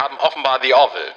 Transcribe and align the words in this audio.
haben 0.00 0.16
offenbar 0.18 0.60
The 0.62 0.72
Orville. 0.72 1.12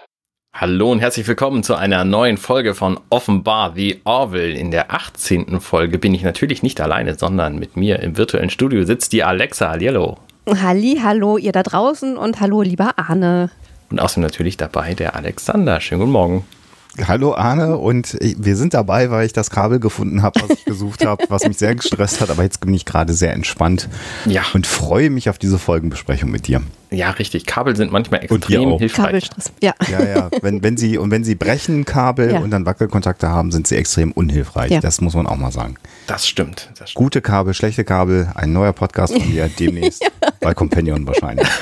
Hallo 0.53 0.91
und 0.91 0.99
herzlich 0.99 1.25
willkommen 1.25 1.63
zu 1.63 1.73
einer 1.73 2.03
neuen 2.03 2.35
Folge 2.35 2.75
von 2.75 2.99
Offenbar 3.09 3.71
The 3.75 4.01
Orville. 4.03 4.57
In 4.57 4.71
der 4.71 4.91
18. 4.91 5.61
Folge 5.61 5.97
bin 5.97 6.13
ich 6.13 6.21
natürlich 6.21 6.63
nicht 6.63 6.81
alleine, 6.81 7.15
sondern 7.15 7.57
mit 7.57 7.77
mir 7.77 7.99
im 8.01 8.17
virtuellen 8.17 8.49
Studio 8.49 8.83
sitzt 8.83 9.13
die 9.13 9.23
Alexa. 9.23 9.69
Hallihallo. 9.69 10.17
Halli, 10.49 10.99
hallo 11.01 11.37
ihr 11.37 11.53
da 11.53 11.63
draußen 11.63 12.17
und 12.17 12.41
hallo 12.41 12.61
lieber 12.61 12.99
Arne. 12.99 13.51
Und 13.89 14.01
außerdem 14.01 14.23
natürlich 14.23 14.57
dabei 14.57 14.93
der 14.95 15.15
Alexander. 15.15 15.79
Schönen 15.79 16.01
guten 16.01 16.11
Morgen. 16.11 16.45
Hallo 17.07 17.33
Arne 17.33 17.77
und 17.77 18.15
wir 18.21 18.55
sind 18.55 18.75
dabei, 18.75 19.09
weil 19.09 19.25
ich 19.25 19.33
das 19.33 19.49
Kabel 19.49 19.79
gefunden 19.79 20.21
habe, 20.21 20.39
was 20.41 20.51
ich 20.59 20.63
gesucht 20.65 21.03
habe, 21.03 21.23
was 21.29 21.47
mich 21.47 21.57
sehr 21.57 21.73
gestresst 21.73 22.21
hat, 22.21 22.29
aber 22.29 22.43
jetzt 22.43 22.59
bin 22.59 22.71
ich 22.71 22.85
gerade 22.85 23.13
sehr 23.13 23.33
entspannt 23.33 23.89
Ja. 24.25 24.43
und 24.53 24.67
freue 24.67 25.09
mich 25.09 25.27
auf 25.27 25.39
diese 25.39 25.57
Folgenbesprechung 25.57 26.29
mit 26.29 26.45
dir. 26.45 26.61
Ja, 26.91 27.09
richtig. 27.09 27.47
Kabel 27.47 27.75
sind 27.75 27.91
manchmal 27.91 28.23
extrem 28.23 28.73
auch. 28.73 28.79
hilfreich. 28.79 29.05
Kabelstress. 29.07 29.51
Ja. 29.63 29.73
Ja, 29.91 30.03
ja, 30.05 30.29
wenn, 30.43 30.61
wenn 30.61 30.77
sie 30.77 30.99
und 30.99 31.09
wenn 31.09 31.23
sie 31.23 31.33
brechen 31.33 31.83
Kabel 31.85 32.31
Ja. 32.33 32.39
und 32.41 32.51
dann 32.51 32.67
Wackelkontakte 32.67 33.27
haben, 33.27 33.51
sind 33.51 33.65
sie 33.65 33.75
extrem 33.75 34.11
unhilfreich. 34.11 34.69
Ja. 34.69 34.79
Das 34.79 35.01
muss 35.01 35.15
man 35.15 35.25
auch 35.25 35.37
mal 35.37 35.51
sagen. 35.51 35.77
Das 36.05 36.27
stimmt. 36.27 36.69
Das 36.77 36.91
stimmt. 36.91 37.03
Gute 37.03 37.21
Kabel, 37.21 37.55
schlechte 37.55 37.83
Kabel, 37.83 38.31
ein 38.35 38.53
neuer 38.53 38.73
Podcast 38.73 39.13
von 39.17 39.27
mir 39.33 39.49
demnächst 39.59 40.03
bei 40.41 40.53
Companion 40.53 41.07
wahrscheinlich. 41.07 41.47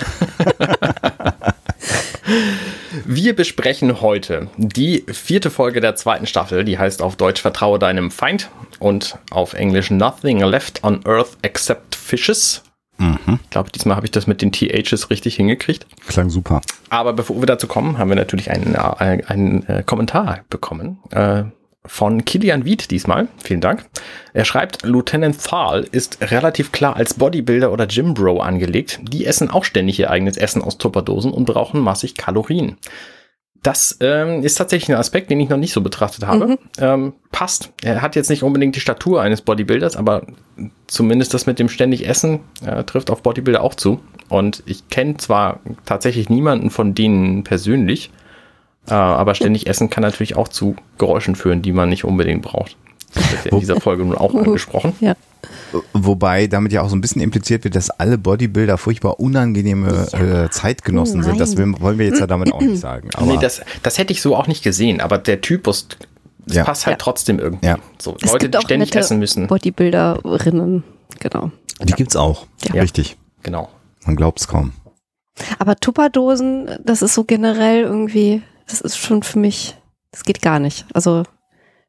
Wir 3.05 3.35
besprechen 3.35 4.01
heute 4.01 4.49
die 4.57 5.05
vierte 5.11 5.49
Folge 5.49 5.81
der 5.81 5.95
zweiten 5.95 6.25
Staffel, 6.25 6.63
die 6.63 6.77
heißt 6.77 7.01
auf 7.01 7.15
Deutsch 7.15 7.41
Vertraue 7.41 7.79
deinem 7.79 8.11
Feind 8.11 8.49
und 8.79 9.17
auf 9.31 9.53
Englisch 9.53 9.91
Nothing 9.91 10.39
Left 10.39 10.83
on 10.83 11.05
Earth 11.05 11.37
Except 11.41 11.95
Fishes. 11.95 12.63
Ich 13.43 13.49
glaube, 13.49 13.71
diesmal 13.71 13.95
habe 13.95 14.05
ich 14.05 14.11
das 14.11 14.27
mit 14.27 14.43
den 14.43 14.51
THs 14.51 15.09
richtig 15.09 15.35
hingekriegt. 15.35 15.87
Klang 16.07 16.29
super. 16.29 16.61
Aber 16.89 17.13
bevor 17.13 17.41
wir 17.41 17.47
dazu 17.47 17.65
kommen, 17.65 17.97
haben 17.97 18.09
wir 18.09 18.15
natürlich 18.15 18.51
einen, 18.51 18.75
äh, 18.75 19.23
einen 19.27 19.65
äh, 19.67 19.83
Kommentar 19.83 20.41
bekommen 20.49 20.99
äh, 21.09 21.43
von 21.85 22.25
Kilian 22.25 22.65
Wied 22.65 22.91
diesmal. 22.91 23.27
Vielen 23.43 23.61
Dank. 23.61 23.85
Er 24.33 24.45
schreibt, 24.45 24.83
Lieutenant 24.83 25.43
Thal 25.43 25.87
ist 25.91 26.19
relativ 26.21 26.71
klar 26.71 26.95
als 26.95 27.15
Bodybuilder 27.15 27.71
oder 27.71 27.87
Gymbro 27.87 28.39
angelegt. 28.39 28.99
Die 29.01 29.25
essen 29.25 29.49
auch 29.49 29.65
ständig 29.65 29.99
ihr 29.99 30.11
eigenes 30.11 30.37
Essen 30.37 30.61
aus 30.61 30.77
Tupperdosen 30.77 31.31
und 31.31 31.45
brauchen 31.45 31.81
massig 31.81 32.15
Kalorien. 32.15 32.77
Das 33.63 33.97
ähm, 33.99 34.43
ist 34.43 34.55
tatsächlich 34.55 34.89
ein 34.89 34.99
Aspekt, 34.99 35.29
den 35.29 35.39
ich 35.39 35.49
noch 35.49 35.57
nicht 35.57 35.73
so 35.73 35.81
betrachtet 35.81 36.25
habe. 36.25 36.57
Ähm, 36.79 37.13
passt. 37.31 37.71
Er 37.83 38.01
hat 38.01 38.15
jetzt 38.15 38.29
nicht 38.29 38.41
unbedingt 38.41 38.75
die 38.75 38.79
Statur 38.79 39.21
eines 39.21 39.41
Bodybuilders, 39.41 39.95
aber 39.95 40.25
zumindest 40.87 41.33
das 41.35 41.45
mit 41.45 41.59
dem 41.59 41.69
ständig 41.69 42.07
Essen 42.07 42.39
äh, 42.65 42.83
trifft 42.83 43.11
auf 43.11 43.21
Bodybuilder 43.21 43.61
auch 43.61 43.75
zu. 43.75 43.99
Und 44.29 44.63
ich 44.65 44.89
kenne 44.89 45.17
zwar 45.17 45.59
tatsächlich 45.85 46.29
niemanden 46.29 46.71
von 46.71 46.95
denen 46.95 47.43
persönlich, 47.43 48.09
aber 48.87 49.35
ständig 49.35 49.67
Essen 49.67 49.89
kann 49.89 50.01
natürlich 50.01 50.35
auch 50.35 50.47
zu 50.47 50.75
Geräuschen 50.97 51.35
führen, 51.35 51.61
die 51.61 51.71
man 51.71 51.89
nicht 51.89 52.03
unbedingt 52.03 52.41
braucht. 52.41 52.75
Das 53.13 53.31
wird 53.31 53.45
ja 53.45 53.51
in 53.51 53.59
dieser 53.59 53.79
Folge 53.79 54.03
nun 54.05 54.15
auch 54.17 54.33
angesprochen. 54.35 54.93
Ja. 55.01 55.15
Wobei 55.93 56.47
damit 56.47 56.71
ja 56.71 56.81
auch 56.81 56.89
so 56.89 56.95
ein 56.95 57.01
bisschen 57.01 57.21
impliziert 57.21 57.63
wird, 57.63 57.75
dass 57.75 57.89
alle 57.89 58.17
Bodybuilder 58.17 58.77
furchtbar 58.77 59.19
unangenehme 59.19 60.07
äh, 60.13 60.49
Zeitgenossen 60.49 61.23
sind. 61.23 61.39
Das 61.39 61.57
wollen 61.57 61.97
wir 61.97 62.05
jetzt 62.05 62.19
ja 62.19 62.27
damit 62.27 62.53
auch 62.53 62.61
nicht 62.61 62.79
sagen. 62.79 63.09
Aber 63.13 63.25
nee, 63.25 63.37
das, 63.39 63.61
das 63.83 63.97
hätte 63.97 64.13
ich 64.13 64.21
so 64.21 64.35
auch 64.35 64.47
nicht 64.47 64.63
gesehen, 64.63 65.01
aber 65.01 65.17
der 65.17 65.41
Typus, 65.41 65.87
das 66.45 66.57
Ja. 66.57 66.63
passt 66.63 66.85
halt 66.85 66.95
Ja. 66.95 67.03
trotzdem 67.03 67.39
irgendwie. 67.39 67.65
Ja. 67.65 67.77
So, 67.99 68.15
Es 68.21 68.31
Leute, 68.31 68.45
gibt 68.45 68.53
die 68.55 68.57
auch 68.59 68.61
ständig 68.63 68.89
nette 68.89 68.99
essen 68.99 69.19
müssen. 69.19 69.47
Bodybuilderinnen, 69.47 70.83
genau. 71.19 71.51
die 71.83 71.93
gibt's 71.93 72.15
auch. 72.15 72.45
Ja. 72.73 72.81
Richtig. 72.81 73.17
Genau. 73.43 73.69
Man 74.05 74.15
glaubt's 74.15 74.47
kaum. 74.47 74.73
Aber 75.59 75.75
Tupperdosen, 75.75 76.69
das 76.83 77.01
ist 77.01 77.13
so 77.13 77.23
generell 77.23 77.83
irgendwie, 77.83 78.41
das 78.67 78.81
ist 78.81 78.97
schon 78.97 79.23
für 79.23 79.39
mich, 79.39 79.75
das 80.11 80.23
geht 80.23 80.41
gar 80.41 80.59
nicht. 80.59 80.85
Also 80.93 81.23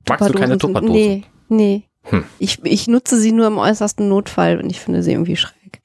Magst 0.09 0.29
du 0.29 0.33
keine 0.35 0.59
Tupperdosen? 0.59 0.93
Nee, 0.95 1.25
nee. 1.49 1.83
Hm. 2.05 2.25
Ich, 2.39 2.59
ich 2.65 2.89
nutze 2.89 3.19
sie 3.19 3.31
nur 3.33 3.47
im 3.47 3.59
äußersten 3.59 4.09
Notfall 4.09 4.61
und 4.61 4.69
ich 4.71 4.81
finde 4.81 5.03
sie 5.03 5.13
irgendwie 5.13 5.37
schräg. 5.37 5.81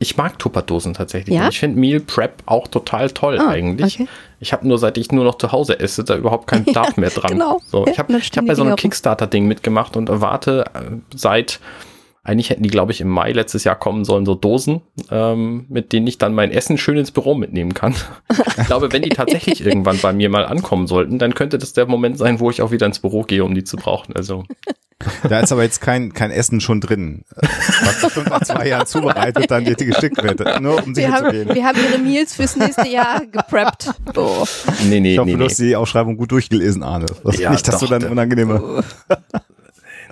Ich 0.00 0.16
mag 0.16 0.38
Tupperdosen 0.40 0.92
tatsächlich. 0.92 1.36
Ja? 1.36 1.48
Ich 1.48 1.60
finde 1.60 1.78
Meal 1.78 2.00
Prep 2.00 2.42
auch 2.46 2.66
total 2.66 3.10
toll 3.10 3.38
Ah, 3.40 3.48
eigentlich. 3.50 3.94
okay. 4.00 4.08
Ich 4.40 4.52
habe 4.52 4.66
nur, 4.66 4.76
seit 4.78 4.98
ich 4.98 5.12
nur 5.12 5.24
noch 5.24 5.36
zu 5.38 5.52
Hause 5.52 5.78
esse, 5.78 6.02
da 6.02 6.16
überhaupt 6.16 6.48
keinen 6.48 6.64
Bedarf 6.66 6.96
mehr 6.96 7.10
dran. 7.10 7.30
genau. 7.30 7.60
So, 7.66 7.86
Ja, 7.86 7.92
ich 7.92 7.98
habe 8.00 8.12
hab 8.12 8.46
bei 8.46 8.54
so 8.56 8.64
einem. 8.64 8.74
Kickstarter-Ding 8.76 9.46
mitgemacht 9.46 9.96
und 9.96 10.08
erwarte 10.08 10.64
äh, 10.74 10.96
seit, 11.14 11.60
eigentlich 12.24 12.50
hätten 12.50 12.62
die, 12.62 12.70
glaube 12.70 12.90
ich, 12.92 13.00
im 13.00 13.08
Mai 13.08 13.32
letztes 13.32 13.64
Jahr 13.64 13.76
kommen 13.78 14.04
sollen, 14.04 14.24
so 14.26 14.34
Dosen, 14.34 14.80
ähm, 15.10 15.66
mit 15.68 15.92
denen 15.92 16.06
ich 16.06 16.18
dann 16.18 16.34
mein 16.34 16.50
Essen 16.50 16.78
schön 16.78 16.96
ins 16.96 17.10
Büro 17.10 17.34
mitnehmen 17.34 17.74
kann. 17.74 17.94
ich 18.58 18.66
glaube, 18.66 18.90
wenn 18.92 19.02
die 19.02 19.10
tatsächlich 19.10 19.64
irgendwann 19.64 19.98
bei 19.98 20.12
mir 20.12 20.30
mal 20.30 20.46
ankommen 20.46 20.86
sollten, 20.86 21.18
dann 21.18 21.34
könnte 21.34 21.58
das 21.58 21.74
der 21.74 21.86
Moment 21.86 22.18
sein, 22.18 22.40
wo 22.40 22.50
ich 22.50 22.62
auch 22.62 22.70
wieder 22.70 22.86
ins 22.86 22.98
Büro 22.98 23.22
gehe, 23.22 23.44
um 23.44 23.54
die 23.54 23.64
zu 23.64 23.76
brauchen. 23.76 24.16
Also, 24.16 24.44
Da 25.28 25.40
ist 25.40 25.52
aber 25.52 25.64
jetzt 25.64 25.82
kein, 25.82 26.14
kein 26.14 26.30
Essen 26.30 26.60
schon 26.62 26.80
drin, 26.80 27.24
was 27.36 28.00
bestimmt 28.00 28.30
nach 28.30 28.40
zwei 28.42 28.68
Jahren 28.68 28.86
zubereitet 28.86 29.50
dann 29.50 29.64
dir 29.64 29.74
geschickt 29.74 30.22
wird. 30.22 30.62
Nur 30.62 30.82
um 30.82 30.94
Wir 30.96 31.06
sicher 31.06 31.08
zu 31.18 31.24
haben, 31.24 31.30
gehen. 31.32 31.54
wir 31.54 31.64
haben 31.64 31.78
ihre 31.90 31.98
Meals 31.98 32.34
fürs 32.34 32.56
nächste 32.56 32.88
Jahr 32.88 33.20
gepreppt. 33.26 33.90
So. 34.14 34.46
nee, 34.88 35.00
nee, 35.00 35.12
Ich 35.14 35.18
hoffe, 35.18 35.26
nee, 35.26 35.32
du 35.34 35.38
nee. 35.40 35.44
hast 35.46 35.58
die 35.58 35.76
Ausschreibung 35.76 36.16
gut 36.16 36.30
durchgelesen, 36.32 36.82
Arne. 36.82 37.06
Das 37.22 37.38
Ja, 37.38 37.50
nicht, 37.50 37.66
dass 37.68 37.74
doch, 37.80 37.86
du 37.88 37.92
dann 37.92 38.02
da- 38.02 38.08
unangenehme 38.10 38.82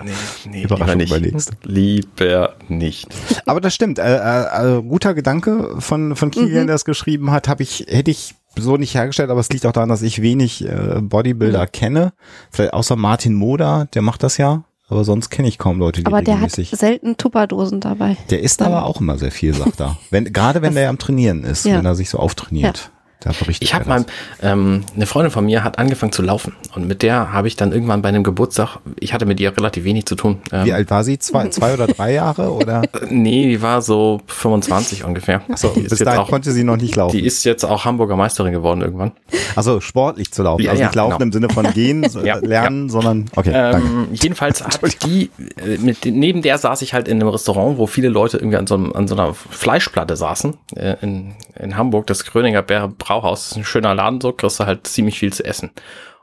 nee, 0.05 0.11
nee 0.51 0.63
Überraschung 0.63 0.99
lieber 1.01 1.19
nicht. 1.19 1.29
überlegst. 1.29 1.51
Lieber 1.65 2.55
nicht. 2.69 3.09
Aber 3.47 3.61
das 3.61 3.75
stimmt. 3.75 3.99
Äh, 3.99 4.17
äh, 4.17 4.79
äh, 4.79 4.83
guter 4.83 5.15
Gedanke 5.15 5.77
von, 5.79 6.17
von 6.17 6.31
Kilian, 6.31 6.67
der 6.67 6.75
das 6.75 6.85
geschrieben 6.85 7.31
hat, 7.31 7.49
habe 7.49 7.63
ich, 7.63 7.87
hätte 7.89 8.11
ich 8.11 8.35
so 8.57 8.77
nicht 8.77 8.95
hergestellt, 8.95 9.31
aber 9.31 9.41
es 9.41 9.49
liegt 9.51 9.65
auch 9.67 9.73
daran, 9.73 9.89
dass 9.89 10.03
ich 10.03 10.21
wenig 10.23 10.65
äh, 10.67 11.01
Bodybuilder 11.01 11.67
kenne. 11.67 12.13
Vielleicht 12.51 12.75
außer 12.75 12.97
Martin 12.97 13.35
Moder, 13.35 13.89
der 13.95 14.03
macht 14.03 14.23
das 14.23 14.37
ja. 14.37 14.65
Aber 14.89 15.05
sonst 15.05 15.31
kenne 15.31 15.49
ich 15.49 15.57
kaum 15.57 15.79
Leute, 15.79 16.03
die 16.03 16.07
Aber 16.07 16.21
der 16.21 16.39
hat 16.41 16.51
selten 16.51 17.17
Tupperdosen 17.17 17.81
dabei. 17.81 18.19
Der 18.29 18.43
isst 18.43 18.61
aber 18.61 18.85
auch 18.85 19.01
immer 19.01 19.17
sehr 19.17 19.31
viel, 19.31 19.55
sagt 19.55 19.81
er. 19.81 19.97
Wenn, 20.11 20.31
gerade 20.35 20.61
wenn 20.61 20.75
der 20.75 20.91
am 20.91 20.99
Trainieren 20.99 21.45
ist, 21.45 21.65
Ja. 21.65 21.79
wenn 21.79 21.87
er 21.87 21.95
sich 21.95 22.11
so 22.11 22.19
auftrainiert. 22.19 22.91
Da 23.25 23.31
berichtet 23.31 23.63
Ich 23.63 23.75
habe 23.75 23.89
mal, 23.89 24.05
ähm, 24.43 24.85
eine 24.95 25.07
Freundin 25.07 25.31
von 25.31 25.45
mir 25.45 25.63
hat 25.63 25.79
angefangen 25.79 26.13
zu 26.13 26.23
laufen 26.23 26.55
und 26.75 26.89
mit 26.89 27.03
der 27.03 27.33
habe 27.33 27.47
ich 27.47 27.57
dann 27.57 27.73
irgendwann 27.73 28.03
bei 28.03 28.09
einem 28.09 28.25
Geburtstag, 28.25 28.79
ich 28.99 29.15
hatte 29.15 29.27
mit 29.27 29.39
ihr 29.39 29.57
relativ 29.57 29.85
wenig 29.85 30.07
zu 30.07 30.17
tun. 30.17 30.43
Ähm, 30.53 30.67
Wie 30.67 30.73
alt 30.73 30.91
war 30.91 31.05
sie? 31.05 31.19
Zwei, 31.19 31.49
zwei 31.51 31.75
oder 31.75 31.87
drei 31.87 32.13
Jahre? 32.13 32.53
Oder? 32.53 32.83
Nee, 33.09 33.49
die 33.49 33.63
war 33.63 33.81
so 33.81 34.21
25 34.27 35.05
ungefähr. 35.05 35.43
So, 35.55 35.69
die, 35.69 35.83
ist 35.83 35.91
bis 35.91 35.99
dahin 36.01 36.21
auch, 36.21 36.29
konnte 36.29 36.51
sie 36.51 36.65
noch 36.65 36.77
nicht 36.77 36.97
laufen. 36.97 37.17
die 37.17 37.25
ist 37.25 37.45
jetzt 37.45 37.65
auch 37.65 37.85
Hamburger 37.85 38.17
Meisterin 38.17 38.53
geworden 38.53 38.83
irgendwann. 38.83 39.13
Also 39.55 39.81
sportlich 39.81 40.33
zu 40.33 40.43
laufen. 40.43 40.63
Ja, 40.63 40.71
also 40.73 40.83
ja, 40.83 40.89
nicht 40.89 40.97
laufen 40.97 41.19
genau. 41.19 41.25
im 41.25 41.33
Sinne 41.33 41.49
von 41.49 41.73
gehen, 41.75 42.09
so, 42.09 42.25
Ja, 42.25 42.37
lernen, 42.37 42.89
sondern 42.89 43.27
okay, 43.37 43.53
danke. 43.53 43.87
Ähm, 43.87 44.09
jedenfalls 44.13 44.65
hat 44.65 44.81
die, 45.05 45.31
äh, 45.57 45.79
mit, 45.79 46.05
neben 46.05 46.43
der 46.43 46.59
saß 46.59 46.83
ich 46.83 46.95
halt 46.95 47.07
in 47.07 47.21
einem 47.21 47.29
Restaurant, 47.29 47.79
wo 47.79 47.87
viele 47.87 48.09
Leute 48.09 48.39
irgendwie 48.39 48.57
an 48.57 48.67
so, 48.67 48.75
einem, 48.75 48.93
an 48.93 49.07
so 49.07 49.15
einer 49.15 49.33
Fleischplatte 49.35 50.17
saßen, 50.17 50.57
äh, 50.77 50.97
in, 51.03 51.35
in 51.59 51.77
Hamburg, 51.77 52.07
das 52.07 52.25
Gröninger 52.25 52.63
Bär 52.63 52.89
Brauhaus, 53.21 53.41
das 53.43 53.51
ist 53.53 53.57
ein 53.59 53.65
schöner 53.65 53.95
Laden, 53.95 54.21
so 54.21 54.33
kriegst 54.33 54.59
du 54.61 54.67
halt 54.67 54.87
ziemlich 54.87 55.19
viel 55.19 55.33
zu 55.33 55.45
essen. 55.45 55.71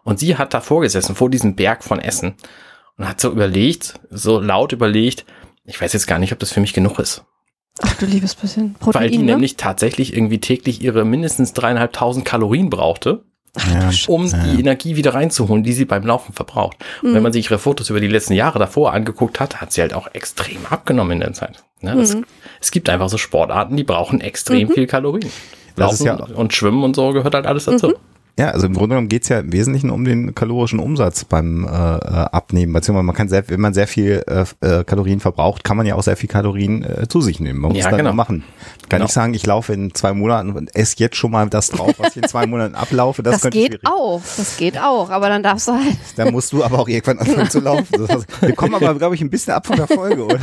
Und 0.04 0.20
sie 0.20 0.38
hat 0.38 0.54
davor 0.54 0.82
gesessen, 0.82 1.16
vor 1.16 1.30
diesem 1.30 1.56
Berg 1.56 1.84
von 1.84 2.00
Essen 2.00 2.34
und 2.98 3.08
hat 3.08 3.22
so 3.22 3.32
überlegt, 3.32 4.00
so 4.10 4.40
laut 4.40 4.72
überlegt, 4.72 5.26
ich 5.66 5.80
weiß 5.80 5.94
jetzt 5.94 6.08
gar 6.08 6.18
nicht, 6.20 6.34
ob 6.34 6.40
das 6.40 6.52
für 6.52 6.62
mich 6.62 6.74
genug 6.74 6.98
ist. 7.00 7.24
Ach 7.82 7.94
du 7.96 8.06
liebes 8.06 8.36
bisschen 8.36 8.74
Protein, 8.74 9.02
Weil 9.04 9.10
die 9.12 9.18
ne? 9.20 9.26
nämlich 9.26 9.56
tatsächlich 9.56 10.14
irgendwie 10.14 10.40
täglich 10.40 10.82
ihre 10.82 11.06
mindestens 11.06 11.54
dreieinhalbtausend 11.54 12.26
Kalorien 12.26 12.70
brauchte, 12.70 13.24
Ja. 13.68 13.90
um 14.08 14.26
die 14.30 14.60
Energie 14.60 14.96
wieder 14.96 15.14
reinzuholen, 15.14 15.64
die 15.64 15.74
sie 15.74 15.86
beim 15.86 16.06
Laufen 16.06 16.34
verbraucht. 16.34 16.78
Und 17.04 17.14
wenn 17.14 17.24
man 17.24 17.32
sich 17.34 17.46
ihre 17.46 17.60
Fotos 17.60 17.90
über 17.90 18.00
die 18.00 18.08
letzten 18.08 18.34
Jahre 18.34 18.58
davor 18.60 18.94
angeguckt 18.94 19.40
hat, 19.40 19.62
hat 19.62 19.72
sie 19.72 19.82
halt 19.82 19.94
auch 19.94 20.08
extrem 20.14 20.66
abgenommen 20.70 21.14
in 21.14 21.20
der 21.20 21.34
Zeit. 21.34 21.64
Ne, 21.82 21.96
das, 21.96 22.18
es 22.60 22.72
gibt 22.72 22.90
einfach 22.90 23.10
so 23.10 23.18
Sportarten, 23.18 23.78
die 23.78 23.84
brauchen 23.84 24.20
extrem 24.22 24.70
viel 24.72 24.88
Kalorien. 24.88 25.32
Laufen 25.80 26.06
ja- 26.06 26.16
und 26.36 26.54
Schwimmen 26.54 26.84
und 26.84 26.96
so 26.96 27.12
gehört 27.14 27.34
halt 27.36 27.46
alles 27.48 27.66
dazu. 27.66 27.94
Ja, 28.40 28.52
also 28.52 28.68
im 28.68 28.74
Grunde 28.74 28.94
genommen 28.96 29.10
geht's 29.10 29.28
ja 29.28 29.40
im 29.40 29.52
Wesentlichen 29.52 29.90
um 29.90 30.06
den 30.06 30.34
kalorischen 30.34 30.80
Umsatz 30.80 31.26
beim 31.26 31.66
äh, 31.66 31.68
äh, 31.68 31.70
Abnehmen. 32.32 32.72
Beziehungsweise 32.72 33.04
man 33.04 33.16
kann 33.16 33.28
sehr, 33.28 33.44
wenn 33.50 33.60
man 33.60 33.74
sehr 33.74 33.86
viel 33.86 34.24
äh, 34.28 34.46
äh, 34.66 34.84
Kalorien 34.86 35.20
verbraucht, 35.20 35.66
kann 35.66 35.76
man 35.76 35.86
ja 35.86 35.96
auch 35.96 36.04
sehr 36.04 36.16
viel 36.16 36.30
Kalorien 36.30 36.84
äh, 36.86 37.08
zu 37.10 37.20
sich 37.20 37.42
nehmen. 37.42 37.60
Man 37.60 37.72
muss 37.74 37.84
Ja, 37.84 37.90
dann 37.90 37.98
genau. 37.98 38.14
machen. 38.14 38.44
Kann 38.88 39.00
Genau. 39.00 39.06
ich 39.06 39.12
sagen, 39.12 39.34
ich 39.34 39.46
laufe 39.46 39.74
in 39.74 39.94
zwei 39.94 40.14
Monaten 40.14 40.54
und 40.54 40.74
esse 40.74 40.96
jetzt 41.00 41.18
schon 41.18 41.32
mal 41.32 41.50
das 41.50 41.68
drauf, 41.70 41.94
was 41.98 42.16
ich 42.16 42.24
in 42.24 42.30
zwei 42.30 42.48
Monaten 42.48 42.76
ablaufe. 42.76 43.24
Das, 43.24 43.42
Das 43.42 43.52
geht 43.52 43.82
auch, 43.86 44.22
das 44.38 44.56
geht 44.58 44.80
auch, 44.80 45.10
aber 45.10 45.28
dann 45.28 45.44
darfst 45.44 45.68
du 45.68 45.74
halt. 45.74 45.98
Dann 46.16 46.32
musst 46.32 46.54
du 46.54 46.64
aber 46.64 46.80
auch 46.80 46.88
irgendwann 46.88 47.20
anfangen 47.20 47.50
zu 47.50 47.60
laufen. 47.60 47.88
Das 47.92 48.10
heißt, 48.10 48.42
wir 48.42 48.56
kommen 48.56 48.74
aber, 48.76 48.96
glaube 48.96 49.16
ich, 49.16 49.22
ein 49.22 49.30
bisschen 49.30 49.54
ab 49.54 49.68
von 49.68 49.76
der 49.76 49.88
Folge, 49.88 50.24
oder? 50.26 50.40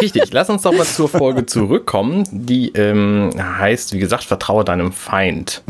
Richtig, 0.00 0.32
lass 0.32 0.48
uns 0.50 0.62
doch 0.62 0.72
mal 0.72 0.86
zur 0.86 1.08
Folge 1.08 1.46
zurückkommen, 1.46 2.24
die 2.30 2.68
ähm, 2.74 3.30
heißt, 3.36 3.92
wie 3.92 3.98
gesagt, 3.98 4.22
vertraue 4.24 4.64
deinem 4.64 4.92
Feind. 4.92 5.62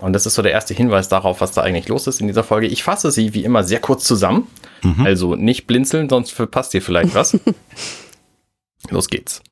Und 0.00 0.12
das 0.12 0.26
ist 0.26 0.34
so 0.34 0.42
der 0.42 0.52
erste 0.52 0.74
Hinweis 0.74 1.08
darauf, 1.08 1.40
was 1.40 1.52
da 1.52 1.62
eigentlich 1.62 1.88
los 1.88 2.06
ist 2.06 2.20
in 2.20 2.26
dieser 2.26 2.44
Folge. 2.44 2.66
Ich 2.66 2.82
fasse 2.82 3.10
sie 3.10 3.34
wie 3.34 3.44
immer 3.44 3.64
sehr 3.64 3.80
kurz 3.80 4.04
zusammen. 4.04 4.46
Also 5.04 5.36
nicht 5.36 5.66
blinzeln, 5.66 6.08
sonst 6.08 6.32
verpasst 6.32 6.74
ihr 6.74 6.82
vielleicht 6.82 7.14
was. 7.14 7.38
Los 8.90 9.08
geht's. 9.08 9.42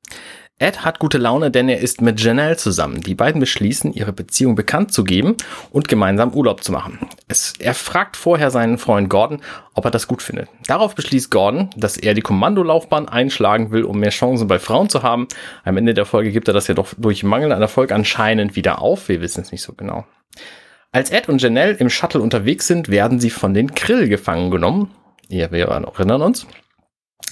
Ed 0.61 0.85
hat 0.85 0.99
gute 0.99 1.19
Laune, 1.19 1.53
denn 1.53 1.69
er 1.69 1.79
ist 1.79 2.01
mit 2.01 2.21
Janelle 2.21 2.57
zusammen. 2.57 3.01
Die 3.01 3.15
beiden 3.15 3.39
beschließen, 3.39 3.93
ihre 3.93 4.13
Beziehung 4.13 4.57
bekannt 4.57 4.93
zu 4.93 5.05
geben 5.05 5.37
und 5.71 5.87
gemeinsam 5.87 6.35
Urlaub 6.35 6.65
zu 6.65 6.73
machen. 6.73 6.99
Es, 7.29 7.55
er 7.61 7.75
fragt 7.75 8.17
vorher 8.17 8.51
seinen 8.51 8.77
Freund 8.77 9.09
Gordon, 9.09 9.41
ob 9.75 9.85
er 9.85 9.93
das 9.93 10.09
gut 10.09 10.21
findet. 10.21 10.49
Darauf 10.67 10.97
beschließt 10.97 11.31
Gordon, 11.31 11.71
dass 11.77 11.97
er 11.97 12.15
die 12.15 12.23
Kommandolaufbahn 12.23 13.09
einschlagen 13.09 13.71
will, 13.71 13.85
um 13.85 14.01
mehr 14.01 14.11
Chancen 14.11 14.49
bei 14.49 14.59
Frauen 14.59 14.89
zu 14.89 15.05
haben. 15.05 15.29
Am 15.63 15.77
Ende 15.77 15.95
der 15.95 16.07
Folge 16.07 16.33
gibt 16.33 16.49
er 16.49 16.55
das 16.55 16.67
ja 16.67 16.75
doch 16.75 16.89
durch 16.97 17.23
Mangel 17.23 17.53
an 17.53 17.63
Erfolg 17.63 17.93
anscheinend 17.93 18.57
wieder 18.57 18.83
auf. 18.83 19.09
Wir 19.09 19.21
wissen 19.21 19.43
es 19.43 19.53
nicht 19.53 19.63
so 19.63 19.75
genau. 19.75 20.07
Als 20.91 21.11
Ed 21.11 21.29
und 21.29 21.43
Janelle 21.43 21.75
im 21.75 21.91
Shuttle 21.91 22.21
unterwegs 22.21 22.67
sind, 22.67 22.89
werden 22.89 23.21
sie 23.21 23.31
von 23.31 23.53
den 23.53 23.75
Krill 23.75 24.09
gefangen 24.09 24.51
genommen. 24.51 24.95
Ja, 25.29 25.53
wir 25.53 25.69
erinnern 25.69 26.23
uns. 26.23 26.47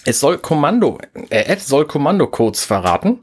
Es 0.05 0.21
soll 0.21 0.39
Kommando, 0.39 0.99
äh, 1.31 1.45
Ed 1.47 1.61
soll 1.61 1.87
Kommandocodes 1.87 2.65
verraten, 2.65 3.21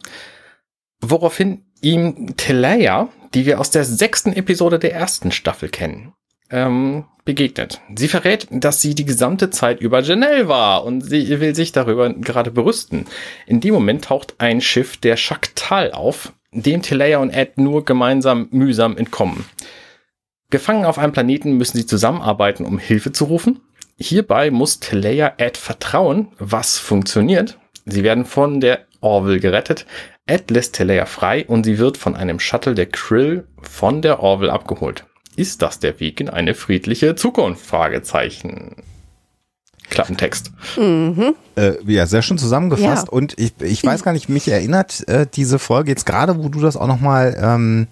woraufhin 1.02 1.66
ihm 1.82 2.36
Telea, 2.36 3.10
die 3.34 3.46
wir 3.46 3.60
aus 3.60 3.70
der 3.70 3.86
sechsten 3.86 4.34
Episode 4.34 4.80
der 4.80 4.94
ersten 4.94 5.32
Staffel 5.32 5.70
kennen, 5.70 6.14
ähm, 6.50 7.06
begegnet. 7.26 7.82
Sie 7.96 8.08
verrät, 8.08 8.48
dass 8.52 8.82
sie 8.82 8.96
die 8.96 9.06
gesamte 9.06 9.50
Zeit 9.50 9.82
über 9.82 10.02
Janelle 10.02 10.48
war 10.48 10.84
und 10.84 11.02
sie 11.02 11.40
will 11.40 11.56
sich 11.56 11.72
darüber 11.72 12.14
gerade 12.14 12.52
berüsten. 12.52 13.06
In 13.46 13.62
dem 13.62 13.74
Moment 13.74 14.06
taucht 14.06 14.36
ein 14.40 14.60
Schiff 14.60 14.98
der 14.98 15.16
Shaktal 15.16 15.92
auf, 15.92 16.34
dem 16.54 16.82
Telea 16.82 17.20
und 17.20 17.32
Ed 17.32 17.58
nur 17.58 17.86
gemeinsam 17.86 18.48
mühsam 18.52 18.98
entkommen. 18.98 19.46
Gefangen 20.50 20.86
auf 20.86 21.00
einem 21.00 21.14
Planeten 21.14 21.58
müssen 21.58 21.78
sie 21.78 21.86
zusammenarbeiten, 21.86 22.66
um 22.66 22.78
Hilfe 22.78 23.12
zu 23.12 23.26
rufen. 23.26 23.62
Hierbei 23.98 24.52
muss 24.52 24.80
Teleia 24.80 25.34
Ed 25.38 25.58
vertrauen, 25.58 26.28
was 26.38 26.78
funktioniert. 26.78 27.58
Sie 27.86 28.04
werden 28.04 28.26
von 28.26 28.60
der 28.60 28.86
Orville 29.02 29.40
gerettet. 29.40 29.86
Ed 30.26 30.52
lässt 30.52 30.76
Teleia 30.76 31.06
frei 31.06 31.46
und 31.48 31.64
sie 31.64 31.80
wird 31.80 31.98
von 31.98 32.16
einem 32.16 32.40
Shuttle 32.40 32.76
der 32.76 32.86
Krill 32.86 33.48
von 33.62 34.02
der 34.02 34.22
Orville 34.22 34.54
abgeholt. 34.54 35.06
Ist 35.36 35.62
das 35.62 35.80
der 35.80 36.00
Weg 36.00 36.22
in 36.22 36.30
eine 36.30 36.54
friedliche 36.54 37.16
Zukunft? 37.16 37.66
Fragezeichen. 37.66 38.76
Klappentext. 39.94 40.52
Mhm. 40.78 41.36
Äh, 41.56 41.74
ja, 41.86 42.06
sehr 42.06 42.22
schön 42.22 42.38
zusammengefasst. 42.38 43.08
Ja. 43.08 43.14
Und 43.14 43.38
ich, 43.40 43.54
ich 43.62 43.86
weiß 43.86 44.04
gar 44.04 44.14
nicht, 44.14 44.28
mich 44.30 44.48
erinnert 44.48 45.08
äh, 45.08 45.28
diese 45.32 45.60
Folge 45.60 45.92
jetzt 45.92 46.06
gerade, 46.06 46.44
wo 46.44 46.50
du 46.50 46.60
das 46.60 46.76
auch 46.76 46.88
nochmal 46.88 47.38
ähm, 47.40 47.88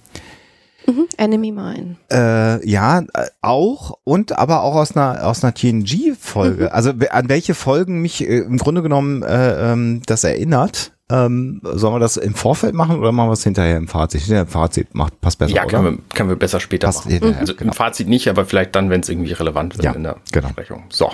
Mhm, 0.87 1.07
Enemy 1.17 1.51
Mine. 1.51 1.95
Äh, 2.11 2.67
ja, 2.67 2.99
äh, 2.99 3.27
auch 3.41 3.99
und 4.03 4.37
aber 4.37 4.63
auch 4.63 4.75
aus 4.75 4.95
einer 4.95 5.25
aus 5.25 5.43
einer 5.43 5.53
TNG-Folge. 5.53 6.63
Mhm. 6.63 6.69
Also 6.71 6.93
an 7.11 7.29
welche 7.29 7.53
Folgen 7.53 8.01
mich 8.01 8.27
äh, 8.27 8.39
im 8.39 8.57
Grunde 8.57 8.81
genommen 8.81 9.23
äh, 9.23 9.71
ähm, 9.71 10.01
das 10.05 10.23
erinnert. 10.23 10.93
Ähm, 11.09 11.61
sollen 11.63 11.95
wir 11.95 11.99
das 11.99 12.15
im 12.15 12.33
Vorfeld 12.33 12.73
machen 12.73 12.97
oder 12.97 13.11
machen 13.11 13.27
wir 13.27 13.33
es 13.33 13.43
hinterher 13.43 13.75
im 13.75 13.89
Fazit? 13.89 14.21
Hinterher 14.21 14.43
im 14.43 14.47
Fazit 14.47 14.95
macht, 14.95 15.19
passt 15.19 15.39
besser. 15.39 15.53
Ja, 15.53 15.65
können, 15.65 15.85
oder? 15.85 15.97
Wir, 15.97 16.03
können 16.13 16.29
wir 16.29 16.37
besser 16.37 16.61
später 16.61 16.87
passt 16.87 16.99
machen. 16.99 17.11
Hinterher, 17.11 17.39
also 17.39 17.53
genau. 17.53 17.71
im 17.71 17.73
Fazit 17.73 18.07
nicht, 18.07 18.29
aber 18.29 18.45
vielleicht 18.45 18.75
dann, 18.75 18.89
wenn 18.89 19.01
es 19.01 19.09
irgendwie 19.09 19.33
relevant 19.33 19.75
wird 19.75 19.83
ja, 19.83 19.91
in 19.91 20.03
der 20.03 20.15
genau. 20.31 20.47
Besprechung. 20.47 20.85
So. 20.89 21.11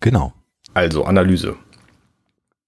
Genau. 0.00 0.32
Also 0.74 1.04
Analyse. 1.04 1.56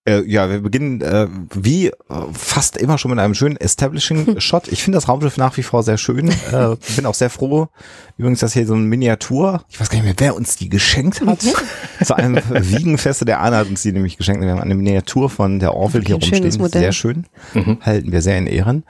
Äh, 0.06 0.22
ja, 0.26 0.48
wir 0.48 0.60
beginnen 0.60 1.02
äh, 1.02 1.28
wie 1.52 1.88
äh, 1.88 1.92
fast 2.32 2.78
immer 2.78 2.96
schon 2.96 3.10
mit 3.10 3.20
einem 3.20 3.34
schönen 3.34 3.56
Establishing-Shot. 3.56 4.68
Ich 4.70 4.82
finde 4.82 4.96
das 4.96 5.08
Raumschiff 5.08 5.36
nach 5.36 5.56
wie 5.58 5.62
vor 5.62 5.82
sehr 5.82 5.98
schön. 5.98 6.28
Äh, 6.28 6.76
bin 6.96 7.04
auch 7.04 7.14
sehr 7.14 7.28
froh. 7.28 7.68
Übrigens, 8.16 8.40
dass 8.40 8.54
hier 8.54 8.66
so 8.66 8.74
ein 8.74 8.84
Miniatur, 8.84 9.62
ich 9.68 9.78
weiß 9.78 9.90
gar 9.90 9.96
nicht 9.96 10.06
mehr, 10.06 10.14
wer 10.16 10.36
uns 10.36 10.56
die 10.56 10.70
geschenkt 10.70 11.20
hat. 11.26 11.40
Zu 12.04 12.16
einem 12.16 12.36
Wiegenfeste 12.48 13.26
der 13.26 13.40
Anna 13.40 13.58
hat 13.58 13.68
uns 13.68 13.82
die 13.82 13.92
nämlich 13.92 14.16
geschenkt. 14.16 14.42
Wir 14.42 14.50
haben 14.50 14.60
eine 14.60 14.74
Miniatur 14.74 15.28
von 15.28 15.58
der 15.58 15.74
Orville 15.74 16.04
hier 16.04 16.16
rumstehen. 16.16 16.50
Sehr 16.50 16.92
schön. 16.92 17.26
Mhm. 17.52 17.78
Halten 17.82 18.10
wir 18.10 18.22
sehr 18.22 18.38
in 18.38 18.46
Ehren. 18.46 18.84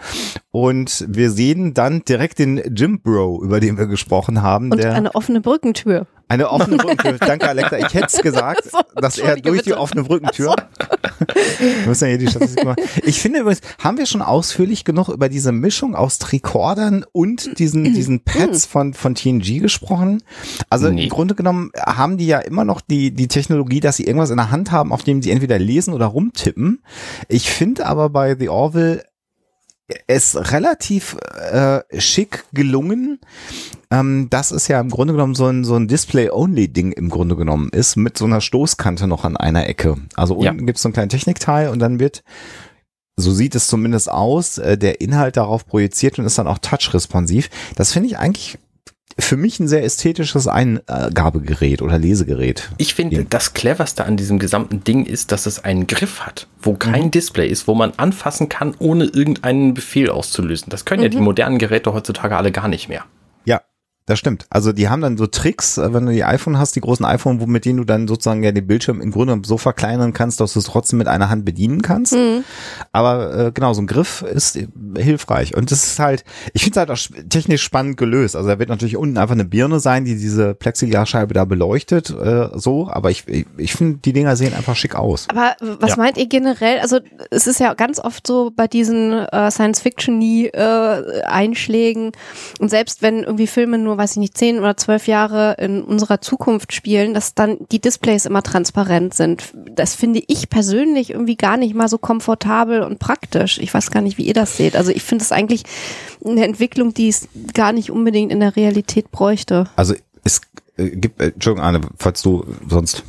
Und 0.52 1.04
wir 1.08 1.30
sehen 1.30 1.74
dann 1.74 2.04
direkt 2.04 2.38
den 2.38 2.62
Jim 2.74 3.00
Bro, 3.00 3.42
über 3.42 3.58
den 3.58 3.78
wir 3.78 3.86
gesprochen 3.86 4.42
haben. 4.42 4.70
Und 4.70 4.84
eine 4.84 5.14
offene 5.14 5.40
Brückentür. 5.40 6.06
Eine 6.30 6.48
offene 6.48 6.76
Brückentür. 6.78 7.18
Danke, 7.18 7.48
Alexa. 7.48 7.76
Ich 7.78 7.92
hätte 7.92 8.06
es 8.06 8.22
gesagt, 8.22 8.70
so, 8.70 8.78
dass 8.94 9.18
er 9.18 9.34
durch 9.34 9.58
bitte. 9.58 9.70
die 9.70 9.74
offene 9.74 10.04
Brückentür. 10.04 10.54
Wir 11.58 11.88
müssen 11.88 12.04
ja 12.04 12.10
hier 12.10 12.18
die 12.18 12.28
Statistik 12.28 12.64
machen. 12.64 12.84
Ich 13.02 13.20
finde 13.20 13.40
übrigens, 13.40 13.60
haben 13.82 13.98
wir 13.98 14.06
schon 14.06 14.22
ausführlich 14.22 14.84
genug 14.84 15.08
über 15.08 15.28
diese 15.28 15.50
Mischung 15.50 15.96
aus 15.96 16.18
Tricordern 16.20 17.04
und 17.10 17.58
diesen, 17.58 17.82
diesen 17.82 18.20
Pads 18.20 18.64
von, 18.64 18.94
von 18.94 19.16
TNG 19.16 19.58
gesprochen? 19.58 20.22
Also 20.68 20.88
nee. 20.88 21.04
im 21.04 21.08
Grunde 21.08 21.34
genommen 21.34 21.72
haben 21.76 22.16
die 22.16 22.28
ja 22.28 22.38
immer 22.38 22.64
noch 22.64 22.80
die, 22.80 23.10
die 23.10 23.26
Technologie, 23.26 23.80
dass 23.80 23.96
sie 23.96 24.04
irgendwas 24.04 24.30
in 24.30 24.36
der 24.36 24.52
Hand 24.52 24.70
haben, 24.70 24.92
auf 24.92 25.02
dem 25.02 25.22
sie 25.22 25.32
entweder 25.32 25.58
lesen 25.58 25.92
oder 25.92 26.06
rumtippen. 26.06 26.84
Ich 27.26 27.50
finde 27.50 27.86
aber 27.86 28.08
bei 28.08 28.36
The 28.38 28.50
Orville 28.50 29.02
es 30.06 30.52
relativ 30.52 31.16
äh, 31.52 31.80
schick 31.98 32.44
gelungen, 32.52 33.18
ähm, 33.90 34.28
dass 34.30 34.50
es 34.50 34.68
ja 34.68 34.80
im 34.80 34.90
Grunde 34.90 35.14
genommen 35.14 35.34
so 35.34 35.46
ein, 35.46 35.64
so 35.64 35.76
ein 35.76 35.88
Display-Only-Ding 35.88 36.92
im 36.92 37.08
Grunde 37.08 37.36
genommen 37.36 37.70
ist, 37.72 37.96
mit 37.96 38.16
so 38.16 38.24
einer 38.24 38.40
Stoßkante 38.40 39.06
noch 39.06 39.24
an 39.24 39.36
einer 39.36 39.68
Ecke. 39.68 39.96
Also 40.14 40.34
unten 40.34 40.44
ja. 40.60 40.64
gibt 40.64 40.76
es 40.76 40.82
so 40.82 40.88
einen 40.88 40.94
kleinen 40.94 41.08
Technikteil 41.08 41.68
und 41.68 41.78
dann 41.78 42.00
wird, 42.00 42.22
so 43.16 43.32
sieht 43.32 43.54
es 43.54 43.66
zumindest 43.66 44.10
aus, 44.10 44.58
äh, 44.58 44.78
der 44.78 45.00
Inhalt 45.00 45.36
darauf 45.36 45.66
projiziert 45.66 46.18
und 46.18 46.24
ist 46.24 46.38
dann 46.38 46.46
auch 46.46 46.58
touch-responsiv. 46.58 47.50
Das 47.76 47.92
finde 47.92 48.08
ich 48.08 48.18
eigentlich 48.18 48.58
für 49.24 49.36
mich 49.36 49.60
ein 49.60 49.68
sehr 49.68 49.84
ästhetisches 49.84 50.46
Eingabegerät 50.46 51.82
oder 51.82 51.98
Lesegerät. 51.98 52.70
Ich 52.78 52.94
finde, 52.94 53.24
das 53.24 53.54
cleverste 53.54 54.04
an 54.04 54.16
diesem 54.16 54.38
gesamten 54.38 54.84
Ding 54.84 55.06
ist, 55.06 55.32
dass 55.32 55.46
es 55.46 55.64
einen 55.64 55.86
Griff 55.86 56.20
hat, 56.20 56.46
wo 56.62 56.74
kein 56.74 57.06
mhm. 57.06 57.10
Display 57.10 57.48
ist, 57.48 57.66
wo 57.66 57.74
man 57.74 57.92
anfassen 57.96 58.48
kann, 58.48 58.74
ohne 58.78 59.04
irgendeinen 59.04 59.74
Befehl 59.74 60.10
auszulösen. 60.10 60.70
Das 60.70 60.84
können 60.84 61.00
mhm. 61.00 61.04
ja 61.04 61.08
die 61.10 61.18
mhm. 61.18 61.24
modernen 61.24 61.58
Geräte 61.58 61.92
heutzutage 61.92 62.36
alle 62.36 62.52
gar 62.52 62.68
nicht 62.68 62.88
mehr. 62.88 63.04
Das 64.06 64.18
stimmt. 64.18 64.46
Also 64.50 64.72
die 64.72 64.88
haben 64.88 65.02
dann 65.02 65.16
so 65.16 65.28
Tricks, 65.28 65.78
äh, 65.78 65.94
wenn 65.94 66.06
du 66.06 66.12
die 66.12 66.24
iPhone 66.24 66.58
hast, 66.58 66.74
die 66.74 66.80
großen 66.80 67.04
iPhone, 67.04 67.40
mit 67.46 67.64
denen 67.64 67.78
du 67.78 67.84
dann 67.84 68.08
sozusagen 68.08 68.42
ja 68.42 68.50
den 68.50 68.66
Bildschirm 68.66 69.00
im 69.00 69.12
Grunde 69.12 69.40
so 69.44 69.56
verkleinern 69.56 70.12
kannst, 70.12 70.40
dass 70.40 70.54
du 70.54 70.58
es 70.58 70.64
trotzdem 70.64 70.98
mit 70.98 71.06
einer 71.06 71.30
Hand 71.30 71.44
bedienen 71.44 71.80
kannst. 71.80 72.14
Mhm. 72.14 72.42
Aber 72.90 73.38
äh, 73.38 73.52
genau, 73.52 73.72
so 73.72 73.82
ein 73.82 73.86
Griff 73.86 74.22
ist 74.22 74.58
hilfreich. 74.96 75.56
Und 75.56 75.70
das 75.70 75.84
ist 75.84 76.00
halt, 76.00 76.24
ich 76.54 76.64
finde 76.64 76.80
es 76.80 76.88
halt 76.88 76.90
auch 76.90 76.98
technisch 77.28 77.62
spannend 77.62 77.98
gelöst. 77.98 78.34
Also 78.34 78.48
da 78.48 78.58
wird 78.58 78.68
natürlich 78.68 78.96
unten 78.96 79.16
einfach 79.16 79.34
eine 79.34 79.44
Birne 79.44 79.78
sein, 79.78 80.04
die 80.04 80.16
diese 80.16 80.54
Plexiglasscheibe 80.54 81.32
da 81.32 81.44
beleuchtet, 81.44 82.10
äh, 82.10 82.48
so. 82.54 82.88
Aber 82.90 83.12
ich, 83.12 83.28
ich, 83.28 83.46
ich 83.58 83.74
finde, 83.74 83.98
die 83.98 84.12
Dinger 84.12 84.34
sehen 84.34 84.54
einfach 84.54 84.74
schick 84.74 84.96
aus. 84.96 85.28
Aber 85.28 85.54
was 85.60 85.90
ja. 85.90 85.98
meint 85.98 86.16
ihr 86.16 86.26
generell? 86.26 86.80
Also 86.80 86.98
es 87.30 87.46
ist 87.46 87.60
ja 87.60 87.74
ganz 87.74 88.00
oft 88.00 88.26
so 88.26 88.50
bei 88.50 88.66
diesen 88.66 89.12
äh, 89.12 89.52
Science-Fiction-Einschlägen 89.52 92.08
äh, 92.08 92.12
und 92.58 92.70
selbst 92.70 93.02
wenn 93.02 93.22
irgendwie 93.22 93.46
Filme 93.46 93.78
nur 93.78 93.89
nur, 93.90 93.98
weiß 93.98 94.12
ich 94.12 94.16
nicht, 94.18 94.38
zehn 94.38 94.58
oder 94.58 94.76
zwölf 94.76 95.06
Jahre 95.06 95.56
in 95.58 95.82
unserer 95.82 96.20
Zukunft 96.20 96.72
spielen, 96.72 97.12
dass 97.12 97.34
dann 97.34 97.58
die 97.70 97.80
Displays 97.80 98.24
immer 98.24 98.42
transparent 98.42 99.14
sind. 99.14 99.52
Das 99.74 99.94
finde 99.94 100.22
ich 100.26 100.48
persönlich 100.48 101.10
irgendwie 101.10 101.36
gar 101.36 101.56
nicht 101.56 101.74
mal 101.74 101.88
so 101.88 101.98
komfortabel 101.98 102.82
und 102.82 102.98
praktisch. 102.98 103.58
Ich 103.58 103.74
weiß 103.74 103.90
gar 103.90 104.00
nicht, 104.00 104.16
wie 104.16 104.24
ihr 104.24 104.34
das 104.34 104.56
seht. 104.56 104.76
Also 104.76 104.92
ich 104.92 105.02
finde 105.02 105.24
es 105.24 105.32
eigentlich 105.32 105.64
eine 106.24 106.44
Entwicklung, 106.44 106.94
die 106.94 107.08
es 107.08 107.28
gar 107.52 107.72
nicht 107.72 107.90
unbedingt 107.90 108.32
in 108.32 108.40
der 108.40 108.56
Realität 108.56 109.10
bräuchte. 109.10 109.68
Also 109.76 109.94
es 110.24 110.40
äh, 110.76 110.90
gibt, 110.90 111.20
äh, 111.20 111.32
Entschuldigung, 111.32 111.64
Arne, 111.64 111.80
falls 111.98 112.22
du 112.22 112.44
sonst 112.68 113.02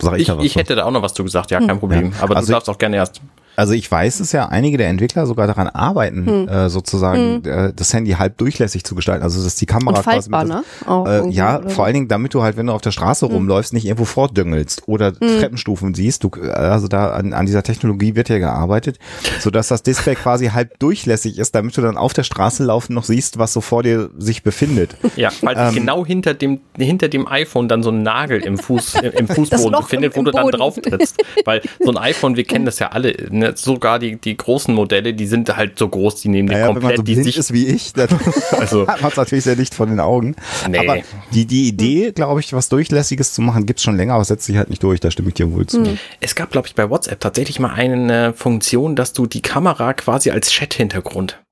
sag 0.00 0.18
ich, 0.18 0.28
ich, 0.28 0.40
ich 0.44 0.56
hätte 0.56 0.74
da 0.74 0.84
auch 0.84 0.90
noch 0.90 1.02
was 1.02 1.14
zu 1.14 1.24
gesagt, 1.24 1.50
ja, 1.50 1.58
kein 1.58 1.70
hm. 1.70 1.78
Problem. 1.78 2.12
Aber 2.20 2.36
also 2.36 2.46
du 2.46 2.52
darfst 2.52 2.68
auch 2.68 2.78
gerne 2.78 2.96
erst. 2.96 3.20
Also 3.54 3.74
ich 3.74 3.90
weiß 3.90 4.20
es 4.20 4.32
ja, 4.32 4.48
einige 4.48 4.78
der 4.78 4.88
Entwickler 4.88 5.26
sogar 5.26 5.46
daran 5.46 5.68
arbeiten, 5.68 6.26
hm. 6.26 6.48
äh, 6.48 6.68
sozusagen 6.70 7.44
hm. 7.44 7.68
äh, 7.68 7.72
das 7.74 7.92
Handy 7.92 8.12
halb 8.12 8.38
durchlässig 8.38 8.84
zu 8.84 8.94
gestalten. 8.94 9.22
Also 9.22 9.42
dass 9.42 9.56
die 9.56 9.66
Kamera 9.66 9.98
Und 9.98 10.02
faltbar, 10.02 10.46
quasi 10.46 10.62
das, 10.86 11.04
ne? 11.06 11.28
äh, 11.28 11.30
ja, 11.30 11.58
oder? 11.58 11.68
vor 11.68 11.84
allen 11.84 11.94
Dingen, 11.94 12.08
damit 12.08 12.34
du 12.34 12.42
halt, 12.42 12.56
wenn 12.56 12.66
du 12.66 12.72
auf 12.72 12.80
der 12.80 12.92
Straße 12.92 13.26
hm. 13.26 13.34
rumläufst, 13.34 13.74
nicht 13.74 13.84
irgendwo 13.84 14.04
vordüngelst 14.04 14.88
oder 14.88 15.08
hm. 15.08 15.38
Treppenstufen 15.38 15.94
siehst. 15.94 16.24
Du, 16.24 16.30
also 16.52 16.88
da 16.88 17.12
an, 17.12 17.34
an 17.34 17.46
dieser 17.46 17.62
Technologie 17.62 18.14
wird 18.14 18.28
ja 18.30 18.38
gearbeitet, 18.38 18.98
so 19.40 19.50
dass 19.50 19.68
das 19.68 19.82
Display 19.82 20.14
quasi 20.14 20.46
halb 20.48 20.78
durchlässig 20.78 21.38
ist, 21.38 21.54
damit 21.54 21.76
du 21.76 21.82
dann 21.82 21.96
auf 21.96 22.14
der 22.14 22.22
Straße 22.22 22.64
laufen 22.64 22.94
noch 22.94 23.04
siehst, 23.04 23.38
was 23.38 23.52
so 23.52 23.60
vor 23.60 23.82
dir 23.82 24.10
sich 24.16 24.42
befindet. 24.42 24.96
Ja, 25.16 25.30
weil 25.42 25.56
ähm, 25.58 25.74
genau 25.74 26.06
hinter 26.06 26.34
dem 26.34 26.60
hinter 26.78 27.08
dem 27.08 27.28
iPhone 27.28 27.68
dann 27.68 27.82
so 27.82 27.90
ein 27.90 28.02
Nagel 28.02 28.40
im 28.42 28.56
Fuß 28.56 28.94
im 28.94 29.28
Fußboden 29.28 29.78
befindet, 29.78 30.16
wo 30.16 30.22
du 30.22 30.30
dann 30.30 30.48
drauf 30.48 30.78
trittst. 30.80 31.22
Weil 31.44 31.60
so 31.80 31.90
ein 31.90 31.98
iPhone, 31.98 32.36
wir 32.36 32.44
kennen 32.44 32.64
das 32.64 32.78
ja 32.78 32.88
alle, 32.88 33.14
ne? 33.30 33.41
sogar 33.54 33.98
die 33.98 34.16
die 34.16 34.36
großen 34.36 34.74
Modelle, 34.74 35.14
die 35.14 35.26
sind 35.26 35.54
halt 35.54 35.78
so 35.78 35.88
groß, 35.88 36.20
die 36.22 36.28
nehmen 36.28 36.48
die 36.48 36.54
naja, 36.54 36.66
komplett 36.66 36.82
wenn 36.82 36.88
man 36.88 36.96
so 36.96 37.02
die 37.02 37.22
sich 37.22 37.36
ist 37.36 37.52
wie 37.52 37.66
ich, 37.66 37.92
dann 37.92 38.08
also, 38.52 38.86
hat 38.86 39.00
man 39.02 39.10
es 39.10 39.16
natürlich 39.16 39.44
sehr 39.44 39.56
dicht 39.56 39.74
vor 39.74 39.86
den 39.86 40.00
Augen. 40.00 40.36
Nee. 40.68 40.78
Aber 40.78 40.98
die, 41.32 41.46
die 41.46 41.68
Idee, 41.68 42.12
glaube 42.12 42.40
ich, 42.40 42.52
was 42.52 42.68
Durchlässiges 42.68 43.32
zu 43.32 43.42
machen, 43.42 43.66
gibt 43.66 43.78
es 43.80 43.84
schon 43.84 43.96
länger, 43.96 44.14
aber 44.14 44.24
setzt 44.24 44.46
sich 44.46 44.56
halt 44.56 44.70
nicht 44.70 44.82
durch, 44.82 45.00
da 45.00 45.10
stimme 45.10 45.28
ich 45.28 45.34
dir 45.34 45.52
wohl 45.52 45.66
zu. 45.66 45.84
Hm. 45.84 45.98
Es 46.20 46.34
gab, 46.34 46.50
glaube 46.50 46.66
ich, 46.68 46.74
bei 46.74 46.88
WhatsApp 46.88 47.20
tatsächlich 47.20 47.58
mal 47.60 47.72
eine 47.72 48.32
Funktion, 48.34 48.96
dass 48.96 49.12
du 49.12 49.26
die 49.26 49.42
Kamera 49.42 49.94
quasi 49.94 50.30
als 50.30 50.50
Chat-Hintergrund 50.50 51.42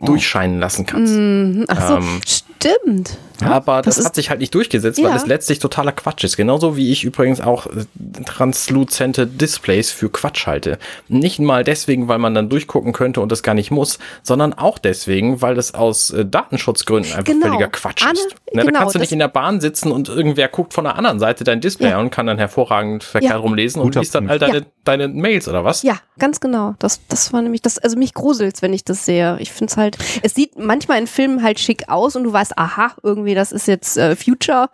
oh. 0.00 0.06
durchscheinen 0.06 0.58
lassen 0.58 0.86
kannst. 0.86 1.14
Ach 1.68 1.88
so, 1.88 1.96
ähm, 1.96 2.20
stimmt. 2.60 3.16
Ja, 3.40 3.48
aber 3.52 3.82
das, 3.82 3.96
das 3.96 4.06
hat 4.06 4.14
sich 4.14 4.30
halt 4.30 4.40
nicht 4.40 4.54
durchgesetzt, 4.54 4.98
weil 5.02 5.10
Ja. 5.10 5.16
es 5.16 5.26
letztlich 5.26 5.58
totaler 5.58 5.92
Quatsch 5.92 6.24
ist. 6.24 6.38
Genauso 6.38 6.76
wie 6.76 6.90
ich 6.90 7.04
übrigens 7.04 7.42
auch 7.42 7.66
äh, 7.66 7.84
transluzente 8.24 9.26
Displays 9.26 9.90
für 9.90 10.08
Quatsch 10.08 10.46
halte. 10.46 10.78
Nicht 11.08 11.38
mal 11.38 11.64
deswegen, 11.64 12.08
weil 12.08 12.18
man 12.18 12.34
dann 12.34 12.48
durchgucken 12.48 12.92
könnte 12.92 13.20
und 13.20 13.32
das 13.32 13.42
gar 13.42 13.54
nicht 13.54 13.70
muss, 13.70 13.98
sondern 14.22 14.54
auch 14.54 14.78
deswegen, 14.78 15.42
weil 15.42 15.54
das 15.54 15.74
aus 15.74 16.10
äh, 16.10 16.24
Datenschutzgründen 16.24 17.12
einfach 17.12 17.24
Genau. 17.24 17.46
völliger 17.48 17.68
Quatsch 17.68 18.04
Anne, 18.04 18.12
ist. 18.18 18.30
Ne, 18.54 18.62
da 18.62 18.62
genau, 18.62 18.78
kannst 18.80 18.94
du 18.94 18.98
nicht 19.00 19.12
in 19.12 19.18
der 19.18 19.28
Bahn 19.28 19.60
sitzen 19.60 19.90
und 19.92 20.08
irgendwer 20.08 20.48
guckt 20.48 20.72
von 20.72 20.84
der 20.84 20.96
anderen 20.96 21.18
Seite 21.18 21.44
dein 21.44 21.60
Display 21.60 21.90
Ja. 21.90 21.98
und 21.98 22.10
kann 22.10 22.26
dann 22.26 22.38
hervorragend 22.38 23.04
verkehrt 23.04 23.32
Ja. 23.32 23.38
rumlesen 23.38 23.80
und 23.82 23.88
Guter 23.88 24.00
liest 24.00 24.14
dann 24.14 24.30
all 24.30 24.38
deine, 24.38 24.64
deine 24.84 25.08
Mails 25.08 25.48
oder 25.48 25.64
was? 25.64 25.82
Ja, 25.82 25.96
ganz 26.18 26.40
genau. 26.40 26.74
Das, 26.78 27.00
das 27.08 27.32
war 27.32 27.42
nämlich 27.42 27.60
das, 27.62 27.78
also 27.78 27.98
mich 27.98 28.14
gruselt's, 28.14 28.62
wenn 28.62 28.72
ich 28.72 28.84
das 28.84 29.04
sehe. 29.04 29.36
Ich 29.40 29.52
finde 29.52 29.70
es 29.72 29.76
halt, 29.76 29.98
es 30.22 30.34
sieht 30.34 30.58
manchmal 30.58 30.98
in 30.98 31.06
Filmen 31.06 31.42
halt 31.42 31.58
schick 31.60 31.88
aus 31.88 32.16
und 32.16 32.24
du 32.24 32.32
weißt, 32.32 32.45
aha, 32.56 32.92
irgendwie, 33.02 33.34
das 33.34 33.52
ist 33.52 33.66
jetzt 33.66 33.96
äh, 33.96 34.16
Future. 34.16 34.68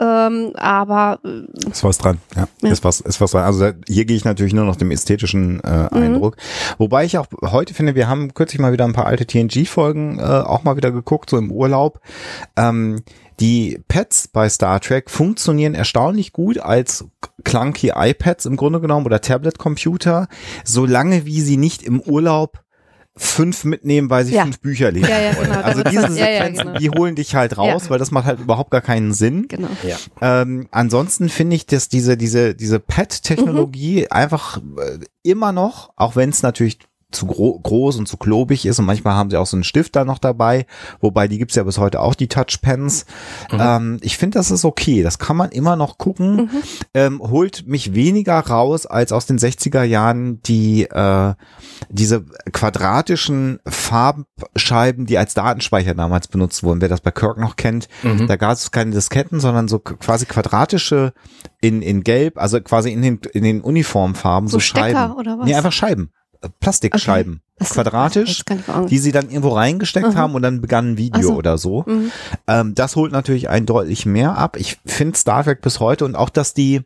Ähm, 0.00 0.52
aber 0.56 1.20
äh, 1.24 1.70
Ist 1.70 1.84
was 1.84 1.98
dran, 1.98 2.18
ja. 2.34 2.48
Ja. 2.62 2.70
Ist 2.70 2.82
was, 2.82 3.00
ist 3.00 3.20
was 3.20 3.30
dran. 3.30 3.44
Also 3.44 3.60
da, 3.60 3.72
hier 3.86 4.04
gehe 4.04 4.16
ich 4.16 4.24
natürlich 4.24 4.52
nur 4.52 4.64
noch 4.64 4.76
dem 4.76 4.90
ästhetischen 4.90 5.62
äh, 5.62 5.84
Mhm. 5.92 6.02
Eindruck. 6.02 6.36
Wobei 6.78 7.04
ich 7.04 7.16
auch 7.18 7.26
heute 7.42 7.74
finde, 7.74 7.94
wir 7.94 8.08
haben 8.08 8.34
kürzlich 8.34 8.60
mal 8.60 8.72
wieder 8.72 8.84
ein 8.84 8.92
paar 8.92 9.06
alte 9.06 9.26
TNG-Folgen 9.26 10.18
äh, 10.18 10.22
auch 10.22 10.64
mal 10.64 10.76
wieder 10.76 10.90
geguckt, 10.90 11.30
so 11.30 11.36
im 11.38 11.52
Urlaub. 11.52 12.00
Ähm, 12.56 13.02
die 13.40 13.80
Pads 13.88 14.28
bei 14.28 14.48
Star 14.48 14.80
Trek 14.80 15.10
funktionieren 15.10 15.74
erstaunlich 15.74 16.32
gut 16.32 16.58
als 16.58 17.04
clunky 17.44 17.92
iPads 17.94 18.46
im 18.46 18.56
Grunde 18.56 18.80
genommen 18.80 19.06
oder 19.06 19.20
Tablet-Computer, 19.20 20.28
solange 20.64 21.24
wie 21.24 21.40
sie 21.40 21.56
nicht 21.56 21.82
im 21.82 22.00
Urlaub 22.00 22.63
fünf 23.16 23.62
mitnehmen, 23.64 24.10
weil 24.10 24.24
sie 24.24 24.34
Ja. 24.34 24.42
fünf 24.42 24.58
Bücher 24.60 24.90
lesen 24.90 25.08
Ja, 25.08 25.18
ja, 25.20 25.36
wollen. 25.36 25.46
genau, 25.50 25.60
Also 25.60 25.82
diese 25.84 26.02
das- 26.02 26.18
ja, 26.18 26.28
ja, 26.28 26.32
Sequenzen, 26.38 26.66
genau. 26.66 26.78
die 26.78 26.90
holen 26.90 27.14
dich 27.14 27.34
halt 27.36 27.56
raus, 27.56 27.84
Ja. 27.84 27.90
weil 27.90 27.98
das 28.00 28.10
macht 28.10 28.26
halt 28.26 28.40
überhaupt 28.40 28.70
gar 28.72 28.80
keinen 28.80 29.12
Sinn. 29.12 29.46
genau. 29.48 29.68
Ja. 29.86 29.96
Ähm, 30.42 30.66
ansonsten 30.72 31.28
finde 31.28 31.54
ich, 31.56 31.66
dass 31.66 31.88
diese, 31.88 32.16
diese, 32.16 32.54
diese 32.56 32.80
Pad-Technologie 32.80 34.00
Mhm. 34.02 34.06
einfach 34.10 34.58
äh, 34.58 34.98
immer 35.22 35.52
noch, 35.52 35.92
auch 35.96 36.16
wenn 36.16 36.30
es 36.30 36.42
natürlich 36.42 36.78
zu 37.14 37.26
gro 37.26 37.58
groß 37.62 37.96
und 37.96 38.06
zu 38.08 38.16
klobig 38.16 38.66
ist 38.66 38.78
und 38.78 38.84
manchmal 38.84 39.14
haben 39.14 39.30
sie 39.30 39.36
auch 39.36 39.46
so 39.46 39.56
einen 39.56 39.64
Stift 39.64 39.96
da 39.96 40.04
noch 40.04 40.18
dabei, 40.18 40.66
wobei 41.00 41.28
die 41.28 41.38
gibt's 41.38 41.54
ja 41.54 41.62
bis 41.62 41.78
heute 41.78 42.00
auch, 42.00 42.14
die 42.14 42.28
Touchpens. 42.28 43.06
Mhm. 43.52 43.58
Ähm, 43.60 43.96
ich 44.02 44.16
finde, 44.18 44.38
das 44.38 44.50
ist 44.50 44.64
okay, 44.64 45.02
das 45.02 45.18
kann 45.18 45.36
man 45.36 45.50
immer 45.50 45.76
noch 45.76 45.98
gucken, 45.98 46.36
Mhm. 46.36 46.50
ähm, 46.94 47.20
holt 47.22 47.66
mich 47.66 47.94
weniger 47.94 48.38
raus 48.40 48.86
als 48.86 49.12
aus 49.12 49.26
den 49.26 49.38
60er 49.38 49.82
Jahren 49.84 50.40
die 50.42 50.84
äh, 50.84 51.34
diese 51.88 52.24
quadratischen 52.52 53.60
Farbscheiben, 53.66 55.06
die 55.06 55.18
als 55.18 55.34
Datenspeicher 55.34 55.94
damals 55.94 56.28
benutzt 56.28 56.62
wurden. 56.62 56.80
Wer 56.80 56.88
das 56.88 57.00
bei 57.00 57.10
Kirk 57.10 57.38
noch 57.38 57.56
kennt, 57.56 57.88
Mhm. 58.02 58.26
da 58.26 58.36
gab 58.36 58.52
es 58.52 58.70
keine 58.70 58.90
Disketten, 58.90 59.40
sondern 59.40 59.68
so 59.68 59.78
quasi 59.78 60.26
quadratische 60.26 61.12
in, 61.60 61.82
in 61.82 62.02
Gelb, 62.02 62.38
also 62.38 62.60
quasi 62.60 62.90
in 62.92 63.02
den, 63.02 63.20
in 63.32 63.42
den 63.44 63.60
Uniformfarben, 63.60 64.48
so, 64.48 64.54
So 64.56 64.60
Stecker 64.60 64.90
Scheiben. 64.92 65.12
oder 65.14 65.38
was? 65.38 65.46
Nee, 65.46 65.54
einfach 65.54 65.72
Scheiben. 65.72 66.10
Plastikscheiben. 66.60 67.40
Das 67.58 67.70
Quadratisch, 67.70 68.42
die 68.90 68.98
sie 68.98 69.12
dann 69.12 69.28
irgendwo 69.28 69.50
reingesteckt 69.50 70.08
Mhm. 70.08 70.16
haben 70.16 70.34
und 70.34 70.42
dann 70.42 70.60
begann 70.60 70.92
ein 70.92 70.96
Video 70.98 71.22
so. 71.22 71.34
oder 71.36 71.56
so. 71.56 71.84
Mhm. 71.86 72.10
Ähm, 72.48 72.74
das 72.74 72.96
holt 72.96 73.12
natürlich 73.12 73.48
ein 73.48 73.64
deutlich 73.64 74.06
mehr 74.06 74.36
ab. 74.36 74.56
Ich 74.58 74.78
finde 74.86 75.16
Star 75.16 75.44
Trek 75.44 75.60
bis 75.60 75.78
heute 75.78 76.04
und 76.04 76.16
auch, 76.16 76.30
dass 76.30 76.52
die, 76.52 76.80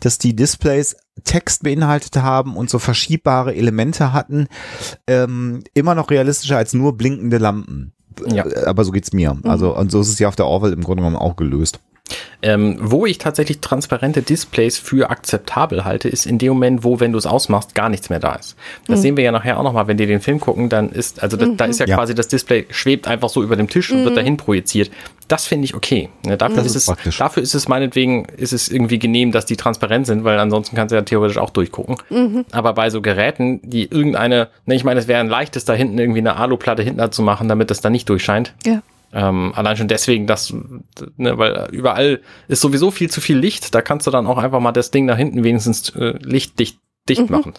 dass 0.00 0.16
die 0.18 0.34
Displays 0.34 0.96
Text 1.24 1.62
beinhaltet 1.64 2.16
haben 2.16 2.56
und 2.56 2.70
so 2.70 2.78
verschiebbare 2.78 3.54
Elemente 3.54 4.12
hatten, 4.14 4.48
ähm, 5.06 5.62
immer 5.74 5.94
noch 5.94 6.10
realistischer 6.10 6.56
als 6.56 6.72
nur 6.72 6.96
blinkende 6.96 7.36
Lampen. 7.38 7.92
Ja. 8.26 8.46
Äh, 8.46 8.64
Aber 8.64 8.84
so 8.84 8.92
geht's 8.92 9.12
mir. 9.12 9.36
Also, 9.44 9.76
und 9.76 9.90
so 9.90 10.00
ist 10.00 10.08
es 10.08 10.18
ja 10.18 10.28
auf 10.28 10.36
der 10.36 10.46
Orwell 10.46 10.72
im 10.72 10.82
Grunde 10.82 11.02
genommen 11.02 11.16
auch 11.16 11.36
gelöst. 11.36 11.80
Ähm, 12.42 12.76
wo 12.80 13.06
ich 13.06 13.18
tatsächlich 13.18 13.58
transparente 13.60 14.22
Displays 14.22 14.78
für 14.78 15.10
akzeptabel 15.10 15.84
halte, 15.84 16.08
ist 16.08 16.26
in 16.26 16.38
dem 16.38 16.52
Moment, 16.52 16.84
wo, 16.84 17.00
wenn 17.00 17.10
du 17.10 17.18
es 17.18 17.26
ausmachst, 17.26 17.74
gar 17.74 17.88
nichts 17.88 18.10
mehr 18.10 18.20
da 18.20 18.34
ist. 18.34 18.54
Das 18.86 19.02
sehen 19.02 19.16
wir 19.16 19.24
ja 19.24 19.32
nachher 19.32 19.58
auch 19.58 19.64
nochmal, 19.64 19.88
wenn 19.88 19.96
die 19.96 20.06
den 20.06 20.20
Film 20.20 20.38
gucken, 20.38 20.68
dann 20.68 20.90
ist, 20.90 21.22
also 21.22 21.36
da, 21.36 21.46
da 21.46 21.64
ist 21.64 21.80
ja, 21.80 21.86
Ja. 21.86 21.96
quasi 21.96 22.14
das 22.14 22.28
Display 22.28 22.66
schwebt 22.70 23.08
einfach 23.08 23.28
so 23.30 23.42
über 23.42 23.56
dem 23.56 23.68
Tisch 23.68 23.90
und 23.90 24.04
wird 24.04 24.16
dahin 24.16 24.36
projiziert. 24.36 24.90
Das 25.28 25.46
finde 25.46 25.64
ich 25.64 25.74
okay. 25.74 26.08
Ne, 26.24 26.36
dafür, 26.36 26.56
Das 26.58 26.66
ist 26.66 26.76
ist 26.76 26.88
es, 27.04 27.16
dafür 27.16 27.42
ist 27.42 27.54
es 27.54 27.66
meinetwegen, 27.66 28.26
ist 28.36 28.52
es 28.52 28.68
irgendwie 28.68 29.00
genehm, 29.00 29.32
dass 29.32 29.46
die 29.46 29.56
transparent 29.56 30.06
sind, 30.06 30.22
weil 30.22 30.38
ansonsten 30.38 30.76
kannst 30.76 30.92
du 30.92 30.96
ja 30.96 31.02
theoretisch 31.02 31.38
auch 31.38 31.50
durchgucken. 31.50 31.96
Aber 32.52 32.74
bei 32.74 32.90
so 32.90 33.00
Geräten, 33.00 33.60
die 33.64 33.90
irgendeine, 33.90 34.48
ne, 34.66 34.76
ich 34.76 34.84
meine, 34.84 35.00
es 35.00 35.08
wäre 35.08 35.18
ein 35.18 35.28
leichtes, 35.28 35.64
da 35.64 35.72
hinten 35.72 35.98
irgendwie 35.98 36.20
eine 36.20 36.36
Aluplatte 36.36 36.82
hinten 36.84 37.10
zu 37.10 37.22
machen, 37.22 37.48
damit 37.48 37.70
das 37.70 37.80
da 37.80 37.90
nicht 37.90 38.08
durchscheint. 38.08 38.52
Ja. 38.64 38.82
Ähm, 39.16 39.52
allein 39.54 39.78
schon 39.78 39.88
deswegen, 39.88 40.26
dass, 40.26 40.52
ne, 41.16 41.38
weil 41.38 41.68
überall 41.72 42.20
ist 42.48 42.60
sowieso 42.60 42.90
viel 42.90 43.08
zu 43.10 43.22
viel 43.22 43.38
Licht. 43.38 43.74
Da 43.74 43.80
kannst 43.80 44.06
du 44.06 44.10
dann 44.10 44.26
auch 44.26 44.36
einfach 44.36 44.60
mal 44.60 44.72
das 44.72 44.90
Ding 44.90 45.06
nach 45.06 45.16
hinten 45.16 45.42
wenigstens 45.42 45.88
äh, 45.96 46.18
lichtdicht 46.20 46.78
dicht 47.08 47.30
machen. 47.30 47.54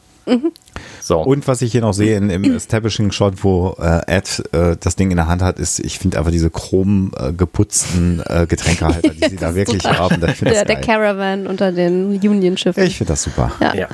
So. 1.02 1.22
Und 1.22 1.48
was 1.48 1.62
ich 1.62 1.72
hier 1.72 1.80
noch 1.82 1.94
sehe 1.94 2.18
in, 2.18 2.30
im 2.30 2.44
Establishing-Shot, 2.44 3.46
wo 3.46 3.78
äh, 3.80 4.02
Ed 4.08 4.44
äh, 4.52 4.76
das 4.78 4.98
Ding 4.98 5.10
in 5.10 5.16
der 5.16 5.28
Hand 5.28 5.42
hat, 5.42 5.58
ist, 5.58 5.80
ich 5.80 6.00
finde 6.00 6.18
einfach 6.18 6.32
diese 6.32 6.50
chrom 6.50 7.14
äh, 7.18 7.32
geputzten 7.32 8.22
äh, 8.26 8.46
Getränkehalter, 8.46 9.10
die 9.22 9.30
sie 9.30 9.38
da 9.38 9.56
wirklich 9.56 9.86
haben. 9.86 10.22
Ich 10.26 10.36
finde 10.36 10.54
Der, 10.54 10.66
das 10.66 10.76
der. 10.76 10.82
Caravan 10.82 11.48
unter 11.48 11.72
den 11.72 12.20
Union-Schiffen. 12.20 12.84
Ich 12.84 12.98
finde 12.98 13.14
das 13.14 13.24
super. 13.24 13.54
Ja. 13.62 13.74
ja. 13.74 13.88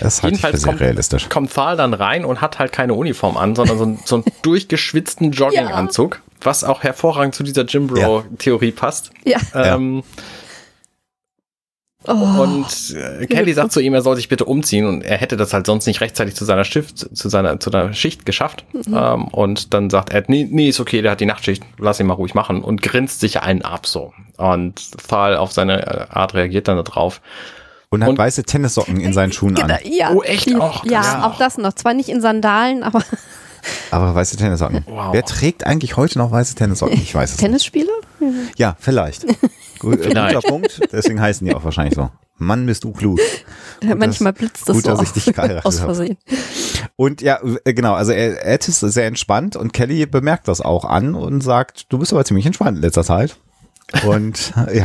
Das 0.00 0.22
halte 0.22 0.36
ich 0.36 0.40
für 0.40 0.46
Jedenfalls 0.48 0.60
sehr 0.62 0.68
kommt, 0.70 0.80
realistisch. 0.80 1.28
kommt 1.28 1.52
Thal 1.52 1.76
dann 1.76 1.94
rein 1.94 2.24
und 2.24 2.40
hat 2.40 2.58
halt 2.58 2.72
keine 2.72 2.94
Uniform 2.94 3.36
an, 3.36 3.54
sondern 3.54 3.78
so, 3.78 3.84
einen- 3.84 3.98
so 4.04 4.14
einen 4.16 4.24
durchgeschwitzten 4.42 5.32
Jogginganzug, 5.32 6.20
was 6.42 6.64
auch 6.64 6.82
hervorragend 6.82 7.34
zu 7.34 7.42
dieser 7.42 7.64
Jim 7.64 7.86
Bro-Theorie 7.86 8.72
passt. 8.72 9.10
Ja. 9.24 9.38
Ähm, 9.54 10.02
Oh. 12.08 12.12
Und 12.42 12.94
äh, 12.94 13.26
Kelly 13.26 13.52
sagt 13.52 13.72
zu 13.72 13.80
ihm, 13.80 13.92
er 13.92 14.00
soll 14.02 14.14
sich 14.14 14.28
bitte 14.28 14.44
umziehen 14.44 14.86
und 14.86 15.02
er 15.02 15.16
hätte 15.16 15.36
das 15.36 15.52
halt 15.52 15.66
sonst 15.66 15.86
nicht 15.86 16.00
rechtzeitig 16.00 16.36
zu 16.36 16.44
seiner 16.44 16.62
Schicht, 16.64 16.96
zu 16.98 17.28
seiner, 17.28 17.58
zu 17.58 17.68
der 17.68 17.92
Schicht 17.94 18.24
geschafft. 18.24 18.64
Ähm, 18.86 19.24
und 19.26 19.74
dann 19.74 19.90
sagt 19.90 20.12
Ed, 20.12 20.28
nee, 20.28 20.46
nee, 20.48 20.68
ist 20.68 20.78
okay, 20.78 21.02
der 21.02 21.10
hat 21.10 21.20
die 21.20 21.26
Nachtschicht, 21.26 21.64
lass 21.78 21.98
ihn 21.98 22.06
mal 22.06 22.14
ruhig 22.14 22.32
machen 22.34 22.62
und 22.62 22.80
grinst 22.80 23.18
sich 23.18 23.40
einen 23.40 23.62
ab 23.62 23.88
so. 23.88 24.12
Und 24.36 24.80
Thal 25.08 25.36
auf 25.36 25.50
seine 25.50 25.84
äh, 25.84 26.06
Art 26.10 26.34
reagiert 26.34 26.68
dann 26.68 26.76
darauf. 26.84 27.20
Und 27.90 28.02
hat 28.02 28.10
und- 28.10 28.18
weiße 28.18 28.42
Tennissocken 28.44 29.00
in 29.00 29.12
seinen 29.12 29.32
Schuhen 29.32 29.54
Genau, 29.54 29.74
an. 29.74 29.80
ja. 29.84 30.10
Oh, 30.12 30.22
echt? 30.22 30.48
Och, 30.54 30.84
ja, 30.84 31.02
ja. 31.02 31.26
auch 31.26 31.38
das 31.38 31.56
noch. 31.58 31.72
Zwar 31.74 31.94
nicht 31.94 32.08
in 32.08 32.20
Sandalen, 32.20 32.82
aber 32.82 33.02
Aber 33.90 34.14
weiße 34.14 34.36
Tennissocken. 34.36 34.84
Wow. 34.86 35.12
Wer 35.12 35.24
trägt 35.24 35.66
eigentlich 35.66 35.96
heute 35.96 36.18
noch 36.18 36.30
weiße 36.30 36.54
Tennissocken? 36.54 36.94
Ich 37.00 37.14
weiß 37.14 37.30
es 37.30 37.36
nicht. 37.36 37.40
Tennisspieler? 37.44 37.92
Ja, 38.56 38.76
vielleicht. 38.78 39.26
Gut, 39.78 40.00
äh, 40.00 40.04
Vielleicht. 40.04 40.34
guter 40.36 40.48
Punkt. 40.48 40.80
Deswegen 40.92 41.20
heißen 41.20 41.46
die 41.46 41.54
auch 41.54 41.62
wahrscheinlich 41.64 41.94
so. 41.94 42.08
Mann, 42.38 42.64
bist 42.64 42.84
du 42.84 42.92
klug. 42.92 43.18
Manchmal 43.96 44.32
blitzt 44.32 44.68
das 44.68 44.74
gut, 44.76 44.84
so 44.84 44.90
dass 44.90 45.02
ich 45.02 45.10
dich 45.12 45.24
geheiratet 45.34 45.64
aus 45.66 45.80
habe. 45.80 45.94
Versehen. 45.94 46.16
Und 46.96 47.20
ja, 47.22 47.40
äh, 47.64 47.74
genau, 47.74 47.94
also 47.94 48.12
er, 48.12 48.44
Ed 48.46 48.66
ist 48.68 48.80
sehr 48.80 49.06
entspannt 49.06 49.54
und 49.56 49.72
Kelly 49.74 50.06
bemerkt 50.06 50.48
das 50.48 50.60
auch 50.60 50.84
an 50.84 51.14
und 51.14 51.40
sagt, 51.42 51.92
du 51.92 51.98
bist 51.98 52.12
aber 52.12 52.24
ziemlich 52.24 52.46
entspannt 52.46 52.76
in 52.78 52.82
letzter 52.82 53.04
Zeit. 53.04 53.36
Und 54.06 54.52
äh, 54.66 54.82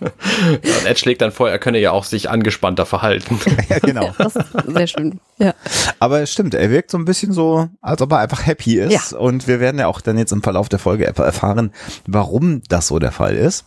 ja, 0.00 0.76
Und 0.78 0.86
Ed 0.86 0.98
schlägt 0.98 1.20
dann 1.22 1.32
vor, 1.32 1.50
er 1.50 1.58
könne 1.58 1.78
ja 1.78 1.92
auch 1.92 2.04
sich 2.04 2.30
angespannter 2.30 2.86
verhalten. 2.86 3.40
ja, 3.68 3.78
genau. 3.78 4.14
Das 4.18 4.36
ist 4.36 4.46
sehr 4.66 4.86
schön. 4.86 5.20
Ja. 5.38 5.54
Aber 5.98 6.20
es 6.20 6.32
stimmt, 6.32 6.54
er 6.54 6.70
wirkt 6.70 6.90
so 6.90 6.98
ein 6.98 7.04
bisschen 7.04 7.32
so, 7.32 7.68
als 7.80 8.02
ob 8.02 8.12
er 8.12 8.18
einfach 8.18 8.46
happy 8.46 8.78
ist. 8.78 9.12
Und 9.12 9.46
wir 9.46 9.60
werden 9.60 9.78
ja 9.78 9.86
auch 9.86 10.00
dann 10.00 10.18
jetzt 10.18 10.32
im 10.32 10.42
Verlauf 10.42 10.68
der 10.68 10.78
Folge 10.78 11.06
erfahren, 11.06 11.72
warum 12.06 12.62
das 12.68 12.88
so 12.88 12.98
der 12.98 13.12
Fall 13.12 13.36
ist. 13.36 13.64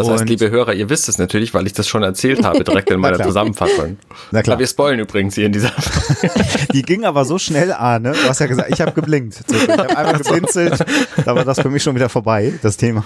Das 0.00 0.08
heißt, 0.12 0.20
Und- 0.22 0.30
liebe 0.30 0.50
Hörer, 0.50 0.74
ihr 0.74 0.88
wisst 0.88 1.08
es 1.08 1.18
natürlich, 1.18 1.54
weil 1.54 1.66
ich 1.66 1.72
das 1.72 1.88
schon 1.88 2.02
erzählt 2.02 2.44
habe, 2.44 2.64
direkt 2.64 2.90
in 2.90 3.00
meiner. 3.00 3.20
Zusammenfassung. 3.20 3.98
Na 4.30 4.42
klar. 4.42 4.54
Aber 4.54 4.60
wir 4.60 4.66
spoilen 4.66 5.00
übrigens 5.00 5.34
hier 5.34 5.46
in 5.46 5.52
dieser 5.52 5.72
Die 6.72 6.82
ging 6.82 7.04
aber 7.04 7.24
so 7.24 7.38
schnell 7.38 7.72
an, 7.72 8.02
ne? 8.02 8.12
Du 8.12 8.28
hast 8.28 8.38
ja 8.40 8.46
gesagt, 8.46 8.70
ich 8.72 8.80
habe 8.80 8.92
geblinkt. 8.92 9.40
Ich 9.50 9.68
habe 9.68 9.88
einmal 9.96 10.18
geblinzelt, 10.18 10.84
da 11.24 11.34
war 11.34 11.44
das 11.44 11.60
für 11.60 11.70
mich 11.70 11.82
schon 11.82 11.94
wieder 11.94 12.08
vorbei, 12.08 12.52
das 12.62 12.76
Thema. 12.76 13.04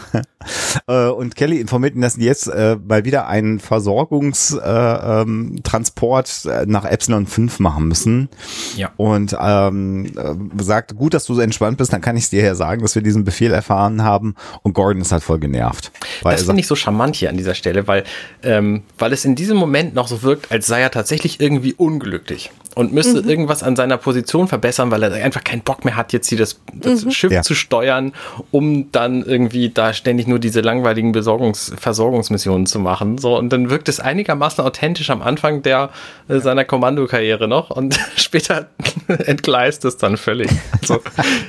Äh, 0.86 1.08
Und 1.08 1.36
Kelly 1.36 1.60
informiert 1.60 1.94
ihn, 1.94 2.00
dass 2.00 2.14
die 2.14 2.24
jetzt 2.24 2.46
äh, 2.48 2.76
mal 2.86 3.04
wieder 3.04 3.26
einen 3.26 3.60
Versorgungstransport 3.60 6.44
äh, 6.46 6.48
ähm, 6.48 6.62
äh, 6.62 6.66
nach 6.66 6.84
Epsilon 6.84 7.26
5 7.26 7.60
machen 7.60 7.88
müssen. 7.88 8.28
Ja. 8.76 8.90
Und 8.96 9.36
ähm, 9.40 10.06
äh, 10.16 10.34
sagt, 10.62 10.96
gut, 10.96 11.14
dass 11.14 11.24
du 11.24 11.34
so 11.34 11.40
entspannt 11.40 11.78
bist, 11.78 11.92
dann 11.92 12.00
kann 12.00 12.16
ich 12.16 12.30
dir 12.30 12.42
ja 12.42 12.54
sagen, 12.54 12.82
dass 12.82 12.94
wir 12.94 13.02
diesen 13.02 13.24
Befehl 13.24 13.52
erfahren 13.52 14.02
haben. 14.04 14.34
Und 14.62 14.74
Gordon 14.74 15.00
ist 15.02 15.12
halt 15.12 15.22
voll 15.22 15.38
genervt. 15.38 15.92
Weil 16.22 16.36
Das 16.36 16.44
finde 16.44 16.60
ich 16.60 16.66
so 16.66 16.76
charmant 16.84 17.16
hier 17.16 17.30
an 17.30 17.36
dieser 17.36 17.54
Stelle, 17.54 17.86
weil, 17.86 18.04
ähm, 18.42 18.82
weil 18.98 19.12
es 19.12 19.24
in 19.24 19.34
diesem 19.34 19.56
Moment 19.56 19.94
noch 19.94 20.08
so 20.08 20.22
wirkt, 20.22 20.50
als 20.52 20.66
sei 20.66 20.80
er 20.80 20.90
tatsächlich 20.90 21.40
irgendwie 21.40 21.72
unglücklich 21.72 22.50
und 22.74 22.92
müsste 22.92 23.22
mhm. 23.22 23.28
irgendwas 23.28 23.62
an 23.62 23.76
seiner 23.76 23.96
Position 23.96 24.48
verbessern, 24.48 24.90
weil 24.90 25.02
er 25.02 25.12
einfach 25.24 25.44
keinen 25.44 25.62
Bock 25.62 25.84
mehr 25.84 25.96
hat, 25.96 26.12
jetzt 26.12 26.28
hier 26.28 26.38
das, 26.38 26.60
das 26.72 27.04
mhm. 27.04 27.10
Schiff 27.10 27.32
ja. 27.32 27.42
zu 27.42 27.54
steuern, 27.54 28.12
um 28.50 28.90
dann 28.92 29.22
irgendwie 29.22 29.70
da 29.70 29.92
ständig 29.92 30.26
nur 30.26 30.38
diese 30.38 30.60
langweiligen 30.60 31.12
Besorgungs 31.12 31.72
Versorgungsmissionen 31.78 32.66
zu 32.66 32.78
machen. 32.78 33.18
So, 33.18 33.38
und 33.38 33.50
dann 33.52 33.70
wirkt 33.70 33.88
es 33.88 34.00
einigermaßen 34.00 34.64
authentisch 34.64 35.10
am 35.10 35.22
Anfang 35.22 35.62
der 35.62 35.90
äh, 36.28 36.38
seiner 36.40 36.64
Kommandokarriere 36.64 37.48
noch 37.48 37.70
und 37.70 37.98
später 38.16 38.68
entgleist 39.08 39.84
es 39.84 39.96
dann 39.96 40.16
völlig. 40.16 40.50
So, 40.82 41.00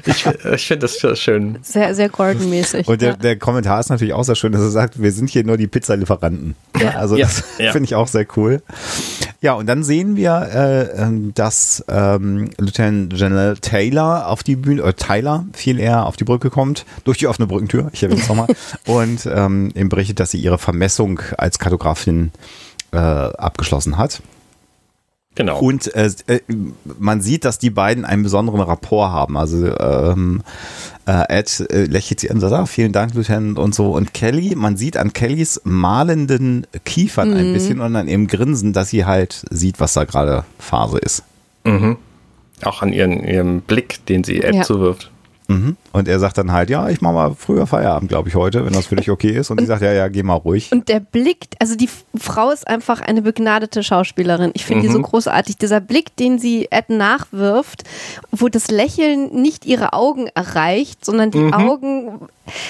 ich 0.05 0.25
ich 0.25 0.67
finde 0.67 0.87
das 0.87 1.19
schön. 1.19 1.59
Sehr, 1.61 1.95
sehr 1.95 2.09
Gordon-mäßig. 2.09 2.87
Und 2.87 3.01
der, 3.01 3.11
ja. 3.11 3.15
der 3.15 3.37
Kommentar 3.37 3.79
ist 3.79 3.89
natürlich 3.89 4.13
auch 4.13 4.23
sehr 4.23 4.35
schön, 4.35 4.51
dass 4.51 4.61
er 4.61 4.69
sagt, 4.69 5.01
wir 5.01 5.11
sind 5.15 5.29
hier 5.29 5.43
nur 5.43 5.57
die 5.57 5.67
Pizzalieferanten. 5.67 6.55
Ja. 6.79 6.91
Also 6.91 7.17
das 7.17 7.43
ja. 7.57 7.71
finde 7.71 7.85
ich 7.85 7.95
auch 7.95 8.07
sehr 8.07 8.27
cool. 8.35 8.61
Ja, 9.41 9.53
und 9.53 9.67
dann 9.67 9.83
sehen 9.83 10.15
wir, 10.15 10.89
äh, 10.97 11.07
dass 11.33 11.83
ähm, 11.87 12.49
Lieutenant 12.57 13.13
General 13.15 13.55
Taylor 13.57 14.27
auf 14.27 14.43
die 14.43 14.55
Bühne, 14.55 14.81
äh, 14.81 14.93
Tyler 14.93 15.45
viel 15.53 15.79
eher 15.79 16.05
auf 16.05 16.15
die 16.15 16.23
Brücke 16.23 16.49
kommt, 16.49 16.85
durch 17.03 17.17
die 17.17 17.27
offene 17.27 17.47
Brückentür, 17.47 17.89
ich 17.93 18.03
erwähne 18.03 18.21
es 18.21 18.27
nochmal, 18.27 18.47
und 18.85 19.27
ähm, 19.31 19.71
ihm 19.75 19.89
berichtet, 19.89 20.19
dass 20.19 20.31
sie 20.31 20.39
ihre 20.39 20.57
Vermessung 20.57 21.21
als 21.37 21.59
Kartografin 21.59 22.31
äh, 22.91 22.97
abgeschlossen 22.97 23.97
hat. 23.97 24.21
Genau. 25.35 25.59
Und 25.59 25.93
äh, 25.93 26.09
äh, 26.27 26.39
man 26.97 27.21
sieht, 27.21 27.43
dass 27.43 27.59
die 27.59 27.69
beiden 27.69 28.05
einen 28.05 28.23
besonderen 28.23 28.61
Rapport 28.61 29.11
haben. 29.11 29.37
Also 29.37 29.77
ähm, 29.77 30.41
äh, 31.05 31.39
Ed 31.39 31.59
äh, 31.69 31.83
lächelt 31.83 32.21
sie 32.21 32.29
an 32.29 32.37
und 32.37 32.41
sagt, 32.41 32.53
ah, 32.53 32.65
vielen 32.65 32.93
Dank, 32.93 33.13
Lieutenant 33.13 33.59
und 33.59 33.75
so. 33.75 33.91
Und 33.91 34.13
Kelly, 34.13 34.55
man 34.55 34.77
sieht 34.77 34.95
an 34.95 35.11
Kellys 35.11 35.59
malenden 35.65 36.65
Kiefern 36.85 37.31
mhm. 37.31 37.37
ein 37.37 37.53
bisschen 37.53 37.81
und 37.81 37.95
an 37.97 38.07
ihrem 38.07 38.27
Grinsen, 38.27 38.71
dass 38.71 38.89
sie 38.89 39.05
halt 39.05 39.45
sieht, 39.49 39.81
was 39.81 39.93
da 39.93 40.05
gerade 40.05 40.45
Phase 40.57 40.99
ist. 40.99 41.23
Mhm. 41.65 41.97
Auch 42.63 42.81
an 42.81 42.93
ihren, 42.93 43.21
ihrem 43.21 43.61
Blick, 43.61 44.05
den 44.05 44.23
sie 44.23 44.41
Ed 44.41 44.55
ja. 44.55 44.61
zuwirft. 44.61 45.11
Mhm. 45.47 45.77
Und 45.91 46.07
er 46.07 46.19
sagt 46.19 46.37
dann 46.37 46.51
halt, 46.51 46.69
ja, 46.69 46.89
ich 46.89 47.01
mache 47.01 47.13
mal 47.13 47.35
früher 47.37 47.67
Feierabend, 47.67 48.09
glaube 48.09 48.29
ich, 48.29 48.35
heute, 48.35 48.65
wenn 48.65 48.73
das 48.73 48.87
für 48.87 48.95
dich 48.95 49.09
okay 49.11 49.31
ist. 49.31 49.51
Und, 49.51 49.59
und 49.59 49.65
sie 49.65 49.67
sagt, 49.67 49.81
ja, 49.81 49.93
ja, 49.93 50.07
geh 50.07 50.23
mal 50.23 50.35
ruhig. 50.35 50.71
Und 50.71 50.89
der 50.89 50.99
Blick, 50.99 51.47
also 51.59 51.75
die 51.75 51.89
Frau 52.17 52.51
ist 52.51 52.67
einfach 52.67 53.01
eine 53.01 53.21
begnadete 53.21 53.83
Schauspielerin. 53.83 54.51
Ich 54.53 54.65
finde 54.65 54.83
mhm. 54.83 54.87
die 54.87 54.93
so 54.93 54.99
mhm. 54.99 55.03
großartig. 55.03 55.57
Dieser 55.57 55.81
Blick, 55.81 56.15
den 56.15 56.39
sie 56.39 56.67
Ed 56.71 56.89
nachwirft, 56.89 57.83
wo 58.31 58.49
das 58.49 58.69
Lächeln 58.69 59.41
nicht 59.41 59.65
ihre 59.65 59.93
Augen 59.93 60.27
erreicht, 60.33 61.05
sondern 61.05 61.31
die 61.31 61.39
mhm. 61.39 61.53
Augen, 61.53 62.19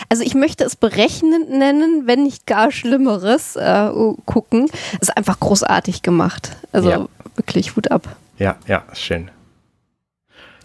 also 0.10 0.24
ich 0.24 0.36
möchte 0.36 0.64
es 0.64 0.76
berechnend 0.76 1.50
nennen, 1.50 2.04
wenn 2.06 2.24
nicht 2.24 2.46
gar 2.46 2.72
Schlimmeres 2.72 3.56
äh, 3.56 3.90
gucken. 4.26 4.70
ist 5.00 5.16
einfach 5.16 5.40
großartig 5.40 6.02
gemacht. 6.02 6.56
Also 6.72 6.90
ja. 6.90 7.08
wirklich 7.36 7.76
Hut 7.76 7.92
ab. 7.92 8.16
Ja, 8.38 8.58
ja, 8.68 8.84
schön. 8.94 9.32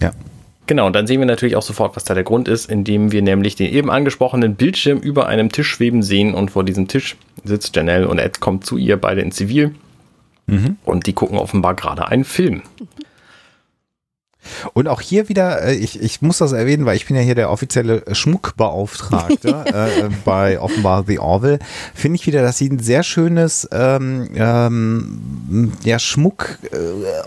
Ja. 0.01 0.13
Genau, 0.71 0.87
und 0.87 0.95
dann 0.95 1.09
sehen 1.09 1.19
wir 1.19 1.27
natürlich 1.27 1.57
auch 1.57 1.63
sofort, 1.63 1.97
was 1.97 2.05
da 2.05 2.15
der 2.15 2.23
Grund 2.23 2.47
ist, 2.47 2.71
indem 2.71 3.11
wir 3.11 3.23
nämlich 3.23 3.57
den 3.57 3.73
eben 3.73 3.91
angesprochenen 3.91 4.55
Bildschirm 4.55 4.99
über 4.99 5.27
einem 5.27 5.51
Tisch 5.51 5.69
schweben 5.69 6.01
sehen 6.01 6.33
und 6.33 6.53
vor 6.53 6.63
diesem 6.63 6.87
Tisch 6.87 7.17
sitzt 7.43 7.75
Janelle 7.75 8.07
und 8.07 8.21
Ed 8.21 8.39
kommt 8.39 8.65
zu 8.65 8.77
ihr, 8.77 8.97
beide 8.97 9.21
in 9.21 9.33
Zivil. 9.33 9.75
Mhm. 10.47 10.77
Und 10.85 11.09
die 11.09 11.13
gucken 11.13 11.39
offenbar 11.39 11.75
gerade 11.75 12.07
einen 12.07 12.23
Film. 12.23 12.63
Und 14.73 14.89
auch 14.89 15.01
hier 15.01 15.29
wieder, 15.29 15.63
äh, 15.63 15.75
ich, 15.75 16.01
ich 16.01 16.23
muss 16.23 16.39
das 16.39 16.53
erwähnen, 16.53 16.85
weil 16.85 16.97
ich 16.97 17.07
bin 17.07 17.17
ja 17.17 17.23
hier 17.23 17.35
der 17.35 17.51
offizielle 17.51 18.03
Schmuckbeauftragte 18.13 19.65
äh, 19.67 20.01
äh, 20.07 20.11
bei 20.25 20.61
offenbar 20.61 21.05
The 21.07 21.19
Orville, 21.19 21.59
finde 21.95 22.17
ich 22.17 22.27
wieder, 22.27 22.43
dass 22.43 22.59
sie 22.59 22.69
ein 22.69 22.79
sehr 22.79 23.03
schönes 23.03 23.69
ähm, 23.73 24.29
ähm, 24.35 25.73
ja, 25.85 25.99
Schmuck, 25.99 26.59
äh, 26.71 26.77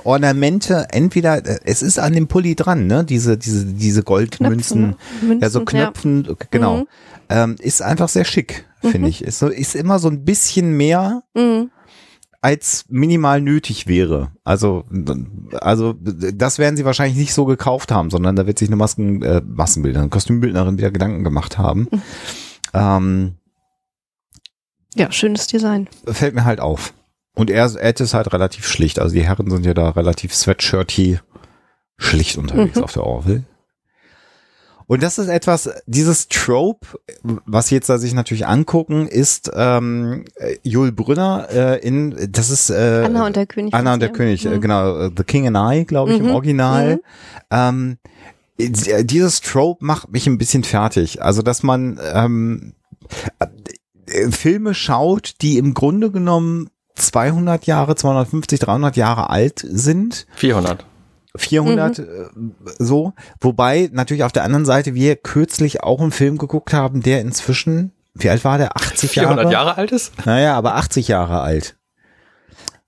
Ornamente, 0.03 0.87
entweder, 0.91 1.45
äh, 1.45 1.59
es 1.65 1.81
ist 1.81 1.99
an 1.99 2.13
dem 2.13 2.27
Pulli 2.27 2.55
dran, 2.55 2.87
ne? 2.87 3.03
Diese, 3.03 3.37
diese, 3.37 3.65
diese 3.65 4.03
Goldmünzen, 4.03 4.95
Münzen, 5.21 5.41
ja, 5.41 5.49
so 5.49 5.63
Knöpfen, 5.65 6.25
ja. 6.27 6.35
genau. 6.51 6.77
Mhm. 6.77 6.87
Ähm, 7.29 7.55
ist 7.59 7.81
einfach 7.81 8.09
sehr 8.09 8.25
schick, 8.25 8.65
finde 8.81 8.99
mhm. 8.99 9.05
ich. 9.05 9.23
Ist, 9.23 9.39
so, 9.39 9.47
ist 9.47 9.75
immer 9.75 9.99
so 9.99 10.09
ein 10.09 10.25
bisschen 10.25 10.75
mehr. 10.75 11.23
Mhm 11.33 11.69
als 12.43 12.83
minimal 12.89 13.39
nötig 13.39 13.87
wäre. 13.87 14.33
Also, 14.43 14.83
also 15.53 15.93
das 15.93 16.59
werden 16.59 16.75
sie 16.75 16.83
wahrscheinlich 16.83 17.17
nicht 17.17 17.33
so 17.33 17.45
gekauft 17.45 17.89
haben, 17.89 18.09
sondern 18.09 18.35
da 18.35 18.45
wird 18.45 18.59
sich 18.59 18.67
eine 18.67 18.75
Masken, 18.75 19.21
äh, 19.21 19.41
Massenbildnerin, 19.45 20.09
Kostümbildnerin 20.09 20.77
wieder 20.77 20.91
Gedanken 20.91 21.23
gemacht 21.23 21.57
haben. 21.57 21.87
Mhm. 21.89 22.01
Ähm, 22.73 23.35
ja, 24.95 25.09
schönes 25.11 25.47
Design. 25.47 25.87
Fällt 26.05 26.35
mir 26.35 26.43
halt 26.43 26.59
auf. 26.59 26.93
Und 27.33 27.49
er, 27.49 27.73
er 27.75 27.99
ist 27.99 28.13
halt 28.13 28.33
relativ 28.33 28.67
schlicht. 28.67 28.99
Also 28.99 29.15
die 29.15 29.23
Herren 29.23 29.49
sind 29.49 29.65
ja 29.65 29.73
da 29.73 29.91
relativ 29.91 30.35
sweatshirty 30.35 31.19
schlicht 31.97 32.37
unterwegs 32.37 32.75
mhm. 32.75 32.83
auf 32.83 32.91
der 32.91 33.05
Orville. 33.05 33.43
Und 34.87 35.03
das 35.03 35.17
ist 35.17 35.27
etwas, 35.27 35.69
dieses 35.85 36.27
Trope, 36.27 36.87
was 37.23 37.69
jetzt 37.69 37.89
da 37.89 37.97
sich 37.97 38.13
natürlich 38.13 38.45
angucken, 38.45 39.07
ist 39.07 39.51
ähm, 39.55 40.25
Jul 40.63 40.91
Brünner 40.91 41.47
äh, 41.51 41.79
in, 41.79 42.15
das 42.31 42.49
ist 42.49 42.69
äh, 42.69 43.03
Anna 43.05 43.25
und 43.25 43.35
der 43.35 43.45
König. 43.45 43.73
Anna 43.73 43.93
und 43.93 43.99
der 44.01 44.09
König, 44.09 44.45
äh, 44.45 44.49
mhm. 44.49 44.61
genau, 44.61 44.97
äh, 44.97 45.11
The 45.15 45.23
King 45.23 45.55
and 45.55 45.57
I, 45.57 45.85
glaube 45.85 46.13
ich, 46.13 46.19
mhm. 46.19 46.29
im 46.29 46.35
Original. 46.35 46.95
Mhm. 46.95 47.01
Ähm, 47.51 47.97
dieses 48.57 49.41
Trope 49.41 49.83
macht 49.83 50.11
mich 50.11 50.27
ein 50.27 50.37
bisschen 50.37 50.63
fertig. 50.63 51.21
Also, 51.21 51.41
dass 51.41 51.63
man 51.63 51.99
ähm, 52.13 52.73
äh, 54.05 54.29
Filme 54.29 54.73
schaut, 54.73 55.35
die 55.41 55.57
im 55.57 55.73
Grunde 55.73 56.11
genommen 56.11 56.69
200 56.95 57.65
Jahre, 57.65 57.95
250, 57.95 58.59
300 58.59 58.95
Jahre 58.95 59.29
alt 59.29 59.65
sind. 59.67 60.27
400. 60.35 60.85
400 61.35 61.99
mhm. 61.99 62.55
Äh, 62.65 62.69
so. 62.79 63.13
Wobei 63.41 63.89
natürlich 63.91 64.23
auf 64.23 64.31
der 64.31 64.43
anderen 64.43 64.65
Seite 64.65 64.93
wir 64.93 65.15
kürzlich 65.15 65.83
auch 65.83 66.01
einen 66.01 66.11
Film 66.11 66.37
geguckt 66.37 66.73
haben, 66.73 67.01
der 67.01 67.21
inzwischen, 67.21 67.91
wie 68.13 68.29
alt 68.29 68.43
war 68.43 68.57
der? 68.57 68.75
80 68.77 69.11
400 69.11 69.15
Jahre? 69.15 69.49
400 69.49 69.53
Jahre 69.53 69.77
alt 69.77 69.91
ist? 69.91 70.25
Naja, 70.25 70.55
aber 70.55 70.75
80 70.75 71.07
Jahre 71.07 71.41
alt. 71.41 71.75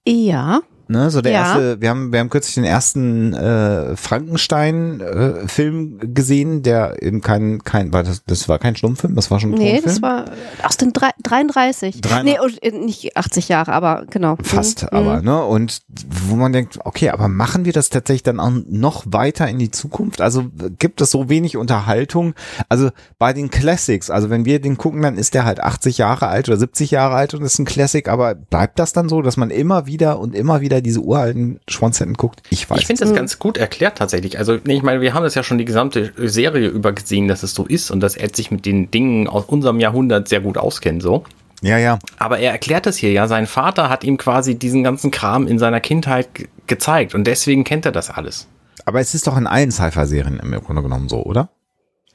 Ja. 0.07 0.61
Ne, 0.87 1.09
so 1.09 1.21
der 1.21 1.31
ja. 1.31 1.39
erste, 1.39 1.81
wir 1.81 1.89
haben, 1.89 2.13
wir 2.13 2.19
haben 2.19 2.29
kürzlich 2.29 2.53
den 2.55 2.63
ersten 2.63 3.33
äh, 3.33 3.95
Frankenstein-Film 3.95 5.99
äh, 6.01 6.07
gesehen, 6.07 6.61
der 6.61 7.01
eben 7.01 7.21
kein, 7.21 7.63
kein, 7.63 7.91
war 7.91 8.03
das, 8.03 8.23
das 8.25 8.47
war 8.47 8.59
kein 8.59 8.75
Stummfilm, 8.75 9.15
das 9.15 9.31
war 9.31 9.39
schon 9.39 9.53
ein 9.53 9.57
Nee, 9.57 9.81
Tonfilm. 9.81 9.85
das 9.85 10.01
war 10.01 10.25
aus 10.63 10.77
den 10.77 10.93
33. 10.93 12.01
33. 12.01 12.23
Nee, 12.23 12.37
oh, 12.39 12.47
nicht 12.85 13.17
80 13.17 13.49
Jahre, 13.49 13.73
aber 13.73 14.05
genau. 14.09 14.37
Fast, 14.43 14.83
mhm. 14.83 14.89
aber, 14.91 15.21
ne? 15.21 15.43
Und 15.43 15.81
wo 16.27 16.35
man 16.35 16.53
denkt, 16.53 16.79
okay, 16.83 17.09
aber 17.09 17.27
machen 17.27 17.65
wir 17.65 17.73
das 17.73 17.89
tatsächlich 17.89 18.23
dann 18.23 18.39
auch 18.39 18.51
noch 18.67 19.03
weiter 19.07 19.47
in 19.47 19.59
die 19.59 19.71
Zukunft? 19.71 20.21
Also 20.21 20.45
gibt 20.77 21.01
es 21.01 21.11
so 21.11 21.29
wenig 21.29 21.57
Unterhaltung? 21.57 22.33
Also 22.69 22.89
bei 23.17 23.33
den 23.33 23.49
Classics, 23.49 24.09
also 24.09 24.29
wenn 24.29 24.45
wir 24.45 24.61
den 24.61 24.77
gucken, 24.77 25.01
dann 25.01 25.17
ist 25.17 25.33
der 25.33 25.45
halt 25.45 25.59
80 25.59 25.97
Jahre 25.97 26.27
alt 26.27 26.47
oder 26.47 26.57
70 26.57 26.91
Jahre 26.91 27.15
alt 27.15 27.33
und 27.33 27.43
ist 27.43 27.59
ein 27.59 27.65
Classic, 27.65 28.07
aber 28.07 28.35
bleibt 28.35 28.79
das 28.79 28.93
dann 28.93 29.09
so, 29.09 29.21
dass 29.21 29.37
man 29.37 29.49
immer 29.49 29.87
wieder 29.87 30.19
und 30.19 30.35
immer 30.35 30.61
wieder 30.61 30.74
wieder 30.75 30.81
diese 30.81 30.99
uralten 30.99 31.59
Schwanzhänden 31.67 32.17
guckt. 32.17 32.43
Ich 32.49 32.69
weiß. 32.69 32.79
Ich 32.79 32.85
finde 32.85 33.01
das 33.01 33.11
mhm. 33.11 33.15
ganz 33.15 33.39
gut 33.39 33.57
erklärt 33.57 33.97
tatsächlich. 33.97 34.37
Also, 34.37 34.55
ich 34.55 34.83
meine, 34.83 35.01
wir 35.01 35.13
haben 35.13 35.23
das 35.23 35.35
ja 35.35 35.43
schon 35.43 35.57
die 35.57 35.65
gesamte 35.65 36.11
Serie 36.17 36.67
über 36.67 36.93
gesehen, 36.93 37.27
dass 37.27 37.43
es 37.43 37.53
so 37.53 37.65
ist 37.65 37.91
und 37.91 38.01
dass 38.01 38.17
Ed 38.17 38.35
sich 38.35 38.51
mit 38.51 38.65
den 38.65 38.91
Dingen 38.91 39.27
aus 39.27 39.45
unserem 39.45 39.79
Jahrhundert 39.79 40.27
sehr 40.27 40.41
gut 40.41 40.57
auskennt, 40.57 41.01
so. 41.01 41.23
Ja, 41.61 41.77
ja. 41.77 41.99
Aber 42.19 42.39
er 42.39 42.51
erklärt 42.51 42.85
das 42.85 42.97
hier 42.97 43.11
ja. 43.11 43.27
Sein 43.27 43.47
Vater 43.47 43.89
hat 43.89 44.03
ihm 44.03 44.17
quasi 44.17 44.55
diesen 44.55 44.83
ganzen 44.83 45.09
Kram 45.09 45.47
in 45.47 45.57
seiner 45.57 45.79
Kindheit 45.79 46.27
gezeigt 46.67 47.15
und 47.15 47.25
deswegen 47.25 47.63
kennt 47.63 47.85
er 47.85 47.91
das 47.91 48.09
alles. 48.09 48.47
Aber 48.85 48.99
es 48.99 49.15
ist 49.15 49.25
doch 49.25 49.37
in 49.37 49.47
allen 49.47 49.71
Sci-Fi-Serien 49.71 50.39
im 50.39 50.51
Grunde 50.61 50.83
genommen 50.83 51.09
so, 51.09 51.23
oder? 51.23 51.49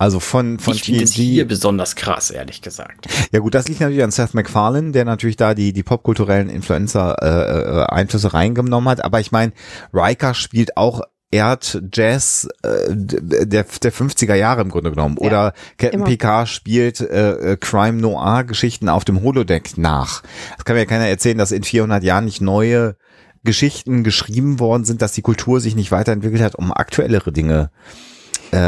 Also 0.01 0.19
von, 0.19 0.59
von 0.59 0.75
ich 0.75 0.85
finde 0.85 1.05
es 1.05 1.13
hier 1.13 1.47
besonders 1.47 1.95
krass, 1.95 2.31
ehrlich 2.31 2.63
gesagt. 2.63 3.07
Ja 3.33 3.41
gut, 3.41 3.55
das 3.55 3.69
liegt 3.69 3.81
natürlich 3.81 4.03
an 4.03 4.11
Seth 4.11 4.33
MacFarlane, 4.33 4.93
der 4.93 5.05
natürlich 5.05 5.37
da 5.37 5.53
die, 5.53 5.75
die 5.75 5.83
popkulturellen 5.83 6.49
Influencer-Einflüsse 6.49 8.27
äh, 8.27 8.31
äh 8.31 8.33
reingenommen 8.33 8.89
hat. 8.89 9.05
Aber 9.05 9.21
ich 9.21 9.31
meine, 9.31 9.53
Riker 9.93 10.33
spielt 10.33 10.79
auch 10.79 11.03
Erd 11.31 11.83
Jazz 11.93 12.49
äh, 12.63 12.89
der, 12.89 13.65
der 13.65 13.93
50er 13.93 14.35
Jahre 14.35 14.63
im 14.63 14.71
Grunde 14.71 14.89
genommen. 14.89 15.19
Ja, 15.21 15.27
Oder 15.27 15.53
Captain 15.77 16.05
Picard 16.05 16.49
spielt 16.49 17.03
äh, 17.03 17.53
äh, 17.53 17.57
Crime 17.59 18.01
Noir 18.01 18.45
Geschichten 18.45 18.89
auf 18.89 19.05
dem 19.05 19.21
Holodeck 19.21 19.77
nach. 19.77 20.23
Das 20.57 20.65
kann 20.65 20.77
mir 20.77 20.81
ja 20.81 20.87
keiner 20.87 21.09
erzählen, 21.09 21.37
dass 21.37 21.53
in 21.53 21.63
400 21.63 22.03
Jahren 22.03 22.25
nicht 22.25 22.41
neue 22.41 22.97
Geschichten 23.45 24.03
geschrieben 24.03 24.61
worden 24.61 24.87
sind, 24.87 25.03
dass 25.03 25.13
die 25.13 25.23
Kultur 25.23 25.61
sich 25.61 25.77
nicht 25.77 25.93
weiterentwickelt 25.93 26.43
hat, 26.43 26.55
um 26.55 26.73
aktuellere 26.73 27.33
Dinge 27.33 27.71
äh, 27.75 28.10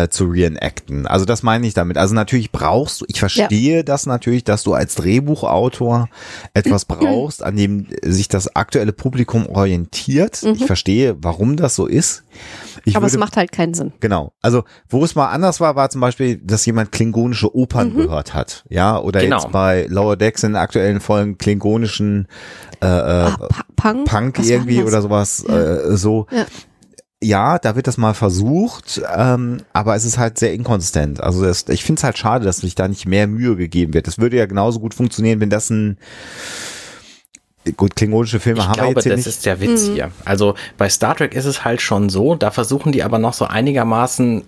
zu 0.09 0.27
reenacten. 0.27 1.07
Also 1.07 1.25
das 1.25 1.42
meine 1.42 1.66
ich 1.66 1.75
damit. 1.75 1.97
Also 1.99 2.14
natürlich 2.14 2.53
brauchst 2.53 3.01
du, 3.01 3.05
ich 3.09 3.18
verstehe 3.18 3.77
ja. 3.79 3.83
das 3.83 4.07
natürlich, 4.07 4.45
dass 4.45 4.62
du 4.62 4.75
als 4.75 4.95
Drehbuchautor 4.95 6.09
etwas 6.55 6.85
brauchst, 6.87 7.42
an 7.42 7.57
dem 7.57 7.87
sich 8.03 8.29
das 8.29 8.55
aktuelle 8.55 8.92
Publikum 8.92 9.47
orientiert. 9.47 10.42
Mhm. 10.42 10.53
Ich 10.53 10.66
verstehe, 10.66 11.16
warum 11.21 11.57
das 11.57 11.75
so 11.75 11.87
ist. 11.87 12.25
Ich 12.85 12.97
Aber 12.97 13.05
würde, 13.05 13.14
es 13.14 13.18
macht 13.18 13.37
halt 13.37 13.53
keinen 13.53 13.75
Sinn. 13.75 13.92
Genau. 14.01 14.33
Also 14.40 14.64
wo 14.88 15.05
es 15.05 15.14
mal 15.14 15.29
anders 15.29 15.61
war, 15.61 15.77
war 15.77 15.90
zum 15.90 16.01
Beispiel, 16.01 16.37
dass 16.37 16.64
jemand 16.66 16.92
klingonische 16.92 17.55
Opern 17.55 17.92
mhm. 17.92 17.97
gehört 17.97 18.35
hat. 18.35 18.64
Ja, 18.68 18.99
oder 18.99 19.21
genau. 19.21 19.38
jetzt 19.38 19.53
bei 19.53 19.87
Lower 19.88 20.16
Decks 20.16 20.42
in 20.42 20.57
aktuellen 20.57 21.01
Folgen 21.01 21.38
klingonischen 21.38 22.29
äh, 22.81 22.87
äh, 23.27 23.31
Punk, 23.77 24.07
Punk 24.07 24.38
irgendwie 24.38 24.83
oder 24.83 25.03
sowas 25.03 25.45
ja. 25.47 25.55
äh, 25.57 25.97
so. 25.97 26.27
Ja 26.31 26.47
ja, 27.23 27.59
da 27.59 27.77
wird 27.77 27.87
das 27.87 27.97
mal 27.97 28.15
versucht, 28.15 29.01
ähm, 29.17 29.59
aber 29.73 29.95
es 29.95 30.05
ist 30.05 30.19
halt 30.19 30.39
sehr 30.39 30.53
inkonsistent. 30.53 31.21
Also 31.21 31.45
das, 31.45 31.69
ich 31.69 31.85
finde 31.85 32.01
es 32.01 32.05
halt 32.05 32.19
schade, 32.19 32.45
dass 32.45 32.59
sich 32.59 32.75
da 32.75 32.89
nicht 32.89 33.07
mehr 33.07 33.27
Mühe 33.27 33.57
gegeben 33.57 33.95
wird. 33.95 34.07
Das 34.07 34.19
würde 34.19 34.37
ja 34.37 34.47
genauso 34.47 34.81
gut 34.81 34.95
funktionieren, 34.95 35.41
wenn 35.41 35.51
das 35.51 35.71
ein 35.71 35.99
Gut, 37.77 37.95
klingonische 37.95 38.41
Filme 38.41 38.59
ich 38.59 38.67
haben 38.67 38.75
glaube, 38.75 38.89
wir 38.89 38.95
jetzt 38.97 39.05
hier 39.05 39.13
das 39.13 39.19
nicht. 39.19 39.27
ist 39.29 39.47
der 39.47 39.61
Witz 39.61 39.87
mhm. 39.87 39.95
hier. 39.95 40.11
Also 40.25 40.57
bei 40.79 40.89
Star 40.89 41.15
Trek 41.15 41.33
ist 41.33 41.45
es 41.45 41.65
halt 41.65 41.81
schon 41.81 42.09
so, 42.09 42.35
da 42.35 42.51
versuchen 42.51 42.91
die 42.91 43.05
aber 43.05 43.21
noch 43.21 43.35
so 43.35 43.45
einigermaßen 43.45 44.43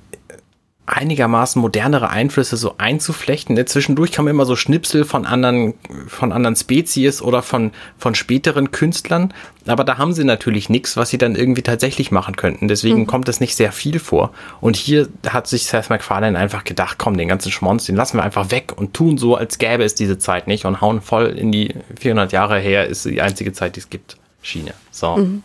einigermaßen 0.87 1.61
modernere 1.61 2.11
Einflüsse 2.11 2.57
so 2.57 2.75
einzuflechten. 2.77 3.55
Ne, 3.55 3.65
zwischendurch 3.65 4.13
kommen 4.13 4.29
immer 4.29 4.45
so 4.45 4.55
Schnipsel 4.55 5.05
von 5.05 5.25
anderen, 5.25 5.75
von 6.07 6.31
anderen 6.31 6.57
Spezies 6.57 7.23
oder 7.23 7.43
von, 7.43 7.73
von 7.97 8.15
späteren 8.15 8.71
Künstlern. 8.71 9.33
Aber 9.67 9.85
da 9.85 9.97
haben 9.97 10.13
sie 10.13 10.25
natürlich 10.25 10.69
nichts, 10.69 10.99
was 10.99 11.09
sie 11.09 11.17
dann 11.17 11.37
irgendwie 11.37 11.63
tatsächlich 11.63 12.11
machen 12.11 12.37
könnten. 12.37 12.69
Deswegen 12.69 13.01
mhm. 13.01 13.07
kommt 13.07 13.29
es 13.31 13.41
nicht 13.41 13.57
sehr 13.57 13.73
viel 13.73 13.99
vor. 13.99 14.33
Und 14.61 14.77
hier 14.77 15.09
hat 15.27 15.47
sich 15.47 15.65
Seth 15.65 15.89
MacFarlane 15.89 16.39
einfach 16.39 16.65
gedacht, 16.65 16.99
komm, 16.99 17.17
den 17.17 17.29
ganzen 17.29 17.51
Schmonz, 17.51 17.87
den 17.87 17.97
lassen 17.97 18.19
wir 18.19 18.23
einfach 18.23 18.51
weg 18.51 18.75
und 18.77 18.93
tun 18.93 19.17
so, 19.17 19.37
als 19.37 19.57
gäbe 19.57 19.85
es 19.85 19.95
diese 19.95 20.19
Zeit 20.19 20.49
nicht 20.49 20.67
und 20.67 20.83
hauen 20.83 21.01
voll 21.01 21.29
in 21.29 21.51
die 21.51 21.75
400 21.99 22.33
Jahre 22.33 22.59
her, 22.59 22.87
ist 22.87 23.07
die 23.07 23.23
einzige 23.23 23.53
Zeit, 23.55 23.77
die 23.77 23.81
es 23.81 23.89
gibt. 23.89 24.19
Schiene. 24.43 24.75
So. 24.91 25.17
Mhm. 25.17 25.43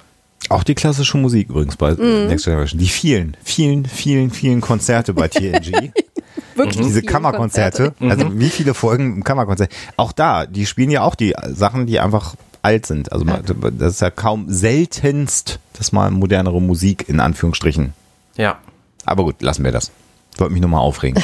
Auch 0.50 0.64
die 0.64 0.76
klassische 0.76 1.18
Musik 1.18 1.50
übrigens 1.50 1.78
bei 1.78 1.94
mm. 1.94 2.28
Next 2.28 2.46
Generation. 2.46 2.80
Die 2.80 2.88
vielen, 2.88 3.38
vielen, 3.44 3.86
vielen, 3.86 4.32
vielen 4.32 4.62
Konzerte 4.62 5.14
bei 5.14 5.28
TNG. 5.28 5.92
Wirklich 6.56 6.86
Diese 6.86 7.04
Kammerkonzerte. 7.04 7.92
Konzerte. 7.92 8.12
Also 8.12 8.26
mhm. 8.26 8.40
wie 8.40 8.50
viele 8.50 8.74
Folgen 8.74 9.16
im 9.16 9.24
Kammerkonzert. 9.24 9.72
Auch 9.96 10.12
da, 10.12 10.46
die 10.46 10.66
spielen 10.66 10.92
ja 10.92 11.04
auch 11.04 11.16
die 11.16 11.34
Sachen, 11.48 11.86
die 11.86 12.00
einfach 12.00 12.36
alt 12.62 12.86
sind. 12.86 13.12
Also 13.12 13.26
das 13.26 13.94
ist 13.94 14.02
ja 14.02 14.10
kaum 14.10 14.46
seltenst, 14.50 15.60
dass 15.74 15.92
mal 15.92 16.12
modernere 16.12 16.62
Musik 16.62 17.08
in 17.08 17.20
Anführungsstrichen. 17.20 17.94
Ja. 18.36 18.58
Aber 19.06 19.24
gut, 19.24 19.42
lassen 19.42 19.64
wir 19.64 19.72
das. 19.72 19.92
Wollte 20.38 20.54
mich 20.54 20.62
nur 20.62 20.70
mal 20.70 20.80
aufregen. 20.80 21.22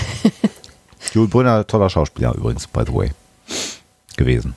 Jules 1.14 1.30
Brunner, 1.30 1.68
toller 1.68 1.90
Schauspieler 1.90 2.34
übrigens, 2.36 2.68
by 2.68 2.84
the 2.86 2.94
way. 2.94 3.12
Gewesen. 4.16 4.56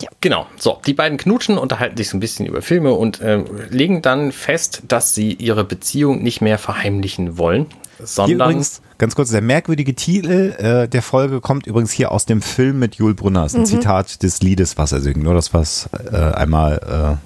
Ja. 0.00 0.08
Genau. 0.20 0.46
So, 0.56 0.80
die 0.86 0.94
beiden 0.94 1.18
knutschen, 1.18 1.58
unterhalten 1.58 1.96
sich 1.96 2.08
so 2.08 2.16
ein 2.16 2.20
bisschen 2.20 2.46
über 2.46 2.62
Filme 2.62 2.92
und 2.92 3.20
äh, 3.20 3.42
legen 3.68 4.02
dann 4.02 4.32
fest, 4.32 4.82
dass 4.88 5.14
sie 5.14 5.32
ihre 5.34 5.64
Beziehung 5.64 6.22
nicht 6.22 6.40
mehr 6.40 6.58
verheimlichen 6.58 7.38
wollen, 7.38 7.66
sondern. 8.02 8.50
Übrigens, 8.50 8.80
ganz 8.98 9.14
kurz, 9.14 9.30
der 9.30 9.42
merkwürdige 9.42 9.94
Titel 9.94 10.54
äh, 10.58 10.88
der 10.88 11.02
Folge 11.02 11.40
kommt 11.40 11.66
übrigens 11.66 11.92
hier 11.92 12.12
aus 12.12 12.26
dem 12.26 12.42
Film 12.42 12.78
mit 12.78 12.96
Jules 12.96 13.16
Brunner. 13.16 13.42
Das 13.42 13.52
ist 13.52 13.58
ein 13.58 13.62
mhm. 13.62 13.66
Zitat 13.66 14.22
des 14.22 14.40
Liedes, 14.40 14.78
was 14.78 14.92
er 14.92 15.00
singt. 15.00 15.22
Nur 15.22 15.34
das, 15.34 15.52
was 15.52 15.88
äh, 16.10 16.16
einmal 16.16 17.18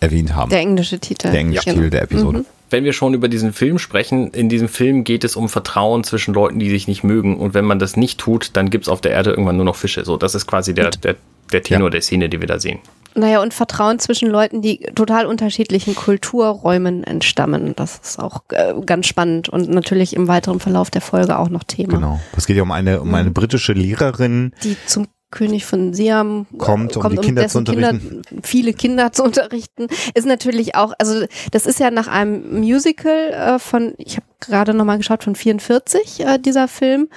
äh, 0.00 0.04
erwähnt 0.04 0.34
haben. 0.34 0.50
Der 0.50 0.60
englische 0.60 0.98
Titel. 0.98 1.30
Der 1.30 1.40
englische 1.40 1.66
ja. 1.66 1.74
Titel 1.74 1.90
der 1.90 2.02
Episode. 2.02 2.38
Mhm 2.38 2.46
wenn 2.74 2.84
wir 2.84 2.92
schon 2.92 3.14
über 3.14 3.28
diesen 3.28 3.52
Film 3.52 3.78
sprechen, 3.78 4.32
in 4.32 4.48
diesem 4.48 4.68
Film 4.68 5.04
geht 5.04 5.22
es 5.22 5.36
um 5.36 5.48
Vertrauen 5.48 6.02
zwischen 6.02 6.34
Leuten, 6.34 6.58
die 6.58 6.68
sich 6.70 6.88
nicht 6.88 7.04
mögen. 7.04 7.36
Und 7.36 7.54
wenn 7.54 7.64
man 7.64 7.78
das 7.78 7.96
nicht 7.96 8.18
tut, 8.18 8.50
dann 8.54 8.68
gibt 8.68 8.86
es 8.86 8.88
auf 8.88 9.00
der 9.00 9.12
Erde 9.12 9.30
irgendwann 9.30 9.54
nur 9.54 9.64
noch 9.64 9.76
Fische. 9.76 10.04
So, 10.04 10.16
das 10.16 10.34
ist 10.34 10.48
quasi 10.48 10.74
der, 10.74 10.90
der, 10.90 11.14
der 11.52 11.62
Tenor 11.62 11.88
ja. 11.88 11.90
der 11.90 12.02
Szene, 12.02 12.28
die 12.28 12.40
wir 12.40 12.46
da 12.46 12.58
sehen. 12.58 12.80
Naja, 13.16 13.40
und 13.40 13.54
Vertrauen 13.54 14.00
zwischen 14.00 14.28
Leuten, 14.28 14.60
die 14.60 14.78
total 14.94 15.26
unterschiedlichen 15.26 15.94
Kulturräumen 15.94 17.04
entstammen. 17.04 17.74
Das 17.76 18.00
ist 18.02 18.18
auch 18.18 18.42
äh, 18.50 18.74
ganz 18.84 19.06
spannend 19.06 19.48
und 19.48 19.70
natürlich 19.70 20.16
im 20.16 20.26
weiteren 20.26 20.58
Verlauf 20.58 20.90
der 20.90 21.00
Folge 21.00 21.38
auch 21.38 21.48
noch 21.48 21.62
Thema. 21.62 21.94
Genau. 21.94 22.20
Es 22.36 22.46
geht 22.46 22.56
ja 22.56 22.64
um 22.64 22.72
eine, 22.72 23.00
um 23.00 23.14
eine 23.14 23.30
britische 23.30 23.72
Lehrerin. 23.72 24.52
Die 24.64 24.76
zum 24.86 25.06
König 25.30 25.64
von 25.64 25.94
Siam 25.94 26.46
kommt, 26.58 26.96
um 26.96 27.02
kommt, 27.02 27.18
die 27.18 27.26
Kinder 27.26 27.42
um 27.42 27.48
zu 27.48 27.58
unterrichten. 27.58 28.22
Kinder, 28.22 28.42
viele 28.42 28.72
Kinder 28.72 29.12
zu 29.12 29.24
unterrichten, 29.24 29.88
ist 30.14 30.26
natürlich 30.26 30.76
auch, 30.76 30.92
also 30.98 31.26
das 31.50 31.66
ist 31.66 31.80
ja 31.80 31.90
nach 31.90 32.06
einem 32.06 32.60
Musical 32.60 33.30
äh, 33.32 33.58
von, 33.58 33.94
ich 33.98 34.16
habe 34.16 34.26
gerade 34.46 34.74
nochmal 34.74 34.98
geschaut, 34.98 35.24
von 35.24 35.34
44, 35.34 36.20
äh, 36.20 36.38
dieser 36.38 36.68
Film 36.68 37.08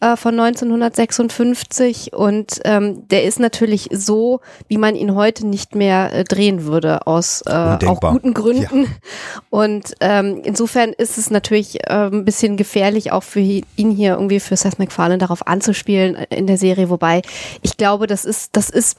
äh, 0.00 0.16
von 0.16 0.38
1956 0.38 2.12
und 2.12 2.60
ähm, 2.64 3.06
der 3.08 3.24
ist 3.24 3.38
natürlich 3.38 3.88
so, 3.92 4.40
wie 4.68 4.78
man 4.78 4.94
ihn 4.94 5.14
heute 5.14 5.46
nicht 5.46 5.74
mehr 5.74 6.12
äh, 6.12 6.24
drehen 6.24 6.64
würde, 6.64 7.06
aus 7.06 7.42
äh, 7.46 7.50
auch 7.50 8.00
guten 8.00 8.34
Gründen. 8.34 8.84
Ja. 8.84 8.88
Und 9.50 9.94
ähm, 10.00 10.40
insofern 10.44 10.92
ist 10.92 11.18
es 11.18 11.30
natürlich 11.30 11.86
äh, 11.88 12.06
ein 12.06 12.24
bisschen 12.24 12.56
gefährlich, 12.56 13.12
auch 13.12 13.22
für 13.22 13.40
ihn 13.40 13.90
hier 13.90 14.12
irgendwie 14.14 14.40
für 14.40 14.56
Seth 14.56 14.78
MacFarlane 14.78 15.18
darauf 15.18 15.46
anzuspielen 15.46 16.14
in 16.30 16.46
der 16.46 16.56
Serie, 16.56 16.90
wobei 16.90 17.22
ich 17.62 17.76
glaube, 17.76 18.06
das 18.06 18.24
ist, 18.24 18.56
das 18.56 18.70
ist 18.70 18.98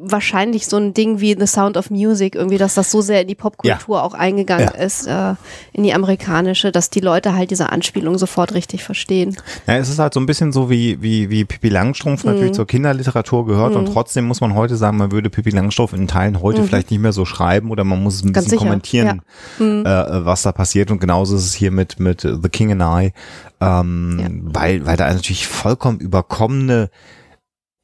wahrscheinlich 0.00 0.66
so 0.68 0.76
ein 0.76 0.94
Ding 0.94 1.18
wie 1.18 1.36
The 1.36 1.48
Sound 1.48 1.76
of 1.76 1.90
Music, 1.90 2.36
irgendwie, 2.36 2.56
dass 2.56 2.74
das 2.74 2.92
so 2.92 3.00
sehr 3.00 3.22
in 3.22 3.28
die 3.28 3.34
Popkultur 3.34 3.96
ja. 3.96 4.02
auch 4.02 4.14
eingegangen 4.14 4.70
ja. 4.72 4.80
ist, 4.80 5.08
äh, 5.08 5.34
in 5.72 5.82
die 5.82 5.92
amerikanische, 5.92 6.70
dass 6.70 6.88
die 6.88 7.00
Leute 7.00 7.34
halt 7.34 7.50
diese 7.50 7.70
Anspielung 7.70 8.16
sofort 8.16 8.54
richtig 8.54 8.84
verstehen. 8.84 9.36
Ja, 9.66 9.76
es 9.76 9.88
ist 9.88 9.98
halt 9.98 10.14
so 10.14 10.20
ein 10.20 10.26
bisschen 10.26 10.52
so 10.52 10.70
wie, 10.70 11.02
wie, 11.02 11.30
wie 11.30 11.44
Pippi 11.44 11.68
Langstrumpf 11.68 12.22
mhm. 12.22 12.30
natürlich 12.30 12.52
zur 12.52 12.68
Kinderliteratur 12.68 13.44
gehört 13.44 13.72
mhm. 13.72 13.80
und 13.80 13.92
trotzdem 13.92 14.26
muss 14.26 14.40
man 14.40 14.54
heute 14.54 14.76
sagen, 14.76 14.96
man 14.96 15.10
würde 15.10 15.30
Pippi 15.30 15.50
Langstrumpf 15.50 15.92
in 15.92 16.06
Teilen 16.06 16.40
heute 16.42 16.62
mhm. 16.62 16.66
vielleicht 16.66 16.92
nicht 16.92 17.00
mehr 17.00 17.12
so 17.12 17.24
schreiben 17.24 17.72
oder 17.72 17.82
man 17.82 18.00
muss 18.00 18.14
es 18.14 18.22
ein 18.22 18.32
Ganz 18.32 18.46
bisschen 18.46 18.60
sicher. 18.60 18.68
kommentieren, 18.68 19.22
ja. 19.58 19.64
Mhm. 19.64 19.84
äh, 19.84 20.24
was 20.24 20.42
da 20.42 20.52
passiert 20.52 20.92
und 20.92 21.00
genauso 21.00 21.34
ist 21.34 21.44
es 21.44 21.54
hier 21.54 21.72
mit, 21.72 21.98
mit 21.98 22.20
The 22.20 22.48
King 22.48 22.80
and 22.80 22.82
I, 22.82 23.12
ähm, 23.60 24.42
weil, 24.44 24.86
weil 24.86 24.96
da 24.96 25.12
natürlich 25.12 25.48
vollkommen 25.48 25.98
überkommene 25.98 26.88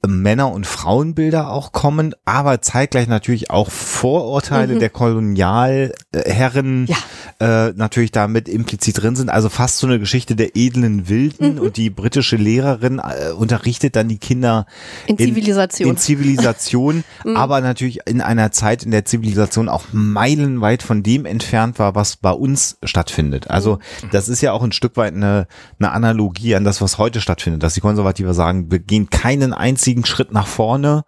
Männer- 0.06 0.52
und 0.52 0.66
Frauenbilder 0.66 1.50
auch 1.50 1.72
kommen, 1.72 2.14
aber 2.24 2.62
zeitgleich 2.62 3.08
natürlich 3.08 3.50
auch 3.50 3.70
Vorurteile 3.70 4.74
mhm. 4.74 4.78
der 4.80 4.90
Kolonialherren 4.90 6.86
ja. 6.86 6.96
äh, 7.40 7.72
natürlich 7.74 8.12
damit 8.12 8.48
implizit 8.48 9.02
drin 9.02 9.16
sind. 9.16 9.30
Also 9.30 9.48
fast 9.48 9.78
so 9.78 9.86
eine 9.86 9.98
Geschichte 9.98 10.36
der 10.36 10.56
edlen 10.56 11.08
Wilden 11.08 11.54
mhm. 11.54 11.60
und 11.60 11.76
die 11.76 11.90
britische 11.90 12.36
Lehrerin 12.36 12.98
äh, 13.00 13.32
unterrichtet 13.32 13.96
dann 13.96 14.08
die 14.08 14.18
Kinder 14.18 14.66
in, 15.06 15.16
in 15.16 15.28
Zivilisation. 15.28 15.90
In 15.90 15.96
Zivilisation, 15.96 17.04
mhm. 17.24 17.36
aber 17.36 17.60
natürlich 17.60 18.00
in 18.06 18.20
einer 18.20 18.52
Zeit, 18.52 18.82
in 18.82 18.90
der 18.90 19.04
Zivilisation 19.04 19.68
auch 19.68 19.84
meilenweit 19.92 20.82
von 20.82 21.02
dem 21.02 21.26
entfernt 21.26 21.78
war, 21.78 21.94
was 21.94 22.16
bei 22.16 22.32
uns 22.32 22.78
stattfindet. 22.84 23.50
Also 23.50 23.76
mhm. 24.02 24.10
das 24.12 24.28
ist 24.28 24.40
ja 24.40 24.52
auch 24.52 24.62
ein 24.62 24.72
Stück 24.72 24.96
weit 24.96 25.14
eine, 25.14 25.46
eine 25.78 25.92
Analogie 25.92 26.54
an 26.54 26.64
das, 26.64 26.80
was 26.80 26.98
heute 26.98 27.20
stattfindet, 27.20 27.62
dass 27.62 27.74
die 27.74 27.80
Konservative 27.80 28.34
sagen, 28.34 28.70
wir 28.70 28.78
gehen 28.78 29.10
keinen 29.10 29.52
einzigen 29.52 29.93
riesigen 29.94 30.04
Schritt 30.04 30.33
nach 30.33 30.46
vorne. 30.46 31.04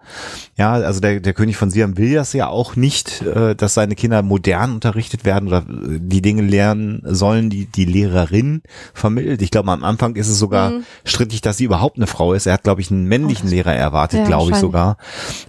Ja, 0.57 0.73
also 0.73 1.01
der, 1.01 1.21
der 1.21 1.35
König 1.35 1.57
von 1.57 1.71
Siam 1.71 1.99
will 1.99 2.15
das 2.15 2.33
ja 2.33 2.49
auch 2.49 2.77
nicht, 2.77 3.23
äh, 3.23 3.55
dass 3.55 3.75
seine 3.75 3.95
Kinder 3.95 4.23
modern 4.23 4.75
unterrichtet 4.75 5.25
werden 5.25 5.49
oder 5.49 5.59
äh, 5.59 5.99
die 6.01 6.23
Dinge 6.23 6.43
lernen 6.43 7.03
sollen, 7.05 7.51
die 7.51 7.67
die 7.67 7.85
Lehrerin 7.85 8.63
vermittelt. 8.95 9.43
Ich 9.43 9.51
glaube, 9.51 9.71
am 9.73 9.85
Anfang 9.85 10.17
ist 10.17 10.29
es 10.29 10.39
sogar 10.39 10.71
mhm. 10.71 10.85
strittig, 11.05 11.41
dass 11.41 11.57
sie 11.57 11.65
überhaupt 11.65 11.97
eine 11.97 12.07
Frau 12.07 12.33
ist. 12.33 12.47
Er 12.47 12.55
hat, 12.55 12.63
glaube 12.63 12.81
ich, 12.81 12.91
einen 12.91 13.07
männlichen 13.07 13.49
oh, 13.49 13.53
Lehrer 13.53 13.75
erwartet, 13.75 14.21
ja, 14.21 14.27
glaube 14.27 14.53
ich 14.53 14.57
sogar, 14.57 14.97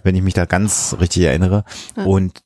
wenn 0.03 0.15
ich 0.15 0.23
mich 0.23 0.33
da 0.33 0.45
ganz 0.45 0.95
richtig 0.99 1.23
erinnere. 1.23 1.63
Ja. 1.95 2.03
Und 2.05 2.43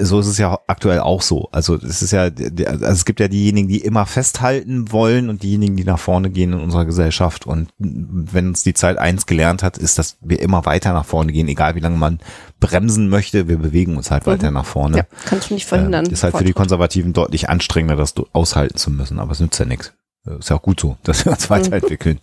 so 0.00 0.18
ist 0.18 0.26
es 0.26 0.38
ja 0.38 0.58
aktuell 0.66 1.00
auch 1.00 1.22
so. 1.22 1.48
Also 1.52 1.76
es 1.76 2.02
ist 2.02 2.10
ja, 2.10 2.22
also 2.22 2.84
es 2.84 3.04
gibt 3.04 3.20
ja 3.20 3.28
diejenigen, 3.28 3.68
die 3.68 3.80
immer 3.80 4.06
festhalten 4.06 4.90
wollen 4.90 5.28
und 5.28 5.42
diejenigen, 5.42 5.76
die 5.76 5.84
nach 5.84 5.98
vorne 5.98 6.30
gehen 6.30 6.52
in 6.52 6.60
unserer 6.60 6.84
Gesellschaft. 6.84 7.46
Und 7.46 7.70
wenn 7.78 8.48
uns 8.48 8.64
die 8.64 8.74
Zeit 8.74 8.98
eins 8.98 9.26
gelernt 9.26 9.62
hat, 9.62 9.78
ist, 9.78 9.98
dass 9.98 10.16
wir 10.20 10.40
immer 10.40 10.64
weiter 10.64 10.92
nach 10.92 11.04
vorne 11.04 11.32
gehen, 11.32 11.46
egal 11.48 11.76
wie 11.76 11.80
lange 11.80 11.96
man 11.96 12.18
bremsen 12.58 13.08
möchte, 13.08 13.46
wir 13.46 13.58
bewegen 13.58 13.96
uns 13.96 14.10
halt 14.10 14.26
mhm. 14.26 14.32
weiter 14.32 14.50
nach 14.50 14.66
vorne. 14.66 14.98
Ja, 14.98 15.04
kannst 15.26 15.50
du 15.50 15.54
nicht 15.54 15.66
verhindern. 15.66 16.06
Äh, 16.06 16.12
ist 16.12 16.24
halt 16.24 16.36
für 16.36 16.44
die 16.44 16.52
Konservativen 16.52 17.12
deutlich 17.12 17.48
anstrengender, 17.48 17.96
das 17.96 18.14
aushalten 18.32 18.76
zu 18.76 18.90
müssen, 18.90 19.20
aber 19.20 19.32
es 19.32 19.40
nützt 19.40 19.58
ja 19.60 19.64
nichts. 19.64 19.92
Ist 20.24 20.50
ja 20.50 20.56
auch 20.56 20.62
gut 20.62 20.80
so, 20.80 20.96
dass 21.04 21.24
wir 21.24 21.32
uns 21.32 21.48
mhm. 21.48 21.54
weiterentwickeln 21.54 22.18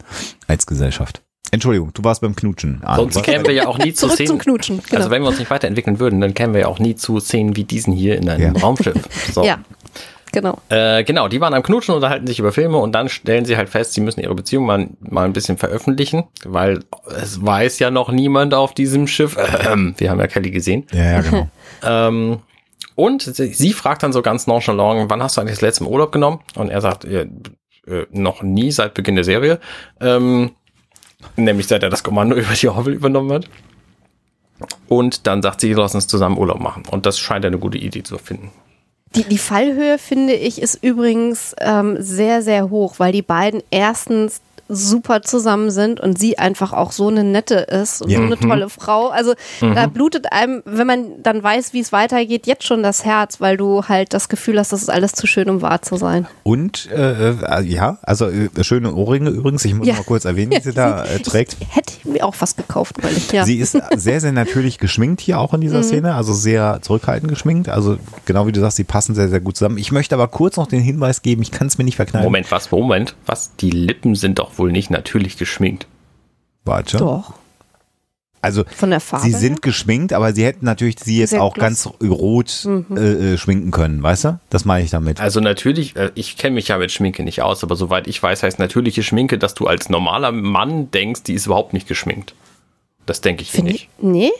als 0.48 0.66
Gesellschaft. 0.66 1.22
Entschuldigung, 1.52 1.92
du 1.94 2.04
warst 2.04 2.22
beim 2.22 2.36
Knutschen. 2.36 2.82
Ah, 2.84 2.98
Sonst 2.98 3.24
kämen 3.24 3.46
wir 3.46 3.54
ja 3.54 3.68
auch 3.68 3.80
nie 3.80 3.94
zu 3.94 4.06
Zurück 4.06 4.16
Szenen. 4.16 4.38
Knutschen, 4.38 4.82
genau. 4.88 4.98
Also 4.98 5.10
wenn 5.10 5.24
wir 5.24 5.30
uns 5.30 5.40
nicht 5.40 5.50
weiterentwickeln 5.50 6.00
würden, 6.00 6.22
dann 6.22 6.34
kämen 6.34 6.54
wir 6.54 6.62
ja 6.62 6.68
auch 6.68 6.80
nie 6.80 6.96
zu 6.96 7.20
Szenen 7.20 7.56
wie 7.56 7.64
diesen 7.64 7.92
hier 7.92 8.18
in 8.18 8.30
einem 8.30 8.56
ja. 8.56 8.62
Raumschiff. 8.62 8.98
So. 9.34 9.44
Ja. 9.44 9.60
Genau. 10.32 10.60
Äh, 10.70 11.04
genau, 11.04 11.28
die 11.28 11.42
waren 11.42 11.54
am 11.54 11.64
Knutschen, 11.64 11.96
unterhalten 11.96 12.28
sich 12.28 12.40
über 12.40 12.52
Filme 12.52 12.78
und 12.78 12.94
dann 12.94 13.10
stellen 13.10 13.46
sie 13.46 13.58
halt 13.58 13.70
fest, 13.70 13.94
sie 13.94 14.02
müssen 14.02 14.20
ihre 14.20 14.36
Beziehung 14.36 14.66
mal, 14.66 14.90
mal 15.00 15.26
ein 15.26 15.34
bisschen 15.34 15.58
veröffentlichen, 15.58 16.26
weil 16.46 16.84
es 17.08 17.44
weiß 17.44 17.80
ja 17.80 17.90
noch 17.90 18.12
niemand 18.12 18.54
auf 18.54 18.74
diesem 18.74 19.08
Schiff. 19.08 19.38
Ähm, 19.68 19.96
wir 19.98 20.12
haben 20.12 20.20
ja 20.20 20.28
Kelly 20.28 20.52
gesehen. 20.52 20.86
Ja, 20.94 21.04
ja 21.04 21.22
genau. 21.22 21.50
ähm, 21.84 22.40
Und 22.96 23.24
sie, 23.24 23.54
sie 23.54 23.74
fragt 23.74 24.04
dann 24.04 24.14
so 24.14 24.22
ganz 24.22 24.46
nonchalant, 24.46 25.10
wann 25.10 25.24
hast 25.24 25.38
du 25.38 25.42
eigentlich 25.42 25.56
das 25.56 25.62
letzte 25.62 25.84
Mal 25.84 25.90
Urlaub 25.92 26.12
genommen? 26.12 26.42
Und 26.56 26.70
er 26.70 26.82
sagt, 26.82 27.06
äh, 27.06 27.28
äh, 27.88 28.06
noch 28.12 28.44
nie 28.44 28.72
seit 28.72 28.94
Beginn 28.94 29.16
der 29.16 29.24
Serie. 29.24 29.60
Ähm, 30.00 30.52
nämlich 31.36 31.68
seit 31.68 31.84
er 31.84 31.90
das 31.90 32.04
Kommando 32.04 32.36
über 32.38 32.54
die 32.54 32.70
Hovel 32.70 32.94
übernommen 32.94 33.32
hat. 33.32 33.50
Und 34.88 35.28
dann 35.28 35.42
sagt 35.42 35.62
sie, 35.62 35.74
lass 35.74 35.96
uns 35.96 36.08
zusammen 36.08 36.38
Urlaub 36.38 36.60
machen. 36.60 36.84
Und 36.90 37.06
das 37.06 37.18
scheint 37.18 37.46
eine 37.46 37.60
gute 37.60 37.78
Idee 37.78 38.04
zu 38.04 38.18
finden. 38.18 38.52
Die, 39.16 39.24
die 39.24 39.38
Fallhöhe, 39.38 39.98
finde 39.98 40.34
ich, 40.34 40.62
ist 40.62 40.84
übrigens 40.84 41.56
ähm, 41.60 41.98
sehr, 42.00 42.44
sehr 42.44 42.70
hoch, 42.70 42.96
weil 42.98 43.12
die 43.12 43.24
beiden 43.24 43.64
erstens 43.72 44.42
super 44.72 45.22
zusammen 45.24 45.72
sind 45.72 46.00
und 46.00 46.20
sie 46.20 46.38
einfach 46.38 46.74
auch 46.74 46.92
so 46.92 47.08
eine 47.08 47.24
nette 47.24 47.56
ist 47.56 48.02
und 48.04 48.10
Ja. 48.12 48.20
so 48.20 48.26
eine 48.26 48.36
Mhm. 48.36 48.42
tolle 48.50 48.70
Frau. 48.70 49.08
Also 49.08 49.34
da 49.62 49.88
blutet 49.88 50.32
einem, 50.32 50.62
wenn 50.66 50.86
man 50.88 51.06
dann 51.24 51.42
weiß, 51.44 51.74
wie 51.74 51.80
es 51.80 51.92
weitergeht, 51.92 52.46
jetzt 52.48 52.66
schon 52.66 52.84
das 52.84 53.04
Herz, 53.04 53.42
weil 53.42 53.58
du 53.58 53.84
halt 53.88 54.14
das 54.14 54.30
Gefühl 54.30 54.60
hast, 54.60 54.72
das 54.72 54.82
ist 54.84 54.90
alles 54.90 55.14
zu 55.14 55.26
schön, 55.28 55.50
um 55.50 55.62
wahr 55.62 55.82
zu 55.82 55.96
sein. 55.98 56.28
Und 56.44 56.88
äh, 56.92 57.32
äh, 57.32 57.64
ja, 57.64 57.98
also 58.04 58.28
äh, 58.30 58.50
schöne 58.62 58.94
Ohrringe 58.94 59.32
übrigens, 59.32 59.66
ich 59.66 59.74
muss 59.74 59.88
Ja. 59.88 59.96
mal 59.96 60.04
kurz 60.04 60.26
erwähnen, 60.26 60.52
wie 60.52 60.62
sie 60.62 60.74
da 60.74 61.04
äh, 61.06 61.20
trägt. 61.20 61.58
Hätte 61.70 61.94
ich 61.98 62.06
mir 62.06 62.24
auch 62.26 62.36
was 62.40 62.56
gekauft, 62.56 62.96
weil 63.02 63.18
ich 63.18 63.32
ja. 63.32 63.46
Sie 63.46 63.58
ist 63.58 63.76
sehr, 63.96 64.22
sehr 64.22 64.32
natürlich 64.32 64.78
geschminkt 64.78 65.22
hier 65.22 65.40
auch 65.40 65.54
in 65.54 65.60
Mhm. 65.60 65.64
dieser 65.64 65.84
Szene, 65.84 66.14
also 66.14 66.34
sehr 66.34 66.80
zurückhaltend 66.82 67.30
geschminkt. 67.32 67.70
Also 67.70 67.98
genau 68.26 68.46
wie 68.46 68.52
du 68.52 68.60
sagst, 68.62 68.78
sie 68.78 68.84
passen 68.84 69.16
sehr, 69.16 69.30
sehr 69.30 69.40
gut 69.40 69.58
zusammen. 69.58 69.78
Ich 69.80 69.92
möchte 69.92 70.14
aber 70.16 70.28
kurz 70.28 70.58
noch 70.58 70.68
den 70.68 70.82
Hinweis 70.82 71.22
geben, 71.24 71.42
ich 71.42 71.52
kann 71.52 71.66
es 71.68 71.78
mir 71.80 71.84
nicht 71.86 71.96
verkneifen. 71.96 72.26
Moment, 72.26 72.52
was? 72.52 72.70
Moment, 72.72 73.16
was? 73.26 73.56
Die 73.60 73.72
Lippen 73.72 74.14
sind 74.16 74.38
doch 74.40 74.59
wohl 74.60 74.72
nicht 74.72 74.92
natürlich 74.92 75.38
geschminkt. 75.38 75.88
Warte. 76.66 76.98
Doch. 76.98 77.34
Also 78.42 78.64
Von 78.74 78.90
der 78.92 79.02
Farbe. 79.02 79.26
sie 79.26 79.32
her? 79.32 79.40
sind 79.40 79.62
geschminkt, 79.62 80.14
aber 80.14 80.32
sie 80.34 80.46
hätten 80.46 80.64
natürlich 80.66 80.98
sie 81.00 81.20
jetzt 81.20 81.32
Sehr 81.32 81.42
auch 81.44 81.54
gloss. 81.56 81.62
ganz 81.62 81.90
rot 82.02 82.66
äh, 82.96 83.34
äh, 83.34 83.38
schminken 83.38 83.72
können, 83.72 84.02
weißt 84.02 84.24
du? 84.26 84.40
Das 84.50 84.64
meine 84.64 84.86
ich 84.86 84.92
damit. 84.92 85.20
Also 85.20 85.42
natürlich, 85.42 85.98
äh, 85.98 86.12
ich 86.16 86.38
kenne 86.38 86.56
mich 86.56 86.70
ja 86.70 86.78
mit 86.78 86.92
Schminke 86.92 87.24
nicht 87.24 87.42
aus, 87.42 87.64
aber 87.64 87.76
soweit 87.76 88.08
ich 88.08 88.22
weiß, 88.24 88.44
heißt 88.44 88.58
natürliche 88.60 89.04
Schminke, 89.04 89.38
dass 89.38 89.56
du 89.56 89.68
als 89.68 89.90
normaler 89.90 90.32
Mann 90.32 90.90
denkst, 90.92 91.24
die 91.24 91.34
ist 91.34 91.48
überhaupt 91.48 91.74
nicht 91.74 91.88
geschminkt. 91.88 92.34
Das 93.06 93.20
denke 93.20 93.42
ich 93.42 93.52
Finde 93.52 93.74
nicht. 93.74 93.90
ich. 93.98 94.04
Nee? 94.04 94.32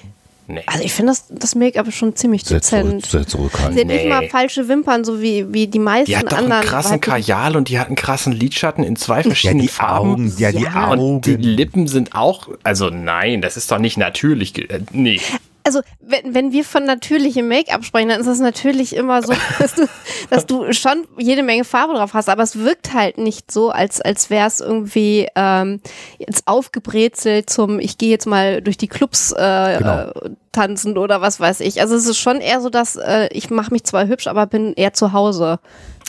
Nee. 0.52 0.64
Also 0.66 0.84
ich 0.84 0.94
finde 0.94 1.12
das, 1.12 1.26
das 1.30 1.54
Make-up 1.54 1.94
schon 1.94 2.16
ziemlich 2.16 2.44
Sehr, 2.44 2.60
zurück, 2.60 2.82
dezent. 2.86 3.06
sehr 3.06 3.20
Sie 3.22 3.28
zurückhaltend. 3.28 3.80
hat 3.80 3.86
nicht 3.88 4.04
Nee. 4.04 4.10
mal 4.10 4.28
falsche 4.30 4.68
Wimpern, 4.68 5.04
so 5.04 5.22
wie, 5.22 5.46
wie 5.54 5.68
die 5.68 5.78
meisten 5.78 6.08
Die 6.08 6.18
hat 6.18 6.32
doch 6.32 6.38
anderen. 6.40 6.54
einen 6.62 6.68
krassen 6.68 6.92
weiblichen- 6.94 7.12
Kajal 7.26 7.56
und 7.56 7.70
die 7.70 7.80
hat 7.80 7.86
einen 7.88 7.96
krassen 7.96 8.34
Lidschatten 8.34 8.84
in 8.84 8.96
zwei 8.96 9.18
Ja, 9.18 9.24
verschiedenen 9.24 9.62
die 9.62 9.68
Farben. 9.68 10.10
Augen, 10.12 10.34
ja, 10.40 10.52
die 10.52 10.64
Ja. 10.64 10.92
Und 10.94 11.26
die 11.28 11.34
Augen. 11.36 11.44
Lippen 11.44 11.88
sind 11.88 12.16
auch, 12.16 12.50
also 12.64 12.90
nein, 12.90 13.42
das 13.44 13.58
ist 13.58 13.72
doch 13.72 13.78
nicht 13.78 13.98
natürlich. 13.98 14.58
Äh, 14.72 14.80
nee. 14.92 15.22
Also, 15.64 15.82
wenn, 16.00 16.34
wenn 16.34 16.52
wir 16.52 16.64
von 16.64 16.86
natürlichem 16.86 17.48
Make-up 17.48 17.84
sprechen, 17.84 18.10
dann 18.10 18.20
ist 18.20 18.28
das 18.28 18.40
natürlich 18.40 18.96
immer 18.96 19.22
so, 19.22 19.34
dass 19.60 19.76
du, 19.76 19.86
dass 20.30 20.46
du 20.46 20.72
schon 20.74 21.06
jede 21.18 21.44
Menge 21.44 21.64
Farbe 21.64 21.94
drauf 21.94 22.14
hast, 22.14 22.30
aber 22.30 22.44
es 22.44 22.58
wirkt 22.58 22.94
halt 22.94 23.18
nicht 23.18 23.52
so, 23.52 23.70
als, 23.70 24.02
als 24.02 24.30
wäre 24.30 24.48
es 24.48 24.60
irgendwie 24.62 25.28
ähm, 25.36 25.82
jetzt 26.18 26.48
aufgebrezelt 26.48 27.50
zum, 27.50 27.80
ich 27.80 27.98
gehe 27.98 28.10
jetzt 28.10 28.26
mal 28.26 28.62
durch 28.62 28.78
die 28.78 28.88
Clubs 28.88 29.32
äh, 29.34 29.78
Genau. 29.78 30.10
äh, 30.10 30.30
tanzen 30.52 30.98
oder 30.98 31.22
was 31.22 31.40
weiß 31.40 31.60
ich. 31.60 31.80
Also 31.82 31.96
es 31.96 32.08
ist 32.08 32.18
schon 32.18 32.42
eher 32.42 32.60
so, 32.62 32.70
dass 32.70 32.96
äh, 32.96 33.28
ich 33.32 33.50
mache 33.50 33.72
mich 33.72 33.84
zwar 33.84 34.08
hübsch, 34.08 34.28
aber 34.28 34.48
bin 34.48 34.74
eher 34.74 34.94
zu 34.94 35.14
Hause 35.14 35.60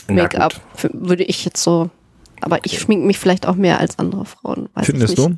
Make-up, 0.07 0.53
würde 0.93 1.23
ich 1.23 1.45
jetzt 1.45 1.61
so. 1.61 1.89
Aber 2.41 2.57
ich 2.65 2.79
schminke 2.79 3.05
mich 3.05 3.19
vielleicht 3.19 3.45
auch 3.47 3.55
mehr 3.55 3.79
als 3.79 3.99
andere 3.99 4.25
Frauen. 4.25 4.67
Findest 4.81 5.17
du? 5.17 5.35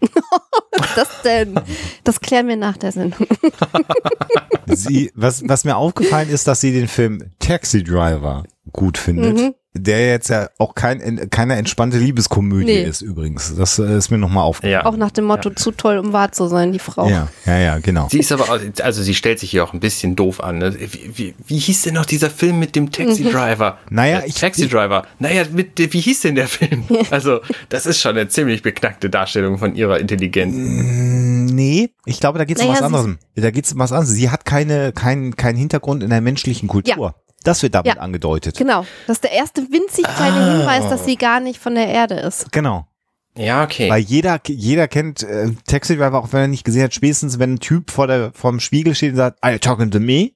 Was 0.00 0.86
ist 0.86 0.96
das 0.96 1.22
denn? 1.22 1.60
Das 2.04 2.20
klären 2.20 2.48
wir 2.48 2.56
nach 2.56 2.76
der 2.76 2.92
Sendung. 2.92 3.26
Sie, 4.66 5.10
was, 5.14 5.42
was 5.48 5.64
mir 5.64 5.76
aufgefallen 5.76 6.30
ist, 6.30 6.46
dass 6.46 6.60
sie 6.60 6.72
den 6.72 6.88
Film 6.88 7.30
Taxi 7.38 7.82
Driver 7.82 8.44
gut 8.72 8.98
findet. 8.98 9.36
Mhm. 9.36 9.54
Der 9.72 10.04
jetzt 10.08 10.28
ja 10.30 10.48
auch 10.58 10.74
kein, 10.74 11.30
keine 11.30 11.54
entspannte 11.54 11.96
Liebeskomödie 11.96 12.64
Nee. 12.66 12.82
ist 12.82 13.02
übrigens. 13.02 13.54
Das 13.54 13.78
äh, 13.78 13.96
ist 13.96 14.10
mir 14.10 14.18
nochmal 14.18 14.42
aufgefallen. 14.42 14.72
Ja. 14.72 14.84
Auch 14.84 14.96
nach 14.96 15.12
dem 15.12 15.26
Motto, 15.26 15.50
zu 15.50 15.70
toll, 15.70 15.98
um 15.98 16.12
wahr 16.12 16.32
zu 16.32 16.48
sein, 16.48 16.72
die 16.72 16.80
Frau. 16.80 17.08
Ja, 17.08 17.28
ja, 17.46 17.58
ja, 17.58 17.78
genau. 17.78 18.08
Sie 18.10 18.18
ist 18.18 18.32
aber, 18.32 18.44
auch- 18.50 18.58
also 18.82 19.02
sie 19.04 19.14
stellt 19.14 19.38
sich 19.38 19.52
hier 19.52 19.62
auch 19.62 19.72
ein 19.72 19.78
bisschen 19.78 20.16
doof 20.16 20.42
an. 20.42 20.58
Ne? 20.58 20.74
Wie, 20.76 21.10
wie, 21.14 21.34
wie 21.46 21.58
hieß 21.58 21.82
denn 21.82 21.94
noch 21.94 22.04
dieser 22.04 22.30
Film 22.30 22.58
mit 22.58 22.74
dem 22.74 22.90
Taxi 22.90 23.22
Driver? 23.22 23.78
Naja, 23.90 24.18
Äh, 24.18 24.26
ich- 24.26 24.34
Taxi 24.34 24.68
Driver. 24.68 25.06
Naja, 25.20 25.44
mit, 25.52 25.78
wie 25.78 26.00
hieß 26.00 26.20
denn 26.22 26.34
der 26.34 26.48
Film? 26.48 26.82
Also, 27.12 27.38
das 27.68 27.86
ist 27.86 28.00
schon 28.00 28.12
eine 28.16 28.26
ziemlich 28.28 28.62
beknackte 28.62 29.08
Darstellung 29.08 29.58
von 29.58 29.76
ihrer 29.76 30.00
Intelligenz. 30.00 30.52
Nee, 31.52 31.90
ich 32.06 32.18
glaube, 32.18 32.38
da 32.38 32.44
geht 32.44 32.56
es 32.58 32.62
um 32.64 32.70
Naja, 32.72 32.82
was 32.82 32.90
sie- 32.90 32.96
anderes. 32.96 33.18
Da 33.36 33.50
geht 33.52 33.64
es 33.66 33.72
um 33.72 33.78
was 33.78 33.92
anderes. 33.92 34.10
Sie 34.10 34.30
hat 34.30 34.44
keine, 34.44 34.92
keinen 34.92 35.36
keinen 35.36 35.56
Hintergrund 35.56 36.02
in 36.02 36.10
der 36.10 36.20
menschlichen 36.20 36.68
Kultur. 36.68 37.14
Das 37.42 37.62
wird 37.62 37.74
damit 37.74 37.94
Ja. 37.94 38.00
angedeutet. 38.00 38.56
Genau. 38.58 38.84
Das 39.06 39.16
ist 39.16 39.24
der 39.24 39.32
erste 39.32 39.62
winzig 39.62 40.04
kleine 40.04 40.36
Ah. 40.36 40.52
Hinweis, 40.58 40.88
dass 40.90 41.04
sie 41.04 41.16
gar 41.16 41.40
nicht 41.40 41.58
von 41.58 41.74
der 41.74 41.88
Erde 41.88 42.14
ist. 42.16 42.52
Genau. 42.52 42.86
Ja, 43.36 43.62
okay. 43.64 43.88
Weil 43.88 44.00
jeder, 44.00 44.40
jeder 44.46 44.88
kennt 44.88 45.22
äh, 45.22 45.50
Taxi 45.66 45.96
Driver, 45.96 46.18
auch 46.18 46.32
wenn 46.32 46.40
er 46.40 46.48
nicht 46.48 46.64
gesehen 46.64 46.82
hat, 46.82 46.94
spätestens 46.94 47.38
wenn 47.38 47.54
ein 47.54 47.60
Typ 47.60 47.90
vor 47.90 48.06
der, 48.08 48.32
vorm 48.34 48.60
Spiegel 48.60 48.94
steht 48.94 49.10
und 49.12 49.16
sagt, 49.16 49.38
are 49.42 49.52
you 49.52 49.58
talking 49.58 49.90
to 49.90 50.00
me? 50.00 50.32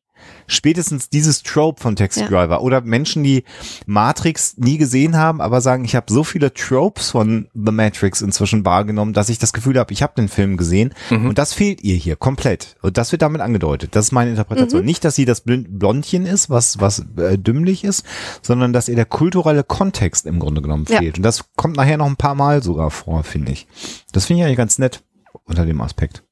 Spätestens 0.46 1.08
dieses 1.10 1.42
Trope 1.42 1.80
von 1.82 1.96
Taxi 1.96 2.20
Ja. 2.20 2.28
Driver. 2.28 2.62
Oder 2.62 2.80
Menschen, 2.82 3.22
die 3.24 3.44
Matrix 3.86 4.56
nie 4.56 4.78
gesehen 4.78 5.16
haben, 5.16 5.40
aber 5.40 5.60
sagen, 5.60 5.84
ich 5.84 5.94
habe 5.96 6.12
so 6.12 6.24
viele 6.24 6.52
Tropes 6.52 7.10
von 7.10 7.48
The 7.54 7.72
Matrix 7.72 8.20
inzwischen 8.22 8.64
wahrgenommen, 8.64 9.12
dass 9.12 9.28
ich 9.28 9.38
das 9.38 9.52
Gefühl 9.52 9.78
habe, 9.78 9.92
ich 9.92 10.02
habe 10.02 10.14
den 10.16 10.28
Film 10.28 10.56
gesehen. 10.56 10.94
Und 11.10 11.38
das 11.38 11.52
fehlt 11.54 11.82
ihr 11.82 11.96
hier 11.96 12.16
komplett. 12.16 12.76
Und 12.82 12.98
das 12.98 13.12
wird 13.12 13.22
damit 13.22 13.40
angedeutet. 13.40 13.94
Das 13.96 14.06
ist 14.06 14.12
meine 14.12 14.30
Interpretation. 14.30 14.80
Mhm. 14.80 14.86
Nicht, 14.86 15.04
dass 15.04 15.14
sie 15.14 15.24
das 15.24 15.40
Blond- 15.42 15.78
Blondchen 15.78 16.26
ist, 16.26 16.50
was, 16.50 16.80
was 16.80 17.04
äh, 17.16 17.38
dümmlich 17.38 17.84
ist, 17.84 18.04
sondern 18.42 18.72
dass 18.72 18.88
ihr 18.88 18.96
der 18.96 19.04
kulturelle 19.06 19.64
Kontext 19.64 20.26
im 20.26 20.38
Grunde 20.38 20.62
genommen 20.62 20.86
Ja. 20.88 20.98
fehlt. 20.98 21.16
Und 21.18 21.22
das 21.22 21.44
kommt 21.56 21.76
nachher 21.76 21.96
noch 21.96 22.06
ein 22.06 22.16
paar 22.16 22.34
Mal 22.34 22.62
sogar 22.62 22.90
vor, 22.90 23.24
finde 23.24 23.52
ich. 23.52 23.66
Das 24.12 24.26
finde 24.26 24.40
ich 24.40 24.46
eigentlich 24.46 24.56
ganz 24.58 24.78
nett 24.78 25.02
unter 25.44 25.66
dem 25.66 25.80
Aspekt. 25.80 26.22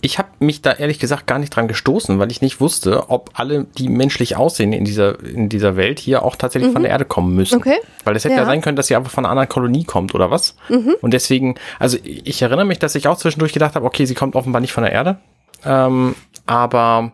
Ich 0.00 0.18
habe 0.18 0.28
mich 0.38 0.62
da 0.62 0.72
ehrlich 0.72 0.98
gesagt 0.98 1.26
gar 1.26 1.38
nicht 1.38 1.50
dran 1.50 1.68
gestoßen, 1.68 2.18
weil 2.18 2.30
ich 2.30 2.42
nicht 2.42 2.60
wusste, 2.60 3.08
ob 3.08 3.30
alle, 3.34 3.64
die 3.78 3.88
menschlich 3.88 4.36
aussehen 4.36 4.72
in 4.72 4.84
dieser, 4.84 5.18
in 5.24 5.48
dieser 5.48 5.76
Welt, 5.76 5.98
hier 5.98 6.22
auch 6.22 6.36
tatsächlich 6.36 6.72
von 6.72 6.82
der 6.82 6.90
Erde 6.90 7.04
kommen 7.04 7.34
müssen. 7.34 7.56
Mhm. 7.56 7.60
Okay. 7.62 7.78
Weil 8.04 8.14
es 8.14 8.24
hätte 8.24 8.34
ja. 8.34 8.40
Ja. 8.40 8.44
Mhm. 8.44 8.50
sein 8.50 8.60
können, 8.60 8.76
dass 8.76 8.88
sie 8.88 8.96
einfach 8.96 9.10
von 9.10 9.24
einer 9.24 9.30
anderen 9.30 9.48
Kolonie 9.48 9.84
kommt 9.84 10.14
oder 10.14 10.30
was. 10.30 10.56
Und 11.00 11.14
deswegen, 11.14 11.56
also 11.78 11.96
ich 12.02 12.42
erinnere 12.42 12.66
mich, 12.66 12.78
dass 12.78 12.94
ich 12.94 13.08
auch 13.08 13.16
zwischendurch 13.16 13.52
gedacht 13.52 13.74
habe, 13.74 13.86
okay, 13.86 14.04
sie 14.04 14.14
kommt 14.14 14.36
offenbar 14.36 14.60
nicht 14.60 14.72
von 14.72 14.84
der 14.84 14.92
Erde. 14.92 15.18
Ähm, 15.64 16.14
aber 16.46 17.12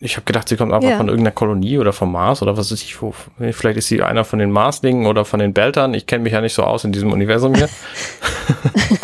ich 0.00 0.16
habe 0.16 0.24
gedacht, 0.24 0.48
sie 0.48 0.56
kommt 0.56 0.72
einfach 0.72 0.90
Ja. 0.90 0.96
von 0.98 1.08
irgendeiner 1.08 1.34
Kolonie 1.34 1.78
oder 1.78 1.92
vom 1.92 2.12
Mars 2.12 2.42
oder 2.42 2.56
was 2.56 2.70
weiß 2.70 2.82
ich. 2.82 3.00
Wo, 3.00 3.14
vielleicht 3.52 3.78
ist 3.78 3.88
sie 3.88 4.02
einer 4.02 4.24
von 4.24 4.38
den 4.38 4.50
Marslingen 4.50 5.06
oder 5.06 5.24
von 5.24 5.40
den 5.40 5.52
Beltern. 5.54 5.94
Ich 5.94 6.06
kenne 6.06 6.24
mich 6.24 6.32
ja 6.32 6.40
nicht 6.40 6.54
so 6.54 6.62
aus 6.64 6.84
in 6.84 6.92
diesem 6.92 7.12
Universum 7.12 7.54
hier. 7.54 7.68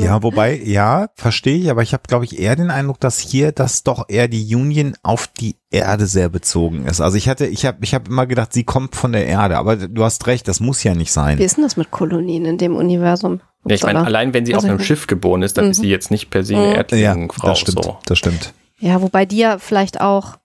Ja, 0.00 0.22
wobei, 0.22 0.58
ja, 0.64 1.08
verstehe 1.16 1.56
ich, 1.58 1.70
aber 1.70 1.82
ich 1.82 1.92
habe, 1.92 2.04
glaube 2.08 2.24
ich, 2.24 2.38
eher 2.38 2.56
den 2.56 2.70
Eindruck, 2.70 2.98
dass 3.00 3.18
hier 3.18 3.52
das 3.52 3.82
doch 3.82 4.06
eher 4.08 4.26
die 4.28 4.54
Union 4.54 4.94
auf 5.02 5.26
die 5.26 5.56
Erde 5.70 6.06
sehr 6.06 6.28
bezogen 6.30 6.86
ist. 6.86 7.00
Also 7.00 7.16
ich 7.18 7.28
hatte, 7.28 7.46
ich 7.46 7.66
habe 7.66 7.78
ich 7.82 7.94
hab 7.94 8.08
immer 8.08 8.26
gedacht, 8.26 8.52
sie 8.54 8.64
kommt 8.64 8.96
von 8.96 9.12
der 9.12 9.26
Erde, 9.26 9.58
aber 9.58 9.76
du 9.76 10.02
hast 10.04 10.26
recht, 10.28 10.48
das 10.48 10.60
muss 10.60 10.82
ja 10.82 10.94
nicht 10.94 11.08
Wie 11.10 11.12
sein. 11.12 11.38
ist 11.38 11.56
denn 11.56 11.64
das 11.64 11.76
mit 11.76 11.90
Kolonien 11.90 12.46
in 12.46 12.56
dem 12.58 12.74
Universum? 12.76 13.40
Ja, 13.66 13.74
ich 13.74 13.82
meine, 13.82 14.04
allein 14.04 14.32
wenn 14.32 14.46
sie 14.46 14.54
Also 14.54 14.66
auf 14.68 14.70
einem 14.70 14.80
Schiff 14.80 15.06
geboren 15.06 15.42
ist, 15.42 15.58
dann 15.58 15.70
ist 15.70 15.80
sie 15.82 15.88
jetzt 15.90 16.10
nicht 16.10 16.30
per 16.30 16.42
se 16.42 16.54
eine 16.54 16.62
Mhm. 16.66 16.70
Ja, 16.70 16.76
Erdlingenfrau. 16.78 17.48
das 17.48 17.58
stimmt, 17.58 17.84
So. 17.84 17.98
das 18.06 18.18
stimmt. 18.18 18.54
Ja, 18.80 19.00
wobei 19.02 19.26
die 19.26 19.36
ja 19.38 19.58
vielleicht 19.58 20.00
auch 20.00 20.38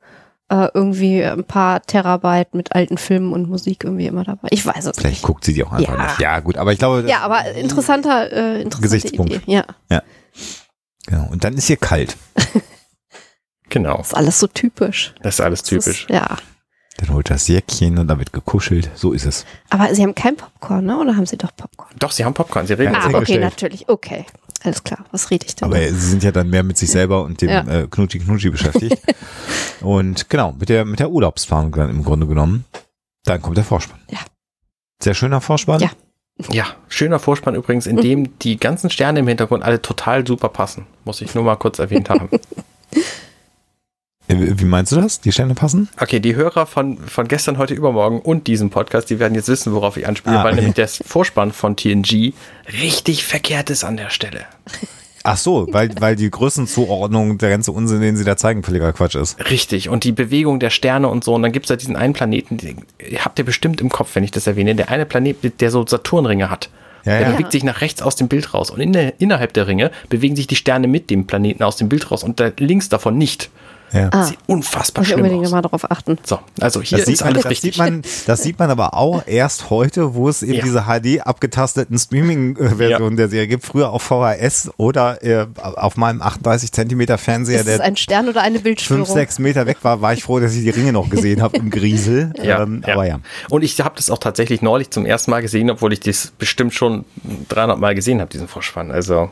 äh, 0.49 0.67
irgendwie 0.73 1.23
ein 1.23 1.43
paar 1.43 1.81
Terabyte 1.81 2.53
mit 2.53 2.73
alten 2.75 2.97
Filmen 2.97 3.33
und 3.33 3.49
Musik 3.49 3.83
irgendwie 3.83 4.05
immer 4.05 4.23
dabei. 4.23 4.47
Ich 4.51 4.65
weiß 4.65 4.85
es 4.85 4.95
Vielleicht 4.97 5.15
nicht. 5.15 5.23
guckt 5.23 5.43
sie 5.43 5.53
die 5.53 5.63
auch 5.63 5.71
einfach 5.71 5.97
Ja. 5.97 6.03
nicht. 6.07 6.19
Ja, 6.19 6.39
gut, 6.41 6.57
aber 6.57 6.71
ich 6.73 6.79
glaube, 6.79 7.05
Ja, 7.07 7.21
aber 7.21 7.45
interessanter, 7.53 8.31
äh, 8.31 8.61
interessante 8.61 8.81
Gesichtspunkt. 8.81 9.33
Idee. 9.33 9.41
Ja, 9.89 10.03
genau. 11.07 11.27
Und 11.31 11.43
dann 11.43 11.53
ist 11.55 11.65
hier 11.67 11.77
kalt. 11.77 12.15
Genau, 13.69 13.99
ist 13.99 14.15
alles 14.15 14.39
so 14.39 14.45
typisch. 14.47 15.15
das 15.23 15.35
ist 15.35 15.41
alles 15.41 15.61
Das 15.61 15.69
typisch. 15.69 16.03
Ist, 16.03 16.09
ja. 16.11 16.37
Dann 16.97 17.09
holt 17.09 17.29
das 17.29 17.47
Jäckchen 17.47 17.97
und 17.97 18.07
da 18.07 18.17
wird 18.19 18.31
gekuschelt. 18.31 18.89
So 18.93 19.11
ist 19.11 19.25
es. 19.25 19.43
Aber 19.69 19.93
sie 19.93 20.03
haben 20.03 20.15
kein 20.15 20.37
Popcorn, 20.37 20.85
ne? 20.85 20.97
Oder 20.97 21.17
haben 21.17 21.25
sie 21.25 21.35
doch 21.35 21.53
Popcorn? 21.57 21.89
Doch, 21.99 22.11
sie 22.11 22.23
haben 22.23 22.33
Popcorn, 22.35 22.67
sie 22.67 22.73
reden. 22.73 22.93
Ja, 22.93 22.99
Ah, 23.03 23.17
okay, 23.17 23.39
natürlich. 23.39 23.89
Okay. 23.89 24.25
Alles 24.65 24.83
klar. 24.83 25.05
Was 25.11 25.29
rede 25.31 25.45
ich 25.45 25.55
denn? 25.55 25.67
Aber 25.67 25.77
sie 25.79 25.93
sind 26.09 26.23
ja 26.23 26.31
dann 26.31 26.49
mehr 26.49 26.63
mit 26.63 26.77
sich 26.77 26.89
selber 26.91 27.23
und 27.23 27.41
dem 27.41 27.49
Ja. 27.49 27.61
äh, 27.67 27.87
Knutschi 27.89 28.19
Knutschi 28.19 28.49
beschäftigt. 28.49 28.97
und 29.81 30.29
genau, 30.29 30.53
mit 30.59 30.69
der, 30.69 30.85
mit 30.85 30.99
der 30.99 31.11
Urlaubsplanung 31.11 31.71
dann 31.71 31.89
im 31.89 32.03
Grunde 32.03 32.25
genommen. 32.27 32.65
Dann 33.25 33.41
kommt 33.41 33.57
der 33.57 33.63
Vorspann. 33.63 33.99
Ja. 34.09 34.19
Sehr 35.01 35.13
schöner 35.13 35.39
Vorspann. 35.41 35.81
Ja. 35.81 35.91
Ja, 36.51 36.65
schöner 36.89 37.19
Vorspann 37.19 37.55
übrigens, 37.55 37.87
in 37.87 37.95
dem 37.95 38.37
die 38.39 38.57
ganzen 38.57 38.89
Sterne 38.89 39.19
im 39.19 39.27
Hintergrund 39.27 39.63
alle 39.63 39.81
total 39.81 40.27
super 40.27 40.49
passen. 40.49 40.85
Muss 41.05 41.21
ich 41.21 41.33
nur 41.33 41.45
mal 41.45 41.55
kurz 41.55 41.79
erwähnt 41.79 42.09
haben. 42.09 42.27
Äh, 44.27 44.35
Wie 44.37 44.65
meinst 44.65 44.91
du 44.91 44.95
das? 44.97 45.21
Die 45.21 45.31
Sterne 45.31 45.55
passen? 45.55 45.89
Okay, 45.99 46.19
die 46.19 46.35
Hörer 46.35 46.65
von, 46.65 46.97
von 46.97 47.27
gestern, 47.27 47.57
heute, 47.57 47.73
übermorgen 47.73 48.19
und 48.19 48.47
diesem 48.47 48.69
Podcast, 48.69 49.09
die 49.09 49.19
werden 49.19 49.35
jetzt 49.35 49.47
wissen, 49.47 49.73
worauf 49.73 49.97
ich 49.97 50.07
anspiele, 50.07 50.39
Ah, 50.39 50.43
weil 50.43 50.53
okay. 50.53 50.61
nämlich 50.61 50.75
der 50.75 50.87
Vorspann 50.87 51.51
von 51.51 51.75
TNG 51.75 52.33
richtig 52.81 53.23
verkehrt 53.25 53.69
ist 53.69 53.83
an 53.83 53.97
der 53.97 54.09
Stelle. 54.09 54.45
Ach 55.27 55.37
so, 55.37 55.67
weil, 55.71 55.89
weil 55.99 56.15
die 56.15 56.29
Größenzuordnung, 56.29 57.39
der 57.39 57.49
ganze 57.49 57.71
Unsinn, 57.71 57.99
den 57.99 58.15
sie 58.15 58.23
da 58.23 58.37
zeigen, 58.37 58.61
völliger 58.61 58.93
Quatsch 58.93 59.15
ist. 59.15 59.39
Richtig. 59.49 59.89
Und 59.89 60.03
die 60.03 60.11
Bewegung 60.11 60.59
der 60.59 60.69
Sterne 60.69 61.07
und 61.07 61.23
so. 61.23 61.33
Und 61.33 61.41
dann 61.41 61.51
gibt 61.51 61.65
es 61.65 61.69
da 61.69 61.75
diesen 61.75 61.95
einen 61.95 62.13
Planeten, 62.13 62.57
den 62.57 62.85
habt 63.23 63.39
ihr 63.39 63.45
bestimmt 63.45 63.81
im 63.81 63.89
Kopf, 63.89 64.13
wenn 64.13 64.23
ich 64.23 64.29
das 64.29 64.45
erwähne. 64.45 64.75
Der 64.75 64.89
eine 64.89 65.07
Planet, 65.07 65.59
der 65.61 65.71
so 65.71 65.85
Saturnringe 65.85 66.51
hat. 66.51 66.69
Ja, 67.05 67.17
der 67.17 67.21
ja. 67.21 67.31
bewegt 67.31 67.51
sich 67.51 67.63
nach 67.63 67.81
rechts 67.81 68.03
aus 68.03 68.15
dem 68.15 68.27
Bild 68.27 68.53
raus. 68.53 68.69
Und 68.69 68.79
in 68.81 68.93
der, 68.93 69.19
innerhalb 69.19 69.53
der 69.53 69.65
Ringe 69.67 69.89
bewegen 70.09 70.35
sich 70.35 70.45
die 70.45 70.55
Sterne 70.55 70.87
mit 70.87 71.09
dem 71.09 71.25
Planeten 71.25 71.63
aus 71.63 71.77
dem 71.77 71.89
Bild 71.89 72.11
raus 72.11 72.23
und 72.23 72.39
da 72.39 72.51
links 72.59 72.89
davon 72.89 73.17
nicht. 73.17 73.49
Ja. 73.91 74.09
Ah, 74.11 74.23
Sieht 74.25 74.37
unfassbar 74.47 75.01
muss 75.01 75.07
ich 75.07 75.13
schlimm 75.13 75.23
unbedingt 75.25 75.45
aus. 75.45 75.51
mal 75.51 75.61
darauf 75.61 75.89
achten. 75.91 76.17
So, 76.23 76.39
also 76.59 76.81
hier 76.81 76.97
Das 76.97 77.05
sieht, 77.07 77.15
ist 77.15 77.23
man, 77.25 77.33
das, 77.33 77.45
richtig. 77.45 77.75
sieht 77.75 77.77
man, 77.77 78.01
das 78.25 78.43
sieht 78.43 78.59
man 78.59 78.69
aber 78.69 78.93
auch 78.93 79.23
erst 79.27 79.69
heute, 79.69 80.15
wo 80.15 80.27
es 80.27 80.43
eben 80.43 80.53
Ja. 80.55 80.63
diese 80.63 80.83
HD 80.83 81.21
abgetasteten 81.25 81.97
Streaming-Versionen 81.97 83.17
der 83.17 83.29
Serie 83.29 83.47
gibt. 83.47 83.65
Früher 83.65 83.91
auf 83.91 84.03
VHS 84.03 84.71
oder 84.77 85.23
äh, 85.23 85.47
auf 85.57 85.97
meinem 85.97 86.21
38 86.21 86.71
Zentimeter 86.71 87.17
Fernseher, 87.17 87.63
der 87.63 87.81
ein 87.81 87.95
Stern 87.97 88.27
oder 88.29 88.41
eine 88.41 88.59
Bildstörung? 88.59 89.05
fünf, 89.05 89.13
sechs 89.15 89.39
Meter 89.39 89.65
weg 89.65 89.77
war, 89.83 90.01
war 90.01 90.13
ich 90.13 90.23
froh, 90.23 90.39
dass 90.39 90.53
ich 90.55 90.63
die 90.63 90.69
Ringe 90.69 90.91
noch 90.93 91.09
gesehen 91.09 91.41
habe 91.41 91.57
im 91.57 91.69
Griesel. 91.69 92.33
Ja, 92.45 92.61
ähm, 92.63 92.83
ja. 92.85 92.93
Aber 92.93 93.07
ja. 93.07 93.19
Und 93.49 93.63
ich 93.63 93.79
habe 93.81 93.95
das 93.95 94.09
auch 94.09 94.17
tatsächlich 94.19 94.61
neulich 94.61 94.89
zum 94.91 95.05
ersten 95.05 95.31
Mal 95.31 95.41
gesehen, 95.41 95.69
obwohl 95.69 95.93
ich 95.93 95.99
das 96.01 96.31
bestimmt 96.37 96.73
schon 96.73 97.05
300 97.49 97.79
Mal 97.79 97.95
gesehen 97.95 98.19
habe, 98.21 98.29
diesen 98.29 98.47
Vorspann. 98.47 98.91
Also 98.91 99.29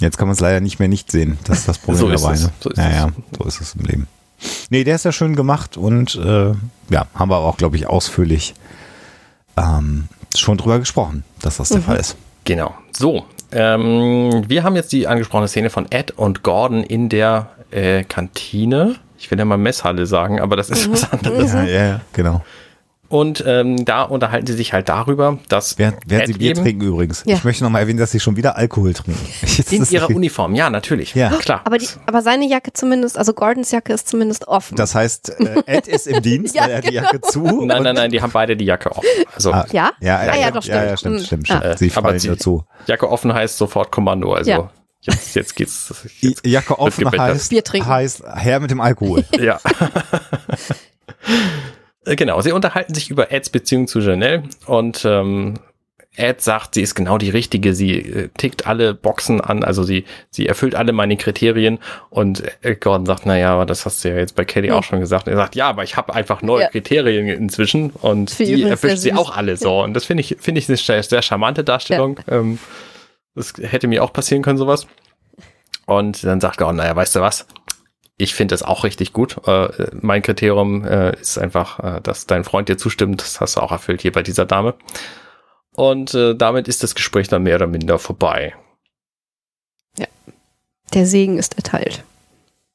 Jetzt 0.00 0.16
kann 0.18 0.28
man 0.28 0.34
es 0.34 0.40
leider 0.40 0.60
nicht 0.60 0.78
mehr 0.78 0.88
nicht 0.88 1.10
sehen. 1.10 1.38
Das 1.44 1.58
ist 1.58 1.68
das 1.68 1.78
Problem 1.78 1.98
So 2.00 2.08
ist 2.10 2.22
dabei. 2.22 2.34
es. 2.34 2.42
Ne? 2.44 2.50
So 2.60 2.70
ist 2.70 2.78
ja, 2.78 3.06
es. 3.06 3.12
so 3.38 3.44
ist 3.44 3.60
es 3.60 3.74
im 3.74 3.84
Leben. 3.86 4.06
Nee, 4.70 4.84
der 4.84 4.94
ist 4.96 5.04
ja 5.04 5.12
schön 5.12 5.34
gemacht 5.34 5.76
und 5.76 6.14
äh, 6.16 6.52
ja, 6.90 7.06
haben 7.14 7.30
wir 7.30 7.38
auch, 7.38 7.56
glaube 7.56 7.76
ich, 7.76 7.86
ausführlich 7.88 8.54
ähm, 9.56 10.08
schon 10.36 10.58
drüber 10.58 10.78
gesprochen, 10.78 11.24
dass 11.40 11.56
das 11.56 11.70
der 11.70 11.80
Fall 11.80 11.96
ist. 11.96 12.16
Genau. 12.44 12.74
So, 12.96 13.24
ähm, 13.52 14.44
wir 14.46 14.62
haben 14.62 14.76
jetzt 14.76 14.92
die 14.92 15.06
angesprochene 15.06 15.48
Szene 15.48 15.70
von 15.70 15.90
Ed 15.90 16.12
und 16.12 16.42
Gordon 16.42 16.84
in 16.84 17.08
der 17.08 17.50
äh, 17.70 18.04
Kantine. 18.04 18.96
Ich 19.18 19.30
will 19.30 19.38
ja 19.38 19.44
mal 19.44 19.56
Messhalle 19.56 20.06
sagen, 20.06 20.40
aber 20.40 20.56
das 20.56 20.68
ist 20.70 20.90
was 20.92 21.10
anderes. 21.10 21.52
Ja, 21.52 21.64
ja, 21.64 21.84
ja, 21.86 22.00
genau. 22.12 22.44
Und 23.08 23.44
ähm, 23.46 23.84
da 23.84 24.02
unterhalten 24.02 24.46
sie 24.46 24.54
sich 24.54 24.72
halt 24.72 24.88
darüber, 24.88 25.38
dass 25.48 25.78
Während, 25.78 25.98
während 26.06 26.26
sie 26.26 26.32
Ed 26.32 26.38
Bier 26.38 26.50
eben 26.50 26.62
trinken 26.62 26.82
übrigens. 26.82 27.22
Ja. 27.26 27.36
Ich 27.36 27.44
möchte 27.44 27.62
noch 27.64 27.70
mal 27.70 27.78
erwähnen, 27.80 27.98
dass 27.98 28.10
sie 28.10 28.20
schon 28.20 28.36
wieder 28.36 28.56
Alkohol 28.56 28.92
trinken. 28.94 29.20
Jetzt 29.42 29.72
in 29.72 29.84
ihrer 29.90 30.10
Uniform. 30.10 30.54
Ja, 30.54 30.70
natürlich. 30.70 31.14
Ja. 31.14 31.30
klar. 31.30 31.60
Aber, 31.64 31.78
die, 31.78 31.86
aber 32.06 32.22
seine 32.22 32.46
Jacke 32.48 32.72
zumindest, 32.72 33.16
also 33.18 33.32
Gordons 33.32 33.70
Jacke 33.70 33.92
ist 33.92 34.08
zumindest 34.08 34.48
offen. 34.48 34.76
Das 34.76 34.94
heißt, 34.94 35.38
äh, 35.40 35.62
Ed 35.66 35.88
ist 35.88 36.06
im 36.06 36.20
Dienst, 36.22 36.54
Ja, 36.56 36.62
weil 36.62 36.70
er 36.70 36.76
hat 36.78 36.88
die 36.88 36.94
Jacke 36.94 37.20
zu. 37.20 37.40
nein, 37.64 37.82
nein, 37.82 37.94
nein, 37.94 38.10
die 38.10 38.20
haben 38.20 38.32
beide 38.32 38.56
die 38.56 38.64
Jacke 38.64 38.90
offen. 38.90 39.06
Also 39.34 39.52
Ah, 39.52 39.66
Ja? 39.72 39.92
Ja, 40.00 40.16
Ah, 40.18 40.36
ja, 40.36 40.50
doch, 40.50 40.64
Ja, 40.64 40.84
ja, 40.84 40.96
stimmt. 40.96 41.22
stimmt, 41.22 41.46
stimmt, 41.46 41.46
stimmt. 41.48 41.64
Äh, 41.64 41.76
Sie 41.78 41.92
aber 41.94 42.08
fallen 42.08 42.18
sie- 42.18 42.28
nur 42.28 42.38
zu. 42.38 42.64
Jacke 42.86 43.08
offen 43.10 43.32
heißt 43.32 43.56
sofort 43.58 43.90
Kommando. 43.92 44.32
Also 44.32 44.50
Ja. 44.50 44.70
jetzt, 45.02 45.34
jetzt 45.36 45.54
geht's. 45.56 45.94
Jetzt 46.20 46.46
Jacke 46.46 46.78
offen 46.78 47.10
heißt, 47.10 47.50
Bier 47.50 47.62
trinken. 47.64 47.88
heißt 47.88 48.22
Herr 48.26 48.60
mit 48.60 48.70
dem 48.70 48.80
Alkohol. 48.80 49.24
Ja. 49.38 49.60
Äh, 52.06 52.16
genau, 52.16 52.40
sie 52.40 52.52
unterhalten 52.52 52.94
sich 52.94 53.10
über 53.10 53.30
Eds 53.32 53.50
Beziehung 53.50 53.86
zu 53.88 54.00
Janelle 54.00 54.44
und 54.66 55.04
ähm, 55.04 55.54
Ed 56.18 56.40
sagt, 56.40 56.74
sie 56.74 56.80
ist 56.80 56.94
genau 56.94 57.18
die 57.18 57.28
richtige, 57.28 57.74
sie 57.74 57.98
äh, 57.98 58.28
tickt 58.38 58.66
alle 58.66 58.94
Boxen 58.94 59.40
an, 59.42 59.62
also 59.62 59.82
sie, 59.82 60.04
sie 60.30 60.46
erfüllt 60.46 60.74
alle 60.74 60.92
meine 60.92 61.16
Kriterien 61.18 61.78
und 62.08 62.42
äh, 62.62 62.74
Gordon 62.74 63.04
sagt, 63.04 63.26
naja, 63.26 63.52
aber 63.52 63.66
das 63.66 63.84
hast 63.84 64.02
du 64.02 64.08
ja 64.08 64.16
jetzt 64.16 64.34
bei 64.34 64.46
Kelly 64.46 64.70
auch 64.70 64.82
schon 64.82 65.00
gesagt. 65.00 65.28
Er 65.28 65.36
sagt, 65.36 65.54
ja, 65.56 65.68
aber 65.68 65.84
ich 65.84 65.96
habe 65.96 66.14
einfach 66.14 66.40
neue 66.40 66.62
Ja. 66.62 66.68
Kriterien 66.70 67.28
inzwischen 67.28 67.90
und 67.90 68.38
die 68.38 68.62
erfüllt 68.62 68.98
sie 68.98 69.12
auch 69.12 69.36
alle 69.36 69.58
so. 69.58 69.82
Und 69.82 69.92
das 69.92 70.06
finde 70.06 70.22
ich, 70.22 70.36
finde 70.40 70.60
ich 70.60 70.68
eine 70.68 70.78
sehr, 70.78 71.02
sehr 71.02 71.20
charmante 71.20 71.64
Darstellung. 71.64 72.18
Ähm, 72.28 72.58
das 73.34 73.52
hätte 73.60 73.86
mir 73.86 74.02
auch 74.02 74.14
passieren 74.14 74.42
können, 74.42 74.56
sowas. 74.56 74.86
Und 75.84 76.24
dann 76.24 76.40
sagt 76.40 76.56
Gordon, 76.56 76.76
naja, 76.76 76.96
weißt 76.96 77.16
du 77.16 77.20
was? 77.20 77.46
Ich 78.18 78.34
finde 78.34 78.54
es 78.54 78.62
auch 78.62 78.84
richtig 78.84 79.12
gut. 79.12 79.36
Äh, 79.46 79.68
mein 80.00 80.22
Kriterium 80.22 80.84
äh, 80.84 81.14
ist 81.20 81.38
einfach, 81.38 81.80
äh, 81.80 82.00
dass 82.00 82.26
dein 82.26 82.44
Freund 82.44 82.68
dir 82.68 82.78
zustimmt. 82.78 83.20
Das 83.20 83.40
hast 83.40 83.56
du 83.56 83.60
auch 83.60 83.72
erfüllt 83.72 84.00
hier 84.02 84.12
bei 84.12 84.22
dieser 84.22 84.46
Dame. 84.46 84.74
Und 85.74 86.14
äh, 86.14 86.34
damit 86.34 86.68
ist 86.68 86.82
das 86.82 86.94
Gespräch 86.94 87.28
dann 87.28 87.42
mehr 87.42 87.56
oder 87.56 87.66
minder 87.66 87.98
vorbei. 87.98 88.54
Der 90.94 91.04
Segen 91.04 91.36
ist 91.36 91.56
erteilt. 91.56 92.04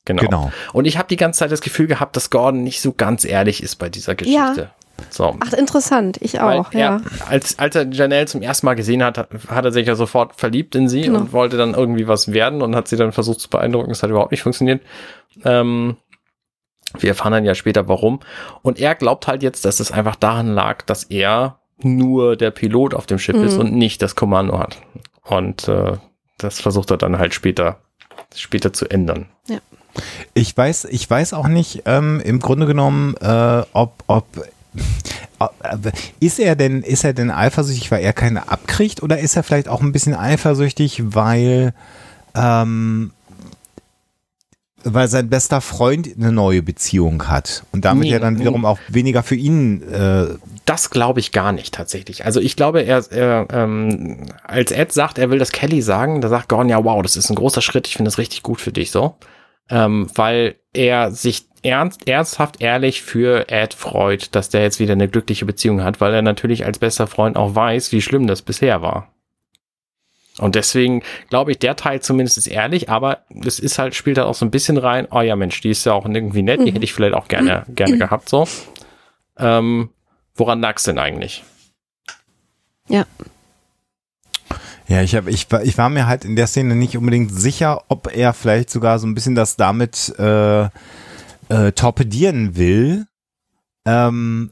Genau. 0.06 0.22
Genau. 0.22 0.52
Und 0.74 0.86
ich 0.86 0.98
habe 0.98 1.08
die 1.08 1.16
ganze 1.16 1.40
Zeit 1.40 1.52
das 1.52 1.62
Gefühl 1.62 1.88
gehabt, 1.88 2.16
dass 2.16 2.30
Gordon 2.30 2.64
nicht 2.64 2.82
so 2.82 2.92
ganz 2.92 3.24
ehrlich 3.24 3.64
ist 3.64 3.78
bei 3.78 3.90
dieser 3.90 4.16
Geschichte. 4.16 4.72
So. 5.10 5.36
Ach, 5.40 5.54
interessant. 5.54 6.18
Ich 6.22 6.34
Weil 6.34 6.60
auch, 6.60 6.74
er, 6.74 6.80
ja. 6.80 7.02
als, 7.28 7.58
als 7.58 7.76
er 7.76 7.88
Janelle 7.88 8.26
zum 8.28 8.42
ersten 8.42 8.66
Mal 8.66 8.76
gesehen 8.76 9.04
hat, 9.04 9.18
hat 9.18 9.66
er 9.66 9.72
sich 9.72 9.88
ja 9.88 9.96
sofort 9.96 10.36
verliebt 10.36 10.76
in 10.76 10.90
sie 10.90 11.04
Genau. 11.04 11.20
und 11.20 11.34
wollte 11.34 11.58
dann 11.58 11.74
irgendwie 11.74 12.08
was 12.08 12.34
werden 12.34 12.62
und 12.62 12.76
hat 12.76 12.88
sie 12.88 12.98
dann 12.98 13.12
versucht 13.12 13.40
zu 13.40 13.50
beeindrucken. 13.50 13.90
Das 13.90 14.04
hat 14.04 14.10
überhaupt 14.10 14.32
nicht 14.32 14.44
funktioniert. 14.44 14.82
Ähm, 15.44 15.98
wir 17.00 17.10
erfahren 17.10 17.32
dann 17.32 17.46
ja 17.46 17.56
später 17.56 17.88
warum. 17.88 18.20
Und 18.62 18.80
er 18.80 18.96
glaubt 18.96 19.28
halt 19.28 19.44
jetzt, 19.44 19.64
dass 19.66 19.80
es 19.80 19.92
einfach 19.92 20.16
daran 20.16 20.48
lag, 20.54 20.82
dass 20.84 21.06
er 21.06 21.60
nur 21.82 22.36
der 22.36 22.52
Pilot 22.52 22.94
auf 22.94 23.06
dem 23.06 23.18
Schiff 23.18 23.38
Mhm. 23.38 23.44
ist 23.44 23.58
und 23.58 23.74
nicht 23.74 24.02
das 24.02 24.16
Kommando 24.16 24.60
hat. 24.60 24.78
Und 25.24 25.68
äh, 25.68 25.94
das 26.38 26.60
versucht 26.60 26.92
er 26.92 26.98
dann 26.98 27.18
halt 27.18 27.34
später, 27.34 27.78
später 28.36 28.74
zu 28.74 28.90
ändern. 28.90 29.28
Ich 30.34 30.56
weiß, 30.56 30.86
ich 30.86 31.10
weiß 31.10 31.34
auch 31.34 31.48
nicht, 31.48 31.84
ähm, 31.86 32.22
im 32.24 32.40
Grunde 32.40 32.66
genommen, 32.66 33.16
äh, 33.18 33.64
ob, 33.74 34.04
ob, 34.08 34.26
ob 35.40 35.54
äh, 35.64 35.92
ist 36.20 36.40
er 36.40 36.56
denn, 36.56 36.82
ist 36.82 37.04
er 37.04 37.14
denn 37.14 37.30
eifersüchtig, 37.30 37.92
weil 37.92 38.02
er 38.04 38.14
keine 38.14 38.50
abkriegt, 38.50 39.04
oder 39.04 39.20
ist 39.20 39.36
er 39.36 39.44
vielleicht 39.44 39.68
auch 39.68 39.82
ein 39.82 39.92
bisschen 39.92 40.16
eifersüchtig, 40.16 41.02
weil, 41.14 41.74
ähm, 42.36 43.12
weil 44.84 45.08
sein 45.08 45.30
bester 45.30 45.62
Freund 45.62 46.10
eine 46.18 46.32
neue 46.32 46.62
Beziehung 46.62 47.28
hat 47.28 47.64
und 47.72 47.86
damit 47.86 48.04
Nee, 48.04 48.12
ja 48.12 48.20
dann 48.20 48.40
wiederum 48.40 48.66
auch 48.66 48.80
weniger 48.88 49.24
für 49.24 49.36
ihn 49.36 49.82
äh, 49.84 50.28
Das 50.66 50.90
glaube 50.90 51.20
ich 51.20 51.32
gar 51.32 51.52
nicht 51.52 51.74
tatsächlich. 51.74 52.26
Also 52.26 52.40
ich 52.40 52.56
glaube, 52.56 52.82
er, 52.82 53.04
er 53.12 53.48
ähm, 53.52 54.26
als 54.44 54.72
Ed 54.72 54.92
sagt, 54.92 55.18
er 55.18 55.30
will 55.30 55.40
das 55.40 55.52
Kelly 55.52 55.82
sagen, 55.82 56.22
da 56.22 56.30
sagt 56.30 56.50
Gordon, 56.50 56.70
ja, 56.70 56.84
wow, 56.84 57.02
das 57.02 57.16
ist 57.16 57.30
ein 57.30 57.36
großer 57.36 57.62
Schritt, 57.62 57.88
ich 57.88 57.96
finde 57.96 58.10
das 58.10 58.18
richtig 58.18 58.44
gut 58.44 58.62
für 58.62 58.72
dich 58.72 58.92
so. 58.92 59.16
Ähm, 59.70 60.10
weil 60.16 60.56
er 60.74 61.12
sich 61.12 61.46
ernst, 61.64 62.08
ernsthaft 62.08 62.62
ehrlich 62.62 63.02
für 63.02 63.50
Ed 63.50 63.74
freut, 63.74 64.36
dass 64.36 64.50
der 64.50 64.64
jetzt 64.64 64.80
wieder 64.80 64.94
eine 64.94 65.08
glückliche 65.08 65.46
Beziehung 65.46 65.84
hat, 65.84 66.02
weil 66.02 66.14
er 66.14 66.22
natürlich 66.22 66.66
als 66.66 66.80
bester 66.80 67.08
Freund 67.08 67.38
auch 67.38 67.56
weiß, 67.56 67.92
wie 67.92 68.02
schlimm 68.02 68.28
das 68.28 68.42
bisher 68.42 68.82
war. 68.82 69.14
Und 70.42 70.56
deswegen 70.56 71.04
glaube 71.30 71.52
ich, 71.52 71.60
der 71.60 71.76
Teil 71.76 72.02
zumindest 72.02 72.38
ist 72.38 72.48
ehrlich, 72.48 72.90
aber 72.90 73.20
es 73.46 73.60
ist 73.60 73.80
halt, 73.80 73.96
spielt 73.96 74.18
halt 74.18 74.28
auch 74.28 74.36
so 74.36 74.46
ein 74.46 74.52
bisschen 74.52 74.78
rein, 74.78 75.08
oh 75.12 75.22
ja 75.22 75.36
Mensch, 75.36 75.62
die 75.62 75.70
ist 75.70 75.86
ja 75.86 75.94
auch 75.94 76.06
irgendwie 76.06 76.42
nett, 76.42 76.60
die 76.60 76.66
Mhm. 76.72 76.74
hätte 76.74 76.84
ich 76.84 76.94
vielleicht 76.94 77.14
auch 77.16 77.28
gerne, 77.28 77.64
gerne 77.70 77.98
gehabt, 78.00 78.28
so. 78.28 78.48
Ähm, 79.38 79.90
woran 80.36 80.60
lag's 80.62 80.84
denn 80.84 81.00
eigentlich? 81.00 81.44
Ja. 82.90 83.06
Ja, 84.88 85.02
ich, 85.02 85.16
hab, 85.16 85.28
ich, 85.28 85.50
war- 85.52 85.64
ich 85.64 85.78
war 85.78 85.90
mir 85.90 86.08
halt 86.08 86.26
in 86.26 86.36
der 86.36 86.48
Szene 86.48 86.76
nicht 86.76 86.98
unbedingt 86.98 87.32
sicher, 87.32 87.84
ob 87.88 88.14
er 88.16 88.34
vielleicht 88.34 88.70
sogar 88.70 89.00
so 89.00 89.08
ein 89.08 89.14
bisschen 89.16 89.36
das 89.36 89.56
damit 89.56 90.14
äh, 90.20 90.64
äh, 90.64 91.72
torpedieren 91.74 92.58
will. 92.58 93.06
Ähm, 93.86 94.52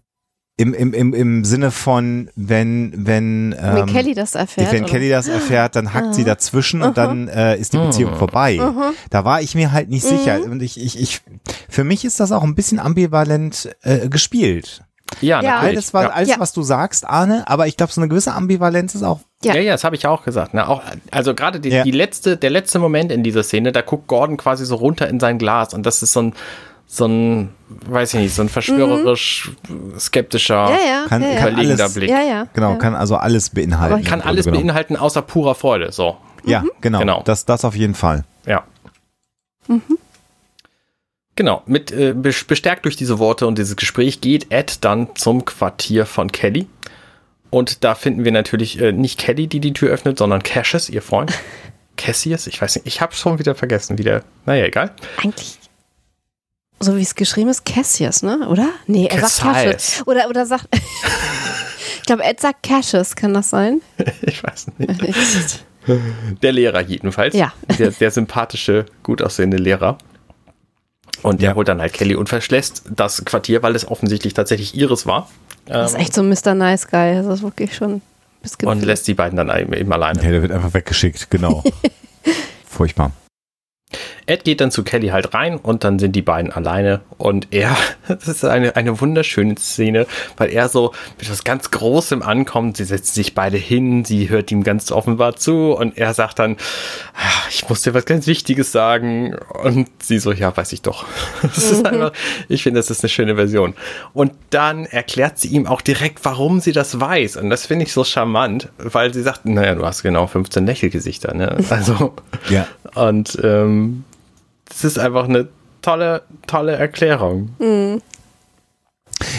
im, 0.59 0.73
im, 0.73 0.93
im, 0.93 1.13
Im 1.13 1.45
Sinne 1.45 1.71
von, 1.71 2.29
wenn, 2.35 2.91
wenn, 2.95 3.55
ähm, 3.57 3.75
Wenn 3.75 3.85
Kelly 3.87 4.13
das 4.13 4.35
erfährt. 4.35 4.71
wenn 4.73 4.83
oder? 4.83 4.91
Kelly 4.91 5.09
das 5.09 5.27
erfährt, 5.29 5.75
dann 5.75 5.93
hackt 5.93 6.13
sie 6.15 6.21
Aha. 6.23 6.29
dazwischen 6.31 6.81
und 6.81 6.97
dann 6.97 7.27
äh, 7.29 7.57
ist 7.57 7.71
die 7.73 7.77
Beziehung 7.77 8.11
Mhm. 8.11 8.17
vorbei. 8.17 8.57
Mhm. 8.59 8.93
Da 9.09 9.23
war 9.23 9.41
ich 9.41 9.55
mir 9.55 9.71
halt 9.71 9.89
nicht 9.89 10.03
sicher. 10.03 10.41
Und 10.43 10.61
ich, 10.61 10.79
ich, 10.79 10.99
ich, 10.99 11.21
für 11.69 11.83
mich 11.85 12.03
ist 12.03 12.19
das 12.19 12.31
auch 12.33 12.43
ein 12.43 12.55
bisschen 12.55 12.77
ambivalent 12.79 13.69
äh, 13.83 14.09
gespielt. 14.09 14.83
Ja, 15.21 15.41
Ja. 15.41 15.53
natürlich. 15.55 15.75
Alles, 15.77 15.93
was, 15.93 16.03
ja. 16.03 16.09
alles, 16.09 16.29
Ja. 16.29 16.35
was 16.39 16.53
du 16.53 16.61
sagst, 16.61 17.05
Arne, 17.07 17.47
aber 17.47 17.67
ich 17.67 17.77
glaube, 17.77 17.91
so 17.93 18.01
eine 18.01 18.09
gewisse 18.09 18.33
Ambivalenz 18.33 18.93
ist 18.95 19.03
auch 19.03 19.21
Ja. 19.43 19.55
Ja, 19.55 19.61
ja, 19.61 19.71
das 19.71 19.85
habe 19.85 19.95
ich 19.95 20.05
auch 20.05 20.23
gesagt. 20.25 20.53
Ne? 20.53 20.67
Auch, 20.67 20.81
also 21.11 21.33
gerade 21.33 21.61
die, 21.61 21.69
Ja. 21.69 21.83
die 21.83 21.91
letzte, 21.91 22.35
der 22.35 22.49
letzte 22.49 22.77
Moment 22.79 23.11
in 23.11 23.23
dieser 23.23 23.41
Szene, 23.43 23.71
da 23.71 23.81
guckt 23.81 24.07
Gordon 24.07 24.35
quasi 24.35 24.65
so 24.65 24.75
runter 24.75 25.07
in 25.07 25.19
sein 25.21 25.37
Glas 25.39 25.73
und 25.73 25.85
das 25.85 26.03
ist 26.03 26.11
so 26.11 26.21
ein, 26.23 26.33
so 26.91 27.05
ein, 27.05 27.49
weiß 27.67 28.15
ich 28.15 28.19
nicht, 28.19 28.33
so 28.33 28.41
ein 28.41 28.49
verschwörerisch 28.49 29.51
skeptischer, 29.99 30.71
Ja, 30.71 30.77
ja. 30.87 31.05
Kann- 31.07 31.21
ja, 31.21 31.29
ja. 31.29 31.39
kann 31.39 31.55
alles- 31.55 31.93
Blick. 31.93 32.09
Ja, 32.09 32.21
ja. 32.21 32.47
Genau, 32.53 32.71
ja. 32.71 32.75
kann 32.77 32.95
also 32.95 33.15
alles 33.15 33.51
beinhalten. 33.51 34.03
Kann 34.03 34.21
alles 34.21 34.45
genommen. 34.45 34.63
beinhalten 34.65 34.95
außer 34.95 35.21
purer 35.21 35.53
Freude. 35.53 35.91
So, 35.91 36.17
Ja, 36.45 36.63
genau. 36.81 36.97
Genau. 36.99 37.21
Das, 37.23 37.45
das 37.45 37.63
auf 37.63 37.75
jeden 37.75 37.93
Fall. 37.93 38.23
ja. 38.47 38.63
Genau, 41.35 41.61
mit 41.67 41.91
äh, 41.91 42.13
bes- 42.17 42.45
bestärkt 42.47 42.85
durch 42.85 42.95
diese 42.97 43.19
Worte 43.19 43.45
und 43.47 43.57
dieses 43.59 43.75
Gespräch 43.75 44.19
geht 44.19 44.51
Ed 44.51 44.83
dann 44.83 45.15
zum 45.15 45.45
Quartier 45.45 46.05
von 46.07 46.31
Kelly. 46.31 46.67
Und 47.51 47.83
da 47.83 47.93
finden 47.95 48.25
wir 48.25 48.31
natürlich 48.31 48.81
äh, 48.81 48.91
nicht 48.91 49.19
Kelly, 49.19 49.47
die 49.47 49.59
die 49.59 49.73
Tür 49.73 49.89
öffnet, 49.91 50.17
sondern 50.17 50.41
Cassius, 50.43 50.89
ihr 50.89 51.01
Freund. 51.03 51.31
Cassius, 51.97 52.47
ich 52.47 52.59
weiß 52.61 52.75
nicht, 52.77 52.87
ich 52.87 52.99
habe 53.01 53.13
schon 53.13 53.37
wieder 53.39 53.53
vergessen, 53.55 53.97
wie 53.99 54.03
der, 54.03 54.23
naja, 54.45 54.65
egal. 54.65 54.91
Eigentlich. 55.21 55.58
So 56.81 56.95
wie 56.95 57.01
es 57.01 57.15
geschrieben 57.15 57.49
ist, 57.49 57.65
Cassius, 57.65 58.23
ne? 58.23 58.47
Oder? 58.47 58.69
Nee, 58.87 59.07
er 59.07 59.19
sagt 59.27 59.41
Cassius. 59.41 59.73
Cassius. 59.73 60.07
Oder, 60.07 60.29
oder 60.29 60.45
sagt. 60.45 60.67
ich 61.99 62.05
glaube, 62.05 62.23
Ed 62.23 62.39
sagt 62.39 62.63
Cassius, 62.63 63.15
kann 63.15 63.33
das 63.33 63.49
sein? 63.49 63.81
Ich 64.21 64.43
weiß 64.43 64.67
nicht. 64.77 65.65
Der 66.41 66.51
Lehrer 66.51 66.81
jedenfalls. 66.81 67.33
Ja. 67.35 67.51
Der, 67.77 67.91
der 67.91 68.11
sympathische, 68.11 68.85
gut 69.03 69.21
aussehende 69.21 69.57
Lehrer. 69.57 69.97
Und 71.23 71.41
der 71.41 71.49
Ja. 71.49 71.55
holt 71.55 71.67
dann 71.67 71.81
halt 71.81 71.93
Kelly 71.93 72.15
und 72.15 72.29
verschläßt 72.29 72.83
das 72.95 73.25
Quartier, 73.25 73.63
weil 73.63 73.75
es 73.75 73.87
offensichtlich 73.87 74.33
tatsächlich 74.33 74.75
ihres 74.75 75.05
war. 75.05 75.29
Das 75.65 75.91
ist 75.93 75.99
echt 75.99 76.13
so 76.13 76.21
ein 76.21 76.29
Mr. 76.29 76.53
Nice 76.53 76.87
Guy. 76.87 77.15
Das 77.15 77.25
ist 77.27 77.41
wirklich 77.41 77.75
schon. 77.75 78.01
Und 78.63 78.83
lässt 78.83 79.07
die 79.07 79.15
beiden 79.15 79.35
dann 79.35 79.49
eben 79.49 79.73
eben 79.73 79.91
alleine. 79.91 80.23
Ja, 80.23 80.31
der 80.31 80.41
wird 80.41 80.51
einfach 80.51 80.73
weggeschickt, 80.73 81.29
genau. 81.29 81.63
Furchtbar. 82.65 83.11
Ed 84.29 84.43
geht 84.43 84.61
dann 84.61 84.69
zu 84.69 84.83
Kelly 84.83 85.07
halt 85.07 85.33
rein 85.33 85.57
und 85.57 85.83
dann 85.83 85.97
sind 85.97 86.15
die 86.15 86.21
beiden 86.21 86.51
alleine 86.51 87.01
und 87.17 87.47
er, 87.49 87.75
das 88.07 88.27
ist 88.27 88.45
eine, 88.45 88.75
eine 88.75 89.01
wunderschöne 89.01 89.55
Szene, 89.57 90.05
weil 90.37 90.51
er 90.51 90.69
so 90.69 90.93
mit 91.17 91.29
was 91.31 91.43
ganz 91.43 91.71
Großem 91.71 92.21
ankommt, 92.21 92.77
sie 92.77 92.83
setzen 92.83 93.15
sich 93.15 93.33
beide 93.33 93.57
hin, 93.57 94.05
sie 94.05 94.29
hört 94.29 94.51
ihm 94.51 94.63
ganz 94.63 94.91
offenbar 94.91 95.35
zu 95.35 95.73
und 95.73 95.97
er 95.97 96.13
sagt 96.13 96.37
dann, 96.37 96.57
"Ah, 97.15 97.47
ich 97.49 97.67
muss 97.69 97.81
dir 97.81 97.95
was 97.95 98.05
ganz 98.05 98.27
Wichtiges 98.27 98.71
sagen 98.71 99.35
und 99.63 99.89
sie 100.03 100.19
so, 100.19 100.31
ja, 100.31 100.55
weiß 100.55 100.73
ich 100.73 100.81
doch. 100.83 101.05
Das 101.41 101.71
ist 101.71 101.85
einfach, 101.85 102.11
ich 102.47 102.63
finde, 102.63 102.79
das 102.79 102.89
ist 102.91 103.03
eine 103.03 103.09
schöne 103.09 103.35
Version. 103.35 103.73
Und 104.13 104.31
dann 104.51 104.85
erklärt 104.85 105.39
sie 105.39 105.47
ihm 105.49 105.65
auch 105.65 105.81
direkt, 105.81 106.23
warum 106.23 106.59
sie 106.59 106.71
das 106.71 106.99
weiß 106.99 107.37
und 107.37 107.49
das 107.49 107.65
finde 107.65 107.85
ich 107.85 107.93
so 107.93 108.03
charmant, 108.03 108.69
weil 108.77 109.13
sie 109.13 109.23
sagt, 109.23 109.45
naja, 109.45 109.73
du 109.75 109.85
hast 109.85 110.03
genau 110.03 110.27
15 110.27 110.65
Lächelgesichter, 110.65 111.33
ne? 111.33 111.57
Also, 111.69 112.13
Ja. 112.49 112.67
und 112.95 113.37
ähm, 113.43 114.03
das 114.69 114.83
ist 114.83 114.97
einfach 114.99 115.25
eine 115.27 115.47
tolle, 115.81 116.23
tolle 116.47 116.73
Erklärung. 116.75 117.49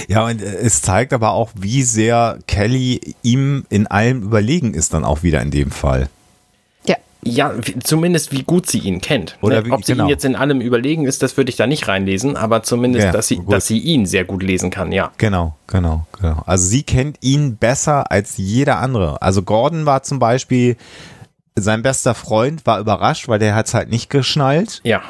Ja, 0.08 0.26
und 0.26 0.42
äh, 0.42 0.56
es 0.56 0.82
zeigt 0.82 1.12
aber 1.12 1.30
auch, 1.32 1.50
wie 1.54 1.82
sehr 1.82 2.38
Kelly 2.46 3.14
ihm 3.22 3.64
in 3.70 3.86
allem 3.86 4.22
überlegen 4.22 4.74
ist, 4.74 4.92
dann 4.92 5.04
auch 5.04 5.22
wieder 5.22 5.40
in 5.40 5.50
dem 5.50 5.70
Fall. 5.70 6.08
ja. 6.86 6.96
Ja, 7.22 7.52
zumindest 7.84 8.32
wie 8.32 8.44
gut 8.44 8.66
sie 8.66 8.78
ihn 8.78 9.02
kennt. 9.02 9.36
Oder 9.42 9.60
ne? 9.60 9.66
wie- 9.66 9.70
Ob 9.72 9.84
sie 9.84 9.92
genau. 9.92 10.04
ihn 10.04 10.08
jetzt 10.08 10.24
in 10.24 10.36
allem 10.36 10.62
überlegen 10.62 11.04
ist, 11.06 11.22
das 11.22 11.36
würde 11.36 11.50
ich 11.50 11.56
da 11.56 11.66
nicht 11.66 11.86
reinlesen, 11.86 12.34
aber 12.36 12.62
zumindest, 12.62 13.04
Ja, 13.06 13.12
dass, 13.12 13.28
sie, 13.28 13.36
gut. 13.36 13.52
dass 13.52 13.66
sie 13.66 13.78
ihn 13.78 14.06
sehr 14.06 14.24
gut 14.24 14.42
lesen 14.42 14.70
kann, 14.70 14.90
ja. 14.90 15.12
Genau, 15.18 15.54
genau, 15.66 16.06
genau. 16.18 16.42
Also 16.46 16.66
sie 16.66 16.82
kennt 16.82 17.18
ihn 17.20 17.56
besser 17.56 18.10
als 18.10 18.38
jeder 18.38 18.78
andere. 18.78 19.20
Also 19.20 19.42
Gordon 19.42 19.84
war 19.84 20.02
zum 20.02 20.18
Beispiel, 20.18 20.76
sein 21.56 21.82
bester 21.82 22.14
Freund 22.14 22.64
war 22.66 22.80
überrascht, 22.80 23.28
weil 23.28 23.38
der 23.38 23.54
hat 23.54 23.66
es 23.66 23.74
halt 23.74 23.90
nicht 23.90 24.10
geschnallt. 24.10 24.80
Ja, 24.84 25.02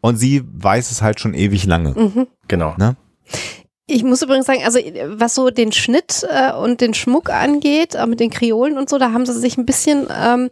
Und 0.00 0.16
sie 0.16 0.42
weiß 0.52 0.90
es 0.90 1.02
halt 1.02 1.20
schon 1.20 1.34
ewig 1.34 1.66
lange. 1.66 2.26
genau. 2.48 2.74
Ne? 2.76 2.96
Ich 3.86 4.02
muss 4.02 4.22
übrigens 4.22 4.46
sagen, 4.46 4.62
also 4.64 4.78
was 5.18 5.34
so 5.34 5.50
den 5.50 5.70
Schnitt 5.72 6.26
äh, 6.30 6.52
und 6.52 6.80
den 6.80 6.94
Schmuck 6.94 7.30
angeht, 7.30 7.94
äh, 7.94 8.06
mit 8.06 8.18
den 8.18 8.30
Kreolen 8.30 8.78
und 8.78 8.88
so, 8.88 8.98
da 8.98 9.12
haben 9.12 9.26
sie 9.26 9.34
sich 9.38 9.58
ein 9.58 9.66
bisschen 9.66 10.06
ähm, 10.10 10.48
äh, 10.48 10.50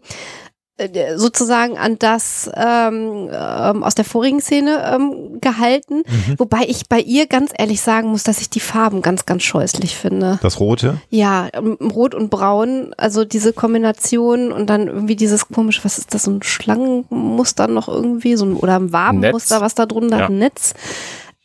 sozusagen 1.17 1.79
an 1.79 1.99
das 1.99 2.51
ähm, 2.55 3.29
ähm, 3.33 3.83
aus 3.85 3.95
der 3.95 4.05
vorigen 4.05 4.41
Szene 4.41 4.83
ähm, 4.93 5.39
gehalten. 5.41 6.03
Wobei 6.39 6.63
ich 6.67 6.89
bei 6.89 6.99
ihr 7.01 7.27
ganz 7.27 7.53
ehrlich 7.57 7.81
sagen 7.81 8.09
muss, 8.09 8.25
dass 8.25 8.41
ich 8.41 8.51
die 8.51 8.59
Farben 8.61 9.01
ganz, 9.03 9.25
ganz 9.27 9.43
scheußlich 9.45 9.97
finde. 9.97 10.39
Das 10.43 10.59
Rote. 10.59 10.97
Ja, 11.11 11.49
ähm, 11.53 11.77
Rot 11.81 12.15
und 12.15 12.31
Braun, 12.31 12.95
also 12.97 13.25
diese 13.25 13.53
Kombination 13.53 14.51
und 14.51 14.69
dann 14.69 14.89
irgendwie 14.89 15.15
dieses 15.15 15.47
komische, 15.49 15.85
was 15.85 15.99
ist 15.99 16.15
das, 16.15 16.25
so 16.25 16.33
ein 16.33 16.43
Schlangenmuster 16.43 17.69
noch 17.69 17.89
irgendwie, 17.89 18.35
so 18.37 18.47
ein, 18.47 18.57
oder 18.57 18.77
ein 18.77 18.93
Wabenmuster, 18.93 19.57
Netz. 19.57 19.63
was 19.63 19.75
da 19.75 19.87
drunter 19.87 20.17
Ja. 20.19 20.23
hat, 20.25 20.31
ein 20.31 20.39
Netz. 20.39 20.75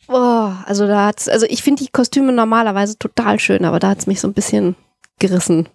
Oh, 0.07 0.49
also 0.65 0.87
da 0.87 1.07
hat's, 1.07 1.27
also 1.27 1.45
ich 1.49 1.61
finde 1.61 1.83
die 1.83 1.91
Kostüme 1.91 2.31
normalerweise 2.31 2.97
total 2.97 3.39
schön, 3.39 3.65
aber 3.65 3.79
da 3.79 3.89
hat's 3.89 4.07
mich 4.07 4.21
so 4.21 4.27
ein 4.27 4.33
bisschen 4.33 4.75
gerissen 5.19 5.67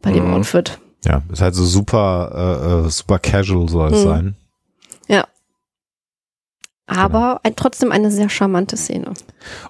bei 0.00 0.12
dem 0.12 0.28
Mhm. 0.28 0.34
Outfit. 0.34 0.78
Ja, 1.06 1.22
ist 1.32 1.40
halt 1.42 1.54
so 1.54 1.64
super, 1.64 2.82
äh, 2.84 2.86
äh, 2.86 2.90
super 2.90 3.18
casual 3.18 3.68
soll 3.68 3.92
es 3.92 4.00
Mhm. 4.04 4.08
sein. 4.08 4.36
Aber 6.88 7.40
ein, 7.42 7.56
trotzdem 7.56 7.90
eine 7.90 8.12
sehr 8.12 8.28
charmante 8.28 8.76
Szene. 8.76 9.12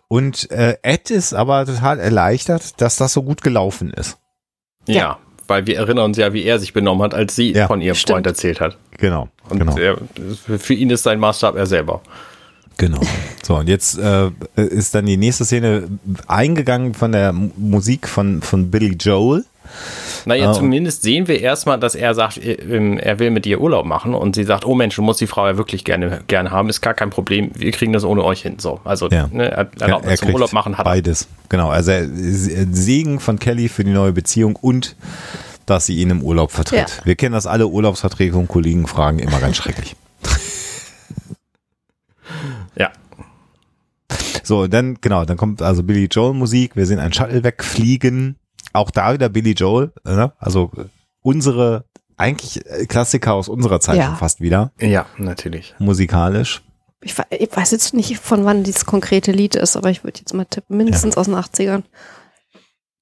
Und 0.07 0.51
äh, 0.51 0.76
Ed 0.82 1.11
ist 1.11 1.32
aber 1.32 1.64
total 1.64 1.99
erleichtert, 1.99 2.78
dass 2.82 2.97
das 2.97 3.14
so 3.14 3.22
gut 3.22 3.41
gelaufen 3.43 3.91
ist. 3.93 4.18
Ja. 4.87 4.95
Ja. 4.95 5.18
weil 5.49 5.64
wir 5.66 5.76
erinnern 5.78 6.07
uns 6.07 6.16
ja, 6.18 6.32
wie 6.32 6.43
er 6.43 6.59
sich 6.59 6.72
benommen 6.72 7.03
hat, 7.05 7.14
als 7.14 7.34
sie 7.37 7.53
Ja. 7.55 7.68
von 7.68 7.80
ihrem 7.80 7.95
Stimmt. 7.95 8.14
Freund 8.16 8.26
erzählt 8.26 8.61
hat. 8.61 8.76
Genau, 8.99 9.28
Und 9.49 9.61
genau. 9.61 9.76
er, 9.78 9.97
für 10.59 10.74
ihn 10.74 10.91
ist 10.91 11.05
sein 11.05 11.18
Maßstab 11.20 11.55
er 11.57 11.66
selber. 11.66 12.03
Genau. 12.76 13.01
So, 13.45 13.57
und 13.57 13.68
jetzt 13.68 13.97
äh, 13.99 14.30
ist 14.57 14.95
dann 14.95 15.07
die 15.07 15.16
nächste 15.16 15.45
Szene 15.47 15.89
eingegangen 16.26 16.93
von 16.95 17.12
der 17.12 17.28
M- 17.30 17.53
Musik 17.57 18.09
von, 18.09 18.43
von 18.43 18.70
Billy 18.70 18.95
Joel. 19.01 19.45
Naja, 20.27 20.51
Ah. 20.51 20.53
zumindest 20.53 21.03
sehen 21.03 21.29
wir 21.29 21.41
erstmal, 21.41 21.79
dass 21.79 21.95
er 21.95 22.12
sagt, 22.14 22.37
äh, 22.39 22.53
ähm, 22.55 22.99
er 22.99 23.18
will 23.20 23.31
mit 23.31 23.47
ihr 23.47 23.61
Urlaub 23.61 23.87
machen 23.87 24.12
und 24.12 24.35
sie 24.35 24.45
sagt, 24.45 24.66
oh 24.66 24.74
Mensch, 24.74 24.97
du 24.97 25.03
musst 25.03 25.20
die 25.20 25.27
Frau 25.29 25.47
ja 25.47 25.57
wirklich 25.57 25.85
gerne, 25.85 26.20
gerne 26.27 26.51
haben, 26.51 26.68
ist 26.68 26.81
gar 26.81 26.95
kein 26.95 27.11
Problem, 27.11 27.51
wir 27.55 27.70
kriegen 27.70 27.93
das 27.93 28.05
ohne 28.05 28.24
euch 28.24 28.43
hin. 28.43 28.59
So, 28.59 28.81
also 28.85 29.09
Ja. 29.09 29.29
ne, 29.33 29.51
er, 29.51 29.68
Erlaubnis 29.81 30.18
zum 30.18 30.27
kriegt 30.27 30.35
Urlaub 30.35 30.53
machen 30.53 30.77
hat 30.77 30.85
er. 30.85 30.91
beides. 30.91 31.29
Genau, 31.49 31.70
also 31.70 31.93
er, 31.93 32.07
Segen 32.11 33.20
von 33.20 33.39
Kelly 33.39 33.68
für 33.68 33.85
die 33.85 33.93
neue 33.93 34.12
Beziehung 34.12 34.57
und 34.57 34.97
dass 35.64 35.87
sie 35.87 35.97
ihn 35.97 36.11
im 36.11 36.22
Urlaub 36.22 36.51
vertritt. 36.53 36.79
Ja. 36.99 37.05
Wir 37.05 37.14
kennen 37.16 37.33
das 37.33 37.47
alle, 37.47 37.66
Urlaubsverträge 37.68 38.37
und 38.37 38.49
Kollegen 38.49 38.87
fragen 38.87 39.18
immer 39.20 39.39
ganz 39.41 39.57
schrecklich. 39.57 39.97
Ja, 42.79 42.91
So, 44.43 44.66
dann, 44.66 44.99
genau, 45.01 45.24
dann 45.24 45.37
kommt 45.37 45.62
also 45.62 45.83
Billy 45.83 46.09
Joel 46.11 46.35
Musik, 46.35 46.77
wir 46.77 46.87
sehen 46.87 46.99
ein 46.99 47.12
Shuttle 47.12 47.43
wegfliegen. 47.45 48.37
Auch 48.77 48.91
da 48.91 49.12
wieder 49.14 49.29
Billy 49.29 49.53
Joel, 49.53 49.93
ne? 50.05 50.33
also 50.39 50.70
unsere, 51.22 51.85
eigentlich 52.16 52.64
äh, 52.66 52.87
Klassiker 52.87 53.35
aus 53.35 53.49
unserer 53.49 53.81
Zeit 53.81 53.97
Ja. 53.97 54.07
schon 54.07 54.16
fast 54.16 54.41
wieder, 54.41 54.72
ja, 54.81 55.07
natürlich. 55.18 55.74
musikalisch. 55.79 56.62
Ich, 57.03 57.14
ich 57.31 57.57
weiß 57.57 57.70
jetzt 57.72 57.95
nicht, 57.95 58.18
von 58.18 58.45
wann 58.45 58.64
dieses 58.64 58.87
konkrete 58.87 59.33
Lied 59.33 59.55
ist, 59.55 59.77
aber 59.77 59.91
ich 59.91 60.03
würde 60.05 60.18
jetzt 60.18 60.33
mal 60.35 60.45
tippen, 60.45 60.77
mindestens 60.77 61.16
aus 61.16 61.27
den 61.27 61.35
80ern. 61.35 61.83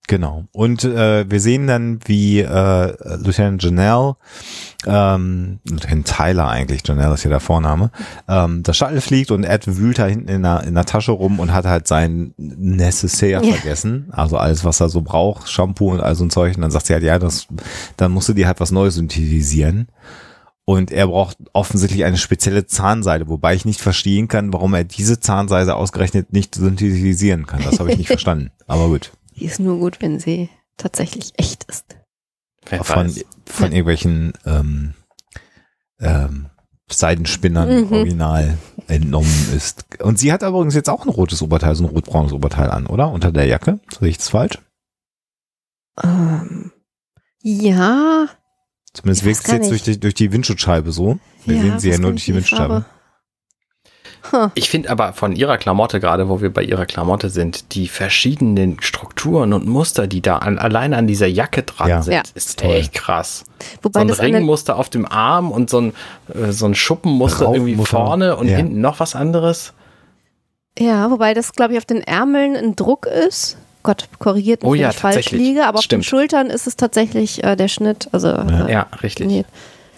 Genau. 0.07 0.45
Und 0.53 0.85
äh, 0.85 1.25
wir 1.31 1.41
sehen 1.41 1.67
dann, 1.67 1.99
wie 2.05 2.41
äh, 2.41 3.17
Lieutenant 3.17 3.63
Janelle, 3.63 4.17
ähm, 4.87 5.61
Lieutenant 5.65 6.07
Tyler 6.07 6.47
eigentlich, 6.49 6.83
Janelle 6.87 7.15
ist 7.15 7.25
ja 7.25 7.31
der 7.31 7.41
Vorname, 7.41 7.91
ähm, 8.29 8.63
das 8.63 8.77
Shuttle 8.77 9.01
fliegt 9.01 9.31
und 9.31 9.45
Ed 9.45 9.67
wühlt 9.79 9.99
da 9.99 10.07
hinten 10.07 10.29
in 10.29 10.43
der, 10.43 10.63
in 10.65 10.75
der 10.75 10.85
Tasche 10.85 11.13
rum 11.13 11.41
und 11.41 11.55
hat 11.55 11.65
halt 11.65 11.89
sein 11.89 12.35
Necessaire 12.37 13.43
Ja. 13.43 13.53
vergessen. 13.55 14.09
Also 14.13 14.37
alles, 14.37 14.63
was 14.63 14.81
er 14.81 14.91
so 14.91 15.01
braucht, 15.01 15.49
Shampoo 15.49 15.91
und 15.93 16.01
all 16.01 16.15
so 16.15 16.25
ein 16.25 16.31
Zeug. 16.31 16.55
Und 16.57 16.61
dann 16.61 16.71
sagt 16.71 16.85
sie 16.87 16.93
halt, 16.93 17.03
ja, 17.03 17.19
das, 17.19 17.47
dann 17.97 18.13
musst 18.13 18.29
du 18.29 18.35
dir 18.35 18.47
halt 18.47 18.61
was 18.61 18.73
Neues 18.73 18.97
synthetisieren. 18.97 19.89
Und 20.67 20.91
er 20.93 21.07
braucht 21.07 21.39
offensichtlich 21.55 22.05
eine 22.05 22.17
spezielle 22.19 22.67
Zahnseide, 22.67 23.29
wobei 23.29 23.55
ich 23.55 23.65
nicht 23.65 23.81
verstehen 23.81 24.29
kann, 24.29 24.53
warum 24.53 24.75
er 24.75 24.85
diese 24.85 25.19
Zahnseide 25.21 25.77
ausgerechnet 25.77 26.33
nicht 26.33 26.55
synthetisieren 26.55 27.47
kann. 27.47 27.63
Das 27.65 27.81
habe 27.81 27.91
ich 27.93 27.99
nicht 27.99 28.07
verstanden. 28.09 28.51
Aber 28.67 28.89
gut. 28.89 29.13
Die 29.37 29.45
ist 29.45 29.61
nur 29.61 29.79
gut, 29.79 30.01
wenn 30.01 30.19
sie 30.21 30.49
tatsächlich 30.77 31.33
echt 31.37 31.65
ist. 31.65 31.97
Wer 32.69 32.85
von, 32.85 33.07
weiß. 33.07 33.25
von 33.47 33.73
irgendwelchen 33.73 34.33
ähm, 34.47 34.95
ähm, 36.01 36.47
Seidenspinnern 36.91 37.85
Mhm. 37.87 37.93
original 37.93 38.59
entnommen 38.89 39.49
ist. 39.55 39.85
Und 40.01 40.19
sie 40.19 40.33
hat 40.33 40.43
aber 40.43 40.59
übrigens 40.59 40.75
jetzt 40.75 40.91
auch 40.91 41.05
ein 41.05 41.09
rotes 41.11 41.43
Oberteil, 41.43 41.75
so 41.75 41.85
ein 41.85 41.91
rotbraunes 41.91 42.33
Oberteil 42.33 42.71
an, 42.71 42.87
oder? 42.87 43.11
Unter 43.11 43.33
der 43.33 43.47
Jacke? 43.47 43.81
Sehe 43.99 44.09
ich 44.09 44.19
das 44.19 44.29
falsch? 44.31 44.59
Ähm, 46.03 46.73
ja. 47.43 48.27
Zumindest 48.93 49.25
wirkt 49.25 49.45
es 49.47 49.53
jetzt 49.53 49.71
durch 49.71 49.83
die, 49.83 49.99
durch 49.99 50.15
die 50.15 50.33
Windschutzscheibe 50.33 50.93
so. 50.93 51.19
Wir 51.47 51.61
sehen 51.61 51.79
sie 51.81 51.91
ja 51.91 51.99
nur 51.99 52.11
durch 52.13 52.25
die 52.25 52.35
Windschutzscheibe. 52.35 52.85
Huh. 54.33 54.49
Ich 54.55 54.71
finde 54.71 54.89
aber 54.91 55.13
von 55.13 55.37
ihrer 55.37 55.59
Klamotte, 55.59 56.01
gerade 56.01 56.29
wo 56.29 56.41
wir 56.41 56.53
bei 56.53 56.63
ihrer 56.63 56.87
Klamotte 56.87 57.29
sind, 57.29 57.75
die 57.75 57.89
verschiedenen 57.89 58.81
Strukturen 58.81 59.53
und 59.53 59.67
Muster, 59.67 60.07
die 60.07 60.23
da 60.23 60.39
an, 60.39 60.59
alleine 60.59 60.97
an 60.97 61.07
dieser 61.07 61.27
Jacke 61.27 61.63
dran 61.63 61.89
Ja. 61.89 62.03
sind, 62.03 62.15
Ja. 62.15 62.23
ist 62.35 62.59
Toll. 62.61 62.71
echt 62.75 62.95
krass. 62.95 63.45
Wobei 63.83 64.01
so 64.01 64.05
ein 64.05 64.09
das 64.09 64.21
Ringmuster 64.21 64.77
auf 64.79 64.89
dem 64.89 65.07
Arm 65.07 65.51
und 65.53 65.69
so 65.69 65.81
ein, 65.81 65.93
äh, 66.35 66.53
so 66.53 66.65
ein 66.67 66.75
Schuppenmuster 66.75 67.53
irgendwie 67.53 67.77
vorne 67.85 68.37
und 68.37 68.49
Ja. 68.49 68.57
hinten 68.57 68.81
noch 68.81 68.99
was 69.01 69.15
anderes. 69.15 69.73
Ja, 70.79 71.11
wobei 71.11 71.35
das, 71.35 71.53
glaube 71.53 71.73
ich, 71.75 71.79
auf 71.79 71.85
den 71.85 72.01
Ärmeln 72.03 72.57
ein 72.57 72.77
Druck 72.77 73.07
ist. 73.07 73.57
Gott, 73.83 74.09
korrigiert 74.19 74.63
mich, 74.63 74.69
Oh 74.71 74.73
wenn 74.73 74.81
ja, 74.81 74.91
ich 74.91 74.97
falsch 74.97 75.31
liege, 75.33 75.67
aber 75.67 75.79
auf 75.79 75.85
Stimmt. 75.85 76.05
den 76.05 76.09
Schultern 76.09 76.47
ist 76.49 76.67
es 76.67 76.77
tatsächlich 76.77 77.45
äh, 77.45 77.55
der 77.55 77.69
Schnitt. 77.69 78.09
Also, 78.13 78.29
äh, 78.29 78.73
Ja, 78.73 78.87
richtig. 79.03 79.27
nee. 79.27 79.45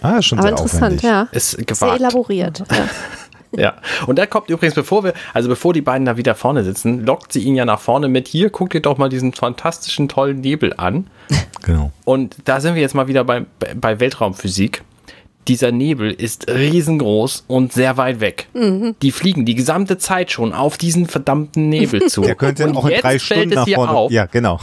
Ah, 0.01 0.17
ist 0.17 0.25
schon 0.25 0.37
aber 0.37 0.49
sehr 0.49 0.57
interessant, 0.57 0.83
aufwendig. 0.83 1.03
ja. 1.03 1.27
Ist 1.31 1.51
Sehr 1.75 1.93
elaboriert. 1.93 2.63
Ja. 2.69 2.77
Ja. 3.61 3.73
Und 4.05 4.17
da 4.19 4.25
kommt 4.27 4.49
übrigens, 4.49 4.75
bevor 4.75 5.03
wir, 5.03 5.13
also 5.33 5.49
bevor 5.49 5.73
die 5.73 5.81
beiden 5.81 6.05
da 6.05 6.15
wieder 6.15 6.35
vorne 6.35 6.63
sitzen, 6.63 7.05
lockt 7.05 7.33
sie 7.33 7.41
ihn 7.41 7.55
ja 7.55 7.65
nach 7.65 7.79
vorne 7.79 8.07
mit, 8.07 8.27
hier, 8.27 8.49
guck 8.51 8.69
dir 8.69 8.81
doch 8.81 8.97
mal 8.97 9.09
diesen 9.09 9.33
fantastischen, 9.33 10.07
tollen 10.07 10.41
Nebel 10.41 10.73
an. 10.77 11.07
Genau. 11.63 11.91
Und 12.05 12.37
da 12.45 12.61
sind 12.61 12.75
wir 12.75 12.81
jetzt 12.81 12.95
mal 12.95 13.07
wieder 13.09 13.25
bei, 13.25 13.43
bei- 13.75 13.99
Weltraumphysik. 13.99 14.83
Dieser 15.49 15.71
Nebel 15.73 16.11
ist 16.11 16.49
riesengroß 16.49 17.43
und 17.47 17.73
sehr 17.73 17.97
weit 17.97 18.19
weg. 18.21 18.47
Mhm. 18.53 18.95
Die 19.01 19.11
fliegen 19.11 19.43
die 19.45 19.55
gesamte 19.55 19.97
Zeit 19.97 20.31
schon 20.31 20.53
auf 20.53 20.77
diesen 20.77 21.07
verdammten 21.07 21.67
Nebel 21.67 22.01
zu. 22.07 22.21
Der 22.21 22.35
könnte 22.35 22.65
und 22.67 22.77
auch 22.77 22.85
in 22.85 22.99
drei 23.01 23.19
Stunden 23.19 23.49
nach 23.49 23.67
vorne. 23.67 23.91
auf. 23.91 24.11
Ja, 24.11 24.27
genau. 24.27 24.59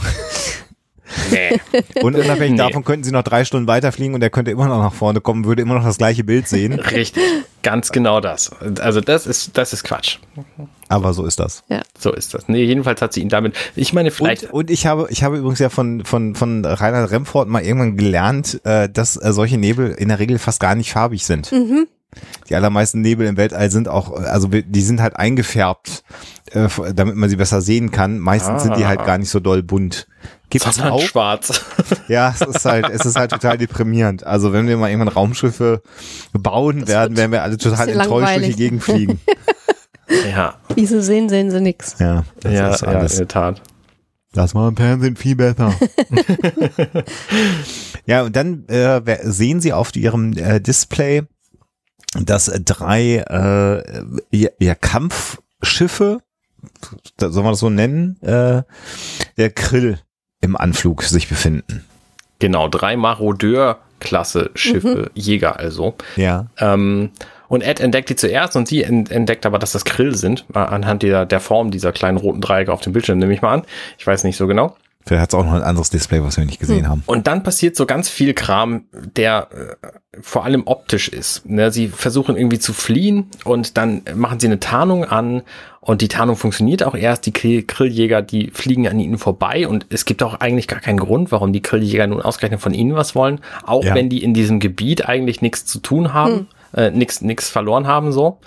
Nee. 1.31 1.59
Und 2.01 2.15
unabhängig 2.15 2.51
Nee. 2.51 2.57
davon 2.57 2.83
könnten 2.83 3.03
sie 3.03 3.11
noch 3.11 3.23
drei 3.23 3.45
Stunden 3.45 3.67
weiterfliegen 3.67 4.15
und 4.15 4.21
er 4.21 4.29
könnte 4.29 4.51
immer 4.51 4.67
noch 4.67 4.81
nach 4.81 4.93
vorne 4.93 5.21
kommen, 5.21 5.45
würde 5.45 5.61
immer 5.61 5.75
noch 5.75 5.83
das 5.83 5.97
gleiche 5.97 6.23
Bild 6.23 6.47
sehen. 6.47 6.73
Richtig, 6.79 7.23
ganz 7.63 7.91
genau 7.91 8.21
das. 8.21 8.51
Also 8.79 9.01
das 9.01 9.27
ist, 9.27 9.57
das 9.57 9.73
ist 9.73 9.83
Quatsch. 9.83 10.17
Aber 10.87 11.13
so 11.13 11.25
ist 11.25 11.39
das. 11.39 11.63
So 11.97 12.13
ist 12.13 12.33
das. 12.33 12.47
Nee, 12.47 12.63
jedenfalls 12.63 13.01
hat 13.01 13.13
sie 13.13 13.21
ihn 13.21 13.29
damit. 13.29 13.55
Ich 13.75 13.93
meine, 13.93 14.11
vielleicht. 14.11 14.43
Und, 14.45 14.51
und 14.51 14.71
ich 14.71 14.85
habe, 14.85 15.07
ich 15.09 15.23
habe 15.23 15.37
übrigens 15.37 15.59
ja 15.59 15.69
von, 15.69 16.05
von, 16.05 16.35
von 16.35 16.63
Reinhard 16.65 17.11
Remford 17.11 17.47
mal 17.47 17.63
irgendwann 17.63 17.97
gelernt, 17.97 18.61
äh, 18.63 18.87
dass 18.89 19.15
äh, 19.17 19.33
solche 19.33 19.57
Nebel 19.57 19.91
in 19.91 20.09
der 20.09 20.19
Regel 20.19 20.37
fast 20.39 20.59
gar 20.59 20.75
nicht 20.75 20.91
farbig 20.91 21.25
sind. 21.25 21.51
Die 22.49 22.55
allermeisten 22.55 23.01
Nebel 23.01 23.27
im 23.27 23.37
Weltall 23.37 23.71
sind 23.71 23.87
auch, 23.87 24.11
äh, 24.19 24.25
also 24.25 24.47
die 24.47 24.81
sind 24.81 25.01
halt 25.01 25.15
eingefärbt, 25.15 26.03
äh, 26.51 26.67
damit 26.93 27.15
man 27.15 27.29
sie 27.29 27.35
besser 27.35 27.61
sehen 27.61 27.91
kann. 27.91 28.19
Meistens 28.19 28.63
sind 28.63 28.77
die 28.77 28.85
halt 28.85 29.05
gar 29.05 29.17
nicht 29.17 29.29
so 29.29 29.39
doll 29.39 29.63
bunt. 29.63 30.07
Gibt 30.49 30.65
es 30.65 30.79
auch? 30.79 31.01
schwarz. 31.01 31.65
Ja, 32.07 32.33
es 32.33 32.41
ist 32.41 32.65
halt, 32.65 32.89
es 32.89 33.05
ist 33.05 33.15
halt 33.15 33.31
total 33.31 33.57
deprimierend. 33.57 34.25
Also 34.25 34.53
wenn 34.53 34.67
wir 34.67 34.77
mal 34.77 34.89
irgendwann 34.89 35.07
Raumschiffe 35.07 35.81
bauen 36.33 36.87
werden, 36.87 37.17
werden 37.17 37.31
wir 37.31 37.43
alle 37.43 37.57
total 37.57 37.89
enttäuscht 37.89 38.37
durch 38.37 38.47
die. 38.47 38.55
Gegend 38.55 38.83
fliegen. 38.83 39.19
ja, 40.31 40.55
Wie 40.75 40.85
sie 40.85 41.01
sehen, 41.01 41.29
sehen 41.29 41.51
sie 41.51 41.61
nix. 41.61 41.95
Ja, 41.99 42.23
das 42.41 42.53
ja, 42.53 42.69
ist 42.69 42.81
ja, 42.81 42.87
alles. 42.87 43.13
in 43.13 43.17
der 43.19 43.27
Tat. 43.27 43.61
Das 44.35 44.53
war 44.53 44.67
im 44.67 44.75
Fernsehen 44.75 45.15
viel 45.15 45.35
besser. 45.35 45.73
ja, 48.05 48.23
und 48.23 48.35
dann 48.35 48.67
äh, 48.67 49.01
sehen 49.23 49.61
Sie 49.61 49.71
auf 49.71 49.95
Ihrem 49.95 50.33
äh, 50.33 50.59
Display, 50.59 51.23
dass 52.23 52.51
drei 52.63 53.17
äh, 53.17 54.03
ja, 54.31 54.49
ja, 54.59 54.75
Kampfschiffe, 54.75 56.19
da 57.17 57.29
soll 57.29 57.43
man 57.43 57.53
das 57.53 57.59
so 57.59 57.69
nennen, 57.69 58.21
äh, 58.21 58.63
der 59.37 59.49
Krill 59.51 59.99
im 60.41 60.55
Anflug 60.55 61.03
sich 61.03 61.27
befinden. 61.27 61.83
Genau, 62.39 62.67
drei 62.67 62.95
Marodeur-Klasse-Schiffe, 62.97 65.11
Jäger 65.13 65.57
also. 65.59 65.95
Ja. 66.15 66.47
Ähm, 66.59 67.11
und 67.47 67.61
Ed 67.61 67.79
entdeckt 67.79 68.09
die 68.09 68.15
zuerst 68.15 68.55
und 68.55 68.67
sie 68.67 68.83
en- 68.83 69.05
entdeckt 69.07 69.45
aber, 69.45 69.59
dass 69.59 69.71
das 69.71 69.85
Krill 69.85 70.15
sind, 70.15 70.45
äh, 70.53 70.57
anhand 70.59 71.03
der, 71.03 71.25
der 71.25 71.39
Form 71.39 71.71
dieser 71.71 71.91
kleinen 71.91 72.17
roten 72.17 72.41
Dreiecke 72.41 72.73
auf 72.73 72.81
dem 72.81 72.93
Bildschirm, 72.93 73.19
nehme 73.19 73.33
ich 73.33 73.41
mal 73.41 73.53
an. 73.53 73.63
Ich 73.97 74.05
weiß 74.07 74.23
nicht 74.23 74.37
so 74.37 74.47
genau. 74.47 74.75
Vielleicht 75.05 75.21
hat 75.21 75.29
es 75.29 75.35
auch 75.35 75.45
noch 75.45 75.53
ein 75.53 75.61
anderes 75.61 75.91
Display, 75.91 76.23
was 76.23 76.37
wir 76.37 76.45
nicht 76.45 76.59
gesehen 76.59 76.89
haben. 76.89 77.03
Und 77.05 77.27
dann 77.27 77.43
passiert 77.43 77.75
so 77.75 77.85
ganz 77.85 78.09
viel 78.09 78.33
Kram, 78.33 78.85
der 79.15 79.49
äh, 79.51 79.87
vor 80.19 80.45
allem 80.45 80.63
optisch 80.65 81.09
ist. 81.09 81.45
Ne, 81.47 81.71
sie 81.71 81.89
versuchen 81.89 82.35
irgendwie 82.35 82.57
zu 82.57 82.73
fliehen 82.73 83.27
und 83.43 83.77
dann 83.77 84.01
machen 84.15 84.39
sie 84.39 84.47
eine 84.47 84.59
Tarnung 84.59 85.05
an 85.05 85.43
und 85.79 86.01
die 86.01 86.07
Tarnung 86.07 86.35
funktioniert 86.35 86.81
auch 86.81 86.95
erst. 86.95 87.27
Die 87.27 87.33
Grilljäger, 87.67 88.23
die 88.23 88.49
fliegen 88.51 88.87
an 88.87 88.99
ihnen 88.99 89.19
vorbei 89.19 89.67
und 89.67 89.85
es 89.89 90.05
gibt 90.05 90.23
auch 90.23 90.39
eigentlich 90.39 90.67
gar 90.67 90.79
keinen 90.79 90.97
Grund, 90.99 91.31
warum 91.31 91.53
die 91.53 91.61
Grilljäger 91.61 92.07
nun 92.07 92.21
ausgerechnet 92.21 92.61
von 92.61 92.73
ihnen 92.73 92.95
was 92.95 93.13
wollen, 93.13 93.41
auch 93.63 93.83
Ja. 93.83 93.93
wenn 93.93 94.09
die 94.09 94.23
in 94.23 94.33
diesem 94.33 94.59
Gebiet 94.59 95.07
eigentlich 95.07 95.41
nichts 95.43 95.65
zu 95.65 95.77
tun 95.79 96.13
haben, 96.13 96.47
äh, 96.75 96.89
nichts 96.89 97.21
nichts 97.21 97.49
verloren 97.49 97.85
haben 97.85 98.11
so. 98.11 98.39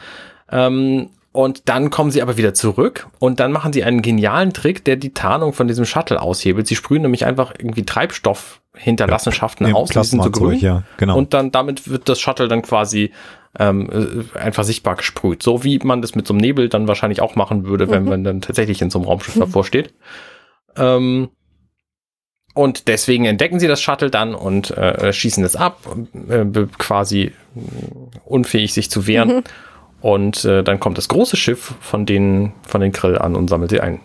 Ähm, 0.51 1.11
und 1.33 1.69
dann 1.69 1.91
kommen 1.91 2.11
sie 2.11 2.23
aber 2.23 2.37
wieder 2.37 2.55
zurück 2.55 3.07
und 3.19 3.39
dann 3.39 3.53
machen 3.53 3.73
sie 3.73 3.85
einen 3.85 4.03
genialen 4.03 4.53
Trick, 4.53 4.85
der 4.85 4.97
die 4.97 5.13
Tarnung 5.13 5.53
von 5.53 5.69
diesem 5.69 5.85
Shuttle 5.85 6.21
aushebelt. 6.21 6.67
Sie 6.67 6.75
sprühen 6.75 7.03
nämlich 7.03 7.27
einfach 7.27 7.53
irgendwie 7.59 7.85
Treibstoffhinterlassenschaften 7.85 9.69
Ja, 9.69 9.75
aus, 9.75 9.91
die 9.91 10.03
sind 10.05 10.23
so 10.23 10.31
grün. 10.31 10.59
ja, 10.59 10.85
genau. 10.97 11.17
Und 11.19 11.35
dann 11.35 11.53
damit 11.53 11.89
wird 11.89 12.09
das 12.09 12.19
Shuttle 12.19 12.49
dann 12.49 12.63
quasi 12.63 13.13
ähm, 13.59 14.25
äh, 14.35 14.39
einfach 14.39 14.65
sichtbar 14.65 14.97
gesprüht. 14.97 15.43
So 15.43 15.65
wie 15.65 15.79
man 15.79 16.03
das 16.03 16.15
mit 16.15 16.27
so 16.27 16.33
einem 16.33 16.41
Nebel 16.41 16.69
dann 16.69 16.89
wahrscheinlich 16.89 17.21
auch 17.21 17.37
machen 17.37 17.67
würde, 17.67 17.91
wenn 17.91 18.05
man 18.05 18.25
dann 18.25 18.41
tatsächlich 18.41 18.81
in 18.83 18.91
so 18.91 18.99
einem 18.99 19.09
Raumschiff 19.09 19.39
davor 19.39 19.65
steht. 19.65 19.95
Ähm, 20.77 21.29
und 22.55 22.89
deswegen 22.89 23.25
entdecken 23.25 23.61
sie 23.61 23.69
das 23.69 23.81
Shuttle 23.81 24.11
dann 24.11 24.35
und 24.35 24.71
äh, 24.77 25.13
schießen 25.13 25.45
es 25.45 25.55
ab, 25.55 25.81
äh, 26.29 26.45
quasi 26.79 27.23
äh, 27.25 27.33
unfähig 28.25 28.73
sich 28.75 28.91
zu 28.91 29.07
wehren. 29.07 29.45
Und 30.01 30.45
äh, 30.45 30.63
dann 30.63 30.79
kommt 30.81 30.99
das 30.99 31.09
große 31.09 31.37
Schiff 31.37 31.75
von 31.81 32.07
den, 32.07 32.53
von 32.63 32.81
den 32.81 32.93
Krill 32.93 33.19
an 33.19 33.35
und 33.35 33.49
sammelt 33.49 33.71
sie 33.71 33.81
ein. 33.81 34.01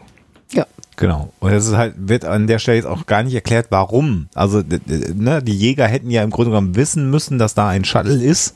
Ja. 0.51 0.65
Genau. 0.95 1.33
Und 1.39 1.51
es 1.51 1.67
ist 1.67 1.75
halt, 1.75 1.95
wird 1.97 2.25
an 2.25 2.47
der 2.47 2.59
Stelle 2.59 2.77
jetzt 2.77 2.85
auch 2.85 3.05
gar 3.05 3.23
nicht 3.23 3.33
erklärt, 3.33 3.67
warum. 3.69 4.27
Also, 4.35 4.61
ne, 4.61 5.41
die 5.41 5.57
Jäger 5.57 5.87
hätten 5.87 6.11
ja 6.11 6.23
im 6.23 6.29
Grunde 6.29 6.51
genommen 6.51 6.75
wissen 6.75 7.09
müssen, 7.09 7.39
dass 7.39 7.55
da 7.55 7.67
ein 7.67 7.83
Shuttle 7.83 8.23
ist, 8.23 8.55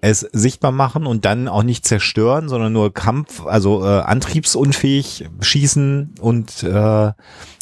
es 0.00 0.20
sichtbar 0.20 0.72
machen 0.72 1.06
und 1.06 1.24
dann 1.24 1.48
auch 1.48 1.64
nicht 1.64 1.86
zerstören, 1.86 2.48
sondern 2.48 2.72
nur 2.72 2.94
Kampf, 2.94 3.44
also 3.44 3.84
äh, 3.84 4.00
antriebsunfähig 4.00 5.28
schießen 5.40 6.14
und 6.20 6.62
äh, 6.62 7.12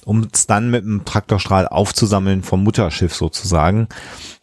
um 0.07 0.29
es 0.33 0.47
dann 0.47 0.71
mit 0.71 0.85
einem 0.85 1.05
Traktorstrahl 1.05 1.67
aufzusammeln 1.67 2.45
vom 2.45 2.63
Mutterschiff 2.63 3.13
sozusagen. 3.13 3.89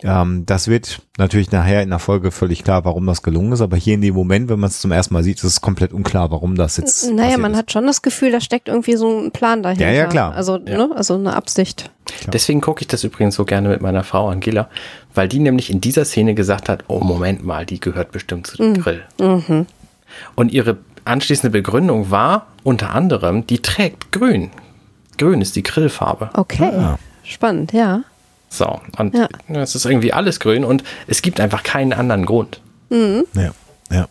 Ähm, 0.03 0.45
das 0.45 0.68
wird 0.68 1.01
natürlich 1.18 1.51
nachher 1.51 1.82
in 1.82 1.89
der 1.89 1.99
Folge 1.99 2.32
völlig 2.32 2.66
klar, 2.66 2.84
warum 2.84 3.05
das 3.05 3.24
gelungen 3.24 3.53
ist, 3.53 3.61
aber 3.61 3.78
hier 3.78 3.93
in 3.93 4.01
dem 4.01 4.14
Moment, 4.14 4.49
wenn 4.49 4.59
man 4.59 4.70
es 4.70 4.82
zum 4.82 4.91
ersten 4.91 5.14
Mal 5.14 5.24
sieht, 5.24 5.38
ist 5.38 5.45
es 5.45 5.61
komplett 5.61 5.93
unklar, 5.93 6.32
warum 6.32 6.55
das 6.55 6.76
jetzt 6.76 7.05
Naja, 7.09 7.22
passiert 7.24 7.39
man 7.39 7.51
ist. 7.53 7.57
hat 7.59 7.72
schon 7.72 7.88
das 7.88 8.01
Gefühl, 8.01 8.32
da 8.34 8.41
steckt 8.41 8.68
irgendwie 8.68 8.97
so 8.97 9.18
ein 9.18 9.32
Plan 9.32 9.64
dahinter. 9.64 9.86
Ja, 9.86 9.93
ja, 9.93 10.05
klar. 10.07 10.34
Also, 10.34 10.57
ne, 10.57 10.89
also 10.93 11.16
eine 11.16 11.34
Absicht. 11.34 11.89
Deswegen 12.28 12.59
gucke 12.59 12.82
ich 12.82 12.88
das 12.88 13.05
übrigens 13.05 13.36
so 13.36 13.45
gerne 13.45 13.70
mit 13.70 13.82
meiner 13.82 14.03
Frau 14.03 14.28
Angela, 14.28 14.68
weil 15.14 15.30
die 15.30 15.39
nämlich 15.39 15.70
in 15.70 15.80
dieser 15.80 16.03
Szene 16.03 16.34
gesagt 16.36 16.68
hat, 16.68 16.84
oh 16.89 16.99
Moment 16.99 17.45
mal, 17.45 17.66
die 17.66 17.80
gehört 17.80 18.11
bestimmt 18.11 18.47
zu 18.47 18.57
dem 18.57 18.74
Grill. 18.82 19.01
Und 20.36 20.51
ihre 20.51 20.78
anschließende 21.05 21.51
Begründung 21.51 22.11
war 22.11 22.47
unter 22.64 22.93
anderem, 22.93 23.47
die 23.47 23.59
trägt 23.59 24.11
grün. 24.11 24.51
Grün 25.18 25.41
ist 25.41 25.55
die 25.55 25.64
Grillfarbe. 25.64 26.30
Okay. 26.34 26.72
Ah. 26.74 26.97
Spannend, 27.24 27.72
ja. 27.74 28.01
So, 28.49 28.80
und 28.97 29.16
Ja. 29.16 29.28
es 29.49 29.76
ist 29.76 29.86
irgendwie 29.86 30.14
alles 30.14 30.39
grün 30.39 30.64
und 30.64 30.84
es 31.07 31.22
gibt 31.22 31.39
einfach 31.39 31.64
keinen 31.64 31.93
anderen 31.93 32.26
Grund. 32.26 32.61
Ja, 32.89 33.51
ja. 33.91 34.07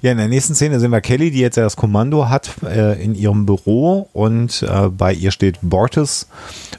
Ja, 0.00 0.10
in 0.10 0.18
der 0.18 0.26
nächsten 0.26 0.56
Szene 0.56 0.80
sehen 0.80 0.90
wir 0.90 1.00
Kelly, 1.00 1.30
die 1.30 1.38
jetzt 1.38 1.56
ja 1.56 1.62
das 1.62 1.76
Kommando 1.76 2.28
hat 2.28 2.50
äh, 2.64 3.00
in 3.00 3.14
ihrem 3.14 3.46
Büro 3.46 4.08
und 4.12 4.62
äh, 4.64 4.88
bei 4.88 5.12
ihr 5.12 5.30
steht 5.30 5.58
Bortes 5.62 6.26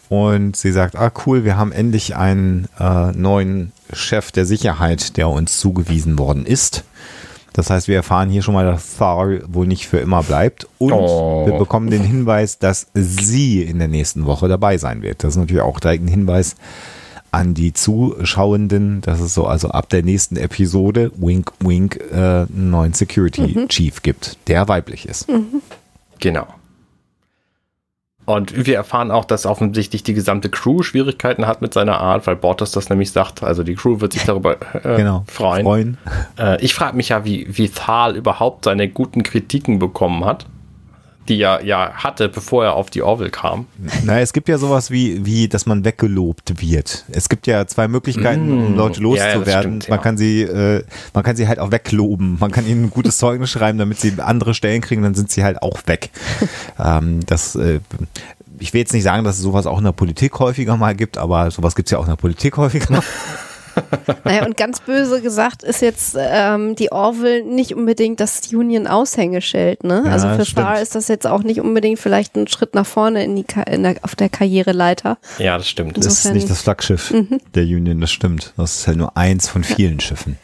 und 0.10 0.58
sie 0.58 0.74
sagt, 0.74 0.98
ah 0.98 1.10
cool, 1.26 1.46
wir 1.46 1.56
haben 1.56 1.72
endlich 1.72 2.18
einen 2.18 2.68
äh, 2.78 3.14
neuen 3.14 3.72
Chef 3.94 4.34
der 4.34 4.46
Sicherheit, 4.46 5.16
der 5.16 5.30
uns 5.30 5.60
zugewiesen 5.60 6.20
worden 6.20 6.46
ist. 6.46 6.84
Das 7.54 7.70
heißt, 7.70 7.88
wir 7.88 7.96
erfahren 7.96 8.30
hier 8.30 8.42
schon 8.42 8.54
mal, 8.56 8.66
dass 8.66 8.98
Thar 8.98 9.28
wohl 9.48 9.68
nicht 9.68 9.88
für 9.88 10.00
immer 10.00 10.24
bleibt 10.24 10.68
und 10.80 10.92
Oh. 10.92 11.46
wir 11.46 11.54
bekommen 11.58 11.90
den 11.92 12.04
Hinweis, 12.04 12.58
dass 12.60 12.88
sie 12.94 13.62
in 13.62 13.80
der 13.80 13.88
nächsten 13.88 14.26
Woche 14.26 14.48
dabei 14.48 14.78
sein 14.78 15.02
wird. 15.04 15.24
Das 15.24 15.32
ist 15.36 15.38
natürlich 15.40 15.62
auch 15.62 15.80
direkt 15.80 16.04
ein 16.04 16.08
Hinweis 16.08 16.56
an 17.32 17.54
die 17.54 17.74
Zuschauenden, 17.74 19.02
dass 19.02 19.20
es 19.20 19.34
so 19.34 19.46
also 19.48 19.70
ab 19.70 19.90
der 19.90 20.04
nächsten 20.04 20.36
Episode, 20.38 21.12
wink, 21.16 21.52
wink, 21.60 22.00
äh, 22.12 22.16
einen 22.16 22.70
neuen 22.70 22.94
Security 22.94 23.68
Chief 23.70 24.02
gibt, 24.04 24.38
der 24.48 24.68
weiblich 24.68 25.08
ist. 25.08 25.28
Genau. 26.20 26.46
Und 28.26 28.66
wir 28.66 28.76
erfahren 28.76 29.12
auch, 29.12 29.26
dass 29.26 29.46
offensichtlich 29.46 30.04
die 30.04 30.14
gesamte 30.14 30.50
Crew 30.50 30.82
Schwierigkeiten 30.82 31.46
hat 31.46 31.62
mit 31.62 31.74
seiner 31.74 32.00
Art, 32.00 32.26
weil 32.26 32.36
Bortos 32.36 32.72
das 32.72 32.90
nämlich 32.90 33.12
sagt. 33.12 33.44
Also 33.44 33.64
die 33.64 33.76
Crew 33.76 34.00
wird 34.00 34.14
sich 34.14 34.24
darüber 34.24 34.58
äh, 34.84 34.96
Genau. 34.98 35.24
freuen. 35.28 35.64
Freuen. 35.66 35.98
Äh, 36.40 36.64
ich 36.64 36.74
frage 36.74 36.96
mich 36.96 37.10
ja, 37.10 37.26
wie, 37.26 37.48
wie 37.50 37.70
Thal 37.70 38.16
überhaupt 38.16 38.66
seine 38.66 38.88
guten 38.88 39.24
Kritiken 39.24 39.80
bekommen 39.80 40.24
hat, 40.26 40.46
die 41.30 41.42
er 41.42 41.64
ja 41.64 41.92
hatte, 41.94 42.30
bevor 42.30 42.64
er 42.66 42.74
auf 42.74 42.90
die 42.90 43.02
Orville 43.02 43.30
kam. 43.30 43.68
Na, 44.04 44.20
es 44.20 44.34
gibt 44.34 44.50
ja 44.50 44.58
sowas 44.58 44.92
wie, 44.92 45.26
wie, 45.26 45.48
dass 45.48 45.66
man 45.66 45.86
weggelobt 45.86 46.62
wird. 46.62 47.06
Es 47.12 47.30
gibt 47.30 47.48
ja 47.48 47.66
zwei 47.68 47.88
Möglichkeiten, 47.88 48.52
um 48.52 48.76
Leute 48.76 48.94
Mm. 49.02 49.16
Ja, 49.16 49.34
loszuwerden. 49.34 49.62
stimmt, 49.62 49.90
man 49.90 50.00
ja. 50.00 50.04
kann 50.04 50.18
sie, 50.18 50.42
äh, 50.42 50.84
man 51.14 51.24
kann 51.24 51.36
sie 51.36 51.48
halt 51.48 51.60
auch 51.60 51.72
wegloben. 51.72 52.38
Man 52.40 52.52
kann 52.52 52.68
ihnen 52.68 52.86
ein 52.86 52.90
gutes 52.90 53.18
Zeugnis 53.18 53.50
schreiben, 53.52 53.78
damit 53.78 54.00
sie 54.00 54.14
andere 54.20 54.54
Stellen 54.54 54.82
kriegen, 54.82 55.02
dann 55.02 55.16
sind 55.16 55.32
sie 55.32 55.44
halt 55.44 55.62
auch 55.62 55.80
weg. 55.86 56.10
ähm, 56.80 57.22
das, 57.26 57.56
äh, 57.56 57.80
ich 58.60 58.74
will 58.74 58.82
jetzt 58.82 58.94
nicht 58.94 59.04
sagen, 59.04 59.24
dass 59.24 59.38
es 59.38 59.42
sowas 59.42 59.66
auch 59.66 59.78
in 59.78 59.84
der 59.84 59.92
Politik 59.92 60.38
häufiger 60.40 60.78
mal 60.78 60.96
gibt, 60.96 61.18
aber 61.18 61.50
sowas 61.52 61.76
gibt 61.76 61.88
es 61.88 61.92
ja 61.92 61.98
auch 61.98 62.04
in 62.04 62.10
der 62.10 62.18
Politik 62.18 62.58
häufiger 62.58 62.92
mal. 62.92 63.04
Naja, 64.24 64.46
und 64.46 64.56
ganz 64.58 64.80
böse 64.80 65.22
gesagt 65.22 65.64
ist 65.64 65.82
jetzt 65.82 66.16
ähm, 66.18 66.76
die 66.76 66.92
Orville 66.92 67.44
nicht 67.44 67.76
unbedingt 67.76 68.20
das 68.20 68.42
Union-Aushängeschild, 68.54 69.84
ne? 69.84 70.04
Ja, 70.06 70.12
also 70.12 70.30
für. 70.30 70.46
Star 70.46 70.82
ist 70.82 70.96
das 70.96 71.08
jetzt 71.08 71.28
auch 71.28 71.44
nicht 71.44 71.60
unbedingt 71.62 72.00
vielleicht 72.00 72.36
ein 72.36 72.48
Schritt 72.48 72.74
nach 72.76 72.86
vorne 72.86 73.24
in 73.24 73.36
die 73.36 73.44
Ka 73.44 73.64
in 73.64 73.84
der, 73.84 73.96
auf 74.02 74.16
der 74.16 74.30
Karriereleiter. 74.30 75.18
Ja, 75.40 75.58
das 75.58 75.68
stimmt. 75.68 75.98
Das 75.98 76.06
ist 76.06 76.12
Insofern- 76.20 76.34
nicht 76.36 76.50
das 76.50 76.62
Flaggschiff 76.62 77.14
der 77.56 77.64
Union, 77.64 78.00
das 78.02 78.12
stimmt. 78.12 78.54
Das 78.58 78.80
ist 78.80 78.88
halt 78.88 78.98
nur 78.98 79.18
eins 79.18 79.48
von 79.50 79.64
vielen 79.64 80.00
Schiffen. 80.00 80.38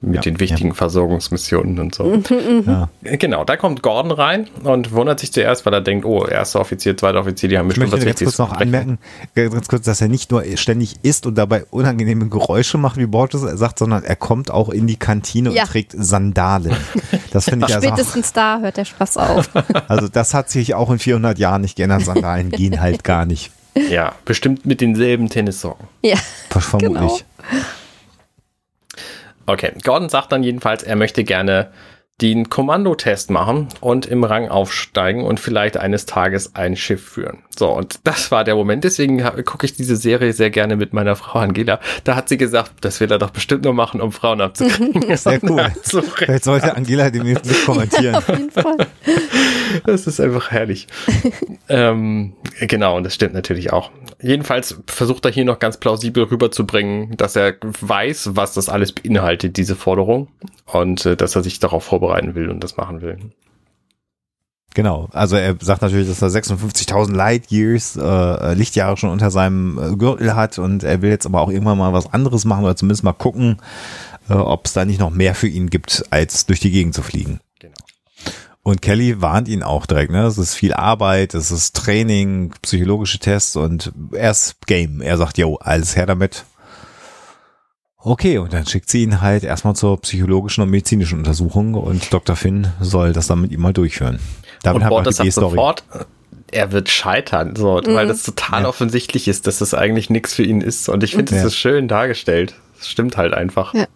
Mit 0.00 0.14
Ja, 0.14 0.20
den 0.20 0.38
wichtigen 0.38 0.74
Versorgungsmissionen 0.74 1.80
und 1.80 1.92
so. 1.92 2.04
Ja. 2.66 2.88
Genau, 3.02 3.42
da 3.44 3.56
kommt 3.56 3.82
Gordon 3.82 4.12
rein 4.12 4.46
und 4.62 4.92
wundert 4.92 5.18
sich 5.18 5.32
zuerst, 5.32 5.66
weil 5.66 5.72
er 5.74 5.80
denkt, 5.80 6.04
oh, 6.04 6.24
erster 6.24 6.60
Offizier, 6.60 6.96
zweiter 6.96 7.18
Offizier, 7.18 7.48
die 7.48 7.58
haben 7.58 7.66
Ich 7.68 7.76
bestimmt 7.76 7.90
möchte 7.92 8.06
was 8.06 8.18
ganz 8.18 8.18
kurz 8.18 8.20
Wichtiges 8.20 8.38
noch 8.38 8.48
zu 8.50 8.58
besprechen. 8.58 8.98
anmerken, 9.34 9.52
ganz 9.54 9.68
kurz, 9.68 9.84
dass 9.86 10.00
er 10.00 10.06
nicht 10.08 10.30
nur 10.30 10.44
ständig 10.56 10.96
isst 11.02 11.26
und 11.26 11.36
dabei 11.36 11.64
unangenehme 11.70 12.28
Geräusche 12.28 12.78
macht, 12.78 12.96
wie 12.96 13.06
Borges 13.06 13.40
sagt, 13.40 13.80
sondern 13.80 14.04
er 14.04 14.14
kommt 14.14 14.52
auch 14.52 14.68
in 14.68 14.86
die 14.86 14.96
Kantine 14.96 15.50
Ja. 15.50 15.62
und 15.64 15.70
trägt 15.70 15.94
Sandalen. 15.96 16.76
Das 17.32 17.46
finde 17.46 17.66
ich 17.68 17.74
also, 17.74 17.88
Spätestens 17.88 18.32
da 18.32 18.60
hört 18.60 18.76
der 18.76 18.84
Spaß 18.84 19.16
auf. 19.16 19.50
also 19.88 20.06
das 20.06 20.32
hat 20.32 20.48
sich 20.48 20.74
auch 20.74 20.90
in 20.92 21.00
400 21.00 21.38
Jahren 21.40 21.62
nicht 21.62 21.74
geändert. 21.76 22.02
Sandalen 22.04 22.50
gehen 22.50 22.80
halt 22.80 23.02
gar 23.02 23.24
nicht. 23.26 23.50
Ja, 23.90 24.12
bestimmt 24.24 24.64
mit 24.64 24.80
denselben 24.80 25.28
Tennissocken. 25.28 25.86
Ja, 26.02 26.16
Vermutlich. 26.50 26.90
Genau. 26.92 27.18
Okay, 29.48 29.72
Gordon 29.82 30.10
sagt 30.10 30.30
dann 30.30 30.42
jedenfalls, 30.42 30.82
er 30.82 30.94
möchte 30.94 31.24
gerne 31.24 31.70
den 32.20 32.50
Kommandotest 32.50 33.30
machen 33.30 33.68
und 33.80 34.04
im 34.04 34.24
Rang 34.24 34.48
aufsteigen 34.48 35.24
und 35.24 35.40
vielleicht 35.40 35.78
eines 35.78 36.04
Tages 36.04 36.54
ein 36.54 36.76
Schiff 36.76 37.02
führen. 37.02 37.38
So, 37.56 37.70
und 37.70 38.00
das 38.04 38.30
war 38.30 38.44
der 38.44 38.56
Moment. 38.56 38.84
Deswegen 38.84 39.22
gucke 39.44 39.64
ich 39.64 39.72
diese 39.72 39.96
Serie 39.96 40.34
sehr 40.34 40.50
gerne 40.50 40.76
mit 40.76 40.92
meiner 40.92 41.16
Frau 41.16 41.38
Angela. 41.38 41.80
Da 42.04 42.14
hat 42.14 42.28
sie 42.28 42.36
gesagt, 42.36 42.72
das 42.82 43.00
will 43.00 43.10
er 43.10 43.18
doch 43.18 43.30
bestimmt 43.30 43.64
nur 43.64 43.72
machen, 43.72 44.02
um 44.02 44.12
Frauen 44.12 44.42
abzukriegen. 44.42 45.16
Sehr 45.16 45.42
cool. 45.44 45.72
So, 45.82 46.02
Vielleicht 46.02 46.44
sollte 46.44 46.76
Angela 46.76 47.08
demnächst 47.08 47.46
mit 47.46 47.64
kommentieren. 47.64 48.14
auf 48.16 48.28
jeden 48.28 48.50
Fall. 48.50 48.76
das 49.86 50.06
ist 50.06 50.20
einfach 50.20 50.50
herrlich. 50.50 50.88
ähm, 51.70 52.34
genau, 52.60 52.98
und 52.98 53.04
das 53.04 53.14
stimmt 53.14 53.32
natürlich 53.32 53.72
auch. 53.72 53.90
Jedenfalls 54.20 54.80
versucht 54.86 55.24
er 55.24 55.30
hier 55.30 55.44
noch 55.44 55.60
ganz 55.60 55.76
plausibel 55.76 56.24
rüberzubringen, 56.24 57.16
dass 57.16 57.36
er 57.36 57.54
weiß, 57.62 58.30
was 58.32 58.54
das 58.54 58.68
alles 58.68 58.92
beinhaltet, 58.92 59.56
diese 59.56 59.76
Forderung, 59.76 60.28
und 60.66 61.06
äh, 61.06 61.16
dass 61.16 61.36
er 61.36 61.42
sich 61.42 61.60
darauf 61.60 61.84
vorbereiten 61.84 62.34
will 62.34 62.50
und 62.50 62.64
das 62.64 62.76
machen 62.76 63.00
will. 63.00 63.18
Genau, 64.74 65.08
also 65.12 65.36
er 65.36 65.56
sagt 65.60 65.82
natürlich, 65.82 66.08
dass 66.08 66.22
er 66.22 66.28
56.000 66.28 67.12
Light 67.14 67.50
Years, 67.50 67.96
äh, 67.96 68.54
Lichtjahre 68.54 68.96
schon 68.96 69.10
unter 69.10 69.30
seinem 69.30 69.78
äh, 69.78 69.96
Gürtel 69.96 70.34
hat 70.36 70.58
und 70.58 70.84
er 70.84 71.00
will 71.00 71.10
jetzt 71.10 71.26
aber 71.26 71.40
auch 71.40 71.50
irgendwann 71.50 71.78
mal 71.78 71.92
was 71.92 72.12
anderes 72.12 72.44
machen 72.44 72.64
oder 72.64 72.76
zumindest 72.76 73.02
mal 73.02 73.12
gucken, 73.12 73.58
äh, 74.28 74.34
ob 74.34 74.66
es 74.66 74.74
da 74.74 74.84
nicht 74.84 75.00
noch 75.00 75.10
mehr 75.10 75.34
für 75.34 75.48
ihn 75.48 75.70
gibt, 75.70 76.04
als 76.10 76.46
durch 76.46 76.60
die 76.60 76.70
Gegend 76.70 76.94
zu 76.94 77.02
fliegen. 77.02 77.40
Und 78.68 78.82
Kelly 78.82 79.22
warnt 79.22 79.48
ihn 79.48 79.62
auch 79.62 79.86
direkt, 79.86 80.12
ne? 80.12 80.26
Es 80.26 80.36
ist 80.36 80.54
viel 80.54 80.74
Arbeit, 80.74 81.32
es 81.32 81.50
ist 81.50 81.74
Training, 81.74 82.52
psychologische 82.60 83.18
Tests 83.18 83.56
und 83.56 83.92
er 84.12 84.30
ist 84.30 84.56
Game. 84.66 85.00
Er 85.00 85.16
sagt, 85.16 85.38
yo, 85.38 85.54
alles 85.56 85.96
her 85.96 86.04
damit. 86.04 86.44
Okay, 87.96 88.36
und 88.36 88.52
dann 88.52 88.66
schickt 88.66 88.90
sie 88.90 89.02
ihn 89.04 89.22
halt 89.22 89.42
erstmal 89.42 89.74
zur 89.74 89.98
psychologischen 90.02 90.62
und 90.62 90.68
medizinischen 90.68 91.16
Untersuchung 91.18 91.72
und 91.72 92.12
Dr. 92.12 92.36
Finn 92.36 92.68
soll 92.78 93.14
das 93.14 93.26
dann 93.26 93.40
mit 93.40 93.52
ihm 93.52 93.60
mal 93.62 93.72
durchführen. 93.72 94.18
Damit 94.62 94.76
und 94.80 94.84
haben 94.84 94.90
wir 94.90 94.96
Border 94.96 95.10
die 95.12 95.16
sagt 95.16 95.32
Story. 95.32 95.50
sofort, 95.52 95.84
er 96.50 96.70
wird 96.70 96.90
scheitern, 96.90 97.56
so, 97.56 97.80
weil 97.86 98.06
das 98.06 98.22
total 98.22 98.64
Ja. 98.64 98.68
offensichtlich 98.68 99.28
ist, 99.28 99.46
dass 99.46 99.60
das 99.60 99.72
eigentlich 99.72 100.10
nichts 100.10 100.34
für 100.34 100.42
ihn 100.44 100.60
ist. 100.60 100.90
Und 100.90 101.02
ich 101.04 101.12
finde, 101.12 101.32
das 101.32 101.40
Ja. 101.40 101.46
ist 101.46 101.56
schön 101.56 101.88
dargestellt. 101.88 102.54
Das 102.76 102.90
stimmt 102.90 103.16
halt 103.16 103.32
einfach. 103.32 103.72
Ja. 103.72 103.86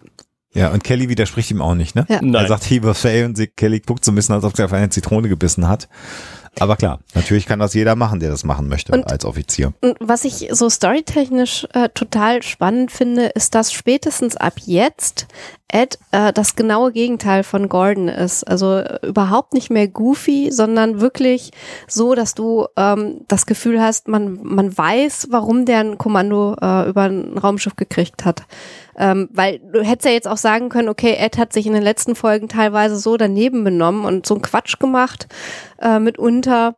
Ja, 0.53 0.69
und 0.71 0.83
Kelly 0.83 1.09
widerspricht 1.09 1.49
ihm 1.51 1.61
auch 1.61 1.75
nicht, 1.75 1.95
ne? 1.95 2.05
Ja. 2.09 2.17
Er 2.17 2.21
Nein. 2.21 2.47
sagt, 2.47 2.63
he 2.65 2.83
will 2.83 2.93
fail 2.93 3.25
und 3.25 3.35
sie, 3.35 3.47
Kelly 3.47 3.79
guckt 3.79 4.05
so 4.05 4.11
ein 4.11 4.15
bisschen, 4.15 4.35
als 4.35 4.43
ob 4.43 4.55
sie 4.55 4.63
auf 4.63 4.73
eine 4.73 4.89
Zitrone 4.89 5.27
gebissen 5.29 5.67
hat. 5.67 5.87
Aber 6.59 6.75
klar, 6.75 6.99
natürlich 7.15 7.47
kann 7.47 7.57
das 7.57 7.73
jeder 7.73 7.95
machen, 7.95 8.19
der 8.19 8.29
das 8.29 8.43
machen 8.43 8.67
möchte 8.67 8.91
Und- 8.93 9.07
als 9.11 9.25
Offizier. 9.25 9.73
Und 9.81 9.95
was 9.99 10.23
ich 10.23 10.49
so 10.51 10.69
storytechnisch 10.69 11.65
äh, 11.73 11.89
total 11.89 12.43
spannend 12.43 12.91
finde, 12.91 13.25
ist, 13.25 13.55
dass 13.55 13.73
spätestens 13.73 14.37
ab 14.37 14.53
jetzt 14.63 15.25
Ed 15.67 15.97
äh, 16.11 16.31
das 16.31 16.55
genaue 16.55 16.91
Gegenteil 16.91 17.43
von 17.43 17.69
Gordon 17.69 18.07
ist. 18.07 18.43
Also 18.43 18.77
äh, 18.77 18.99
überhaupt 19.07 19.53
nicht 19.55 19.71
mehr 19.71 19.87
goofy, 19.87 20.51
sondern 20.51 21.01
wirklich 21.01 21.49
so, 21.87 22.13
dass 22.13 22.35
du 22.35 22.67
ähm, 22.77 23.21
das 23.27 23.47
Gefühl 23.47 23.81
hast, 23.81 24.07
man, 24.07 24.37
man 24.43 24.77
weiß, 24.77 25.29
warum 25.31 25.65
der 25.65 25.79
ein 25.79 25.97
Kommando 25.97 26.55
äh, 26.61 26.87
über 26.87 27.01
ein 27.03 27.35
Raumschiff 27.35 27.75
gekriegt 27.75 28.25
hat. 28.25 28.43
Ähm, 28.97 29.29
weil 29.31 29.59
du 29.59 29.81
hättest 29.81 30.05
ja 30.05 30.11
jetzt 30.11 30.27
auch 30.27 30.37
sagen 30.37 30.69
können, 30.69 30.89
okay, 30.89 31.15
Ed 31.17 31.37
hat 31.37 31.53
sich 31.53 31.65
in 31.65 31.73
den 31.73 31.83
letzten 31.83 32.15
Folgen 32.15 32.47
teilweise 32.47 32.97
so 32.97 33.17
daneben 33.17 33.63
benommen 33.63 34.05
und 34.05 34.25
so 34.25 34.35
einen 34.35 34.43
Quatsch 34.43 34.79
gemacht 34.79 35.27
äh, 35.81 35.99
mitunter, 35.99 36.75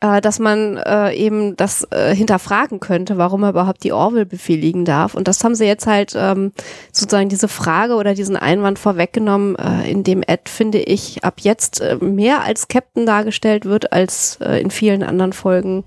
äh, 0.00 0.20
dass 0.20 0.38
man 0.38 0.76
äh, 0.76 1.14
eben 1.14 1.56
das 1.56 1.86
äh, 1.90 2.14
hinterfragen 2.14 2.80
könnte, 2.80 3.16
warum 3.16 3.42
er 3.42 3.50
überhaupt 3.50 3.84
die 3.84 3.92
Orville 3.92 4.26
befehligen 4.26 4.84
darf. 4.84 5.14
Und 5.14 5.28
das 5.28 5.42
haben 5.42 5.54
sie 5.54 5.64
jetzt 5.64 5.86
halt 5.86 6.12
ähm, 6.14 6.52
sozusagen 6.92 7.30
diese 7.30 7.48
Frage 7.48 7.94
oder 7.94 8.12
diesen 8.12 8.36
Einwand 8.36 8.78
vorweggenommen, 8.78 9.56
äh, 9.56 9.90
in 9.90 10.04
dem 10.04 10.22
Ed, 10.22 10.50
finde 10.50 10.78
ich, 10.80 11.24
ab 11.24 11.36
jetzt 11.40 11.80
äh, 11.80 11.96
mehr 11.96 12.42
als 12.42 12.68
Captain 12.68 13.06
dargestellt 13.06 13.64
wird 13.64 13.92
als 13.92 14.38
äh, 14.42 14.60
in 14.60 14.70
vielen 14.70 15.02
anderen 15.02 15.32
Folgen 15.32 15.84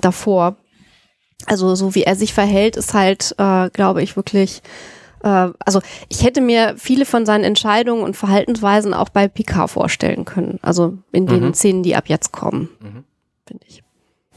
davor. 0.00 0.56
Also 1.46 1.74
so 1.74 1.94
wie 1.94 2.04
er 2.04 2.16
sich 2.16 2.34
verhält, 2.34 2.76
ist 2.76 2.94
halt, 2.94 3.34
äh, 3.38 3.68
glaube 3.70 4.02
ich, 4.02 4.16
wirklich 4.16 4.62
äh, 5.22 5.48
also 5.58 5.80
ich 6.08 6.22
hätte 6.24 6.40
mir 6.40 6.74
viele 6.76 7.04
von 7.04 7.26
seinen 7.26 7.44
Entscheidungen 7.44 8.02
und 8.02 8.16
Verhaltensweisen 8.16 8.94
auch 8.94 9.08
bei 9.08 9.28
Picard 9.28 9.70
vorstellen 9.70 10.24
können. 10.24 10.58
Also 10.62 10.98
in 11.12 11.26
den 11.26 11.44
Mhm. 11.48 11.54
Szenen, 11.54 11.82
die 11.82 11.96
ab 11.96 12.08
jetzt 12.08 12.32
kommen, 12.32 12.68
Mhm. 12.80 13.04
finde 13.46 13.64
ich. 13.68 13.82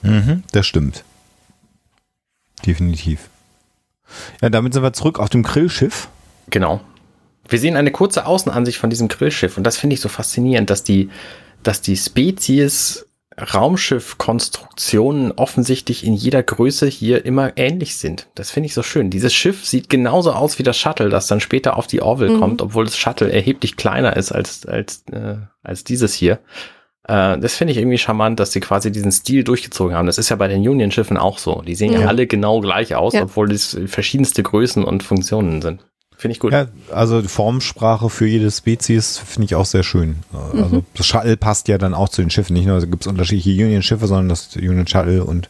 Mhm, 0.01 0.43
das 0.51 0.65
stimmt. 0.65 1.03
Definitiv. 2.65 3.29
Ja, 4.41 4.49
damit 4.49 4.73
sind 4.73 4.83
wir 4.83 4.93
zurück 4.93 5.19
auf 5.19 5.29
dem 5.29 5.43
Grillschiff. 5.43 6.09
Genau. 6.49 6.81
Wir 7.47 7.59
sehen 7.59 7.75
eine 7.75 7.91
kurze 7.91 8.25
Außenansicht 8.25 8.77
von 8.77 8.89
diesem 8.89 9.07
Grillschiff 9.07 9.57
und 9.57 9.63
das 9.63 9.77
finde 9.77 9.93
ich 9.95 10.01
so 10.01 10.09
faszinierend, 10.09 10.69
dass 10.69 10.83
die, 10.83 11.09
dass 11.63 11.81
die 11.81 11.97
Spezies 11.97 13.05
Raumschiff-Konstruktionen 13.41 15.31
offensichtlich 15.33 16.03
in 16.05 16.13
jeder 16.13 16.43
Größe 16.43 16.87
hier 16.87 17.25
immer 17.25 17.53
ähnlich 17.57 17.97
sind. 17.97 18.27
Das 18.35 18.51
finde 18.51 18.67
ich 18.67 18.73
so 18.73 18.83
schön. 18.83 19.09
Dieses 19.09 19.33
Schiff 19.33 19.65
sieht 19.65 19.89
genauso 19.89 20.31
aus 20.33 20.59
wie 20.59 20.63
das 20.63 20.77
Shuttle, 20.77 21.09
das 21.09 21.27
dann 21.27 21.39
später 21.39 21.77
auf 21.77 21.87
die 21.87 22.01
Orville 22.01 22.31
Mhm. 22.31 22.39
kommt, 22.39 22.61
obwohl 22.61 22.85
das 22.85 22.97
Shuttle 22.97 23.31
erheblich 23.31 23.75
kleiner 23.77 24.15
ist 24.17 24.31
als, 24.31 24.65
als, 24.65 25.03
äh, 25.11 25.35
als 25.63 25.83
dieses 25.83 26.13
hier. 26.13 26.39
Äh, 27.07 27.37
das 27.39 27.55
finde 27.55 27.71
ich 27.71 27.77
irgendwie 27.77 27.97
charmant, 27.97 28.39
dass 28.39 28.51
sie 28.51 28.59
quasi 28.59 28.91
diesen 28.91 29.11
Stil 29.11 29.43
durchgezogen 29.43 29.95
haben. 29.95 30.05
Das 30.05 30.17
ist 30.17 30.29
ja 30.29 30.35
bei 30.35 30.47
den 30.47 30.67
Union-Schiffen 30.67 31.17
auch 31.17 31.37
so. 31.39 31.61
Die 31.65 31.75
sehen 31.75 31.93
ja, 31.93 32.01
Ja. 32.01 32.07
alle 32.07 32.27
genau 32.27 32.59
gleich 32.61 32.95
aus, 32.95 33.13
Ja. 33.13 33.23
obwohl 33.23 33.51
es 33.51 33.77
verschiedenste 33.87 34.43
Größen 34.43 34.83
und 34.83 35.03
Funktionen 35.03 35.61
sind. 35.61 35.85
Finde 36.19 36.33
ich 36.33 36.41
gut. 36.41 36.51
Ja, 36.51 36.65
also 36.91 37.21
die 37.21 37.29
Formsprache 37.29 38.09
für 38.09 38.27
jede 38.27 38.51
Spezies 38.51 39.17
finde 39.17 39.45
ich 39.45 39.55
auch 39.55 39.65
sehr 39.65 39.83
schön. 39.83 40.17
Mhm. 40.53 40.61
Also 40.63 40.83
das 40.93 41.05
Shuttle 41.05 41.37
passt 41.37 41.69
ja 41.69 41.77
dann 41.77 41.93
auch 41.93 42.09
zu 42.09 42.21
den 42.21 42.29
Schiffen. 42.29 42.55
Nicht 42.55 42.65
nur 42.65 42.77
gibt 42.81 43.03
es 43.03 43.07
unterschiedliche 43.07 43.51
Union-Schiffe, 43.63 44.05
sondern 44.05 44.27
das 44.27 44.53
Union 44.57 44.85
Shuttle 44.85 45.23
und 45.23 45.49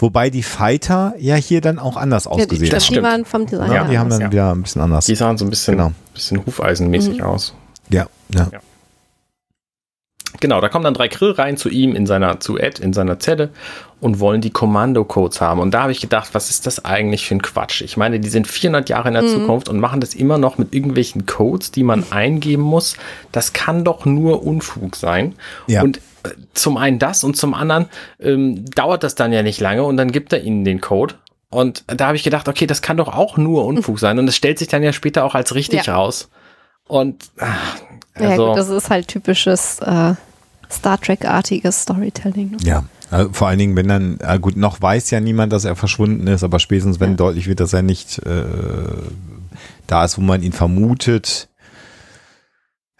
wobei 0.00 0.28
die 0.28 0.42
Fighter 0.42 1.14
ja 1.20 1.36
hier 1.36 1.60
dann 1.60 1.78
auch 1.78 1.96
anders 1.96 2.24
Ja, 2.24 2.32
die, 2.34 2.42
ausgesehen 2.42 2.70
das 2.72 2.82
die 2.82 2.94
stimmt. 2.94 3.06
waren 3.06 3.24
vom 3.24 3.46
Design 3.46 3.68
haben. 3.68 3.74
Ja, 3.76 3.84
die 3.84 3.98
haben 4.00 4.10
dann 4.10 4.20
ja. 4.22 4.32
wieder 4.32 4.52
ein 4.52 4.62
bisschen 4.62 4.82
anders. 4.82 5.06
Die 5.06 5.14
sahen 5.14 5.38
so 5.38 5.44
ein 5.44 5.50
bisschen, 5.50 5.76
Genau. 5.76 5.92
bisschen 6.12 6.44
hufeisenmäßig 6.44 7.22
aus. 7.22 7.54
Ja, 7.88 8.08
ja. 8.34 8.48
Ja. 8.52 8.58
Genau, 10.40 10.60
da 10.60 10.68
kommen 10.68 10.84
dann 10.84 10.94
drei 10.94 11.08
Grillreihen 11.08 11.56
zu 11.56 11.68
ihm 11.68 11.94
in 11.94 12.06
seiner, 12.06 12.40
zu 12.40 12.58
Ed 12.58 12.78
in 12.78 12.92
seiner 12.92 13.18
Zelle 13.18 13.50
und 14.00 14.18
wollen 14.18 14.40
die 14.40 14.50
Kommandocodes 14.50 15.40
haben. 15.40 15.60
Und 15.60 15.72
da 15.72 15.82
habe 15.82 15.92
ich 15.92 16.00
gedacht, 16.00 16.30
was 16.32 16.50
ist 16.50 16.66
das 16.66 16.84
eigentlich 16.84 17.26
für 17.26 17.34
ein 17.36 17.42
Quatsch? 17.42 17.82
Ich 17.82 17.96
meine, 17.96 18.18
die 18.18 18.28
sind 18.28 18.46
400 18.48 18.88
Jahre 18.88 19.08
in 19.08 19.14
der 19.14 19.26
Zukunft 19.26 19.68
und 19.68 19.78
machen 19.78 20.00
das 20.00 20.14
immer 20.14 20.38
noch 20.38 20.58
mit 20.58 20.74
irgendwelchen 20.74 21.26
Codes, 21.26 21.70
die 21.70 21.82
man 21.84 22.04
eingeben 22.10 22.62
muss. 22.62 22.96
Das 23.30 23.52
kann 23.52 23.84
doch 23.84 24.04
nur 24.04 24.42
Unfug 24.44 24.96
sein. 24.96 25.34
Ja. 25.68 25.82
Und 25.82 25.98
äh, 25.98 26.30
zum 26.54 26.76
einen 26.78 26.98
das 26.98 27.22
und 27.24 27.36
zum 27.36 27.54
anderen 27.54 27.86
ähm, 28.18 28.64
dauert 28.74 29.04
das 29.04 29.14
dann 29.14 29.32
ja 29.32 29.42
nicht 29.42 29.60
lange 29.60 29.84
und 29.84 29.96
dann 29.96 30.10
gibt 30.10 30.32
er 30.32 30.42
ihnen 30.42 30.64
den 30.64 30.80
Code. 30.80 31.14
Und 31.50 31.84
da 31.86 32.06
habe 32.06 32.16
ich 32.16 32.22
gedacht, 32.22 32.48
okay, 32.48 32.66
das 32.66 32.80
kann 32.80 32.96
doch 32.96 33.14
auch 33.14 33.36
nur 33.36 33.66
Unfug 33.66 33.98
sein. 34.00 34.18
Und 34.18 34.26
es 34.26 34.34
stellt 34.34 34.58
sich 34.58 34.68
dann 34.68 34.82
ja 34.82 34.92
später 34.92 35.24
auch 35.24 35.34
als 35.34 35.54
richtig 35.54 35.84
Ja. 35.86 35.94
raus. 35.94 36.28
Und 36.88 37.26
ach, 37.38 37.76
Ja, 38.18 38.28
also, 38.30 38.48
gut, 38.48 38.56
das 38.56 38.68
ist 38.68 38.90
halt 38.90 39.08
typisches 39.08 39.78
äh, 39.80 40.14
Star 40.70 41.00
Trek-artiges 41.00 41.82
Storytelling. 41.82 42.52
Ne? 42.52 42.56
Ja, 42.62 42.84
also 43.10 43.30
vor 43.32 43.48
allen 43.48 43.58
Dingen, 43.58 43.76
wenn 43.76 43.88
dann, 43.88 44.18
äh, 44.20 44.38
gut, 44.38 44.56
noch 44.56 44.80
weiß 44.80 45.10
ja 45.10 45.20
niemand, 45.20 45.52
dass 45.52 45.64
er 45.64 45.76
verschwunden 45.76 46.26
ist, 46.26 46.44
aber 46.44 46.58
spätestens, 46.58 47.00
wenn 47.00 47.10
Ja. 47.10 47.16
deutlich 47.16 47.46
wird, 47.46 47.60
dass 47.60 47.72
er 47.72 47.82
nicht 47.82 48.18
äh, 48.26 48.44
da 49.86 50.04
ist, 50.04 50.16
wo 50.18 50.22
man 50.22 50.42
ihn 50.42 50.52
vermutet. 50.52 51.48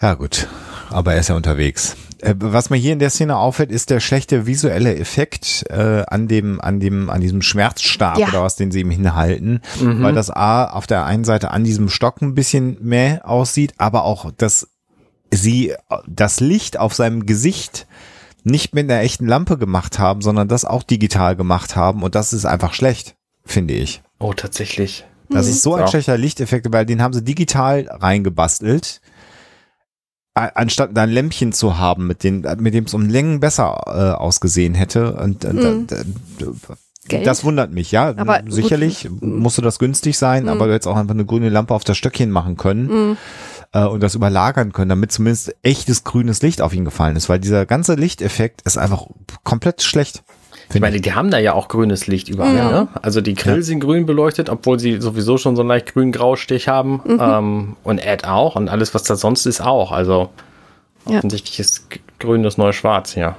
Ja, 0.00 0.14
gut, 0.14 0.48
aber 0.90 1.14
er 1.14 1.20
ist 1.20 1.28
ja 1.28 1.36
unterwegs. 1.36 1.96
Äh, 2.20 2.34
was 2.38 2.70
mir 2.70 2.76
hier 2.76 2.92
in 2.92 2.98
der 2.98 3.10
Szene 3.10 3.36
auffällt, 3.36 3.70
ist 3.70 3.90
der 3.90 4.00
schlechte 4.00 4.46
visuelle 4.46 4.96
Effekt 4.96 5.64
äh, 5.70 6.02
an 6.08 6.26
dem, 6.28 6.60
an 6.60 6.80
dem, 6.80 7.08
an 7.08 7.20
diesem 7.20 7.40
Schmerzstab 7.42 8.18
Ja. 8.18 8.28
oder 8.28 8.42
was, 8.42 8.56
den 8.56 8.70
sie 8.72 8.80
ihm 8.80 8.90
hinhalten, 8.90 9.60
Mhm. 9.80 10.02
weil 10.02 10.12
das 10.14 10.30
A 10.30 10.64
auf 10.66 10.86
der 10.86 11.04
einen 11.06 11.24
Seite 11.24 11.50
an 11.52 11.64
diesem 11.64 11.88
Stock 11.88 12.20
ein 12.20 12.34
bisschen 12.34 12.76
mehr 12.80 13.28
aussieht, 13.28 13.74
aber 13.78 14.04
auch, 14.04 14.30
dass 14.36 14.68
sie 15.32 15.74
das 16.06 16.38
Licht 16.40 16.78
auf 16.78 16.94
seinem 16.94 17.26
Gesicht 17.26 17.86
nicht 18.44 18.74
mit 18.74 18.90
einer 18.90 19.00
echten 19.00 19.26
Lampe 19.26 19.56
gemacht 19.58 19.98
haben, 19.98 20.20
sondern 20.20 20.48
das 20.48 20.64
auch 20.64 20.82
digital 20.82 21.36
gemacht 21.36 21.74
haben 21.76 22.02
und 22.02 22.14
das 22.14 22.32
ist 22.32 22.44
einfach 22.44 22.74
schlecht, 22.74 23.16
finde 23.44 23.74
ich. 23.74 24.02
Oh, 24.18 24.32
tatsächlich. 24.34 25.04
Das 25.30 25.46
ist 25.46 25.62
so 25.62 25.74
ein 25.74 25.80
Ja. 25.82 25.86
schlechter 25.88 26.18
Lichteffekt, 26.18 26.70
weil 26.72 26.84
den 26.84 27.00
haben 27.00 27.14
sie 27.14 27.22
digital 27.24 27.88
reingebastelt, 27.90 29.00
anstatt 30.34 30.90
da 30.94 31.02
ein 31.02 31.10
Lämpchen 31.10 31.52
zu 31.52 31.78
haben, 31.78 32.06
mit, 32.06 32.24
den, 32.24 32.44
mit 32.58 32.74
dem 32.74 32.84
es 32.84 32.94
um 32.94 33.08
Längen 33.08 33.40
besser 33.40 33.80
äh, 33.86 34.20
ausgesehen 34.20 34.74
hätte. 34.74 35.14
Und, 35.14 35.44
Mhm. 35.44 35.86
Geld? 37.08 37.26
das 37.26 37.42
wundert 37.44 37.72
mich, 37.72 37.90
ja. 37.90 38.14
Aber 38.16 38.42
gut. 38.42 38.52
Sicherlich 38.52 39.08
musste 39.20 39.60
das 39.60 39.78
günstig 39.80 40.16
sein, 40.16 40.48
aber 40.48 40.66
du 40.66 40.72
hättest 40.74 40.86
auch 40.88 40.96
einfach 40.96 41.14
eine 41.14 41.24
grüne 41.24 41.48
Lampe 41.48 41.74
auf 41.74 41.82
das 41.84 41.96
Stöckchen 41.96 42.30
machen 42.30 42.56
können 42.56 42.86
Mhm. 42.86 43.16
Äh, 43.72 43.84
und 43.84 44.02
das 44.02 44.14
überlagern 44.14 44.72
können, 44.72 44.88
damit 44.88 45.12
zumindest 45.12 45.54
echtes 45.62 46.04
grünes 46.04 46.42
Licht 46.42 46.60
auf 46.62 46.72
ihn 46.74 46.84
gefallen 46.84 47.16
ist, 47.16 47.28
weil 47.28 47.38
dieser 47.40 47.66
ganze 47.66 47.94
Lichteffekt 47.94 48.62
ist 48.62 48.78
einfach 48.78 49.06
komplett 49.44 49.82
schlecht. 49.82 50.22
Ich 50.74 50.80
meine, 50.80 51.00
die 51.00 51.12
haben 51.12 51.30
da 51.30 51.38
ja 51.38 51.52
auch 51.52 51.68
grünes 51.68 52.06
Licht 52.06 52.28
überall. 52.30 52.56
Ja. 52.56 52.70
Ne? 52.70 52.88
Also 53.02 53.20
die 53.20 53.34
Grill 53.34 53.56
Ja. 53.56 53.62
sind 53.62 53.80
grün 53.80 54.06
beleuchtet, 54.06 54.48
obwohl 54.48 54.78
sie 54.78 55.00
sowieso 55.02 55.36
schon 55.36 55.54
so 55.54 55.60
einen 55.62 55.68
leicht 55.68 55.92
grün-grau 55.92 56.36
Stich 56.36 56.66
haben. 56.68 57.02
Ähm, 57.06 57.76
und 57.84 57.98
Ed 57.98 58.24
auch. 58.26 58.56
Und 58.56 58.70
alles, 58.70 58.94
was 58.94 59.02
da 59.02 59.16
sonst 59.16 59.44
ist, 59.44 59.60
auch. 59.60 59.92
Also 59.92 60.30
Ja. 61.06 61.18
offensichtlich 61.18 61.60
ist 61.60 61.88
grün 62.18 62.42
das 62.42 62.56
neue 62.56 62.72
Schwarz, 62.72 63.16
ja. 63.16 63.36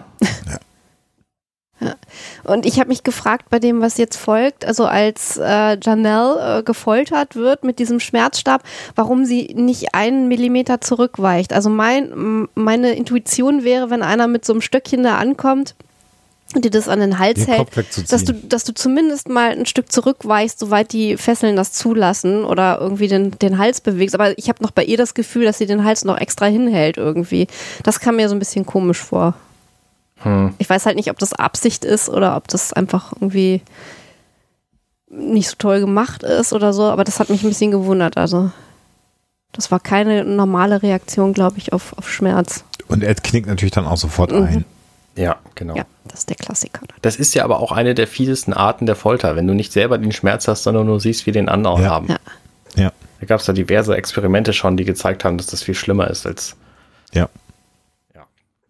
Und 2.43 2.66
ich 2.66 2.80
habe 2.80 2.89
mich 2.89 3.03
gefragt 3.03 3.45
bei 3.49 3.59
dem, 3.59 3.82
was 3.82 3.97
jetzt 3.97 4.18
folgt, 4.18 4.66
also 4.66 4.86
als 4.86 5.38
äh, 5.38 5.78
Janelle 5.82 6.59
äh, 6.59 6.64
gefoltert 6.64 7.36
wird 7.36 7.64
mit 7.64 7.80
diesem 7.80 7.99
Schmerzstab, 7.99 8.64
warum 8.95 9.26
sie 9.26 9.53
nicht 9.55 9.93
einen 9.93 10.28
Millimeter 10.28 10.82
zurückweicht. 10.82 11.53
Also 11.53 11.70
mein, 11.70 12.47
meine 12.55 12.93
Intuition 12.93 13.64
wäre, 13.64 13.89
wenn 13.89 14.01
einer 14.01 14.28
mit 14.28 14.45
so 14.45 14.53
einem 14.53 14.61
Stöckchen 14.61 15.03
da 15.03 15.18
ankommt 15.18 15.76
und 16.55 16.66
dir 16.66 16.72
das 16.72 16.88
an 16.88 16.99
den 16.99 17.20
Hals 17.20 17.45
Den 17.45 17.53
hält, 17.53 18.11
dass 18.11 18.26
du, 18.26 18.34
dass 18.34 18.64
du 18.64 18.74
zumindest 18.74 19.30
mal 19.30 19.51
ein 19.51 19.66
Stück 19.66 19.91
zurückweichst, 19.91 20.59
soweit 20.59 20.93
die 20.93 21.18
Fesseln 21.18 21.55
das 21.55 21.72
zulassen 21.72 22.43
oder 22.43 22.80
irgendwie 22.80 23.07
den, 23.07 23.32
den 23.39 23.57
Hals 23.57 23.82
bewegst. 23.82 24.16
Aber 24.16 24.38
ich 24.38 24.49
habe 24.49 24.61
noch 24.61 24.72
bei 24.72 24.84
ihr 24.84 24.97
das 24.97 25.14
Gefühl, 25.14 25.45
dass 25.45 25.57
sie 25.57 25.66
den 25.66 25.84
Hals 25.84 26.05
noch 26.05 26.18
extra 26.18 26.45
hinhält 26.45 26.97
irgendwie. 26.97 27.47
Das 27.84 27.99
kam 27.99 28.18
mir 28.18 28.30
so 28.30 28.36
ein 28.36 28.39
bisschen 28.39 28.66
komisch 28.66 28.99
vor. 28.99 29.34
Hm. 30.24 30.53
Ich 30.57 30.69
weiß 30.69 30.86
halt 30.86 30.95
nicht, 30.95 31.09
ob 31.11 31.19
das 31.19 31.34
Absicht 31.34 31.86
ist 31.86 32.09
oder 32.09 32.36
ob 32.36 32.47
das 32.47 32.74
einfach 32.74 33.13
irgendwie 33.13 33.61
nicht 35.09 35.49
so 35.49 35.55
toll 35.57 35.80
gemacht 35.80 36.24
ist 36.24 36.53
oder 36.53 36.74
so, 36.74 36.84
aber 36.84 37.03
das 37.03 37.19
hat 37.19 37.30
mich 37.30 37.43
ein 37.43 37.49
bisschen 37.49 37.71
gewundert. 37.71 38.17
Also, 38.17 38.51
das 39.51 39.69
war 39.69 39.80
keine 39.80 40.26
normale 40.26 40.82
Reaktion, 40.82 41.34
glaube 41.34 41.57
ich, 41.57 41.71
auf, 41.74 41.95
auf 41.97 42.09
Schmerz. 42.11 42.63
Und 42.88 43.03
Ed 43.03 43.24
knickt 43.24 43.47
natürlich 43.47 43.71
dann 43.74 43.86
auch 43.86 43.97
sofort 43.97 44.32
Mhm. 44.32 44.43
ein. 44.43 44.65
Ja, 45.15 45.36
genau. 45.53 45.76
Ja, 45.76 45.86
das 46.05 46.21
ist 46.21 46.30
der 46.30 46.36
Klassiker. 46.38 46.80
Das 47.03 47.17
ist 47.17 47.36
ja 47.36 47.43
aber 47.43 47.59
auch 47.59 47.71
eine 47.71 47.93
der 47.93 48.07
fiesesten 48.07 48.51
Arten 48.53 48.88
der 48.88 48.95
Folter, 48.95 49.36
wenn 49.36 49.45
du 49.45 49.53
nicht 49.53 49.71
selber 49.71 49.99
den 49.99 50.11
Schmerz 50.11 50.47
hast, 50.47 50.63
sondern 50.63 50.88
nur 50.88 50.99
siehst, 50.99 51.28
wie 51.28 51.32
den 51.32 51.49
anderen 51.49 51.84
Ja. 51.84 51.89
haben. 51.91 52.07
Ja. 52.09 52.17
Ja, 52.76 52.91
Da 53.19 53.28
gab 53.28 53.39
es 53.39 53.45
da 53.45 53.53
diverse 53.53 53.95
Experimente 53.95 54.51
schon, 54.53 54.76
die 54.76 54.86
gezeigt 54.86 55.24
haben, 55.24 55.38
dass 55.38 55.45
das 55.45 55.61
viel 55.61 55.76
schlimmer 55.76 56.09
ist 56.09 56.26
als. 56.26 56.55
ja. 57.13 57.30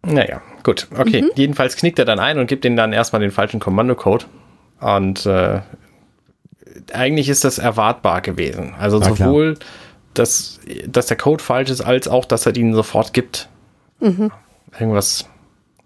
Ja. 0.06 0.12
Naja, 0.12 0.42
gut. 0.62 0.88
Okay. 0.96 1.22
Mhm. 1.22 1.30
Jedenfalls 1.34 1.76
knickt 1.76 1.98
er 1.98 2.04
dann 2.04 2.18
ein 2.18 2.38
und 2.38 2.46
gibt 2.46 2.64
ihnen 2.64 2.76
dann 2.76 2.92
erstmal 2.92 3.20
den 3.20 3.30
falschen 3.30 3.60
Kommandocode. 3.60 4.26
Und 4.80 5.26
äh, 5.26 5.60
eigentlich 6.92 7.28
ist 7.28 7.44
das 7.44 7.58
erwartbar 7.58 8.20
gewesen. 8.20 8.74
Also 8.78 8.98
Na 8.98 9.10
klar. 9.10 9.28
sowohl, 9.28 9.58
dass, 10.14 10.60
dass 10.86 11.06
der 11.06 11.16
Code 11.16 11.42
falsch 11.42 11.70
ist, 11.70 11.80
als 11.80 12.08
auch, 12.08 12.24
dass 12.24 12.46
er 12.46 12.56
ihnen 12.56 12.74
sofort 12.74 13.12
gibt. 13.12 13.48
Mhm. 14.00 14.30
Irgendwas. 14.78 15.28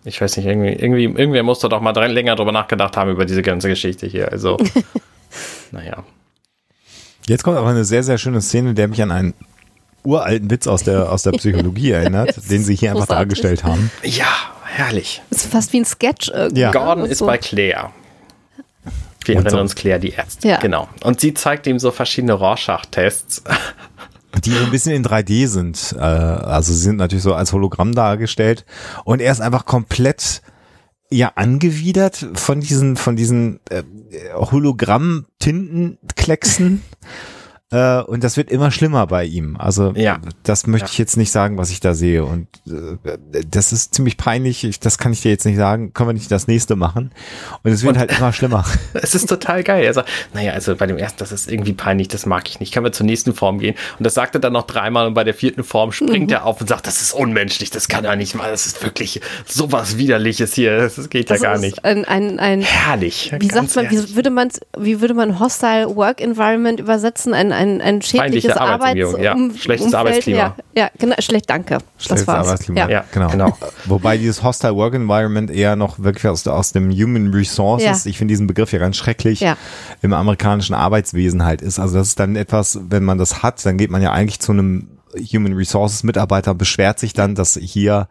Ich 0.04 0.20
weiß 0.20 0.36
nicht, 0.36 0.46
irgendwie, 0.46 0.72
irgendwie, 0.72 1.04
irgendwer 1.04 1.42
muss 1.42 1.58
da 1.58 1.68
doch 1.68 1.80
mal 1.80 1.92
dran, 1.92 2.10
länger 2.10 2.36
drüber 2.36 2.52
nachgedacht 2.52 2.96
haben 2.96 3.10
über 3.10 3.24
diese 3.26 3.42
ganze 3.42 3.68
Geschichte 3.68 4.06
hier. 4.06 4.30
Also, 4.30 4.56
naja. 5.70 6.04
Jetzt 7.26 7.42
kommt 7.42 7.58
aber 7.58 7.68
eine 7.68 7.84
sehr, 7.84 8.02
sehr 8.02 8.16
schöne 8.16 8.40
Szene, 8.40 8.72
der 8.72 8.88
mich 8.88 9.02
an 9.02 9.10
einen 9.10 9.34
uralten 10.04 10.50
Witz 10.50 10.66
aus 10.66 10.82
der, 10.82 11.12
aus 11.12 11.22
der 11.22 11.32
Psychologie 11.38 11.92
erinnert, 11.92 12.50
den 12.50 12.62
sie 12.62 12.74
hier 12.74 12.90
einfach 12.90 13.06
Großartig. 13.06 13.40
dargestellt 13.40 13.64
haben. 13.64 13.90
Ja, 14.02 14.26
herrlich. 14.64 15.22
Ist 15.30 15.46
fast 15.46 15.72
wie 15.72 15.80
ein 15.80 15.84
Sketch 15.84 16.28
irgendwie. 16.28 16.60
Ja. 16.60 16.72
Gordon 16.72 17.06
ist 17.06 17.18
so. 17.18 17.26
bei 17.26 17.38
Claire. 17.38 17.90
Wir 19.24 19.36
Und 19.36 19.44
erinnern 19.44 19.58
so. 19.58 19.60
uns 19.60 19.74
Claire, 19.74 19.98
die 19.98 20.14
Ärztin. 20.14 20.50
Ja. 20.50 20.58
Genau. 20.58 20.88
Und 21.04 21.20
sie 21.20 21.34
zeigt 21.34 21.66
ihm 21.66 21.78
so 21.78 21.90
verschiedene 21.90 22.32
Rorschach-Tests. 22.32 23.42
die 24.44 24.52
so 24.52 24.64
ein 24.64 24.70
bisschen 24.70 24.92
in 24.92 25.04
3D 25.04 25.48
sind. 25.48 25.94
Äh, 25.96 26.00
also 26.00 26.72
sie 26.72 26.80
sind 26.80 26.96
natürlich 26.96 27.24
so 27.24 27.34
als 27.34 27.52
Hologramm 27.52 27.94
dargestellt. 27.94 28.64
Und 29.04 29.20
er 29.20 29.32
ist 29.32 29.40
einfach 29.40 29.66
komplett 29.66 30.42
ja 31.10 31.32
angewidert 31.36 32.26
von 32.34 32.60
diesen, 32.60 32.96
von 32.96 33.16
diesen 33.16 33.60
äh, 33.70 33.82
Hologramm-Tintenklecksen. 34.34 36.82
Äh, 37.70 38.00
und 38.00 38.24
das 38.24 38.38
wird 38.38 38.50
immer 38.50 38.70
schlimmer 38.70 39.06
bei 39.06 39.24
ihm. 39.24 39.56
Also 39.58 39.92
Ja. 39.94 40.18
das 40.42 40.66
möchte 40.66 40.86
Ja. 40.86 40.92
ich 40.92 40.98
jetzt 40.98 41.18
nicht 41.18 41.30
sagen, 41.30 41.58
was 41.58 41.70
ich 41.70 41.80
da 41.80 41.92
sehe. 41.92 42.24
Und 42.24 42.46
äh, 42.66 43.18
das 43.50 43.72
ist 43.74 43.94
ziemlich 43.94 44.16
peinlich. 44.16 44.64
Ich, 44.64 44.80
das 44.80 44.96
kann 44.96 45.12
ich 45.12 45.20
dir 45.20 45.30
jetzt 45.30 45.44
nicht 45.44 45.58
sagen. 45.58 45.92
Können 45.92 46.08
wir 46.08 46.14
nicht 46.14 46.30
das 46.32 46.46
nächste 46.46 46.76
machen? 46.76 47.10
Und 47.62 47.70
es 47.70 47.82
wird 47.82 47.94
Und- 47.96 47.98
halt 48.00 48.16
immer 48.18 48.32
schlimmer. 48.32 48.64
Es 48.94 49.14
ist 49.14 49.28
total 49.28 49.62
geil. 49.64 49.84
Er 49.84 49.92
sagt, 49.92 50.08
naja, 50.32 50.52
also 50.52 50.74
bei 50.76 50.86
dem 50.86 50.96
ersten, 50.96 51.18
das 51.18 51.30
ist 51.30 51.50
irgendwie 51.50 51.72
peinlich, 51.74 52.08
das 52.08 52.24
mag 52.26 52.48
ich 52.48 52.58
nicht. 52.58 52.72
Können 52.72 52.84
wir 52.84 52.92
zur 52.92 53.04
nächsten 53.06 53.34
Form 53.34 53.58
gehen? 53.58 53.74
Und 53.98 54.06
das 54.06 54.14
sagt 54.14 54.34
er 54.34 54.40
dann 54.40 54.54
noch 54.54 54.66
dreimal 54.66 55.06
und 55.06 55.12
bei 55.14 55.24
der 55.24 55.34
vierten 55.34 55.62
Form 55.62 55.92
springt 55.92 56.30
er 56.32 56.44
auf 56.46 56.60
und 56.62 56.68
sagt, 56.68 56.86
das 56.86 57.02
ist 57.02 57.12
unmenschlich, 57.12 57.70
das 57.70 57.88
kann 57.88 58.04
er 58.06 58.16
nicht 58.16 58.34
mal, 58.34 58.50
das 58.50 58.64
ist 58.66 58.82
wirklich 58.82 59.20
sowas 59.46 59.98
Widerliches 59.98 60.54
hier, 60.54 60.78
das 60.80 61.10
geht 61.10 61.28
ja 61.28 61.34
Also 61.34 61.44
gar 61.44 61.58
nicht. 61.58 61.84
Ein, 61.84 62.04
ein, 62.06 62.38
ein, 62.40 62.60
Herrlich. 62.62 63.30
wie 63.38 63.48
sagt 63.48 63.76
man, 63.76 63.90
wie 63.90 64.16
würde 64.16 64.30
man 64.30 64.48
wie 64.78 65.00
würde 65.02 65.14
man 65.14 65.38
Hostile 65.38 65.94
Work 65.94 66.20
Environment 66.22 66.80
übersetzen? 66.80 67.34
Ein, 67.34 67.52
ein, 67.58 67.80
ein 67.80 68.00
schädliches 68.02 68.56
Arbeitsumgebung, 68.56 69.20
ja. 69.22 69.32
Arbeits 69.32 69.60
Schlechtes 69.60 69.86
Umfeld, 69.86 70.00
Arbeitsklima. 70.00 70.38
Ja, 70.38 70.56
ja, 70.74 70.90
genau, 70.98 71.16
schlecht, 71.18 71.50
danke. 71.50 71.78
Schlechtes 71.98 72.24
das 72.24 72.26
war's. 72.26 72.46
Arbeitsklima. 72.46 72.80
Ja. 72.80 72.88
Ja, 72.88 73.04
genau. 73.12 73.28
genau. 73.28 73.58
Wobei 73.86 74.16
dieses 74.16 74.42
Hostile 74.42 74.74
Work 74.76 74.94
Environment 74.94 75.50
eher 75.50 75.76
noch 75.76 75.98
wirklich 75.98 76.26
aus, 76.28 76.46
aus 76.46 76.72
dem 76.72 76.90
Human 76.90 77.32
Resources, 77.34 78.04
Ja. 78.04 78.10
ich 78.10 78.16
finde 78.18 78.32
diesen 78.32 78.46
Begriff 78.46 78.72
ja 78.72 78.78
ganz 78.78 78.96
schrecklich, 78.96 79.40
Ja. 79.40 79.56
im 80.02 80.12
amerikanischen 80.12 80.74
Arbeitswesen 80.74 81.44
halt 81.44 81.60
ist. 81.62 81.78
Also 81.78 81.98
das 81.98 82.08
ist 82.08 82.20
dann 82.20 82.36
etwas, 82.36 82.78
wenn 82.88 83.04
man 83.04 83.18
das 83.18 83.42
hat, 83.42 83.64
dann 83.66 83.76
geht 83.76 83.90
man 83.90 84.00
ja 84.02 84.12
eigentlich 84.12 84.40
zu 84.40 84.52
einem 84.52 84.88
Human 85.32 85.52
Resources 85.52 86.02
Mitarbeiter, 86.02 86.54
beschwert 86.54 86.98
sich 86.98 87.12
dann, 87.12 87.34
dass 87.34 87.58
hier 87.60 88.08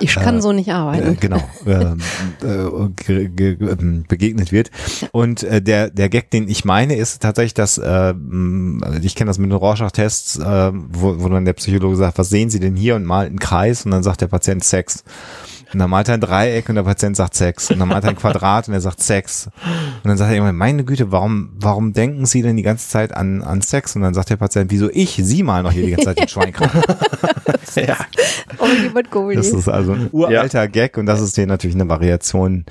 Ich 0.00 0.14
kann 0.14 0.40
so 0.40 0.52
nicht 0.52 0.68
äh, 0.68 0.72
arbeiten. 0.72 1.16
genau 1.20 1.42
ähm, 1.66 2.00
äh, 2.42 3.08
ähm, 3.08 4.04
begegnet 4.08 4.52
wird. 4.52 4.70
Und 5.12 5.42
äh, 5.42 5.60
der 5.62 5.90
der 5.90 6.08
Gag, 6.08 6.30
den 6.30 6.48
ich 6.48 6.64
meine, 6.64 6.96
ist 6.96 7.22
tatsächlich, 7.22 7.54
dass 7.54 7.78
äh, 7.78 8.12
mh, 8.12 8.98
ich 9.02 9.14
kenne 9.14 9.28
das 9.28 9.38
mit 9.38 9.50
den 9.50 9.56
Rorschach-Tests, 9.56 10.38
äh, 10.38 10.72
wo, 10.72 11.20
wo 11.22 11.28
dann 11.28 11.44
der 11.44 11.52
Psychologe 11.54 11.96
sagt, 11.96 12.18
was 12.18 12.28
sehen 12.28 12.50
Sie 12.50 12.60
denn 12.60 12.76
hier 12.76 12.96
und 12.96 13.04
malt 13.04 13.28
einen 13.28 13.40
Kreis 13.40 13.84
und 13.84 13.90
dann 13.90 14.02
sagt 14.02 14.20
der 14.20 14.28
Patient 14.28 14.64
Sex. 14.64 15.04
Und 15.72 15.80
dann 15.80 15.90
malt 15.90 16.08
er 16.08 16.14
ein 16.14 16.20
Dreieck 16.20 16.68
und 16.68 16.76
der 16.76 16.82
Patient 16.82 17.16
sagt 17.16 17.34
Sex. 17.34 17.70
Und 17.70 17.78
dann 17.78 17.88
malt 17.88 18.04
er 18.04 18.10
ein 18.10 18.16
Quadrat 18.16 18.68
und 18.68 18.74
er 18.74 18.80
sagt 18.80 19.02
Sex. 19.02 19.48
Und 20.02 20.08
dann 20.08 20.16
sagt 20.16 20.30
er 20.30 20.36
irgendwann, 20.36 20.56
meine 20.56 20.84
Güte, 20.84 21.12
warum, 21.12 21.50
warum 21.58 21.92
denken 21.92 22.24
Sie 22.24 22.42
denn 22.42 22.56
die 22.56 22.62
ganze 22.62 22.88
Zeit 22.88 23.14
an, 23.14 23.42
an 23.42 23.60
Sex? 23.60 23.94
Und 23.94 24.02
dann 24.02 24.14
sagt 24.14 24.30
der 24.30 24.36
Patient, 24.36 24.70
wieso 24.70 24.88
ich? 24.90 25.20
Sie 25.22 25.42
malen 25.42 25.64
noch 25.64 25.72
hier 25.72 25.84
die 25.84 25.90
ganze 25.90 26.06
Zeit 26.06 26.18
den 26.20 26.28
Schweinkram. 26.28 26.70
ja. 27.76 27.96
Oh. 28.58 29.30
Das 29.32 29.48
ist 29.48 29.68
also 29.68 29.92
ein 29.92 30.08
uralter 30.12 30.68
Gag 30.68 30.96
und 30.96 31.06
das 31.06 31.20
ist 31.20 31.34
hier 31.34 31.46
natürlich 31.46 31.76
eine 31.76 31.88
Variation 31.88 32.64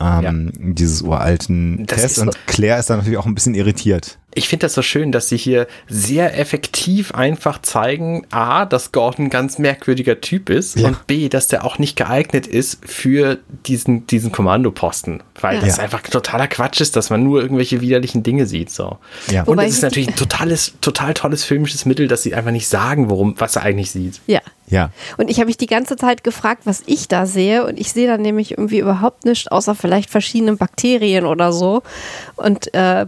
ähm, 0.00 0.52
dieses 0.54 1.02
uralten 1.02 1.86
Das 1.86 2.02
Tests. 2.02 2.18
Und 2.18 2.36
Claire 2.46 2.78
ist 2.78 2.90
dann 2.90 2.98
natürlich 2.98 3.18
auch 3.18 3.26
ein 3.26 3.34
bisschen 3.34 3.54
irritiert. 3.54 4.18
Ich 4.36 4.48
finde 4.48 4.66
das 4.66 4.74
so 4.74 4.82
schön, 4.82 5.12
dass 5.12 5.28
sie 5.28 5.36
hier 5.38 5.66
sehr 5.88 6.38
effektiv 6.38 7.12
einfach 7.12 7.62
zeigen, 7.62 8.26
A, 8.30 8.66
dass 8.66 8.92
Gordon 8.92 9.26
ein 9.26 9.30
ganz 9.30 9.58
merkwürdiger 9.58 10.20
Typ 10.20 10.50
ist 10.50 10.78
Ja. 10.78 10.88
und 10.88 11.06
B, 11.06 11.28
dass 11.28 11.48
der 11.48 11.64
auch 11.64 11.78
nicht 11.78 11.96
geeignet 11.96 12.46
ist 12.46 12.78
für 12.84 13.38
diesen, 13.66 14.06
diesen 14.06 14.32
Kommandoposten. 14.32 15.22
Weil 15.40 15.56
Ja. 15.56 15.60
das 15.62 15.78
Ja. 15.78 15.84
einfach 15.84 16.02
totaler 16.02 16.48
Quatsch 16.48 16.80
ist, 16.80 16.96
dass 16.96 17.10
man 17.10 17.24
nur 17.24 17.40
irgendwelche 17.40 17.80
widerlichen 17.80 18.22
Dinge 18.22 18.46
sieht. 18.46 18.70
So. 18.70 18.98
Ja. 19.30 19.40
Und 19.42 19.48
Wobei 19.48 19.64
es 19.64 19.72
ist 19.72 19.78
ich- 19.78 19.82
natürlich 19.84 20.08
ein 20.08 20.16
totales, 20.16 20.74
total 20.80 21.14
tolles 21.14 21.44
filmisches 21.44 21.86
Mittel, 21.86 22.06
dass 22.06 22.22
sie 22.22 22.34
einfach 22.34 22.50
nicht 22.52 22.68
sagen, 22.68 23.08
worum, 23.10 23.34
was 23.38 23.56
er 23.56 23.62
eigentlich 23.62 23.90
sieht. 23.90 24.20
ja. 24.26 24.40
Ja. 24.68 24.90
Und 25.16 25.30
ich 25.30 25.36
habe 25.36 25.46
mich 25.46 25.58
die 25.58 25.68
ganze 25.68 25.94
Zeit 25.94 26.24
gefragt, 26.24 26.62
was 26.64 26.82
ich 26.86 27.06
da 27.06 27.24
sehe. 27.26 27.64
Und 27.64 27.78
ich 27.78 27.92
sehe 27.92 28.08
da 28.08 28.18
nämlich 28.18 28.50
irgendwie 28.50 28.80
überhaupt 28.80 29.24
nichts, 29.24 29.46
außer 29.46 29.76
vielleicht 29.76 30.10
verschiedene 30.10 30.56
Bakterien 30.56 31.24
oder 31.24 31.52
so. 31.52 31.84
Und 32.34 32.74
äh, 32.74 33.06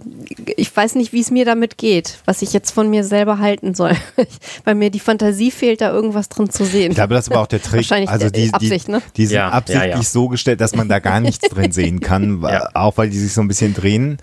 ich 0.56 0.76
weiß 0.76 0.94
nicht, 0.94 1.12
wie 1.12 1.17
es 1.20 1.30
mir 1.30 1.44
damit 1.44 1.78
geht, 1.78 2.18
was 2.24 2.42
ich 2.42 2.52
jetzt 2.52 2.70
von 2.70 2.88
mir 2.90 3.04
selber 3.04 3.38
halten 3.38 3.74
soll. 3.74 3.92
Weil 4.64 4.74
mir 4.74 4.90
die 4.90 5.00
Fantasie 5.00 5.50
fehlt, 5.50 5.80
da 5.80 5.90
irgendwas 5.92 6.28
drin 6.28 6.50
zu 6.50 6.64
sehen. 6.64 6.90
Ich 6.90 6.96
glaube, 6.96 7.14
das 7.14 7.26
ist 7.26 7.32
aber 7.32 7.42
auch 7.42 7.46
der 7.46 7.62
Trick. 7.62 7.76
Wahrscheinlich 7.76 8.10
also 8.10 8.30
die, 8.30 8.52
Absicht, 8.52 8.88
die, 8.88 8.92
ne? 8.92 9.02
die 9.16 9.26
sind 9.26 9.36
Ja, 9.36 9.48
absichtlich 9.50 9.90
ja, 9.90 9.96
ja. 9.96 10.02
so 10.02 10.28
gestellt, 10.28 10.60
dass 10.60 10.74
man 10.74 10.88
da 10.88 10.98
gar 10.98 11.20
nichts 11.20 11.48
drin 11.48 11.72
sehen 11.72 12.00
kann, 12.00 12.44
auch 12.74 12.96
weil 12.96 13.10
die 13.10 13.18
sich 13.18 13.32
so 13.32 13.40
ein 13.40 13.48
bisschen 13.48 13.74
drehen. 13.74 14.18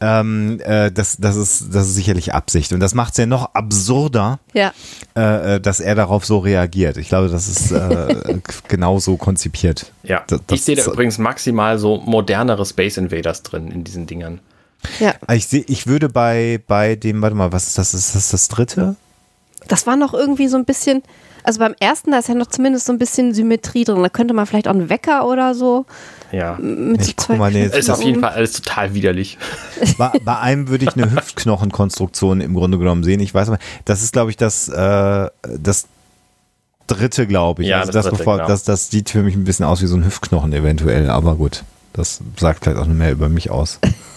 Ähm, 0.00 0.60
äh, 0.64 0.90
das, 0.90 1.16
das, 1.18 1.36
ist, 1.36 1.74
das 1.74 1.88
ist 1.88 1.94
sicherlich 1.94 2.32
Absicht. 2.34 2.72
Und 2.72 2.80
das 2.80 2.94
macht 2.94 3.12
es 3.12 3.18
ja 3.18 3.26
noch 3.26 3.54
absurder, 3.54 4.38
Ja. 4.52 4.72
äh, 5.16 5.56
äh, 5.56 5.60
dass 5.60 5.80
er 5.80 5.94
darauf 5.94 6.24
so 6.24 6.38
reagiert. 6.38 6.96
Ich 6.96 7.08
glaube, 7.08 7.28
das 7.28 7.48
ist 7.48 7.72
äh, 7.72 8.38
genau 8.68 8.98
so 8.98 9.16
konzipiert. 9.16 9.92
Ja, 10.02 10.22
Das- 10.26 10.40
das 10.46 10.58
ich 10.58 10.64
sehe 10.64 10.76
da 10.76 10.84
übrigens 10.86 11.18
maximal 11.18 11.78
so 11.78 11.98
modernere 11.98 12.64
Space 12.66 12.96
Invaders 12.96 13.42
drin 13.42 13.68
in 13.70 13.84
diesen 13.84 14.06
Dingern. 14.06 14.40
Ja. 14.98 15.14
Ich, 15.32 15.46
seh, 15.46 15.64
ich 15.68 15.86
würde 15.86 16.08
bei, 16.08 16.60
bei 16.66 16.96
dem, 16.96 17.20
warte 17.22 17.36
mal, 17.36 17.52
was 17.52 17.68
ist 17.68 17.78
das? 17.78 17.94
Ist 17.94 18.14
das 18.14 18.30
das 18.30 18.48
dritte? 18.48 18.96
Das 19.68 19.86
war 19.86 19.96
noch 19.96 20.14
irgendwie 20.14 20.48
so 20.48 20.56
ein 20.56 20.64
bisschen. 20.64 21.02
Also 21.42 21.58
beim 21.58 21.74
ersten, 21.80 22.10
da 22.10 22.18
ist 22.18 22.28
ja 22.28 22.34
noch 22.34 22.48
zumindest 22.48 22.84
so 22.86 22.92
ein 22.92 22.98
bisschen 22.98 23.32
Symmetrie 23.32 23.84
drin. 23.84 24.02
Da 24.02 24.10
könnte 24.10 24.34
man 24.34 24.44
vielleicht 24.44 24.68
auch 24.68 24.74
einen 24.74 24.90
Wecker 24.90 25.26
oder 25.26 25.54
so 25.54 25.86
Ja. 26.32 26.58
mit 26.60 27.00
Ich 27.00 27.14
so 27.18 27.32
mal, 27.34 27.50
nee, 27.50 27.64
ist 27.64 27.88
auf 27.88 28.02
jeden 28.02 28.20
Fall 28.20 28.32
alles 28.32 28.52
total 28.52 28.92
widerlich. 28.92 29.38
Bei, 29.98 30.10
bei 30.22 30.38
einem 30.38 30.68
würde 30.68 30.84
ich 30.84 30.94
eine 30.96 31.10
Hüftknochenkonstruktion 31.14 32.42
im 32.42 32.54
Grunde 32.54 32.78
genommen 32.78 33.04
sehen. 33.04 33.20
Ich 33.20 33.32
weiß 33.32 33.48
aber, 33.48 33.58
das 33.86 34.02
ist, 34.02 34.12
glaube 34.12 34.30
ich, 34.30 34.36
das, 34.36 34.68
äh, 34.68 35.28
das 35.58 35.86
dritte, 36.86 37.26
glaube 37.26 37.62
ich. 37.62 37.68
Ja, 37.68 37.80
also 37.80 37.92
das 37.92 38.04
das, 38.04 38.10
dritte, 38.10 38.18
bevor, 38.18 38.36
genau. 38.36 38.48
das, 38.48 38.64
das 38.64 38.90
sieht 38.90 39.08
für 39.08 39.22
mich 39.22 39.34
ein 39.34 39.44
bisschen 39.44 39.64
aus 39.64 39.80
wie 39.80 39.86
so 39.86 39.96
ein 39.96 40.04
Hüftknochen 40.04 40.52
eventuell, 40.52 41.08
aber 41.08 41.36
gut. 41.36 41.64
Das 41.94 42.20
sagt 42.38 42.64
vielleicht 42.64 42.78
auch 42.78 42.86
nur 42.86 42.94
mehr 42.94 43.12
über 43.12 43.28
mich 43.28 43.50
aus 43.50 43.78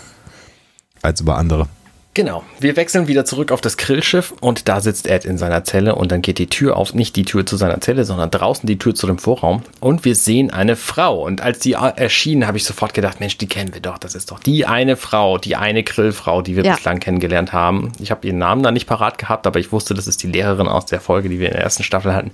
als 1.04 1.22
über 1.22 1.38
andere. 1.38 1.68
Genau. 2.16 2.44
Wir 2.60 2.76
wechseln 2.76 3.08
wieder 3.08 3.26
zurück 3.26 3.52
auf 3.52 3.60
das 3.60 3.76
Grillschiff 3.76 4.36
und 4.40 4.70
da 4.70 4.82
sitzt 4.82 5.08
Ed 5.08 5.26
in 5.26 5.40
seiner 5.40 5.64
Zelle 5.64 5.96
und 5.96 6.12
dann 6.12 6.22
geht 6.22 6.38
die 6.38 6.46
Tür 6.46 6.78
auf, 6.78 6.94
nicht 6.94 7.16
die 7.16 7.26
Tür 7.26 7.48
zu 7.48 7.58
seiner 7.58 7.82
Zelle, 7.82 8.06
sondern 8.06 8.30
draußen 8.30 8.68
die 8.68 8.78
Tür 8.78 8.94
zu 8.94 9.08
dem 9.08 9.18
Vorraum 9.18 9.64
und 9.80 10.06
wir 10.06 10.16
sehen 10.16 10.52
eine 10.52 10.76
Frau. 10.76 11.24
Und 11.24 11.42
als 11.42 11.58
die 11.60 11.74
erschien, 11.74 12.46
habe 12.46 12.58
ich 12.58 12.66
sofort 12.66 12.94
gedacht, 12.94 13.20
Mensch, 13.20 13.40
die 13.40 13.48
kennen 13.48 13.74
wir 13.74 13.82
doch. 13.82 13.98
Das 13.98 14.14
ist 14.14 14.30
doch 14.30 14.38
die 14.38 14.68
eine 14.68 14.96
Frau, 14.96 15.40
die 15.40 15.56
eine 15.56 15.82
Grillfrau, 15.82 16.44
die 16.44 16.56
wir 16.56 16.64
ja. 16.64 16.76
bislang 16.76 17.00
kennengelernt 17.00 17.52
haben. 17.52 17.92
Ich 18.00 18.12
habe 18.12 18.28
ihren 18.28 18.38
Namen 18.38 18.62
da 18.62 18.72
nicht 18.72 18.86
parat 18.86 19.18
gehabt, 19.18 19.48
aber 19.48 19.60
ich 19.60 19.72
wusste, 19.72 19.96
das 19.96 20.06
ist 20.06 20.22
die 20.22 20.28
Lehrerin 20.28 20.68
aus 20.68 20.86
der 20.86 21.02
Folge, 21.02 21.30
die 21.30 21.40
wir 21.40 21.48
in 21.48 21.54
der 21.54 21.64
ersten 21.64 21.84
Staffel 21.84 22.14
hatten. 22.14 22.30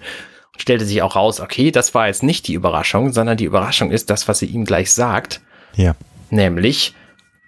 Und 0.53 0.61
stellte 0.61 0.83
sich 0.83 1.01
auch 1.01 1.15
raus, 1.15 1.39
okay, 1.39 1.71
das 1.71 1.93
war 1.93 2.07
jetzt 2.07 2.23
nicht 2.23 2.49
die 2.49 2.53
Überraschung, 2.53 3.13
sondern 3.13 3.37
die 3.37 3.45
Überraschung 3.45 3.91
ist 3.91 4.09
das, 4.09 4.27
was 4.27 4.39
sie 4.39 4.47
ihm 4.47 4.65
gleich 4.65 4.91
sagt. 4.91 5.39
Ja. 5.75 5.95
Nämlich, 6.31 6.95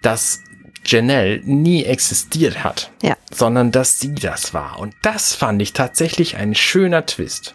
dass 0.00 0.40
Janelle 0.84 1.40
nie 1.44 1.84
existiert 1.84 2.64
hat, 2.64 2.90
ja. 3.02 3.16
sondern 3.30 3.72
dass 3.72 4.00
sie 4.00 4.14
das 4.14 4.54
war. 4.54 4.78
Und 4.78 4.94
das 5.02 5.34
fand 5.34 5.62
ich 5.62 5.72
tatsächlich 5.72 6.36
ein 6.36 6.54
schöner 6.54 7.06
Twist. 7.06 7.54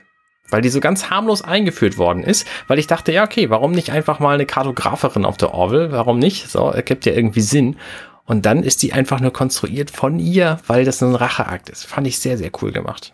Weil 0.50 0.62
die 0.62 0.70
so 0.70 0.80
ganz 0.80 1.10
harmlos 1.10 1.42
eingeführt 1.42 1.98
worden 1.98 2.24
ist, 2.24 2.48
weil 2.68 2.80
ich 2.80 2.88
dachte, 2.88 3.12
ja, 3.12 3.26
okay, 3.26 3.50
warum 3.50 3.74
nicht 3.74 3.92
einfach 3.92 4.20
mal 4.20 4.36
eine 4.36 4.46
Kartografin 4.46 5.26
auf 5.26 5.36
der 5.36 5.54
Orville? 5.54 5.92
Warum 5.92 6.20
nicht? 6.20 6.50
So, 6.50 6.70
ergibt 6.70 7.06
ja 7.06 7.12
irgendwie 7.12 7.42
Sinn. 7.42 7.76
Und 8.24 8.46
dann 8.46 8.64
ist 8.64 8.82
die 8.82 8.94
einfach 8.94 9.20
nur 9.20 9.34
konstruiert 9.34 9.92
von 9.92 10.20
ihr, 10.20 10.60
weil 10.68 10.86
das 10.86 11.02
ein 11.02 11.16
Racheakt 11.16 11.70
ist. 11.70 11.86
Fand 11.86 12.08
ich 12.08 12.20
sehr, 12.20 12.38
sehr 12.38 12.52
cool 12.62 12.72
gemacht. 12.72 13.14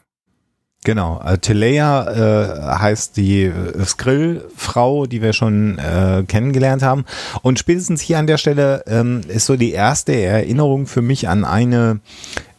Genau, 0.83 1.21
äh, 1.23 1.37
Telea 1.37 2.11
äh, 2.11 2.79
heißt 2.79 3.15
die 3.15 3.43
äh, 3.43 3.85
Skrill-Frau, 3.85 5.05
die 5.05 5.21
wir 5.21 5.33
schon 5.33 5.77
äh, 5.77 6.23
kennengelernt 6.27 6.83
haben. 6.83 7.05
Und 7.41 7.59
spätestens 7.59 8.01
hier 8.01 8.19
an 8.19 8.27
der 8.27 8.37
Stelle 8.37 8.83
ähm, 8.87 9.21
ist 9.27 9.45
so 9.45 9.55
die 9.55 9.71
erste 9.71 10.13
Erinnerung 10.13 10.85
für 10.85 11.01
mich 11.01 11.29
an 11.29 11.45
eine 11.45 11.99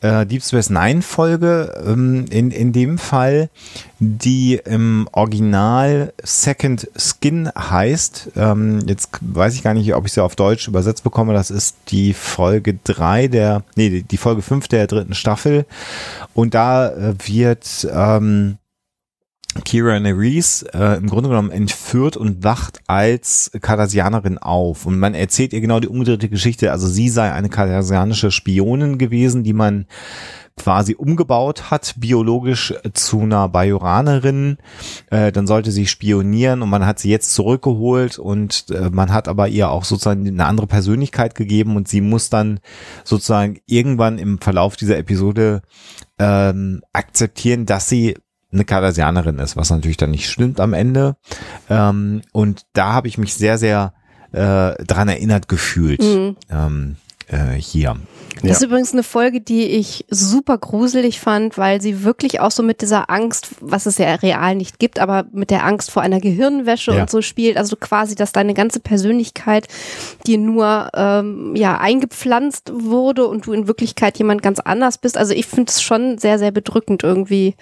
äh, 0.05 0.27
Deep 0.27 0.43
Space 0.43 0.69
Nine 0.69 1.01
Folge, 1.01 1.73
ähm, 1.87 2.27
in, 2.29 2.51
in 2.51 2.73
dem 2.73 2.99
Fall, 2.99 3.49
die 3.99 4.61
im 4.63 5.09
Original 5.13 6.13
Second 6.23 6.91
Skin 6.95 7.51
heißt. 7.57 8.33
Ähm, 8.37 8.83
jetzt 8.87 9.09
weiß 9.23 9.55
ich 9.55 9.63
gar 9.63 9.73
nicht, 9.73 9.95
ob 9.95 10.05
ich 10.05 10.13
sie 10.13 10.23
auf 10.23 10.37
Deutsch 10.37 10.69
übersetzt 10.69 11.05
bekomme. 11.05 11.33
Das 11.33 11.51
ist 11.51 11.77
die 11.89 12.13
Folge 12.13 12.79
drei 12.85 13.29
der, 13.29 13.63
nee, 13.77 14.05
die 14.09 14.17
Folge 14.19 14.43
fünf 14.43 14.69
der 14.69 14.87
dritten 14.87 15.15
Staffel. 15.15 15.65
Und 16.35 16.53
da 16.53 16.91
äh, 16.91 17.15
wird, 17.25 17.89
ähm, 17.91 18.59
Kira 19.65 19.99
Nerys 20.01 20.63
äh, 20.73 20.97
im 20.97 21.09
Grunde 21.09 21.29
genommen 21.29 21.51
entführt 21.51 22.17
und 22.17 22.43
wacht 22.43 22.81
als 22.87 23.51
Cardassianerin 23.61 24.39
auf. 24.39 24.87
Und 24.87 24.99
man 24.99 25.15
erzählt 25.15 25.53
ihr 25.53 25.61
genau 25.61 25.81
die 25.81 25.89
umgedrehte 25.89 26.29
Geschichte. 26.29 26.73
Also 26.73 26.87
sie 26.87 27.09
sei 27.09 27.33
eine 27.33 27.49
cardassianische 27.49 28.31
Spionin 28.31 28.99
gewesen, 28.99 29.45
die 29.45 29.53
man 29.53 29.87
quasi 30.57 30.95
umgebaut 30.95 31.71
hat, 31.71 31.95
biologisch 31.99 32.75
zu 32.93 33.21
einer 33.21 33.49
Bajoranerin. 33.49 34.59
Äh, 35.11 35.33
dann 35.33 35.47
sollte 35.47 35.73
sie 35.73 35.87
spionieren 35.87 36.63
und 36.63 36.71
man 36.71 36.87
hat 36.87 36.99
sie 36.99 37.11
jetzt 37.11 37.35
zurückgeholt 37.35 38.19
und 38.19 38.67
äh, 38.71 38.91
man 38.91 39.13
hat 39.13 39.27
aber 39.29 39.49
ihr 39.49 39.71
auch 39.71 39.85
sozusagen 39.85 40.27
eine 40.27 40.47
andere 40.47 40.67
Persönlichkeit 40.67 41.35
gegeben 41.35 41.77
und 41.77 41.89
sie 41.89 42.01
muss 42.01 42.31
dann 42.31 42.61
sozusagen 43.03 43.59
irgendwann 43.67 44.19
im 44.19 44.39
Verlauf 44.41 44.77
dieser 44.77 44.97
Episode 44.97 45.63
ähm, 46.19 46.83
akzeptieren, 46.93 47.67
dass 47.67 47.89
sie 47.89 48.17
eine 48.55 48.65
Cardassianerin 48.65 49.39
ist, 49.39 49.57
was 49.57 49.71
natürlich 49.71 49.97
dann 49.97 50.11
nicht 50.11 50.31
stimmt 50.31 50.61
am 50.61 50.73
Ende. 50.73 51.17
Ähm, 51.69 52.23
und 52.33 52.67
da 52.73 52.93
habe 52.93 53.09
ich 53.09 53.19
mich 53.19 53.35
sehr, 53.35 53.59
sehr 53.59 53.93
äh, 54.33 54.83
dran 54.85 55.09
erinnert 55.09 55.49
gefühlt. 55.49 56.03
Mhm. 56.03 56.37
Ähm, 56.51 56.97
äh, 57.29 57.55
hier. 57.59 57.97
Das 58.35 58.43
ja. 58.43 58.51
ist 58.51 58.63
übrigens 58.63 58.93
eine 58.93 59.03
Folge, 59.03 59.41
die 59.41 59.65
ich 59.65 60.05
super 60.11 60.59
gruselig 60.59 61.21
fand, 61.21 61.57
weil 61.57 61.81
sie 61.81 62.03
wirklich 62.03 62.41
auch 62.41 62.51
so 62.51 62.63
mit 62.63 62.83
dieser 62.83 63.09
Angst, 63.09 63.51
was 63.61 63.87
es 63.87 63.97
ja 63.99 64.15
real 64.17 64.57
nicht 64.57 64.79
gibt, 64.79 64.99
aber 64.99 65.25
mit 65.33 65.51
der 65.51 65.65
Angst 65.65 65.91
vor 65.91 66.03
einer 66.03 66.21
Gehirnwäsche 66.21 66.93
ja. 66.93 67.03
und 67.03 67.11
so 67.11 67.23
spielt. 67.23 67.57
Also 67.57 67.77
quasi, 67.77 68.15
dass 68.15 68.33
deine 68.33 68.53
ganze 68.53 68.81
Persönlichkeit 68.81 69.69
dir 70.27 70.39
nur 70.39 70.91
ähm, 70.95 71.55
ja 71.57 71.79
eingepflanzt 71.79 72.73
wurde 72.75 73.27
und 73.27 73.47
du 73.47 73.53
in 73.53 73.69
Wirklichkeit 73.69 74.19
jemand 74.19 74.43
ganz 74.43 74.61
anders 74.61 74.99
bist. 74.99 75.17
Also 75.17 75.33
ich 75.33 75.47
finde 75.47 75.71
es 75.71 75.81
schon 75.81 76.19
sehr, 76.19 76.39
sehr 76.39 76.51
bedrückend 76.51 77.03
irgendwie 77.05 77.55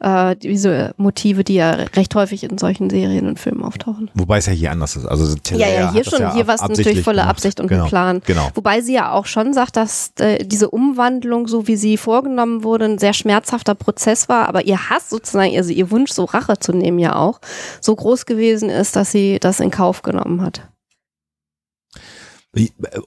äh, 0.00 0.36
diese 0.36 0.94
Motive, 0.96 1.44
die 1.44 1.54
ja 1.54 1.70
recht 1.70 2.14
häufig 2.14 2.44
in 2.44 2.58
solchen 2.58 2.90
Serien 2.90 3.26
und 3.26 3.38
Filmen 3.38 3.64
auftauchen. 3.64 4.10
Wobei 4.14 4.38
es 4.38 4.46
ja 4.46 4.52
hier 4.52 4.70
anders 4.70 4.96
ist. 4.96 5.06
Also 5.06 5.36
ja, 5.50 5.68
ja, 5.68 5.92
hier 5.92 6.04
schon. 6.04 6.20
Ja 6.20 6.34
hier 6.34 6.46
war 6.46 6.54
es 6.54 6.62
natürlich 6.62 7.02
volle 7.02 7.18
gemacht. 7.18 7.30
Absicht 7.30 7.60
und 7.60 7.68
genau, 7.68 7.86
Plan. 7.86 8.20
Genau. 8.26 8.48
Wobei 8.54 8.80
sie 8.80 8.94
ja 8.94 9.12
auch 9.12 9.26
schon 9.26 9.52
sagt, 9.52 9.76
dass 9.76 10.12
äh, 10.18 10.44
diese 10.44 10.70
Umwandlung, 10.70 11.48
so 11.48 11.66
wie 11.66 11.76
sie 11.76 11.96
vorgenommen 11.96 12.62
wurde, 12.62 12.84
ein 12.84 12.98
sehr 12.98 13.12
schmerzhafter 13.12 13.74
Prozess 13.74 14.28
war. 14.28 14.48
Aber 14.48 14.64
ihr 14.64 14.90
Hass 14.90 15.10
sozusagen, 15.10 15.56
also 15.56 15.72
ihr 15.72 15.90
Wunsch, 15.90 16.12
so 16.12 16.24
Rache 16.24 16.58
zu 16.58 16.72
nehmen, 16.72 16.98
ja 16.98 17.16
auch 17.16 17.40
so 17.80 17.94
groß 17.94 18.26
gewesen 18.26 18.70
ist, 18.70 18.96
dass 18.96 19.10
sie 19.12 19.38
das 19.40 19.60
in 19.60 19.70
Kauf 19.70 20.02
genommen 20.02 20.42
hat. 20.42 20.62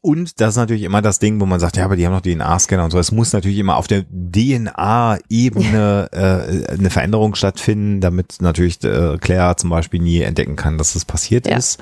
Und 0.01 0.39
das 0.39 0.51
ist 0.51 0.57
natürlich 0.57 0.83
immer 0.83 1.01
das 1.01 1.17
Ding, 1.17 1.41
wo 1.41 1.47
man 1.47 1.59
sagt, 1.59 1.75
ja, 1.75 1.85
aber 1.85 1.95
die 1.95 2.05
haben 2.05 2.13
noch 2.13 2.21
DNA-Scanner 2.21 2.83
und 2.83 2.91
so. 2.91 2.99
Es 2.99 3.11
muss 3.11 3.33
natürlich 3.33 3.57
immer 3.57 3.75
auf 3.75 3.87
der 3.87 4.03
DNA-Ebene 4.03 6.09
äh, 6.11 6.73
eine 6.73 6.91
Veränderung 6.91 7.33
stattfinden, 7.33 8.01
damit 8.01 8.35
natürlich 8.39 8.83
äh, 8.83 9.17
Claire 9.19 9.57
zum 9.57 9.71
Beispiel 9.71 9.99
nie 9.99 10.21
entdecken 10.21 10.55
kann, 10.55 10.77
dass 10.77 10.93
das 10.93 11.05
passiert 11.05 11.47
ja. 11.47 11.57
ist. 11.57 11.79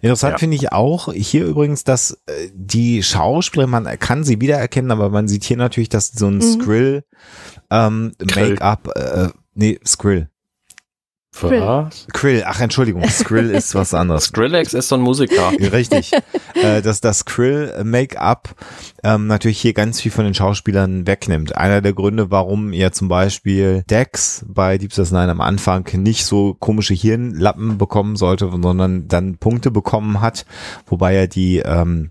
Interessant 0.00 0.32
ja. 0.32 0.38
finde 0.38 0.56
ich 0.56 0.72
auch 0.72 1.12
hier 1.12 1.44
übrigens, 1.44 1.84
dass 1.84 2.12
äh, 2.26 2.48
die 2.54 3.02
Schauspielerin, 3.02 3.70
man 3.70 3.84
kann 3.98 4.24
sie 4.24 4.40
wiedererkennen, 4.40 4.90
aber 4.90 5.10
man 5.10 5.28
sieht 5.28 5.44
hier 5.44 5.58
natürlich, 5.58 5.90
dass 5.90 6.08
so 6.08 6.28
ein 6.28 6.36
mhm. 6.36 6.40
Skrill 6.40 7.04
ähm, 7.70 8.12
Make-up, 8.34 8.88
äh, 8.96 9.28
nee, 9.54 9.78
Skrill, 9.86 10.30
was? 11.42 12.06
Krill, 12.12 12.42
ach 12.46 12.60
Entschuldigung, 12.60 13.08
Skrill 13.08 13.50
ist 13.50 13.74
was 13.74 13.94
anderes. 13.94 14.24
Skrillex 14.24 14.74
ist 14.74 14.88
so 14.88 14.96
ein 14.96 15.00
Musiker. 15.00 15.52
Richtig. 15.72 16.12
äh, 16.54 16.82
dass 16.82 17.00
das 17.00 17.24
Krill 17.24 17.72
Make-up 17.84 18.54
ähm, 19.02 19.26
natürlich 19.26 19.60
hier 19.60 19.72
ganz 19.72 20.00
viel 20.00 20.12
von 20.12 20.24
den 20.24 20.34
Schauspielern 20.34 21.06
wegnimmt. 21.06 21.56
Einer 21.56 21.80
der 21.80 21.92
Gründe, 21.92 22.30
warum 22.30 22.72
ihr 22.72 22.92
zum 22.92 23.08
Beispiel 23.08 23.84
Dex 23.88 24.44
bei 24.48 24.78
Deep 24.78 24.92
Space 24.92 25.12
Nine 25.12 25.30
am 25.30 25.40
Anfang 25.40 25.88
nicht 25.94 26.24
so 26.24 26.54
komische 26.54 26.94
Hirnlappen 26.94 27.78
bekommen 27.78 28.16
sollte, 28.16 28.50
sondern 28.50 29.08
dann 29.08 29.38
Punkte 29.38 29.70
bekommen 29.70 30.20
hat, 30.20 30.46
wobei 30.86 31.14
er 31.14 31.26
die 31.26 31.58
ähm, 31.58 32.10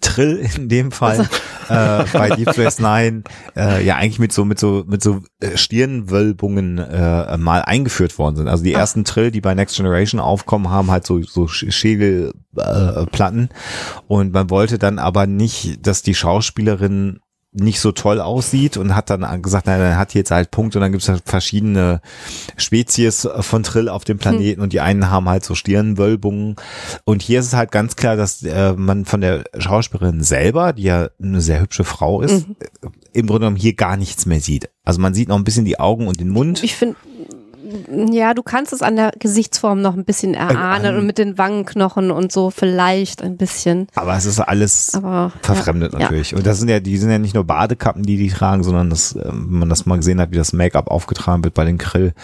Trill 0.00 0.46
in 0.56 0.68
dem 0.68 0.92
Fall 0.92 1.28
äh, 1.68 2.04
bei 2.12 2.30
Deep 2.30 2.52
Space 2.52 2.78
Nine 2.78 3.22
äh, 3.56 3.84
ja 3.84 3.96
eigentlich 3.96 4.18
mit 4.18 4.32
so 4.32 4.44
mit 4.44 4.58
so 4.58 4.84
mit 4.86 5.02
so 5.02 5.22
äh, 5.40 5.56
Stirnwölbungen 5.56 6.78
äh, 6.78 7.36
mal 7.36 7.62
eingeführt 7.62 8.18
worden 8.18 8.36
sind. 8.36 8.48
Also 8.48 8.64
die 8.64 8.76
Ach. 8.76 8.80
ersten 8.80 9.04
Trill, 9.04 9.30
die 9.30 9.40
bei 9.40 9.54
Next 9.54 9.76
Generation 9.76 10.20
aufkommen, 10.20 10.70
haben 10.70 10.90
halt 10.90 11.06
so 11.06 11.22
so 11.22 11.48
Schädelplatten 11.48 13.48
äh, 13.50 14.02
und 14.08 14.32
man 14.32 14.50
wollte 14.50 14.78
dann 14.78 14.98
aber 14.98 15.26
nicht, 15.26 15.86
dass 15.86 16.02
die 16.02 16.14
Schauspielerin 16.14 17.20
nicht 17.54 17.80
so 17.80 17.92
toll 17.92 18.20
aussieht 18.20 18.76
und 18.76 18.94
hat 18.94 19.10
dann 19.10 19.42
gesagt, 19.42 19.66
nein, 19.66 19.80
er 19.80 19.96
hat 19.96 20.12
jetzt 20.14 20.30
halt 20.30 20.50
Punkt 20.50 20.74
und 20.74 20.82
dann 20.82 20.92
gibt 20.92 21.02
es 21.02 21.08
halt 21.08 21.22
verschiedene 21.24 22.00
Spezies 22.56 23.28
von 23.40 23.62
Trill 23.62 23.88
auf 23.88 24.04
dem 24.04 24.18
Planeten 24.18 24.58
hm. 24.58 24.64
und 24.64 24.72
die 24.72 24.80
einen 24.80 25.10
haben 25.10 25.28
halt 25.28 25.44
so 25.44 25.54
Stirnwölbungen 25.54 26.56
und 27.04 27.22
hier 27.22 27.40
ist 27.40 27.46
es 27.46 27.54
halt 27.54 27.70
ganz 27.70 27.96
klar, 27.96 28.16
dass 28.16 28.42
äh, 28.42 28.72
man 28.74 29.04
von 29.04 29.20
der 29.20 29.44
Schauspielerin 29.56 30.22
selber, 30.22 30.72
die 30.72 30.82
ja 30.84 31.08
eine 31.22 31.40
sehr 31.40 31.60
hübsche 31.60 31.84
Frau 31.84 32.20
ist, 32.20 32.48
mhm. 32.48 32.56
im 33.12 33.26
Grunde 33.26 33.40
genommen 33.40 33.56
hier 33.56 33.74
gar 33.74 33.96
nichts 33.96 34.26
mehr 34.26 34.40
sieht. 34.40 34.70
Also 34.84 35.00
man 35.00 35.14
sieht 35.14 35.28
noch 35.28 35.36
ein 35.36 35.44
bisschen 35.44 35.64
die 35.64 35.80
Augen 35.80 36.08
und 36.08 36.20
den 36.20 36.28
Mund. 36.28 36.62
Ich 36.62 36.74
finde 36.74 36.96
ja, 38.10 38.34
du 38.34 38.42
kannst 38.42 38.72
es 38.72 38.82
an 38.82 38.96
der 38.96 39.12
Gesichtsform 39.18 39.80
noch 39.80 39.94
ein 39.94 40.04
bisschen 40.04 40.34
erahnen 40.34 40.94
ähm, 40.94 40.98
und 40.98 41.06
mit 41.06 41.18
den 41.18 41.38
Wangenknochen 41.38 42.10
und 42.10 42.32
so 42.32 42.50
vielleicht 42.50 43.22
ein 43.22 43.36
bisschen. 43.36 43.88
Aber 43.94 44.16
es 44.16 44.26
ist 44.26 44.40
alles 44.40 44.94
Aber, 44.94 45.32
verfremdet 45.42 45.92
ja, 45.92 45.98
natürlich. 46.00 46.32
Ja. 46.32 46.38
Und 46.38 46.46
das 46.46 46.58
sind 46.58 46.68
ja, 46.68 46.80
die 46.80 46.96
sind 46.98 47.10
ja 47.10 47.18
nicht 47.18 47.34
nur 47.34 47.44
Badekappen, 47.44 48.02
die 48.02 48.16
die 48.16 48.28
tragen, 48.28 48.62
sondern 48.62 48.90
das, 48.90 49.14
ähm, 49.14 49.46
wenn 49.50 49.58
man 49.60 49.68
das 49.68 49.86
mal 49.86 49.96
gesehen 49.96 50.20
hat, 50.20 50.30
wie 50.30 50.36
das 50.36 50.52
Make-up 50.52 50.88
aufgetragen 50.88 51.44
wird 51.44 51.54
bei 51.54 51.64
den 51.64 51.78
Grill, 51.78 52.14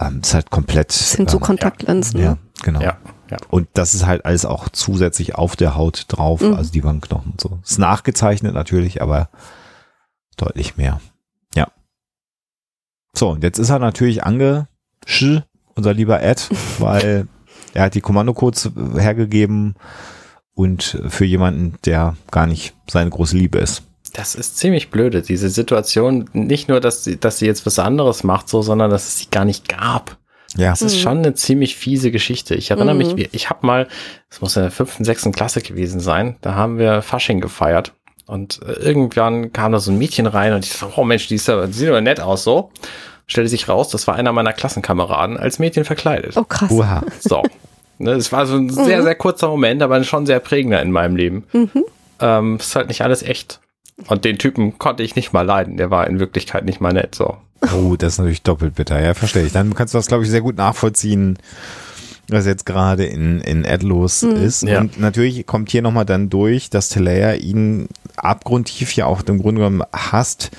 ähm, 0.00 0.20
ist 0.22 0.34
halt 0.34 0.50
komplett. 0.50 0.88
Das 0.90 1.12
sind 1.12 1.30
so 1.30 1.38
ähm, 1.38 1.42
Kontaktlinsen. 1.42 2.20
Ja, 2.20 2.38
genau. 2.62 2.80
Ja. 2.80 2.96
Ja. 3.32 3.38
Und 3.48 3.68
das 3.72 3.94
ist 3.94 4.04
halt 4.04 4.26
alles 4.26 4.44
auch 4.44 4.68
zusätzlich 4.68 5.36
auf 5.36 5.56
der 5.56 5.74
Haut 5.74 6.04
drauf, 6.08 6.42
mhm. 6.42 6.52
also 6.52 6.70
die 6.70 6.84
Wangenknochen 6.84 7.32
und 7.32 7.40
so. 7.40 7.58
Ist 7.64 7.78
nachgezeichnet 7.78 8.52
natürlich, 8.52 9.00
aber 9.00 9.30
deutlich 10.36 10.76
mehr. 10.76 11.00
Ja. 11.54 11.68
So, 13.14 13.30
und 13.30 13.42
jetzt 13.42 13.58
ist 13.58 13.70
er 13.70 13.78
natürlich 13.78 14.22
ange, 14.24 14.68
Sch, 15.06 15.42
unser 15.74 15.94
lieber 15.94 16.22
Ed, 16.22 16.48
weil 16.78 17.26
er 17.74 17.84
hat 17.84 17.94
die 17.94 18.00
Kommandocodes 18.00 18.70
hergegeben 18.96 19.74
und 20.54 21.02
für 21.08 21.24
jemanden, 21.24 21.76
der 21.84 22.16
gar 22.30 22.46
nicht 22.46 22.74
seine 22.88 23.10
große 23.10 23.36
Liebe 23.36 23.58
ist. 23.58 23.82
Das 24.12 24.34
ist 24.34 24.58
ziemlich 24.58 24.90
blöde, 24.90 25.22
diese 25.22 25.48
Situation. 25.48 26.28
Nicht 26.34 26.68
nur, 26.68 26.80
dass 26.80 27.04
sie, 27.04 27.18
dass 27.18 27.38
sie 27.38 27.46
jetzt 27.46 27.64
was 27.64 27.78
anderes 27.78 28.24
macht, 28.24 28.48
so, 28.48 28.60
sondern 28.60 28.90
dass 28.90 29.08
es 29.08 29.18
sie 29.18 29.30
gar 29.30 29.46
nicht 29.46 29.68
gab. 29.68 30.18
Ja. 30.56 30.70
Das 30.70 30.82
ist 30.82 31.00
schon 31.00 31.18
eine 31.18 31.32
ziemlich 31.32 31.76
fiese 31.76 32.10
Geschichte. 32.10 32.54
Ich 32.54 32.70
erinnere 32.70 32.94
mich, 32.94 33.28
ich 33.32 33.48
habe 33.48 33.66
mal, 33.66 33.88
das 34.28 34.42
muss 34.42 34.56
in 34.56 34.62
der 34.62 34.70
fünften, 34.70 35.04
sechsten 35.04 35.32
Klasse 35.32 35.62
gewesen 35.62 35.98
sein, 35.98 36.36
da 36.42 36.54
haben 36.54 36.78
wir 36.78 37.00
Fasching 37.00 37.40
gefeiert. 37.40 37.94
Und 38.26 38.60
äh, 38.62 38.72
irgendwann 38.72 39.52
kam 39.52 39.72
da 39.72 39.80
so 39.80 39.90
ein 39.90 39.98
Mädchen 39.98 40.26
rein 40.26 40.52
und 40.52 40.64
ich 40.64 40.72
dachte, 40.72 40.92
oh 40.96 41.04
Mensch, 41.04 41.26
die, 41.28 41.36
ist 41.36 41.48
ja, 41.48 41.66
die 41.66 41.72
sieht 41.72 41.88
aber 41.88 42.00
nett 42.00 42.20
aus 42.20 42.44
so. 42.44 42.70
Stellte 43.32 43.48
sich 43.48 43.66
raus, 43.66 43.88
das 43.88 44.06
war 44.06 44.14
einer 44.14 44.30
meiner 44.32 44.52
Klassenkameraden 44.52 45.38
als 45.38 45.58
Mädchen 45.58 45.86
verkleidet. 45.86 46.36
Oh 46.36 46.44
krass. 46.44 46.70
Uha. 46.70 47.02
So. 47.18 47.42
Ne, 47.98 48.14
das 48.14 48.30
war 48.30 48.46
so 48.46 48.56
ein 48.56 48.68
sehr, 48.68 49.02
sehr 49.02 49.14
kurzer 49.14 49.48
Moment, 49.48 49.82
aber 49.82 50.04
schon 50.04 50.26
sehr 50.26 50.38
prägender 50.38 50.82
in 50.82 50.92
meinem 50.92 51.16
Leben. 51.16 51.44
Ähm, 52.20 52.56
ist 52.56 52.76
halt 52.76 52.88
nicht 52.88 53.00
alles 53.00 53.22
echt. 53.22 53.60
Und 54.06 54.26
den 54.26 54.36
Typen 54.36 54.78
konnte 54.78 55.02
ich 55.02 55.16
nicht 55.16 55.32
mal 55.32 55.46
leiden. 55.46 55.78
Der 55.78 55.90
war 55.90 56.06
in 56.08 56.18
Wirklichkeit 56.18 56.66
nicht 56.66 56.80
mal 56.80 56.92
nett. 56.92 57.14
So. 57.14 57.38
Oh, 57.74 57.96
das 57.96 58.14
ist 58.14 58.18
natürlich 58.18 58.42
doppelt 58.42 58.74
bitter. 58.74 59.00
Ja, 59.00 59.14
verstehe 59.14 59.46
ich. 59.46 59.52
Dann 59.52 59.72
kannst 59.72 59.94
du 59.94 59.98
das, 59.98 60.08
glaube 60.08 60.24
ich, 60.24 60.30
sehr 60.30 60.42
gut 60.42 60.58
nachvollziehen, 60.58 61.38
was 62.28 62.44
jetzt 62.44 62.66
gerade 62.66 63.06
in, 63.06 63.40
in 63.40 63.64
Ed 63.64 63.82
los 63.82 64.22
ist. 64.22 64.62
Ja. 64.62 64.80
Und 64.80 65.00
natürlich 65.00 65.46
kommt 65.46 65.70
hier 65.70 65.80
nochmal 65.80 66.04
dann 66.04 66.28
durch, 66.28 66.68
dass 66.68 66.90
Telea 66.90 67.32
ihn 67.34 67.88
abgrundtief 68.16 68.92
ja 68.94 69.06
auch 69.06 69.22
im 69.22 69.40
Grunde 69.40 69.60
genommen 69.60 69.82
hasst 69.90 70.50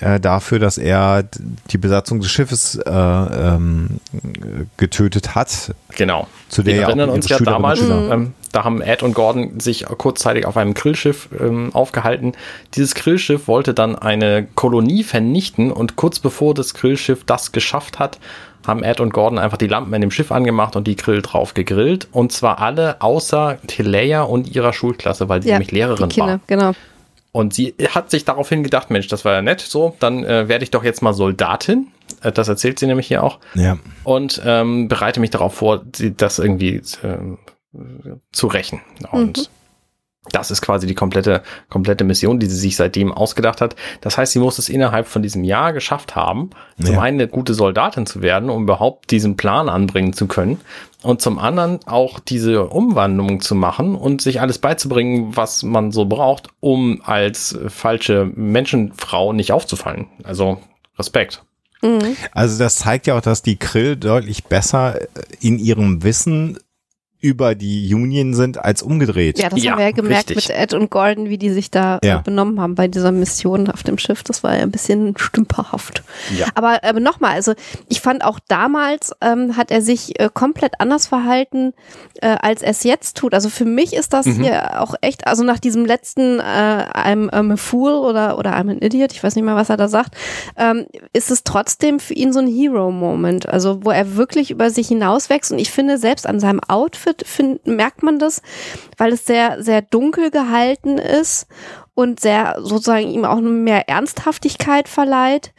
äh, 0.00 0.20
dafür, 0.20 0.58
dass 0.58 0.78
er 0.78 1.24
die 1.70 1.78
Besatzung 1.78 2.20
des 2.20 2.30
Schiffes 2.30 2.76
äh, 2.76 2.90
ähm, 2.90 4.00
getötet 4.76 5.34
hat. 5.34 5.74
Genau. 5.96 6.26
Zu 6.48 6.62
der 6.62 6.74
Wir 6.74 6.80
ja 6.82 6.86
erinnern 6.88 7.10
uns 7.10 7.28
ja 7.28 7.38
damals, 7.38 7.80
ähm, 7.80 8.34
da 8.52 8.64
haben 8.64 8.80
Ed 8.80 9.02
und 9.02 9.14
Gordon 9.14 9.60
sich 9.60 9.84
kurzzeitig 9.84 10.46
auf 10.46 10.56
einem 10.56 10.74
Grillschiff 10.74 11.28
ähm, 11.38 11.74
aufgehalten. 11.74 12.32
Dieses 12.74 12.94
Grillschiff 12.94 13.48
wollte 13.48 13.74
dann 13.74 13.96
eine 13.96 14.46
Kolonie 14.54 15.02
vernichten 15.02 15.70
und 15.70 15.96
kurz 15.96 16.20
bevor 16.20 16.54
das 16.54 16.74
Grillschiff 16.74 17.24
das 17.24 17.52
geschafft 17.52 17.98
hat, 17.98 18.18
haben 18.66 18.82
Ed 18.82 19.00
und 19.00 19.12
Gordon 19.12 19.38
einfach 19.38 19.56
die 19.56 19.66
Lampen 19.66 19.92
in 19.94 20.00
dem 20.00 20.10
Schiff 20.10 20.30
angemacht 20.30 20.76
und 20.76 20.86
die 20.86 20.96
Grill 20.96 21.22
drauf 21.22 21.54
gegrillt. 21.54 22.06
Und 22.12 22.32
zwar 22.32 22.60
alle 22.60 23.00
außer 23.00 23.58
Telea 23.66 24.22
und 24.22 24.54
ihrer 24.54 24.72
Schulklasse, 24.72 25.28
weil 25.28 25.42
sie 25.42 25.50
nämlich 25.50 25.72
Lehrerin 25.72 26.08
die 26.08 26.14
Kinder, 26.14 26.32
war. 26.32 26.40
genau. 26.46 26.72
Und 27.38 27.54
sie 27.54 27.72
hat 27.94 28.10
sich 28.10 28.24
daraufhin 28.24 28.64
gedacht, 28.64 28.90
Mensch, 28.90 29.06
das 29.06 29.24
war 29.24 29.32
ja 29.32 29.42
nett, 29.42 29.60
so, 29.60 29.94
dann 30.00 30.24
äh, 30.24 30.48
werde 30.48 30.64
ich 30.64 30.72
doch 30.72 30.82
jetzt 30.82 31.02
mal 31.02 31.12
Soldatin. 31.12 31.86
Äh, 32.20 32.32
das 32.32 32.48
erzählt 32.48 32.80
sie 32.80 32.86
nämlich 32.88 33.06
hier 33.06 33.22
auch 33.22 33.38
Ja. 33.54 33.78
und 34.02 34.42
ähm, 34.44 34.88
bereite 34.88 35.20
mich 35.20 35.30
darauf 35.30 35.54
vor, 35.54 35.84
sie- 35.94 36.16
das 36.16 36.40
irgendwie 36.40 36.82
ähm, 37.04 37.38
zu 38.32 38.48
rächen. 38.48 38.80
Und 39.12 39.50
das 40.32 40.50
ist 40.50 40.62
quasi 40.62 40.86
die 40.86 40.94
komplette, 40.94 41.42
komplette 41.68 42.04
Mission, 42.04 42.38
die 42.38 42.46
sie 42.46 42.56
sich 42.56 42.76
seitdem 42.76 43.12
ausgedacht 43.12 43.60
hat. 43.60 43.76
Das 44.00 44.18
heißt, 44.18 44.32
sie 44.32 44.38
muss 44.38 44.58
es 44.58 44.68
innerhalb 44.68 45.06
von 45.06 45.22
diesem 45.22 45.44
Jahr 45.44 45.72
geschafft 45.72 46.16
haben, 46.16 46.50
zum 46.82 46.94
Ja. 46.94 47.00
einen 47.00 47.18
eine 47.18 47.28
gute 47.28 47.54
Soldatin 47.54 48.06
zu 48.06 48.22
werden, 48.22 48.48
um 48.50 48.62
überhaupt 48.62 49.10
diesen 49.10 49.36
Plan 49.36 49.68
anbringen 49.68 50.12
zu 50.12 50.26
können. 50.26 50.60
Und 51.02 51.22
zum 51.22 51.38
anderen 51.38 51.80
auch 51.86 52.18
diese 52.18 52.66
Umwandlung 52.66 53.40
zu 53.40 53.54
machen 53.54 53.94
und 53.94 54.20
sich 54.20 54.40
alles 54.40 54.58
beizubringen, 54.58 55.36
was 55.36 55.62
man 55.62 55.92
so 55.92 56.06
braucht, 56.06 56.48
um 56.60 57.00
als 57.04 57.58
falsche 57.68 58.30
Menschenfrau 58.34 59.32
nicht 59.32 59.52
aufzufallen. 59.52 60.06
Also 60.24 60.58
Respekt. 60.98 61.44
Mhm. 61.82 62.16
Also 62.32 62.58
das 62.58 62.76
zeigt 62.76 63.06
ja 63.06 63.16
auch, 63.16 63.20
dass 63.20 63.42
die 63.42 63.56
Krill 63.56 63.96
deutlich 63.96 64.44
besser 64.44 64.98
in 65.40 65.58
ihrem 65.58 66.02
Wissen 66.02 66.58
über 67.20 67.54
die 67.54 67.92
Union 67.94 68.32
sind 68.34 68.64
als 68.64 68.82
umgedreht. 68.82 69.38
Ja, 69.38 69.48
das 69.48 69.62
Ja, 69.62 69.72
haben 69.72 69.78
wir 69.78 69.86
ja 69.86 69.90
gemerkt 69.92 70.30
richtig. 70.30 70.48
mit 70.48 70.56
Ed 70.56 70.72
und 70.74 70.88
Gordon, 70.90 71.28
wie 71.28 71.38
die 71.38 71.50
sich 71.50 71.70
da 71.70 71.98
Ja. 72.04 72.18
äh, 72.18 72.22
benommen 72.22 72.60
haben 72.60 72.74
bei 72.76 72.86
dieser 72.86 73.10
Mission 73.12 73.68
auf 73.70 73.82
dem 73.82 73.98
Schiff. 73.98 74.22
Das 74.22 74.42
war 74.44 74.54
ja 74.56 74.62
ein 74.62 74.70
bisschen 74.70 75.16
stümperhaft. 75.18 76.02
Ja. 76.36 76.46
Aber 76.54 76.82
äh, 76.84 76.92
nochmal, 77.00 77.32
also 77.32 77.54
ich 77.88 78.00
fand 78.00 78.24
auch 78.24 78.38
damals 78.46 79.12
ähm, 79.20 79.56
hat 79.56 79.70
er 79.70 79.82
sich 79.82 80.20
äh, 80.20 80.28
komplett 80.32 80.80
anders 80.80 81.06
verhalten, 81.08 81.72
äh, 82.20 82.36
als 82.40 82.62
er 82.62 82.70
es 82.70 82.84
jetzt 82.84 83.16
tut. 83.16 83.34
Also 83.34 83.48
für 83.48 83.64
mich 83.64 83.94
ist 83.94 84.12
das 84.12 84.26
Mhm. 84.26 84.42
hier 84.44 84.80
auch 84.80 84.94
echt, 85.00 85.26
also 85.26 85.42
nach 85.42 85.58
diesem 85.58 85.84
letzten 85.84 86.38
äh, 86.38 86.42
I'm, 86.42 87.30
I'm 87.30 87.52
a 87.52 87.56
Fool 87.56 87.92
oder, 87.92 88.38
oder 88.38 88.50
I'm 88.56 88.70
an 88.70 88.78
Idiot, 88.80 89.12
ich 89.12 89.22
weiß 89.24 89.34
nicht 89.34 89.44
mehr, 89.44 89.56
was 89.56 89.70
er 89.70 89.76
da 89.76 89.88
sagt, 89.88 90.14
ähm, 90.56 90.86
ist 91.12 91.30
es 91.32 91.42
trotzdem 91.42 91.98
für 91.98 92.14
ihn 92.14 92.32
so 92.32 92.38
ein 92.38 92.46
Hero-Moment. 92.46 93.48
Also 93.48 93.84
wo 93.84 93.90
er 93.90 94.16
wirklich 94.16 94.50
über 94.50 94.70
sich 94.70 94.88
hinauswächst. 94.88 95.50
Und 95.52 95.58
ich 95.58 95.70
finde, 95.70 95.98
selbst 95.98 96.26
an 96.26 96.38
seinem 96.40 96.60
Outfit 96.68 97.07
find, 97.24 97.66
merkt 97.66 98.02
man 98.02 98.18
das, 98.18 98.42
weil 98.96 99.12
es 99.12 99.26
sehr, 99.26 99.62
sehr 99.62 99.82
dunkel 99.82 100.30
gehalten 100.30 100.96
ist 100.98 101.46
und 101.94 102.20
sehr 102.20 102.56
sozusagen 102.60 103.08
ihm 103.08 103.24
auch 103.24 103.40
mehr 103.40 103.88
Ernsthaftigkeit 103.88 104.88
verleiht. 104.88 105.52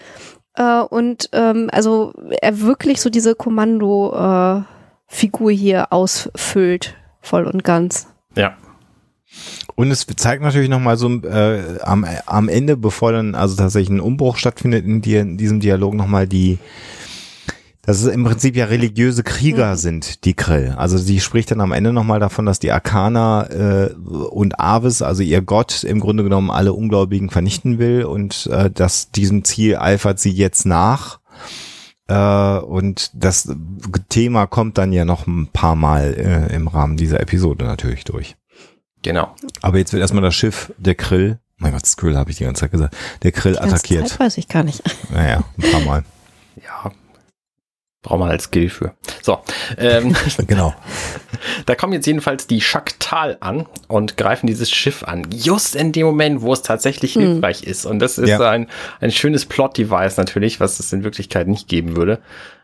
Äh, 0.55 0.81
und 0.81 1.29
ähm, 1.33 1.69
also 1.71 2.13
er 2.41 2.61
wirklich 2.61 3.01
so 3.01 3.09
diese 3.09 3.35
Kommando-Figur 3.35 5.51
hier 5.51 5.91
ausfüllt, 5.91 6.95
voll 7.21 7.45
und 7.45 7.63
ganz. 7.63 8.07
Ja. 8.35 8.55
Und 9.75 9.91
es 9.91 10.07
zeigt 10.17 10.41
natürlich 10.41 10.69
nochmal 10.69 10.97
so 10.97 11.09
äh, 11.09 11.79
am, 11.81 12.05
am 12.25 12.49
Ende, 12.49 12.75
bevor 12.75 13.11
dann 13.11 13.35
also 13.35 13.55
tatsächlich 13.55 13.95
ein 13.95 14.01
Umbruch 14.01 14.37
stattfindet 14.37 14.85
in, 14.85 15.01
die, 15.01 15.15
in 15.15 15.37
diesem 15.37 15.59
Dialog 15.59 15.93
nochmal 15.93 16.27
die, 16.27 16.57
dass 17.81 18.01
es 18.01 18.07
im 18.07 18.23
Prinzip 18.23 18.55
ja 18.55 18.65
religiöse 18.65 19.23
Krieger 19.23 19.75
sind, 19.77 20.25
die 20.25 20.33
Krill. 20.33 20.75
Also 20.77 20.97
sie 20.97 21.19
spricht 21.19 21.49
dann 21.51 21.61
am 21.61 21.71
Ende 21.71 21.93
nochmal 21.93 22.19
davon, 22.19 22.45
dass 22.45 22.59
die 22.59 22.71
Arkana 22.71 23.47
äh, 23.49 23.93
und 23.93 24.59
Avis, 24.59 25.01
also 25.01 25.23
ihr 25.23 25.41
Gott, 25.41 25.83
im 25.83 25.99
Grunde 25.99 26.23
genommen 26.23 26.51
alle 26.51 26.73
Ungläubigen 26.73 27.29
vernichten 27.29 27.79
will 27.79 28.03
und 28.03 28.47
äh, 28.47 28.69
dass 28.69 29.11
diesem 29.11 29.43
Ziel 29.43 29.77
eifert 29.77 30.19
sie 30.19 30.31
jetzt 30.31 30.65
nach. 30.65 31.19
Äh, 32.07 32.59
und 32.59 33.11
das 33.13 33.55
Thema 34.09 34.45
kommt 34.45 34.77
dann 34.77 34.91
ja 34.91 35.05
noch 35.05 35.25
ein 35.25 35.47
paar 35.47 35.75
Mal 35.75 36.13
äh, 36.15 36.53
im 36.55 36.67
Rahmen 36.67 36.97
dieser 36.97 37.19
Episode 37.21 37.65
natürlich 37.65 38.03
durch. 38.03 38.35
Genau. 39.01 39.33
Aber 39.61 39.77
jetzt 39.77 39.93
wird 39.93 40.01
erstmal 40.01 40.23
das 40.23 40.35
Schiff, 40.35 40.73
der 40.77 40.95
Krill, 40.95 41.39
mein 41.57 41.71
Gott, 41.71 41.85
Skrill 41.85 42.17
habe 42.17 42.29
ich 42.31 42.37
die 42.37 42.43
ganze 42.43 42.61
Zeit 42.61 42.71
gesagt, 42.71 42.95
der 43.23 43.31
Krill 43.31 43.53
Die 43.53 43.59
ganze 43.59 43.75
attackiert. 43.75 44.07
Zeit 44.09 44.19
weiß 44.19 44.37
ich 44.37 44.47
gar 44.47 44.63
nicht. 44.63 44.81
Naja, 45.11 45.43
ein 45.57 45.71
paar 45.71 45.81
Mal. 45.81 46.03
Ja. 46.57 46.91
Braucht 48.01 48.19
man 48.19 48.29
als 48.29 48.45
Skill 48.45 48.69
für. 48.69 48.93
So. 49.21 49.39
Ähm, 49.77 50.15
genau. 50.47 50.73
da 51.65 51.75
kommen 51.75 51.91
jetzt 51.93 52.05
jedenfalls 52.05 52.47
die 52.47 52.61
Schaktal 52.61 53.37
an 53.41 53.65
und 53.89 54.15
greifen 54.15 54.47
dieses 54.47 54.71
Schiff 54.71 55.03
an. 55.03 55.27
Just 55.33 55.75
in 55.75 55.91
dem 55.91 56.05
Moment, 56.05 56.41
wo 56.41 56.53
es 56.53 56.61
tatsächlich 56.61 57.13
hilfreich 57.13 57.63
ist. 57.63 57.85
Und 57.85 57.99
das 57.99 58.17
ist 58.17 58.29
Ja. 58.29 58.49
ein, 58.49 58.67
ein 59.01 59.11
schönes 59.11 59.45
Plot-Device 59.45 60.15
natürlich, 60.15 60.61
was 60.61 60.79
es 60.79 60.93
in 60.93 61.03
Wirklichkeit 61.03 61.47
nicht 61.49 61.67
geben 61.67 61.97
würde. 61.97 62.21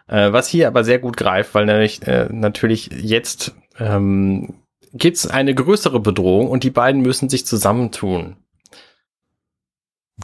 Äh, 0.07 0.31
was 0.31 0.47
hier 0.47 0.67
aber 0.67 0.83
sehr 0.83 0.99
gut 0.99 1.17
greift, 1.17 1.53
weil 1.53 1.65
nämlich 1.65 2.05
äh, 2.07 2.27
natürlich 2.31 2.89
jetzt 2.93 3.55
ähm, 3.77 4.53
gibt 4.93 5.17
es 5.17 5.27
eine 5.27 5.53
größere 5.53 5.99
Bedrohung 5.99 6.47
und 6.47 6.63
die 6.63 6.69
beiden 6.69 7.01
müssen 7.01 7.27
sich 7.27 7.45
zusammentun. 7.45 8.37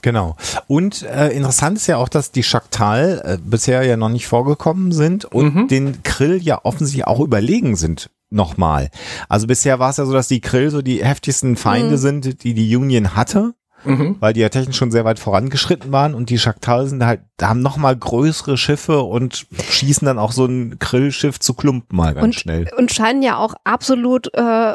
Genau. 0.02 0.36
Und 0.68 1.04
äh, 1.04 1.30
interessant 1.30 1.78
ist 1.78 1.88
ja 1.88 1.98
auch, 1.98 2.08
dass 2.10 2.32
die 2.32 2.44
Schaktal 2.44 3.22
äh, 3.26 3.38
bisher 3.44 3.84
ja 3.84 3.98
noch 3.98 4.10
nicht 4.10 4.26
vorgekommen 4.28 4.92
sind 4.94 5.26
und 5.26 5.54
Mhm. 5.56 5.68
den 5.68 6.04
Krill 6.04 6.42
ja 6.42 6.60
offensichtlich 6.64 7.06
auch 7.08 7.20
überlegen 7.20 7.76
sind 7.76 8.10
nochmal. 8.30 8.90
Also 9.28 9.48
bisher 9.48 9.80
war 9.80 9.90
es 9.90 9.98
ja 9.98 10.06
so, 10.06 10.14
dass 10.14 10.30
die 10.30 10.40
Krill 10.40 10.70
so 10.72 10.82
die 10.82 11.04
heftigsten 11.04 11.58
Feinde 11.58 11.96
Mhm. 11.96 11.98
sind, 11.98 12.44
die 12.44 12.54
die 12.54 12.76
Union 12.78 13.16
hatte. 13.18 13.54
Mhm. 13.84 14.18
weil 14.20 14.34
die 14.34 14.40
ja 14.42 14.50
technisch 14.50 14.78
schon 14.78 14.92
sehr 14.92 15.06
weit 15.06 15.20
vorangeschritten 15.20 15.92
waren 15.92 16.14
und 16.14 16.30
die 16.30 16.38
Schaktal 16.40 16.88
sind 16.88 17.06
halt, 17.06 17.22
haben 17.42 17.62
noch 17.62 17.78
mal 17.78 17.96
größere 17.96 18.58
Schiffe 18.58 19.02
und 19.02 19.48
schießen 19.70 20.06
dann 20.06 20.20
auch 20.20 20.32
so 20.32 20.46
ein 20.46 20.78
Grillschiff 20.80 21.40
zu 21.40 21.54
Klumpen 21.56 21.98
mal 21.98 22.14
ganz 22.14 22.24
Und, 22.24 22.36
schnell. 22.36 22.70
und 22.78 22.92
scheinen 22.94 23.24
ja 23.24 23.38
auch 23.38 23.56
absolut 23.64 24.32
äh, 24.36 24.74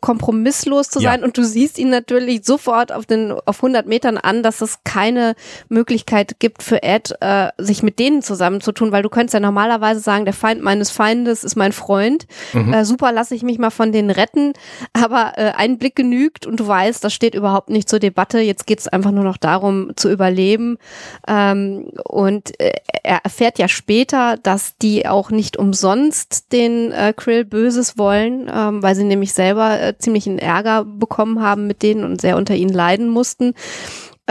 kompromisslos 0.00 0.88
zu 0.90 1.00
Ja. 1.00 1.10
sein. 1.12 1.24
Und 1.24 1.36
du 1.36 1.44
siehst 1.44 1.78
ihn 1.78 1.90
natürlich 1.90 2.44
sofort 2.44 2.92
auf 2.92 3.06
den 3.06 3.32
auf 3.32 3.56
100 3.58 3.86
Metern 3.86 4.16
an, 4.18 4.42
dass 4.42 4.60
es 4.60 4.78
keine 4.84 5.34
Möglichkeit 5.68 6.38
gibt 6.38 6.62
für 6.62 6.82
Ed, 6.82 7.14
äh, 7.20 7.48
sich 7.58 7.82
mit 7.82 7.98
denen 7.98 8.22
zusammenzutun, 8.22 8.92
weil 8.92 9.02
du 9.02 9.08
könntest 9.08 9.34
ja 9.34 9.40
normalerweise 9.40 10.00
sagen, 10.00 10.24
der 10.24 10.34
Feind 10.34 10.62
meines 10.62 10.90
Feindes 10.90 11.44
ist 11.44 11.56
mein 11.56 11.72
Freund. 11.72 12.26
Äh, 12.54 12.84
super, 12.84 13.12
lasse 13.12 13.34
ich 13.34 13.42
mich 13.42 13.58
mal 13.58 13.70
von 13.70 13.92
denen 13.92 14.10
retten. 14.10 14.52
Aber 14.92 15.32
äh, 15.36 15.52
ein 15.56 15.78
Blick 15.78 15.96
genügt 15.96 16.46
und 16.46 16.60
du 16.60 16.66
weißt, 16.66 17.02
das 17.02 17.12
steht 17.12 17.34
überhaupt 17.34 17.70
nicht 17.70 17.88
zur 17.88 17.98
Debatte. 17.98 18.19
Jetzt 18.40 18.66
geht 18.66 18.80
es 18.80 18.88
einfach 18.88 19.10
nur 19.10 19.24
noch 19.24 19.36
darum, 19.36 19.92
zu 19.96 20.10
überleben. 20.10 20.78
Ähm, 21.26 21.90
und 22.04 22.58
äh, 22.60 22.72
er 23.02 23.20
erfährt 23.24 23.58
ja 23.58 23.68
später, 23.68 24.36
dass 24.42 24.76
die 24.78 25.06
auch 25.06 25.30
nicht 25.30 25.56
umsonst 25.56 26.52
den 26.52 26.92
äh, 26.92 27.12
Krill 27.16 27.44
Böses 27.44 27.98
wollen, 27.98 28.50
ähm, 28.52 28.82
weil 28.82 28.94
sie 28.94 29.04
nämlich 29.04 29.32
selber 29.32 29.80
äh, 29.80 29.98
ziemlich 29.98 30.28
einen 30.28 30.38
Ärger 30.38 30.84
bekommen 30.84 31.42
haben 31.42 31.66
mit 31.66 31.82
denen 31.82 32.04
und 32.04 32.20
sehr 32.20 32.36
unter 32.36 32.54
ihnen 32.54 32.72
leiden 32.72 33.08
mussten. 33.08 33.54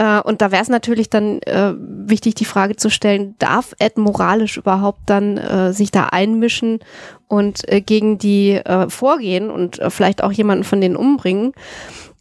Äh, 0.00 0.20
und 0.20 0.40
da 0.40 0.50
wäre 0.50 0.62
es 0.62 0.70
natürlich 0.70 1.10
dann 1.10 1.42
äh, 1.42 1.74
wichtig, 1.76 2.34
die 2.34 2.46
Frage 2.46 2.76
zu 2.76 2.88
stellen, 2.88 3.34
darf 3.38 3.74
Ed 3.78 3.98
moralisch 3.98 4.56
überhaupt 4.56 5.00
dann 5.06 5.36
äh, 5.36 5.74
sich 5.74 5.90
da 5.90 6.06
einmischen 6.06 6.78
und 7.28 7.70
äh, 7.70 7.82
gegen 7.82 8.16
die 8.16 8.52
äh, 8.52 8.88
vorgehen 8.88 9.50
und 9.50 9.78
äh, 9.78 9.90
vielleicht 9.90 10.24
auch 10.24 10.32
jemanden 10.32 10.64
von 10.64 10.80
denen 10.80 10.96
umbringen? 10.96 11.52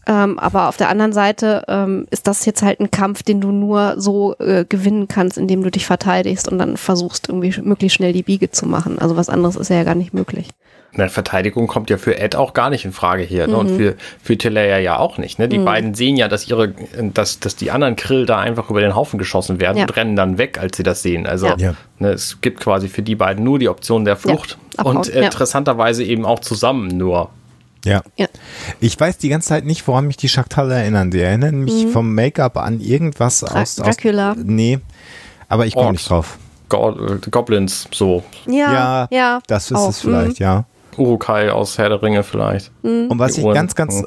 Ähm, 0.07 0.39
aber 0.39 0.69
auf 0.69 0.77
der 0.77 0.89
anderen 0.89 1.13
Seite 1.13 1.63
ähm, 1.67 2.07
ist 2.09 2.25
das 2.25 2.45
jetzt 2.45 2.61
halt 2.63 2.79
ein 2.79 2.89
Kampf, 2.89 3.21
den 3.23 3.41
du 3.41 3.51
nur 3.51 3.95
so 3.97 4.35
äh, 4.39 4.65
gewinnen 4.67 5.07
kannst, 5.07 5.37
indem 5.37 5.61
du 5.61 5.69
dich 5.69 5.85
verteidigst 5.85 6.47
und 6.47 6.57
dann 6.57 6.77
versuchst, 6.77 7.29
irgendwie 7.29 7.53
möglichst 7.61 7.97
schnell 7.97 8.13
die 8.13 8.23
Biege 8.23 8.49
zu 8.49 8.65
machen. 8.65 8.97
Also 8.99 9.15
was 9.17 9.29
anderes 9.29 9.55
ist 9.55 9.69
ja 9.69 9.83
gar 9.83 9.95
nicht 9.95 10.13
möglich. 10.13 10.47
Na, 10.93 11.07
Verteidigung 11.07 11.67
kommt 11.67 11.91
ja 11.91 11.99
für 11.99 12.17
Ed 12.17 12.35
auch 12.35 12.53
gar 12.53 12.71
nicht 12.71 12.83
in 12.83 12.91
Frage 12.91 13.21
hier. 13.21 13.45
Ne? 13.47 13.55
Und 13.55 13.69
für, 13.69 13.95
für 14.23 14.35
Teleia 14.39 14.79
ja 14.79 14.97
auch 14.97 15.19
nicht. 15.19 15.37
Ne? 15.37 15.47
Die 15.47 15.59
beiden 15.59 15.93
sehen 15.93 16.17
ja, 16.17 16.27
dass 16.27 16.47
ihre, 16.49 16.73
dass, 17.13 17.39
dass 17.39 17.55
die 17.55 17.69
anderen 17.69 17.95
Krill 17.95 18.25
da 18.25 18.39
einfach 18.39 18.71
über 18.71 18.81
den 18.81 18.95
Haufen 18.95 19.19
geschossen 19.19 19.59
werden 19.59 19.77
Ja. 19.77 19.83
und 19.83 19.95
rennen 19.95 20.15
dann 20.15 20.39
weg, 20.39 20.57
als 20.59 20.77
sie 20.77 20.83
das 20.83 21.03
sehen. 21.03 21.27
Also 21.27 21.45
Ja. 21.45 21.55
Ja. 21.59 21.73
ne, 21.99 22.09
es 22.09 22.41
gibt 22.41 22.59
quasi 22.59 22.87
für 22.87 23.03
die 23.03 23.15
beiden 23.15 23.43
nur 23.43 23.59
die 23.59 23.69
Option 23.69 24.03
der 24.03 24.15
Flucht. 24.15 24.57
abhauen, 24.77 24.97
und 24.97 25.13
äh, 25.13 25.19
ja. 25.19 25.25
interessanterweise 25.25 26.03
eben 26.03 26.25
auch 26.25 26.39
zusammen 26.39 26.87
nur. 26.97 27.29
Ja. 27.86 28.01
Ja. 28.17 28.27
Ich 28.80 28.99
weiß 28.99 29.17
die 29.17 29.30
ganze 29.30 29.49
Zeit 29.49 29.65
nicht, 29.65 29.88
woran 29.88 30.07
mich 30.07 30.17
die 30.17 30.30
Schaktalle 30.30 30.75
erinnern. 30.75 31.11
Die 31.11 31.19
erinnern 31.19 31.59
mich 31.63 31.88
vom 31.88 32.13
Make-up 32.13 32.57
an 32.57 32.80
irgendwas 32.80 33.39
Dra 33.39 33.61
aus, 33.61 33.80
aus. 33.80 33.80
Mhm. 33.80 33.84
Dracula. 33.84 34.36
Nee, 34.38 34.80
aber 35.47 35.65
ich 35.65 35.73
komme 35.73 35.91
nicht 35.93 36.09
drauf. 36.09 36.38
Go 36.67 36.91
äh, 36.91 37.17
Goblins, 37.32 37.88
so. 37.91 38.23
Ja, 38.45 39.07
ja. 39.11 39.39
das 39.47 39.71
ist 39.71 39.77
auch, 39.77 39.89
es 39.89 40.01
vielleicht, 40.01 40.39
mhm. 40.39 40.43
ja. 40.45 40.65
Urukai 40.97 41.49
aus 41.51 41.77
Herr 41.77 41.89
der 41.89 42.01
Ringe 42.03 42.23
vielleicht. 42.23 42.71
Und 42.84 43.17
was 43.17 43.34
Die 43.34 43.39
ich 43.39 43.45
Ohren. 43.45 43.55
ganz, 43.55 43.73
ganz, 43.75 44.03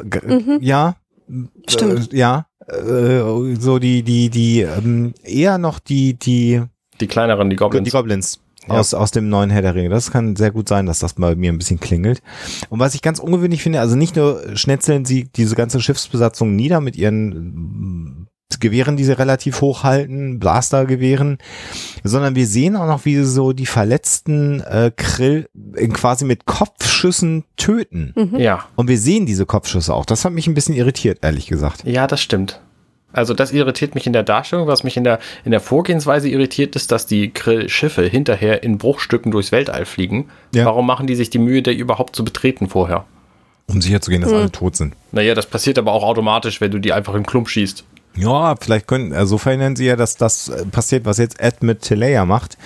ja, 0.61 0.95
Mhm. 1.33 1.49
Stimmt. 1.68 2.12
Äh, 2.12 2.16
ja, 2.16 2.47
äh, 2.68 3.55
so 3.59 3.79
die, 3.79 4.03
die, 4.03 4.29
die, 4.29 4.61
ähm, 4.61 5.14
eher 5.23 5.57
noch 5.59 5.79
die, 5.79 6.14
die, 6.14 6.62
Die 7.01 7.07
kleineren, 7.07 7.49
die 7.49 7.57
Goblins. 7.57 7.85
die 7.85 7.91
Goblins. 7.91 8.41
Ja. 8.69 8.75
Aus, 8.75 8.95
aus 8.95 9.11
dem 9.11 9.29
neuen 9.29 9.51
Herr 9.51 9.63
der 9.63 9.75
Ringe. 9.75 9.89
Das 9.89 10.13
kann 10.13 10.37
sehr 10.37 10.53
gut 10.53 10.69
sein, 10.69 10.87
dass 10.87 11.01
das 11.01 11.15
bei 11.15 11.35
mir 11.35 11.53
ein 11.53 11.59
bisschen 11.59 11.81
klingelt. 11.81 12.23
Und 12.71 12.79
was 12.79 12.95
ich 12.95 13.03
ganz 13.03 13.19
ungewöhnlich 13.19 13.63
finde, 13.63 13.81
also 13.81 13.97
nicht 13.97 14.15
nur 14.15 14.57
schnetzeln 14.57 15.05
sie 15.05 15.25
diese 15.25 15.57
ganze 15.57 15.81
Schiffsbesatzung 15.81 16.55
nieder 16.55 16.81
mit 16.81 16.95
ihren 16.97 17.29
mm, 17.29 18.29
Gewehren, 18.61 18.97
die 18.97 19.05
sie 19.05 19.19
relativ 19.19 19.61
hoch 19.61 19.83
halten, 19.83 20.39
Blastergewehren, 20.39 21.39
sondern 22.05 22.35
wir 22.35 22.47
sehen 22.47 22.77
auch 22.77 22.87
noch, 22.87 23.05
wie 23.05 23.17
sie 23.17 23.25
so 23.25 23.53
die 23.53 23.67
verletzten 23.67 24.61
äh, 24.61 24.93
Krill 24.95 25.49
äh, 25.75 25.89
quasi 25.89 26.25
mit 26.25 26.45
Kopfschüssen 26.45 27.45
töten. 27.57 28.15
Ja. 28.39 28.67
Und 28.77 28.89
wir 28.89 28.99
sehen 28.99 29.27
diese 29.27 29.47
Kopfschüsse 29.47 29.93
auch. 29.93 30.07
Das 30.07 30.25
hat 30.25 30.33
mich 30.33 30.47
ein 30.47 30.55
bisschen 30.55 30.75
irritiert, 30.75 31.19
ehrlich 31.23 31.47
gesagt. 31.47 31.85
Ja, 31.85 32.07
das 32.07 32.21
stimmt. 32.21 32.61
Also 33.13 33.35
das 33.35 33.53
irritiert 33.53 33.95
mich 33.95 34.07
in 34.07 34.13
der 34.13 34.23
Darstellung. 34.23 34.67
Was 34.67 34.85
mich 34.85 34.97
in 34.97 35.05
der, 35.05 35.19
in 35.45 35.51
der 35.51 35.61
Vorgehensweise 35.61 36.29
irritiert, 36.29 36.77
ist, 36.77 36.93
dass 36.93 37.07
die 37.07 37.31
Krill-Schiffe 37.31 38.03
hinterher 38.03 38.63
in 38.63 38.79
Bruchstücken 38.79 39.31
durchs 39.31 39.53
Weltall 39.53 39.85
fliegen. 39.85 40.29
Ja. 40.55 40.65
Warum 40.67 40.87
machen 40.87 41.07
die 41.07 41.15
sich 41.15 41.31
die 41.31 41.39
Mühe, 41.39 41.63
der 41.63 41.75
überhaupt 41.75 42.17
zu 42.17 42.25
betreten 42.25 42.69
vorher? 42.69 43.05
Um 43.67 43.81
sicherzugehen, 43.81 44.23
dass 44.23 44.33
alle 44.33 44.51
tot 44.51 44.77
sind. 44.77 44.95
Naja, 45.13 45.35
das 45.35 45.47
passiert 45.47 45.79
aber 45.79 45.93
auch 45.93 46.03
automatisch, 46.03 46.61
wenn 46.61 46.71
du 46.71 46.79
die 46.79 46.93
einfach 46.93 47.15
im 47.15 47.25
Klump 47.25 47.49
schießt. 47.49 47.85
Ja, 48.15 48.55
vielleicht 48.61 48.87
können, 48.87 49.13
also 49.15 49.39
verhindern 49.39 49.77
sie 49.77 49.87
ja, 49.87 49.97
dass 49.97 50.17
das 50.17 50.49
äh, 50.49 50.67
passiert, 50.67 51.07
was 51.07 51.19
jetzt 51.19 51.41
Ed 51.41 51.63
mit 51.63 51.81
Teleia 51.81 52.27
macht, 52.27 52.59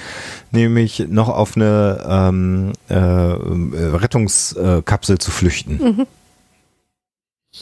nämlich 0.51 1.07
noch 1.09 1.29
auf 1.29 1.57
eine 1.57 2.05
ähm, 2.09 2.73
äh, 2.91 2.95
äh, 2.95 3.97
Rettungskapsel 3.97 5.19
zu 5.19 5.31
flüchten. 5.31 6.07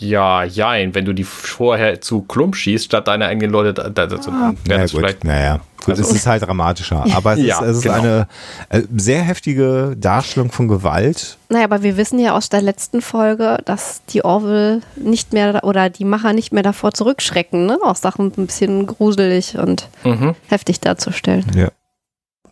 Ja, 0.00 0.42
jein. 0.44 0.94
Wenn 0.94 1.04
du 1.04 1.12
die 1.12 1.24
vorher 1.24 2.00
zu 2.00 2.22
Klump 2.22 2.56
schießt, 2.56 2.86
statt 2.86 3.06
deine 3.06 3.26
eigenen 3.26 3.50
Leute, 3.50 3.72
da, 3.74 3.88
da, 3.88 4.06
da, 4.06 4.16
wäre 4.16 4.54
Ja, 4.68 4.78
das 4.78 4.90
gut, 4.92 5.00
vielleicht. 5.00 5.22
naja, 5.24 5.60
gut, 5.78 5.90
Also- 5.90 6.02
es 6.02 6.12
ist 6.12 6.26
halt 6.26 6.42
dramatischer, 6.42 7.04
aber 7.14 7.34
es 7.34 7.38
Ja, 7.44 7.60
ist, 7.60 7.68
es 7.68 7.76
ist 7.78 7.82
genau. 7.84 7.94
eine 7.96 8.28
äh, 8.70 8.82
sehr 8.96 9.22
heftige 9.22 9.94
Darstellung 9.96 10.50
von 10.50 10.66
Gewalt. 10.68 11.38
Naja, 11.48 11.64
aber 11.64 11.82
wir 11.82 11.96
wissen 11.96 12.18
ja 12.18 12.36
aus 12.36 12.48
der 12.48 12.60
letzten 12.62 13.02
Folge, 13.02 13.58
dass 13.66 14.02
die 14.06 14.24
Orville 14.24 14.80
nicht 14.96 15.32
mehr 15.32 15.62
oder 15.62 15.90
die 15.90 16.04
Macher 16.04 16.32
nicht 16.32 16.52
mehr 16.52 16.62
davor 16.64 16.92
zurückschrecken, 16.92 17.66
ne? 17.66 17.78
Auch 17.84 17.96
Sachen 17.96 18.32
ein 18.36 18.46
bisschen 18.46 18.86
gruselig 18.86 19.56
und 19.58 19.88
Mhm. 20.02 20.34
heftig 20.48 20.80
darzustellen. 20.80 21.44
Ja. 21.54 21.68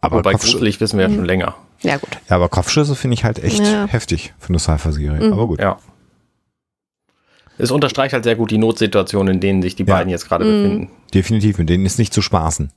Aber, 0.01 0.17
Aber 0.17 0.23
bei 0.23 0.33
Kopfsch 0.33 0.53
gruselig 0.53 0.81
wissen 0.81 0.99
wir 0.99 1.09
ja 1.09 1.15
schon 1.15 1.25
länger. 1.25 1.55
Ja, 1.83 1.97
gut. 1.97 2.11
ja, 2.29 2.37
aber 2.37 2.49
Kopfschüsse 2.49 2.95
finde 2.95 3.15
ich 3.15 3.25
halt 3.25 3.43
echt 3.43 3.67
Ja. 3.67 3.87
heftig 3.89 4.33
für 4.39 4.51
eine 4.51 4.61
Sci-Fi-Serie. 4.61 5.27
Mhm. 5.27 5.33
Aber 5.33 5.47
gut. 5.49 5.61
Ja. 5.61 5.79
Es 7.63 7.71
unterstreicht 7.71 8.13
halt 8.13 8.25
sehr 8.25 8.35
gut 8.37 8.51
die 8.51 8.59
Notsituation, 8.59 9.29
in 9.29 9.41
denen 9.41 9.63
sich 9.63 9.77
die 9.77 9.85
Ja. 9.85 9.95
beiden 9.95 10.11
jetzt 10.11 10.29
gerade 10.29 10.45
befinden. 10.45 10.91
Definitiv, 11.15 11.59
mit 11.59 11.69
denen 11.69 11.87
ist 11.87 11.99
nicht 11.99 12.13
zu 12.13 12.21
spaßen. 12.21 12.73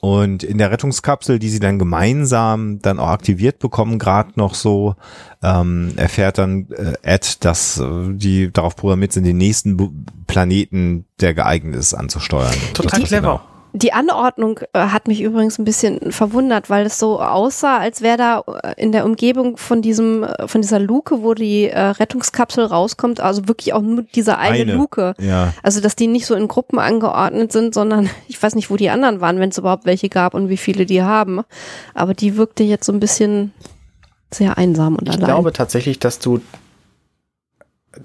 Und 0.00 0.42
in 0.42 0.58
der 0.58 0.70
Rettungskapsel, 0.72 1.38
die 1.38 1.48
sie 1.48 1.60
dann 1.60 1.78
gemeinsam 1.78 2.80
dann 2.82 2.98
auch 2.98 3.08
aktiviert 3.10 3.60
bekommen, 3.60 4.00
gerade 4.00 4.32
noch 4.34 4.54
so, 4.54 4.96
ähm, 5.44 5.92
erfährt 5.96 6.38
dann 6.38 6.66
äh, 6.72 6.94
Ed, 7.02 7.44
dass 7.44 7.78
äh, 7.78 7.84
die 8.10 8.52
darauf 8.52 8.74
programmiert 8.74 9.12
sind, 9.12 9.24
den 9.24 9.38
nächsten 9.38 9.76
Bu 9.76 9.92
Planeten, 10.26 11.04
der 11.20 11.34
geeignet 11.34 11.76
ist, 11.76 11.94
anzusteuern. 11.94 12.54
Total 12.74 13.00
clever. 13.02 13.42
Die 13.74 13.94
Anordnung 13.94 14.60
äh, 14.74 14.78
hat 14.80 15.08
mich 15.08 15.22
übrigens 15.22 15.58
ein 15.58 15.64
bisschen 15.64 16.12
verwundert, 16.12 16.68
weil 16.68 16.84
es 16.84 16.98
so 16.98 17.20
aussah, 17.22 17.78
als 17.78 18.02
wäre 18.02 18.18
da 18.18 18.44
äh, 18.62 18.74
in 18.76 18.92
der 18.92 19.06
Umgebung 19.06 19.56
von 19.56 19.80
diesem, 19.80 20.24
äh, 20.24 20.46
von 20.46 20.60
dieser 20.60 20.78
Luke, 20.78 21.22
wo 21.22 21.32
die 21.32 21.68
äh, 21.68 21.78
Rettungskapsel 21.80 22.66
rauskommt, 22.66 23.20
also 23.20 23.48
wirklich 23.48 23.72
auch 23.72 23.80
nur 23.80 24.02
diese 24.14 24.36
eine, 24.36 24.58
Eine. 24.58 24.74
Luke. 24.74 25.14
Ja, 25.18 25.54
Also, 25.62 25.80
dass 25.80 25.96
die 25.96 26.06
nicht 26.06 26.26
so 26.26 26.34
in 26.34 26.48
Gruppen 26.48 26.78
angeordnet 26.78 27.50
sind, 27.50 27.72
sondern 27.72 28.10
ich 28.28 28.42
weiß 28.42 28.54
nicht, 28.56 28.70
wo 28.70 28.76
die 28.76 28.90
anderen 28.90 29.22
waren, 29.22 29.38
wenn 29.40 29.48
es 29.48 29.56
überhaupt 29.58 29.86
welche 29.86 30.10
gab 30.10 30.34
und 30.34 30.50
wie 30.50 30.58
viele 30.58 30.84
die 30.84 31.02
haben. 31.02 31.40
Aber 31.94 32.12
die 32.12 32.36
wirkte 32.36 32.64
jetzt 32.64 32.84
so 32.84 32.92
ein 32.92 33.00
bisschen 33.00 33.52
sehr 34.30 34.58
einsam 34.58 34.96
und 34.96 35.08
Ich 35.08 35.14
allein. 35.14 35.26
glaube 35.26 35.52
tatsächlich, 35.54 35.98
dass 35.98 36.18
du, 36.18 36.40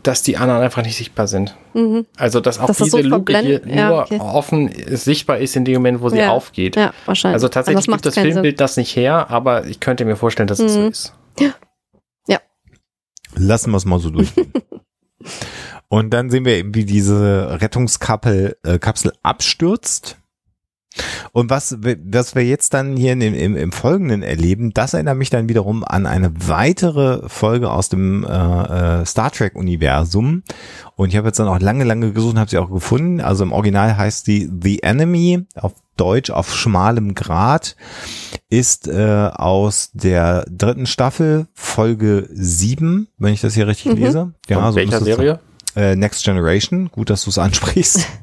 dass 0.04 0.22
die 0.22 0.38
anderen 0.38 0.62
einfach 0.62 0.84
nicht 0.84 0.98
sichtbar 0.98 1.28
sind. 1.28 1.56
mhm. 1.74 2.06
Also, 2.18 2.40
dass 2.42 2.60
auch 2.60 2.68
Dass 2.68 2.78
das 2.78 2.86
diese 2.90 3.04
so 3.04 3.08
Luke 3.10 3.38
hier 3.40 3.62
ja, 3.68 3.90
nur 3.90 4.02
okay. 4.02 4.20
offen 4.20 4.70
sichtbar 4.88 5.38
ist 5.38 5.56
in 5.56 5.64
dem 5.66 5.76
Moment, 5.76 6.02
wo 6.02 6.10
sie 6.10 6.18
Ja. 6.18 6.32
aufgeht. 6.32 6.76
Ja, 6.76 6.94
wahrscheinlich. 7.06 7.36
Also 7.36 7.48
tatsächlich 7.48 7.88
macht's 7.88 8.04
gibt 8.04 8.06
das 8.08 8.16
keinen 8.16 8.24
Sinn. 8.26 8.34
Filmbild 8.34 8.60
das 8.60 8.76
nicht 8.78 8.96
her, 8.96 9.30
aber 9.30 9.66
ich 9.66 9.80
könnte 9.80 10.04
mir 10.06 10.16
vorstellen, 10.16 10.48
dass 10.48 10.60
es 10.60 10.74
so 10.74 10.80
Mhm. 10.82 10.88
ist. 10.90 11.14
lassen 13.40 13.70
wir 13.72 13.78
es 13.78 13.86
mal 13.86 14.00
so 14.00 14.10
durchgehen. 14.10 14.52
Und 15.90 16.10
dann 16.12 16.30
sehen 16.30 16.44
wir 16.44 16.56
eben, 16.56 16.74
wie 16.76 16.86
diese 16.86 17.62
Rettungskapsel 17.62 18.58
äh, 18.64 18.80
Kapsel 18.80 19.14
abstürzt. 19.24 20.18
Und 21.32 21.50
was, 21.50 21.78
wir- 21.82 21.98
was 22.06 22.36
wir 22.36 22.44
jetzt 22.46 22.74
dann 22.74 22.96
hier 22.98 23.14
in 23.14 23.22
im, 23.22 23.56
im 23.56 23.72
Folgenden 23.72 24.24
erleben, 24.24 24.72
das 24.74 24.94
erinnert 24.94 25.18
mich 25.18 25.30
dann 25.30 25.50
wiederum 25.50 25.84
an 25.84 26.06
eine 26.06 26.32
weitere 26.48 27.28
Folge 27.30 27.70
aus 27.72 27.90
dem 27.90 28.24
äh, 28.24 29.02
äh, 29.02 29.06
Star 29.06 29.32
Trek-Universum. 29.32 30.44
Und 30.96 31.10
ich 31.10 31.18
habe 31.18 31.28
jetzt 31.28 31.40
dann 31.40 31.48
auch 31.48 31.60
lange, 31.60 31.84
lange 31.84 32.12
gesucht 32.14 32.34
und 32.34 32.40
habe 32.40 32.50
sie 32.50 32.58
auch 32.58 32.72
gefunden. 32.72 33.22
Also 33.22 33.44
im 33.44 33.52
Original 33.52 33.98
heißt 33.98 34.28
die 34.28 34.50
The 34.62 34.84
Enemy, 34.84 35.46
auf 35.56 35.74
Deutsch 35.96 36.30
auf 36.30 36.56
schmalem 36.56 37.16
Grat, 37.16 37.76
ist 38.50 38.88
äh, 38.88 39.30
aus 39.34 39.90
der 39.94 40.46
dritten 40.48 40.86
Staffel, 40.86 41.48
Folge 41.56 42.30
7, 42.32 43.08
wenn 43.18 43.34
ich 43.34 43.42
das 43.42 43.56
hier 43.56 43.68
richtig 43.68 43.94
Mhm. 43.96 44.04
lese. 44.04 44.34
Von 44.48 44.72
so 44.72 44.76
welcher 44.76 45.02
Serie? 45.04 45.40
äh, 45.76 45.96
Next 45.96 46.24
Generation. 46.24 46.90
Gut, 46.92 47.10
dass 47.10 47.24
du 47.24 47.30
es 47.32 47.38
ansprichst. 47.40 48.06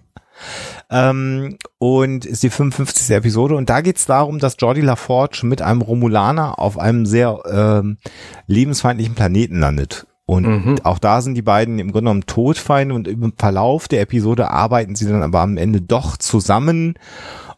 ähm, 0.90 1.56
und 1.78 2.24
ist 2.24 2.42
die 2.42 2.50
55. 2.50 3.14
Episode. 3.16 3.56
Und 3.56 3.70
da 3.70 3.80
geht 3.80 3.96
es 3.96 4.06
darum, 4.06 4.38
dass 4.38 4.56
Jordi 4.58 4.80
LaForge 4.80 5.40
mit 5.44 5.62
einem 5.62 5.82
Romulaner 5.82 6.58
auf 6.58 6.78
einem 6.78 7.06
sehr 7.06 7.38
ähm, 7.50 7.98
lebensfeindlichen 8.46 9.14
Planeten 9.14 9.60
landet. 9.60 10.06
Und 10.26 10.46
Mhm. 10.46 10.76
auch 10.84 10.98
da 10.98 11.20
sind 11.20 11.34
die 11.34 11.42
beiden 11.42 11.78
im 11.78 11.88
Grunde 11.92 12.06
genommen 12.08 12.26
Todfeinde 12.26 12.94
und 12.94 13.08
im 13.08 13.34
Verlauf 13.36 13.88
der 13.88 14.00
Episode 14.00 14.50
arbeiten 14.50 14.94
sie 14.94 15.06
dann 15.06 15.22
aber 15.22 15.40
am 15.40 15.58
Ende 15.58 15.82
doch 15.82 16.16
zusammen. 16.16 16.94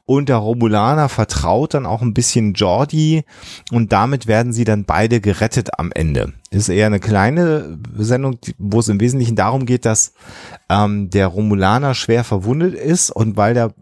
Und 0.08 0.28
der 0.28 0.36
Romulaner 0.36 1.08
vertraut 1.08 1.74
dann 1.74 1.84
auch 1.84 2.00
ein 2.00 2.14
bisschen 2.14 2.54
Jordi 2.54 3.24
und 3.72 3.90
damit 3.90 4.28
werden 4.28 4.52
sie 4.52 4.64
dann 4.64 4.84
beide 4.84 5.20
gerettet 5.20 5.80
am 5.80 5.90
Ende. 5.90 6.32
Ist 6.50 6.68
eher 6.68 6.86
eine 6.86 7.00
kleine 7.00 7.78
Sendung, 7.96 8.38
wo 8.56 8.78
es 8.78 8.88
im 8.88 9.00
Wesentlichen 9.00 9.34
darum 9.34 9.66
geht, 9.66 9.84
dass 9.84 10.12
ähm, 10.68 11.10
der 11.10 11.26
Romulaner 11.26 11.94
schwer 11.94 12.22
verwundet 12.22 12.74
ist 12.74 13.10
und 13.10 13.36
weil 13.36 13.54
der 13.54 13.74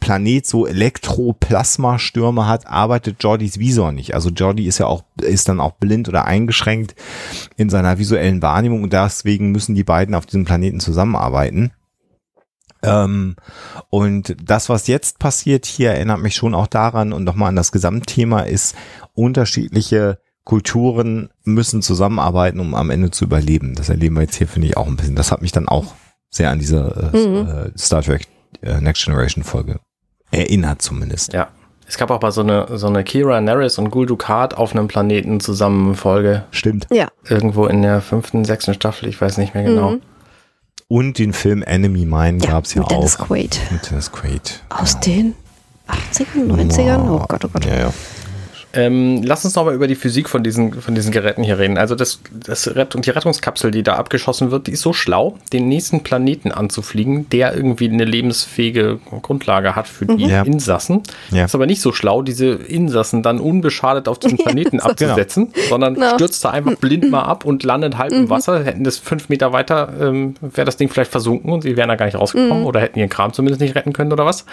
Planet 0.00 0.46
so 0.46 0.66
Elektroplasmastürme 0.66 2.46
hat, 2.46 2.66
arbeitet 2.66 3.22
Jordis 3.22 3.58
Visor 3.58 3.92
nicht. 3.92 4.14
Also 4.14 4.30
Jordi 4.30 4.66
ist 4.66 4.78
ja 4.78 4.86
auch, 4.86 5.04
ist 5.20 5.48
dann 5.48 5.60
auch 5.60 5.72
blind 5.72 6.08
oder 6.08 6.24
eingeschränkt 6.24 6.94
in 7.56 7.68
seiner 7.68 7.98
visuellen 7.98 8.40
Wahrnehmung 8.40 8.82
und 8.82 8.94
deswegen 8.94 9.52
müssen 9.52 9.74
die 9.74 9.84
beiden 9.84 10.14
auf 10.14 10.24
diesem 10.24 10.46
Planeten 10.46 10.80
zusammenarbeiten. 10.80 11.70
Ähm, 12.82 13.36
und 13.90 14.36
das, 14.42 14.68
was 14.68 14.86
jetzt 14.86 15.18
passiert 15.18 15.66
hier, 15.66 15.90
erinnert 15.92 16.20
mich 16.20 16.34
schon 16.34 16.54
auch 16.54 16.66
daran 16.66 17.12
und 17.12 17.24
nochmal 17.24 17.48
an 17.50 17.56
das 17.56 17.72
Gesamtthema 17.72 18.40
ist, 18.40 18.74
unterschiedliche 19.14 20.18
Kulturen 20.44 21.30
müssen 21.44 21.82
zusammenarbeiten, 21.82 22.60
um 22.60 22.74
am 22.74 22.90
Ende 22.90 23.10
zu 23.10 23.24
überleben. 23.24 23.74
Das 23.74 23.88
erleben 23.88 24.16
wir 24.16 24.22
jetzt 24.22 24.36
hier, 24.36 24.48
finde 24.48 24.68
ich, 24.68 24.76
auch 24.76 24.86
ein 24.86 24.96
bisschen. 24.96 25.14
Das 25.14 25.30
hat 25.30 25.42
mich 25.42 25.52
dann 25.52 25.68
auch 25.68 25.94
sehr 26.30 26.50
an 26.50 26.58
diese 26.58 27.10
äh, 27.12 27.16
Mhm. 27.16 27.48
äh, 27.48 27.78
Star 27.78 28.02
Trek 28.02 28.26
äh, 28.62 28.80
Next 28.80 29.04
Generation 29.04 29.44
Folge 29.44 29.78
erinnert 30.30 30.82
zumindest. 30.82 31.32
Ja. 31.32 31.48
Es 31.86 31.98
gab 31.98 32.10
auch 32.12 32.22
mal 32.22 32.30
so 32.30 32.42
eine, 32.42 32.78
so 32.78 32.86
eine 32.86 33.02
Kira 33.02 33.40
Nerys 33.40 33.76
und 33.78 33.90
Gul 33.90 34.06
Dukat 34.06 34.54
auf 34.54 34.70
einem 34.72 34.86
Planeten 34.86 35.40
zusammen 35.40 35.96
Folge. 35.96 36.44
Stimmt. 36.52 36.86
Ja. 36.92 37.08
Irgendwo 37.28 37.66
in 37.66 37.82
der 37.82 38.00
fünften, 38.00 38.44
sechsten 38.44 38.74
Staffel, 38.74 39.08
ich 39.08 39.20
weiß 39.20 39.38
nicht 39.38 39.54
mehr 39.54 39.64
genau. 39.64 39.92
Mhm. 39.92 40.02
Und 40.90 41.20
den 41.20 41.32
Film 41.32 41.62
Enemy 41.62 42.04
Mine 42.04 42.38
Ja, 42.42 42.50
gab 42.50 42.64
es 42.64 42.74
ja 42.74 42.80
mit 42.82 42.90
Dennis 42.90 43.20
auch. 43.20 43.28
Quaid. 43.28 43.60
Mit 43.70 43.88
Dennis 43.88 44.10
Quaid. 44.10 44.60
Aus 44.70 44.94
ja. 44.94 45.00
den 45.02 45.34
80ern, 45.86 46.48
90ern? 46.48 47.08
Oh 47.08 47.24
Gott, 47.28 47.44
oh 47.44 47.48
Gott. 47.48 47.64
Ja, 47.64 47.78
ja. 47.78 47.92
Ähm, 48.72 49.22
lass 49.24 49.44
uns 49.44 49.56
nochmal 49.56 49.74
über 49.74 49.88
die 49.88 49.96
Physik 49.96 50.28
von 50.28 50.44
diesen, 50.44 50.72
von 50.74 50.94
diesen 50.94 51.10
Geräten 51.10 51.42
hier 51.42 51.58
reden. 51.58 51.76
Also 51.76 51.94
das, 51.96 52.20
das 52.32 52.74
Rett 52.76 52.94
und 52.94 53.04
die 53.04 53.10
Rettungskapsel, 53.10 53.70
die 53.72 53.82
da 53.82 53.96
abgeschossen 53.96 54.50
wird, 54.52 54.68
die 54.68 54.72
ist 54.72 54.82
so 54.82 54.92
schlau, 54.92 55.38
den 55.52 55.68
nächsten 55.68 56.02
Planeten 56.04 56.52
anzufliegen, 56.52 57.28
der 57.30 57.54
irgendwie 57.54 57.88
eine 57.88 58.04
lebensfähige 58.04 58.98
Grundlage 59.22 59.74
hat 59.74 59.88
für 59.88 60.06
die 60.06 60.26
Ja. 60.26 60.42
Insassen. 60.42 61.02
Ja. 61.30 61.46
Ist 61.46 61.54
aber 61.54 61.66
nicht 61.66 61.80
so 61.80 61.92
schlau, 61.92 62.22
diese 62.22 62.46
Insassen 62.50 63.22
dann 63.24 63.40
unbeschadet 63.40 64.06
auf 64.06 64.18
diesen 64.20 64.38
Planeten 64.44 64.78
abzusetzen, 64.80 65.52
sondern 65.68 65.94
Genau. 65.94 66.14
stürzt 66.14 66.44
da 66.44 66.50
einfach 66.50 66.76
blind 66.76 67.10
mal 67.10 67.22
ab 67.22 67.44
und 67.44 67.64
landet 67.64 67.98
halb 67.98 68.12
im 68.12 68.30
Wasser. 68.30 68.62
Hätten 68.64 68.84
das 68.84 68.98
fünf 68.98 69.28
Meter 69.28 69.52
weiter, 69.52 69.92
ähm, 70.00 70.34
wäre 70.40 70.64
das 70.64 70.76
Ding 70.76 70.88
vielleicht 70.88 71.10
versunken 71.10 71.50
und 71.52 71.62
sie 71.62 71.76
wären 71.76 71.88
da 71.88 71.96
gar 71.96 72.06
nicht 72.06 72.14
rausgekommen 72.18 72.64
oder 72.64 72.80
hätten 72.80 72.98
ihren 73.00 73.08
Kram 73.08 73.32
zumindest 73.32 73.60
nicht 73.60 73.74
retten 73.74 73.92
können 73.92 74.12
oder 74.12 74.26
was. 74.26 74.46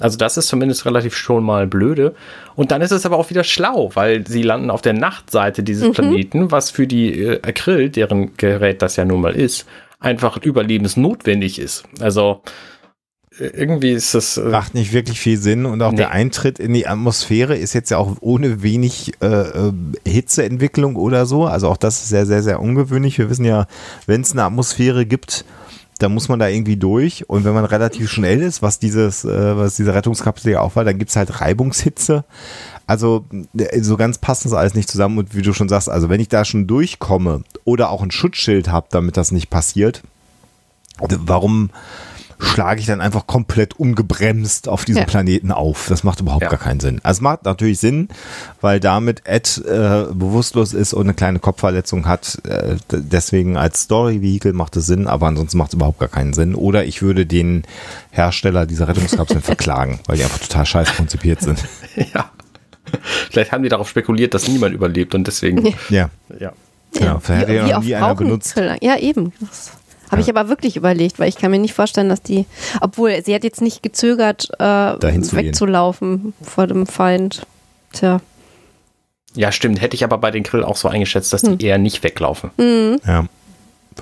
Also 0.00 0.18
das 0.18 0.36
ist 0.36 0.48
zumindest 0.48 0.84
relativ 0.86 1.14
schon 1.16 1.44
mal 1.44 1.66
blöde. 1.68 2.14
Und 2.56 2.72
dann 2.72 2.82
ist 2.82 2.90
es 2.90 3.06
aber 3.06 3.16
auch 3.16 3.30
wieder 3.30 3.44
schlau, 3.44 3.59
weil 3.94 4.26
sie 4.26 4.42
landen 4.42 4.70
auf 4.70 4.82
der 4.82 4.92
Nachtseite 4.94 5.62
dieses 5.62 5.92
Planeten, 5.92 6.50
was 6.50 6.70
für 6.70 6.86
die 6.86 7.22
äh, 7.22 7.40
Acryl, 7.42 7.90
deren 7.90 8.36
Gerät 8.36 8.82
das 8.82 8.96
ja 8.96 9.04
nun 9.04 9.20
mal 9.20 9.36
ist, 9.36 9.66
einfach 9.98 10.38
überlebensnotwendig 10.38 11.58
ist. 11.58 11.84
Also 12.00 12.42
äh, 13.38 13.44
irgendwie 13.44 13.92
ist 13.92 14.14
das. 14.14 14.36
Äh, 14.36 14.42
Macht 14.44 14.74
nicht 14.74 14.92
wirklich 14.92 15.20
viel 15.20 15.36
Sinn 15.36 15.66
und 15.66 15.82
auch 15.82 15.90
Nee. 15.92 15.98
der 15.98 16.10
Eintritt 16.10 16.58
in 16.58 16.72
die 16.72 16.86
Atmosphäre 16.86 17.56
ist 17.56 17.74
jetzt 17.74 17.90
ja 17.90 17.98
auch 17.98 18.16
ohne 18.20 18.62
wenig 18.62 19.12
äh, 19.22 19.26
äh, 19.26 19.72
Hitzeentwicklung 20.06 20.96
oder 20.96 21.26
so. 21.26 21.44
Also 21.46 21.68
auch 21.68 21.76
das 21.76 22.02
ist 22.02 22.08
sehr, 22.08 22.26
sehr, 22.26 22.42
sehr 22.42 22.60
ungewöhnlich. 22.60 23.18
Wir 23.18 23.30
wissen 23.30 23.44
ja, 23.44 23.66
wenn 24.06 24.22
es 24.22 24.32
eine 24.32 24.44
Atmosphäre 24.44 25.06
gibt, 25.06 25.44
dann 25.98 26.14
muss 26.14 26.28
man 26.30 26.38
da 26.38 26.48
irgendwie 26.48 26.76
durch. 26.76 27.28
Und 27.28 27.44
wenn 27.44 27.52
man 27.52 27.66
relativ 27.66 28.10
schnell 28.10 28.40
ist, 28.40 28.62
was 28.62 28.78
dieses, 28.78 29.24
äh, 29.24 29.56
was 29.56 29.76
diese 29.76 29.94
Rettungskapsel 29.94 30.52
ja 30.52 30.60
auch 30.60 30.74
war, 30.76 30.84
dann 30.84 30.98
gibt's 30.98 31.16
halt 31.16 31.40
Reibungshitze. 31.40 32.24
Also 32.86 33.24
äh, 33.56 33.80
so 33.82 33.96
ganz 33.96 34.18
passt 34.18 34.44
das 34.44 34.52
alles 34.52 34.74
nicht 34.74 34.90
zusammen. 34.90 35.18
Und 35.18 35.34
wie 35.34 35.42
du 35.42 35.52
schon 35.52 35.68
sagst, 35.68 35.88
also 35.88 36.08
wenn 36.08 36.20
ich 36.20 36.28
da 36.28 36.44
schon 36.44 36.66
durchkomme 36.66 37.42
oder 37.64 37.90
auch 37.90 38.02
ein 38.02 38.10
Schutzschild 38.10 38.68
habe, 38.68 38.88
damit 38.90 39.16
das 39.16 39.30
nicht 39.32 39.50
passiert, 39.50 40.02
warum 40.98 41.70
schlage 42.42 42.80
ich 42.80 42.86
dann 42.86 43.02
einfach 43.02 43.26
komplett 43.26 43.78
ungebremst 43.78 44.66
auf 44.66 44.86
diesem 44.86 45.00
Ja. 45.02 45.06
Planeten 45.06 45.52
auf? 45.52 45.86
Das 45.90 46.04
macht 46.04 46.20
überhaupt 46.20 46.42
Ja. 46.44 46.48
gar 46.48 46.58
keinen 46.58 46.80
Sinn. 46.80 46.98
Also 47.02 47.18
es 47.18 47.20
macht 47.20 47.44
natürlich 47.44 47.78
Sinn, 47.78 48.08
weil 48.62 48.80
damit 48.80 49.26
Ed 49.26 49.58
äh, 49.66 50.06
bewusstlos 50.12 50.72
ist 50.72 50.94
und 50.94 51.02
eine 51.02 51.12
kleine 51.12 51.38
Kopfverletzung 51.38 52.06
hat. 52.06 52.40
Äh, 52.48 52.76
deswegen 52.90 53.58
als 53.58 53.82
Story-Vehicle 53.82 54.54
macht 54.54 54.74
es 54.78 54.86
Sinn, 54.86 55.06
aber 55.06 55.26
ansonsten 55.26 55.58
macht 55.58 55.68
es 55.70 55.74
überhaupt 55.74 55.98
gar 55.98 56.08
keinen 56.08 56.32
Sinn. 56.32 56.54
Oder 56.54 56.86
ich 56.86 57.02
würde 57.02 57.26
den 57.26 57.64
Hersteller 58.10 58.64
dieser 58.64 58.88
Rettungskapseln 58.88 59.42
verklagen, 59.42 60.00
weil 60.06 60.16
die 60.16 60.24
einfach 60.24 60.38
total 60.38 60.64
scheiß 60.64 60.96
konzipiert 60.96 61.42
sind. 61.42 61.62
ja. 62.14 62.30
Vielleicht 63.30 63.52
haben 63.52 63.62
die 63.62 63.68
darauf 63.68 63.88
spekuliert, 63.88 64.34
dass 64.34 64.48
niemand 64.48 64.74
überlebt 64.74 65.14
und 65.14 65.26
deswegen. 65.26 65.74
Ja, 65.88 66.10
ja. 66.38 66.52
genau. 66.92 67.18
Vielleicht 67.20 67.42
hätte 67.42 67.54
ja 67.54 67.66
noch 67.66 67.76
oft 67.78 67.86
nie 67.86 67.94
einer 67.94 68.06
brauchen 68.06 68.26
benutzt. 68.26 68.56
Ja, 68.80 68.98
eben. 68.98 69.32
Habe 70.10 70.20
ich 70.22 70.28
aber 70.28 70.48
wirklich 70.48 70.76
überlegt, 70.76 71.18
weil 71.18 71.28
ich 71.28 71.36
kann 71.36 71.52
mir 71.52 71.58
nicht 71.58 71.74
vorstellen, 71.74 72.08
dass 72.08 72.20
die, 72.20 72.46
obwohl 72.80 73.22
sie 73.24 73.34
hat 73.34 73.44
jetzt 73.44 73.60
nicht 73.60 73.82
gezögert, 73.82 74.48
äh, 74.58 74.64
wegzulaufen 74.64 76.32
vor 76.42 76.66
dem 76.66 76.86
Feind. 76.86 77.46
Tja. 77.92 78.20
Ja, 79.34 79.52
stimmt. 79.52 79.80
Hätte 79.80 79.94
ich 79.94 80.02
aber 80.02 80.18
bei 80.18 80.32
den 80.32 80.42
Grill 80.42 80.64
auch 80.64 80.76
so 80.76 80.88
eingeschätzt, 80.88 81.32
dass 81.32 81.42
die 81.42 81.64
eher 81.64 81.78
nicht 81.78 82.02
weglaufen. 82.02 82.50
Ja, 83.06 83.26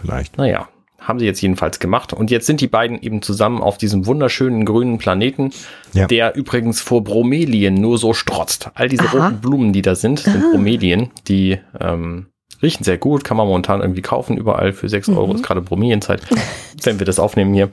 vielleicht. 0.00 0.38
Naja, 0.38 0.68
haben 0.98 1.18
sie 1.18 1.26
jetzt 1.26 1.40
jedenfalls 1.40 1.78
gemacht. 1.78 2.12
Und 2.12 2.30
jetzt 2.30 2.46
sind 2.46 2.60
die 2.60 2.66
beiden 2.66 3.00
eben 3.00 3.22
zusammen 3.22 3.60
auf 3.62 3.78
diesem 3.78 4.06
wunderschönen 4.06 4.64
grünen 4.64 4.98
Planeten, 4.98 5.50
Ja. 5.92 6.06
der 6.06 6.34
übrigens 6.34 6.80
vor 6.80 7.02
Bromelien 7.04 7.74
nur 7.74 7.98
so 7.98 8.12
strotzt. 8.12 8.70
All 8.74 8.88
diese 8.88 9.04
Aha. 9.04 9.26
roten 9.26 9.40
Blumen, 9.40 9.72
die 9.72 9.82
da 9.82 9.94
sind, 9.94 10.18
sind 10.20 10.50
Bromelien, 10.50 11.10
die 11.28 11.58
ähm, 11.80 12.26
riechen 12.62 12.84
sehr 12.84 12.98
gut, 12.98 13.24
kann 13.24 13.36
man 13.36 13.46
momentan 13.46 13.80
irgendwie 13.80 14.02
kaufen, 14.02 14.36
überall 14.36 14.72
für 14.72 14.88
6 14.88 15.10
Euro 15.10 15.32
ist 15.34 15.44
gerade 15.44 15.60
Bromelienzeit, 15.62 16.20
wenn 16.82 16.98
wir 16.98 17.06
das 17.06 17.18
aufnehmen 17.20 17.54
hier. 17.54 17.70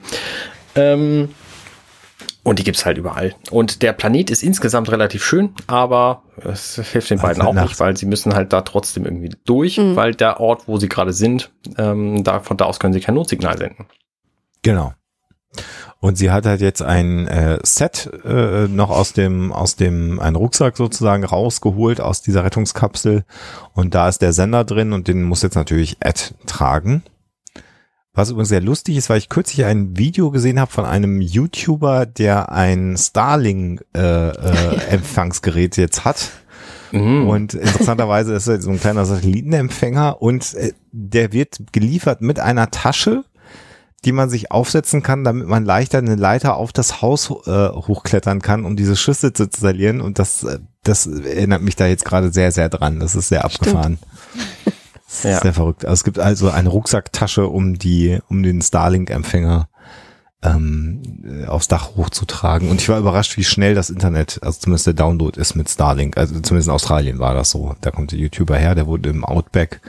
Ähm, 0.76 1.30
und 2.46 2.60
die 2.60 2.64
gibt's 2.64 2.86
halt 2.86 2.96
überall. 2.96 3.34
Und 3.50 3.82
der 3.82 3.92
Planet 3.92 4.30
ist 4.30 4.44
insgesamt 4.44 4.90
relativ 4.92 5.24
schön, 5.24 5.52
aber 5.66 6.22
es 6.44 6.76
hilft 6.76 7.10
den 7.10 7.18
Weil 7.20 7.30
beiden 7.30 7.42
es 7.42 7.46
auch 7.48 7.54
halt 7.54 7.54
nicht, 7.56 7.64
nachts- 7.70 7.80
weil 7.80 7.96
sie 7.96 8.06
müssen 8.06 8.34
halt 8.34 8.52
da 8.52 8.60
trotzdem 8.62 9.04
irgendwie 9.04 9.34
durch, 9.44 9.78
weil 9.78 10.14
der 10.14 10.38
Ort, 10.38 10.68
wo 10.68 10.78
sie 10.78 10.88
gerade 10.88 11.12
sind, 11.12 11.50
ähm, 11.76 12.22
da, 12.22 12.38
von 12.40 12.56
da 12.56 12.66
aus 12.66 12.78
können 12.78 12.94
sie 12.94 13.00
kein 13.00 13.16
Notsignal 13.16 13.58
senden. 13.58 13.86
Genau. 14.62 14.92
Und 15.98 16.16
sie 16.18 16.30
hat 16.30 16.46
halt 16.46 16.60
jetzt 16.60 16.82
ein 16.82 17.26
äh, 17.26 17.58
Set 17.64 18.10
äh, 18.24 18.68
noch 18.68 18.90
aus 18.90 19.12
dem, 19.12 19.52
aus 19.52 19.74
dem, 19.74 20.20
ein 20.20 20.36
Rucksack 20.36 20.76
sozusagen 20.76 21.24
rausgeholt 21.24 22.00
aus 22.00 22.22
dieser 22.22 22.44
Rettungskapsel. 22.44 23.24
Und 23.72 23.94
da 23.94 24.08
ist 24.08 24.22
der 24.22 24.32
Sender 24.32 24.64
drin 24.64 24.92
und 24.92 25.08
den 25.08 25.24
muss 25.24 25.42
jetzt 25.42 25.56
natürlich 25.56 25.96
Ed 26.00 26.34
tragen. 26.46 27.02
Was 28.16 28.30
übrigens 28.30 28.48
sehr 28.48 28.62
lustig 28.62 28.96
ist, 28.96 29.10
weil 29.10 29.18
ich 29.18 29.28
kürzlich 29.28 29.66
ein 29.66 29.98
Video 29.98 30.30
gesehen 30.30 30.58
habe 30.58 30.72
von 30.72 30.86
einem 30.86 31.20
YouTuber, 31.20 32.06
der 32.06 32.50
ein 32.50 32.96
Starlink-Empfangsgerät 32.96 35.76
jetzt 35.76 36.06
hat. 36.06 36.30
Mhm. 36.92 37.28
Und 37.28 37.52
interessanterweise 37.52 38.32
ist 38.32 38.46
er 38.46 38.62
so 38.62 38.70
ein 38.70 38.80
kleiner 38.80 39.04
Satellitenempfänger 39.04 40.22
und 40.22 40.54
äh, 40.54 40.72
der 40.92 41.34
wird 41.34 41.58
geliefert 41.72 42.22
mit 42.22 42.40
einer 42.40 42.70
Tasche, 42.70 43.24
die 44.06 44.12
man 44.12 44.30
sich 44.30 44.50
aufsetzen 44.50 45.02
kann, 45.02 45.22
damit 45.22 45.46
man 45.46 45.66
leichter 45.66 45.98
eine 45.98 46.14
Leiter 46.14 46.56
auf 46.56 46.72
das 46.72 47.02
Haus 47.02 47.30
äh, 47.46 47.68
hochklettern 47.68 48.40
kann, 48.40 48.64
um 48.64 48.76
diese 48.76 48.96
Schüsse 48.96 49.34
zu 49.34 49.44
installieren. 49.44 50.00
Und 50.00 50.18
das, 50.18 50.42
äh, 50.42 50.60
das 50.84 51.06
erinnert 51.06 51.60
mich 51.60 51.76
da 51.76 51.86
jetzt 51.86 52.06
gerade 52.06 52.32
sehr, 52.32 52.50
sehr 52.50 52.70
dran. 52.70 52.98
Das 52.98 53.14
ist 53.14 53.28
sehr 53.28 53.44
abgefahren. 53.44 53.98
Ist 54.64 54.74
Ja. 55.22 55.40
Sehr 55.40 55.52
verrückt. 55.52 55.84
Also 55.84 55.94
es 55.94 56.04
gibt 56.04 56.18
also 56.18 56.50
eine 56.50 56.68
Rucksacktasche, 56.68 57.46
um 57.46 57.78
die, 57.78 58.18
um 58.28 58.42
den 58.42 58.60
Starlink-Empfänger 58.60 59.68
ähm, 60.42 61.02
äh, 61.24 61.46
aufs 61.46 61.68
Dach 61.68 61.96
hochzutragen. 61.96 62.68
Und 62.68 62.80
ich 62.80 62.88
war 62.88 62.98
überrascht, 62.98 63.36
wie 63.36 63.44
schnell 63.44 63.74
das 63.74 63.90
Internet, 63.90 64.38
also 64.42 64.58
zumindest 64.58 64.86
der 64.86 64.94
Download 64.94 65.40
ist 65.40 65.54
mit 65.54 65.68
Starlink. 65.68 66.16
Also 66.16 66.38
zumindest 66.40 66.68
in 66.68 66.74
Australien 66.74 67.18
war 67.18 67.34
das 67.34 67.50
so. 67.50 67.74
Da 67.80 67.90
kommt 67.90 68.12
der 68.12 68.18
YouTuber 68.18 68.56
her, 68.56 68.74
der 68.74 68.86
wurde 68.86 69.10
im 69.10 69.24
Outback 69.24 69.80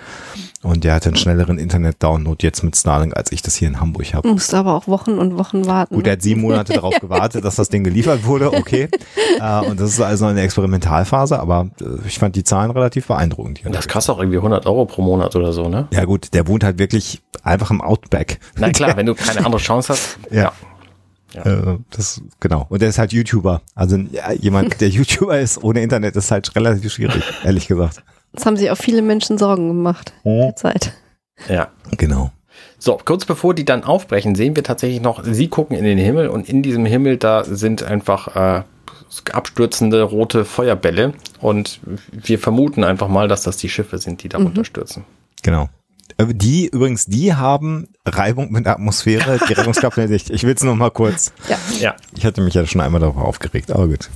und 0.64 0.84
der 0.84 0.96
hatte 0.96 1.10
einen 1.10 1.18
schnelleren 1.18 1.60
Internet-Download 1.60 2.38
jetzt 2.42 2.64
mit 2.64 2.76
Starlink, 2.76 3.16
als 3.16 3.32
ich 3.32 3.42
das 3.42 3.56
hier 3.56 3.68
in 3.68 3.80
Hamburg 3.80 4.14
habe. 4.14 4.28
Musste 4.28 4.58
aber 4.58 4.74
auch 4.74 4.88
Wochen 4.88 5.20
und 5.20 5.38
Wochen 5.38 5.68
warten. 5.68 5.96
Gut, 5.96 6.08
er 6.08 6.14
hat 6.14 6.22
sieben 6.22 6.42
Monate 6.42 6.74
darauf 6.74 6.96
gewartet, 7.02 7.46
dass 7.46 7.56
das 7.56 7.70
Ding 7.70 7.84
geliefert 7.84 8.26
wurde, 8.26 8.54
okay. 8.54 8.90
Äh, 9.40 9.66
und 9.68 9.80
das 9.80 9.92
ist 9.92 10.02
also 10.02 10.26
eine 10.26 10.42
Experimentalphase, 10.42 11.40
aber 11.40 11.70
äh, 11.80 12.08
ich 12.08 12.18
fand 12.18 12.36
die 12.36 12.44
Zahlen 12.44 12.72
relativ 12.72 13.06
beeindruckend. 13.08 13.64
Und 13.66 13.76
das 13.76 13.88
kostet 13.88 14.16
auch 14.16 14.20
irgendwie 14.20 14.38
100 14.38 14.66
Euro 14.66 14.86
pro 14.86 15.04
Monat 15.04 15.36
oder 15.36 15.54
so, 15.54 15.70
ne? 15.70 15.88
Ja 15.92 16.06
gut, 16.06 16.34
der 16.34 16.48
wohnt 16.48 16.64
halt 16.64 16.80
wirklich 16.80 17.22
einfach 17.44 17.70
im 17.70 17.82
Outback. 17.82 18.40
Na 18.56 18.72
klar, 18.72 18.96
wenn 18.98 19.06
du 19.06 19.14
keine 19.14 19.46
andere 19.46 19.62
Chance 19.62 19.94
hast. 19.94 20.18
Ja. 20.32 20.54
Ja. 21.36 21.44
Äh, 21.44 21.78
das, 21.92 22.22
genau. 22.40 22.66
Und 22.70 22.82
der 22.82 22.90
ist 22.90 22.98
halt 22.98 23.14
YouTuber. 23.14 23.62
Also 23.76 23.98
ja, 23.98 24.32
jemand, 24.32 24.82
der 24.82 24.90
YouTuber 24.90 25.40
ist 25.40 25.64
ohne 25.64 25.82
Internet, 25.82 26.16
ist 26.16 26.32
halt 26.32 26.56
relativ 26.56 26.92
schwierig, 26.94 27.24
ehrlich 27.44 27.68
gesagt. 27.68 28.02
Das 28.38 28.46
haben 28.46 28.56
sich 28.56 28.70
auch 28.70 28.78
viele 28.78 29.02
Menschen 29.02 29.40
Sorgen 29.40 29.68
gemacht. 29.68 30.14
Oh. 30.24 30.52
Zeit. 30.56 30.94
ja. 31.50 31.70
Genau. 31.98 32.32
So, 32.78 33.00
kurz 33.04 33.26
bevor 33.26 33.56
die 33.56 33.66
dann 33.66 33.84
aufbrechen, 33.84 34.36
sehen 34.36 34.56
wir 34.56 34.64
tatsächlich 34.64 35.02
noch, 35.02 35.24
sie 35.24 35.48
gucken 35.48 35.76
in 35.76 35.84
den 35.84 35.98
Himmel 35.98 36.28
und 36.30 36.48
in 36.48 36.62
diesem 36.62 36.86
Himmel, 36.86 37.18
da 37.18 37.44
sind 37.44 37.82
einfach 37.82 38.36
äh, 38.36 38.64
abstürzende 39.32 40.04
rote 40.04 40.46
Feuerbälle 40.46 41.14
und 41.42 41.80
wir 42.12 42.38
vermuten 42.38 42.84
einfach 42.84 43.08
mal, 43.08 43.28
dass 43.28 43.42
das 43.42 43.58
die 43.58 43.70
Schiffe 43.70 43.98
sind, 43.98 44.22
die 44.22 44.30
da 44.30 44.38
runterstürzen. 44.38 45.04
Genau. 45.42 45.70
Äh, 46.18 46.28
Die 46.36 46.68
übrigens, 46.68 47.08
die 47.08 47.34
haben 47.34 47.88
Reibung 48.06 48.52
mit 48.52 48.68
der 48.68 48.74
Atmosphäre, 48.74 49.40
die 49.50 49.54
Rettungskapsel 49.56 50.08
nicht. 50.08 50.30
Ich 50.30 50.44
will 50.44 50.54
es 50.54 50.64
nur 50.64 50.76
mal 50.76 50.92
kurz. 50.92 51.34
Ja. 51.50 51.58
Ja, 51.80 51.96
Ich 52.16 52.26
hatte 52.26 52.42
mich 52.42 52.54
ja 52.54 52.66
schon 52.68 52.82
einmal 52.82 53.02
darüber 53.02 53.26
aufgeregt, 53.26 53.72
aber 53.72 53.88
gut. 53.88 54.10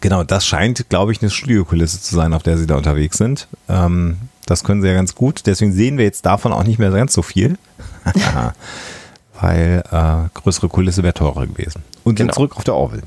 Genau, 0.00 0.24
das 0.24 0.46
scheint, 0.46 0.88
glaube 0.88 1.12
ich, 1.12 1.20
eine 1.22 1.30
Studiokulisse 1.30 2.00
zu 2.00 2.14
sein, 2.16 2.32
auf 2.32 2.42
der 2.42 2.56
sie 2.58 2.66
da 2.66 2.76
unterwegs 2.76 3.18
sind. 3.18 3.46
Ähm, 3.68 4.16
das 4.46 4.64
können 4.64 4.82
sie 4.82 4.88
ja 4.88 4.94
ganz 4.94 5.14
gut. 5.14 5.42
Deswegen 5.46 5.72
sehen 5.72 5.98
wir 5.98 6.04
jetzt 6.04 6.26
davon 6.26 6.52
auch 6.52 6.64
nicht 6.64 6.78
mehr 6.78 6.90
ganz 6.90 7.12
so 7.12 7.22
viel. 7.22 7.56
Weil 9.40 9.82
äh, 9.90 10.28
größere 10.40 10.68
Kulisse 10.68 11.02
wäre 11.02 11.14
teurer 11.14 11.46
gewesen. 11.46 11.82
Und 12.04 12.18
sind 12.18 12.28
Genau. 12.28 12.34
zurück 12.34 12.56
auf 12.56 12.64
der 12.64 12.74
Orville. 12.74 13.02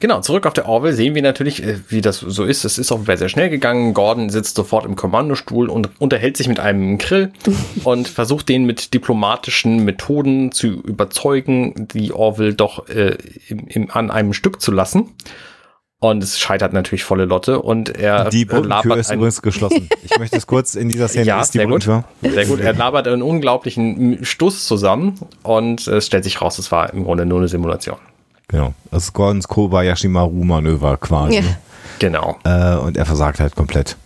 Genau, 0.00 0.20
zurück 0.20 0.46
auf 0.46 0.52
der 0.52 0.68
Orville 0.68 0.94
sehen 0.94 1.14
wir 1.14 1.22
natürlich, 1.22 1.62
äh, 1.62 1.78
wie 1.88 2.00
das 2.00 2.18
so 2.20 2.44
ist. 2.44 2.64
Es 2.64 2.78
ist 2.78 2.92
offenbar 2.92 3.16
sehr 3.16 3.28
schnell 3.28 3.50
gegangen. 3.50 3.92
Gordon 3.92 4.30
sitzt 4.30 4.56
sofort 4.56 4.84
im 4.86 4.96
Kommandostuhl 4.96 5.68
und 5.68 5.90
unterhält 6.00 6.36
sich 6.36 6.48
mit 6.48 6.60
einem 6.60 6.98
Krill 6.98 7.32
und 7.84 8.08
versucht 8.08 8.48
den 8.48 8.64
mit 8.64 8.94
diplomatischen 8.94 9.84
Methoden 9.84 10.52
zu 10.52 10.68
überzeugen, 10.68 11.88
die 11.92 12.12
Orville 12.12 12.54
doch 12.54 12.88
äh, 12.88 13.16
im, 13.48 13.66
im, 13.68 13.90
an 13.90 14.10
einem 14.10 14.32
Stück 14.32 14.60
zu 14.60 14.70
lassen. 14.72 15.10
Und 16.04 16.22
es 16.22 16.38
scheitert 16.38 16.74
natürlich 16.74 17.02
volle 17.02 17.24
Lotte 17.24 17.62
und 17.62 17.88
er 17.88 18.28
Die 18.28 18.42
äh, 18.42 18.44
Brückentür 18.44 18.98
ist 18.98 19.10
übrigens 19.10 19.40
geschlossen. 19.40 19.88
Ich 20.04 20.18
möchte 20.18 20.36
es 20.36 20.46
kurz 20.46 20.74
in 20.74 20.90
dieser 20.90 21.08
Szene 21.08 21.24
ja, 21.24 21.40
ist 21.40 21.54
die 21.54 21.58
sehr 21.58 21.66
gut. 21.66 21.82
Sehr 21.82 22.44
gut. 22.44 22.60
Er 22.60 22.74
labert 22.74 23.08
einen 23.08 23.22
unglaublichen 23.22 24.22
Stuss 24.22 24.66
zusammen 24.66 25.18
und 25.44 25.86
es 25.86 26.04
stellt 26.04 26.24
sich 26.24 26.42
raus, 26.42 26.58
es 26.58 26.70
war 26.70 26.92
im 26.92 27.04
Grunde 27.04 27.24
nur 27.24 27.38
eine 27.38 27.48
Simulation. 27.48 27.96
Genau. 28.48 28.74
Das 28.90 29.04
ist 29.04 29.12
Gordons 29.14 29.48
Kobayashi 29.48 30.08
Maru 30.08 30.44
Manöver 30.44 30.98
quasi. 30.98 31.36
Ja. 31.36 31.42
Genau. 32.00 32.36
Äh, 32.44 32.74
und 32.74 32.98
er 32.98 33.06
versagt 33.06 33.40
halt 33.40 33.56
komplett. 33.56 33.96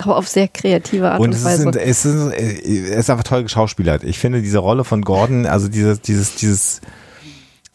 Aber 0.00 0.18
auf 0.18 0.28
sehr 0.28 0.48
kreative 0.48 1.12
Art 1.12 1.20
und, 1.20 1.30
Und 1.32 1.44
Weise. 1.44 1.70
ist, 1.80 2.04
es, 2.04 2.04
ist, 2.04 2.32
es 2.34 2.90
ist 2.90 3.08
einfach 3.08 3.24
toll 3.24 3.44
geschauspielert. 3.44 4.04
Ich 4.04 4.18
finde 4.18 4.42
diese 4.42 4.58
Rolle 4.58 4.84
von 4.84 5.00
Gordon, 5.00 5.46
also 5.46 5.68
dieses, 5.68 6.02
dieses, 6.02 6.34
dieses 6.34 6.82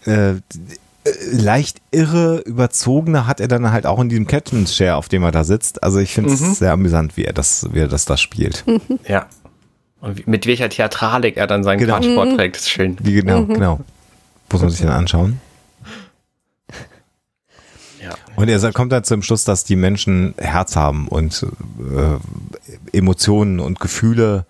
äh, 0.05 0.35
leicht 1.31 1.81
irre, 1.91 2.39
überzogene 2.39 3.25
hat 3.25 3.39
er 3.39 3.47
dann 3.47 3.71
halt 3.71 3.85
auch 3.85 3.99
in 3.99 4.09
diesem 4.09 4.27
Captain's 4.27 4.73
Chair, 4.75 4.97
auf 4.97 5.07
dem 5.09 5.23
er 5.23 5.31
da 5.31 5.43
sitzt. 5.43 5.81
Also 5.83 5.99
ich 5.99 6.13
finde 6.13 6.33
es 6.33 6.41
Mhm. 6.41 6.53
sehr 6.53 6.71
amüsant, 6.73 7.17
wie 7.17 7.25
er 7.25 7.33
das, 7.33 7.67
wie 7.71 7.79
er 7.79 7.87
das 7.87 8.05
da 8.05 8.17
spielt. 8.17 8.63
Ja. 9.07 9.27
Und 10.01 10.27
mit 10.27 10.45
welcher 10.45 10.69
Theatralik 10.69 11.35
er 11.35 11.45
dann 11.47 11.63
seinen 11.63 11.79
Genau. 11.79 11.95
Quatsch 11.97 12.13
vorträgt, 12.13 12.55
ist 12.55 12.69
schön. 12.69 12.95
Wie 13.01 13.13
genau, 13.15 13.45
genau. 13.45 13.81
Muss 14.51 14.61
man 14.61 14.69
sich 14.69 14.79
dann 14.81 14.89
anschauen. 14.91 15.41
Ja. 18.01 18.11
Und 18.37 18.47
er 18.47 18.71
kommt 18.71 18.93
dann 18.93 19.03
zum 19.03 19.21
Schluss, 19.21 19.43
dass 19.43 19.65
die 19.65 19.75
Menschen 19.75 20.33
Herz 20.37 20.77
haben 20.77 21.09
und 21.09 21.45
äh, 21.79 22.97
Emotionen 22.97 23.59
und 23.59 23.79
Gefühle 23.81 24.45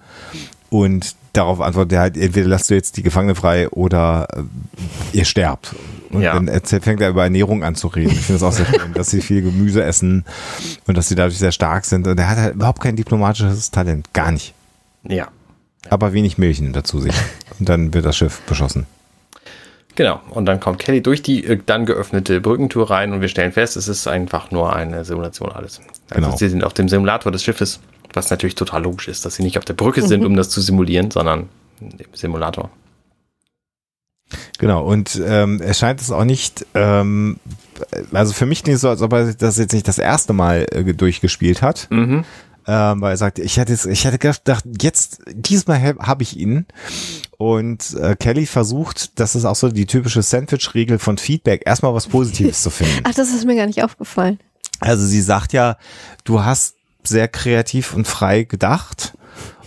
und 0.69 1.15
darauf 1.34 1.61
antwortet 1.61 1.93
er 1.93 1.99
halt, 2.01 2.18
entweder 2.18 2.47
lasst 2.47 2.69
du 2.69 2.73
jetzt 2.73 2.97
die 2.97 3.03
Gefangene 3.03 3.35
frei 3.35 3.69
oder 3.69 4.27
äh, 4.34 5.18
ihr 5.18 5.26
sterbt. 5.26 5.76
Und 6.11 6.22
Ja. 6.23 6.34
dann 6.39 6.49
fängt 6.81 7.01
er 7.01 7.10
über 7.10 7.23
Ernährung 7.23 7.64
an 7.64 7.76
zu 7.76 7.88
reden. 7.88 8.11
Ich 8.11 8.22
finde 8.22 8.38
es 8.38 8.43
auch 8.43 8.51
sehr 8.51 8.65
schön, 8.65 8.93
dass 8.93 9.11
sie 9.11 9.22
viel 9.22 9.41
Gemüse 9.43 9.84
essen 9.84 10.26
und 10.88 10.97
dass 10.97 11.07
sie 11.07 11.15
dadurch 11.15 11.38
sehr 11.38 11.51
stark 11.51 11.85
sind. 11.85 12.07
Und 12.07 12.18
er 12.19 12.27
hat 12.30 12.38
halt 12.38 12.56
überhaupt 12.56 12.81
kein 12.81 12.95
diplomatisches 12.95 13.69
Talent. 13.72 14.11
Gar 14.14 14.31
nicht. 14.31 14.53
Ja. 15.07 15.27
Aber 15.89 16.11
wenig 16.14 16.38
Milch 16.38 16.60
nimmt 16.61 16.76
er 16.76 16.84
zu 16.84 16.99
sich. 16.99 17.14
Und 17.60 17.69
dann 17.69 17.93
wird 17.93 18.06
das 18.06 18.18
Schiff 18.18 18.41
beschossen. 18.41 18.85
Genau. 19.95 20.19
Und 20.30 20.45
dann 20.45 20.60
kommt 20.60 20.80
Kelly 20.80 21.01
durch 21.01 21.22
die 21.22 21.43
äh, 21.45 21.60
dann 21.65 21.85
geöffnete 21.85 22.39
Brückentür 22.41 22.89
rein 22.89 23.11
und 23.14 23.22
wir 23.22 23.27
stellen 23.27 23.51
fest, 23.51 23.76
es 23.77 23.88
ist 23.88 24.07
einfach 24.07 24.49
nur 24.51 24.73
eine 24.76 25.03
Simulation 25.06 25.51
alles. 25.51 25.80
Also 26.10 26.26
Genau. 26.26 26.38
sie 26.38 26.49
sind 26.49 26.64
auf 26.64 26.73
dem 26.73 26.88
Simulator 26.89 27.31
des 27.31 27.43
Schiffes, 27.43 27.80
was 28.14 28.30
natürlich 28.30 28.56
total 28.56 28.84
logisch 28.84 29.07
ist, 29.07 29.26
dass 29.26 29.36
sie 29.36 29.44
nicht 29.44 29.57
auf 29.57 29.65
der 29.65 29.73
Brücke 29.73 30.02
sind, 30.07 30.26
um 30.26 30.36
das 30.38 30.49
zu 30.49 30.61
simulieren, 30.61 31.11
sondern 31.11 31.49
im 31.81 31.90
Simulator. 32.14 32.69
Genau, 34.60 34.86
und 34.86 35.19
ähm, 35.26 35.60
es 35.61 35.80
scheint 35.80 36.02
es 36.02 36.11
auch 36.11 36.26
nicht, 36.26 36.65
ähm, 36.76 37.38
also 38.11 38.34
für 38.34 38.45
mich 38.45 38.68
es 38.68 38.81
so, 38.81 38.90
als 38.90 39.02
ob 39.02 39.14
er 39.14 39.34
das 39.34 39.57
jetzt 39.57 39.73
nicht 39.73 39.88
das 39.88 39.98
erste 39.98 40.34
Mal 40.34 40.68
äh, 40.72 40.94
durchgespielt 40.94 41.61
hat, 41.61 41.88
Mhm. 41.90 42.26
ähm, 42.68 43.02
weil 43.02 43.14
er 43.14 43.18
sagt, 43.18 43.40
ich 43.40 43.57
hätte, 43.57 43.73
ich 43.90 44.06
hätte 44.06 44.19
gedacht, 44.19 44.64
jetzt, 44.81 45.22
diesmal 45.31 45.81
habe 45.81 46.06
hab 46.06 46.22
ich 46.22 46.38
ihn. 46.38 46.65
Und 47.38 47.95
äh, 47.95 48.15
Kelly 48.18 48.45
versucht, 48.45 49.18
das 49.19 49.36
ist 49.36 49.45
auch 49.45 49.56
so 49.56 49.69
die 49.69 49.86
typische 49.86 50.22
Sandwich-Regel 50.22 50.99
von 50.99 51.18
Feedback, 51.18 51.64
erstmal 51.65 51.94
was 51.94 52.07
Positives 52.07 52.61
zu 52.61 52.69
finden. 52.69 52.99
Ach, 53.06 53.14
das 53.15 53.30
ist 53.30 53.45
mir 53.45 53.56
gar 53.56 53.65
nicht 53.65 53.81
aufgefallen. 53.84 54.40
Also 54.81 55.06
sie 55.06 55.22
sagt 55.22 55.53
ja, 55.53 55.77
du 56.23 56.44
hast 56.44 56.76
sehr 57.10 57.27
kreativ 57.27 57.94
und 57.94 58.07
frei 58.07 58.44
gedacht. 58.44 59.18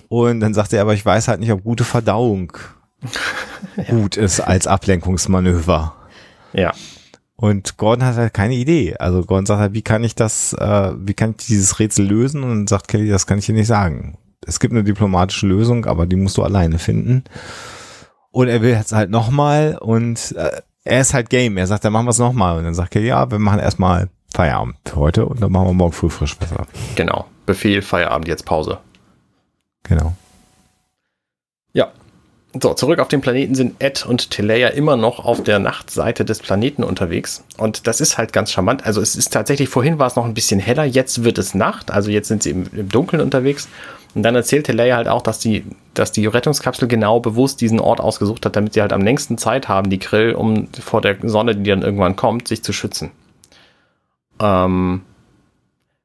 Und 0.09 0.41
dann 0.41 0.55
sagt 0.55 0.73
er, 0.73 0.83
aber 0.83 0.95
ich 0.95 1.05
weiß 1.05 1.29
halt 1.29 1.41
nicht, 1.41 1.53
ob 1.53 1.65
gute 1.65 1.85
Verdauung 1.85 2.53
gut 3.89 4.17
ist 4.17 4.41
als 4.41 4.67
Ablenkungsmanöver. 4.67 5.95
Ja. 6.53 6.73
Und 7.37 7.77
Gordon 7.77 8.05
hat 8.05 8.17
halt 8.17 8.35
keine 8.35 8.55
Idee. 8.55 8.97
Also 8.99 9.25
Gordon 9.25 9.47
sagt 9.47 9.61
halt, 9.61 9.73
wie 9.73 9.83
kann 9.83 10.05
ich 10.05 10.15
das, 10.15 10.53
äh, 10.53 10.93
wie 10.97 11.15
kann 11.15 11.35
ich 11.39 11.47
dieses 11.47 11.79
Rätsel 11.79 12.07
lösen? 12.07 12.45
Und 12.45 12.69
sagt 12.69 12.89
Kelly, 12.89 13.09
das 13.09 13.27
kann 13.27 13.39
ich 13.39 13.47
dir 13.47 13.55
nicht 13.55 13.67
sagen. 13.67 14.19
Es 14.47 14.61
gibt 14.61 14.73
eine 14.73 14.85
diplomatische 14.85 15.47
Lösung, 15.47 15.87
aber 15.87 16.07
die 16.07 16.17
musst 16.17 16.37
du 16.37 16.43
alleine 16.43 16.79
finden. 16.79 17.25
Und 18.31 18.49
er 18.49 18.63
will 18.63 18.71
jetzt 18.71 18.93
halt 18.93 19.11
nochmal 19.11 19.79
und 19.81 20.33
äh, 20.37 20.61
er 20.85 21.01
ist 21.01 21.15
halt 21.15 21.31
Game. 21.31 21.57
Er 21.57 21.67
sagt, 21.67 21.85
dann 21.85 21.93
machen 21.93 22.07
wir 22.07 22.11
es 22.11 22.19
nochmal. 22.19 22.59
Und 22.59 22.65
dann 22.65 22.75
sagt 22.75 22.91
Kelly, 22.91 23.09
ja, 23.09 23.31
wir 23.31 23.39
machen 23.39 23.61
erstmal 23.61 24.09
Feierabend 24.35 24.77
für 24.85 24.97
heute 24.97 25.27
und 25.27 25.41
dann 25.41 25.53
machen 25.53 25.69
wir 25.69 25.75
morgen 25.75 25.93
früh 25.93 26.11
frisch 26.11 26.37
besser. 26.37 26.67
Genau. 26.97 27.27
Befehl, 27.47 27.83
Feierabend, 27.83 28.29
jetzt 28.29 28.45
Pause. 28.45 28.79
Genau. 29.85 30.15
Ja. 31.73 31.91
So, 32.61 32.75
zurück 32.75 32.99
auf 32.99 33.09
dem 33.09 33.23
Planeten 33.23 33.55
sind 33.55 33.77
Ed 33.83 34.05
und 34.05 34.31
Teleia 34.31 34.69
immer 34.69 34.97
noch 34.97 35.25
auf 35.25 35.43
der 35.43 35.59
Nachtseite 35.59 36.25
des 36.25 36.41
Planeten 36.41 36.85
unterwegs. 36.85 37.45
Und 37.57 37.87
das 37.87 38.01
ist 38.01 38.19
halt 38.19 38.33
ganz 38.35 38.53
charmant. 38.53 38.85
Also 38.85 39.01
es 39.01 39.17
ist 39.17 39.33
tatsächlich, 39.33 39.71
vorhin 39.71 39.99
war 39.99 40.07
es 40.07 40.17
noch 40.17 40.27
ein 40.27 40.35
bisschen 40.35 40.61
heller, 40.61 40.85
jetzt 40.85 41.25
wird 41.25 41.39
es 41.39 41.55
Nacht, 41.55 41.91
also 41.91 42.11
jetzt 42.11 42.29
sind 42.29 42.43
sie 42.43 42.51
im, 42.51 42.67
im 42.75 42.91
Dunkeln 42.91 43.23
unterwegs. 43.23 43.69
Und 44.15 44.23
dann 44.23 44.35
erzählt 44.35 44.67
Teleia 44.67 44.97
halt 44.97 45.09
auch, 45.09 45.23
dass 45.23 45.39
die, 45.39 45.65
dass 45.95 46.13
die 46.13 46.27
Rettungskapsel 46.27 46.87
genau 46.87 47.21
bewusst 47.21 47.63
diesen 47.63 47.81
Ort 47.81 48.01
ausgesucht 48.01 48.45
hat, 48.45 48.55
damit 48.57 48.75
sie 48.75 48.83
halt 48.83 48.93
am 48.93 49.01
längsten 49.01 49.39
Zeit 49.39 49.69
haben, 49.69 49.89
die 49.89 49.99
Grill, 49.99 50.35
um 50.35 50.69
vor 50.73 51.01
der 51.01 51.17
Sonne, 51.23 51.57
die 51.57 51.71
dann 51.71 51.81
irgendwann 51.81 52.17
kommt, 52.17 52.49
sich 52.49 52.63
zu 52.63 52.75
schützen. 52.75 53.11
Ähm, 54.39 55.03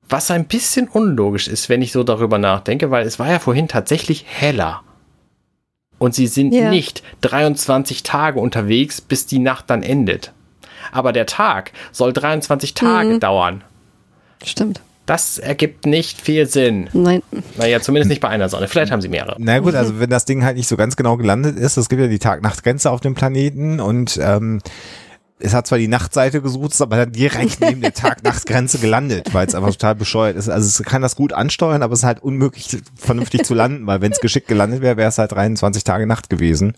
was 0.10 0.32
ein 0.32 0.46
bisschen 0.46 0.88
unlogisch 0.88 1.48
ist, 1.48 1.70
wenn 1.70 1.82
ich 1.82 1.92
so 1.92 2.04
darüber 2.04 2.38
nachdenke, 2.38 2.92
weil 2.92 3.06
es 3.06 3.20
war 3.20 3.30
ja 3.30 3.40
vorhin 3.40 3.68
tatsächlich 3.68 4.26
heller. 4.28 4.82
Und 6.00 6.14
sie 6.16 6.28
sind 6.28 6.54
Ja. 6.54 6.70
nicht 6.70 7.04
23 7.22 8.04
Tage 8.04 8.40
unterwegs, 8.40 9.02
bis 9.02 9.26
die 9.26 9.40
Nacht 9.40 9.70
dann 9.70 9.84
endet. 9.84 10.32
Aber 10.92 11.12
der 11.12 11.26
Tag 11.26 11.72
soll 11.92 12.14
23 12.14 12.74
Tage 12.74 13.16
Mhm. 13.16 13.20
dauern. 13.20 13.64
Stimmt. 14.46 14.82
Das 15.08 15.38
ergibt 15.38 15.86
nicht 15.86 16.20
viel 16.22 16.46
Sinn. 16.48 16.90
Nein. 16.94 17.24
Naja, 17.58 17.80
zumindest 17.80 18.10
nicht 18.10 18.22
bei 18.22 18.28
einer 18.28 18.50
Sonne. 18.50 18.68
Vielleicht 18.68 18.92
haben 18.92 19.02
sie 19.02 19.08
mehrere. 19.08 19.38
Na 19.40 19.60
gut, 19.60 19.74
also 19.74 20.00
wenn 20.02 20.10
das 20.10 20.26
Ding 20.26 20.44
halt 20.44 20.58
nicht 20.58 20.68
so 20.68 20.76
ganz 20.76 20.96
genau 20.98 21.16
gelandet 21.18 21.58
ist, 21.58 21.78
es 21.78 21.88
gibt 21.90 22.02
ja 22.02 22.08
die 22.10 22.20
Tag-Nacht-Grenze 22.20 22.92
auf 22.92 23.00
dem 23.00 23.16
Planeten 23.16 23.80
und 23.80 24.20
ähm, 24.22 24.60
es 25.40 25.54
hat 25.54 25.68
zwar 25.68 25.78
die 25.78 25.88
Nachtseite 25.88 26.42
gesucht, 26.42 26.72
ist 26.72 26.82
aber 26.82 26.98
dann 26.98 27.12
direkt 27.12 27.60
neben 27.62 27.82
der 27.82 27.94
Tag-Nacht-Grenze 27.94 28.80
gelandet, 28.80 29.34
weil 29.34 29.48
es 29.48 29.56
einfach 29.56 29.72
total 29.72 29.96
bescheuert 29.96 30.36
ist. 30.36 30.50
Also 30.50 30.68
es 30.68 30.88
kann 30.88 31.02
das 31.02 31.16
gut 31.16 31.34
ansteuern, 31.34 31.84
aber 31.84 31.94
es 31.94 32.00
ist 32.00 32.06
halt 32.06 32.22
unmöglich, 32.22 32.78
vernünftig 32.96 33.44
zu 33.44 33.54
landen, 33.54 33.86
weil 33.88 34.02
wenn 34.02 34.12
es 34.12 34.20
geschickt 34.20 34.48
gelandet 34.48 34.82
wäre, 34.82 34.98
wäre 34.98 35.10
es 35.10 35.18
halt 35.18 35.32
23 35.32 35.84
Tage 35.84 36.08
Nacht 36.08 36.30
gewesen. 36.30 36.76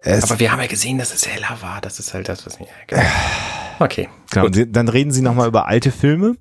Es, 0.00 0.24
Aber 0.24 0.38
wir 0.38 0.52
haben 0.52 0.60
ja 0.60 0.68
gesehen, 0.68 0.98
dass 0.98 1.12
es 1.12 1.26
heller 1.26 1.58
war. 1.60 1.80
Das 1.80 1.98
ist 1.98 2.14
halt 2.14 2.28
das, 2.28 2.46
was 2.46 2.60
mir. 2.60 2.68
Genau. 2.86 3.02
Okay. 3.80 4.08
genau, 4.30 4.48
dann 4.48 4.88
reden 4.88 5.12
sie 5.12 5.22
nochmal 5.22 5.48
über 5.48 5.66
alte 5.66 5.92
Filme. 5.92 6.36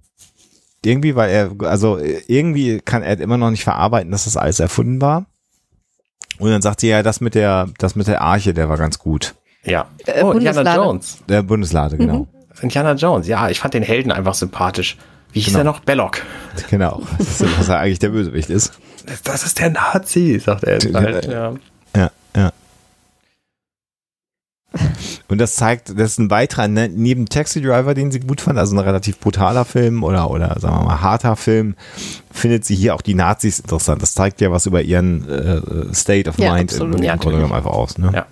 Irgendwie, 0.85 1.15
weil 1.15 1.29
er, 1.29 1.51
also 1.67 1.99
irgendwie 2.27 2.79
kann 2.79 3.03
er 3.03 3.19
immer 3.19 3.37
noch 3.37 3.49
nicht 3.49 3.63
verarbeiten, 3.63 4.11
dass 4.11 4.25
das 4.25 4.37
alles 4.37 4.59
erfunden 4.59 5.01
war. 5.01 5.25
Und 6.39 6.51
dann 6.51 6.61
sagt 6.61 6.81
sie 6.81 6.87
ja, 6.87 7.03
das 7.03 7.19
mit 7.19 7.35
der, 7.35 7.67
das 7.79 7.95
mit 7.95 8.07
der 8.07 8.21
Arche, 8.21 8.53
der 8.53 8.69
war 8.69 8.77
ganz 8.77 8.99
gut. 8.99 9.35
Ja. 9.67 9.87
Äh, 10.05 10.23
oh, 10.23 10.31
Indiana. 10.31 10.75
Jones. 10.75 11.17
Der 11.27 11.43
Bundeslade, 11.43 11.97
genau. 11.97 12.27
Indiana 12.61 12.93
Jones. 12.93 13.27
Ja, 13.27 13.49
ich 13.49 13.59
fand 13.59 13.73
den 13.73 13.83
Helden 13.83 14.11
einfach 14.11 14.33
sympathisch. 14.33 14.97
Wie 15.33 15.39
hieß 15.41 15.47
Genau. 15.53 15.59
er 15.59 15.63
noch? 15.65 15.79
Belloc. 15.81 16.23
Genau. 16.71 17.01
Das 17.17 17.41
ist, 17.41 17.59
was 17.59 17.69
er 17.69 17.79
eigentlich 17.79 17.99
der 17.99 18.09
Bösewicht 18.09 18.49
ist. 18.49 18.71
Das 19.23 19.43
ist 19.43 19.59
der 19.59 19.69
Nazi, 19.69 20.39
sagt 20.39 20.63
er 20.63 20.73
jetzt 20.73 20.93
halt. 20.93 21.25
Ja. 21.25 21.53
Ja, 21.95 22.11
ja. 22.35 22.51
Und 25.27 25.39
das 25.39 25.55
zeigt, 25.55 25.89
das 25.89 26.11
ist 26.11 26.19
ein 26.19 26.29
weiterer, 26.29 26.67
ne, 26.67 26.87
neben 26.89 27.27
Taxi 27.27 27.61
Driver, 27.61 27.93
den 27.93 28.11
sie 28.11 28.19
gut 28.19 28.41
fand, 28.41 28.57
also 28.59 28.75
ein 28.75 28.79
relativ 28.79 29.19
brutaler 29.19 29.65
Film 29.65 30.03
oder, 30.03 30.29
oder 30.29 30.55
sagen 30.59 30.77
wir 30.79 30.83
mal 30.85 31.01
harter 31.01 31.35
Film, 31.35 31.75
findet 32.31 32.63
sie 32.65 32.75
hier 32.75 32.93
auch 32.95 33.01
die 33.01 33.13
Nazis 33.13 33.59
interessant. 33.59 34.01
Das 34.01 34.13
zeigt 34.13 34.39
ja 34.41 34.51
was 34.51 34.65
über 34.65 34.81
ihren 34.81 35.27
äh, 35.29 35.93
State 35.93 36.29
of 36.29 36.37
Ja, 36.37 36.53
Mind 36.53 36.71
absolut. 36.71 36.95
im, 36.95 37.01
im 37.01 37.05
Ja, 37.05 37.15
Grunde 37.15 37.37
genommen 37.37 37.53
einfach 37.53 37.71
aus. 37.71 37.97
Ne? 37.97 38.11
Ja. 38.13 38.25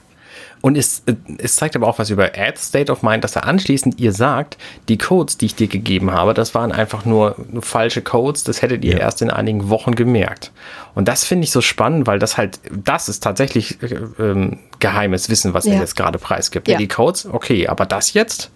Und 0.66 0.78
es, 0.80 1.04
äh, 1.06 1.14
es 1.38 1.58
zeigt 1.58 1.76
aber 1.76 1.86
auch 1.86 2.00
was 2.00 2.10
über 2.10 2.36
Ed's 2.36 2.70
State 2.70 2.92
of 2.92 3.04
Mind, 3.04 3.24
dass 3.24 3.36
er 3.36 3.46
anschließend 3.46 4.00
ihr 4.00 4.12
sagt, 4.12 4.58
die 4.90 4.98
Codes, 4.98 5.38
die 5.38 5.46
ich 5.46 5.54
dir 5.54 5.68
gegeben 5.68 6.10
habe, 6.12 6.34
das 6.34 6.56
waren 6.56 6.72
einfach 6.72 7.06
nur, 7.06 7.36
falsche 7.60 8.02
Codes, 8.02 8.44
das 8.46 8.64
hättet 8.64 8.84
ihr 8.84 8.94
Ja. 8.94 8.98
erst 9.02 9.22
in 9.22 9.30
einigen 9.30 9.70
Wochen 9.70 9.94
gemerkt. 9.94 10.52
Und 10.96 11.08
das 11.08 11.24
finde 11.24 11.44
ich 11.44 11.52
so 11.52 11.62
spannend, 11.62 12.08
weil 12.08 12.18
das 12.18 12.38
halt, 12.38 12.60
das 12.84 13.10
ist 13.10 13.22
tatsächlich 13.22 13.78
äh, 13.84 13.96
ähm, 14.18 14.58
geheimes 14.80 15.30
Wissen, 15.30 15.54
was 15.54 15.68
er 15.68 15.76
Ja. 15.76 15.82
jetzt 15.82 15.96
gerade 15.96 16.18
preisgibt. 16.18 16.68
Ja. 16.68 16.80
Die 16.80 16.88
Codes, 16.88 17.28
okay, 17.32 17.68
aber 17.68 17.86
das 17.86 18.14
jetzt, 18.14 18.50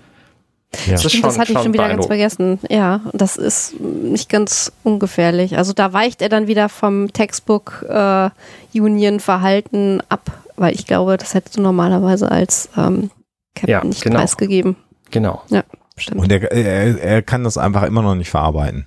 Ja. 0.88 0.94
das 0.94 1.06
ist 1.06 1.12
Stimmt, 1.12 1.26
das 1.28 1.38
hatte 1.38 1.52
ich 1.52 1.60
schon 1.60 1.74
wieder 1.74 1.90
ganz 1.90 2.08
vergessen. 2.08 2.58
Ja, 2.70 3.02
das 3.14 3.38
ist 3.38 3.80
nicht 3.80 4.30
ganz 4.30 4.72
ungefährlich. 4.84 5.58
Also 5.58 5.74
da 5.74 5.94
weicht 5.94 6.24
er 6.24 6.30
dann 6.30 6.48
wieder 6.48 6.70
vom 6.70 7.14
Textbook 7.14 7.86
äh, 7.88 8.30
Union 8.74 9.20
Verhalten 9.20 10.02
ab, 10.10 10.32
weil 10.60 10.76
ich 10.76 10.86
glaube, 10.86 11.18
das 11.18 11.34
hättest 11.34 11.58
du 11.58 11.62
normalerweise 11.62 12.30
als 12.30 12.70
ähm, 12.78 13.10
Captain 13.56 13.70
Ja, 13.70 13.84
nicht 13.84 14.04
genau. 14.04 14.18
preisgegeben. 14.18 14.76
Genau. 15.10 15.42
Ja, 15.50 15.64
stimmt. 15.96 16.22
Und 16.22 16.32
er, 16.32 16.52
er, 16.52 17.02
er 17.02 17.22
kann 17.22 17.44
das 17.44 17.58
einfach 17.58 17.84
immer 17.84 18.02
noch 18.02 18.16
nicht 18.16 18.30
verarbeiten. 18.30 18.86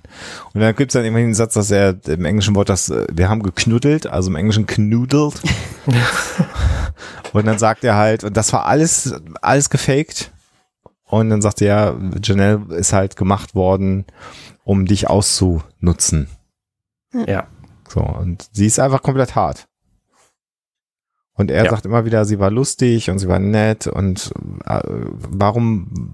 Und 0.53 0.61
dann 0.61 0.75
gibt 0.75 0.91
es 0.91 0.93
dann 0.93 1.05
immerhin 1.05 1.29
den 1.29 1.33
Satz, 1.33 1.55
dass 1.55 1.71
er 1.71 1.97
im 2.07 2.25
englischen 2.25 2.55
Wort 2.55 2.69
das, 2.69 2.89
äh, 2.89 3.07
wir 3.11 3.27
haben 3.27 3.43
geknuddelt, 3.43 4.07
also 4.07 4.29
im 4.29 4.35
Englischen 4.35 4.67
knoodelt. 4.67 5.41
und 7.33 7.45
dann 7.45 7.57
sagt 7.57 7.83
er 7.83 7.95
halt, 7.95 8.23
und 8.23 8.37
das 8.37 8.53
war 8.53 8.65
alles, 8.65 9.13
alles 9.41 9.69
gefaked. 9.69 10.31
Und 11.05 11.29
dann 11.29 11.41
sagt 11.41 11.61
er, 11.61 11.67
ja, 11.67 11.95
Janelle 12.23 12.75
ist 12.75 12.93
halt 12.93 13.15
gemacht 13.15 13.55
worden, 13.55 14.05
um 14.63 14.85
dich 14.85 15.09
auszunutzen. 15.09 16.27
Ja. 17.27 17.47
So, 17.87 17.99
und 17.99 18.47
sie 18.51 18.65
ist 18.65 18.79
einfach 18.79 19.03
komplett 19.03 19.35
hart. 19.35 19.67
Und 21.35 21.49
er 21.51 21.65
Ja. 21.65 21.71
sagt 21.71 21.85
immer 21.85 22.05
wieder, 22.05 22.25
sie 22.25 22.39
war 22.39 22.51
lustig 22.51 23.09
und 23.09 23.17
sie 23.19 23.27
war 23.27 23.39
nett 23.39 23.87
und 23.87 24.31
äh, 24.65 24.79
warum, 24.85 26.13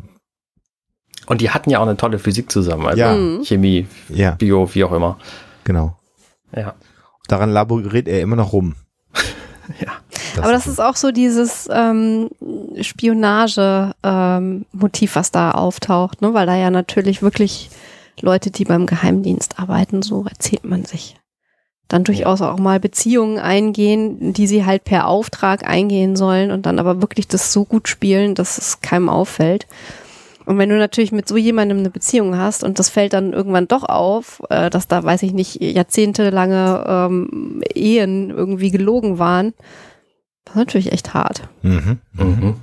Und 1.27 1.41
die 1.41 1.49
hatten 1.51 1.69
ja 1.69 1.79
auch 1.79 1.83
eine 1.87 1.97
tolle 1.97 2.19
Physik 2.19 2.49
zusammen. 2.51 2.85
Also 2.87 2.99
Ja. 2.99 3.13
Mhm. 3.15 3.43
Chemie, 3.43 3.87
ja, 4.09 4.31
Bio, 4.31 4.67
wie 4.73 4.83
auch 4.83 4.91
immer. 4.93 5.17
genau. 5.65 5.95
Ja. 6.55 6.73
Daran 7.27 7.51
laboriert 7.51 8.07
er 8.07 8.21
immer 8.21 8.35
noch 8.37 8.53
rum. 8.53 8.75
Ja. 9.81 9.91
Aber 10.41 10.51
das 10.51 10.65
ist 10.67 10.79
auch 10.81 10.95
so 10.95 11.11
dieses 11.11 11.67
ähm, 11.71 12.29
Spionage-Motiv, 13.69 15.15
was 15.15 15.31
da 15.31 15.51
auftaucht, 15.51 16.21
ne? 16.21 16.33
weil 16.33 16.45
da 16.45 16.55
ja 16.55 16.69
natürlich 16.71 17.21
wirklich 17.21 17.69
Leute, 18.21 18.51
die 18.51 18.65
beim 18.65 18.85
Geheimdienst 18.85 19.59
arbeiten, 19.59 20.01
so 20.01 20.25
erzählt 20.25 20.65
man 20.65 20.85
sich, 20.85 21.15
dann 21.89 22.03
durchaus 22.03 22.41
auch 22.41 22.59
mal 22.59 22.79
Beziehungen 22.79 23.39
eingehen, 23.39 24.31
die 24.31 24.47
sie 24.47 24.65
halt 24.65 24.85
per 24.85 25.07
Auftrag 25.07 25.67
eingehen 25.67 26.15
sollen 26.15 26.51
und 26.51 26.65
dann 26.65 26.79
aber 26.79 27.01
wirklich 27.01 27.27
das 27.27 27.51
so 27.51 27.65
gut 27.65 27.89
spielen, 27.89 28.35
dass 28.35 28.57
es 28.57 28.79
keinem 28.79 29.09
auffällt. 29.09 29.67
Und 30.45 30.57
wenn 30.57 30.69
du 30.69 30.77
natürlich 30.77 31.11
mit 31.11 31.27
so 31.27 31.35
jemandem 31.35 31.79
eine 31.79 31.89
Beziehung 31.89 32.37
hast 32.37 32.63
und 32.63 32.79
das 32.79 32.89
fällt 32.89 33.13
dann 33.13 33.33
irgendwann 33.33 33.67
doch 33.67 33.83
auf, 33.83 34.41
äh, 34.49 34.69
dass 34.69 34.87
da, 34.87 35.03
weiß 35.03 35.23
ich 35.23 35.33
nicht, 35.33 35.61
jahrzehntelange 35.61 36.85
ähm, 36.87 37.61
Ehen 37.73 38.29
irgendwie 38.29 38.71
gelogen 38.71 39.19
waren, 39.19 39.53
das 40.45 40.55
ist 40.55 40.59
natürlich 40.59 40.91
echt 40.91 41.13
hart. 41.13 41.49
Mhm. 41.61 41.99
Mhm. 42.13 42.55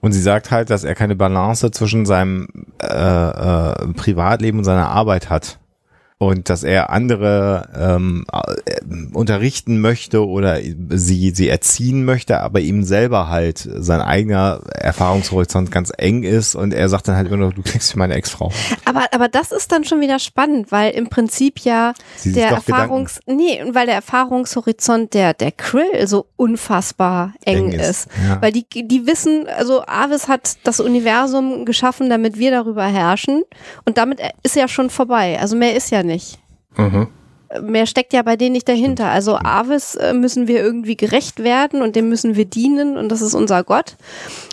Und 0.00 0.12
sie 0.12 0.20
sagt 0.20 0.50
halt, 0.50 0.70
dass 0.70 0.84
er 0.84 0.94
keine 0.94 1.16
Balance 1.16 1.70
zwischen 1.70 2.06
seinem 2.06 2.48
äh, 2.80 2.86
äh, 2.86 3.92
Privatleben 3.94 4.58
und 4.58 4.64
seiner 4.64 4.88
Arbeit 4.88 5.30
hat. 5.30 5.58
Und 6.22 6.50
dass 6.50 6.62
er 6.62 6.90
andere 6.90 7.68
ähm, 7.76 8.24
äh, 8.32 8.80
unterrichten 9.12 9.80
möchte 9.80 10.24
oder 10.24 10.60
sie, 10.90 11.30
sie 11.30 11.48
erziehen 11.48 12.04
möchte, 12.04 12.38
aber 12.38 12.60
ihm 12.60 12.84
selber 12.84 13.28
halt 13.28 13.58
sein 13.58 14.00
eigener 14.00 14.60
Erfahrungshorizont 14.72 15.72
ganz 15.72 15.90
eng 15.98 16.22
ist 16.22 16.54
und 16.54 16.74
er 16.74 16.88
sagt 16.88 17.08
dann 17.08 17.16
halt 17.16 17.26
immer 17.26 17.38
noch, 17.38 17.52
du 17.52 17.62
klingst 17.62 17.92
wie 17.92 17.98
meine 17.98 18.14
Ex-Frau. 18.14 18.52
Aber, 18.84 19.06
aber 19.10 19.26
das 19.26 19.50
ist 19.50 19.72
dann 19.72 19.82
schon 19.82 20.00
wieder 20.00 20.20
spannend, 20.20 20.70
weil 20.70 20.92
im 20.92 21.08
Prinzip 21.08 21.58
ja 21.58 21.92
Sie 22.14 22.32
der 22.32 22.50
Erfahrungs, 22.50 23.18
nee, 23.26 23.60
weil 23.72 23.86
der 23.86 23.96
Erfahrungshorizont 23.96 25.14
der, 25.14 25.34
der 25.34 25.50
Krill 25.50 26.06
so 26.06 26.26
unfassbar 26.36 27.34
eng, 27.44 27.72
Eng 27.72 27.80
ist. 27.80 27.88
ist, 27.88 28.08
ja. 28.28 28.40
Weil 28.40 28.52
die, 28.52 28.64
die 28.68 29.08
wissen, 29.08 29.48
also 29.48 29.82
Avis 29.88 30.28
hat 30.28 30.56
das 30.62 30.78
Universum 30.78 31.64
geschaffen, 31.64 32.08
damit 32.08 32.38
wir 32.38 32.52
darüber 32.52 32.84
herrschen. 32.84 33.42
Und 33.84 33.98
damit 33.98 34.20
ist 34.44 34.54
ja 34.54 34.68
schon 34.68 34.88
vorbei. 34.88 35.38
Also 35.40 35.56
mehr 35.56 35.74
ist 35.74 35.90
ja 35.90 36.04
nicht. 36.04 36.11
Mhm. 36.76 37.08
Mehr 37.60 37.84
steckt 37.84 38.14
ja 38.14 38.22
bei 38.22 38.36
denen 38.36 38.52
nicht 38.52 38.68
dahinter. 38.68 39.10
Also 39.10 39.36
Avis 39.36 39.94
äh, 39.96 40.14
müssen 40.14 40.48
wir 40.48 40.62
irgendwie 40.62 40.96
gerecht 40.96 41.42
werden 41.42 41.82
und 41.82 41.96
dem 41.96 42.08
müssen 42.08 42.34
wir 42.34 42.46
dienen 42.46 42.96
und 42.96 43.10
das 43.10 43.20
ist 43.20 43.34
unser 43.34 43.62
Gott. 43.62 43.96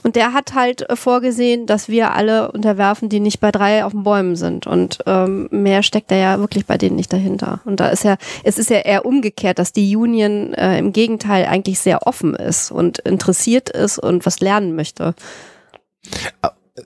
Und 0.03 0.17
der 0.17 0.33
hat 0.33 0.53
halt 0.53 0.89
äh, 0.89 0.97
vorgesehen, 0.97 1.65
dass 1.65 1.87
wir 1.87 2.13
alle 2.13 2.51
unterwerfen, 2.51 3.07
die 3.07 3.21
nicht 3.21 3.39
bei 3.39 3.51
drei 3.51 3.85
auf 3.85 3.93
den 3.93 4.03
Bäumen 4.03 4.35
sind. 4.35 4.67
Und 4.67 4.99
ähm, 5.05 5.47
mehr 5.51 5.81
steckt 5.81 6.11
da 6.11 6.15
ja 6.15 6.39
wirklich 6.39 6.65
bei 6.65 6.77
denen 6.77 6.97
nicht 6.97 7.13
dahinter. 7.13 7.61
Und 7.63 7.79
da 7.79 7.87
ist 7.87 8.03
ja, 8.03 8.17
es 8.43 8.57
ist 8.57 8.69
ja 8.69 8.79
eher 8.79 9.05
umgekehrt, 9.05 9.59
dass 9.59 9.71
die 9.71 9.95
Union 9.95 10.53
äh, 10.55 10.77
im 10.77 10.91
Gegenteil 10.91 11.45
eigentlich 11.45 11.79
sehr 11.79 12.05
offen 12.05 12.35
ist 12.35 12.69
und 12.69 12.99
interessiert 12.99 13.69
ist 13.69 13.97
und 13.97 14.25
was 14.25 14.41
lernen 14.41 14.75
möchte. 14.75 15.15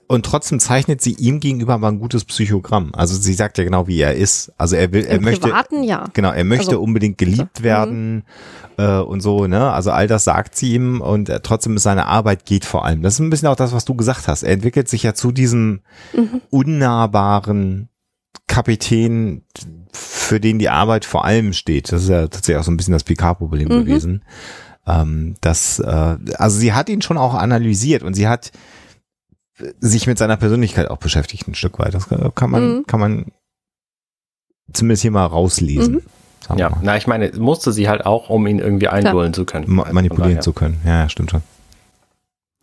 Und 0.06 0.24
trotzdem 0.26 0.60
zeichnet 0.60 1.00
sie 1.02 1.12
ihm 1.14 1.40
gegenüber 1.40 1.74
aber 1.74 1.88
ein 1.88 1.98
gutes 1.98 2.24
Psychogramm. 2.24 2.92
Also 2.94 3.16
sie 3.16 3.34
sagt 3.34 3.58
ja 3.58 3.64
genau, 3.64 3.86
wie 3.86 4.00
er 4.00 4.14
ist. 4.14 4.52
Also 4.58 4.76
er 4.76 4.92
will, 4.92 5.04
er 5.04 5.16
Im 5.16 5.24
möchte, 5.24 5.48
Privaten 5.48 5.82
ja. 5.82 6.04
Genau, 6.12 6.30
er 6.32 6.44
möchte 6.44 6.68
Also- 6.72 6.80
unbedingt 6.82 7.18
geliebt 7.18 7.60
Mhm. 7.60 7.64
werden 7.64 8.22
äh, 8.78 8.98
und 8.98 9.20
so, 9.20 9.46
ne? 9.46 9.72
Also 9.72 9.90
all 9.90 10.06
das 10.06 10.24
sagt 10.24 10.56
sie 10.56 10.74
ihm 10.74 11.00
und 11.00 11.28
äh, 11.28 11.40
trotzdem 11.40 11.76
ist 11.76 11.82
seine 11.84 12.06
Arbeit 12.06 12.44
geht 12.46 12.64
vor 12.64 12.84
allem. 12.84 13.02
Das 13.02 13.14
ist 13.14 13.20
ein 13.20 13.30
bisschen 13.30 13.48
auch 13.48 13.56
das, 13.56 13.72
was 13.72 13.84
du 13.84 13.94
gesagt 13.94 14.28
hast. 14.28 14.42
Er 14.42 14.52
entwickelt 14.52 14.88
sich 14.88 15.02
ja 15.02 15.14
zu 15.14 15.32
diesem 15.32 15.80
Mhm. 16.14 16.40
unnahbaren 16.50 17.88
Kapitän, 18.46 19.42
für 19.92 20.38
den 20.40 20.58
die 20.58 20.68
Arbeit 20.68 21.04
vor 21.04 21.24
allem 21.24 21.52
steht. 21.52 21.92
Das 21.92 22.02
ist 22.02 22.08
ja 22.08 22.22
tatsächlich 22.22 22.56
auch 22.60 22.64
so 22.64 22.70
ein 22.72 22.76
bisschen 22.76 22.92
das 22.92 23.04
Picard-Problem 23.04 23.68
Mhm. 23.68 23.84
gewesen. 23.84 24.24
Ähm, 24.86 25.34
das, 25.40 25.78
äh, 25.78 26.16
also 26.36 26.58
sie 26.58 26.72
hat 26.74 26.88
ihn 26.90 27.00
schon 27.00 27.16
auch 27.16 27.34
analysiert 27.34 28.02
und 28.02 28.14
sie 28.14 28.28
hat 28.28 28.52
sich 29.80 30.06
mit 30.06 30.18
seiner 30.18 30.36
Persönlichkeit 30.36 30.90
auch 30.90 30.98
beschäftigt 30.98 31.46
ein 31.48 31.54
Stück 31.54 31.78
weit. 31.78 31.94
Das 31.94 32.08
kann 32.34 32.50
man, 32.50 32.76
Mhm. 32.78 32.86
kann 32.86 33.00
man 33.00 33.26
zumindest 34.72 35.02
hier 35.02 35.10
mal 35.10 35.26
rauslesen. 35.26 35.94
Mhm. 36.48 36.58
Ja, 36.58 36.70
mal. 36.70 36.78
na, 36.82 36.96
ich 36.96 37.06
meine, 37.06 37.30
musste 37.38 37.72
sie 37.72 37.88
halt 37.88 38.04
auch, 38.04 38.28
um 38.28 38.46
ihn 38.46 38.58
irgendwie 38.58 38.88
einlullen 38.88 39.32
zu 39.32 39.44
können. 39.44 39.64
Ma 39.68 39.84
manipulieren 39.92 40.16
Von 40.16 40.30
daher. 40.30 40.40
zu 40.42 40.52
können. 40.52 40.80
Ja, 40.84 41.02
ja, 41.02 41.08
stimmt 41.08 41.30
schon. 41.30 41.42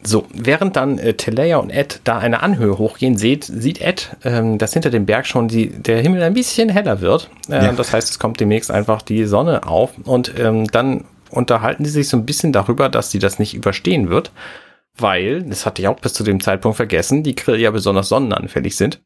So, 0.04 0.26
während 0.34 0.76
dann 0.76 0.98
äh, 0.98 1.14
Teleia 1.14 1.58
und 1.58 1.70
Ed 1.70 2.02
da 2.04 2.18
eine 2.18 2.42
Anhöhe 2.42 2.78
hochgehen, 2.80 3.18
sieht, 3.18 3.44
sieht 3.44 3.82
Ed, 3.82 4.16
ähm, 4.24 4.58
dass 4.58 4.74
hinter 4.74 4.90
dem 4.90 5.06
Berg 5.06 5.28
schon 5.28 5.48
die, 5.48 5.70
der 5.70 6.02
Himmel 6.02 6.24
ein 6.24 6.34
bisschen 6.34 6.70
heller 6.70 7.02
wird. 7.02 7.30
Äh, 7.50 7.66
Ja. 7.66 7.72
Das 7.72 7.94
heißt, 7.94 8.10
es 8.10 8.18
kommt 8.20 8.40
demnächst 8.40 8.72
einfach 8.72 9.04
die 9.04 9.26
Sonne 9.26 9.68
auf 9.68 9.92
und 10.06 10.34
ähm, 10.40 10.68
dann 10.68 11.06
unterhalten 11.30 11.86
sie 11.86 11.92
sich 11.92 12.10
so 12.10 12.18
ein 12.18 12.26
bisschen 12.26 12.52
darüber, 12.52 12.90
dass 12.90 13.12
sie 13.12 13.20
das 13.20 13.38
nicht 13.38 13.54
überstehen 13.54 14.10
wird, 14.10 14.32
weil, 14.98 15.44
das 15.44 15.66
hatte 15.66 15.82
ich 15.82 15.88
auch 15.88 16.00
bis 16.00 16.14
zu 16.14 16.24
dem 16.24 16.40
Zeitpunkt 16.40 16.78
vergessen, 16.78 17.24
die 17.24 17.36
Krill 17.36 17.60
ja 17.60 17.72
besonders 17.72 18.10
sonnenanfällig 18.10 18.76
sind 18.76 19.02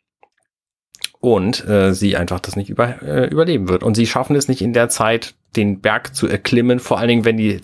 und 1.20 1.68
äh, 1.68 1.94
sie 1.94 2.16
einfach 2.18 2.40
das 2.40 2.56
nicht 2.56 2.70
über, 2.70 3.02
äh, 3.02 3.28
überleben 3.28 3.68
wird. 3.68 3.84
Und 3.84 3.95
sie 3.95 4.06
schaffen 4.06 4.36
es 4.36 4.48
nicht 4.48 4.62
in 4.62 4.74
der 4.74 4.90
Zeit, 4.90 5.34
den 5.56 5.80
Berg 5.80 6.16
zu 6.16 6.28
erklimmen, 6.28 6.80
vor 6.80 6.99
allen 6.99 7.07
Dingen, 7.07 7.26
wenn 7.26 7.38
die, 7.38 7.62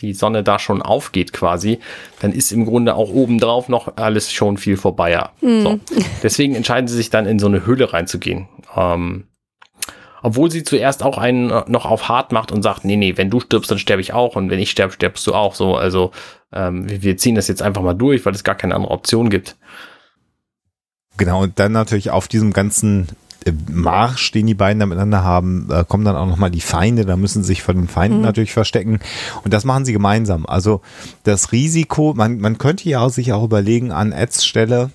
die 0.00 0.12
Sonne 0.12 0.42
da 0.42 0.58
schon 0.58 0.82
aufgeht 0.82 1.32
quasi, 1.32 1.78
dann 2.20 2.32
ist 2.32 2.52
im 2.52 2.64
Grunde 2.64 2.96
auch 2.96 3.10
obendrauf 3.10 3.68
noch 3.68 3.96
alles 3.96 4.32
schon 4.32 4.56
viel 4.56 4.76
vorbei. 4.76 5.28
So. 5.40 5.80
Deswegen 6.22 6.54
entscheiden 6.54 6.88
sie 6.88 6.96
sich 6.96 7.10
dann 7.10 7.26
in 7.26 7.38
so 7.38 7.46
eine 7.46 7.64
Höhle 7.64 7.92
reinzugehen. 7.92 8.48
Ähm, 8.76 9.24
obwohl 10.22 10.50
sie 10.50 10.64
zuerst 10.64 11.02
auch 11.02 11.18
einen 11.18 11.50
äh, 11.50 11.64
noch 11.66 11.86
auf 11.86 12.08
hart 12.08 12.32
macht 12.32 12.52
und 12.52 12.62
sagt, 12.62 12.84
nee, 12.84 12.96
nee, 12.96 13.16
wenn 13.16 13.30
du 13.30 13.40
stirbst, 13.40 13.70
dann 13.70 13.78
sterbe 13.78 14.00
ich 14.00 14.12
auch 14.12 14.36
und 14.36 14.50
wenn 14.50 14.58
ich 14.58 14.70
sterbe, 14.70 14.92
stirbst 14.92 15.26
du 15.26 15.34
auch. 15.34 15.54
So, 15.54 15.76
also 15.76 16.12
ähm, 16.52 16.86
wir, 16.88 17.16
ziehen 17.16 17.34
das 17.34 17.48
jetzt 17.48 17.62
einfach 17.62 17.82
mal 17.82 17.94
durch, 17.94 18.24
weil 18.24 18.34
es 18.34 18.44
gar 18.44 18.54
keine 18.54 18.74
andere 18.74 18.92
Option 18.92 19.30
gibt. 19.30 19.56
Genau, 21.16 21.42
und 21.42 21.58
dann 21.58 21.72
natürlich 21.72 22.10
auf 22.10 22.28
diesem 22.28 22.52
ganzen 22.52 23.08
äh, 23.44 23.52
Marsch, 23.70 24.30
den 24.32 24.46
die 24.46 24.54
beiden 24.54 24.80
da 24.80 24.86
miteinander 24.86 25.24
haben, 25.24 25.68
äh, 25.70 25.84
kommen 25.86 26.04
dann 26.04 26.16
auch 26.16 26.26
nochmal 26.26 26.50
die 26.50 26.60
Feinde, 26.60 27.04
da 27.04 27.16
müssen 27.16 27.42
sie 27.42 27.48
sich 27.48 27.62
vor 27.62 27.74
den 27.74 27.88
Feinden 27.88 28.18
Mhm. 28.18 28.24
natürlich 28.24 28.52
verstecken. 28.52 29.00
Und 29.44 29.52
das 29.52 29.64
machen 29.64 29.84
sie 29.84 29.92
gemeinsam. 29.92 30.46
Also 30.46 30.80
das 31.24 31.52
Risiko, 31.52 32.14
man, 32.16 32.38
man 32.38 32.58
könnte 32.58 32.88
ja 32.88 33.00
auch 33.00 33.10
sich 33.10 33.32
auch 33.32 33.44
überlegen 33.44 33.92
an 33.92 34.12
Eds 34.12 34.44
Stelle, 34.44 34.90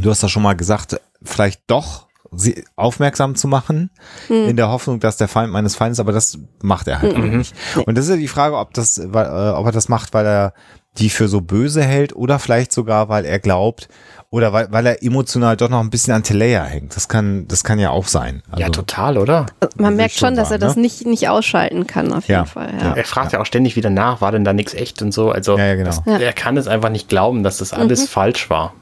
du 0.00 0.10
hast 0.10 0.22
das 0.22 0.30
schon 0.30 0.42
mal 0.42 0.56
gesagt, 0.56 1.00
vielleicht 1.22 1.62
doch 1.66 2.07
sie 2.32 2.64
aufmerksam 2.76 3.34
zu 3.36 3.48
machen, 3.48 3.90
in 4.28 4.56
der 4.56 4.68
Hoffnung, 4.68 5.00
dass 5.00 5.16
der 5.16 5.28
Feind 5.28 5.52
meines 5.52 5.76
Feindes, 5.76 5.98
aber 6.00 6.12
das 6.12 6.38
macht 6.62 6.86
er 6.88 7.00
halt 7.00 7.14
auch 7.16 7.18
nicht. 7.20 7.54
Und 7.86 7.96
das 7.96 8.04
ist 8.06 8.10
ja 8.10 8.16
die 8.16 8.28
Frage, 8.28 8.56
ob 8.56 8.74
das, 8.74 8.98
äh, 8.98 9.04
ob 9.06 9.66
er 9.66 9.72
das 9.72 9.88
macht, 9.88 10.12
weil 10.14 10.26
er 10.26 10.52
die 10.98 11.10
für 11.10 11.28
so 11.28 11.40
böse 11.40 11.82
hält 11.82 12.14
oder 12.16 12.38
vielleicht 12.38 12.72
sogar, 12.72 13.08
weil 13.08 13.24
er 13.24 13.38
glaubt 13.38 13.88
oder 14.30 14.52
weil, 14.52 14.70
weil 14.72 14.84
er 14.84 15.02
emotional 15.02 15.56
doch 15.56 15.68
noch 15.68 15.80
ein 15.80 15.90
bisschen 15.90 16.12
an 16.12 16.22
Teleia 16.22 16.64
hängt. 16.64 16.96
Das 16.96 17.08
kann, 17.08 17.46
das 17.48 17.62
kann 17.64 17.78
ja 17.78 17.90
auch 17.90 18.08
sein. 18.08 18.42
Also, 18.50 18.62
ja, 18.62 18.68
total, 18.68 19.16
oder? 19.16 19.46
Man 19.76 19.84
Würde 19.92 19.96
merkt 19.96 20.14
schon 20.14 20.34
dass 20.34 20.48
er 20.50 20.58
sagen, 20.58 20.60
das 20.62 20.76
ne? 20.76 20.82
nicht, 20.82 21.06
nicht 21.06 21.28
ausschalten 21.28 21.86
kann, 21.86 22.12
auf 22.12 22.24
jeden 22.26 22.40
Ja. 22.40 22.44
Fall. 22.44 22.74
Ja. 22.78 22.88
Ja. 22.88 22.94
Er 22.94 23.04
fragt 23.04 23.32
ja. 23.32 23.40
auch 23.40 23.46
ständig 23.46 23.76
wieder 23.76 23.90
nach, 23.90 24.20
war 24.20 24.32
denn 24.32 24.44
da 24.44 24.52
nichts 24.52 24.74
echt 24.74 25.00
und 25.00 25.12
so. 25.12 25.30
Also 25.30 25.56
Ja, 25.56 25.66
ja, 25.66 25.74
genau. 25.76 25.86
das, 25.90 26.02
Ja. 26.04 26.18
er 26.18 26.32
kann 26.32 26.56
es 26.56 26.66
einfach 26.66 26.90
nicht 26.90 27.08
glauben, 27.08 27.42
dass 27.42 27.58
das 27.58 27.72
alles 27.72 28.08
falsch 28.08 28.50
war. 28.50 28.74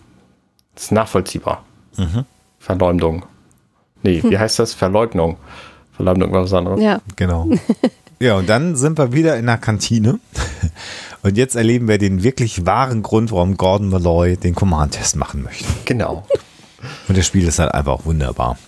Das 0.75 0.85
ist 0.85 0.93
nachvollziehbar. 0.93 1.65
Verleumdung. 2.59 3.27
Nee, 4.07 4.23
wie 4.23 4.39
heißt 4.39 4.59
das? 4.59 4.73
Verleugnung. 4.73 5.37
Verleumdung 5.93 6.33
war 6.33 6.43
was 6.43 6.53
anderes. 6.53 6.81
ja. 6.81 7.01
Genau. 7.17 7.49
ja, 8.21 8.37
und 8.37 8.49
dann 8.49 8.77
sind 8.77 8.99
wir 8.99 9.13
wieder 9.13 9.37
in 9.37 9.47
der 9.47 9.59
Kantine. 9.59 10.21
Und 11.23 11.37
jetzt 11.37 11.57
erleben 11.57 11.89
wir 11.89 11.99
den 11.99 12.23
wirklich 12.23 12.67
wahren 12.67 13.03
Grund, 13.03 13.33
warum 13.33 13.57
Gordon 13.57 13.89
Malloy 13.89 14.37
den 14.37 14.55
Command-Test 14.55 15.17
machen 15.17 15.43
möchte. 15.43 15.65
Genau. 15.85 16.25
Und 17.09 17.19
das 17.19 17.27
Spiel 17.27 17.49
ist 17.49 17.59
halt 17.59 17.75
einfach 17.75 18.05
wunderbar. 18.05 18.59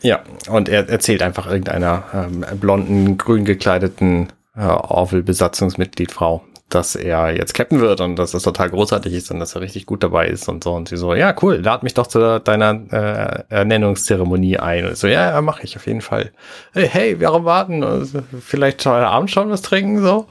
Ja, 0.00 0.20
und 0.48 0.70
er 0.70 0.88
erzählt 0.88 1.20
einfach 1.20 1.46
irgendeiner 1.46 2.04
ähm, 2.14 2.42
blonden, 2.58 3.18
grün 3.18 3.44
gekleideten 3.44 4.28
äh, 4.56 4.62
Orville-Besatzungsmitglied-Frau, 4.62 6.42
dass 6.74 6.96
er 6.96 7.34
jetzt 7.36 7.54
Captain 7.54 7.80
wird 7.80 8.00
und 8.00 8.16
dass 8.16 8.32
das 8.32 8.42
total 8.42 8.70
großartig 8.70 9.12
ist 9.12 9.30
und 9.30 9.40
dass 9.40 9.54
er 9.54 9.60
richtig 9.60 9.86
gut 9.86 10.02
dabei 10.02 10.26
ist 10.26 10.48
und 10.48 10.64
so. 10.64 10.72
Und 10.72 10.88
sie 10.88 10.96
so, 10.96 11.14
ja, 11.14 11.34
cool, 11.42 11.56
lad 11.56 11.82
mich 11.82 11.94
doch 11.94 12.06
zu 12.06 12.40
deiner 12.40 12.80
äh, 12.92 13.44
Ernennungszeremonie 13.48 14.58
ein. 14.58 14.86
Und 14.86 14.96
so, 14.96 15.06
ja, 15.06 15.30
ja, 15.30 15.40
mache 15.42 15.62
ich 15.62 15.76
auf 15.76 15.86
jeden 15.86 16.00
Fall. 16.00 16.32
Hey, 16.72 16.88
hey, 16.88 17.20
warum 17.20 17.44
warten? 17.44 18.06
Vielleicht 18.40 18.84
heute 18.84 19.06
Abend 19.06 19.30
schon 19.30 19.50
was 19.50 19.62
trinken, 19.62 20.02
so. 20.02 20.26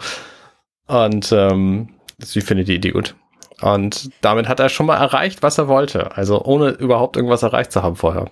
Und 0.88 1.32
ähm, 1.32 1.90
sie 2.20 2.42
findet 2.42 2.68
die 2.68 2.76
Idee 2.76 2.92
gut. 2.92 3.16
Und 3.62 4.10
damit 4.22 4.50
hat 4.50 4.60
er 4.60 4.70
schon 4.70 4.86
mal 4.86 4.98
erreicht, 4.98 5.42
was 5.42 5.58
er 5.58 5.68
wollte. 5.68 6.16
Also 6.18 6.44
ohne 6.44 6.70
überhaupt 6.70 7.16
irgendwas 7.16 7.44
erreicht 7.44 7.72
zu 7.72 7.82
haben 7.82 7.96
vorher. 7.96 8.30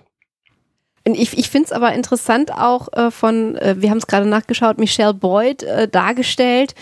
Ich, 1.04 1.36
ich 1.36 1.50
finde 1.50 1.66
es 1.66 1.72
aber 1.72 1.92
interessant 1.94 2.52
auch 2.52 2.92
äh, 2.92 3.10
von, 3.10 3.56
äh, 3.56 3.74
wir 3.78 3.90
haben 3.90 3.98
es 3.98 4.06
gerade 4.06 4.26
nachgeschaut, 4.26 4.78
Michelle 4.78 5.14
Boyd 5.14 5.64
äh, 5.64 5.88
dargestellt. 5.88 6.76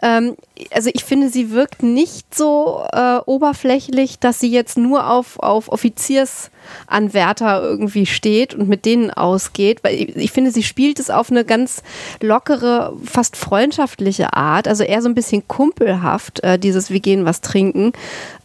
Ähm, 0.00 0.36
also 0.70 0.90
ich 0.94 1.02
finde, 1.02 1.28
sie 1.28 1.50
wirkt 1.50 1.82
nicht 1.82 2.32
so 2.32 2.84
äh, 2.92 3.18
oberflächlich, 3.26 4.20
dass 4.20 4.38
sie 4.38 4.52
jetzt 4.52 4.78
nur 4.78 5.10
auf, 5.10 5.40
auf 5.40 5.72
Offiziersanwärter 5.72 7.62
irgendwie 7.62 8.06
steht 8.06 8.54
und 8.54 8.68
mit 8.68 8.84
denen 8.84 9.10
ausgeht. 9.10 9.82
Weil 9.82 9.94
ich, 9.94 10.16
ich 10.16 10.30
finde, 10.30 10.52
sie 10.52 10.62
spielt 10.62 11.00
es 11.00 11.10
auf 11.10 11.32
eine 11.32 11.44
ganz 11.44 11.82
lockere, 12.20 12.96
fast 13.04 13.36
freundschaftliche 13.36 14.34
Art. 14.34 14.68
Also 14.68 14.84
eher 14.84 15.02
so 15.02 15.08
ein 15.08 15.16
bisschen 15.16 15.48
kumpelhaft, 15.48 16.44
äh, 16.44 16.60
dieses 16.60 16.90
Wir 16.90 17.00
gehen 17.00 17.24
was 17.24 17.40
trinken. 17.40 17.92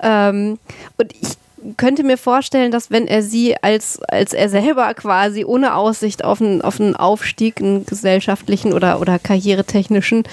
Ähm, 0.02 0.58
und 0.98 1.14
ich 1.22 1.38
könnte 1.78 2.04
mir 2.04 2.18
vorstellen, 2.18 2.72
dass 2.72 2.92
wenn 2.92 3.08
er 3.08 3.22
sie 3.24 3.56
als, 3.62 4.00
als 4.08 4.34
er 4.34 4.50
selber 4.50 4.94
quasi 4.94 5.46
ohne 5.46 5.76
Aussicht 5.76 6.24
auf 6.24 6.42
einen, 6.42 6.62
auf 6.62 6.80
einen 6.80 6.96
Aufstieg, 6.96 7.62
einen 7.62 7.86
gesellschaftlichen 7.86 8.74
oder, 8.74 9.00
oder 9.02 9.20
karrieretechnischen 9.20 10.24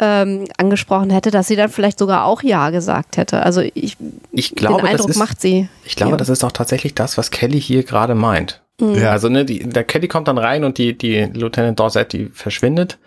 ähm, 0.00 0.46
angesprochen 0.56 1.10
hätte, 1.10 1.30
dass 1.30 1.48
sie 1.48 1.56
dann 1.56 1.68
vielleicht 1.68 1.98
sogar 1.98 2.24
auch 2.24 2.42
Ja 2.42 2.70
gesagt 2.70 3.16
hätte. 3.16 3.42
Also 3.42 3.62
ich, 3.74 3.96
ich 4.32 4.54
glaube, 4.54 4.82
den 4.82 4.86
Eindruck 4.86 5.08
das 5.08 5.16
ist, 5.16 5.20
macht 5.20 5.40
sie. 5.40 5.68
Ich 5.84 5.96
glaube, 5.96 6.12
ja. 6.12 6.16
das 6.16 6.28
ist 6.28 6.44
auch 6.44 6.52
tatsächlich 6.52 6.94
das, 6.94 7.18
was 7.18 7.30
Kelly 7.30 7.60
hier 7.60 7.82
gerade 7.82 8.14
meint. 8.14 8.62
Mhm. 8.80 8.94
Ja. 8.94 9.10
Also 9.10 9.28
ne, 9.28 9.44
die, 9.44 9.60
der 9.60 9.84
Kelly 9.84 10.08
kommt 10.08 10.28
dann 10.28 10.38
rein 10.38 10.64
und 10.64 10.78
die, 10.78 10.96
die 10.96 11.24
Lieutenant 11.24 11.78
Dorset, 11.78 12.12
die 12.12 12.26
verschwindet. 12.26 12.98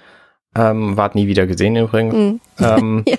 Ähm, 0.54 0.98
ward 0.98 1.16
nie 1.16 1.28
wieder 1.28 1.48
gesehen 1.48 1.76
übrigens. 1.76 2.14
Mhm. 2.14 2.40
Ähm, 2.60 3.06
Ja. 3.08 3.16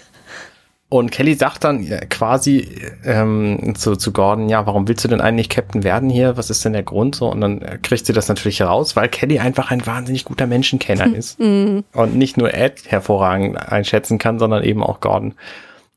Und 0.92 1.10
Kelly 1.10 1.34
sagt 1.36 1.64
dann 1.64 1.82
ja, 1.82 2.00
quasi 2.04 2.68
ähm, 3.02 3.74
zu, 3.76 3.96
zu 3.96 4.12
Gordon, 4.12 4.50
ja, 4.50 4.66
warum 4.66 4.86
willst 4.88 5.02
du 5.02 5.08
denn 5.08 5.22
eigentlich 5.22 5.48
Captain 5.48 5.84
werden 5.84 6.10
hier? 6.10 6.36
Was 6.36 6.50
ist 6.50 6.66
denn 6.66 6.74
der 6.74 6.82
Grund 6.82 7.14
so? 7.14 7.30
Und 7.30 7.40
dann 7.40 7.62
äh, 7.62 7.78
kriegt 7.80 8.04
sie 8.04 8.12
das 8.12 8.28
natürlich 8.28 8.60
heraus, 8.60 8.94
weil 8.94 9.08
Kelly 9.08 9.38
einfach 9.38 9.70
ein 9.70 9.86
wahnsinnig 9.86 10.26
guter 10.26 10.46
Menschenkenner 10.46 11.06
ist. 11.16 11.40
Mhm. 11.40 11.84
Und 11.94 12.14
nicht 12.16 12.36
nur 12.36 12.52
Ed 12.52 12.82
hervorragend 12.88 13.56
einschätzen 13.56 14.18
kann, 14.18 14.38
sondern 14.38 14.62
eben 14.64 14.82
auch 14.82 15.00
Gordon. 15.00 15.32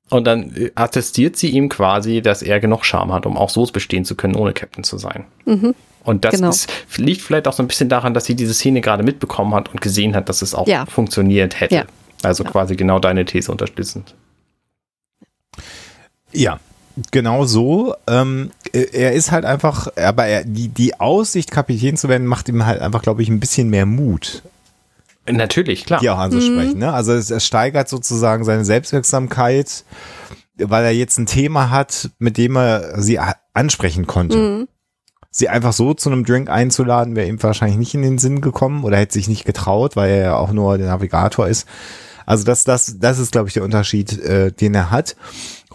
Und 0.09 0.25
dann 0.27 0.55
äh, 0.55 0.71
attestiert 0.75 1.35
sie 1.35 1.49
ihm 1.49 1.67
quasi, 1.67 2.21
dass 2.21 2.41
er 2.41 2.61
genug 2.61 2.85
Charme 2.85 3.11
hat, 3.11 3.25
um 3.25 3.35
auch 3.35 3.49
so 3.49 3.65
bestehen 3.65 4.05
zu 4.05 4.15
können, 4.15 4.35
ohne 4.35 4.53
Captain 4.53 4.85
zu 4.85 4.97
sein. 4.97 5.25
Und 6.05 6.23
das 6.23 6.35
Genau. 6.35 6.47
ist, 6.51 6.71
liegt 6.95 7.21
vielleicht 7.21 7.49
auch 7.49 7.53
so 7.53 7.61
ein 7.63 7.67
bisschen 7.67 7.89
daran, 7.89 8.13
dass 8.13 8.23
sie 8.23 8.35
diese 8.35 8.53
Szene 8.53 8.79
gerade 8.79 9.03
mitbekommen 9.03 9.53
hat 9.55 9.67
und 9.73 9.81
gesehen 9.81 10.15
hat, 10.15 10.29
dass 10.29 10.41
es 10.41 10.55
auch 10.55 10.67
Ja. 10.67 10.85
funktioniert 10.85 11.59
hätte. 11.59 11.75
Ja. 11.75 11.83
Also 12.23 12.45
Ja. 12.45 12.49
quasi 12.51 12.77
genau 12.77 12.99
deine 12.99 13.25
These 13.25 13.51
unterstützend. 13.51 14.15
Ja, 16.35 16.59
genau 17.11 17.45
so. 17.45 17.95
Ähm, 18.07 18.51
äh, 18.73 18.85
er 18.91 19.13
ist 19.13 19.31
halt 19.31 19.45
einfach, 19.45 19.87
aber 19.97 20.25
er, 20.25 20.43
die, 20.43 20.67
die 20.69 20.99
Aussicht, 20.99 21.51
Kapitän 21.51 21.97
zu 21.97 22.09
werden, 22.09 22.27
macht 22.27 22.49
ihm 22.49 22.65
halt 22.65 22.81
einfach, 22.81 23.01
glaube 23.01 23.21
ich, 23.21 23.29
ein 23.29 23.39
bisschen 23.39 23.69
mehr 23.69 23.85
Mut, 23.85 24.43
Natürlich, 25.31 25.85
klar. 25.85 25.99
die 25.99 26.09
auch 26.09 26.19
anzusprechen. 26.19 26.77
Ne? 26.77 26.93
Also 26.93 27.13
es, 27.13 27.31
es 27.31 27.45
steigert 27.45 27.89
sozusagen 27.89 28.43
seine 28.43 28.63
Selbstwirksamkeit, 28.63 29.83
weil 30.57 30.85
er 30.85 30.91
jetzt 30.91 31.17
ein 31.17 31.25
Thema 31.25 31.71
hat, 31.71 32.11
mit 32.19 32.37
dem 32.37 32.55
er 32.55 33.01
sie 33.01 33.19
ansprechen 33.53 34.05
konnte. 34.05 34.37
Mhm. 34.37 34.67
Sie 35.31 35.49
einfach 35.49 35.73
so 35.73 35.93
zu 35.93 36.09
einem 36.09 36.23
Drink 36.23 36.49
einzuladen, 36.49 37.15
wäre 37.15 37.27
ihm 37.27 37.41
wahrscheinlich 37.41 37.77
nicht 37.77 37.93
in 37.93 38.03
den 38.03 38.19
Sinn 38.19 38.39
gekommen 38.39 38.83
oder 38.83 38.97
hätte 38.97 39.13
sich 39.13 39.27
nicht 39.27 39.45
getraut, 39.45 39.95
weil 39.95 40.11
er 40.11 40.21
ja 40.21 40.35
auch 40.37 40.51
nur 40.51 40.77
der 40.77 40.87
Navigator 40.87 41.47
ist. 41.47 41.67
Also 42.25 42.43
das, 42.43 42.63
das, 42.63 42.95
das 42.99 43.19
ist, 43.19 43.31
glaube 43.31 43.47
ich, 43.47 43.53
der 43.53 43.63
Unterschied, 43.63 44.17
äh, 44.19 44.51
den 44.51 44.73
er 44.75 44.91
hat. 44.91 45.15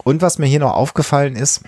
Und 0.03 0.21
was 0.21 0.37
mir 0.39 0.47
hier 0.47 0.59
noch 0.59 0.73
aufgefallen 0.73 1.35
ist, 1.35 1.61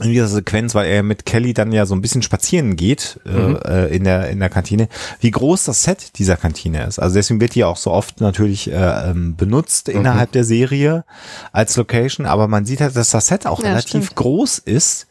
in 0.00 0.10
dieser 0.10 0.28
Sequenz, 0.28 0.76
weil 0.76 0.86
er 0.88 1.02
mit 1.02 1.26
Kelly 1.26 1.54
dann 1.54 1.72
ja 1.72 1.84
so 1.84 1.92
ein 1.96 2.00
bisschen 2.00 2.22
spazieren 2.22 2.76
geht 2.76 3.18
äh, 3.26 3.30
Mhm. 3.30 3.56
äh, 3.64 3.86
in 3.88 4.04
der 4.04 4.30
in 4.30 4.38
der 4.38 4.48
Kantine, 4.48 4.88
wie 5.18 5.32
groß 5.32 5.64
das 5.64 5.82
Set 5.82 6.16
dieser 6.18 6.36
Kantine 6.36 6.84
ist. 6.86 7.00
Also 7.00 7.16
deswegen 7.16 7.40
wird 7.40 7.56
die 7.56 7.64
auch 7.64 7.76
so 7.76 7.90
oft 7.90 8.20
natürlich 8.20 8.70
äh, 8.70 9.10
ähm, 9.10 9.34
benutzt 9.34 9.88
innerhalb 9.88 10.30
der 10.30 10.44
Serie 10.44 11.04
als 11.50 11.76
Location, 11.76 12.26
aber 12.26 12.46
man 12.46 12.64
sieht 12.64 12.80
halt, 12.80 12.94
dass 12.94 13.10
das 13.10 13.26
Set 13.26 13.44
auch 13.44 13.60
Ja, 13.60 13.70
relativ 13.70 13.88
stimmt. 14.04 14.14
groß 14.14 14.58
ist, 14.58 15.08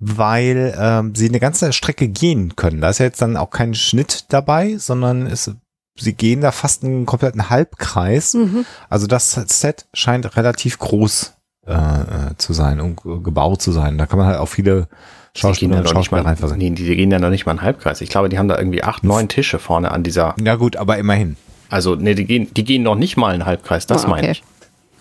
weil 0.00 0.74
ähm, 0.78 1.14
sie 1.14 1.28
eine 1.28 1.38
ganze 1.40 1.72
Strecke 1.72 2.08
gehen 2.08 2.56
können. 2.56 2.80
Da 2.80 2.90
ist 2.90 2.98
ja 2.98 3.06
jetzt 3.06 3.22
dann 3.22 3.36
auch 3.36 3.50
kein 3.50 3.74
Schnitt 3.74 4.26
dabei, 4.30 4.76
sondern 4.78 5.26
es, 5.26 5.52
sie 5.98 6.12
gehen 6.14 6.40
da 6.40 6.52
fast 6.52 6.84
einen 6.84 7.06
kompletten 7.06 7.50
Halbkreis. 7.50 8.34
Mhm. 8.34 8.64
Also 8.88 9.06
das 9.06 9.32
Set 9.32 9.86
scheint 9.92 10.36
relativ 10.36 10.78
groß 10.78 11.34
äh, 11.66 11.72
äh, 11.72 12.36
zu 12.38 12.52
sein 12.52 12.80
und 12.80 13.02
ge- 13.02 13.20
gebaut 13.22 13.60
zu 13.62 13.72
sein. 13.72 13.98
Da 13.98 14.06
kann 14.06 14.18
man 14.18 14.28
halt 14.28 14.38
auch 14.38 14.46
viele 14.48 14.88
Schauspieler 15.36 15.78
und 15.78 15.88
Schauspieler 15.88 16.22
mal, 16.22 16.28
reinversetzen. 16.30 16.58
nee, 16.58 16.70
die 16.70 16.96
gehen 16.96 17.10
ja 17.10 17.18
noch 17.18 17.30
nicht 17.30 17.46
mal 17.46 17.52
einen 17.52 17.62
Halbkreis. 17.62 18.00
Ich 18.00 18.08
glaube, 18.08 18.28
die 18.28 18.38
haben 18.38 18.48
da 18.48 18.58
irgendwie 18.58 18.82
acht, 18.82 19.04
neun 19.04 19.28
Tische 19.28 19.58
vorne 19.58 19.90
an 19.92 20.02
dieser. 20.02 20.34
Ja 20.42 20.54
gut, 20.56 20.76
aber 20.76 20.98
immerhin. 20.98 21.36
Also, 21.70 21.94
nee, 21.94 22.14
die 22.14 22.24
gehen, 22.24 22.48
die 22.54 22.64
gehen 22.64 22.82
noch 22.82 22.94
nicht 22.94 23.16
mal 23.18 23.34
einen 23.34 23.44
Halbkreis, 23.44 23.86
das 23.86 24.06
meine 24.06 24.22
okay. 24.28 24.30
ich. 24.32 24.42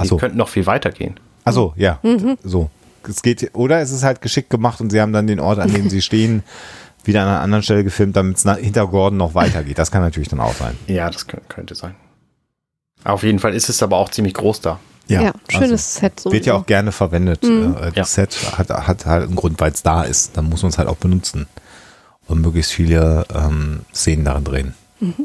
Die 0.02 0.08
so. 0.08 0.18
könnten 0.18 0.38
noch 0.38 0.50
viel 0.50 0.66
weiter 0.66 0.92
gehen. 0.92 1.20
Also 1.46 1.74
ja, 1.78 2.00
Mhm. 2.04 2.38
so. 2.44 2.70
Es 3.08 3.22
geht, 3.22 3.52
oder 3.56 3.80
es 3.80 3.92
ist 3.92 4.04
halt 4.04 4.22
geschickt 4.22 4.50
gemacht 4.50 4.82
und 4.82 4.90
sie 4.92 5.00
haben 5.00 5.14
dann 5.14 5.28
den 5.28 5.40
Ort, 5.40 5.60
an 5.60 5.72
dem 5.74 5.90
sie 5.90 6.02
stehen, 6.02 6.44
wieder 7.04 7.22
an 7.24 7.28
einer 7.30 7.42
anderen 7.42 7.64
Stelle 7.64 7.84
gefilmt, 7.84 8.16
damit 8.16 8.38
es 8.38 8.44
hinter 8.58 8.88
Gordon 8.88 9.18
noch 9.18 9.34
weitergeht. 9.36 9.78
Das 9.78 9.92
kann 9.92 10.02
natürlich 10.02 10.30
dann 10.30 10.40
auch 10.40 10.54
sein. 10.54 10.78
Ja, 10.88 11.10
das 11.10 11.28
kö- 11.28 11.40
könnte 11.48 11.76
sein. 11.76 11.96
Auf 13.04 13.24
jeden 13.24 13.40
Fall 13.40 13.54
ist 13.54 13.70
es 13.70 13.82
aber 13.82 13.98
auch 13.98 14.10
ziemlich 14.10 14.34
groß 14.34 14.62
da. 14.62 14.80
Ja, 15.08 15.32
schönes 15.50 15.72
also, 15.72 16.00
Set. 16.02 16.20
So 16.20 16.32
Wird 16.34 16.46
ja 16.46 16.54
auch 16.56 16.66
gerne 16.66 16.92
verwendet. 16.92 17.44
Mhm. 17.44 17.76
Äh, 17.80 17.92
Das 17.92 17.96
Ja. 17.96 18.06
Set 18.26 18.58
hat, 18.58 18.70
hat 18.70 19.06
halt 19.06 19.24
einen 19.28 19.36
Grund, 19.38 19.60
weil 19.62 19.72
es 19.72 19.82
da 19.84 20.04
ist. 20.04 20.36
Dann 20.36 20.46
muss 20.50 20.64
man 20.64 20.70
es 20.72 20.78
halt 20.78 20.90
auch 20.90 20.98
benutzen 20.98 21.48
und 22.28 22.42
möglichst 22.42 22.74
viele 22.74 23.26
ähm, 23.34 23.82
Szenen 23.94 24.26
darin 24.26 24.44
drehen. 24.44 24.74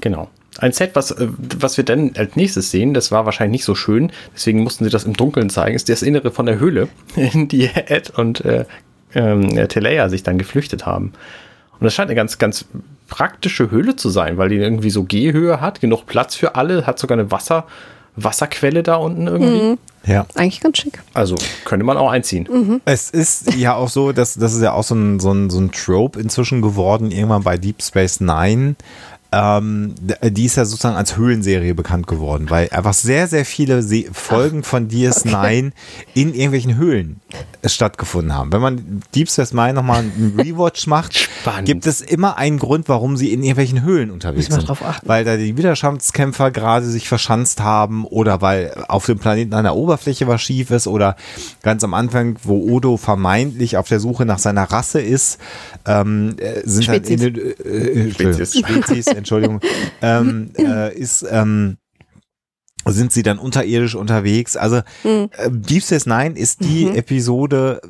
Genau. 0.01 0.31
Ein 0.59 0.73
Set, 0.73 0.94
was, 0.94 1.11
äh, 1.11 1.27
was 1.59 1.78
wir 1.78 1.85
dann 1.85 2.12
als 2.16 2.36
nächstes 2.36 2.70
sehen, 2.70 2.94
das 2.94 3.11
war 3.11 3.24
wahrscheinlich 3.24 3.61
nicht 3.61 3.65
so 3.65 3.74
schön, 3.74 4.12
deswegen 4.36 4.62
mussten 4.62 4.85
sie 4.85 4.90
das 4.90 5.03
im 5.05 5.15
Dunkeln 5.15 5.51
zeigen, 5.51 5.74
ist 5.74 5.89
das 5.89 6.03
Innere 6.03 6.31
von 6.31 6.47
der 6.47 6.59
Höhle, 6.61 6.89
in 7.16 7.49
die 7.49 7.65
Ed 7.74 8.11
und 8.11 8.44
äh, 8.44 8.66
ähm, 9.15 9.49
Telea 9.69 10.09
sich 10.11 10.23
dann 10.23 10.39
geflüchtet 10.39 10.86
haben. 10.86 11.12
Und 11.82 11.86
das 11.86 11.94
scheint 11.94 12.10
eine 12.10 12.14
ganz, 12.14 12.38
ganz 12.38 12.64
praktische 13.09 13.72
Höhle 13.72 13.96
zu 13.96 14.09
sein, 14.09 14.38
weil 14.38 14.50
die 14.50 14.54
irgendwie 14.54 14.90
so 14.90 15.02
Gehhöhe 15.02 15.60
hat, 15.60 15.80
genug 15.80 16.06
Platz 16.06 16.36
für 16.36 16.54
alle, 16.54 16.86
hat 16.86 16.96
sogar 16.96 17.18
eine 17.18 17.32
Wasser, 17.32 17.66
Wasserquelle 18.14 18.84
da 18.84 18.94
unten 18.94 19.26
irgendwie. 19.26 19.80
Ja. 20.06 20.26
Eigentlich 20.36 20.60
ganz 20.60 20.78
schick. 20.78 21.00
Also 21.12 21.34
könnte 21.64 21.84
man 21.84 21.96
auch 21.96 22.09
einziehen. 22.09 22.80
Es 22.84 23.10
ist 23.10 23.56
ja 23.56 23.74
auch 23.74 23.88
so, 23.88 24.12
dass 24.12 24.34
das 24.34 24.54
ist 24.54 24.62
ja 24.62 24.74
auch 24.74 24.84
so 24.84 24.94
ein, 24.94 25.18
so 25.18 25.32
ein, 25.32 25.50
so 25.50 25.59
ein 25.59 25.72
Trope 25.72 26.20
inzwischen 26.20 26.62
geworden, 26.62 27.10
irgendwann 27.10 27.42
bei 27.42 27.59
Deep 27.59 27.82
Space 27.82 28.20
Nine. 28.20 28.76
Ähm, 29.32 29.94
die 30.22 30.44
ist 30.44 30.56
ja 30.56 30.64
sozusagen 30.64 30.96
als 30.96 31.16
Höhlenserie 31.16 31.74
bekannt 31.74 32.06
geworden, 32.06 32.50
weil 32.50 32.68
einfach 32.70 32.92
sehr, 32.92 33.26
sehr 33.28 33.44
viele 33.44 33.82
Se 33.82 34.04
Folgen 34.12 34.62
von 34.62 34.88
DS9 34.88 35.72
in 36.14 36.34
irgendwelchen 36.34 36.76
Höhlen 36.76 37.20
stattgefunden 37.64 38.34
haben. 38.34 38.52
Wenn 38.52 38.60
man 38.60 39.02
Deep 39.14 39.30
Space 39.30 39.52
Nine 39.52 39.74
nochmal 39.74 40.00
einen 40.00 40.34
Rewatch 40.38 40.86
macht, 40.86 41.16
Spannend. 41.16 41.66
gibt 41.66 41.86
es 41.86 42.00
immer 42.00 42.36
einen 42.36 42.59
Grund, 42.59 42.88
warum 42.88 43.16
sie 43.16 43.32
in 43.32 43.42
irgendwelchen 43.42 43.82
Höhlen 43.82 44.10
unterwegs 44.10 44.46
sind. 44.46 44.68
drauf 44.68 44.82
achten. 44.82 45.09
Weil 45.09 45.24
da 45.24 45.36
die 45.36 45.56
Widerstandskämpfer 45.56 46.50
gerade 46.50 46.86
sich 46.86 47.09
verschanzt 47.09 47.60
haben 47.60 48.04
oder 48.04 48.42
weil 48.42 48.84
auf 48.88 49.06
dem 49.06 49.18
Planeten 49.18 49.54
an 49.54 49.64
der 49.64 49.76
Oberfläche 49.76 50.26
was 50.26 50.42
schief 50.42 50.70
ist 50.70 50.86
oder 50.86 51.16
ganz 51.62 51.84
am 51.84 51.94
Anfang, 51.94 52.36
wo 52.42 52.59
Odo 52.59 52.96
vermeintlich 52.96 53.76
auf 53.76 53.88
der 53.88 54.00
Suche 54.00 54.26
nach 54.26 54.38
seiner 54.38 54.64
Rasse 54.64 55.00
ist, 55.00 55.38
ähm, 55.86 56.36
äh, 56.38 56.60
sind 56.64 56.88
dann 56.88 56.96
in 56.96 57.04
Spezies. 57.04 57.20
den 57.20 57.36
äh, 57.36 58.09
äh, 58.09 58.10
Spezies. 58.10 58.59
Spezies, 58.59 59.06
Entschuldigung, 59.23 59.61
ähm, 60.03 60.51
äh, 60.59 60.94
ist 60.97 61.24
ähm, 61.31 61.77
sind 62.85 63.12
sie 63.12 63.23
dann 63.23 63.39
unterirdisch 63.39 63.94
unterwegs. 63.94 64.57
Also 64.57 64.82
Mhm. 65.05 65.31
äh, 65.36 65.51
Deep 65.51 65.82
Space 65.85 66.07
Nine 66.07 66.36
ist 66.36 66.65
die 66.65 66.89
Episode 66.89 67.81
d- 67.85 67.89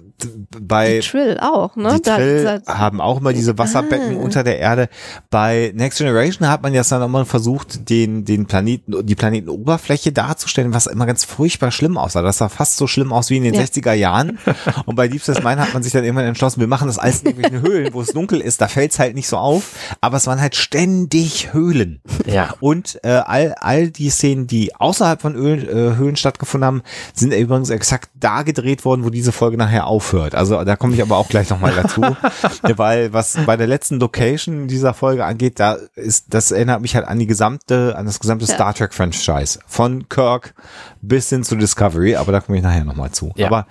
bei 0.61 1.01
Die 1.01 1.01
Trill 1.09 1.39
auch, 1.41 1.77
ne? 1.77 1.95
die 1.97 2.03
Da- 2.03 2.17
Trill 2.17 2.63
da- 2.65 2.79
haben 2.79 3.01
auch 3.01 3.21
immer 3.21 3.33
diese 3.33 3.57
Wasserbecken 3.59 4.17
Ah. 4.19 4.21
unter 4.23 4.45
der 4.45 4.59
Erde. 4.59 4.89
Bei 5.31 5.73
Next 5.75 5.99
Generation 5.99 6.49
hat 6.49 6.63
man 6.63 6.75
jetzt 6.75 6.93
dann 6.93 7.03
immer 7.03 7.25
versucht, 7.25 7.89
den, 7.89 8.25
den 8.25 8.47
Planeten, 8.47 9.05
die 9.07 9.15
Planetenoberfläche 9.15 10.13
darzustellen, 10.13 10.75
was 10.75 10.87
immer 10.87 11.07
ganz 11.07 11.25
furchtbar 11.25 11.71
schlimm 11.71 11.97
aussah. 11.99 12.23
Das 12.23 12.39
sah 12.39 12.49
fast 12.49 12.77
so 12.77 12.87
schlimm 12.87 13.13
aus 13.13 13.31
wie 13.31 13.37
in 13.37 13.45
den 13.45 13.55
Ja. 13.55 13.61
60er 13.63 13.93
Jahren. 13.95 14.39
Und 14.87 14.97
bei 14.97 15.09
Deep 15.09 15.23
Space 15.23 15.39
Nine 15.43 15.61
hat 15.61 15.75
man 15.75 15.83
sich 15.83 15.93
dann 15.93 16.05
irgendwann 16.05 16.27
entschlossen, 16.27 16.61
wir 16.61 16.67
machen 16.69 16.87
das 16.87 16.99
alles 16.99 17.23
in 17.23 17.29
irgendwelchen 17.29 17.63
Höhlen, 17.63 17.95
wo 17.95 18.01
es 18.01 18.09
dunkel 18.09 18.41
ist. 18.41 18.61
Da 18.61 18.69
fällt 18.69 18.93
es 18.93 18.99
halt 18.99 19.15
nicht 19.15 19.29
so 19.29 19.37
auf. 19.37 19.75
Aber 20.01 20.17
es 20.17 20.27
waren 20.27 20.41
halt 20.41 20.55
ständig 20.57 21.53
Höhlen. 21.53 22.01
Ja. 22.27 22.55
Und 22.61 22.99
äh, 23.05 23.09
all, 23.25 23.55
all 23.61 23.89
die 23.91 24.11
Szenen, 24.11 24.47
die 24.47 24.75
außerhalb 24.75 25.21
von 25.21 25.35
Öl, 25.35 25.69
äh, 25.69 25.97
Höhlen 25.97 26.17
stattgefunden 26.17 26.67
haben, 26.67 26.83
sind 27.15 27.33
übrigens 27.33 27.71
exakt 27.71 28.11
da 28.19 28.43
gedreht 28.43 28.85
worden, 28.85 29.05
wo 29.05 29.11
diese 29.11 29.33
Folge 29.33 29.57
nachher 29.57 29.87
aufhört. 29.87 30.12
Aufhört. 30.13 30.35
Also 30.35 30.63
da 30.65 30.77
komme 30.77 30.95
ich 30.95 31.03
aber 31.03 31.17
auch 31.17 31.29
gleich 31.29 31.51
nochmal 31.51 31.73
dazu, 31.75 32.03
weil 32.77 33.13
was 33.13 33.39
bei 33.47 33.57
der 33.57 33.67
letzten 33.67 33.99
Location 33.99 34.69
dieser 34.69 34.95
Folge 34.95 35.25
angeht, 35.25 35.59
da 35.59 35.77
ist, 35.95 36.27
das 36.35 36.51
erinnert 36.51 36.83
mich 36.83 36.95
halt 36.95 37.07
an 37.07 37.19
die 37.19 37.27
gesamte, 37.27 37.97
an 37.97 38.07
das 38.07 38.21
gesamte 38.21 38.45
Ja. 38.47 38.55
Star 38.55 38.75
Trek 38.75 38.95
Franchise. 38.95 39.59
Von 39.67 40.09
Kirk 40.09 40.55
bis 41.01 41.29
hin 41.29 41.45
zu 41.45 41.57
Discovery, 41.57 42.17
aber 42.17 42.33
da 42.33 42.41
komme 42.41 42.59
ich 42.59 42.65
nachher 42.65 42.85
nochmal 42.85 43.11
zu. 43.11 43.33
Ja. 43.37 43.47
Aber 43.47 43.67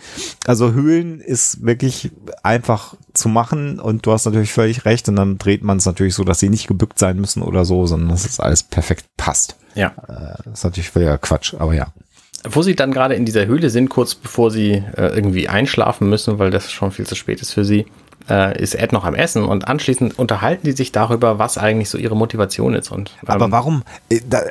also 0.46 0.72
Höhlen 0.74 1.20
ist 1.20 1.64
wirklich 1.64 2.12
einfach 2.44 2.96
zu 3.14 3.30
machen 3.30 3.80
und 3.80 4.06
du 4.06 4.12
hast 4.12 4.26
natürlich 4.26 4.54
völlig 4.54 4.86
recht 4.86 5.08
und 5.10 5.16
dann 5.16 5.38
dreht 5.38 5.64
man 5.64 5.78
es 5.78 5.86
natürlich 5.86 6.16
so, 6.16 6.24
dass 6.24 6.40
sie 6.40 6.50
nicht 6.50 6.68
gebückt 6.68 7.00
sein 7.00 7.18
müssen 7.18 7.42
oder 7.42 7.66
so, 7.66 7.86
sondern 7.86 8.10
dass 8.10 8.26
es 8.26 8.40
alles 8.40 8.64
perfekt 8.64 9.06
passt. 9.18 9.56
Ja. 9.76 9.94
Das 10.08 10.60
ist 10.60 10.64
natürlich 10.64 10.90
völliger 10.90 11.18
Quatsch, 11.18 11.54
aber 11.58 11.74
ja. 11.74 11.88
Wo 12.44 12.62
sie 12.64 12.76
dann 12.76 12.92
gerade 12.92 13.16
in 13.16 13.26
dieser 13.26 13.46
Höhle 13.46 13.70
sind, 13.70 13.90
kurz 13.90 14.16
bevor 14.16 14.50
sie 14.50 14.84
äh, 14.98 15.16
irgendwie 15.16 15.48
einschlafen 15.48 16.10
müssen, 16.10 16.40
weil 16.40 16.50
das 16.50 16.72
schon 16.72 16.92
viel 16.92 17.06
zu 17.06 17.16
spät 17.16 17.42
ist 17.42 17.54
für 17.54 17.66
sie, 17.66 17.86
äh, 18.30 18.62
ist 18.62 18.76
Ed 18.76 18.92
noch 18.92 19.04
am 19.06 19.16
Essen 19.16 19.44
und 19.44 19.68
anschließend 19.68 20.18
unterhalten 20.20 20.66
die 20.66 20.72
sich 20.74 20.92
darüber, 20.92 21.40
was 21.40 21.58
eigentlich 21.58 21.90
so 21.90 21.98
ihre 21.98 22.16
Motivation 22.16 22.74
ist. 22.74 22.92
Und, 22.92 23.12
ähm, 23.24 23.30
Aber 23.30 23.52
warum? 23.52 23.84
äh, 24.10 24.20
Da, 24.30 24.42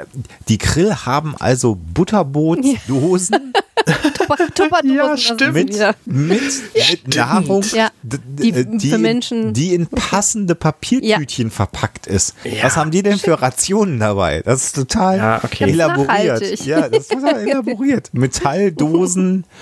die 0.49 0.59
Krill 0.59 0.95
haben 0.95 1.35
also 1.39 1.77
Butterbootdosen 1.95 3.53
Tupperdosen, 4.55 4.95
Ja, 4.95 5.17
stimmt. 5.17 5.55
wieder. 5.55 5.95
mit, 6.05 6.41
mit 6.75 7.17
Nahrung, 7.17 7.65
Ja, 7.73 7.89
die 8.03 8.53
d- 8.53 8.65
die, 8.77 8.91
für 8.91 8.99
Menschen- 8.99 9.53
die 9.55 9.75
in 9.75 9.87
passende 9.87 10.55
Papiertütchen 10.55 11.51
verpackt 11.51 12.07
ist. 12.07 12.35
Ja. 12.45 12.65
Was 12.65 12.77
haben 12.77 12.91
die 12.91 13.03
denn 13.03 13.19
für 13.19 13.41
Rationen 13.41 13.99
dabei? 13.99 14.43
Das 14.45 14.65
ist 14.67 14.77
total 14.77 15.17
Ja, 15.17 15.41
okay. 15.43 15.71
Elaboriert. 15.71 16.65
Ja, 16.67 16.89
das 16.89 17.05
ist 17.05 17.13
total 17.13 17.41
elaboriert. 17.49 18.11
Metalldosen. 18.13 19.45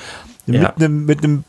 Ja. 0.55 0.63
Mit 0.63 0.77
einem 0.77 1.05
mit 1.05 1.25
einem 1.25 1.45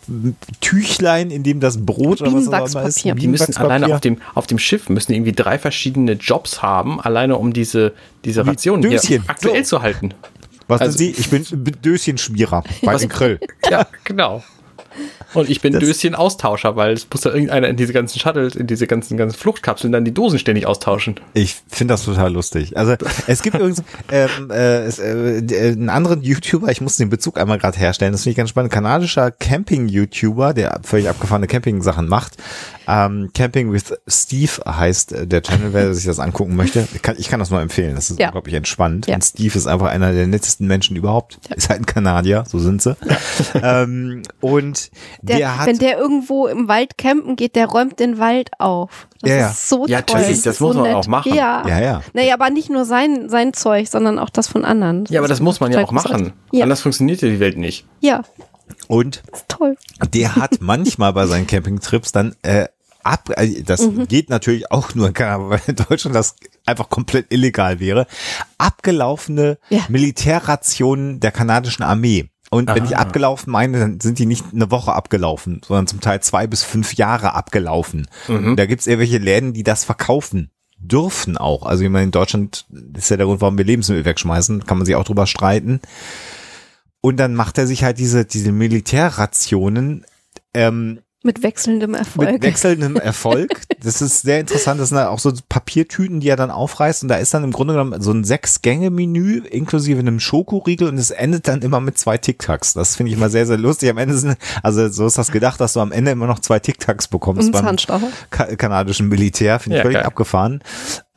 Tüchlein, 0.61 1.31
in 1.31 1.43
dem 1.43 1.59
das 1.59 1.85
Brot 1.85 2.21
oder 2.21 2.33
was 2.33 2.47
auch 2.47 2.69
immer 2.69 2.87
ist. 2.87 3.03
Die 3.03 3.27
müssen 3.27 3.55
alleine 3.57 3.93
auf 3.93 4.01
dem, 4.01 4.17
auf 4.35 4.47
dem 4.47 4.59
Schiff 4.59 4.89
müssen 4.89 5.13
irgendwie 5.13 5.31
drei 5.31 5.57
verschiedene 5.57 6.13
Jobs 6.13 6.61
haben, 6.61 6.99
alleine 6.99 7.37
um 7.37 7.53
diese, 7.53 7.93
diese 8.25 8.45
Rationen 8.45 8.89
hier 8.89 9.23
aktuell 9.27 9.63
So. 9.63 9.77
zu 9.77 9.81
halten. 9.81 10.13
Was 10.67 10.81
also- 10.81 10.97
sind 10.97 11.15
Sie? 11.15 11.21
Ich 11.21 11.29
bin 11.29 11.45
Döschenschmierer 11.81 12.63
bei 12.83 12.95
den 12.95 13.09
Krill. 13.09 13.39
Ja, 13.69 13.87
genau. 14.03 14.43
Und 15.33 15.49
ich 15.49 15.61
bin 15.61 15.73
Das- 15.73 15.83
Döschen-Austauscher, 15.83 16.75
weil 16.75 16.93
es 16.93 17.07
muss 17.11 17.23
ja 17.23 17.31
irgendeiner 17.31 17.67
in 17.67 17.75
diese 17.77 17.93
ganzen 17.93 18.19
Shuttles, 18.19 18.55
in 18.55 18.67
diese 18.67 18.87
ganzen, 18.87 19.17
ganzen 19.17 19.37
Fluchtkapseln 19.37 19.91
dann 19.93 20.05
die 20.05 20.13
Dosen 20.13 20.39
ständig 20.39 20.65
austauschen. 20.65 21.19
Ich 21.33 21.55
finde 21.67 21.93
das 21.93 22.03
total 22.05 22.33
lustig. 22.33 22.75
Also 22.77 22.95
es 23.27 23.41
gibt 23.41 23.55
übrigens 23.55 23.83
ähm, 24.11 24.49
äh, 24.49 24.79
es, 24.85 24.99
äh, 24.99 25.39
äh, 25.39 25.71
einen 25.73 25.89
anderen 25.89 26.21
YouTuber, 26.21 26.71
ich 26.71 26.81
muss 26.81 26.97
den 26.97 27.09
Bezug 27.09 27.39
einmal 27.39 27.59
gerade 27.59 27.77
herstellen, 27.77 28.11
das 28.11 28.23
finde 28.23 28.31
ich 28.31 28.37
ganz 28.37 28.49
spannend, 28.49 28.71
kanadischer 28.71 29.31
Camping-YouTuber, 29.31 30.53
der 30.53 30.79
völlig 30.83 31.09
abgefahrene 31.09 31.47
Camping-Sachen 31.47 32.07
macht. 32.07 32.37
Ähm, 32.91 33.29
Camping 33.35 33.71
with 33.71 33.93
Steve 34.07 34.51
heißt 34.65 35.11
äh, 35.13 35.27
der 35.27 35.43
Channel, 35.43 35.73
wer 35.73 35.93
sich 35.93 36.05
das 36.05 36.17
angucken 36.19 36.55
möchte. 36.55 36.87
Ich 36.95 37.01
kann, 37.03 37.15
ich 37.19 37.29
kann 37.29 37.39
das 37.39 37.51
nur 37.51 37.61
empfehlen, 37.61 37.93
das 37.95 38.09
ist 38.09 38.19
Ja. 38.19 38.27
unglaublich 38.29 38.55
entspannt. 38.55 39.05
Ja. 39.07 39.13
Und 39.15 39.23
Steve 39.23 39.55
ist 39.55 39.67
einfach 39.67 39.87
einer 39.89 40.11
der 40.11 40.25
nettesten 40.25 40.65
Menschen 40.65 40.95
überhaupt. 40.95 41.39
Ist 41.55 41.69
halt 41.69 41.81
ein 41.81 41.85
Kanadier, 41.85 42.45
so 42.47 42.57
sind 42.57 42.81
sie. 42.81 42.95
ähm, 43.61 44.23
und 44.41 44.89
der, 45.21 45.37
Der, 45.37 45.57
hat... 45.59 45.67
wenn 45.67 45.77
der 45.77 45.99
irgendwo 45.99 46.47
im 46.47 46.67
Wald 46.67 46.97
campen 46.97 47.35
geht, 47.35 47.55
der 47.55 47.67
räumt 47.67 47.99
den 47.99 48.17
Wald 48.17 48.49
auf. 48.59 49.07
Das 49.21 49.29
Ja, 49.29 49.37
ja. 49.37 49.49
ist 49.49 49.69
so 49.69 49.85
Ja, 49.87 50.01
toll. 50.01 50.19
natürlich, 50.21 50.41
das 50.41 50.55
ist 50.55 50.59
muss 50.61 50.73
so 50.73 50.79
man 50.79 50.87
nett. 50.89 50.95
auch 50.97 51.07
machen. 51.07 51.33
Ja. 51.35 51.67
ja, 51.67 51.79
ja. 51.81 52.01
Naja, 52.13 52.33
aber 52.33 52.49
nicht 52.49 52.69
nur 52.69 52.85
sein, 52.85 53.29
sein 53.29 53.53
Zeug, 53.53 53.87
sondern 53.87 54.17
auch 54.17 54.29
das 54.31 54.47
von 54.47 54.65
anderen. 54.65 55.05
Ja, 55.09 55.19
aber 55.19 55.27
das 55.27 55.39
muss 55.41 55.59
man 55.59 55.71
ja 55.71 55.83
auch 55.83 55.91
machen. 55.91 56.33
Ja, 56.51 56.63
Anders 56.63 56.81
funktioniert 56.81 57.21
ja 57.21 57.29
die 57.29 57.39
Welt 57.39 57.57
nicht. 57.57 57.85
ja 57.99 58.23
Und 58.87 59.21
ist 59.31 59.45
toll. 59.47 59.75
der 60.13 60.35
hat 60.35 60.57
manchmal 60.59 61.13
bei 61.13 61.25
seinen 61.27 61.45
Campingtrips 61.47 62.11
dann 62.11 62.35
äh, 62.41 62.65
ab, 63.03 63.29
äh, 63.35 63.63
das 63.63 63.81
Mhm. 63.87 64.07
geht 64.07 64.29
natürlich 64.29 64.71
auch 64.71 64.95
nur 64.95 65.07
in 65.07 65.13
Kanada, 65.13 65.49
weil 65.49 65.61
in 65.67 65.75
Deutschland 65.75 66.15
das 66.15 66.35
einfach 66.65 66.89
komplett 66.89 67.27
illegal 67.33 67.79
wäre, 67.79 68.07
abgelaufene 68.57 69.57
Ja. 69.69 69.81
Militärrationen 69.89 71.19
der 71.19 71.31
kanadischen 71.31 71.83
Armee. 71.83 72.29
Und 72.51 72.67
wenn 72.67 72.83
ich 72.85 72.97
abgelaufen 72.97 73.51
meine, 73.51 73.77
dann 73.79 73.99
sind 73.99 74.17
die 74.17 74.25
nicht 74.25 74.43
eine 74.53 74.71
Woche 74.71 74.93
abgelaufen, 74.93 75.61
sondern 75.63 75.85
zum 75.85 76.01
Teil 76.01 76.19
zwei 76.21 76.47
bis 76.47 76.63
fünf 76.63 76.95
Jahre 76.95 77.35
abgelaufen. 77.35 78.07
Und 78.27 78.55
da 78.55 78.65
gibt's 78.65 78.87
irgendwelche 78.87 79.19
Läden, 79.19 79.53
die 79.53 79.61
das 79.61 79.83
verkaufen 79.83 80.49
dürfen 80.79 81.37
auch. 81.37 81.63
Also 81.67 81.83
ich 81.83 81.89
meine, 81.91 82.05
in 82.05 82.11
Deutschland 82.11 82.65
ist 82.95 83.09
ja 83.11 83.17
der 83.17 83.27
Grund, 83.27 83.41
warum 83.41 83.57
wir 83.57 83.65
Lebensmittel 83.65 84.03
wegschmeißen, 84.05 84.65
kann 84.65 84.77
man 84.79 84.85
sich 84.87 84.95
auch 84.95 85.03
drüber 85.03 85.27
streiten. 85.27 85.79
Und 87.01 87.17
dann 87.17 87.35
macht 87.35 87.57
er 87.59 87.67
sich 87.67 87.83
halt 87.83 87.99
diese, 87.99 88.25
diese 88.25 88.51
Militärrationen 88.51 90.05
ähm, 90.55 91.01
Mit 91.21 91.43
wechselndem 91.43 91.95
Erfolg. 91.95 92.31
mit 92.31 92.43
wechselndem 92.43 92.95
Erfolg. 92.99 93.49
Das 93.83 94.01
ist 94.01 94.21
sehr 94.21 94.39
interessant. 94.39 94.79
Das 94.79 94.87
sind 94.89 94.97
halt 94.97 95.09
auch 95.09 95.19
so 95.19 95.33
Papiertüten, 95.49 96.21
die 96.21 96.29
er 96.29 96.37
dann 96.37 96.49
aufreißt. 96.49 97.03
Und 97.03 97.09
da 97.09 97.15
ist 97.17 97.33
dann 97.33 97.43
im 97.43 97.51
Grunde 97.51 97.73
genommen 97.73 98.01
so 98.01 98.11
ein 98.13 98.23
Sechs-Gänge-Menü 98.23 99.39
inklusive 99.39 99.99
einem 99.99 100.21
Schokoriegel 100.21 100.87
und 100.87 100.97
es 100.97 101.11
endet 101.11 101.47
dann 101.49 101.61
immer 101.61 101.81
mit 101.81 101.97
zwei 101.97 102.17
Tic-Tacs. 102.17 102.73
Das 102.73 102.95
finde 102.95 103.11
ich 103.11 103.17
immer 103.17 103.29
sehr, 103.29 103.45
sehr 103.45 103.57
lustig. 103.57 103.89
Am 103.89 103.97
Ende 103.97 104.17
sind, 104.17 104.37
also 104.63 104.87
so 104.87 105.05
ist 105.07 105.17
das 105.17 105.31
gedacht, 105.31 105.59
dass 105.59 105.73
du 105.73 105.81
am 105.81 105.91
Ende 105.91 106.11
immer 106.11 106.27
noch 106.27 106.39
zwei 106.39 106.59
Tic-Tacs 106.59 107.09
bekommst 107.09 107.47
Und 107.47 107.51
beim 107.51 107.65
Zahnstocher. 107.65 108.07
ka 108.29 108.55
kanadischen 108.55 109.09
Militär. 109.09 109.59
Finde 109.59 109.75
ich 109.75 109.79
Ja, 109.79 109.83
völlig 109.83 109.97
geil. 109.97 110.05
abgefahren. 110.05 110.63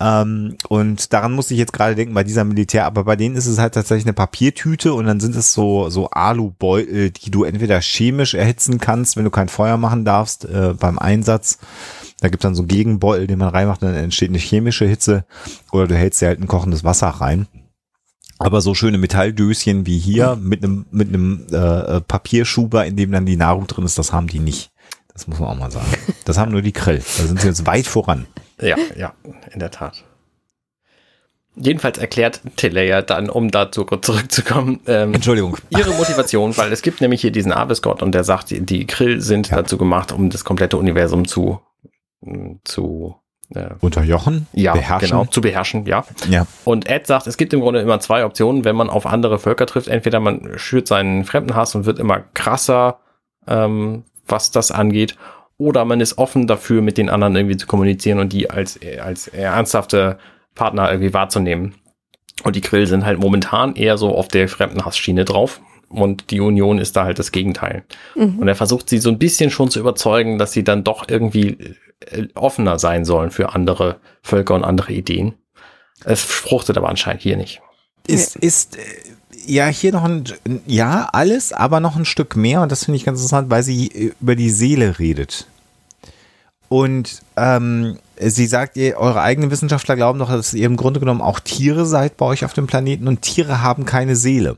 Ähm, 0.02 0.56
und 0.68 1.12
daran 1.12 1.32
musste 1.32 1.54
ich 1.54 1.60
jetzt 1.60 1.72
gerade 1.72 1.94
denken, 1.94 2.14
bei 2.14 2.24
dieser 2.24 2.42
Militär, 2.42 2.86
aber 2.86 3.04
bei 3.04 3.14
denen 3.14 3.36
ist 3.36 3.46
es 3.46 3.58
halt 3.58 3.74
tatsächlich 3.74 4.04
eine 4.04 4.14
Papiertüte 4.14 4.94
und 4.94 5.06
dann 5.06 5.20
sind 5.20 5.36
es 5.36 5.52
so, 5.52 5.90
so 5.90 6.10
Alubeutel, 6.10 7.10
die 7.10 7.30
du 7.30 7.44
entweder 7.44 7.80
chemisch 7.80 8.34
erhitzen 8.34 8.78
kannst, 8.78 9.16
wenn 9.16 9.24
du 9.24 9.30
kein 9.30 9.48
Feuer 9.48 9.76
machen 9.76 10.04
darfst 10.04 10.44
äh, 10.44 10.74
beim 10.78 10.98
Einsatz. 10.98 11.58
Da 12.20 12.28
gibt 12.28 12.42
dann 12.42 12.56
so 12.56 12.62
einen 12.62 12.68
Gegenbeutel, 12.68 13.28
den 13.28 13.38
man 13.38 13.50
reinmacht, 13.50 13.82
dann 13.82 13.94
entsteht 13.94 14.30
eine 14.30 14.38
chemische 14.38 14.86
Hitze 14.86 15.24
oder 15.70 15.86
du 15.86 15.96
hältst 15.96 16.20
dir 16.20 16.26
halt 16.26 16.40
ein 16.40 16.48
kochendes 16.48 16.82
Wasser 16.82 17.08
rein. 17.08 17.46
Aber 18.38 18.60
so 18.60 18.74
schöne 18.74 18.98
Metalldöschen 18.98 19.86
wie 19.86 19.98
hier 19.98 20.34
mit 20.34 20.64
einem 20.64 20.86
mit 20.90 21.08
einem 21.08 21.46
äh, 21.52 22.00
Papierschuber, 22.00 22.86
in 22.86 22.96
dem 22.96 23.12
dann 23.12 23.24
die 23.24 23.36
Nahrung 23.36 23.68
drin 23.68 23.84
ist, 23.84 23.98
das 23.98 24.12
haben 24.12 24.26
die 24.26 24.40
nicht. 24.40 24.72
Das 25.12 25.28
muss 25.28 25.38
man 25.38 25.48
auch 25.48 25.58
mal 25.58 25.70
sagen. 25.70 25.86
Das 26.24 26.38
haben 26.38 26.50
nur 26.50 26.62
die 26.62 26.72
Krill. 26.72 27.02
Da 27.18 27.24
sind 27.24 27.40
sie 27.40 27.46
jetzt 27.46 27.66
weit 27.66 27.86
voran. 27.86 28.26
Ja, 28.62 28.76
ja, 28.96 29.12
in 29.52 29.58
der 29.60 29.70
Tat. 29.70 30.04
Jedenfalls 31.54 31.98
erklärt 31.98 32.40
Teleia 32.56 33.02
dann, 33.02 33.28
um 33.28 33.50
dazu 33.50 33.84
zurückzukommen, 33.84 34.80
ähm, 34.86 35.12
Entschuldigung. 35.12 35.58
ihre 35.68 35.92
Motivation, 35.92 36.56
weil 36.56 36.72
es 36.72 36.80
gibt 36.80 37.02
nämlich 37.02 37.20
hier 37.20 37.30
diesen 37.30 37.52
Abyss-Gott 37.52 38.02
und 38.02 38.14
der 38.14 38.24
sagt, 38.24 38.46
die, 38.50 38.86
Krill 38.86 39.20
sind 39.20 39.50
Ja. 39.50 39.56
dazu 39.56 39.76
gemacht, 39.76 40.12
um 40.12 40.30
das 40.30 40.44
komplette 40.44 40.78
Universum 40.78 41.28
zu, 41.28 41.60
mh, 42.22 42.56
zu 42.64 43.16
äh, 43.54 43.68
Unterjochen? 43.80 44.46
ja, 44.54 44.72
Beherrschen? 44.72 45.10
genau, 45.10 45.24
zu 45.26 45.42
beherrschen, 45.42 45.84
ja. 45.84 46.06
Ja. 46.30 46.46
Und 46.64 46.88
Ed 46.88 47.06
sagt, 47.06 47.26
es 47.26 47.36
gibt 47.36 47.52
im 47.52 47.60
Grunde 47.60 47.80
immer 47.82 48.00
zwei 48.00 48.24
Optionen, 48.24 48.64
wenn 48.64 48.74
man 48.76 48.88
auf 48.88 49.04
andere 49.04 49.38
Völker 49.38 49.66
trifft. 49.66 49.88
Entweder 49.88 50.20
man 50.20 50.52
schürt 50.58 50.88
seinen 50.88 51.24
Fremdenhass 51.26 51.74
und 51.74 51.84
wird 51.84 51.98
immer 51.98 52.20
krasser, 52.32 53.00
ähm, 53.46 54.04
was 54.26 54.52
das 54.52 54.70
angeht, 54.70 55.16
oder 55.62 55.84
man 55.84 56.00
ist 56.00 56.18
offen 56.18 56.46
dafür, 56.46 56.82
mit 56.82 56.98
den 56.98 57.08
anderen 57.08 57.36
irgendwie 57.36 57.56
zu 57.56 57.66
kommunizieren 57.66 58.18
und 58.18 58.32
die 58.32 58.50
als, 58.50 58.78
als 59.00 59.28
ernsthafte 59.28 60.18
Partner 60.54 60.90
irgendwie 60.90 61.14
wahrzunehmen. 61.14 61.76
Und 62.42 62.56
die 62.56 62.60
Krill 62.60 62.86
sind 62.86 63.06
halt 63.06 63.20
momentan 63.20 63.76
eher 63.76 63.96
so 63.96 64.16
auf 64.16 64.26
der 64.26 64.48
Fremdenhassschiene 64.48 65.24
drauf. 65.24 65.60
Und 65.88 66.30
die 66.30 66.40
Union 66.40 66.78
ist 66.78 66.96
da 66.96 67.04
halt 67.04 67.18
das 67.18 67.32
Gegenteil. 67.32 67.84
Mhm. 68.16 68.38
Und 68.38 68.48
er 68.48 68.54
versucht 68.54 68.88
sie 68.88 68.98
so 68.98 69.10
ein 69.10 69.18
bisschen 69.18 69.50
schon 69.50 69.70
zu 69.70 69.78
überzeugen, 69.78 70.38
dass 70.38 70.52
sie 70.52 70.64
dann 70.64 70.84
doch 70.84 71.08
irgendwie 71.08 71.76
äh, 72.00 72.26
offener 72.34 72.78
sein 72.78 73.04
sollen 73.04 73.30
für 73.30 73.54
andere 73.54 74.00
Völker 74.22 74.54
und 74.54 74.64
andere 74.64 74.92
Ideen. 74.92 75.34
Es 76.04 76.22
fruchtet 76.22 76.76
aber 76.76 76.88
anscheinend 76.88 77.22
hier 77.22 77.36
nicht. 77.36 77.60
Ist, 78.08 78.36
ist, 78.36 78.78
äh, 78.78 78.80
ja, 79.46 79.66
hier 79.66 79.92
noch 79.92 80.04
ein, 80.04 80.24
ja, 80.66 81.08
alles, 81.12 81.52
aber 81.52 81.78
noch 81.78 81.96
ein 81.96 82.04
Stück 82.04 82.36
mehr 82.36 82.62
und 82.62 82.72
das 82.72 82.84
finde 82.84 82.96
ich 82.96 83.04
ganz 83.04 83.18
interessant, 83.18 83.50
weil 83.50 83.62
sie 83.62 83.88
äh, 83.88 84.12
über 84.20 84.34
die 84.34 84.50
Seele 84.50 84.98
redet. 84.98 85.46
Und 86.72 87.20
ähm, 87.36 87.98
sie 88.18 88.46
sagt, 88.46 88.78
ihr, 88.78 88.96
eure 88.96 89.20
eigenen 89.20 89.50
Wissenschaftler 89.50 89.94
glauben 89.94 90.18
doch, 90.18 90.30
dass 90.30 90.54
ihr 90.54 90.64
im 90.64 90.78
Grunde 90.78 91.00
genommen 91.00 91.20
auch 91.20 91.38
Tiere 91.38 91.84
seid 91.84 92.16
bei 92.16 92.24
euch 92.24 92.46
auf 92.46 92.54
dem 92.54 92.66
Planeten 92.66 93.08
und 93.08 93.20
Tiere 93.20 93.60
haben 93.60 93.84
keine 93.84 94.16
Seele. 94.16 94.56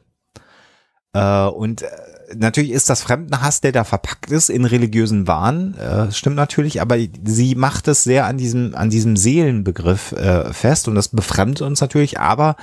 Äh, 1.12 1.46
und 1.46 1.82
äh, 1.82 1.88
natürlich 2.36 2.70
ist 2.70 2.88
das 2.88 3.02
Fremdenhass, 3.02 3.62
der 3.62 3.72
da 3.72 3.82
verpackt 3.82 4.30
ist 4.30 4.48
in 4.48 4.64
religiösen 4.64 5.26
Wahn, 5.26 5.74
äh, 5.74 6.12
stimmt 6.12 6.36
natürlich, 6.36 6.80
aber 6.80 6.98
sie 7.24 7.56
macht 7.56 7.88
es 7.88 8.04
sehr 8.04 8.26
an 8.26 8.38
diesem, 8.38 8.76
an 8.76 8.90
diesem 8.90 9.16
Seelenbegriff 9.16 10.12
äh, 10.12 10.52
fest 10.52 10.86
und 10.86 10.94
das 10.94 11.08
befremdet 11.08 11.62
uns 11.62 11.80
natürlich, 11.80 12.20
aber 12.20 12.54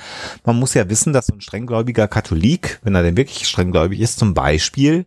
man 0.46 0.58
muss 0.58 0.72
ja 0.72 0.88
wissen, 0.88 1.12
dass 1.12 1.26
so 1.26 1.34
ein 1.34 1.42
strenggläubiger 1.42 2.08
Katholik, 2.08 2.80
wenn 2.84 2.94
er 2.94 3.02
denn 3.02 3.18
wirklich 3.18 3.46
strenggläubig 3.46 4.00
ist, 4.00 4.18
zum 4.18 4.32
Beispiel 4.32 5.04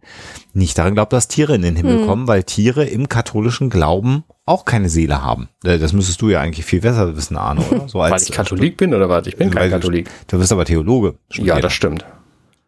nicht 0.54 0.78
daran 0.78 0.94
glaubt, 0.94 1.14
dass 1.14 1.28
Tiere 1.28 1.56
in 1.56 1.64
den 1.64 1.76
Himmel 1.76 2.06
kommen, 2.06 2.28
weil 2.28 2.44
Tiere 2.44 2.86
im 2.86 3.10
katholischen 3.10 3.72
Glauben 3.72 4.24
auch 4.46 4.66
keine 4.66 4.90
Seele 4.90 5.24
haben. 5.24 5.50
Das 5.64 5.94
müsstest 5.94 6.22
du 6.22 6.30
ja 6.30 6.40
eigentlich 6.42 6.66
viel 6.66 6.82
besser 6.82 7.16
wissen, 7.16 7.36
Arno, 7.38 7.64
oder? 7.72 7.88
So 7.88 8.00
Weil 8.00 8.22
ich 8.22 8.32
Katholik 8.32 8.78
bin 8.78 8.94
oder 8.94 9.10
was? 9.10 9.26
Ich 9.28 9.36
bin 9.38 9.50
kein 9.50 9.64
weil 9.64 9.70
du- 9.70 9.76
Katholik. 9.76 10.10
Du 10.28 10.38
bist 10.38 10.52
aber 10.52 10.66
Theologe. 10.66 11.16
Ja, 11.34 11.60
das 11.60 11.74
stimmt. 11.74 12.06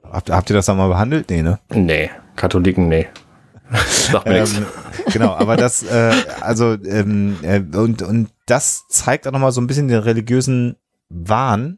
Habt, 0.04 0.30
habt 0.32 0.50
ihr 0.50 0.56
das 0.56 0.66
dann 0.66 0.78
mal 0.78 0.88
behandelt? 0.88 1.30
Nee, 1.30 1.42
ne? 1.44 1.60
Nee, 1.74 2.10
Katholiken, 2.36 2.88
nee. 2.88 3.08
Sag 3.90 4.26
mir 4.26 4.40
nichts. 4.42 4.58
Ähm, 4.58 4.66
genau, 5.12 5.34
aber 5.34 5.58
das, 5.58 5.84
äh, 5.84 6.14
also, 6.42 6.74
ähm, 6.86 7.36
äh, 7.42 7.60
und, 7.60 8.02
und 8.02 8.30
das 8.46 8.88
zeigt 8.88 9.28
auch 9.28 9.32
nochmal 9.34 9.52
so 9.52 9.60
ein 9.60 9.68
bisschen 9.68 9.90
den 9.90 10.00
religiösen 10.00 10.78
Wahn. 11.10 11.78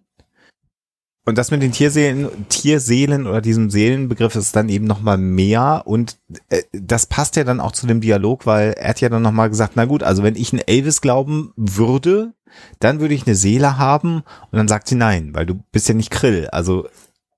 Und 1.29 1.37
das 1.37 1.51
mit 1.51 1.61
den 1.61 1.71
Tierseelen, 1.71 2.27
Tierseelen 2.49 3.27
oder 3.27 3.39
diesem 3.39 3.69
Seelenbegriff 3.69 4.35
ist 4.35 4.55
dann 4.55 4.67
eben 4.67 4.85
nochmal 4.85 5.19
mehr 5.19 5.83
und 5.85 6.17
äh, 6.49 6.63
das 6.73 7.05
passt 7.05 7.35
ja 7.35 7.43
dann 7.43 7.59
auch 7.59 7.71
zu 7.71 7.85
dem 7.85 8.01
Dialog, 8.01 8.47
weil 8.47 8.73
er 8.73 8.89
hat 8.89 8.99
ja 8.99 9.09
dann 9.09 9.21
nochmal 9.21 9.49
gesagt, 9.49 9.73
na 9.75 9.85
gut, 9.85 10.01
also 10.01 10.23
wenn 10.23 10.35
ich 10.35 10.51
einen 10.51 10.63
Elvis 10.67 11.01
glauben 11.01 11.53
würde, 11.55 12.33
dann 12.79 12.99
würde 12.99 13.13
ich 13.13 13.27
eine 13.27 13.35
Seele 13.35 13.77
haben 13.77 14.23
und 14.51 14.57
dann 14.57 14.67
sagt 14.67 14.87
sie 14.87 14.95
nein, 14.95 15.29
weil 15.33 15.45
du 15.45 15.53
bist 15.71 15.87
ja 15.87 15.93
nicht 15.93 16.09
Krill. 16.09 16.47
Also 16.47 16.87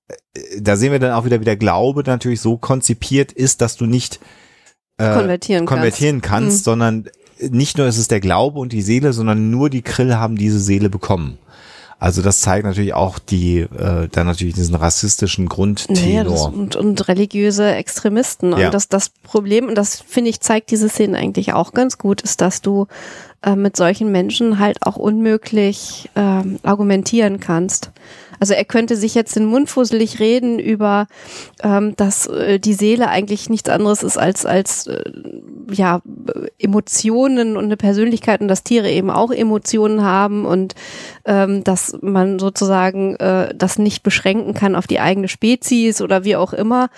äh, 0.08 0.14
da 0.58 0.76
sehen 0.76 0.90
wir 0.92 0.98
dann 0.98 1.12
auch 1.12 1.26
wieder, 1.26 1.40
wie 1.40 1.44
der 1.44 1.58
Glaube 1.58 2.02
natürlich 2.06 2.40
so 2.40 2.56
konzipiert 2.56 3.30
ist, 3.30 3.60
dass 3.60 3.76
du 3.76 3.84
nicht 3.84 4.20
äh, 4.96 5.12
Konvertieren 5.12 5.66
konvertieren 5.66 6.22
kannst, 6.22 6.60
Mhm. 6.60 6.64
sondern 6.64 7.08
nicht 7.50 7.76
nur 7.76 7.86
ist 7.86 7.98
es 7.98 8.08
der 8.08 8.20
Glaube 8.20 8.58
und 8.58 8.72
die 8.72 8.80
Seele, 8.80 9.12
sondern 9.12 9.50
nur 9.50 9.68
die 9.68 9.82
Krill 9.82 10.14
haben 10.14 10.36
diese 10.36 10.60
Seele 10.60 10.88
bekommen. 10.88 11.36
Also 12.02 12.20
das 12.20 12.40
zeigt 12.40 12.66
natürlich 12.66 12.94
auch 12.94 13.20
die, 13.20 13.60
äh, 13.60 14.08
dann 14.10 14.26
natürlich 14.26 14.54
diesen 14.54 14.74
rassistischen 14.74 15.44
Naja, 15.44 16.24
das, 16.24 16.32
Grundtenor. 16.42 16.52
und, 16.52 16.74
und 16.74 17.06
religiöse 17.06 17.76
Extremisten. 17.76 18.58
Ja. 18.58 18.66
Und 18.66 18.74
das, 18.74 18.88
das 18.88 19.10
Problem, 19.10 19.68
und 19.68 19.76
das 19.76 20.00
finde 20.00 20.30
ich, 20.30 20.40
zeigt 20.40 20.72
diese 20.72 20.88
Szene 20.88 21.16
eigentlich 21.16 21.52
auch 21.52 21.72
ganz 21.72 21.98
gut, 21.98 22.20
ist, 22.20 22.40
dass 22.40 22.60
du 22.60 22.88
äh, 23.42 23.54
mit 23.54 23.76
solchen 23.76 24.10
Menschen 24.10 24.58
halt 24.58 24.78
auch 24.84 24.96
unmöglich 24.96 26.10
ähm, 26.16 26.58
argumentieren 26.64 27.38
kannst. 27.38 27.92
Also 28.42 28.54
er 28.54 28.64
könnte 28.64 28.96
sich 28.96 29.14
jetzt 29.14 29.36
den 29.36 29.44
Mund 29.44 29.70
fusselig 29.70 30.18
reden 30.18 30.58
über, 30.58 31.06
ähm, 31.62 31.94
dass 31.94 32.26
äh, 32.26 32.58
die 32.58 32.74
Seele 32.74 33.08
eigentlich 33.08 33.48
nichts 33.48 33.68
anderes 33.68 34.02
ist 34.02 34.18
als, 34.18 34.44
als 34.44 34.88
äh, 34.88 35.04
ja, 35.70 36.02
äh, 36.34 36.48
Emotionen 36.58 37.56
und 37.56 37.66
eine 37.66 37.76
Persönlichkeit 37.76 38.40
und 38.40 38.48
dass 38.48 38.64
Tiere 38.64 38.90
eben 38.90 39.10
auch 39.10 39.30
Emotionen 39.30 40.02
haben 40.02 40.44
und 40.44 40.74
ähm, 41.24 41.64
dass 41.64 41.96
man 42.00 42.38
sozusagen 42.38 43.16
äh, 43.16 43.54
das 43.54 43.78
nicht 43.78 44.02
beschränken 44.02 44.54
kann 44.54 44.76
auf 44.76 44.86
die 44.86 45.00
eigene 45.00 45.28
Spezies 45.28 46.00
oder 46.02 46.24
wie 46.24 46.36
auch 46.36 46.52
immer. 46.52 46.88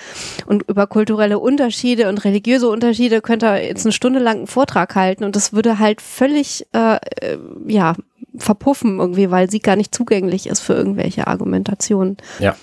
Und 0.46 0.68
über 0.68 0.86
kulturelle 0.86 1.38
Unterschiede 1.38 2.08
und 2.08 2.24
religiöse 2.24 2.68
Unterschiede 2.68 3.20
könnte 3.20 3.46
er 3.46 3.66
jetzt 3.66 3.84
eine 3.84 3.92
Stunde 3.92 4.20
lang 4.20 4.36
einen 4.38 4.46
Vortrag 4.46 4.94
halten 4.94 5.24
und 5.24 5.36
das 5.36 5.52
würde 5.52 5.78
halt 5.78 6.00
völlig, 6.00 6.66
äh, 6.72 6.96
äh, 7.20 7.38
ja, 7.66 7.94
verpuffen 8.36 8.98
irgendwie, 8.98 9.30
weil 9.30 9.50
sie 9.50 9.60
gar 9.60 9.76
nicht 9.76 9.94
zugänglich 9.94 10.48
ist 10.48 10.60
für 10.60 10.74
irgendwelche 10.74 11.26
Argumentationen. 11.26 12.16
Ja, 12.40 12.56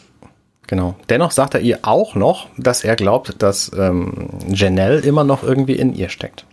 genau. 0.67 0.95
Dennoch 1.09 1.31
sagt 1.31 1.53
er 1.53 1.61
ihr 1.61 1.79
auch 1.83 2.15
noch, 2.15 2.47
dass 2.57 2.83
er 2.83 2.95
glaubt, 2.95 3.41
dass 3.41 3.71
ähm, 3.77 4.29
Janelle 4.49 4.99
immer 4.99 5.23
noch 5.23 5.43
irgendwie 5.43 5.75
in 5.75 5.93
ihr 5.93 6.09
steckt. 6.09 6.45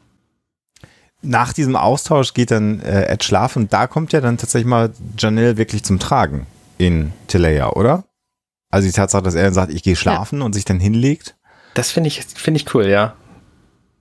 Nach 1.23 1.53
diesem 1.53 1.74
Austausch 1.77 2.32
geht 2.32 2.51
dann 2.51 2.81
äh, 2.81 3.07
Ed 3.07 3.24
schlafen 3.24 3.65
und 3.65 3.73
da 3.73 3.86
kommt 3.86 4.12
ja 4.12 4.20
dann 4.20 4.39
tatsächlich 4.39 4.69
mal 4.69 4.90
Janelle 5.19 5.57
wirklich 5.57 5.82
zum 5.82 5.99
Tragen 5.99 6.47
in 6.78 7.12
Teleia, 7.27 7.70
oder? 7.70 8.05
Also 8.70 8.86
die 8.86 8.93
Tatsache, 8.93 9.23
dass 9.23 9.35
er 9.35 9.45
dann 9.45 9.55
sagt, 9.55 9.73
ich 9.73 9.82
gehe 9.82 9.97
schlafen 9.97 10.43
und 10.43 10.53
sich 10.53 10.65
dann 10.65 10.78
hinlegt 10.78 11.36
Das 11.74 11.90
finde 11.90 12.09
ich, 12.09 12.24
finde 12.24 12.61
ich 12.61 12.74
cool, 12.74 12.86
ja. 12.86 13.15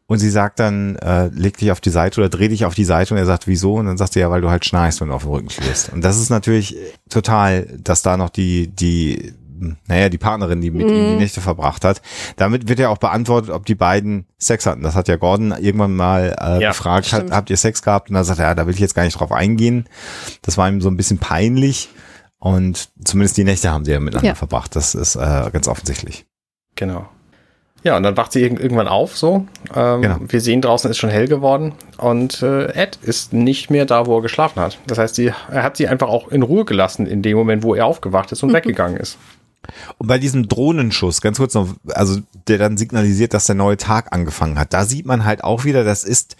und 0.08 0.20
sie 0.20 0.30
sagt 0.30 0.60
dann, 0.60 0.96
äh, 0.98 1.28
leg 1.28 1.58
dich 1.58 1.72
auf 1.72 1.82
die 1.82 1.90
Seite 1.90 2.20
oder 2.22 2.30
dreh 2.30 2.50
dich 2.50 2.66
auf 2.66 2.76
die 2.76 2.86
Seite 2.86 3.14
und 3.14 3.18
er 3.18 3.26
sagt, 3.26 3.48
wieso? 3.48 3.76
Und 3.76 3.88
dann 3.88 3.98
sagt 3.98 4.14
sie 4.14 4.20
ja, 4.20 4.30
weil 4.30 4.42
du 4.42 4.50
halt 4.50 4.66
schnarchst, 4.66 5.02
wenn 5.02 5.08
du 5.08 5.14
auf 5.14 5.24
dem 5.24 5.32
Rücken 5.32 5.50
schläfst. 5.50 5.92
Und 5.92 6.02
das 6.04 6.20
ist 6.20 6.30
natürlich 6.30 6.78
total, 7.10 7.66
dass 7.82 8.02
da 8.04 8.16
noch 8.18 8.30
die, 8.30 8.68
die, 8.68 9.34
naja, 9.88 10.10
die 10.10 10.18
Partnerin, 10.18 10.62
die 10.62 10.72
mit 10.72 10.82
ihm 10.88 10.88
die 11.12 11.16
Nächte 11.16 11.42
verbracht 11.42 11.84
hat. 11.86 12.02
Damit 12.36 12.68
wird 12.70 12.80
ja 12.80 12.90
auch 12.90 12.98
beantwortet, 12.98 13.50
ob 13.50 13.66
die 13.66 13.76
beiden 13.76 14.26
Sex 14.38 14.66
hatten. 14.66 14.84
Das 14.84 14.96
hat 14.96 15.08
ja 15.08 15.16
Gordon 15.16 15.52
irgendwann 15.60 15.96
mal 15.96 16.36
äh, 16.40 16.62
Ja, 16.62 16.70
gefragt, 16.70 17.12
hat, 17.14 17.32
habt 17.32 17.50
ihr 17.50 17.58
Sex 17.58 17.82
gehabt? 17.82 18.10
Und 18.10 18.16
da 18.16 18.24
sagt 18.24 18.40
er, 18.40 18.48
ja, 18.48 18.56
da 18.56 18.68
will 18.68 18.74
ich 18.74 18.80
jetzt 18.80 18.96
gar 18.96 19.04
nicht 19.04 19.20
drauf 19.20 19.32
eingehen. 19.32 19.86
Das 20.42 20.58
war 20.58 20.68
ihm 20.70 20.82
so 20.82 20.90
ein 20.90 20.98
bisschen 20.98 21.18
peinlich. 21.18 21.90
Und 22.40 22.90
zumindest 23.04 23.38
die 23.38 23.44
Nächte 23.44 23.72
haben 23.72 23.84
sie 23.86 23.92
ja 23.92 24.00
miteinander 24.00 24.30
Ja. 24.30 24.36
verbracht. 24.36 24.76
Das 24.76 24.94
ist 24.96 25.16
äh, 25.16 25.50
ganz 25.52 25.68
offensichtlich. 25.68 26.26
Genau. 26.76 27.08
Ja, 27.84 27.96
und 27.96 28.04
dann 28.04 28.18
wacht 28.18 28.32
sie 28.32 28.44
irg- 28.44 28.60
irgendwann 28.60 28.88
auf, 28.88 29.16
so. 29.18 29.46
Ähm, 29.74 30.02
Genau. 30.02 30.18
Wir 30.28 30.42
sehen 30.42 30.62
draußen 30.62 30.90
ist 30.92 30.98
schon 30.98 31.10
hell 31.12 31.28
geworden 31.28 31.74
und 31.98 32.42
äh, 32.42 32.66
Ed 32.74 32.98
ist 33.02 33.34
nicht 33.34 33.70
mehr 33.70 33.86
da, 33.86 34.08
wo 34.08 34.18
er 34.18 34.22
geschlafen 34.24 34.60
hat. 34.60 34.80
Das 34.88 34.98
heißt, 34.98 35.16
sie, 35.16 35.28
er 35.52 35.64
hat 35.64 35.78
sie 35.78 35.88
einfach 35.88 36.10
auch 36.10 36.28
in 36.30 36.42
Ruhe 36.42 36.66
gelassen 36.66 37.06
in 37.06 37.22
dem 37.22 37.38
Moment, 37.38 37.64
wo 37.64 37.76
er 37.76 37.86
aufgewacht 37.86 38.32
ist 38.32 38.44
und 38.44 38.52
weggegangen 38.54 38.98
ist. 38.98 39.18
Und 39.98 40.08
bei 40.08 40.18
diesem 40.18 40.48
Drohnenschuss, 40.48 41.22
ganz 41.22 41.38
kurz 41.38 41.54
noch, 41.54 41.70
also 41.88 42.20
der 42.48 42.58
dann 42.58 42.78
signalisiert, 42.78 43.34
dass 43.34 43.46
der 43.46 43.56
neue 43.56 43.78
Tag 43.78 44.14
angefangen 44.14 44.60
hat, 44.60 44.74
da 44.74 44.86
sieht 44.86 45.06
man 45.06 45.26
halt 45.26 45.44
auch 45.44 45.66
wieder, 45.66 45.84
das 45.84 46.04
ist 46.04 46.36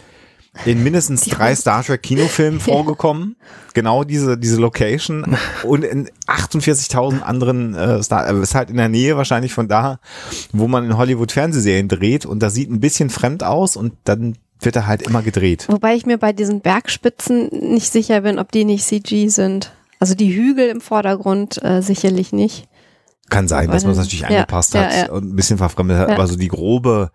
in 0.66 0.84
mindestens 0.84 1.22
drei 1.22 1.56
Star 1.56 1.84
Trek 1.84 2.02
Kinofilmen 2.02 2.60
vorgekommen. 2.60 3.36
Genau 3.74 4.04
diese, 4.04 4.38
diese 4.38 4.60
Location 4.60 5.38
und 5.64 5.84
in 5.84 6.10
48.000 6.26 7.22
anderen 7.22 7.76
äh, 7.76 8.02
Star, 8.02 8.28
äh, 8.28 8.42
ist 8.42 8.56
halt 8.56 8.70
in 8.70 8.78
der 8.78 8.90
Nähe 8.90 9.18
wahrscheinlich 9.18 9.54
von 9.54 9.68
da, 9.68 10.00
wo 10.52 10.68
man 10.68 10.86
in 10.86 10.98
Hollywood 10.98 11.32
Fernsehserien 11.32 11.88
dreht 11.88 12.26
und 12.26 12.42
das 12.42 12.54
sieht 12.54 12.72
ein 12.72 12.80
bisschen 12.80 13.10
fremd 13.10 13.44
aus 13.44 13.76
und 13.76 13.94
dann 14.04 14.36
wird 14.60 14.76
er 14.76 14.88
halt 14.88 15.04
immer 15.04 15.22
gedreht. 15.22 15.68
Wobei 15.70 15.96
ich 15.96 16.08
mir 16.08 16.18
bei 16.18 16.34
diesen 16.34 16.62
Bergspitzen 16.62 17.50
nicht 17.52 17.92
sicher 17.92 18.22
bin, 18.22 18.40
ob 18.40 18.52
die 18.52 18.66
nicht 18.66 18.86
CG 18.86 19.28
sind. 19.28 19.72
Also 20.00 20.16
die 20.16 20.34
Hügel 20.34 20.70
im 20.70 20.82
Vordergrund 20.82 21.64
äh, 21.64 21.82
sicherlich 21.82 22.34
nicht. 22.34 22.68
Kann 23.30 23.48
sein, 23.48 23.70
dass 23.70 23.84
man 23.84 23.92
es 23.92 23.98
natürlich 23.98 24.22
ja, 24.22 24.28
angepasst 24.28 24.74
ja, 24.74 24.84
hat 24.84 25.08
ja. 25.08 25.12
und 25.12 25.26
ein 25.32 25.36
bisschen 25.36 25.58
verfremdet 25.58 25.98
hat, 25.98 26.10
Ja. 26.10 26.16
aber 26.16 26.28
so 26.28 26.38
die 26.38 26.48
grobe, 26.48 27.12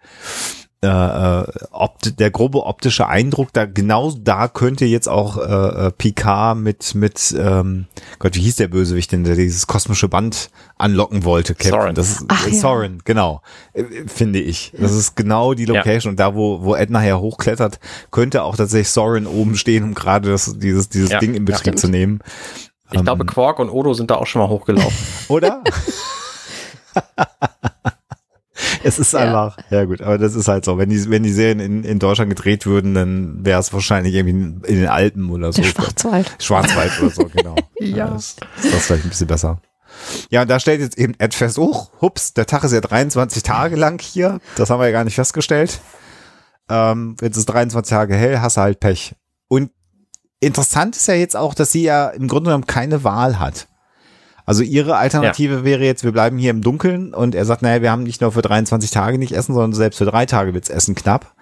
äh, 0.84 0.88
äh, 0.88 1.44
opt 1.70 2.18
der 2.18 2.30
grobe 2.32 2.66
optische 2.66 3.06
Eindruck, 3.06 3.52
da 3.52 3.66
genau 3.66 4.12
da 4.20 4.48
könnte 4.48 4.84
jetzt 4.84 5.08
auch 5.08 5.38
äh, 5.38 5.86
äh, 5.86 5.90
Picard 5.92 6.58
mit, 6.58 6.96
mit, 6.96 7.32
ähm, 7.38 7.86
Gott, 8.18 8.34
wie 8.34 8.40
hieß 8.40 8.56
der 8.56 8.66
Bösewicht 8.66 9.12
denn, 9.12 9.22
der 9.22 9.36
dieses 9.36 9.68
kosmische 9.68 10.08
Band 10.08 10.50
anlocken 10.78 11.24
wollte, 11.24 11.54
Captain. 11.54 11.70
Soren. 11.70 11.94
Das 11.94 12.10
ist 12.10 12.24
Ach, 12.26 12.46
äh, 12.48 12.50
ja. 12.50 12.56
Soren, 12.56 12.98
genau, 13.04 13.42
äh, 13.74 13.84
finde 14.08 14.40
ich. 14.40 14.72
Das 14.76 14.92
ist 14.92 15.14
genau 15.14 15.54
die 15.54 15.66
Location 15.66 16.10
und 16.10 16.20
da, 16.20 16.34
wo, 16.34 16.62
wo 16.62 16.74
Ed 16.74 16.90
nachher 16.90 17.20
hochklettert, 17.20 17.78
könnte 18.10 18.42
auch 18.42 18.56
tatsächlich 18.56 18.90
Soren 18.90 19.28
oben 19.28 19.54
stehen, 19.54 19.84
um 19.84 19.94
gerade 19.94 20.30
das, 20.30 20.58
dieses, 20.58 20.88
dieses 20.88 21.10
Ja, 21.10 21.20
Ding 21.20 21.34
in 21.34 21.46
ja, 21.46 21.52
Betrieb 21.54 21.78
zu 21.78 21.86
nehmen. 21.86 22.18
Ich 22.92 22.98
Ähm, 22.98 23.04
glaube, 23.04 23.24
Quark 23.26 23.58
und 23.58 23.70
Odo 23.70 23.94
sind 23.94 24.10
da 24.10 24.16
auch 24.16 24.26
schon 24.26 24.40
mal 24.42 24.48
hochgelaufen. 24.48 24.96
Oder? 25.28 25.62
es 28.84 28.98
ist 28.98 29.12
Ja. 29.12 29.20
einfach, 29.20 29.56
ja 29.70 29.84
gut, 29.84 30.02
aber 30.02 30.18
das 30.18 30.34
ist 30.34 30.48
halt 30.48 30.64
so. 30.64 30.78
Wenn 30.78 30.90
die, 30.90 31.08
wenn 31.10 31.22
die 31.22 31.32
Serien 31.32 31.60
in, 31.60 31.84
in 31.84 31.98
Deutschland 31.98 32.28
gedreht 32.30 32.66
würden, 32.66 32.94
dann 32.94 33.44
wäre 33.44 33.60
es 33.60 33.72
wahrscheinlich 33.72 34.14
irgendwie 34.14 34.68
in 34.72 34.80
den 34.80 34.88
Alpen 34.88 35.30
oder 35.30 35.52
so. 35.52 35.62
Der 35.62 35.68
Schwarzwald. 35.68 36.36
Schwarzwald 36.38 36.92
oder 37.00 37.10
so, 37.10 37.24
genau. 37.34 37.54
Ja. 37.80 38.08
Das, 38.10 38.36
ist 38.62 38.74
das 38.74 38.86
vielleicht 38.86 39.04
ein 39.04 39.10
bisschen 39.10 39.26
besser. 39.28 39.60
Ja, 40.30 40.42
und 40.42 40.50
da 40.50 40.58
stellt 40.58 40.80
jetzt 40.80 40.98
eben 40.98 41.14
Ed 41.18 41.34
fest, 41.34 41.58
oh, 41.58 41.86
hups, 42.00 42.32
der 42.34 42.46
Tag 42.46 42.64
ist 42.64 42.72
ja 42.72 42.80
23 42.80 43.42
Tage 43.42 43.76
lang 43.76 44.00
hier. 44.00 44.40
Das 44.56 44.70
haben 44.70 44.80
wir 44.80 44.86
ja 44.86 44.92
gar 44.92 45.04
nicht 45.04 45.14
festgestellt. 45.14 45.80
Ähm, 46.68 47.16
jetzt 47.20 47.36
ist 47.36 47.46
23 47.46 47.90
Tage 47.90 48.14
hell, 48.14 48.40
hast 48.40 48.56
du 48.56 48.62
halt 48.62 48.80
Pech. 48.80 49.14
Interessant 50.42 50.96
ist 50.96 51.06
ja 51.06 51.14
jetzt 51.14 51.36
auch, 51.36 51.54
dass 51.54 51.70
sie 51.70 51.84
ja 51.84 52.08
im 52.08 52.26
Grunde 52.26 52.48
genommen 52.48 52.66
keine 52.66 53.04
Wahl 53.04 53.38
hat. 53.38 53.68
Also 54.44 54.64
ihre 54.64 54.96
Alternative 54.96 55.62
wäre 55.62 55.84
jetzt, 55.84 56.02
wir 56.02 56.10
bleiben 56.10 56.36
hier 56.36 56.50
im 56.50 56.62
Dunkeln 56.62 57.14
und 57.14 57.36
er 57.36 57.44
sagt, 57.44 57.62
naja, 57.62 57.80
wir 57.80 57.92
haben 57.92 58.02
nicht 58.02 58.20
nur 58.20 58.32
für 58.32 58.42
23 58.42 58.90
Tage 58.90 59.18
nicht 59.18 59.30
Essen, 59.32 59.54
sondern 59.54 59.72
selbst 59.72 59.98
für 59.98 60.04
drei 60.04 60.26
Tage 60.26 60.52
wird's 60.52 60.68
Essen 60.68 60.96
knapp. 60.96 61.32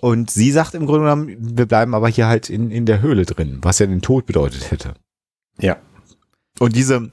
Und 0.00 0.30
sie 0.30 0.50
sagt 0.52 0.74
im 0.74 0.86
Grunde 0.86 1.02
genommen, 1.04 1.36
wir 1.38 1.66
bleiben 1.66 1.94
aber 1.94 2.08
hier 2.08 2.26
halt 2.26 2.48
in, 2.48 2.70
in 2.70 2.86
der 2.86 3.02
Höhle 3.02 3.26
drin, 3.26 3.58
was 3.60 3.78
ja 3.78 3.86
den 3.86 4.00
Tod 4.00 4.24
bedeutet 4.24 4.70
hätte. 4.70 4.94
ja. 5.58 5.76
Und 6.58 6.76
diese, 6.76 7.10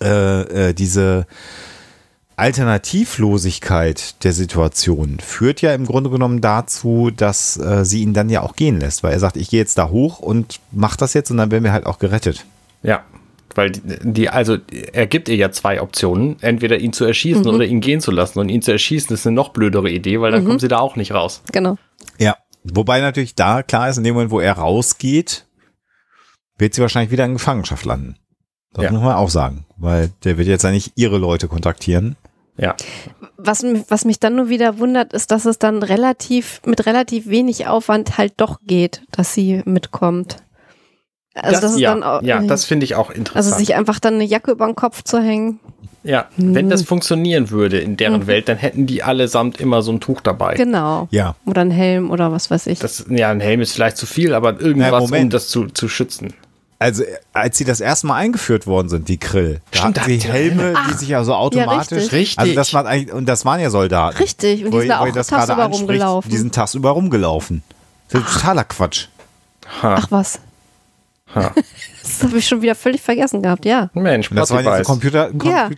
äh, 0.00 0.68
äh, 0.68 0.72
diese 0.72 1.26
Alternativlosigkeit 2.36 4.22
der 4.24 4.32
Situation 4.32 5.18
führt 5.20 5.62
ja 5.62 5.74
im 5.74 5.86
Grunde 5.86 6.10
genommen 6.10 6.40
dazu, 6.40 7.10
dass 7.10 7.56
äh, 7.56 7.84
sie 7.84 8.02
ihn 8.02 8.14
dann 8.14 8.28
ja 8.30 8.42
auch 8.42 8.56
gehen 8.56 8.80
lässt, 8.80 9.02
weil 9.02 9.12
er 9.12 9.20
sagt, 9.20 9.36
ich 9.36 9.50
gehe 9.50 9.60
jetzt 9.60 9.78
da 9.78 9.88
hoch 9.88 10.18
und 10.18 10.60
mach 10.70 10.96
das 10.96 11.14
jetzt 11.14 11.30
und 11.30 11.36
dann 11.38 11.50
werden 11.50 11.64
wir 11.64 11.72
halt 11.72 11.86
auch 11.86 11.98
gerettet. 11.98 12.44
Ja. 12.82 13.04
Weil 13.54 13.70
die, 13.72 14.28
also 14.28 14.58
er 14.92 15.06
gibt 15.06 15.30
ihr 15.30 15.36
ja 15.36 15.50
zwei 15.50 15.80
Optionen, 15.80 16.36
entweder 16.42 16.78
ihn 16.78 16.92
zu 16.92 17.06
erschießen 17.06 17.46
oder 17.46 17.64
ihn 17.64 17.80
gehen 17.80 18.02
zu 18.02 18.10
lassen. 18.10 18.38
Und 18.38 18.50
ihn 18.50 18.60
zu 18.60 18.70
erschießen 18.70 19.14
ist 19.14 19.26
eine 19.26 19.34
noch 19.34 19.48
blödere 19.50 19.88
Idee, 19.90 20.20
weil 20.20 20.30
dann 20.30 20.44
kommen 20.44 20.58
sie 20.58 20.68
da 20.68 20.78
auch 20.78 20.96
nicht 20.96 21.12
raus. 21.12 21.40
Genau. 21.52 21.78
Ja. 22.18 22.36
Wobei 22.64 23.00
natürlich 23.00 23.34
da 23.34 23.62
klar 23.62 23.88
ist, 23.88 23.96
in 23.96 24.04
dem 24.04 24.12
Moment, 24.14 24.30
wo 24.30 24.40
er 24.40 24.52
rausgeht, 24.52 25.46
wird 26.58 26.74
sie 26.74 26.82
wahrscheinlich 26.82 27.10
wieder 27.12 27.24
in 27.24 27.32
Gefangenschaft 27.32 27.86
landen. 27.86 28.16
Das 28.74 28.84
Ja. 28.84 28.90
muss 28.92 29.00
man 29.02 29.14
auch 29.14 29.30
sagen, 29.30 29.64
weil 29.78 30.10
der 30.24 30.36
wird 30.36 30.48
jetzt 30.48 30.64
ja 30.64 30.70
nicht 30.70 30.92
ihre 30.96 31.16
Leute 31.16 31.48
kontaktieren. 31.48 32.16
Ja. 32.58 32.74
Was, 33.36 33.62
was 33.88 34.04
mich 34.04 34.18
dann 34.18 34.36
nur 34.36 34.48
wieder 34.48 34.78
wundert, 34.78 35.12
ist, 35.12 35.30
dass 35.30 35.44
es 35.44 35.58
dann 35.58 35.82
relativ, 35.82 36.60
mit 36.64 36.86
relativ 36.86 37.26
wenig 37.26 37.66
Aufwand 37.66 38.18
halt 38.18 38.34
doch 38.38 38.60
geht, 38.66 39.02
dass 39.12 39.34
sie 39.34 39.62
mitkommt. 39.64 40.38
Also 41.34 41.60
das, 41.60 41.72
ist 41.72 41.80
ja, 41.80 41.92
dann 41.92 42.02
auch, 42.02 42.22
ja, 42.22 42.40
das 42.40 42.64
finde 42.64 42.84
ich 42.84 42.94
auch 42.94 43.10
interessant. 43.10 43.36
Also 43.36 43.58
sich 43.58 43.74
einfach 43.74 44.00
dann 44.00 44.14
eine 44.14 44.24
Jacke 44.24 44.52
über 44.52 44.64
den 44.64 44.74
Kopf 44.74 45.02
zu 45.02 45.20
hängen. 45.20 45.60
ja, 46.02 46.28
wenn 46.38 46.70
das 46.70 46.82
funktionieren 46.82 47.50
würde 47.50 47.78
in 47.78 47.98
deren 47.98 48.26
Welt, 48.26 48.48
dann 48.48 48.56
hätten 48.56 48.86
die 48.86 49.02
allesamt 49.02 49.60
immer 49.60 49.82
so 49.82 49.92
ein 49.92 50.00
Tuch 50.00 50.22
dabei. 50.22 50.54
Genau. 50.54 51.08
Ja. 51.10 51.34
Oder 51.44 51.60
ein 51.60 51.70
Helm 51.70 52.10
oder 52.10 52.32
was 52.32 52.50
weiß 52.50 52.68
ich. 52.68 52.78
Das, 52.78 53.04
ja, 53.10 53.30
ein 53.30 53.40
Helm 53.40 53.60
ist 53.60 53.72
vielleicht 53.72 53.98
zu 53.98 54.06
viel, 54.06 54.32
aber 54.32 54.58
irgendwas, 54.58 55.10
Na, 55.10 55.18
um 55.18 55.28
das 55.28 55.48
zu, 55.48 55.66
zu 55.66 55.88
schützen. 55.88 56.32
Also, 56.78 57.04
als 57.32 57.56
sie 57.56 57.64
das 57.64 57.80
erste 57.80 58.06
Mal 58.06 58.16
eingeführt 58.16 58.66
worden 58.66 58.88
sind, 58.90 59.08
die 59.08 59.16
Krill, 59.16 59.62
da 59.70 59.78
Stimmt, 59.78 60.00
hatten 60.00 60.20
sie 60.20 60.28
Helme, 60.28 60.74
die 60.90 60.94
sich 60.94 61.08
ja 61.08 61.24
so 61.24 61.34
automatisch. 61.34 61.98
richtig. 61.98 62.12
Richtig. 62.12 62.38
Also, 62.38 62.54
das 62.54 62.74
waren 62.74 62.86
eigentlich, 62.86 63.14
und 63.14 63.26
das 63.26 63.44
waren 63.46 63.60
ja 63.60 63.70
Soldaten. 63.70 64.18
Richtig, 64.18 64.60
und 64.64 64.70
die 64.70 64.72
Wo- 64.76 64.80
sind 64.80 64.88
da 64.90 64.98
wo 64.98 65.02
auch 65.04 65.06
ihr 65.06 65.12
das 65.12 65.28
tagsüber 65.28 65.64
rumgelaufen. 65.64 66.30
Die 66.30 66.36
sind 66.36 66.54
tagsüber 66.54 66.90
rumgelaufen. 66.90 67.62
Das 68.10 68.20
ist 68.22 68.32
totaler 68.34 68.64
Quatsch. 68.64 69.06
Ach 69.82 70.06
was. 70.10 70.38
Ha. 71.34 71.52
Das 72.06 72.22
habe 72.22 72.38
ich 72.38 72.46
schon 72.46 72.62
wieder 72.62 72.76
völlig 72.76 73.02
vergessen 73.02 73.42
gehabt, 73.42 73.64
ja. 73.64 73.90
Mensch, 73.92 74.30
das 74.32 74.50
waren 74.52 74.62
so 74.64 74.70
weiß. 74.70 74.86
Computer, 74.86 75.28
Ja, 75.42 75.44
ja, 75.44 75.50
ja, 75.50 75.64
die, 75.64 75.74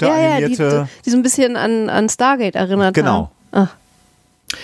computeranimierte. 0.56 0.88
die 1.06 1.10
so 1.10 1.16
ein 1.16 1.22
bisschen 1.22 1.56
an, 1.56 1.88
an 1.88 2.08
Stargate 2.10 2.54
erinnert 2.54 2.92
Genau. 2.94 3.30
haben. 3.50 3.68
Ach. 3.68 3.74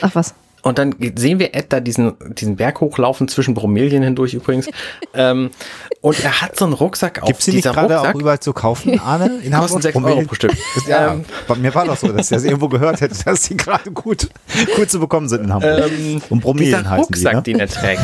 Ach 0.02 0.10
was. 0.14 0.34
Und 0.64 0.78
dann 0.78 0.94
sehen 1.16 1.38
wir 1.38 1.54
Ed 1.54 1.66
da 1.74 1.80
diesen, 1.80 2.14
diesen 2.34 2.56
Berg 2.56 2.80
hochlaufen, 2.80 3.28
zwischen 3.28 3.52
Bromelien 3.52 4.02
hindurch 4.02 4.32
übrigens. 4.32 4.66
ähm, 5.14 5.50
und 6.00 6.24
er 6.24 6.40
hat 6.40 6.56
so 6.56 6.64
einen 6.64 6.72
Rucksack 6.72 7.22
auf. 7.22 7.28
Gibt 7.28 7.40
es 7.40 7.44
die 7.44 7.50
nicht 7.52 7.64
Dieser 7.64 7.74
gerade 7.74 8.00
auch 8.00 8.04
Rucksack 8.04 8.20
überall 8.20 8.40
zu 8.40 8.52
kaufen, 8.54 8.98
Arne? 9.04 9.40
In 9.42 9.52
kosten 9.52 9.82
6 9.82 9.96
Euro 9.96 10.22
pro 10.22 10.34
Stück. 10.34 10.52
Ja, 10.88 11.12
Ähm, 11.12 11.24
bei 11.46 11.54
mir 11.56 11.74
war 11.74 11.84
das 11.84 12.00
so, 12.00 12.08
dass 12.08 12.30
ich 12.30 12.34
das 12.34 12.44
irgendwo 12.44 12.68
gehört 12.68 13.00
hätte, 13.02 13.14
dass 13.24 13.42
die 13.42 13.56
gerade 13.56 13.90
gut, 13.90 14.28
gut 14.74 14.90
zu 14.90 14.98
bekommen 15.00 15.28
sind 15.28 15.44
in 15.44 15.52
Hamburg. 15.52 15.90
ähm, 15.90 16.22
Und 16.30 16.40
Bromelien 16.40 16.78
dieser 16.78 16.90
heißen 16.90 17.06
die, 17.12 17.18
Rucksack, 17.18 17.34
ne? 17.34 17.42
den 17.42 17.60
er 17.60 17.68
trägt. 17.68 18.02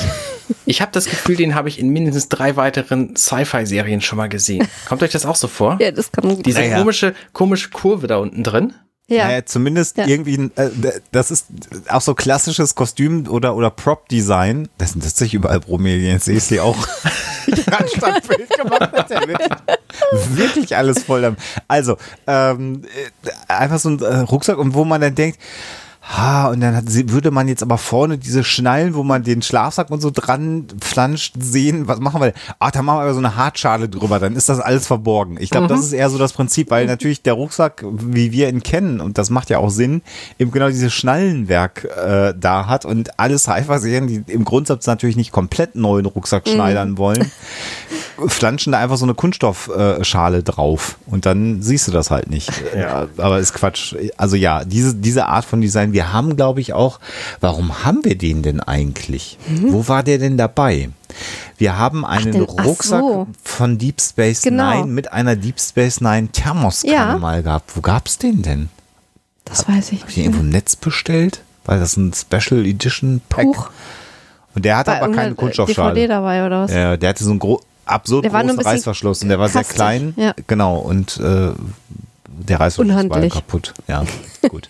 Ich 0.67 0.83
habe 0.83 0.93
das 0.93 1.07
Gefühl, 1.07 1.37
den 1.37 1.55
habe 1.55 1.69
ich 1.69 1.79
in 1.79 1.89
mindestens 1.89 2.29
drei 2.29 2.57
weiteren 2.57 3.17
Sci-Fi-Serien 3.17 4.01
schon 4.03 4.19
mal 4.19 4.29
gesehen. 4.29 4.67
Kommt 4.87 5.03
euch 5.03 5.13
das 5.13 5.25
auch 5.25 5.37
so 5.37 5.49
vor? 5.49 5.79
Ja, 5.81 5.91
das 5.93 6.13
kann 6.13 6.29
gut 6.29 6.45
Diese 6.45 6.61
Ja, 6.61 6.67
ja. 6.69 6.79
komische, 6.79 7.15
komische 7.33 7.71
Kurve 7.71 8.07
da 8.07 8.19
unten 8.19 8.43
drin. 8.43 8.75
Ja. 9.11 9.25
Naja, 9.27 9.45
zumindest 9.45 9.97
Ja. 9.99 10.07
irgendwie, 10.07 10.39
ein, 10.39 10.57
äh, 10.57 10.71
das 11.11 11.31
ist 11.33 11.47
auch 11.89 12.01
so 12.01 12.15
klassisches 12.15 12.77
Kostüm 12.77 13.27
oder, 13.29 13.57
oder 13.57 13.69
Prop-Design. 13.71 14.69
Das 14.79 14.93
sind 14.93 15.03
tatsächlich 15.03 15.35
überall 15.35 15.59
Bromelien. 15.59 16.13
Jetzt 16.13 16.27
sehe 16.27 16.37
ich 16.37 16.45
sie 16.45 16.61
auch. 16.61 16.77
Anstatt 17.71 18.29
Bild 18.29 18.49
gemacht 18.51 18.91
wirklich 20.35 20.77
alles 20.77 21.03
voll. 21.03 21.23
damit. 21.23 21.41
Also, 21.69 21.97
ähm, 22.27 22.83
äh, 22.85 23.31
einfach 23.53 23.79
so 23.79 23.91
ein 23.91 24.01
äh, 24.01 24.17
Rucksack 24.19 24.59
und 24.59 24.75
wo 24.75 24.85
man 24.85 25.01
dann 25.01 25.15
denkt, 25.15 25.39
Ha, 26.17 26.49
und 26.49 26.61
dann 26.61 26.75
hat, 26.75 26.85
würde 26.89 27.31
man 27.31 27.47
jetzt 27.47 27.63
aber 27.63 27.79
vorne 27.79 28.19
diese 28.19 28.43
Schnallen, 28.43 28.95
wo 28.95 29.05
man 29.05 29.23
den 29.23 29.43
Schlafsack 29.43 29.91
und 29.91 30.01
so 30.01 30.11
dran 30.11 30.67
flanscht, 30.81 31.35
sehen. 31.39 31.87
Was 31.87 32.01
machen 32.01 32.21
wir 32.21 32.33
denn? 32.33 32.41
Ach, 32.59 32.73
da 32.73 32.83
machen 32.83 32.99
wir 32.99 33.03
aber 33.03 33.13
so 33.13 33.21
eine 33.21 33.37
Hartschale 33.37 33.89
drüber, 33.89 34.19
dann 34.19 34.35
ist 34.35 34.49
das 34.49 34.59
alles 34.59 34.89
verborgen. 34.89 35.37
Ich 35.39 35.51
glaube, 35.51 35.69
das 35.69 35.81
ist 35.81 35.93
eher 35.93 36.11
so 36.11 36.19
das 36.19 36.33
Prinzip, 36.33 36.71
weil 36.71 36.87
natürlich 36.87 37.23
der 37.23 37.35
Rucksack, 37.35 37.85
wie 37.89 38.33
wir 38.33 38.49
ihn 38.49 38.63
kennen, 38.63 39.01
und 39.01 39.19
das 39.19 39.31
macht 39.31 39.51
ja 39.51 39.59
auch 39.59 39.71
Sinn, 39.71 40.03
eben 40.39 40.51
genau 40.51 40.69
dieses 40.69 40.93
Schnallenwerk 40.93 41.85
äh, 41.85 42.35
da 42.37 42.67
hat 42.67 42.85
und 42.85 43.21
alle 43.21 43.39
Sci-Fi-Serien, 43.39 44.07
die 44.09 44.33
im 44.33 44.45
Grundsatz 44.45 44.87
natürlich 44.89 45.17
nicht 45.17 45.31
komplett 45.31 45.77
neuen 45.77 46.07
Rucksack 46.07 46.49
schneidern 46.49 46.99
wollen, 46.99 47.31
flanschen 48.27 48.73
da 48.73 48.81
einfach 48.81 48.97
so 48.97 49.05
eine 49.05 49.15
Kunststoffschale 49.15 50.39
äh, 50.39 50.43
drauf 50.43 50.99
und 51.07 51.25
dann 51.25 51.63
siehst 51.63 51.87
du 51.87 51.93
das 51.93 52.11
halt 52.11 52.31
nicht. 52.31 52.51
Ja. 52.77 53.07
Aber 53.17 53.39
ist 53.39 53.55
Quatsch. 53.55 53.95
Also 54.17 54.37
ja, 54.37 54.65
diese, 54.65 54.95
diese 54.95 55.27
Art 55.27 55.45
von 55.45 55.61
Design, 55.61 55.93
wir 55.93 56.00
haben, 56.05 56.37
glaube 56.37 56.61
ich, 56.61 56.73
auch, 56.73 56.99
warum 57.41 57.85
haben 57.85 58.05
wir 58.05 58.17
den 58.17 58.43
denn 58.43 58.61
eigentlich? 58.61 59.39
Wo 59.49 59.87
war 59.89 60.03
der 60.03 60.19
denn 60.19 60.37
dabei? 60.37 60.91
Wir 61.59 61.77
haben 61.79 62.05
einen 62.05 62.47
ach 62.57 62.65
Rucksack 62.65 63.01
so. 63.01 63.27
von 63.43 63.79
Deep 63.79 64.01
Space 64.01 64.43
Genau. 64.43 64.71
Nine 64.81 64.87
mit 64.93 65.13
einer 65.13 65.37
Deep 65.37 65.61
Space 65.61 66.01
Nine 66.01 66.29
Thermoskanne 66.29 66.95
Ja. 66.95 67.19
mal 67.19 67.43
gehabt. 67.43 67.77
Wo 67.77 67.81
gab's 67.81 68.19
den 68.19 68.43
denn? 68.43 68.69
Das 69.45 69.69
weiß 69.69 69.93
ich 69.93 70.03
Hab 70.03 70.09
ich 70.09 70.15
den 70.15 70.25
irgendwo 70.25 70.41
im 70.43 70.49
Netz 70.51 70.77
bestellt? 70.77 71.43
Weil 71.65 71.79
das 71.81 71.97
ein 71.97 72.13
Special 72.15 72.65
Edition 72.65 73.21
Pack. 73.29 73.47
Huch. 73.47 73.71
Und 74.55 74.65
der 74.65 74.77
hatte 74.79 74.91
Bei 74.93 75.03
aber 75.03 75.15
keine 75.15 75.35
Kunststoffschale. 75.35 75.95
DVD 75.95 76.09
dabei 76.09 76.47
oder 76.47 76.63
was? 76.63 76.73
Ja, 76.73 76.97
der 76.97 77.09
hatte 77.11 77.23
so 77.25 77.31
einen 77.31 77.39
gro 77.39 77.61
absurd 77.85 78.25
Der 78.25 78.33
war 78.33 78.43
großen 78.45 78.61
Reißverschluss 78.61 79.23
und 79.23 79.29
der 79.29 79.39
war 79.39 79.49
sehr 79.49 79.63
kastig, 79.63 79.75
klein. 79.77 80.15
ja. 80.17 80.33
Genau, 80.47 80.79
und 80.79 81.19
äh, 81.19 81.51
der 82.49 82.61
Reißverschluss 82.61 82.95
war 82.95 83.05
Unhandlich. 83.05 83.33
kaputt. 83.33 83.75
Ja, 83.87 84.05
gut. 84.49 84.69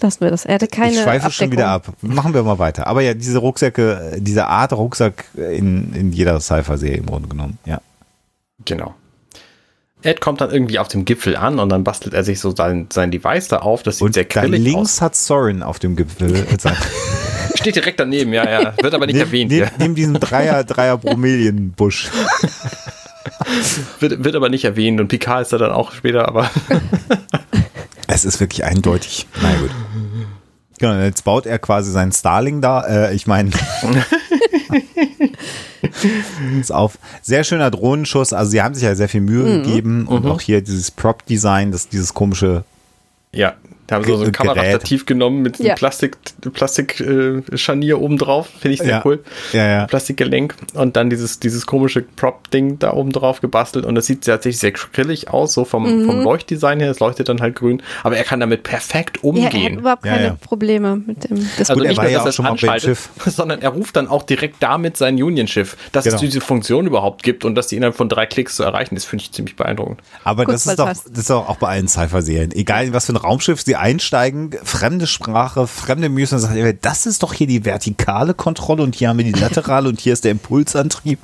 Lassen 0.00 0.20
wir 0.20 0.30
das. 0.30 0.44
Er 0.44 0.54
hatte 0.56 0.68
keine 0.68 0.92
ich 0.92 1.00
schweife 1.00 1.30
schon 1.30 1.46
Abdeckung. 1.46 1.52
wieder 1.52 1.68
ab. 1.68 1.92
Machen 2.02 2.34
wir 2.34 2.42
mal 2.42 2.58
weiter. 2.58 2.86
Aber 2.86 3.00
ja, 3.02 3.14
diese 3.14 3.38
Rucksäcke, 3.38 4.12
äh, 4.14 4.20
diese 4.20 4.46
Art 4.46 4.72
Rucksack 4.72 5.24
in, 5.34 5.94
in 5.94 6.12
jeder 6.12 6.38
Cypher-Serie 6.40 6.98
im 6.98 7.06
Grunde 7.06 7.28
genommen. 7.28 7.58
Ja. 7.64 7.80
Genau. 8.64 8.94
Ed 10.04 10.20
kommt 10.20 10.40
dann 10.40 10.50
irgendwie 10.50 10.78
auf 10.78 10.88
dem 10.88 11.04
Gipfel 11.04 11.36
an 11.36 11.58
und 11.60 11.68
dann 11.68 11.84
bastelt 11.84 12.12
er 12.14 12.24
sich 12.24 12.40
so 12.40 12.54
sein, 12.54 12.88
sein 12.92 13.10
Device 13.12 13.48
da 13.48 13.58
auf. 13.58 13.82
Das 13.84 13.98
sieht 13.98 14.06
Und 14.06 14.14
sehr 14.14 14.24
grillig 14.24 14.60
links 14.60 15.00
hat 15.00 15.14
Soren 15.14 15.62
auf 15.62 15.78
dem 15.78 15.94
Gipfel 15.94 16.44
aus. 16.64 16.72
Steht 17.54 17.76
direkt 17.76 18.00
daneben, 18.00 18.32
ja, 18.32 18.48
ja. 18.48 18.74
Wird 18.82 18.94
aber 18.94 19.06
nicht 19.06 19.14
neben, 19.14 19.26
erwähnt. 19.26 19.50
neben, 19.52 19.64
ja. 19.64 19.70
neben 19.78 19.94
diesem 19.94 20.18
Dreier, 20.18 20.64
Dreier 20.64 20.98
Bromelienbusch. 20.98 22.10
Wird, 24.00 24.24
wird 24.24 24.34
aber 24.36 24.48
nicht 24.48 24.64
erwähnt 24.64 25.00
und 25.00 25.08
Picard 25.08 25.42
ist 25.42 25.52
da 25.52 25.58
dann 25.58 25.72
auch 25.72 25.92
später, 25.92 26.28
aber 26.28 26.50
Es 28.08 28.24
ist 28.24 28.40
wirklich 28.40 28.64
eindeutig. 28.64 29.26
Na 29.40 29.54
gut. 29.56 29.70
Genau, 30.78 31.00
jetzt 31.00 31.24
baut 31.24 31.46
er 31.46 31.58
quasi 31.58 31.90
seinen 31.92 32.12
Starling 32.12 32.60
da. 32.60 32.82
Äh, 32.86 33.14
ich 33.14 33.26
meine, 33.26 33.50
ist 36.60 36.72
auf. 36.72 36.98
Sehr 37.22 37.44
schöner 37.44 37.70
Drohnenschuss. 37.70 38.32
Also 38.32 38.50
sie 38.50 38.62
haben 38.62 38.74
sich 38.74 38.82
ja 38.84 38.94
sehr 38.94 39.08
viel 39.08 39.20
Mühe 39.20 39.44
Mhm. 39.44 39.62
gegeben 39.62 40.06
und 40.06 40.26
auch 40.26 40.40
hier 40.40 40.60
dieses 40.60 40.90
Prop-Design, 40.90 41.72
das 41.72 41.88
dieses 41.88 42.14
komische. 42.14 42.64
ja. 43.32 43.54
Da 43.92 43.96
haben 43.96 44.04
sie 44.04 44.16
so 44.16 44.24
ein. 44.24 44.32
Kamerastativ 44.32 45.06
genommen 45.06 45.42
mit 45.42 45.58
Ja. 45.58 45.66
einem 45.70 45.74
Plastik, 45.76 46.16
Plastik 46.54 47.00
äh, 47.00 47.42
Scharnier 47.56 48.00
oben 48.00 48.18
drauf. 48.18 48.48
Finde 48.60 48.74
ich 48.74 48.80
sehr 48.80 48.88
Ja. 48.88 49.02
cool. 49.04 49.22
Ja, 49.52 49.66
ja. 49.66 49.86
Plastikgelenk 49.86 50.54
und 50.74 50.96
dann 50.96 51.10
dieses, 51.10 51.40
dieses 51.40 51.66
komische 51.66 52.02
Prop-Ding 52.02 52.78
da 52.78 52.92
oben 52.92 53.12
drauf 53.12 53.40
gebastelt 53.40 53.84
und 53.86 53.94
das 53.94 54.06
sieht 54.06 54.24
tatsächlich 54.24 54.58
sehr 54.60 54.72
grillig 54.72 55.28
aus, 55.30 55.52
so 55.54 55.64
vom, 55.64 56.06
vom 56.06 56.22
Leuchtdesign 56.22 56.80
her. 56.80 56.90
Es 56.90 57.00
leuchtet 57.00 57.28
dann 57.28 57.40
halt 57.40 57.54
grün, 57.56 57.82
aber 58.02 58.16
er 58.16 58.24
kann 58.24 58.40
damit 58.40 58.62
perfekt 58.62 59.18
Ja, 59.22 59.30
er 59.34 59.44
hat 59.46 59.52
umgehen. 59.54 59.78
überhaupt 59.78 60.02
keine 60.04 60.24
ja. 60.24 60.36
Probleme 60.40 60.96
mit 60.96 61.28
dem 61.28 61.36
Display. 61.36 61.58
also 61.58 61.74
Gut, 61.74 61.82
er 61.84 61.88
nicht 61.90 62.00
nur, 62.02 62.10
ja 62.10 62.12
dass 62.12 62.20
auch 62.22 62.26
er 62.26 62.28
es 62.30 62.34
schon 62.36 62.46
anschaltet, 62.46 62.84
Schiff. 62.84 63.08
sondern 63.26 63.60
er 63.62 63.70
ruft 63.70 63.96
dann 63.96 64.08
auch 64.08 64.22
direkt 64.22 64.56
damit 64.60 64.96
sein 64.96 65.22
Union-Schiff. 65.22 65.76
Dass 65.92 66.04
Genau. 66.04 66.14
es 66.16 66.20
diese 66.20 66.40
Funktion 66.40 66.86
überhaupt 66.86 67.22
gibt 67.22 67.44
und 67.44 67.54
dass 67.54 67.66
die 67.66 67.76
innerhalb 67.76 67.94
von 67.96 68.08
drei 68.08 68.26
Klicks 68.26 68.56
zu 68.56 68.62
erreichen 68.62 68.96
ist, 68.96 69.04
finde 69.04 69.24
ich 69.24 69.32
ziemlich 69.32 69.56
beeindruckend. 69.56 70.00
Aber 70.24 70.44
Kurz 70.44 70.64
das 70.64 70.72
ist, 70.72 70.78
doch, 70.78 70.86
das 70.88 71.04
ist 71.06 71.30
doch 71.30 71.48
auch 71.48 71.56
bei 71.56 71.68
allen 71.68 71.88
Cypher-Serien. 71.88 72.52
Egal 72.52 72.92
was 72.92 73.06
für 73.06 73.12
ein 73.12 73.16
Raumschiff 73.16 73.60
sie 73.62 73.76
einsteigen, 73.82 74.52
fremde 74.62 75.06
Sprache, 75.06 75.66
fremde 75.66 76.08
Müsse, 76.08 76.36
und 76.36 76.40
sagt, 76.40 76.54
ey, 76.54 76.78
das 76.80 77.04
ist 77.06 77.22
doch 77.22 77.32
hier 77.34 77.48
die 77.48 77.64
vertikale 77.64 78.32
Kontrolle 78.32 78.82
und 78.82 78.94
hier 78.94 79.08
haben 79.08 79.18
wir 79.18 79.24
die 79.24 79.32
laterale 79.32 79.88
und 79.88 80.00
hier 80.00 80.12
ist 80.12 80.24
der 80.24 80.30
Impulsantrieb. 80.30 81.18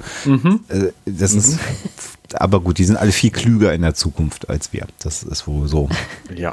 Äh, 0.69 0.93
Das 1.07 1.33
ist, 1.33 1.59
aber 2.35 2.61
gut, 2.61 2.79
die 2.79 2.85
sind 2.85 2.97
alle 2.97 3.13
viel 3.13 3.31
klüger 3.31 3.73
in 3.73 3.83
der 3.83 3.95
Zukunft 3.95 4.51
als 4.51 4.73
wir. 4.73 4.87
Das 4.99 5.23
ist 5.23 5.47
wohl 5.47 5.69
so. 5.69 5.89
Ja. 6.35 6.53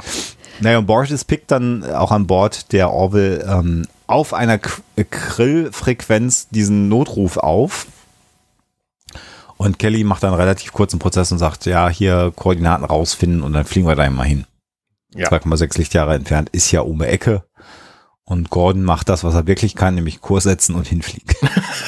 Naja, 0.60 0.78
und 0.78 0.86
Boris 0.86 1.24
pickt 1.24 1.50
dann 1.50 1.84
auch 1.84 2.12
an 2.12 2.26
Bord 2.26 2.72
der 2.72 2.90
Orville 2.90 3.44
ähm, 3.44 3.86
auf 4.06 4.32
einer 4.32 4.58
K 4.58 4.70
Krill-Frequenz 5.10 6.48
diesen 6.50 6.88
Notruf 6.88 7.36
auf. 7.36 7.86
Und 9.58 9.78
Kelly 9.78 10.04
macht 10.04 10.22
dann 10.22 10.30
einen 10.30 10.40
relativ 10.40 10.72
kurzen 10.72 10.98
Prozess 10.98 11.32
und 11.32 11.38
sagt, 11.38 11.66
ja, 11.66 11.88
hier 11.88 12.32
Koordinaten 12.36 12.84
rausfinden 12.84 13.42
und 13.42 13.52
dann 13.52 13.64
fliegen 13.64 13.86
wir 13.86 13.96
da 13.96 14.08
mal 14.08 14.24
hin. 14.24 14.44
Ja. 15.16 15.28
2,6 15.28 15.78
Lichtjahre 15.78 16.14
entfernt 16.14 16.48
ist 16.50 16.70
ja 16.72 16.80
um 16.82 16.98
die 16.98 17.06
Ecke. 17.06 17.44
Und 18.24 18.50
Gordon 18.50 18.82
macht 18.82 19.08
das, 19.08 19.22
was 19.24 19.34
er 19.34 19.46
wirklich 19.46 19.74
kann, 19.76 19.94
nämlich 19.94 20.20
Kurs 20.20 20.44
setzen 20.44 20.74
und 20.74 20.86
hinfliegen. 20.88 21.34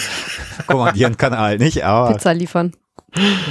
Kommandieren 0.66 1.16
kann 1.16 1.32
er 1.32 1.40
halt 1.40 1.60
nicht, 1.60 1.84
aber 1.84 2.12
Pizza 2.14 2.32
liefern. 2.34 2.72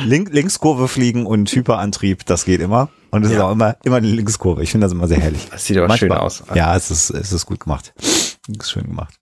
Link, 0.06 0.30
Linkskurve 0.32 0.88
fliegen 0.88 1.26
und 1.26 1.49
Hyperantrieb, 1.52 2.26
das 2.26 2.45
geht 2.45 2.62
immer. 2.62 2.90
Und 3.10 3.24
es 3.24 3.32
ist 3.32 3.38
Ja. 3.38 3.45
auch 3.48 3.52
immer, 3.52 3.76
immer 3.84 3.98
eine 3.98 4.08
Linkskurve. 4.08 4.62
Ich 4.64 4.72
finde 4.72 4.86
das 4.86 4.91
immer 4.94 5.08
sehr 5.08 5.20
herrlich. 5.20 5.48
Das 5.49 5.66
sieht 5.66 5.78
aber 5.78 5.98
schön 5.98 6.12
aus. 6.12 6.44
Ja, 6.54 6.76
es 6.76 6.91
ist, 6.91 7.10
es 7.10 7.32
ist 7.34 7.45
gut 7.45 7.60
gemacht. 7.62 7.94
Ist 7.98 8.72
schön 8.72 8.84
gemacht. 8.84 9.16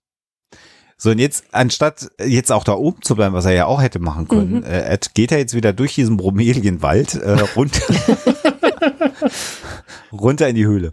So, 0.98 1.10
und 1.10 1.18
jetzt, 1.18 1.44
anstatt 1.52 2.08
jetzt 2.24 2.50
auch 2.52 2.64
da 2.64 2.72
oben 2.72 3.02
zu 3.02 3.16
bleiben, 3.16 3.34
was 3.34 3.44
er 3.44 3.52
ja 3.52 3.66
auch 3.66 3.82
hätte 3.82 3.98
machen 3.98 4.28
können, 4.28 4.62
äh, 4.62 4.82
Ed, 4.94 5.14
geht 5.14 5.30
er 5.30 5.38
jetzt 5.38 5.54
wieder 5.54 5.72
durch 5.72 5.94
diesen 5.94 6.16
Bromelienwald 6.16 7.14
äh, 7.16 7.32
runter, 7.54 7.82
runter 10.12 10.48
in 10.48 10.56
die 10.56 10.66
Höhle. 10.66 10.92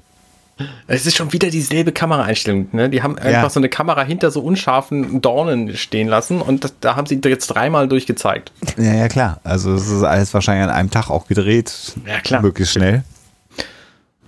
Es 0.86 1.06
ist 1.08 1.18
schon 1.18 1.34
wieder 1.34 1.50
dieselbe 1.50 1.92
Kameraeinstellung. 1.92 2.68
Ne? 2.74 2.90
Die 2.90 3.02
haben 3.02 3.18
einfach 3.18 3.50
so 3.50 3.60
eine 3.60 3.70
Kamera 3.70 4.04
hinter 4.04 4.30
so 4.30 4.42
unscharfen 4.42 5.20
Dornen 5.20 5.76
stehen 5.76 6.08
lassen 6.08 6.42
und 6.42 6.64
das, 6.64 6.76
da 6.80 6.96
haben 6.96 7.08
sie 7.08 7.20
jetzt 7.26 7.48
dreimal 7.48 7.88
durchgezeigt. 7.88 8.52
Ja, 8.78 8.94
ja, 8.94 9.08
klar. 9.08 9.40
Also 9.44 9.74
es 9.74 9.90
ist 9.90 10.04
alles 10.04 10.34
wahrscheinlich 10.34 10.64
an 10.66 10.70
einem 10.70 10.92
Tag 10.92 11.10
auch 11.10 11.28
gedreht. 11.28 11.94
Ja, 12.08 12.20
klar. 12.20 12.42
Möglichst 12.42 12.74
schnell. 12.74 13.04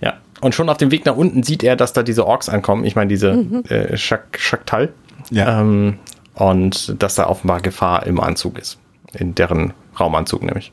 Ja. 0.00 0.14
Und 0.40 0.54
schon 0.54 0.68
auf 0.68 0.78
dem 0.78 0.90
Weg 0.90 1.06
nach 1.06 1.16
unten 1.16 1.44
sieht 1.44 1.62
er, 1.62 1.76
dass 1.76 1.92
da 1.92 2.02
diese 2.02 2.26
Orks 2.26 2.48
ankommen. 2.48 2.84
Ich 2.84 2.96
meine, 2.96 3.08
diese 3.08 3.30
äh, 3.68 3.96
Shak 3.96 4.38
Shaktal. 4.38 4.92
Ja. 5.30 5.60
Ähm, 5.60 5.98
und 6.34 7.00
dass 7.00 7.14
da 7.14 7.28
offenbar 7.28 7.60
Gefahr 7.60 8.04
im 8.04 8.20
Anzug 8.20 8.58
ist. 8.58 8.78
in 9.14 9.34
deren 9.34 9.72
Raumanzug 9.98 10.42
nämlich. 10.42 10.72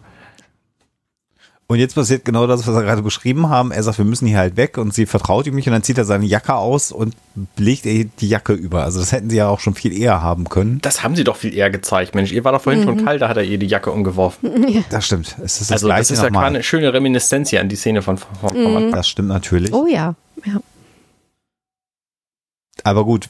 Und 1.74 1.80
jetzt 1.80 1.96
passiert 1.96 2.24
genau 2.24 2.46
das, 2.46 2.68
was 2.68 2.76
wir 2.76 2.84
gerade 2.84 3.02
beschrieben 3.02 3.50
haben. 3.50 3.72
Er 3.72 3.82
sagt, 3.82 3.98
wir 3.98 4.06
müssen 4.06 4.28
hier 4.28 4.38
halt 4.38 4.58
weg 4.58 4.78
und 4.78 4.94
sie 4.94 5.08
vertraut 5.08 5.48
ihm 5.48 5.56
nicht 5.56 5.66
und 5.66 5.74
dann 5.74 5.82
zieht 5.82 5.98
er 5.98 6.06
seine 6.06 6.24
Jacke 6.24 6.54
aus 6.54 6.92
und 6.92 7.16
legt 7.58 7.88
ihr 7.88 8.06
die 8.06 8.30
Jacke 8.30 8.54
über. 8.54 8.84
Also 8.84 9.00
das 9.00 9.12
hätten 9.12 9.32
sie 9.32 9.38
ja 9.38 9.48
auch 9.48 9.60
schon 9.60 9.74
viel 9.74 9.92
eher 9.92 10.22
haben 10.22 10.50
können. 10.50 10.78
Das 10.84 11.02
haben 11.02 11.16
sie 11.16 11.24
doch 11.24 11.36
viel 11.36 11.52
eher 11.52 11.72
gezeigt. 11.72 12.14
Mensch, 12.14 12.32
ihr 12.32 12.44
war 12.44 12.52
doch 12.52 12.62
vorhin 12.62 12.84
schon 12.84 13.04
kalt, 13.04 13.24
da 13.24 13.28
hat 13.28 13.38
er 13.38 13.44
ihr 13.44 13.58
die 13.58 13.66
Jacke 13.66 13.90
umgeworfen. 13.90 14.84
Das 14.92 15.08
stimmt. 15.08 15.36
Es 15.44 15.62
ist 15.62 15.72
das 15.72 15.84
also 15.84 15.88
das 15.88 16.12
ist 16.12 16.20
ja 16.20 16.26
nochmal. 16.26 16.44
keine 16.44 16.62
schöne 16.62 16.94
Reminiszenz 16.94 17.50
hier 17.50 17.60
an 17.60 17.70
die 17.70 17.76
Szene 17.76 18.04
von, 18.04 18.20
von, 18.20 18.28
von 18.50 18.58
Anfang. 18.58 18.92
Das 18.92 19.08
stimmt 19.08 19.30
natürlich. 19.30 19.74
Oh 19.74 19.88
ja. 19.88 20.14
ja. 20.46 20.62
Aber 22.84 23.04
gut, 23.04 23.30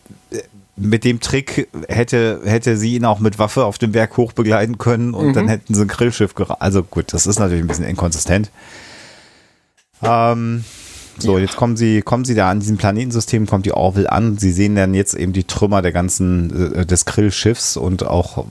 mit 0.75 1.03
dem 1.03 1.19
Trick 1.19 1.69
hätte, 1.87 2.41
hätte 2.45 2.77
sie 2.77 2.95
ihn 2.95 3.05
auch 3.05 3.19
mit 3.19 3.37
Waffe 3.37 3.65
auf 3.65 3.77
dem 3.77 3.91
Berg 3.91 4.17
hoch 4.17 4.31
begleiten 4.31 4.77
können 4.77 5.13
und 5.13 5.35
dann 5.35 5.47
hätten 5.47 5.73
sie 5.73 5.81
ein 5.81 5.87
Grillschiff 5.87 6.33
gera 6.33 6.57
Also 6.59 6.83
gut, 6.83 7.13
das 7.13 7.27
ist 7.27 7.39
natürlich 7.39 7.63
ein 7.63 7.67
bisschen 7.67 7.85
inkonsistent. 7.85 8.49
Ähm, 10.01 10.63
so, 11.19 11.37
jetzt 11.37 11.55
kommen 11.55 11.77
sie, 11.77 12.01
kommen 12.01 12.25
sie 12.25 12.33
da 12.33 12.49
an 12.49 12.59
diesem 12.59 12.77
Planetensystem, 12.77 13.45
kommt 13.45 13.65
die 13.65 13.71
Orville 13.71 14.11
an. 14.11 14.37
Sie 14.37 14.51
sehen 14.51 14.75
dann 14.75 14.93
jetzt 14.95 15.13
eben 15.13 15.31
die 15.31 15.43
Trümmer 15.43 15.81
der 15.81 15.91
ganzen, 15.91 16.73
äh, 16.73 16.85
des 16.85 17.05
Grillschiffs 17.05 17.77
und 17.77 18.05
auch, 18.05 18.45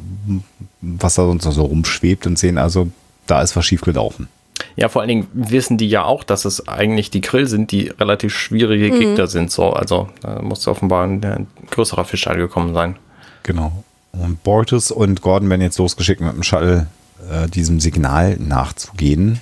was 0.81 1.15
da 1.15 1.27
sonst 1.27 1.45
noch 1.45 1.53
so 1.53 1.65
rumschwebt 1.65 2.27
und 2.27 2.39
sehen 2.39 2.59
also, 2.59 2.89
da 3.27 3.43
ist 3.43 3.57
was 3.57 3.67
schief 3.67 3.81
gelaufen. 3.81 4.29
Ja, 4.77 4.89
vor 4.89 5.03
allen 5.03 5.09
Dingen 5.09 5.29
wissen 5.33 5.79
die 5.79 5.89
ja 5.89 6.05
auch, 6.05 6.25
dass 6.25 6.45
es 6.45 6.69
eigentlich 6.69 7.11
die 7.11 7.21
Grill 7.21 7.47
sind, 7.47 7.73
die 7.73 7.89
relativ 7.89 8.35
schwierige 8.35 8.91
Gegner 8.91 9.27
sind. 9.27 9.51
So, 9.51 9.71
also 9.71 10.09
da 10.21 10.41
muss 10.43 10.67
offenbar 10.67 11.05
ein, 11.05 11.25
ein 11.25 11.47
größerer 11.71 12.05
Fisch 12.05 12.25
gekommen 12.25 12.75
sein. 12.75 12.97
Genau. 13.43 13.85
Und 14.13 14.43
Bortus 14.43 14.91
und 14.91 15.23
Gordon 15.23 15.49
werden 15.51 15.63
jetzt 15.63 15.79
losgeschickt 15.79 16.21
mit 16.21 16.35
dem 16.35 16.43
Shuttle 16.43 16.87
äh, 17.31 17.49
diesem 17.49 17.81
Signal 17.81 18.37
nachzugehen. 18.39 19.41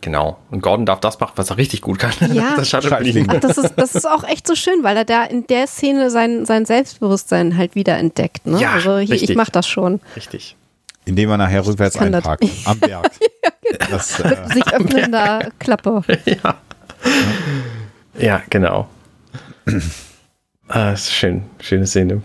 Genau. 0.00 0.38
Und 0.50 0.62
Gordon 0.62 0.86
darf 0.86 1.00
das 1.00 1.18
machen, 1.18 1.32
was 1.36 1.50
er 1.50 1.56
richtig 1.56 1.80
gut 1.80 1.98
kann. 1.98 2.12
Ja. 2.32 2.54
das 2.56 2.68
Shuttle 2.68 2.90
Shuttle 2.90 3.12
fliegen. 3.12 3.26
Ach, 3.30 3.40
das 3.40 3.58
ist, 3.58 3.74
das 3.76 3.94
ist 3.94 4.08
auch 4.08 4.24
echt 4.24 4.46
so 4.46 4.54
schön, 4.54 4.82
weil 4.82 4.96
er 4.96 5.04
da 5.04 5.24
in 5.24 5.46
der 5.46 5.66
Szene 5.66 6.10
sein, 6.10 6.46
sein 6.46 6.64
Selbstbewusstsein 6.66 7.56
halt 7.56 7.74
wieder 7.74 7.96
entdeckt. 7.96 8.46
Ne? 8.46 8.60
Ja, 8.60 8.72
also 8.72 8.98
ich, 8.98 9.10
richtig. 9.10 9.30
ich 9.30 9.36
mach 9.36 9.50
das 9.50 9.66
schon. 9.66 10.00
Richtig. 10.14 10.56
Indem 11.08 11.30
er 11.30 11.38
nachher 11.38 11.64
rückwärts 11.66 11.94
das- 11.96 12.02
einparkt. 12.02 12.44
Am 12.64 12.78
Berg. 12.78 13.10
Das, 13.90 14.18
äh, 14.20 14.34
Sich 14.54 14.66
öffnender 14.72 15.50
Klappe. 15.58 16.02
ja. 16.24 16.54
ja, 18.18 18.42
genau. 18.48 18.88
ah, 20.68 20.92
ist 20.92 21.12
schön. 21.12 21.42
Schöne 21.60 21.86
Szene. 21.86 22.22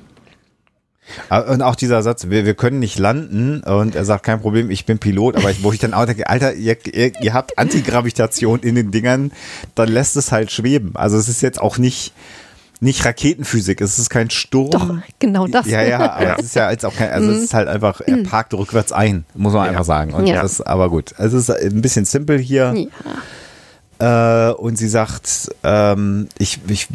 und 1.50 1.62
auch 1.62 1.76
dieser 1.76 2.02
Satz, 2.02 2.30
wir, 2.30 2.46
wir 2.46 2.54
können 2.54 2.80
nicht 2.80 2.98
landen 2.98 3.62
und 3.64 3.94
er 3.96 4.06
sagt, 4.06 4.24
kein 4.26 4.40
Problem, 4.40 4.72
ich 4.72 4.86
bin 4.86 5.00
Pilot, 5.00 5.36
aber 5.36 5.52
ich, 5.52 5.64
wo 5.64 5.74
ich 5.74 5.80
dann 5.80 5.94
auch 5.94 6.06
denke, 6.06 6.30
Alter, 6.30 6.54
ihr, 6.54 6.78
ihr, 6.86 7.12
ihr 7.22 7.34
habt 7.34 7.58
Antigravitation 7.58 8.62
in 8.62 8.76
den 8.76 8.92
Dingern, 8.92 9.32
dann 9.76 9.90
lässt 9.90 10.16
es 10.16 10.32
halt 10.32 10.50
schweben. 10.52 10.96
Also 10.96 11.18
es 11.18 11.28
ist 11.28 11.42
jetzt 11.42 11.60
auch 11.60 11.78
nicht, 11.78 12.14
nicht 12.84 13.06
Raketenphysik, 13.06 13.82
es 13.82 13.98
ist 13.98 14.10
kein 14.10 14.30
Sturm. 14.30 14.70
Doch, 14.72 14.96
genau 15.20 15.48
das. 15.48 15.66
Ja, 15.68 15.82
ja, 15.82 16.12
aber 16.12 16.24
Ja. 16.26 16.36
es 16.38 16.46
ist 16.46 16.56
ja 16.56 16.70
jetzt 16.70 16.86
auch 16.86 16.94
kein, 16.96 17.10
also 17.12 17.32
es 17.32 17.44
ist 17.44 17.54
halt 17.54 17.68
einfach, 17.68 18.02
er 18.02 18.24
parkt 18.24 18.54
rückwärts 18.54 18.92
ein, 18.92 19.26
muss 19.34 19.54
man 19.54 19.68
einfach 19.70 19.86
sagen. 19.86 20.14
Und 20.14 20.28
Ja. 20.28 20.42
das, 20.42 20.62
aber 20.62 20.90
gut, 20.90 21.14
es 21.18 21.34
ist 21.34 21.50
ein 21.50 21.82
bisschen 21.82 22.06
simpel 22.06 22.38
hier. 22.38 22.74
Ja. 24.00 24.50
Äh, 24.50 24.54
und 24.54 24.78
sie 24.78 24.90
sagt, 24.90 25.50
ähm, 25.64 26.28
ich, 26.38 26.60
ich, 26.68 26.88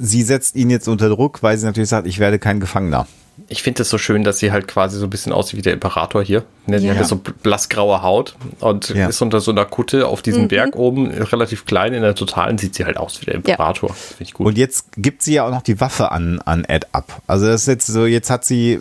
sie 0.00 0.22
setzt 0.22 0.56
ihn 0.56 0.70
jetzt 0.70 0.88
unter 0.88 1.08
Druck, 1.08 1.42
weil 1.42 1.58
sie 1.58 1.66
natürlich 1.66 1.90
sagt, 1.90 2.06
ich 2.06 2.18
werde 2.18 2.38
kein 2.38 2.60
Gefangener. 2.60 3.06
Ich 3.48 3.62
finde 3.64 3.82
es 3.82 3.90
so 3.90 3.98
schön, 3.98 4.22
dass 4.22 4.38
sie 4.38 4.52
halt 4.52 4.68
quasi 4.68 4.96
so 4.98 5.06
ein 5.06 5.10
bisschen 5.10 5.32
aussieht 5.32 5.58
wie 5.58 5.62
der 5.62 5.72
Imperator 5.72 6.22
hier. 6.22 6.44
Ne, 6.66 6.78
Die 6.78 6.86
Ja. 6.86 6.92
hat 6.92 7.00
ja 7.00 7.04
so 7.04 7.16
blassgraue 7.16 8.00
Haut 8.02 8.36
und 8.60 8.90
Ja. 8.90 9.08
ist 9.08 9.20
unter 9.22 9.40
so 9.40 9.50
einer 9.50 9.64
Kutte 9.64 10.06
auf 10.06 10.22
diesem 10.22 10.46
Berg 10.48 10.76
oben, 10.76 11.10
relativ 11.10 11.66
klein. 11.66 11.94
In 11.94 12.02
der 12.02 12.14
Totalen 12.14 12.58
sieht 12.58 12.74
sie 12.76 12.84
halt 12.84 12.96
aus 12.96 13.20
wie 13.20 13.26
der 13.26 13.34
Imperator. 13.34 13.92
Finde 13.92 14.22
ich 14.22 14.34
gut. 14.34 14.46
Und 14.46 14.56
jetzt 14.58 14.86
gibt 14.96 15.22
sie 15.22 15.34
ja 15.34 15.46
auch 15.46 15.50
noch 15.50 15.62
die 15.62 15.80
Waffe 15.80 16.12
an, 16.12 16.40
an 16.44 16.64
Ed 16.64 16.86
ab. 16.92 17.22
Also 17.26 17.46
das 17.46 17.62
ist 17.62 17.66
jetzt 17.66 17.86
so, 17.88 18.06
jetzt 18.06 18.30
hat 18.30 18.44
sie, 18.44 18.80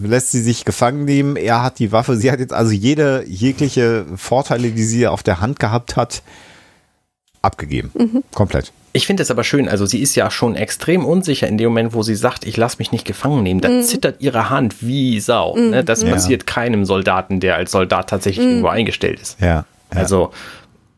lässt 0.00 0.30
sie 0.30 0.40
sich 0.42 0.64
gefangen 0.64 1.04
nehmen, 1.04 1.36
er 1.36 1.62
hat 1.62 1.78
die 1.78 1.90
Waffe, 1.92 2.16
sie 2.16 2.30
hat 2.30 2.38
jetzt 2.40 2.52
also 2.52 2.70
jede, 2.72 3.24
jegliche 3.26 4.06
Vorteile, 4.16 4.70
die 4.70 4.84
sie 4.84 5.06
auf 5.08 5.22
der 5.22 5.40
Hand 5.40 5.58
gehabt 5.58 5.96
hat, 5.96 6.22
abgegeben. 7.42 8.22
Komplett. 8.34 8.72
Ich 8.92 9.06
finde 9.06 9.22
es 9.22 9.30
aber 9.30 9.44
schön, 9.44 9.68
also 9.68 9.86
sie 9.86 10.00
ist 10.00 10.16
ja 10.16 10.30
schon 10.32 10.56
extrem 10.56 11.04
unsicher 11.04 11.46
in 11.46 11.56
dem 11.58 11.68
Moment, 11.68 11.94
wo 11.94 12.02
sie 12.02 12.16
sagt, 12.16 12.44
ich 12.44 12.56
lasse 12.56 12.78
mich 12.78 12.90
nicht 12.90 13.06
gefangen 13.06 13.42
nehmen. 13.44 13.60
Da 13.60 13.82
zittert 13.82 14.16
ihre 14.20 14.50
Hand 14.50 14.76
wie 14.80 15.20
Sau. 15.20 15.56
Ne? 15.56 15.84
Das 15.84 16.02
Ja. 16.02 16.10
passiert 16.10 16.46
keinem 16.46 16.84
Soldaten, 16.84 17.38
der 17.38 17.54
als 17.54 17.70
Soldat 17.70 18.10
tatsächlich 18.10 18.44
irgendwo 18.44 18.66
eingestellt 18.68 19.20
ist. 19.20 19.40
Ja. 19.40 19.46
ja. 19.46 19.64
Also 19.94 20.32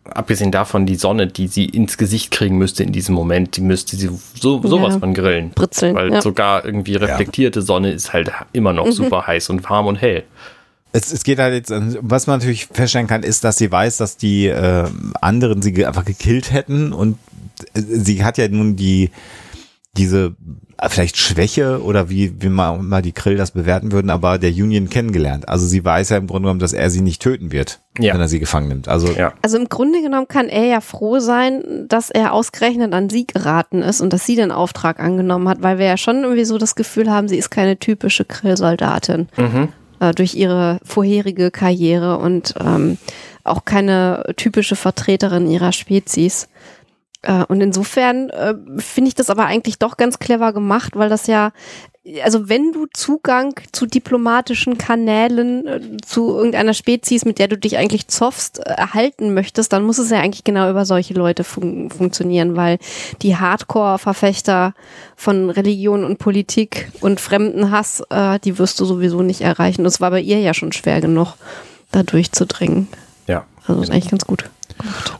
abgesehen 0.04 0.50
davon, 0.50 0.86
die 0.86 0.94
Sonne, 0.96 1.26
die 1.26 1.48
sie 1.48 1.66
ins 1.66 1.98
Gesicht 1.98 2.30
kriegen 2.32 2.56
müsste 2.56 2.82
in 2.82 2.92
diesem 2.92 3.14
Moment, 3.14 3.56
die 3.58 3.60
müsste 3.60 3.96
sie 3.96 4.08
so, 4.40 4.60
sowas 4.62 4.94
Ja. 4.94 5.00
von 5.00 5.12
grillen. 5.14 5.50
Britzeln, 5.50 5.94
Weil 5.94 6.12
ja. 6.14 6.22
sogar 6.22 6.64
irgendwie 6.64 6.96
reflektierte 6.96 7.60
Sonne 7.60 7.92
ist 7.92 8.12
halt 8.14 8.32
immer 8.54 8.72
noch 8.72 8.90
super 8.90 9.26
heiß 9.26 9.50
und 9.50 9.68
warm 9.68 9.86
und 9.86 9.96
hell. 9.96 10.24
Es, 10.92 11.12
es 11.12 11.24
geht 11.24 11.38
halt 11.38 11.54
jetzt, 11.54 11.72
an- 11.72 11.96
was 12.00 12.26
man 12.26 12.38
natürlich 12.38 12.66
feststellen 12.66 13.06
kann, 13.06 13.22
ist, 13.22 13.44
dass 13.44 13.56
sie 13.58 13.70
weiß, 13.72 13.96
dass 13.96 14.16
die 14.16 14.46
äh, 14.48 14.84
anderen 15.20 15.62
sie 15.62 15.86
einfach 15.86 16.04
gekillt 16.04 16.52
hätten 16.52 16.92
und 16.92 17.18
äh, 17.74 17.80
sie 17.82 18.24
hat 18.24 18.38
ja 18.38 18.48
nun 18.48 18.76
die 18.76 19.10
diese 19.94 20.34
äh, 20.78 20.88
vielleicht 20.88 21.18
Schwäche 21.18 21.82
oder 21.82 22.08
wie, 22.08 22.40
wie 22.40 22.48
man 22.48 22.86
mal 22.88 23.02
die 23.02 23.12
Krill 23.12 23.36
das 23.36 23.50
bewerten 23.50 23.92
würden, 23.92 24.08
aber 24.10 24.38
der 24.38 24.50
Union 24.50 24.88
kennengelernt. 24.88 25.46
Also 25.48 25.66
sie 25.66 25.84
weiß 25.84 26.08
ja 26.08 26.16
im 26.16 26.26
Grunde 26.26 26.46
genommen, 26.46 26.60
dass 26.60 26.72
er 26.72 26.88
sie 26.88 27.02
nicht 27.02 27.20
töten 27.20 27.52
wird, 27.52 27.80
Ja. 27.98 28.14
wenn 28.14 28.20
er 28.22 28.28
sie 28.28 28.38
gefangen 28.40 28.68
nimmt. 28.68 28.88
Also 28.88 29.12
Ja. 29.12 29.34
Also 29.42 29.58
im 29.58 29.68
Grunde 29.68 30.00
genommen 30.00 30.28
kann 30.28 30.48
er 30.48 30.64
ja 30.64 30.80
froh 30.80 31.18
sein, 31.20 31.84
dass 31.88 32.08
er 32.10 32.32
ausgerechnet 32.32 32.94
an 32.94 33.10
sie 33.10 33.26
geraten 33.26 33.82
ist 33.82 34.00
und 34.00 34.14
dass 34.14 34.24
sie 34.24 34.34
den 34.36 34.50
Auftrag 34.50 34.98
angenommen 34.98 35.46
hat, 35.48 35.62
weil 35.62 35.76
wir 35.78 35.86
ja 35.86 35.98
schon 35.98 36.22
irgendwie 36.22 36.46
so 36.46 36.56
das 36.56 36.74
Gefühl 36.74 37.10
haben, 37.10 37.28
sie 37.28 37.36
ist 37.36 37.50
keine 37.50 37.78
typische 37.78 38.24
Krill-Soldatin 38.24 39.28
äh, 40.02 40.12
durch 40.12 40.34
ihre 40.34 40.80
vorherige 40.84 41.50
Karriere 41.50 42.18
und 42.18 42.54
ähm, 42.60 42.98
auch 43.44 43.64
keine 43.64 44.34
typische 44.36 44.74
Vertreterin 44.74 45.48
ihrer 45.48 45.72
Spezies. 45.72 46.48
Äh, 47.22 47.44
und 47.44 47.60
insofern 47.60 48.28
äh, 48.30 48.54
finde 48.78 49.08
ich 49.08 49.14
das 49.14 49.30
aber 49.30 49.46
eigentlich 49.46 49.78
doch 49.78 49.96
ganz 49.96 50.18
clever 50.18 50.52
gemacht, 50.52 50.96
weil 50.96 51.08
das 51.08 51.28
ja, 51.28 51.52
also 52.24 52.48
wenn 52.48 52.72
du 52.72 52.86
Zugang 52.92 53.54
zu 53.70 53.86
diplomatischen 53.86 54.76
Kanälen 54.76 55.66
äh, 55.66 55.80
zu 56.04 56.36
irgendeiner 56.36 56.74
Spezies, 56.74 57.24
mit 57.24 57.38
der 57.38 57.46
du 57.46 57.56
dich 57.56 57.76
eigentlich 57.76 58.08
zoffst, 58.08 58.58
äh, 58.58 58.70
erhalten 58.70 59.34
möchtest, 59.34 59.72
dann 59.72 59.84
muss 59.84 59.98
es 59.98 60.10
ja 60.10 60.18
eigentlich 60.18 60.42
genau 60.42 60.68
über 60.68 60.84
solche 60.84 61.14
Leute 61.14 61.44
fun 61.44 61.90
funktionieren, 61.90 62.56
weil 62.56 62.78
die 63.22 63.36
Hardcore-Verfechter 63.36 64.74
von 65.14 65.50
Religion 65.50 66.04
und 66.04 66.18
Politik 66.18 66.90
und 67.00 67.20
Fremdenhass, 67.20 68.02
äh, 68.10 68.40
die 68.40 68.58
wirst 68.58 68.80
du 68.80 68.84
sowieso 68.84 69.22
nicht 69.22 69.40
erreichen. 69.40 69.84
Das 69.84 70.00
war 70.00 70.10
bei 70.10 70.20
ihr 70.20 70.40
ja 70.40 70.54
schon 70.54 70.72
schwer 70.72 71.00
genug, 71.00 71.34
da 71.92 72.02
durchzudringen. 72.02 72.88
Ja. 73.28 73.46
Also 73.66 73.80
ist 73.80 73.90
eigentlich 73.90 74.10
ganz 74.10 74.26
gut. 74.26 74.50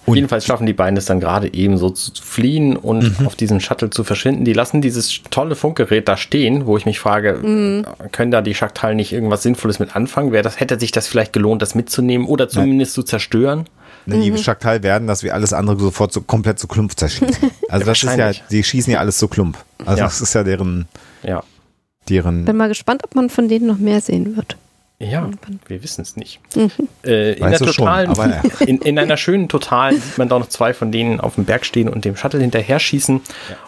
Und 0.06 0.14
Jedenfalls 0.16 0.44
schaffen 0.46 0.66
die 0.66 0.72
beiden 0.72 0.96
es 0.96 1.06
dann 1.06 1.20
gerade 1.20 1.52
eben 1.52 1.76
so 1.78 1.90
zu 1.90 2.10
fliehen 2.22 2.76
und 2.76 3.26
auf 3.26 3.36
diesen 3.36 3.60
Shuttle 3.60 3.90
zu 3.90 4.04
verschwinden. 4.04 4.44
Die 4.44 4.52
lassen 4.52 4.80
dieses 4.82 5.20
tolle 5.30 5.54
Funkgerät 5.54 6.08
da 6.08 6.16
stehen, 6.16 6.66
wo 6.66 6.76
ich 6.76 6.86
mich 6.86 6.98
frage, 7.00 7.84
können 8.12 8.30
da 8.30 8.40
die 8.42 8.54
Schaktal 8.54 8.94
nicht 8.94 9.12
irgendwas 9.12 9.42
Sinnvolles 9.42 9.78
mit 9.78 9.94
anfangen? 9.96 10.32
Wäre 10.32 10.42
das, 10.42 10.60
hätte 10.60 10.78
sich 10.78 10.90
das 10.92 11.06
vielleicht 11.06 11.32
gelohnt, 11.32 11.62
das 11.62 11.74
mitzunehmen 11.74 12.26
oder 12.26 12.48
zumindest 12.48 12.94
zu 12.94 13.02
zerstören? 13.02 13.66
die 14.06 14.36
Schaktal 14.36 14.82
werden, 14.82 15.06
dass 15.06 15.22
wir 15.22 15.32
alles 15.32 15.52
andere 15.52 15.78
sofort 15.78 16.12
so 16.12 16.22
komplett 16.22 16.58
zu 16.58 16.66
Klump 16.66 16.98
zerschießen. 16.98 17.50
Also 17.68 17.86
das 17.86 18.02
ist 18.02 18.16
ja, 18.18 18.32
die 18.50 18.62
schießen 18.64 18.92
ja 18.92 18.98
alles 18.98 19.16
zu 19.16 19.28
Klump. 19.28 19.56
Also 19.78 19.98
Ja. 20.00 20.04
das 20.04 20.20
ist 20.20 20.34
ja 20.34 20.42
deren, 20.42 20.86
Ja. 21.22 21.42
deren 22.08 22.44
Bin 22.44 22.56
mal 22.56 22.68
gespannt, 22.68 23.02
ob 23.04 23.14
man 23.14 23.30
von 23.30 23.48
denen 23.48 23.66
noch 23.66 23.78
mehr 23.78 24.00
sehen 24.00 24.36
wird. 24.36 24.56
Ja, 25.02 25.28
wir 25.66 25.82
wissen 25.82 26.02
es 26.02 26.16
nicht. 26.16 26.40
Äh, 27.04 27.32
in, 27.32 27.40
Weißt 27.40 27.60
der 27.60 27.66
du 27.66 27.72
schon, 27.72 27.86
totalen, 27.86 28.10
aber 28.10 28.28
ja. 28.28 28.42
in, 28.66 28.78
in 28.78 28.96
einer 28.96 29.16
schönen 29.16 29.48
Totalen 29.48 30.00
sieht 30.00 30.18
man 30.18 30.28
da 30.28 30.38
noch 30.38 30.48
zwei 30.48 30.72
von 30.72 30.92
denen 30.92 31.18
auf 31.18 31.34
dem 31.34 31.44
Berg 31.46 31.66
stehen 31.66 31.88
und 31.88 32.04
dem 32.04 32.14
Shuttle 32.14 32.38
hinterher 32.38 32.78
schießen. 32.78 33.20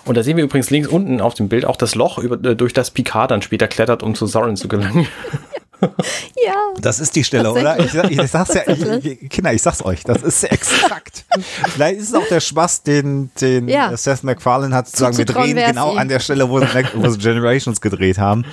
Und 0.04 0.16
da 0.16 0.22
sehen 0.22 0.36
wir 0.36 0.44
übrigens 0.44 0.70
links 0.70 0.86
unten 0.86 1.20
auf 1.20 1.34
dem 1.34 1.48
Bild 1.48 1.64
auch 1.64 1.74
das 1.74 1.96
Loch, 1.96 2.18
über, 2.18 2.36
äh, 2.48 2.54
durch 2.54 2.72
das 2.72 2.92
Picard 2.92 3.32
dann 3.32 3.42
später 3.42 3.66
klettert, 3.66 4.04
um 4.04 4.14
zu 4.14 4.26
Soren 4.26 4.56
zu 4.56 4.68
gelangen. 4.68 5.08
Ja. 5.80 6.54
Das 6.80 7.00
ist 7.00 7.14
die 7.16 7.24
Stelle, 7.24 7.50
oder? 7.52 7.78
Ich, 7.78 7.94
ich 7.94 8.30
sag's 8.30 8.54
ja, 8.54 8.62
ich, 8.66 9.28
Kinder, 9.28 9.52
ich 9.52 9.62
sag's 9.62 9.84
euch, 9.84 10.02
das 10.04 10.22
ist 10.22 10.44
exakt. 10.44 11.24
Vielleicht 11.72 12.00
ist 12.00 12.08
es 12.08 12.14
auch 12.14 12.26
der 12.28 12.40
Spaß, 12.40 12.82
den, 12.82 13.30
den 13.40 13.68
Ja. 13.68 13.94
Seth 13.96 14.24
MacFarlane 14.24 14.74
hat, 14.74 14.88
zu 14.88 14.96
sagen, 14.96 15.16
wir 15.18 15.24
drehen 15.24 15.56
genau 15.56 15.92
ihm. 15.92 15.98
an 15.98 16.08
der 16.08 16.20
Stelle, 16.20 16.48
wo, 16.48 16.60
sie- 16.60 16.66
wo 16.94 17.08
sie 17.08 17.18
Generations 17.18 17.80
gedreht 17.80 18.18
haben. 18.18 18.44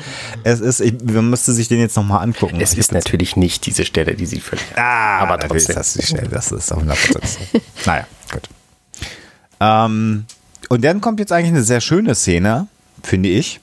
Es 0.44 0.60
ist, 0.60 0.80
ich, 0.82 0.94
man 1.04 1.30
müsste 1.30 1.54
sich 1.54 1.68
den 1.68 1.80
jetzt 1.80 1.96
nochmal 1.96 2.24
angucken. 2.24 2.60
Es 2.60 2.74
ist 2.74 2.92
natürlich 2.92 3.36
nicht 3.36 3.66
diese 3.66 3.86
Stelle, 3.86 4.16
die 4.16 4.26
sie 4.26 4.40
völlig. 4.42 4.66
Ah, 4.76 5.20
aber 5.20 5.38
natürlich 5.38 5.66
trotzdem. 5.66 5.82
ist 5.82 5.96
das 6.00 6.06
die 6.06 6.16
Stelle, 6.16 6.30
das 6.30 6.52
ist 6.52 6.72
auf 6.72 6.84
100% 6.84 6.96
so. 7.26 7.60
naja, 7.86 8.06
gut. 8.32 8.50
Ähm, 9.60 10.26
und 10.70 10.84
dann 10.84 11.02
kommt 11.02 11.20
jetzt 11.20 11.32
eigentlich 11.32 11.52
eine 11.52 11.64
sehr 11.64 11.82
schöne 11.82 12.16
Szene, 12.16 12.68
finde 13.04 13.30
ich. 13.30 13.60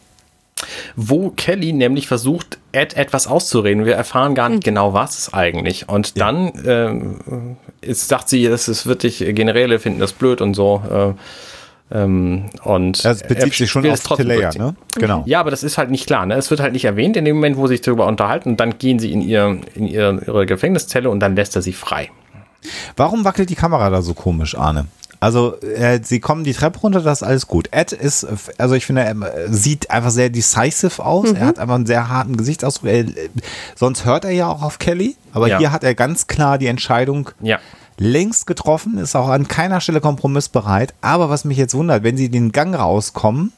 Wo 0.97 1.31
Kelly 1.31 1.73
nämlich 1.73 2.09
versucht, 2.09 2.59
Ed 2.73 2.97
etwas 2.97 3.27
auszureden. 3.27 3.85
Wir 3.85 3.95
erfahren 3.95 4.35
gar 4.35 4.49
nicht 4.49 4.65
genau, 4.65 4.93
was 4.93 5.19
es 5.19 5.33
eigentlich. 5.33 5.89
Und 5.89 6.17
Ja. 6.17 6.27
dann 6.27 6.53
ähm, 6.67 7.57
ist, 7.81 8.09
sagt 8.09 8.29
sie, 8.29 8.45
das 8.49 8.69
ist 8.69 8.87
wirklich, 8.87 9.19
Generäle 9.35 9.79
finden 9.79 10.01
das 10.01 10.13
blöd 10.13 10.41
und 10.41 10.55
so. 10.55 10.83
Äh, 10.91 11.15
ähm, 11.91 12.51
und 12.65 13.03
Das 13.05 13.23
bezieht 13.23 13.39
er 13.39 13.51
sich 13.51 13.71
schon 13.71 13.89
auf 13.89 14.03
durchziehen. 14.03 14.63
ne? 14.63 14.75
Genau. 14.97 15.23
Ja, 15.27 15.41
aber 15.41 15.51
das 15.51 15.63
ist 15.63 15.79
halt 15.79 15.91
nicht 15.91 16.07
klar. 16.07 16.27
Ne? 16.27 16.35
Es 16.35 16.51
wird 16.51 16.61
halt 16.61 16.73
nicht 16.75 16.85
erwähnt 16.85 17.17
in 17.17 17.25
dem 17.25 17.37
Moment, 17.37 17.57
wo 17.57 17.67
sie 17.67 17.75
sich 17.75 17.81
darüber 17.81 18.07
unterhalten. 18.07 18.51
Und 18.51 18.61
dann 18.61 18.79
gehen 18.79 18.99
sie 18.99 19.13
in, 19.13 19.23
ihr, 19.23 19.61
in 19.75 19.87
ihr, 19.87 20.21
ihre 20.27 20.45
Gefängniszelle 20.45 21.09
und 21.09 21.21
dann 21.21 21.35
lässt 21.37 21.57
er 21.57 21.63
sie 21.63 21.73
frei. 21.73 22.11
Warum 22.97 23.25
wackelt 23.25 23.49
die 23.49 23.55
Kamera 23.55 23.89
da 23.89 24.03
so 24.03 24.13
komisch, 24.15 24.57
Arne? 24.59 24.87
Also, 25.21 25.61
äh, 25.61 26.01
sie 26.03 26.21
kommen 26.21 26.45
die 26.45 26.53
Treppe 26.53 26.79
runter, 26.79 27.01
das 27.01 27.23
ist 27.23 27.27
alles 27.29 27.47
gut. 27.49 27.69
Ed 27.73 27.93
ist, 27.93 28.27
also 28.59 28.75
ich 28.77 28.87
finde, 28.87 29.03
er 29.03 29.11
äh, 29.21 29.53
sieht 29.53 29.91
einfach 29.91 30.11
sehr 30.11 30.31
decisive 30.31 31.05
aus. 31.05 31.33
Er 31.33 31.47
hat 31.47 31.59
einfach 31.59 31.75
einen 31.75 31.87
sehr 31.87 32.09
harten 32.09 32.37
Gesichtsausdruck. 32.37 32.89
Er, 32.89 33.01
äh, 33.01 33.29
sonst 33.75 34.05
hört 34.05 34.25
er 34.25 34.31
ja 34.31 34.47
auch 34.49 34.63
auf 34.63 34.79
Kelly, 34.79 35.17
aber 35.33 35.49
Ja. 35.49 35.59
hier 35.59 35.73
hat 35.73 35.83
er 35.83 35.95
ganz 35.97 36.29
klar 36.29 36.57
die 36.59 36.69
Entscheidung 36.69 37.31
Ja. 37.41 37.59
längst 37.99 38.47
getroffen, 38.47 38.97
ist 38.99 39.17
auch 39.17 39.29
an 39.29 39.49
keiner 39.49 39.81
Stelle 39.81 40.01
kompromissbereit. 40.01 40.95
Aber 41.01 41.29
was 41.31 41.45
mich 41.45 41.59
jetzt 41.59 41.75
wundert, 41.75 42.05
wenn 42.05 42.17
sie 42.17 42.29
den 42.29 42.53
Gang 42.53 42.79
rauskommen, 42.79 43.53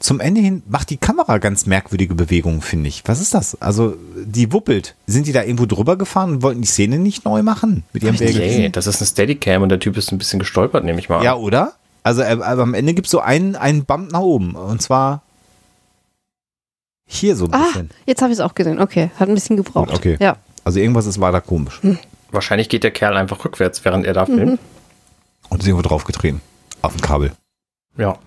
zum 0.00 0.18
Ende 0.18 0.40
hin 0.40 0.62
macht 0.68 0.90
die 0.90 0.96
Kamera 0.96 1.38
ganz 1.38 1.66
merkwürdige 1.66 2.14
Bewegungen, 2.14 2.62
finde 2.62 2.88
ich. 2.88 3.02
Was 3.06 3.20
ist 3.20 3.34
das? 3.34 3.60
Also, 3.60 3.96
die 4.16 4.52
wuppelt. 4.52 4.94
Sind 5.06 5.26
die 5.26 5.32
da 5.32 5.42
irgendwo 5.42 5.66
drüber 5.66 5.96
gefahren 5.96 6.30
und 6.32 6.42
wollten 6.42 6.62
die 6.62 6.66
Szene 6.68 6.98
nicht 6.98 7.24
neu 7.24 7.42
machen? 7.42 7.84
Mit 7.92 8.02
ihrem 8.02 8.16
Nee, 8.16 8.70
das 8.70 8.86
ist 8.86 9.00
ein 9.02 9.06
Steadycam 9.06 9.62
und 9.62 9.68
der 9.68 9.78
Typ 9.78 9.96
ist 9.98 10.10
ein 10.10 10.18
bisschen 10.18 10.38
gestolpert, 10.38 10.84
nehme 10.84 10.98
ich 10.98 11.08
mal. 11.08 11.22
Ja, 11.22 11.34
an. 11.34 11.40
oder? 11.40 11.74
Also, 12.02 12.22
äh, 12.22 12.38
aber 12.42 12.62
am 12.62 12.72
Ende 12.74 12.94
gibt 12.94 13.06
es 13.06 13.10
so 13.10 13.20
einen, 13.20 13.56
einen 13.56 13.84
Bump 13.84 14.10
nach 14.12 14.20
oben. 14.20 14.54
Und 14.54 14.80
zwar 14.80 15.22
hier 17.06 17.36
so 17.36 17.44
ein 17.46 17.52
Ah, 17.54 17.64
bisschen. 17.66 17.90
jetzt 18.06 18.22
habe 18.22 18.32
ich 18.32 18.38
es 18.38 18.44
auch 18.44 18.54
gesehen. 18.54 18.80
Okay, 18.80 19.10
hat 19.18 19.28
ein 19.28 19.34
bisschen 19.34 19.56
gebraucht. 19.56 19.92
Okay. 19.92 20.16
Ja. 20.20 20.36
Also 20.64 20.78
irgendwas 20.80 21.06
ist 21.06 21.20
weiter 21.20 21.40
komisch. 21.40 21.80
Wahrscheinlich 22.30 22.68
geht 22.68 22.84
der 22.84 22.90
Kerl 22.90 23.16
einfach 23.16 23.44
rückwärts, 23.44 23.84
während 23.84 24.06
er 24.06 24.14
da 24.14 24.24
filmt. 24.26 24.58
Und 25.48 25.60
ist 25.60 25.66
irgendwo 25.66 25.86
draufgetreten. 25.86 26.40
Auf 26.82 26.92
dem 26.94 27.00
Kabel. 27.02 27.32
Ja. 27.98 28.18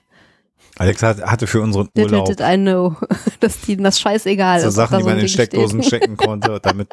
Alex 0.78 1.02
hat, 1.04 1.22
hatte 1.24 1.48
für 1.48 1.62
unseren 1.62 1.90
Urlaub 1.98 2.26
did 2.26 2.40
I 2.40 2.56
know, 2.58 2.96
dass 3.40 3.62
die 3.62 3.78
das 3.78 4.00
scheißegal 4.00 4.62
so 4.62 4.68
ist. 4.70 4.76
Sachen, 4.76 4.96
ob 4.96 5.00
die 5.02 5.06
man 5.06 5.14
so 5.14 5.16
in 5.16 5.20
Ding 5.20 5.28
steht. 5.28 5.48
Steckdosen 5.50 5.84
stecken 5.84 6.18
konnte, 6.18 6.60
damit 6.62 6.90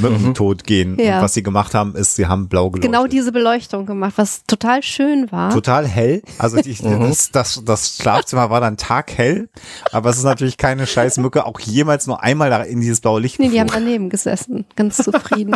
Mücken 0.00 0.32
tot 0.32 0.64
gehen. 0.64 0.98
Ja. 0.98 1.18
Und 1.18 1.24
was 1.24 1.34
sie 1.34 1.42
gemacht 1.42 1.74
haben, 1.74 1.94
ist, 1.94 2.16
sie 2.16 2.26
haben 2.26 2.48
blau 2.48 2.70
geleuchtet. 2.70 2.90
genau 2.90 3.06
diese 3.06 3.32
Beleuchtung 3.32 3.84
gemacht, 3.84 4.14
was 4.16 4.42
total 4.46 4.82
schön 4.82 5.30
war. 5.30 5.50
Total 5.52 5.86
hell. 5.86 6.22
Also 6.38 6.56
die, 6.56 6.74
Mhm. 6.82 7.00
das, 7.08 7.30
das, 7.30 7.62
das 7.66 7.96
Schlafzimmer 7.98 8.48
war 8.48 8.62
dann 8.62 8.78
taghell, 8.78 9.50
aber 9.92 10.08
es 10.08 10.16
ist 10.16 10.24
natürlich 10.24 10.56
keine 10.56 10.86
scheiß 10.86 11.18
Mücke 11.18 11.44
auch 11.44 11.60
jemals 11.60 12.06
nur 12.06 12.22
einmal 12.22 12.48
da 12.48 12.62
in 12.62 12.80
dieses 12.80 13.00
blaue 13.00 13.20
Licht 13.20 13.38
Nee, 13.38 13.50
die 13.50 13.60
haben 13.60 13.70
daneben 13.70 14.08
gesessen, 14.08 14.64
ganz 14.74 14.96
zufrieden. 14.96 15.54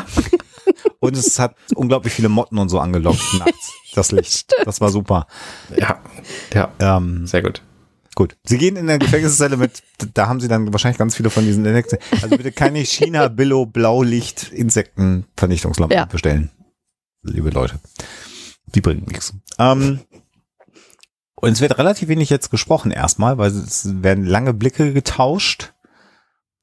Und 1.00 1.16
es 1.16 1.38
hat 1.38 1.54
unglaublich 1.74 2.12
viele 2.12 2.28
Motten 2.28 2.58
und 2.58 2.68
so 2.68 2.78
angelockt 2.80 3.22
nachts, 3.38 3.72
das 3.98 4.12
Licht. 4.12 4.52
Das 4.64 4.80
war 4.80 4.90
super. 4.90 5.26
Ja. 5.76 6.00
Ja. 6.54 6.70
Ähm, 6.78 7.26
Sehr 7.26 7.42
gut. 7.42 7.62
gut. 8.14 8.36
Sie 8.44 8.58
gehen 8.58 8.76
in 8.76 8.86
der 8.86 8.98
Gefängniszelle 8.98 9.56
mit, 9.56 9.82
da 10.14 10.26
haben 10.28 10.40
sie 10.40 10.48
dann 10.48 10.72
wahrscheinlich 10.72 10.98
ganz 10.98 11.14
viele 11.16 11.30
von 11.30 11.44
diesen 11.44 11.64
Insekten. 11.64 11.98
Also 12.22 12.36
bitte 12.36 12.52
keine 12.52 12.80
China 12.80 13.28
Billo 13.28 13.66
Blaulicht 13.66 14.50
Insektenvernichtungslampen 14.52 15.96
Ja. 15.96 16.04
bestellen. 16.06 16.50
Liebe 17.22 17.50
Leute. 17.50 17.78
Die 18.74 18.80
bringen 18.80 19.04
nichts. 19.08 19.34
Ähm, 19.58 20.00
und 21.36 21.52
es 21.52 21.60
wird 21.60 21.78
relativ 21.78 22.08
wenig 22.08 22.30
jetzt 22.30 22.50
gesprochen 22.50 22.90
erstmal, 22.90 23.38
weil 23.38 23.50
es 23.50 24.02
werden 24.02 24.24
lange 24.24 24.52
Blicke 24.54 24.92
getauscht. 24.92 25.72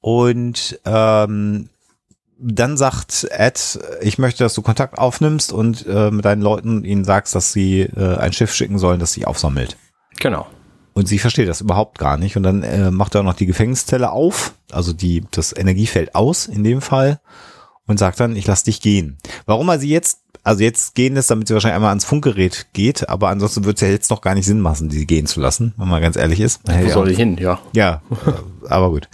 Und 0.01 0.79
ähm, 0.85 1.69
dann 2.37 2.77
sagt 2.77 3.27
Ed, 3.31 3.79
ich 4.01 4.17
möchte, 4.17 4.43
dass 4.43 4.53
du 4.53 4.61
Kontakt 4.61 4.97
aufnimmst 4.97 5.53
und 5.53 5.85
äh, 5.87 6.11
mit 6.11 6.25
deinen 6.25 6.41
Leuten 6.41 6.83
ihnen 6.83 7.05
sagst, 7.05 7.35
dass 7.35 7.53
sie 7.53 7.81
äh, 7.81 8.17
ein 8.17 8.33
Schiff 8.33 8.53
schicken 8.53 8.77
sollen, 8.77 8.99
das 8.99 9.13
sie 9.13 9.25
aufsammelt. 9.25 9.77
Genau. 10.19 10.47
Und 10.93 11.07
sie 11.07 11.19
versteht 11.19 11.49
das 11.49 11.61
überhaupt 11.61 11.97
gar 11.97 12.17
nicht. 12.17 12.37
Und 12.37 12.43
dann 12.43 12.63
äh, 12.63 12.91
macht 12.91 13.15
er 13.15 13.21
auch 13.21 13.25
noch 13.25 13.33
die 13.35 13.45
Gefängniszelle 13.45 14.11
auf, 14.11 14.53
also 14.71 14.93
die, 14.93 15.23
das 15.31 15.55
Energiefeld 15.55 16.15
aus 16.15 16.47
in 16.47 16.63
dem 16.63 16.81
Fall, 16.81 17.19
und 17.87 17.99
sagt 17.99 18.19
dann, 18.19 18.35
ich 18.35 18.47
lass 18.47 18.63
dich 18.63 18.81
gehen. 18.81 19.17
Warum 19.45 19.69
er 19.69 19.79
sie 19.79 19.89
jetzt, 19.89 20.21
also 20.43 20.63
jetzt 20.63 20.95
gehen 20.95 21.15
lässt, 21.15 21.31
damit 21.31 21.47
sie 21.47 21.53
wahrscheinlich 21.53 21.75
einmal 21.75 21.89
ans 21.89 22.05
Funkgerät 22.05 22.67
geht, 22.73 23.09
aber 23.09 23.29
ansonsten 23.29 23.65
wird 23.65 23.77
es 23.77 23.81
ja 23.81 23.87
jetzt 23.87 24.09
noch 24.09 24.21
gar 24.21 24.35
nicht 24.35 24.45
Sinn 24.45 24.59
machen, 24.59 24.89
sie 24.89 25.05
gehen 25.05 25.27
zu 25.27 25.39
lassen, 25.39 25.73
wenn 25.77 25.87
man 25.87 26.01
ganz 26.01 26.15
ehrlich 26.15 26.39
ist. 26.39 26.61
Wo 26.65 26.71
Ja, 26.71 26.89
soll 26.89 27.09
die 27.09 27.15
hin? 27.15 27.37
Ja. 27.37 27.59
ja, 27.73 28.01
äh, 28.11 28.67
aber 28.69 28.89
gut. 28.89 29.09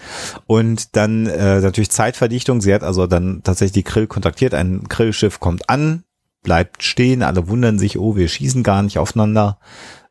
Und 0.47 0.95
dann 0.95 1.27
äh, 1.27 1.59
natürlich 1.59 1.91
Zeitverdichtung. 1.91 2.61
Sie 2.61 2.73
hat 2.73 2.83
also 2.83 3.07
dann 3.07 3.41
tatsächlich 3.43 3.73
die 3.73 3.83
Krill 3.83 4.07
kontaktiert. 4.07 4.53
Ein 4.53 4.87
Krillschiff 4.89 5.39
kommt 5.39 5.69
an, 5.69 6.03
bleibt 6.43 6.83
stehen. 6.83 7.23
Alle 7.23 7.47
wundern 7.47 7.79
sich, 7.79 7.97
oh, 7.97 8.15
wir 8.15 8.27
schießen 8.27 8.63
gar 8.63 8.83
nicht 8.83 8.97
aufeinander. 8.97 9.59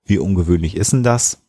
Wie 0.04 0.18
ungewöhnlich 0.18 0.76
ist 0.76 0.92
denn 0.92 1.02
das? 1.02 1.42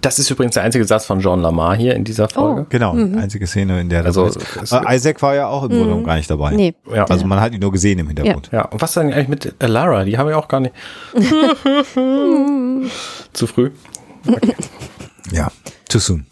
Das 0.00 0.18
ist 0.18 0.30
übrigens 0.30 0.54
der 0.54 0.62
einzige 0.62 0.84
Satz 0.84 1.06
von 1.06 1.20
Jean 1.20 1.40
Lamar 1.40 1.76
hier 1.76 1.94
in 1.94 2.04
dieser 2.04 2.28
Folge. 2.28 2.66
Genau, 2.68 2.92
einzige 2.92 3.46
Szene, 3.46 3.80
in 3.80 3.88
der 3.88 4.02
das 4.02 4.16
Also, 4.18 4.38
ist. 4.38 4.72
Äh, 4.72 4.94
Isaac 4.96 5.22
war 5.22 5.34
ja 5.34 5.46
auch 5.48 5.62
im 5.64 5.70
Grunde 5.70 5.84
genommen 5.84 6.04
gar 6.04 6.16
nicht 6.16 6.30
dabei. 6.30 6.52
Nee. 6.52 6.74
Ja. 6.92 7.04
Also 7.06 7.26
man 7.26 7.40
hat 7.40 7.52
ihn 7.52 7.60
nur 7.60 7.72
gesehen 7.72 7.98
im 7.98 8.06
Hintergrund. 8.08 8.50
Ja, 8.52 8.66
und 8.66 8.80
was 8.80 8.92
dann 8.92 9.12
eigentlich 9.12 9.28
mit 9.28 9.54
äh, 9.62 9.66
Lara? 9.66 10.04
Die 10.04 10.18
haben 10.18 10.28
wir 10.28 10.38
auch 10.38 10.48
gar 10.48 10.60
nicht. 10.60 10.74
Zu 13.32 13.46
früh. 13.46 13.70
Ja, 15.32 15.48
too 15.88 15.98
soon. 15.98 16.26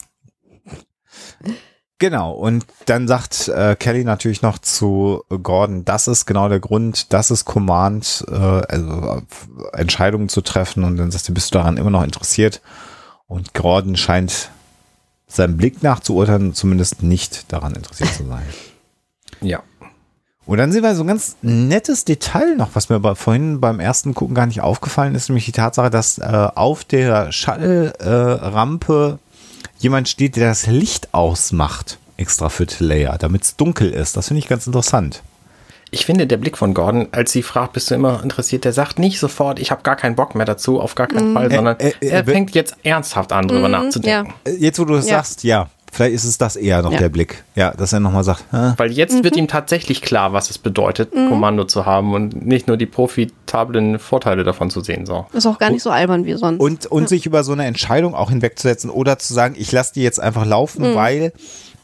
Genau, 1.99 2.33
und 2.33 2.67
dann 2.87 3.07
sagt 3.07 3.49
äh, 3.49 3.77
Kelly 3.77 4.05
natürlich 4.05 4.43
noch 4.43 4.59
zu 4.59 5.23
Gordon, 5.43 5.85
das 5.85 6.09
ist 6.09 6.27
genau 6.27 6.49
der 6.49 6.59
Grund, 6.59 7.13
das 7.13 7.31
ist 7.31 7.45
Command, 7.45 8.25
äh, 8.29 8.35
also 8.35 9.23
äh, 9.73 9.79
Entscheidungen 9.81 10.29
zu 10.29 10.41
treffen 10.41 10.83
und 10.83 10.97
dann 10.97 11.13
sagt 11.13 11.25
sie, 11.25 11.33
bist 11.33 11.55
du 11.55 11.59
daran 11.59 11.77
immer 11.77 11.91
noch 11.91 12.03
interessiert? 12.03 12.61
Und 13.35 13.53
Gordon 13.53 13.97
scheint 13.97 14.51
seinem 15.27 15.57
Blick 15.57 15.83
nach 15.83 15.99
zu 15.99 16.15
urteilen, 16.15 16.55
zumindest 16.55 17.03
nicht 17.03 17.53
daran 17.53 17.75
interessiert 17.75 18.15
zu 18.15 18.27
sein. 18.27 18.45
Ja. 19.41 19.63
Und 20.47 20.59
dann 20.59 20.73
sehen 20.73 20.83
wir 20.83 20.95
so 20.95 21.03
ein 21.03 21.09
ganz 21.09 21.37
nettes 21.43 22.05
Detail 22.05 22.55
noch, 22.57 22.71
was 22.75 22.89
mir 22.89 22.99
bei, 23.01 23.15
vorhin 23.15 23.61
beim 23.61 23.81
ersten 23.81 24.15
Gucken 24.15 24.35
gar 24.35 24.47
nicht 24.47 24.63
aufgefallen 24.63 25.15
ist, 25.15 25.29
nämlich 25.29 25.45
die 25.45 25.53
Tatsache, 25.53 25.91
dass 25.91 26.19
äh, 26.19 26.49
auf 26.55 26.85
der 26.85 27.31
Shuttle-Rampe 27.33 29.19
jemand 29.79 30.09
steht, 30.09 30.37
der 30.37 30.49
das 30.49 30.67
Licht 30.67 31.13
ausmacht, 31.13 31.99
extra 32.17 32.49
für 32.49 32.67
Leia, 32.79 33.19
damit 33.19 33.43
es 33.43 33.57
dunkel 33.57 33.91
ist. 33.91 34.17
Das 34.17 34.29
finde 34.29 34.39
ich 34.39 34.49
ganz 34.49 34.67
interessant. 34.67 35.23
Ich 35.91 36.07
finde, 36.07 36.27
der 36.27 36.37
Blick 36.39 36.59
von 36.59 36.75
Gordon, 36.75 37.09
als 37.13 37.33
sie 37.33 37.43
fragt, 37.43 37.75
bist 37.75 37.91
du 37.91 37.95
immer 37.95 38.23
interessiert, 38.23 38.65
der 38.65 38.73
sagt 38.73 38.99
nicht 38.99 39.21
sofort, 39.21 39.59
ich 39.61 39.71
habe 39.71 39.83
gar 39.83 39.97
keinen 39.97 40.17
Bock 40.17 40.35
mehr 40.35 40.47
dazu, 40.47 40.81
auf 40.81 40.95
gar 40.95 41.07
keinen 41.07 41.33
Fall, 41.35 41.51
sondern 41.53 41.79
Äh, 41.79 41.93
äh, 42.01 42.09
er 42.09 42.21
äh, 42.21 42.25
fängt 42.25 42.55
jetzt 42.55 42.77
ernsthaft 42.83 43.33
an, 43.33 43.47
drüber 43.49 43.69
nachzudenken. 43.69 44.35
Äh, 44.45 44.53
Jetzt, 44.57 44.79
wo 44.81 44.85
du 44.85 44.95
das 44.95 45.09
Ja. 45.09 45.17
sagst, 45.19 45.45
ja, 45.45 45.69
vielleicht 45.93 46.15
ist 46.15 46.25
es 46.25 46.37
das 46.39 46.57
eher 46.57 46.83
noch 46.83 46.91
Ja. 46.93 46.99
der 46.99 47.09
Blick. 47.11 47.45
Ja, 47.55 47.71
dass 47.73 47.93
er 47.93 48.01
nochmal 48.01 48.25
sagt, 48.25 48.45
äh, 48.53 48.73
Weil 48.77 48.91
jetzt 48.91 49.23
wird 49.23 49.37
ihm 49.37 49.47
tatsächlich 49.47 50.03
klar, 50.03 50.33
was 50.33 50.51
es 50.51 50.59
bedeutet, 50.59 51.13
Kommando 51.13 51.65
zu 51.65 51.87
haben 51.87 52.13
und 52.15 52.45
nicht 52.45 52.67
nur 52.67 52.77
die 52.77 52.87
profitablen 52.87 54.01
Vorteile 54.01 54.43
davon 54.43 54.71
zu 54.71 54.81
sehen. 54.81 55.07
So. 55.07 55.27
Ist 55.33 55.47
auch 55.47 55.59
gar 55.61 55.71
nicht 55.71 55.83
so 55.83 55.91
albern 55.91 56.25
wie 56.25 56.35
sonst. 56.35 56.59
und, 56.61 56.87
und 56.87 57.09
sich 57.09 57.25
über 57.27 57.45
so 57.45 57.53
eine 57.53 57.67
Entscheidung 57.67 58.15
auch 58.17 58.31
hinwegzusetzen 58.31 58.91
oder 58.91 59.19
zu 59.21 59.33
sagen, 59.33 59.55
ich 59.57 59.71
lasse 59.71 59.95
die 59.95 60.03
jetzt 60.03 60.19
einfach 60.21 60.45
laufen, 60.45 60.95
weil 60.97 61.33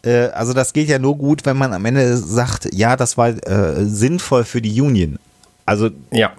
äh, 0.05 0.27
also 0.28 0.52
das 0.52 0.72
geht 0.72 0.89
ja 0.89 0.98
nur 0.98 1.16
gut, 1.16 1.44
wenn 1.47 1.56
man 1.56 1.72
am 1.72 1.85
Ende 1.85 2.16
sagt, 2.16 2.68
ja, 2.74 2.97
das 2.97 3.16
war 3.16 3.28
äh, 3.28 3.85
sinnvoll 3.85 4.44
für 4.44 4.60
die 4.62 4.81
Union. 4.81 5.18
Also 5.66 5.90
Ja, 6.10 6.32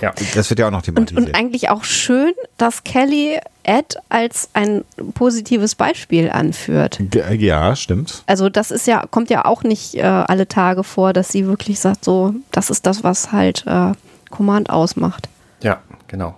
ja. 0.00 0.12
das 0.34 0.50
wird 0.50 0.60
ja 0.60 0.66
auch 0.66 0.70
noch 0.70 0.78
Und, 0.78 0.84
thematisiert. 0.84 1.28
und 1.28 1.34
eigentlich 1.34 1.68
auch 1.70 1.84
schön, 1.84 2.32
dass 2.58 2.84
Kelly 2.84 3.38
Ed 3.64 3.96
als 4.08 4.48
ein 4.54 4.82
positives 5.14 5.74
Beispiel 5.76 6.30
anführt. 6.30 6.98
Ja, 7.38 7.76
stimmt. 7.76 8.24
Also 8.26 8.48
das 8.48 8.70
ist 8.72 8.86
ja, 8.88 9.04
kommt 9.10 9.30
ja 9.30 9.44
auch 9.44 9.62
nicht 9.62 9.94
äh, 9.94 10.02
alle 10.02 10.48
Tage 10.48 10.82
vor, 10.82 11.12
dass 11.12 11.28
sie 11.30 11.46
wirklich 11.46 11.78
sagt, 11.78 12.04
so, 12.04 12.34
das 12.50 12.70
ist 12.70 12.86
das, 12.86 13.04
was 13.04 13.30
halt 13.30 13.64
äh, 13.66 13.92
Command 14.30 14.68
ausmacht. 14.70 15.28
Ja, 15.62 15.80
genau. 16.08 16.34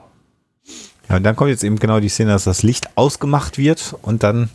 Ja, 1.09 1.17
und 1.17 1.23
dann 1.23 1.35
kommt 1.37 1.51
jetzt 1.51 1.65
eben 1.65 1.79
genau 1.79 2.01
die 2.01 2.09
Szene, 2.09 2.33
dass 2.33 2.45
das 2.45 2.63
Licht 2.63 2.89
ausgemacht 2.97 3.57
wird 3.59 3.95
und 4.03 4.23
dann 4.23 4.51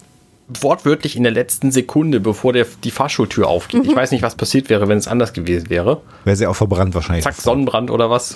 Wortwörtlich 0.61 1.15
in 1.15 1.23
der 1.23 1.31
letzten 1.31 1.71
Sekunde, 1.71 2.19
bevor 2.19 2.53
der, 2.53 2.65
die 2.84 2.91
Fahrschultür 2.91 3.47
aufgeht. 3.47 3.85
Ich 3.85 3.95
weiß 3.95 4.11
nicht, 4.11 4.23
was 4.23 4.35
passiert 4.35 4.69
wäre, 4.69 4.88
wenn 4.88 4.97
es 4.97 5.07
anders 5.07 5.34
gewesen 5.34 5.69
wäre. 5.69 6.01
wäre 6.23 6.35
sie 6.35 6.47
auch 6.47 6.55
verbrannt 6.55 6.95
wahrscheinlich. 6.95 7.23
Zack, 7.23 7.35
Sonnenbrand 7.35 7.91
oder 7.91 8.09
was. 8.09 8.34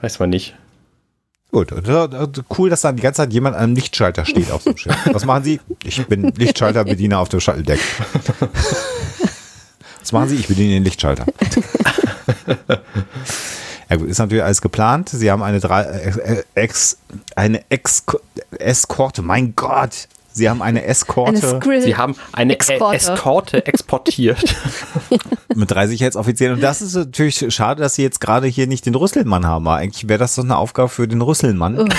Weiß 0.00 0.18
man 0.18 0.30
nicht. 0.30 0.54
Gut, 1.50 1.72
äh, 1.72 2.08
cool, 2.58 2.70
dass 2.70 2.82
da 2.82 2.92
die 2.92 3.02
ganze 3.02 3.22
Zeit 3.22 3.32
jemand 3.32 3.56
an 3.56 3.64
einem 3.64 3.74
Lichtschalter 3.74 4.24
steht 4.24 4.52
auf 4.52 4.64
dem 4.64 4.76
Schiff. 4.76 4.94
Was 5.12 5.24
machen 5.24 5.42
Sie? 5.42 5.60
Ich 5.82 6.06
bin 6.06 6.32
Lichtschalterbediener 6.36 7.18
auf 7.18 7.28
dem 7.28 7.40
Shuttle-Deck. 7.40 7.80
Was 10.00 10.12
machen 10.12 10.28
Sie? 10.28 10.36
Ich 10.36 10.46
bediene 10.46 10.74
den 10.74 10.84
Lichtschalter. 10.84 11.26
Ja 13.90 13.96
gut, 13.96 14.08
ist 14.08 14.18
natürlich 14.18 14.44
alles 14.44 14.62
geplant. 14.62 15.08
Sie 15.08 15.30
haben 15.32 15.42
eine 15.42 15.58
drei, 15.58 15.82
äh, 15.82 16.44
ex, 16.54 16.98
eine 17.34 17.68
ex, 17.70 18.04
Eskorte. 18.52 19.20
Mein 19.20 19.54
Gott, 19.56 20.06
Sie 20.32 20.48
haben 20.48 20.62
eine 20.62 20.84
Eskorte. 20.84 21.60
Eine. 21.62 21.82
Sie 21.82 21.96
haben 21.96 22.14
eine 22.32 22.58
Eskorte. 22.58 22.96
Eskorte, 22.96 23.66
exportiert. 23.66 24.42
mit 25.54 25.70
drei 25.70 25.86
Sicherheitsoffizieren. 25.86 26.54
Und 26.54 26.62
das 26.62 26.82
ist 26.82 26.94
natürlich 26.94 27.52
schade, 27.54 27.82
dass 27.82 27.94
sie 27.94 28.02
jetzt 28.02 28.20
gerade 28.20 28.46
hier 28.46 28.66
nicht 28.66 28.86
den 28.86 28.94
Rüsselmann 28.94 29.46
haben. 29.46 29.66
Aber 29.66 29.76
eigentlich 29.76 30.08
wäre 30.08 30.18
das 30.18 30.34
doch 30.36 30.44
eine 30.44 30.56
Aufgabe 30.56 30.88
für 30.88 31.08
den 31.08 31.22
Rüsselmann. 31.22 31.88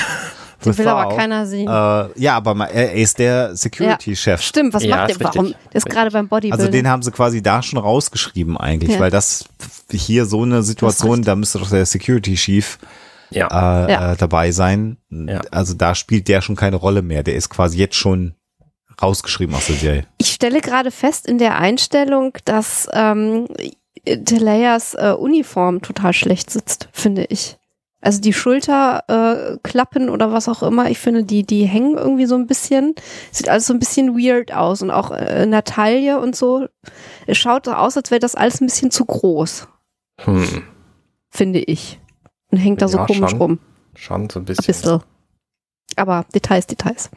Den 0.64 0.78
will 0.78 0.88
aber 0.88 1.16
keiner 1.16 1.46
sehen. 1.48 1.68
Äh, 1.68 2.22
ja, 2.22 2.36
aber 2.36 2.54
mal, 2.54 2.66
er 2.68 2.94
ist 2.94 3.18
der 3.18 3.56
Security-Chef. 3.56 4.42
Stimmt, 4.42 4.74
was 4.74 4.84
Ja, 4.84 4.98
macht 4.98 5.10
der? 5.10 5.20
Warum? 5.20 5.48
Der 5.48 5.56
ist 5.74 5.88
gerade 5.88 6.12
beim 6.12 6.28
Bodybuilding. 6.28 6.60
Also 6.60 6.72
den 6.72 6.88
haben 6.88 7.02
sie 7.02 7.12
quasi 7.12 7.42
da 7.42 7.64
schon 7.64 7.80
rausgeschrieben 7.80 8.58
eigentlich, 8.58 8.92
Ja. 8.92 9.00
weil 9.00 9.10
das 9.10 9.46
hier 9.90 10.26
so 10.26 10.44
eine 10.44 10.62
Situation, 10.62 11.24
da 11.24 11.36
müsste 11.36 11.58
doch 11.60 11.70
der 11.70 11.86
Security-Chief 11.86 12.78
Ja. 13.32 13.48
äh, 13.88 13.92
Ja. 13.92 14.12
äh, 14.14 14.18
dabei 14.18 14.52
sein. 14.52 14.98
Ja. 15.10 15.42
Also 15.52 15.74
da 15.74 15.96
spielt 15.96 16.28
der 16.28 16.42
schon 16.42 16.56
keine 16.56 16.76
Rolle 16.76 17.02
mehr. 17.02 17.24
Der 17.24 17.36
ist 17.36 17.50
quasi 17.50 17.78
jetzt 17.78 17.96
schon 17.96 18.36
rausgeschrieben 19.02 19.56
aus 19.56 19.68
der 19.68 19.76
Serie. 19.78 20.06
Ich 20.18 20.28
stelle 20.32 20.62
gerade 20.62 20.92
fest 20.92 21.26
in 21.28 21.38
der 21.40 21.58
Einstellung, 21.58 22.38
dass 22.46 22.88
ähm, 22.94 23.48
Teleias 24.06 24.94
äh, 24.96 25.14
Uniform 25.18 25.82
total 25.82 26.14
schlecht 26.14 26.50
sitzt, 26.50 26.90
finde 26.92 27.26
ich. 27.26 27.58
Also 28.04 28.20
die 28.20 28.34
Schulterklappen 28.34 29.56
äh, 29.56 29.58
Klappen 29.62 30.10
oder 30.10 30.32
was 30.34 30.50
auch 30.50 30.64
immer, 30.64 30.90
ich 30.90 30.98
finde, 30.98 31.24
die, 31.24 31.44
die 31.46 31.66
hängen 31.66 31.98
irgendwie 31.98 32.26
so 32.26 32.34
ein 32.34 32.48
bisschen. 32.48 32.96
Sieht 33.32 33.48
alles 33.48 33.68
so 33.68 33.74
ein 33.74 33.80
bisschen 33.80 34.18
weird 34.18 34.52
aus 34.54 34.82
und 34.82 34.90
auch 34.90 35.12
äh, 35.12 35.44
in 35.44 35.52
der 35.52 35.64
Taille 35.64 36.20
und 36.20 36.36
so. 36.36 36.68
Es 37.28 37.38
schaut 37.38 37.66
so 37.66 37.74
aus, 37.74 37.96
als 37.98 38.10
wäre 38.10 38.20
das 38.20 38.34
alles 38.34 38.60
ein 38.60 38.66
bisschen 38.66 38.90
zu 38.90 39.06
groß, 39.06 39.68
Hm. 40.22 40.64
finde 41.30 41.60
ich. 41.60 42.00
Und 42.52 42.58
hängt 42.58 42.82
da 42.82 42.88
so 42.88 42.98
Ja, 42.98 43.06
komisch 43.06 43.32
schon. 43.32 43.40
rum. 43.42 43.60
Schon 43.96 44.30
so 44.30 44.40
ein 44.40 44.44
Ein 44.44 44.46
bisschen. 44.46 44.66
bisschen. 44.66 45.00
Aber 45.96 46.26
Details, 46.34 46.68
Details. 46.68 47.10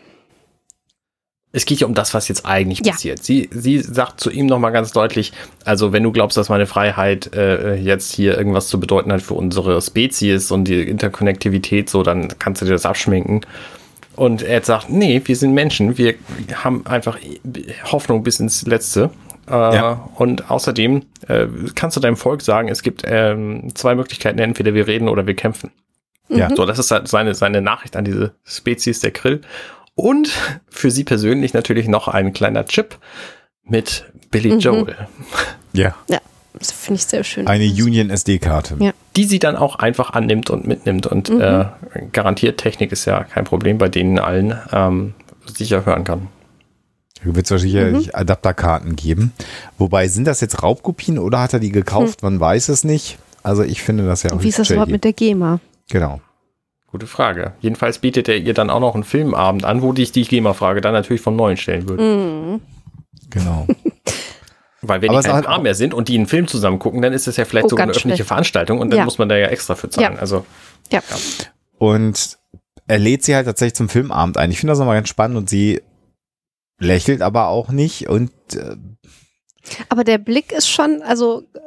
Es 1.52 1.66
geht 1.66 1.78
ja 1.78 1.86
um 1.86 1.94
das, 1.94 2.14
was 2.14 2.26
jetzt 2.26 2.44
eigentlich 2.46 2.80
Ja. 2.84 2.92
passiert. 2.92 3.22
Sie, 3.22 3.48
sie 3.52 3.78
sagt 3.78 4.18
zu 4.18 4.30
ihm 4.30 4.46
nochmal 4.46 4.72
ganz 4.72 4.90
deutlich, 4.90 5.32
also 5.64 5.92
wenn 5.92 6.02
du 6.02 6.10
glaubst, 6.10 6.36
dass 6.36 6.48
meine 6.48 6.66
Freiheit 6.66 7.32
äh, 7.32 7.76
jetzt 7.76 8.12
hier 8.12 8.36
irgendwas 8.36 8.66
zu 8.66 8.80
bedeuten 8.80 9.12
hat 9.12 9.22
für 9.22 9.34
unsere 9.34 9.80
Spezies 9.80 10.50
und 10.50 10.64
die 10.64 10.82
Interkonnektivität, 10.82 11.88
so, 11.88 12.02
dann 12.02 12.36
kannst 12.40 12.60
du 12.60 12.66
dir 12.66 12.72
das 12.72 12.86
abschminken. 12.86 13.42
Und 14.16 14.42
er 14.42 14.62
sagt, 14.64 14.90
nee, 14.90 15.20
wir 15.24 15.36
sind 15.36 15.54
Menschen, 15.54 15.96
wir 15.96 16.14
haben 16.54 16.84
einfach 16.86 17.18
Hoffnung 17.84 18.24
bis 18.24 18.40
ins 18.40 18.66
Letzte. 18.66 19.10
Äh, 19.48 19.52
Ja. 19.52 20.08
Und 20.16 20.50
außerdem 20.50 21.02
äh, 21.28 21.46
kannst 21.74 21.96
du 21.96 22.00
deinem 22.00 22.16
Volk 22.16 22.42
sagen, 22.42 22.68
es 22.68 22.82
gibt 22.82 23.02
ähm, 23.06 23.74
zwei 23.74 23.94
Möglichkeiten, 23.94 24.38
entweder 24.38 24.74
wir 24.74 24.86
reden 24.86 25.08
oder 25.08 25.26
wir 25.26 25.34
kämpfen. 25.34 25.70
Ja. 26.28 26.48
So, 26.54 26.64
das 26.64 26.78
ist 26.78 26.90
halt 26.90 27.06
seine, 27.08 27.34
seine 27.34 27.60
Nachricht 27.60 27.96
an 27.96 28.04
diese 28.04 28.34
Spezies 28.44 29.00
der 29.00 29.10
Krill. 29.10 29.42
Und 29.94 30.30
für 30.68 30.90
sie 30.90 31.04
persönlich 31.04 31.52
natürlich 31.54 31.86
noch 31.86 32.08
ein 32.08 32.32
kleiner 32.32 32.64
Chip 32.66 32.96
mit 33.62 34.06
Billy 34.30 34.52
Mhm. 34.54 34.58
Joel, 34.58 34.96
Ja. 35.72 35.94
Ja, 36.08 36.18
das 36.58 36.72
finde 36.72 36.98
ich 36.98 37.06
sehr 37.06 37.24
schön. 37.24 37.46
Eine 37.46 37.64
Union 37.66 38.10
SD-Karte. 38.10 38.76
Ja. 38.80 38.92
die 39.16 39.24
sie 39.24 39.38
dann 39.38 39.54
auch 39.54 39.76
einfach 39.76 40.10
annimmt 40.14 40.50
und 40.50 40.66
mitnimmt. 40.66 41.06
Und 41.06 41.28
Mhm. 41.30 41.40
äh, 41.40 41.66
garantiert 42.12 42.58
Technik 42.58 42.90
ist 42.90 43.04
ja 43.04 43.22
kein 43.22 43.44
Problem, 43.44 43.78
bei 43.78 43.88
denen 43.88 44.18
allen 44.18 44.58
ähm, 44.72 45.14
sicher 45.46 45.86
hören 45.86 46.02
kann. 46.02 46.26
Wird 47.24 47.50
es 47.50 47.60
sicherlich 47.62 48.14
Adapterkarten 48.14 48.96
geben. 48.96 49.32
Wobei, 49.78 50.08
sind 50.08 50.26
das 50.26 50.40
jetzt 50.40 50.62
Raubkopien 50.62 51.18
oder 51.18 51.40
hat 51.40 51.52
er 51.54 51.60
die 51.60 51.72
gekauft? 51.72 52.22
Man 52.22 52.38
weiß 52.38 52.68
es 52.68 52.84
nicht. 52.84 53.18
Also 53.42 53.62
ich 53.62 53.82
finde 53.82 54.06
das 54.06 54.22
ja 54.22 54.30
auch 54.30 54.34
Und 54.36 54.42
wie 54.42 54.48
ist 54.48 54.58
das 54.58 54.70
überhaupt 54.70 54.90
mit 54.90 55.04
der 55.04 55.12
GEMA? 55.12 55.60
Genau. 55.90 56.20
Gute 56.90 57.06
Frage. 57.06 57.52
Jedenfalls 57.60 57.98
bietet 57.98 58.28
er 58.28 58.36
ihr 58.36 58.54
dann 58.54 58.70
auch 58.70 58.80
noch 58.80 58.94
einen 58.94 59.04
Filmabend 59.04 59.64
an, 59.64 59.82
wo 59.82 59.92
ich 59.94 60.12
die 60.12 60.22
GEMA-Frage 60.24 60.80
dann 60.80 60.92
natürlich 60.92 61.20
von 61.22 61.34
Neuem 61.36 61.56
stellen 61.56 61.88
würde. 61.88 62.02
Mhm. 62.02 62.60
Genau. 63.30 63.66
Weil 64.82 65.00
wenn 65.02 65.10
Aber 65.10 65.22
die 65.22 65.28
kein 65.28 65.42
Paar 65.44 65.58
auch- 65.58 65.62
mehr 65.62 65.74
sind 65.74 65.94
und 65.94 66.08
die 66.08 66.16
einen 66.16 66.26
Film 66.26 66.46
zusammen 66.46 66.78
gucken, 66.78 67.00
dann 67.02 67.12
ist 67.14 67.26
das 67.26 67.36
ja 67.38 67.44
vielleicht 67.46 67.66
Oh, 67.66 67.68
sogar 67.70 67.84
eine 67.84 67.92
öffentliche 67.92 68.16
schlecht. 68.18 68.28
Veranstaltung 68.28 68.78
und 68.80 68.90
dann 68.90 68.98
Ja. 68.98 69.04
muss 69.04 69.18
man 69.18 69.28
da 69.30 69.36
ja 69.36 69.46
extra 69.48 69.74
für 69.74 69.88
zahlen. 69.88 70.14
Ja. 70.14 70.18
Also 70.20 70.44
Ja. 70.92 71.00
Und 71.78 72.38
er 72.86 72.98
lädt 72.98 73.24
sie 73.24 73.34
halt 73.34 73.46
tatsächlich 73.46 73.74
zum 73.74 73.88
Filmabend 73.88 74.36
ein. 74.36 74.50
Ich 74.50 74.58
finde 74.60 74.72
das 74.72 74.78
nochmal 74.78 74.96
ganz 74.96 75.08
spannend 75.08 75.36
und 75.38 75.48
sie 75.48 75.80
lächelt 76.78 77.22
aber 77.22 77.48
auch 77.48 77.70
nicht 77.70 78.08
und 78.08 78.32
äh, 78.54 78.76
Aber 79.88 80.04
der 80.04 80.18
Blick 80.18 80.52
ist 80.52 80.68
schon, 80.68 81.02
also 81.02 81.42
äh, 81.54 81.58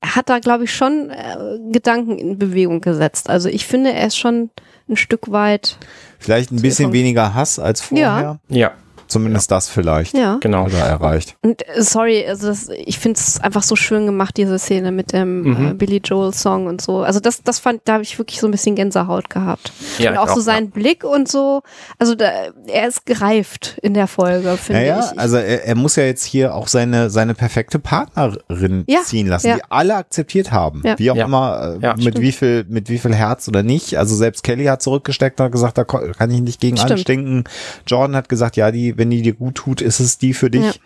er 0.00 0.16
hat 0.16 0.28
da, 0.28 0.38
glaube 0.38 0.64
ich, 0.64 0.74
schon 0.74 1.10
äh, 1.10 1.58
Gedanken 1.72 2.18
in 2.18 2.38
Bewegung 2.38 2.80
gesetzt. 2.80 3.28
Also 3.28 3.48
ich 3.48 3.66
finde, 3.66 3.92
er 3.92 4.06
ist 4.06 4.16
schon 4.16 4.50
ein 4.88 4.96
Stück 4.96 5.30
weit. 5.30 5.76
vielleicht 6.18 6.50
ein 6.50 6.60
bisschen 6.60 6.92
weniger 6.92 7.34
Hass 7.34 7.58
als 7.58 7.80
vorher. 7.80 8.40
ja, 8.48 8.72
Zumindest 9.10 9.50
das 9.50 9.68
vielleicht. 9.68 10.16
Ja. 10.16 10.38
genau. 10.40 10.64
Oder 10.66 10.78
erreicht. 10.78 11.36
Und 11.42 11.62
äh, 11.68 11.82
sorry, 11.82 12.24
also 12.26 12.46
das, 12.46 12.68
ich 12.68 12.98
finde 12.98 13.18
es 13.18 13.40
einfach 13.40 13.62
so 13.62 13.76
schön 13.76 14.06
gemacht, 14.06 14.36
diese 14.36 14.58
Szene 14.58 14.92
mit 14.92 15.12
dem 15.12 15.42
Mhm. 15.42 15.68
äh, 15.70 15.74
Billy 15.74 16.00
Joel 16.04 16.32
Song 16.32 16.66
und 16.66 16.80
so. 16.80 16.98
Also 17.02 17.20
das, 17.20 17.42
das 17.42 17.58
fand, 17.58 17.82
da 17.84 17.94
habe 17.94 18.02
ich 18.04 18.18
wirklich 18.18 18.40
so 18.40 18.46
ein 18.46 18.50
bisschen 18.52 18.74
Gänsehaut 18.76 19.28
gehabt. 19.30 19.72
Ja, 19.98 20.12
und 20.12 20.18
auch 20.18 20.28
so 20.34 20.40
sein 20.40 20.70
Blick 20.70 21.04
und 21.04 21.28
so. 21.28 21.62
Also 21.98 22.14
da, 22.14 22.30
er 22.66 22.88
ist 22.88 23.04
gereift 23.04 23.76
in 23.82 23.94
der 23.94 24.06
Folge, 24.06 24.56
finde 24.56 24.80
Naja, 24.82 25.10
ich. 25.12 25.18
also 25.18 25.36
er, 25.36 25.64
er 25.66 25.74
muss 25.74 25.96
ja 25.96 26.04
jetzt 26.04 26.24
hier 26.24 26.54
auch 26.54 26.68
seine, 26.68 27.10
seine 27.10 27.34
perfekte 27.34 27.78
Partnerin 27.78 28.84
Ja, 28.86 29.00
ziehen 29.02 29.26
lassen, 29.26 29.48
ja. 29.48 29.56
die 29.56 29.62
alle 29.70 29.94
akzeptiert 29.96 30.52
haben. 30.52 30.82
Ja. 30.84 30.98
Wie 30.98 31.10
auch 31.10 31.16
Ja. 31.16 31.24
immer, 31.24 31.76
äh, 31.80 31.82
Ja, 31.84 31.92
mit 31.94 32.02
stimmt. 32.02 32.20
wie 32.20 32.32
viel, 32.32 32.64
mit 32.68 32.88
wie 32.88 32.98
viel 32.98 33.14
Herz 33.14 33.48
oder 33.48 33.62
nicht. 33.62 33.96
Also 33.98 34.14
selbst 34.14 34.42
Kelly 34.44 34.64
hat 34.66 34.82
zurückgesteckt 34.82 35.40
und 35.40 35.46
hat 35.46 35.52
gesagt, 35.52 35.78
da 35.78 35.84
kann 35.84 36.30
ich 36.30 36.40
nicht 36.40 36.60
gegen 36.60 36.76
Stimmt. 36.76 36.92
anstinken. 36.92 37.44
Jordan 37.86 38.16
hat 38.16 38.28
gesagt, 38.28 38.56
ja, 38.56 38.70
die, 38.70 38.96
wenn 39.00 39.10
die 39.10 39.22
dir 39.22 39.32
gut 39.34 39.56
tut, 39.56 39.80
ist 39.80 39.98
es 39.98 40.16
die 40.18 40.32
für 40.34 40.48
dich. 40.50 40.80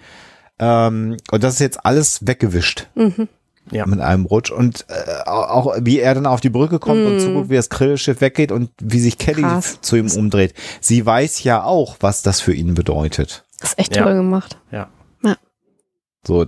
Ähm, 0.59 1.19
und 1.31 1.45
das 1.45 1.55
ist 1.55 1.61
jetzt 1.61 1.85
alles 1.85 2.27
weggewischt. 2.27 2.87
Mhm. 2.95 3.29
Ja. 3.71 3.87
Mit 3.87 4.01
einem 4.01 4.27
Rutsch. 4.27 4.51
Und 4.51 4.85
äh, 4.89 5.23
auch 5.27 5.75
wie 5.81 5.99
er 5.99 6.15
dann 6.15 6.27
auf 6.27 6.41
die 6.41 6.51
Brücke 6.51 6.79
kommt 6.79 7.05
und 7.07 7.19
zuguckt, 7.21 7.49
wie 7.51 7.57
das 7.57 7.71
Grillschiff 7.71 8.21
weggeht 8.21 8.53
und 8.53 8.71
wie 8.81 9.01
sich 9.01 9.17
Kelly 9.19 9.41
Mhm. 9.43 9.47
Krass. 9.49 9.79
zu 9.81 9.97
ihm 9.97 10.11
umdreht. 10.11 10.53
Sie 10.81 11.05
weiß 11.05 11.43
ja 11.45 11.63
auch, 11.65 11.97
was 12.01 12.23
das 12.23 12.41
für 12.41 12.53
ihn 12.55 12.75
bedeutet. 12.75 13.45
Das 13.61 13.71
ist 13.71 13.79
echt 13.79 13.97
Ja. 13.97 14.03
toll 14.05 14.15
gemacht. 14.17 14.59
Ja. 14.71 14.89
So. 16.27 16.47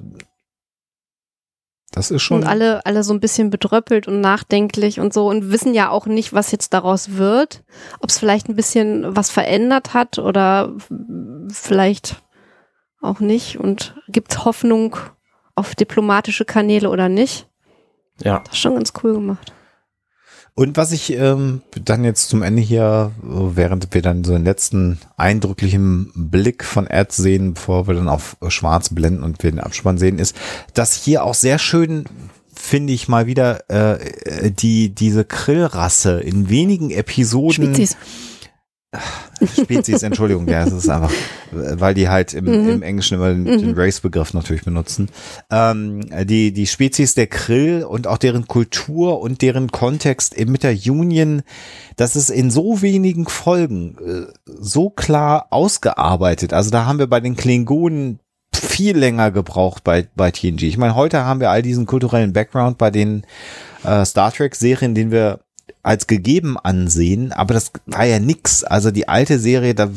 Das 1.96 2.10
ist 2.10 2.20
schon. 2.20 2.42
Und 2.42 2.46
alle, 2.46 2.84
alle 2.84 3.02
so 3.02 3.14
ein 3.14 3.20
bisschen 3.20 3.48
bedröppelt 3.48 4.06
und 4.06 4.20
nachdenklich 4.20 5.00
und 5.00 5.14
so 5.14 5.30
und 5.30 5.50
wissen 5.50 5.72
ja 5.72 5.88
auch 5.88 6.04
nicht, 6.04 6.34
was 6.34 6.52
jetzt 6.52 6.74
daraus 6.74 7.16
wird. 7.16 7.64
Ob 8.00 8.10
es 8.10 8.18
vielleicht 8.18 8.50
ein 8.50 8.54
bisschen 8.54 9.16
was 9.16 9.30
verändert 9.30 9.94
hat 9.94 10.18
oder 10.18 10.74
vielleicht 11.48 12.22
auch 13.00 13.20
nicht. 13.20 13.58
Und 13.58 13.96
gibt 14.08 14.32
es 14.32 14.44
Hoffnung 14.44 14.96
auf 15.54 15.74
diplomatische 15.74 16.44
Kanäle 16.44 16.90
oder 16.90 17.08
nicht? 17.08 17.48
Ja. 18.22 18.40
Das 18.40 18.52
ist 18.52 18.60
schon 18.60 18.74
ganz 18.74 18.92
cool 19.02 19.14
gemacht. 19.14 19.54
Und 20.58 20.78
was 20.78 20.90
ich 20.90 21.12
ähm, 21.12 21.60
dann 21.84 22.02
jetzt 22.02 22.30
zum 22.30 22.42
Ende 22.42 22.62
hier, 22.62 23.12
während 23.22 23.92
wir 23.92 24.00
dann 24.00 24.24
so 24.24 24.32
einen 24.32 24.46
letzten 24.46 24.98
eindrücklichen 25.18 26.10
Blick 26.14 26.64
von 26.64 26.86
Ed 26.86 27.12
sehen, 27.12 27.52
bevor 27.52 27.86
wir 27.86 27.94
dann 27.94 28.08
auf 28.08 28.38
schwarz 28.48 28.88
blenden 28.88 29.22
und 29.22 29.42
wir 29.42 29.50
den 29.50 29.60
Abspann 29.60 29.98
sehen, 29.98 30.18
ist, 30.18 30.34
dass 30.72 30.94
hier 30.94 31.24
auch 31.24 31.34
sehr 31.34 31.58
schön 31.58 32.06
finde 32.54 32.94
ich 32.94 33.06
mal 33.06 33.26
wieder 33.26 33.68
äh, 33.68 34.50
die 34.50 34.94
diese 34.94 35.26
Krillrasse 35.26 36.20
in 36.20 36.48
wenigen 36.48 36.90
Episoden 36.90 37.52
Spezies. 37.52 37.98
Spezies, 39.60 40.02
Entschuldigung, 40.02 40.48
ja, 40.48 40.64
es 40.64 40.72
ist 40.72 40.88
einfach, 40.88 41.12
weil 41.50 41.92
die 41.94 42.08
halt 42.08 42.32
im, 42.32 42.44
Mhm. 42.44 42.68
im 42.70 42.82
Englischen 42.82 43.14
immer 43.16 43.28
den, 43.28 43.44
den 43.44 43.74
Race-Begriff 43.74 44.32
natürlich 44.32 44.64
benutzen. 44.64 45.08
Ähm, 45.50 46.00
die, 46.24 46.52
die 46.52 46.66
Spezies 46.66 47.14
der 47.14 47.26
Krill 47.26 47.84
und 47.84 48.06
auch 48.06 48.18
deren 48.18 48.46
Kultur 48.46 49.20
und 49.20 49.42
deren 49.42 49.70
Kontext 49.70 50.38
mit 50.46 50.62
der 50.62 50.72
Union, 50.72 51.42
das 51.96 52.16
ist 52.16 52.30
in 52.30 52.50
so 52.50 52.80
wenigen 52.80 53.26
Folgen 53.26 53.96
äh, 53.98 54.32
so 54.46 54.88
klar 54.88 55.48
ausgearbeitet. 55.50 56.52
Also 56.52 56.70
da 56.70 56.86
haben 56.86 56.98
wir 56.98 57.08
bei 57.08 57.20
den 57.20 57.36
Klingonen 57.36 58.20
viel 58.54 58.96
länger 58.96 59.30
gebraucht 59.30 59.84
bei, 59.84 60.08
bei 60.16 60.30
TNG. 60.30 60.62
Ich 60.62 60.78
meine, 60.78 60.94
heute 60.94 61.24
haben 61.24 61.40
wir 61.40 61.50
all 61.50 61.60
diesen 61.62 61.84
kulturellen 61.84 62.32
Background 62.32 62.78
bei 62.78 62.90
den 62.90 63.24
äh, 63.84 64.04
Star 64.06 64.32
Trek-Serien, 64.32 64.94
den 64.94 65.10
wir 65.10 65.40
als 65.82 66.06
gegeben 66.06 66.56
ansehen, 66.58 67.32
aber 67.32 67.54
das 67.54 67.72
war 67.86 68.04
ja 68.04 68.18
nix. 68.18 68.64
Also 68.64 68.90
die 68.90 69.08
alte 69.08 69.38
Serie, 69.38 69.74
da 69.74 69.88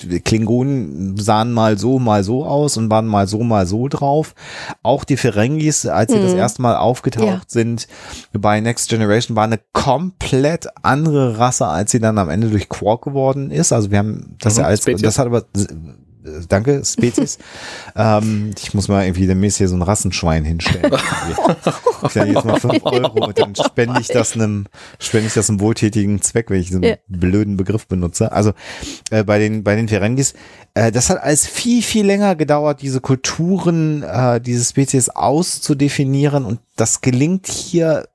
die 0.00 0.20
Klingonen 0.20 1.16
sahen 1.16 1.52
mal 1.52 1.76
so, 1.78 1.98
mal 1.98 2.22
so 2.24 2.44
aus 2.44 2.76
und 2.76 2.90
waren 2.90 3.06
mal 3.06 3.26
so, 3.26 3.42
mal 3.42 3.66
so 3.66 3.88
drauf. 3.88 4.34
Auch 4.82 5.04
die 5.04 5.16
Ferengis, 5.16 5.86
als 5.86 6.12
sie 6.12 6.20
das 6.20 6.32
Mhm. 6.32 6.38
erste 6.38 6.62
Mal 6.62 6.76
aufgetaucht 6.76 7.26
Ja. 7.26 7.40
sind 7.46 7.88
bei 8.32 8.60
Next 8.60 8.88
Generation, 8.88 9.36
war 9.36 9.44
eine 9.44 9.60
komplett 9.72 10.68
andere 10.82 11.38
Rasse, 11.38 11.66
als 11.66 11.90
sie 11.90 12.00
dann 12.00 12.18
am 12.18 12.28
Ende 12.28 12.48
durch 12.50 12.68
Quark 12.68 13.02
geworden 13.02 13.50
ist. 13.50 13.72
Also 13.72 13.90
wir 13.90 13.98
haben 13.98 14.36
das 14.40 14.54
Mhm, 14.56 14.60
ja 14.62 14.66
als, 14.66 14.84
das 14.84 15.18
hat 15.18 15.26
aber 15.26 15.44
Danke, 16.48 16.82
Spezies. 16.84 17.38
ähm, 17.96 18.52
ich 18.58 18.72
muss 18.72 18.88
mal 18.88 19.04
irgendwie 19.04 19.26
demnächst 19.26 19.58
hier 19.58 19.68
so 19.68 19.76
ein 19.76 19.82
Rassenschwein 19.82 20.44
hinstellen. 20.44 20.90
Ich 22.06 22.12
dann 22.12 22.30
jetzt 22.30 22.44
mal 22.44 22.60
5 22.60 22.84
Euro 22.84 23.24
und 23.24 23.38
dann 23.38 23.54
spende 23.54 23.98
ich 23.98 24.08
das 24.08 24.34
einem, 24.34 24.66
spende 24.98 25.28
ich 25.28 25.32
das 25.34 25.48
einem 25.48 25.60
wohltätigen 25.60 26.20
Zweck, 26.20 26.50
wenn 26.50 26.60
ich 26.60 26.68
so 26.70 26.76
einen 26.76 26.84
Ja. 26.84 26.96
blöden 27.08 27.56
Begriff 27.56 27.86
benutze. 27.86 28.30
Also 28.30 28.52
äh, 29.10 29.24
bei 29.24 29.38
den 29.38 29.64
bei 29.64 29.74
den 29.74 29.88
Ferengis, 29.88 30.34
äh, 30.74 30.92
das 30.92 31.08
hat 31.08 31.22
alles 31.22 31.46
viel 31.46 31.82
viel 31.82 32.04
länger 32.04 32.36
gedauert, 32.36 32.82
diese 32.82 33.00
Kulturen, 33.00 34.02
äh, 34.02 34.38
diese 34.38 34.64
Spezies 34.64 35.08
auszudefinieren 35.08 36.44
und 36.44 36.60
das 36.76 37.00
gelingt 37.00 37.46
hier. 37.46 38.06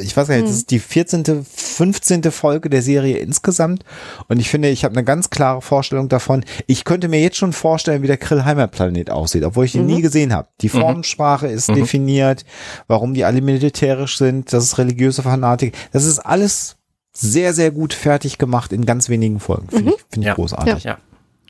Ich 0.00 0.16
weiß 0.16 0.28
gar 0.28 0.34
nicht, 0.36 0.44
das 0.46 0.52
Hm. 0.52 0.58
ist 0.58 0.70
die 0.70 0.78
14., 0.78 1.44
15. 1.44 2.22
Folge 2.32 2.70
der 2.70 2.82
Serie 2.82 3.18
insgesamt. 3.18 3.84
Und 4.28 4.40
ich 4.40 4.48
finde, 4.48 4.68
ich 4.68 4.84
habe 4.84 4.94
eine 4.94 5.04
ganz 5.04 5.30
klare 5.30 5.60
Vorstellung 5.62 6.08
davon. 6.08 6.44
Ich 6.66 6.84
könnte 6.84 7.08
mir 7.08 7.20
jetzt 7.20 7.36
schon 7.36 7.52
vorstellen, 7.52 8.02
wie 8.02 8.06
der 8.06 8.16
Krillheimer 8.16 8.66
Planet 8.66 9.10
aussieht, 9.10 9.44
obwohl 9.44 9.66
ich 9.66 9.74
ihn 9.74 9.82
Mhm. 9.82 9.94
nie 9.94 10.02
gesehen 10.02 10.32
habe. 10.32 10.48
Die 10.62 10.68
Formensprache 10.70 11.46
ist 11.46 11.70
Mhm. 11.70 11.74
definiert, 11.74 12.44
warum 12.88 13.14
die 13.14 13.24
alle 13.24 13.40
militärisch 13.42 14.16
sind, 14.18 14.52
das 14.52 14.64
ist 14.64 14.78
religiöse 14.78 15.22
Fanatik. 15.22 15.74
Das 15.92 16.04
ist 16.04 16.18
alles 16.18 16.76
sehr, 17.12 17.52
sehr 17.52 17.70
gut 17.70 17.94
fertig 17.94 18.38
gemacht 18.38 18.72
in 18.72 18.86
ganz 18.86 19.08
wenigen 19.08 19.38
Folgen. 19.38 19.68
Finde 19.68 19.92
ich, 19.92 20.00
finde 20.10 20.20
ich 20.20 20.26
Ja. 20.26 20.34
großartig. 20.34 20.82
Ja. 20.84 20.98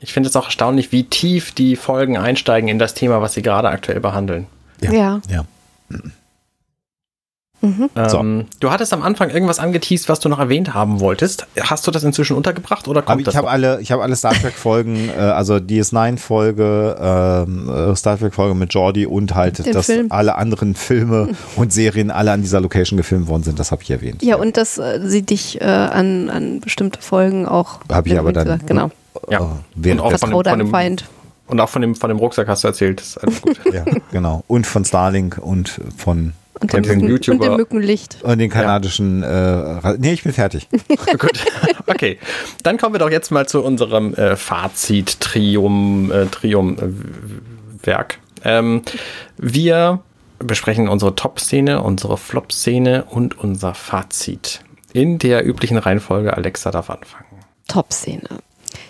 Ich 0.01 0.13
finde 0.13 0.29
es 0.29 0.37
auch 0.37 0.47
erstaunlich, 0.47 0.93
wie 0.93 1.05
tief 1.05 1.53
die 1.53 1.77
Folgen 1.77 2.19
einsteigen 2.19 2.69
in 2.69 2.79
das 2.79 2.93
Thema, 2.93 3.23
was 3.23 3.33
sie 3.35 3.43
gerade 3.43 3.69
aktuell 3.71 4.01
behandeln. 4.01 4.47
Ja. 4.83 4.93
Ja. 4.93 5.21
Ja. 5.31 5.45
Mhm. 7.65 7.91
So. 8.09 8.19
Ähm, 8.19 8.45
du 8.61 8.71
hattest 8.71 8.93
am 8.93 9.03
Anfang 9.03 9.31
irgendwas 9.31 9.59
angeteased, 9.59 10.09
was 10.09 10.21
du 10.21 10.29
noch 10.29 10.39
erwähnt 10.39 10.75
haben 10.75 11.01
wolltest. 11.01 11.47
Hast 11.61 11.87
du 11.87 11.91
das 11.91 12.05
inzwischen 12.05 12.37
untergebracht 12.37 12.87
oder 12.89 13.01
kommt 13.03 13.11
Aber 13.13 13.21
ich 13.21 13.25
das 13.27 13.37
habe 13.37 13.49
alle, 13.51 13.81
ich 13.81 13.91
habe 13.91 14.03
alle 14.03 14.15
Star 14.17 14.33
Trek 14.35 14.53
Folgen, 14.55 15.09
äh, 15.17 15.21
also 15.21 15.55
DS9 15.55 16.19
Folge, 16.19 16.97
ähm, 17.01 17.69
äh, 17.69 17.97
Star 17.97 18.19
Trek 18.19 18.35
Folge 18.35 18.55
mit 18.55 18.75
Jordi 18.75 19.07
und 19.07 19.35
halt, 19.35 19.65
Den 19.65 19.73
dass 19.73 19.87
Film. 19.87 20.07
alle 20.11 20.35
anderen 20.37 20.75
Filme 20.75 21.31
und 21.57 21.73
Serien 21.73 22.11
alle 22.11 22.33
an 22.33 22.43
dieser 22.43 22.61
Location 22.61 22.97
gefilmt 22.97 23.29
worden 23.29 23.43
sind. 23.45 23.59
Das 23.59 23.71
habe 23.73 23.83
ich 23.83 23.91
erwähnt. 23.91 24.23
Ja, 24.23 24.37
und 24.37 24.57
dass 24.57 24.79
äh, 24.79 25.01
sie 25.05 25.23
dich 25.23 25.61
äh, 25.61 25.65
an, 25.65 26.29
an 26.31 26.61
bestimmte 26.61 27.01
Folgen 27.01 27.47
auch. 27.47 27.81
Habe 27.91 28.09
ich 28.09 28.19
aber 28.19 28.33
dann- 28.33 28.45
gesagt, 28.45 28.67
Genau. 28.67 28.91
Ja. 29.31 29.41
Äh, 29.41 29.45
während 29.77 30.01
Und 30.03 30.07
auch 30.15 30.19
von 30.19 30.31
von 30.31 30.43
deinem 30.43 30.67
dem- 30.67 30.71
Feind. 30.71 31.05
Und 31.47 31.61
auch 31.61 31.69
von 31.69 31.83
dem, 31.83 31.95
von 31.95 32.09
dem 32.09 32.19
Rucksack 32.19 32.49
hast 32.49 32.65
du 32.65 32.69
erzählt. 32.69 33.01
Das 33.01 33.09
ist 33.09 33.19
alles 33.19 33.43
gut. 33.43 33.61
ja, 33.73 33.85
genau. 34.11 34.43
Und 34.49 34.67
von 34.67 34.85
Starlink 34.85 35.39
und 35.41 35.79
von 35.97 36.33
Und 36.65 36.71
Von 36.71 36.83
dem, 36.83 37.13
und 37.13 37.43
dem 37.43 37.57
Mückenlicht. 37.57 38.19
und 38.23 38.39
den 38.39 38.51
kanadischen, 38.51 39.23
äh, 39.23 39.27
Ra- 39.29 39.97
nee, 39.99 40.13
ich 40.13 40.23
bin 40.23 40.33
fertig. 40.33 40.69
Gut, 41.19 41.45
okay. 41.87 42.19
Dann 42.63 42.79
kommen 42.79 42.95
wir 42.95 42.99
doch 42.99 43.11
jetzt 43.11 43.31
mal 43.31 43.47
zu 43.47 43.63
unserem 43.63 44.15
äh, 44.15 44.37
Fazit 44.37 45.21
Trium, 45.21 46.11
äh, 46.11 46.27
Trium 46.27 46.77
äh, 46.79 47.87
Werk. 47.87 48.19
Ähm, 48.45 48.83
wir 49.37 50.01
besprechen 50.39 50.89
unsere 50.89 51.15
Top-Szene, 51.15 51.83
unsere 51.83 52.17
Flop-Szene 52.19 53.05
und 53.11 53.39
unser 53.39 53.75
Fazit. 53.75 54.61
In 54.93 55.19
der 55.19 55.45
üblichen 55.47 55.79
Reihenfolge, 55.79 56.35
Alexa 56.37 56.71
darf 56.71 56.91
anfangen. 56.91 57.25
Top-Szene. 57.69 58.29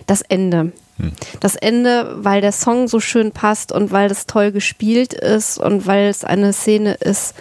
Das 0.06 0.22
Ende. 0.22 0.72
Hm. 0.98 1.12
Das 1.40 1.56
Ende, 1.56 2.14
weil 2.18 2.40
der 2.40 2.52
Song 2.52 2.88
so 2.88 3.00
schön 3.00 3.32
passt 3.32 3.72
und 3.72 3.90
weil 3.90 4.08
das 4.08 4.26
toll 4.26 4.52
gespielt 4.52 5.12
ist 5.12 5.58
und 5.58 5.86
weil 5.86 6.08
es 6.08 6.24
eine 6.24 6.52
Szene 6.52 6.94
ist, 6.94 7.34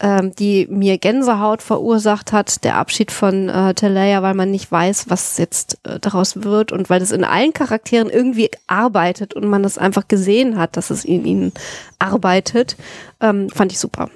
ähm, 0.00 0.34
die 0.34 0.66
mir 0.70 0.98
Gänsehaut 0.98 1.62
verursacht 1.62 2.32
hat, 2.32 2.64
der 2.64 2.76
Abschied 2.76 3.10
von 3.10 3.48
äh, 3.48 3.74
Talaya, 3.74 4.22
weil 4.22 4.34
man 4.34 4.50
nicht 4.50 4.70
weiß, 4.70 5.06
was 5.08 5.38
jetzt 5.38 5.78
äh, 5.84 5.98
daraus 5.98 6.42
wird 6.42 6.70
und 6.72 6.90
weil 6.90 7.00
es 7.00 7.12
in 7.12 7.24
allen 7.24 7.52
Charakteren 7.52 8.10
irgendwie 8.10 8.50
arbeitet 8.66 9.34
und 9.34 9.46
man 9.46 9.64
es 9.64 9.78
einfach 9.78 10.06
gesehen 10.06 10.58
hat, 10.58 10.76
dass 10.76 10.90
es 10.90 11.04
in 11.04 11.24
ihnen 11.24 11.52
arbeitet, 11.98 12.76
ähm, 13.20 13.48
fand 13.50 13.72
ich 13.72 13.78
super. 13.78 14.10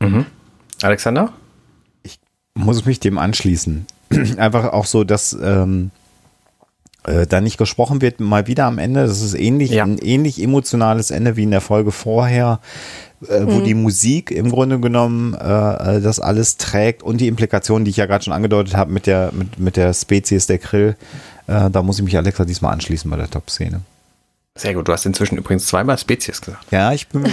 Mhm. 0.00 0.26
Alexander? 0.82 1.32
muss 2.54 2.80
ich 2.80 2.86
mich 2.86 3.00
dem 3.00 3.18
anschließen. 3.18 3.86
Einfach 4.36 4.72
auch 4.72 4.84
so, 4.86 5.04
dass 5.04 5.32
ähm, 5.40 5.90
äh, 7.04 7.26
da 7.26 7.40
nicht 7.40 7.56
gesprochen 7.56 8.02
wird, 8.02 8.20
mal 8.20 8.46
wieder 8.46 8.64
am 8.66 8.78
Ende. 8.78 9.06
Das 9.06 9.22
ist 9.22 9.34
ähnlich, 9.34 9.70
Ja. 9.70 9.84
ein 9.84 9.98
ähnlich 9.98 10.42
emotionales 10.42 11.10
Ende 11.10 11.36
wie 11.36 11.44
in 11.44 11.50
der 11.52 11.60
Folge 11.60 11.92
vorher, 11.92 12.60
äh, 13.26 13.46
wo 13.46 13.60
die 13.60 13.74
Musik 13.74 14.30
im 14.30 14.50
Grunde 14.50 14.78
genommen 14.78 15.34
äh, 15.34 15.96
äh, 15.96 16.00
das 16.00 16.20
alles 16.20 16.56
trägt 16.56 17.02
und 17.02 17.20
die 17.20 17.28
Implikationen, 17.28 17.84
die 17.84 17.90
ich 17.90 17.96
ja 17.96 18.06
gerade 18.06 18.24
schon 18.24 18.32
angedeutet 18.32 18.76
habe 18.76 18.92
mit 18.92 19.06
der, 19.06 19.30
mit, 19.32 19.58
mit 19.58 19.76
der 19.76 19.92
Spezies 19.92 20.46
der 20.46 20.58
Krill. 20.58 20.96
Äh, 21.46 21.70
da 21.70 21.82
muss 21.82 21.98
ich 21.98 22.04
mich 22.04 22.16
Alexa 22.16 22.44
diesmal 22.44 22.72
anschließen 22.72 23.10
bei 23.10 23.16
der 23.16 23.28
Top-Szene. 23.28 23.80
Sehr 24.54 24.74
gut, 24.74 24.88
du 24.88 24.92
hast 24.92 25.06
inzwischen 25.06 25.38
übrigens 25.38 25.66
zweimal 25.66 25.98
Spezies 25.98 26.40
gesagt. 26.40 26.66
Ja, 26.70 26.92
ich 26.92 27.08
bin 27.08 27.22
mich. 27.22 27.32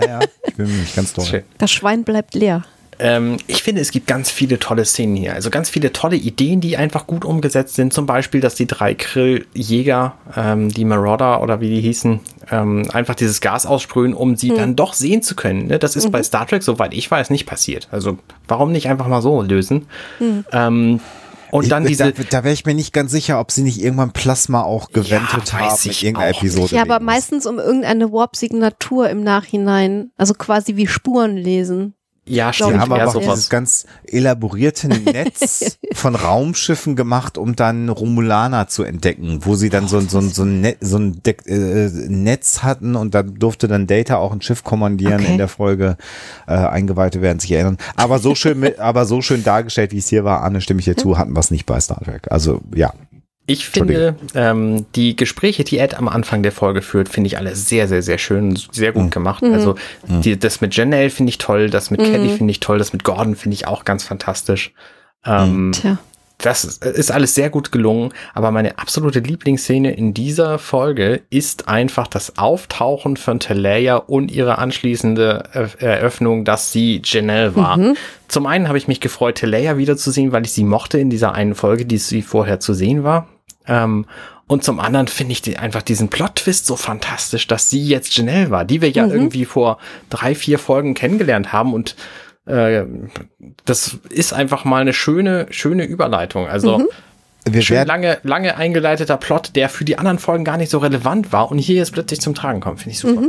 ja, 0.00 0.06
ja, 0.06 0.20
ich 0.46 0.54
bin 0.54 0.66
mich 0.66 0.94
ganz 0.94 1.12
toll. 1.12 1.44
Das 1.58 1.70
Schwein 1.70 2.04
bleibt 2.04 2.34
leer. 2.34 2.64
Ähm, 2.98 3.36
ich 3.46 3.62
finde, 3.62 3.80
es 3.80 3.90
gibt 3.90 4.06
ganz 4.06 4.30
viele 4.30 4.58
tolle 4.58 4.84
Szenen 4.84 5.16
hier. 5.16 5.34
Also 5.34 5.50
ganz 5.50 5.70
viele 5.70 5.92
tolle 5.92 6.16
Ideen, 6.16 6.60
die 6.60 6.76
einfach 6.76 7.06
gut 7.06 7.24
umgesetzt 7.24 7.74
sind. 7.74 7.92
Zum 7.92 8.06
Beispiel, 8.06 8.40
dass 8.40 8.54
die 8.54 8.66
drei 8.66 8.94
Krill-Jäger, 8.94 10.14
ähm, 10.36 10.68
die 10.68 10.84
Marauder 10.84 11.42
oder 11.42 11.60
wie 11.60 11.68
die 11.68 11.80
hießen, 11.80 12.20
ähm, 12.50 12.88
einfach 12.92 13.14
dieses 13.14 13.40
Gas 13.40 13.66
aussprühen, 13.66 14.14
um 14.14 14.36
sie 14.36 14.50
dann 14.50 14.76
doch 14.76 14.92
sehen 14.92 15.22
zu 15.22 15.34
können. 15.34 15.66
Ne? 15.68 15.78
Das 15.78 15.96
ist 15.96 16.10
bei 16.10 16.22
Star 16.22 16.46
Trek, 16.46 16.62
soweit 16.62 16.94
ich 16.94 17.10
weiß, 17.10 17.30
nicht 17.30 17.46
passiert. 17.46 17.88
Also 17.90 18.18
warum 18.48 18.72
nicht 18.72 18.88
einfach 18.88 19.08
mal 19.08 19.22
so 19.22 19.42
lösen? 19.42 19.86
Ähm, 20.52 21.00
und 21.54 21.70
dann 21.70 21.84
ich, 21.84 21.90
diese. 21.90 22.12
da 22.12 22.22
da 22.28 22.44
wäre 22.44 22.52
ich 22.52 22.66
mir 22.66 22.74
nicht 22.74 22.92
ganz 22.92 23.12
sicher, 23.12 23.38
ob 23.38 23.52
sie 23.52 23.62
nicht 23.62 23.80
irgendwann 23.80 24.10
Plasma 24.10 24.62
auch 24.62 24.90
gewendet 24.90 25.52
weiß 25.52 25.52
haben 25.52 25.90
ich 25.90 26.02
in 26.02 26.08
irgendeiner 26.08 26.36
Episode. 26.36 26.74
Ja, 26.74 26.82
aber 26.82 26.98
meistens 26.98 27.46
um 27.46 27.60
irgendeine 27.60 28.10
Warp-Signatur 28.10 29.08
im 29.08 29.22
Nachhinein. 29.22 30.10
Also 30.16 30.34
quasi 30.34 30.74
wie 30.74 30.88
Spuren 30.88 31.36
lesen. 31.36 31.94
Ja, 32.26 32.48
Die 32.50 32.54
stimmt. 32.54 32.72
ich, 32.74 32.78
haben 32.80 32.92
aber 32.92 33.06
auch 33.08 33.18
dieses 33.18 33.48
ganz 33.50 33.86
elaborierte 34.06 34.88
Netz 35.12 35.76
von 35.92 36.14
Raumschiffen 36.14 36.96
gemacht, 36.96 37.36
um 37.38 37.54
dann 37.56 37.88
Romulaner 37.88 38.66
zu 38.68 38.82
entdecken, 38.82 39.40
wo 39.42 39.54
sie 39.56 39.68
dann 39.68 39.88
so, 39.88 39.98
ein- 39.98 40.08
so, 40.08 40.18
ein- 40.18 40.30
so 40.30 40.42
ein, 40.44 40.60
Net, 40.60 40.78
so 40.80 40.96
ein 40.96 41.22
Deck, 41.22 41.42
äh, 41.46 41.88
Netz 42.08 42.62
hatten 42.62 42.96
und 42.96 43.14
da 43.14 43.22
durfte 43.22 43.68
dann 43.68 43.86
Data 43.86 44.16
auch 44.16 44.32
ein 44.32 44.40
Schiff 44.42 44.64
kommandieren 44.64 45.20
Okay. 45.20 45.32
in 45.32 45.38
der 45.38 45.48
Folge. 45.48 45.96
Äh, 46.46 46.52
Eingeweihte 46.54 47.20
werden 47.22 47.40
sich 47.40 47.52
erinnern. 47.52 47.78
Aber 47.96 48.18
so 48.18 48.34
schön, 48.34 48.58
mit, 48.60 48.78
aber 48.78 49.04
so 49.06 49.20
schön 49.22 49.44
dargestellt, 49.44 49.92
wie 49.92 49.98
es 49.98 50.08
hier 50.08 50.24
war, 50.24 50.42
Anne, 50.42 50.60
stimme 50.60 50.80
ich 50.80 50.86
dir 50.86 50.96
zu, 50.96 51.18
hatten 51.18 51.32
wir 51.34 51.40
es 51.40 51.50
nicht 51.50 51.66
bei 51.66 51.78
Star 51.80 52.00
Trek. 52.02 52.30
Also 52.30 52.60
ja, 52.74 52.92
Ich 53.46 53.68
finde, 53.68 54.16
ähm, 54.34 54.86
die 54.94 55.16
Gespräche, 55.16 55.64
die 55.64 55.78
Ed 55.78 55.94
am 55.98 56.08
Anfang 56.08 56.42
der 56.42 56.52
Folge 56.52 56.80
führt, 56.80 57.10
finde 57.10 57.28
ich 57.28 57.36
alle 57.36 57.54
sehr, 57.54 57.88
sehr, 57.88 58.02
sehr 58.02 58.16
schön, 58.18 58.58
sehr 58.72 58.92
gut 58.92 59.10
gemacht. 59.10 59.42
Also 59.44 59.74
die, 60.08 60.38
das 60.38 60.60
mit 60.62 60.74
Janelle 60.74 61.10
finde 61.10 61.30
ich 61.30 61.38
toll, 61.38 61.68
das 61.68 61.90
mit 61.90 62.00
Kelly 62.00 62.30
finde 62.30 62.50
ich 62.52 62.60
toll, 62.60 62.78
das 62.78 62.92
mit 62.94 63.04
Gordon 63.04 63.36
finde 63.36 63.54
ich 63.54 63.66
auch 63.66 63.84
ganz 63.84 64.02
fantastisch. 64.04 64.72
Ähm, 65.26 65.72
Tja. 65.74 65.98
das 66.38 66.64
ist- 66.64 67.10
alles 67.12 67.34
sehr 67.34 67.48
gut 67.50 67.70
gelungen, 67.72 68.12
aber 68.34 68.50
meine 68.50 68.78
absolute 68.78 69.20
Lieblingsszene 69.20 69.92
in 69.94 70.12
dieser 70.14 70.58
Folge 70.58 71.20
ist 71.30 71.68
einfach 71.68 72.06
das 72.06 72.36
Auftauchen 72.38 73.16
von 73.18 73.40
Talaya 73.40 73.96
und 73.96 74.30
ihre 74.30 74.58
anschließende 74.58 75.44
Eröff- 75.52 75.80
Eröffnung, 75.82 76.44
dass 76.44 76.72
sie 76.72 77.00
Janelle 77.04 77.54
war. 77.56 77.78
Zum 78.28 78.46
einen 78.46 78.68
habe 78.68 78.78
ich 78.78 78.88
mich 78.88 79.00
gefreut, 79.00 79.38
Talaya 79.38 79.76
wiederzusehen, 79.76 80.32
weil 80.32 80.44
ich 80.44 80.52
sie 80.52 80.64
mochte 80.64 80.98
in 80.98 81.08
dieser 81.10 81.34
einen 81.34 81.54
Folge, 81.54 81.86
die 81.86 81.98
sie 81.98 82.22
vorher 82.22 82.58
zu 82.60 82.74
sehen 82.74 83.04
war. 83.04 83.28
Ähm, 83.66 84.06
und 84.46 84.62
zum 84.62 84.78
anderen 84.78 85.08
finde 85.08 85.32
ich 85.32 85.42
die, 85.42 85.56
einfach 85.56 85.82
diesen 85.82 86.08
Plot-Twist 86.08 86.66
so 86.66 86.76
fantastisch, 86.76 87.46
dass 87.46 87.70
sie 87.70 87.82
jetzt 87.82 88.16
Janelle 88.16 88.50
war, 88.50 88.64
die 88.64 88.82
wir 88.82 88.90
ja 88.90 89.06
irgendwie 89.06 89.46
vor 89.46 89.78
drei, 90.10 90.34
vier 90.34 90.58
Folgen 90.58 90.94
kennengelernt 90.94 91.52
haben 91.52 91.72
und 91.72 91.96
äh, 92.46 92.84
das 93.64 93.98
ist 94.10 94.34
einfach 94.34 94.64
mal 94.64 94.82
eine 94.82 94.92
schöne, 94.92 95.46
schöne 95.50 95.84
Überleitung. 95.84 96.46
Also 96.46 96.86
wir 97.46 97.62
schön 97.62 97.76
werden, 97.76 97.88
lange, 97.88 98.18
lange 98.22 98.56
eingeleiteter 98.56 99.16
Plot, 99.16 99.52
der 99.54 99.68
für 99.68 99.84
die 99.84 99.98
anderen 99.98 100.18
Folgen 100.18 100.44
gar 100.44 100.58
nicht 100.58 100.70
so 100.70 100.78
relevant 100.78 101.32
war 101.32 101.50
und 101.50 101.58
hier 101.58 101.76
jetzt 101.76 101.92
plötzlich 101.92 102.20
zum 102.20 102.34
Tragen 102.34 102.60
kommt. 102.60 102.80
Finde 102.80 102.92
ich 102.92 102.98
super. 102.98 103.28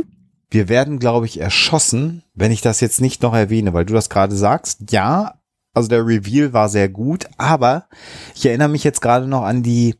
wir 0.50 0.68
werden, 0.68 0.98
glaube 0.98 1.26
ich, 1.26 1.40
erschossen, 1.40 2.22
wenn 2.34 2.52
ich 2.52 2.60
das 2.60 2.80
jetzt 2.80 3.00
nicht 3.00 3.22
noch 3.22 3.34
erwähne, 3.34 3.72
weil 3.72 3.84
du 3.84 3.94
das 3.94 4.10
gerade 4.10 4.34
sagst. 4.34 4.90
Ja, 4.90 5.34
also 5.74 5.88
der 5.88 6.06
Reveal 6.06 6.52
war 6.52 6.68
sehr 6.68 6.88
gut, 6.88 7.26
aber 7.36 7.86
ich 8.34 8.46
erinnere 8.46 8.68
mich 8.68 8.84
jetzt 8.84 9.00
gerade 9.00 9.26
noch 9.26 9.42
an 9.42 9.62
die 9.62 9.96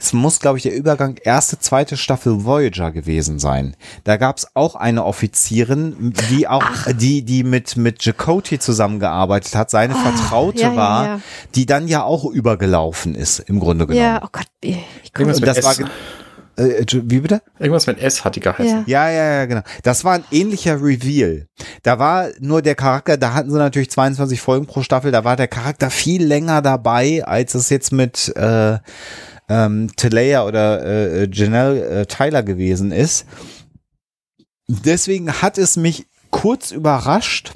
es 0.00 0.14
muss, 0.14 0.40
glaube 0.40 0.56
ich, 0.56 0.62
der 0.62 0.74
Übergang 0.74 1.16
erste, 1.22 1.58
zweite 1.58 1.96
Staffel 1.96 2.44
Voyager 2.44 2.90
gewesen 2.90 3.38
sein. 3.38 3.76
Da 4.04 4.16
gab 4.16 4.38
es 4.38 4.48
auch 4.54 4.74
eine 4.74 5.04
Offizierin, 5.04 6.14
die 6.30 6.48
auch, 6.48 6.64
Ach. 6.64 6.88
die, 6.92 7.22
die 7.22 7.44
mit, 7.44 7.76
mit 7.76 8.02
Jacoti 8.02 8.58
zusammengearbeitet 8.58 9.54
hat, 9.54 9.70
seine 9.70 9.94
oh, 9.94 9.98
Vertraute 9.98 10.62
ja, 10.62 10.76
war, 10.76 11.04
ja, 11.04 11.14
ja. 11.16 11.20
die 11.54 11.66
dann 11.66 11.86
ja 11.86 12.02
auch 12.02 12.24
übergelaufen 12.24 13.14
ist, 13.14 13.40
im 13.40 13.60
Grunde 13.60 13.86
genommen. 13.86 14.04
Ja, 14.04 14.22
oh 14.24 14.28
Gott, 14.32 14.46
ich 14.62 15.12
komme 15.12 15.32
das 15.32 15.62
war 15.62 15.74
äh, 16.56 16.84
wie 16.92 17.20
bitte? 17.20 17.42
Irgendwas 17.58 17.86
mit 17.86 18.00
S 18.00 18.24
hat 18.24 18.36
die 18.36 18.40
geheißen. 18.40 18.84
Ja. 18.86 19.08
ja, 19.08 19.10
ja, 19.10 19.32
ja, 19.32 19.46
genau. 19.46 19.62
Das 19.82 20.04
war 20.04 20.14
ein 20.14 20.24
ähnlicher 20.30 20.76
Reveal. 20.82 21.46
Da 21.82 21.98
war 21.98 22.28
nur 22.38 22.62
der 22.62 22.74
Charakter, 22.74 23.16
da 23.16 23.34
hatten 23.34 23.50
sie 23.50 23.58
natürlich 23.58 23.90
22 23.90 24.40
Folgen 24.40 24.66
pro 24.66 24.82
Staffel, 24.82 25.12
da 25.12 25.24
war 25.24 25.36
der 25.36 25.48
Charakter 25.48 25.90
viel 25.90 26.24
länger 26.24 26.60
dabei, 26.62 27.24
als 27.24 27.54
es 27.54 27.70
jetzt 27.70 27.92
mit 27.92 28.34
äh, 28.36 28.78
ähm, 29.50 29.90
Talea 29.96 30.46
oder 30.46 30.82
äh, 30.82 31.28
Janelle 31.30 31.84
äh, 31.84 32.06
Tyler 32.06 32.42
gewesen 32.42 32.92
ist. 32.92 33.26
Deswegen 34.68 35.42
hat 35.42 35.58
es 35.58 35.76
mich 35.76 36.06
kurz 36.30 36.70
überrascht, 36.70 37.52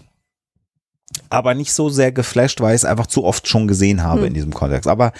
aber 1.34 1.54
nicht 1.54 1.72
so 1.72 1.88
sehr 1.88 2.12
geflasht, 2.12 2.60
weil 2.60 2.74
ich 2.74 2.82
es 2.82 2.84
einfach 2.84 3.06
zu 3.06 3.24
oft 3.24 3.48
schon 3.48 3.68
gesehen 3.68 4.02
habe 4.02 4.20
hm. 4.20 4.26
in 4.28 4.34
diesem 4.34 4.54
Kontext. 4.54 4.88
Aber 4.88 5.12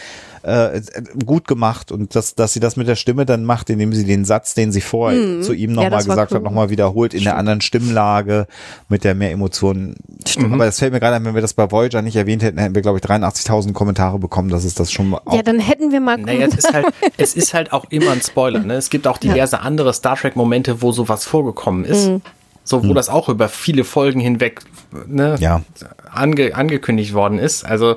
äh, 0.43 0.81
gut 1.25 1.49
gemacht 1.49 1.91
und 1.91 2.15
dass, 2.15 2.35
dass 2.35 2.53
sie 2.53 2.61
das 2.61 2.77
mit 2.77 2.87
der 2.87 2.97
Stimme 2.97 3.25
dann 3.25 3.45
macht, 3.45 3.71
indem 3.71 3.93
sie 3.95 4.05
den 4.05 4.25
Satz, 4.25 4.55
den 4.55 4.73
sie 4.73 4.83
vorher 4.83 5.19
hm. 5.19 5.43
zu 5.43 5.55
ihm 5.55 5.73
nochmal 5.73 5.93
ja, 5.93 5.99
gesagt 5.99 6.33
cool. 6.33 6.37
hat, 6.37 6.45
nochmal 6.45 6.71
wiederholt 6.71 7.15
in 7.15 7.21
Stimmt. 7.21 7.33
der 7.33 7.39
anderen 7.39 7.61
Stimmlage 7.61 8.47
mit 8.89 9.05
der 9.05 9.15
mehr 9.15 9.31
Emotionen. 9.31 9.97
Stimmt. 10.27 10.53
Aber 10.53 10.67
das 10.67 10.79
fällt 10.79 10.93
mir 10.93 11.01
gerade 11.01 11.17
ein, 11.17 11.25
wenn 11.25 11.35
wir 11.35 11.43
das 11.43 11.55
bei 11.55 11.71
Voyager 11.71 12.03
nicht 12.03 12.17
erwähnt 12.17 12.43
hätten, 12.43 12.59
hätten 12.59 12.75
wir, 12.75 12.83
glaube 12.83 12.99
ich, 12.99 13.05
83.000 13.05 13.73
Kommentare 13.73 14.19
bekommen, 14.19 14.51
dass 14.51 14.65
es 14.65 14.75
das 14.75 14.93
schon 14.93 15.17
Ja, 15.33 15.43
dann 15.43 15.61
hätten 15.61 15.93
wir 15.93 16.01
mal 16.01 16.19
naja, 16.19 16.47
es 16.47 16.55
ist 16.57 16.73
halt, 16.73 16.87
es 17.17 17.35
ist 17.35 17.55
halt 17.55 17.73
auch 17.73 17.87
immer 17.91 18.13
ein 18.13 18.21
Spoiler. 18.21 18.61
Ne? 18.61 18.75
Es 18.75 18.91
gibt 18.91 19.07
auch 19.07 19.19
diverse 19.19 19.57
ja. 19.57 19.63
andere 19.63 19.93
Star 19.95 20.17
Trek-Momente, 20.17 20.83
wo 20.83 20.93
sowas 20.93 21.25
vorgekommen 21.25 21.85
ist. 21.85 22.09
Mhm. 22.09 22.23
So, 22.65 22.83
wo 22.83 22.89
hm. 22.89 22.95
das 22.95 23.09
auch 23.09 23.29
über 23.29 23.49
viele 23.49 23.85
Folgen 23.85 24.21
hinweg 24.21 24.61
ne, 25.07 25.37
ja. 25.39 25.63
ange, 26.11 26.55
angekündigt 26.55 27.13
worden 27.13 27.39
ist. 27.39 27.65
Also, 27.65 27.97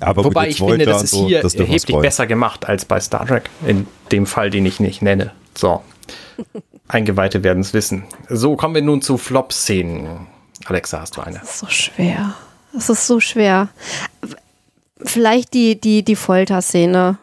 aber 0.00 0.24
wobei 0.24 0.48
ich 0.48 0.58
finde, 0.58 0.84
das 0.84 1.04
ist 1.04 1.14
hier 1.14 1.48
so, 1.48 1.58
erheblich 1.58 1.96
besser 1.98 2.26
gemacht 2.26 2.66
als 2.66 2.84
bei 2.84 2.98
Star 3.00 3.26
Trek. 3.26 3.50
In 3.66 3.86
dem 4.10 4.26
Fall, 4.26 4.50
den 4.50 4.66
ich 4.66 4.80
nicht 4.80 5.02
nenne. 5.02 5.32
So. 5.56 5.82
Eingeweihte 6.88 7.44
werden 7.44 7.60
es 7.60 7.72
wissen. 7.72 8.04
So, 8.28 8.56
kommen 8.56 8.74
wir 8.74 8.82
nun 8.82 9.00
zu 9.00 9.16
Flop-Szenen. 9.16 10.26
Alexa, 10.64 11.00
hast 11.00 11.16
du 11.16 11.20
eine? 11.20 11.38
Das 11.38 11.50
ist 11.50 11.58
so 11.60 11.66
schwer. 11.68 12.34
Das 12.72 12.90
ist 12.90 13.06
so 13.06 13.20
schwer. 13.20 13.68
Vielleicht 15.02 15.54
die, 15.54 15.80
die, 15.80 16.02
die 16.04 16.16
Folter-Szene 16.16 17.18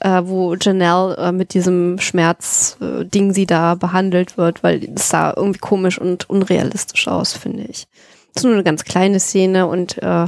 äh, 0.00 0.22
wo 0.24 0.54
Janelle 0.54 1.16
äh, 1.16 1.32
mit 1.32 1.54
diesem 1.54 1.98
Schmerzding 1.98 3.30
äh, 3.30 3.32
sie 3.32 3.46
da 3.46 3.74
behandelt 3.74 4.36
wird, 4.36 4.62
weil 4.62 4.88
es 4.96 5.08
sah 5.08 5.32
irgendwie 5.36 5.60
komisch 5.60 5.98
und 5.98 6.28
unrealistisch 6.28 7.06
aus, 7.08 7.34
finde 7.34 7.64
ich. 7.64 7.86
Das 8.32 8.42
ist 8.42 8.44
nur 8.44 8.54
eine 8.54 8.64
ganz 8.64 8.84
kleine 8.84 9.20
Szene 9.20 9.66
und 9.66 10.02
äh, 10.02 10.26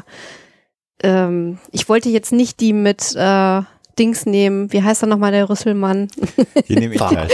ähm, 1.02 1.58
ich 1.70 1.88
wollte 1.88 2.08
jetzt 2.08 2.32
nicht 2.32 2.60
die 2.60 2.72
mit 2.72 3.14
äh, 3.16 3.62
Dings 3.98 4.26
nehmen. 4.26 4.72
Wie 4.72 4.82
heißt 4.82 5.02
er 5.02 5.08
nochmal, 5.08 5.32
der 5.32 5.48
Rüsselmann? 5.48 6.08
Hier 6.66 6.78
nehme 6.78 6.94
ich 6.94 7.00
halt. 7.00 7.32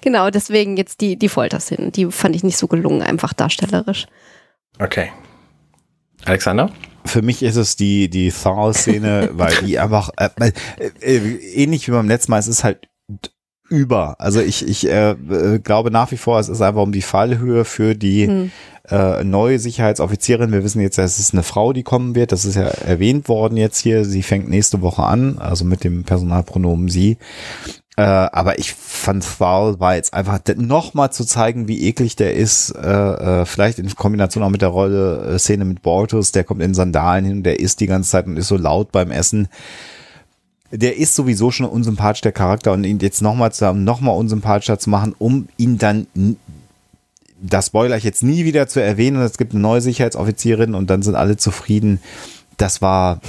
genau, 0.00 0.30
deswegen 0.30 0.76
jetzt 0.76 1.00
die, 1.00 1.16
die 1.16 1.28
Folterszenen. 1.28 1.92
Die 1.92 2.10
fand 2.10 2.36
ich 2.36 2.44
nicht 2.44 2.56
so 2.56 2.66
gelungen, 2.68 3.02
einfach 3.02 3.32
darstellerisch. 3.32 4.06
Okay. 4.78 5.10
Alexander? 6.24 6.70
Für 7.04 7.22
mich 7.22 7.42
ist 7.42 7.56
es 7.56 7.76
die, 7.76 8.08
die 8.08 8.30
Thal-Szene, 8.30 9.30
weil 9.34 9.54
die 9.64 9.78
einfach, 9.78 10.10
äh, 10.16 10.52
äh, 11.00 11.18
ähnlich 11.54 11.88
wie 11.88 11.92
beim 11.92 12.08
letzten 12.08 12.30
Mal, 12.30 12.38
es 12.38 12.48
ist 12.48 12.64
halt 12.64 12.88
über. 13.68 14.20
Also 14.20 14.40
ich, 14.40 14.68
ich 14.68 14.86
äh, 14.88 15.16
glaube 15.62 15.90
nach 15.90 16.12
wie 16.12 16.16
vor, 16.16 16.38
es 16.38 16.48
ist 16.48 16.60
einfach 16.60 16.82
um 16.82 16.92
die 16.92 17.02
Fallhöhe 17.02 17.64
für 17.64 17.94
die 17.94 18.26
hm. 18.26 18.50
äh, 18.88 19.24
neue 19.24 19.58
Sicherheitsoffizierin. 19.58 20.52
Wir 20.52 20.62
wissen 20.62 20.80
jetzt, 20.80 20.98
es 20.98 21.18
ist 21.18 21.32
eine 21.32 21.42
Frau, 21.42 21.72
die 21.72 21.82
kommen 21.82 22.14
wird. 22.14 22.32
Das 22.32 22.44
ist 22.44 22.54
ja 22.54 22.64
erwähnt 22.64 23.28
worden 23.28 23.56
jetzt 23.56 23.78
hier. 23.78 24.04
Sie 24.04 24.22
fängt 24.22 24.48
nächste 24.48 24.82
Woche 24.82 25.02
an, 25.02 25.38
also 25.38 25.64
mit 25.64 25.84
dem 25.84 26.04
Personalpronomen 26.04 26.88
sie. 26.88 27.16
Äh, 27.96 28.02
aber 28.02 28.58
ich 28.58 28.72
fand 28.72 29.22
Foul 29.22 29.78
war 29.78 29.96
jetzt 29.96 30.14
einfach 30.14 30.40
nochmal 30.56 31.12
zu 31.12 31.26
zeigen, 31.26 31.68
wie 31.68 31.82
eklig 31.86 32.16
der 32.16 32.34
ist. 32.34 32.70
Äh, 32.70 32.88
äh, 32.88 33.44
vielleicht 33.44 33.78
in 33.78 33.94
Kombination 33.94 34.42
auch 34.42 34.48
mit 34.48 34.62
der 34.62 34.70
Rolle 34.70 35.34
äh, 35.34 35.38
Szene 35.38 35.66
mit 35.66 35.82
Bortus, 35.82 36.32
der 36.32 36.44
kommt 36.44 36.62
in 36.62 36.72
Sandalen 36.72 37.24
hin, 37.24 37.42
der 37.42 37.60
isst 37.60 37.80
die 37.80 37.86
ganze 37.86 38.10
Zeit 38.10 38.26
und 38.26 38.38
ist 38.38 38.48
so 38.48 38.56
laut 38.56 38.92
beim 38.92 39.10
Essen. 39.10 39.48
Der 40.70 40.96
ist 40.96 41.14
sowieso 41.14 41.50
schon 41.50 41.66
unsympathisch, 41.66 42.22
der 42.22 42.32
Charakter, 42.32 42.72
und 42.72 42.84
ihn 42.84 42.98
jetzt 43.00 43.20
nochmal 43.20 43.52
zu 43.52 43.66
haben, 43.66 43.84
nochmal 43.84 44.16
unsympathischer 44.16 44.78
zu 44.78 44.88
machen, 44.88 45.14
um 45.18 45.48
ihn 45.58 45.76
dann 45.76 46.06
das 47.42 47.66
Spoiler 47.66 47.96
ich 47.96 48.04
jetzt 48.04 48.22
nie 48.22 48.44
wieder 48.44 48.68
zu 48.68 48.80
erwähnen. 48.80 49.20
Es 49.20 49.36
gibt 49.36 49.52
eine 49.52 49.60
neue 49.60 49.80
Sicherheitsoffizierin 49.80 50.74
und 50.74 50.88
dann 50.88 51.02
sind 51.02 51.16
alle 51.16 51.36
zufrieden. 51.36 52.00
Das 52.56 52.80
war 52.80 53.20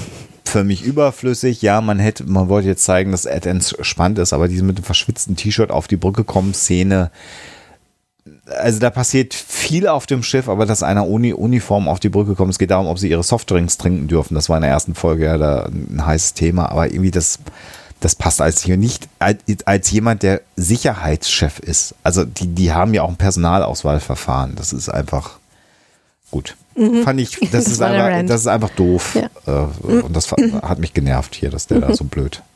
für 0.54 0.64
mich 0.64 0.84
überflüssig. 0.84 1.62
Ja, 1.62 1.82
man 1.82 2.00
hätte, 2.00 2.26
man 2.26 2.48
wollte 2.48 2.68
jetzt 2.68 2.84
zeigen, 2.84 3.12
dass 3.12 3.26
Ed 3.26 3.46
entspannt 3.46 4.20
ist, 4.20 4.34
aber 4.34 4.48
diese 4.48 4.64
mit 4.64 4.78
dem 4.78 4.84
verschwitzten 4.84 5.36
T-Shirt 5.36 5.72
auf 5.72 5.88
die 5.88 5.98
Brücke 5.98 6.24
kommen 6.24 6.54
Szene, 6.54 7.12
also 8.46 8.80
da 8.80 8.90
passiert 8.90 9.34
viel 9.34 9.88
auf 9.88 10.06
dem 10.06 10.22
Schiff, 10.22 10.48
aber 10.48 10.66
dass 10.66 10.84
einer 10.84 11.08
ohne 11.08 11.36
Uniform 11.36 11.88
auf 11.88 12.00
die 12.00 12.10
Brücke 12.10 12.36
kommt, 12.36 12.52
es 12.52 12.60
geht 12.60 12.72
darum, 12.72 12.88
ob 12.88 13.00
sie 13.00 13.10
ihre 13.10 13.24
Softdrinks 13.24 13.78
trinken 13.78 14.08
dürfen. 14.08 14.36
Das 14.36 14.48
war 14.48 14.58
in 14.58 14.62
der 14.62 14.72
ersten 14.72 14.96
Folge 14.96 15.26
ja 15.26 15.38
da 15.38 15.66
ein 15.66 16.06
heißes 16.06 16.36
Thema, 16.36 16.70
aber 16.70 16.88
irgendwie 16.88 17.12
das, 17.12 17.40
das 18.00 18.16
passt 18.16 18.40
als 18.40 18.62
hier 18.62 18.78
nicht 18.78 19.10
als 19.20 19.92
jemand, 19.92 20.24
der 20.24 20.42
Sicherheitschef 20.56 21.60
ist. 21.60 21.96
Also 22.04 22.26
die, 22.26 22.48
die 22.48 22.72
haben 22.72 22.94
ja 22.94 23.02
auch 23.02 23.10
ein 23.10 23.18
Personalauswahlverfahren. 23.18 24.56
Das 24.56 24.72
ist 24.72 24.90
einfach 24.90 25.40
gut. 26.32 26.56
Mhm. 26.76 27.04
Fand 27.04 27.20
ich, 27.20 27.40
das, 27.40 27.50
das 27.52 27.68
ist, 27.68 27.82
einfach, 27.82 28.26
das 28.28 28.42
ist 28.42 28.48
einfach 28.48 28.70
doof. 28.70 29.16
Ja. 29.16 29.68
Äh, 29.68 29.92
und 30.02 30.16
das 30.16 30.32
hat 30.32 30.80
mich 30.80 30.94
genervt 30.94 31.36
hier, 31.36 31.50
dass 31.50 31.68
der 31.68 31.78
mhm. 31.78 31.82
da 31.82 31.94
so 31.96 32.04
blöd. 32.06 32.42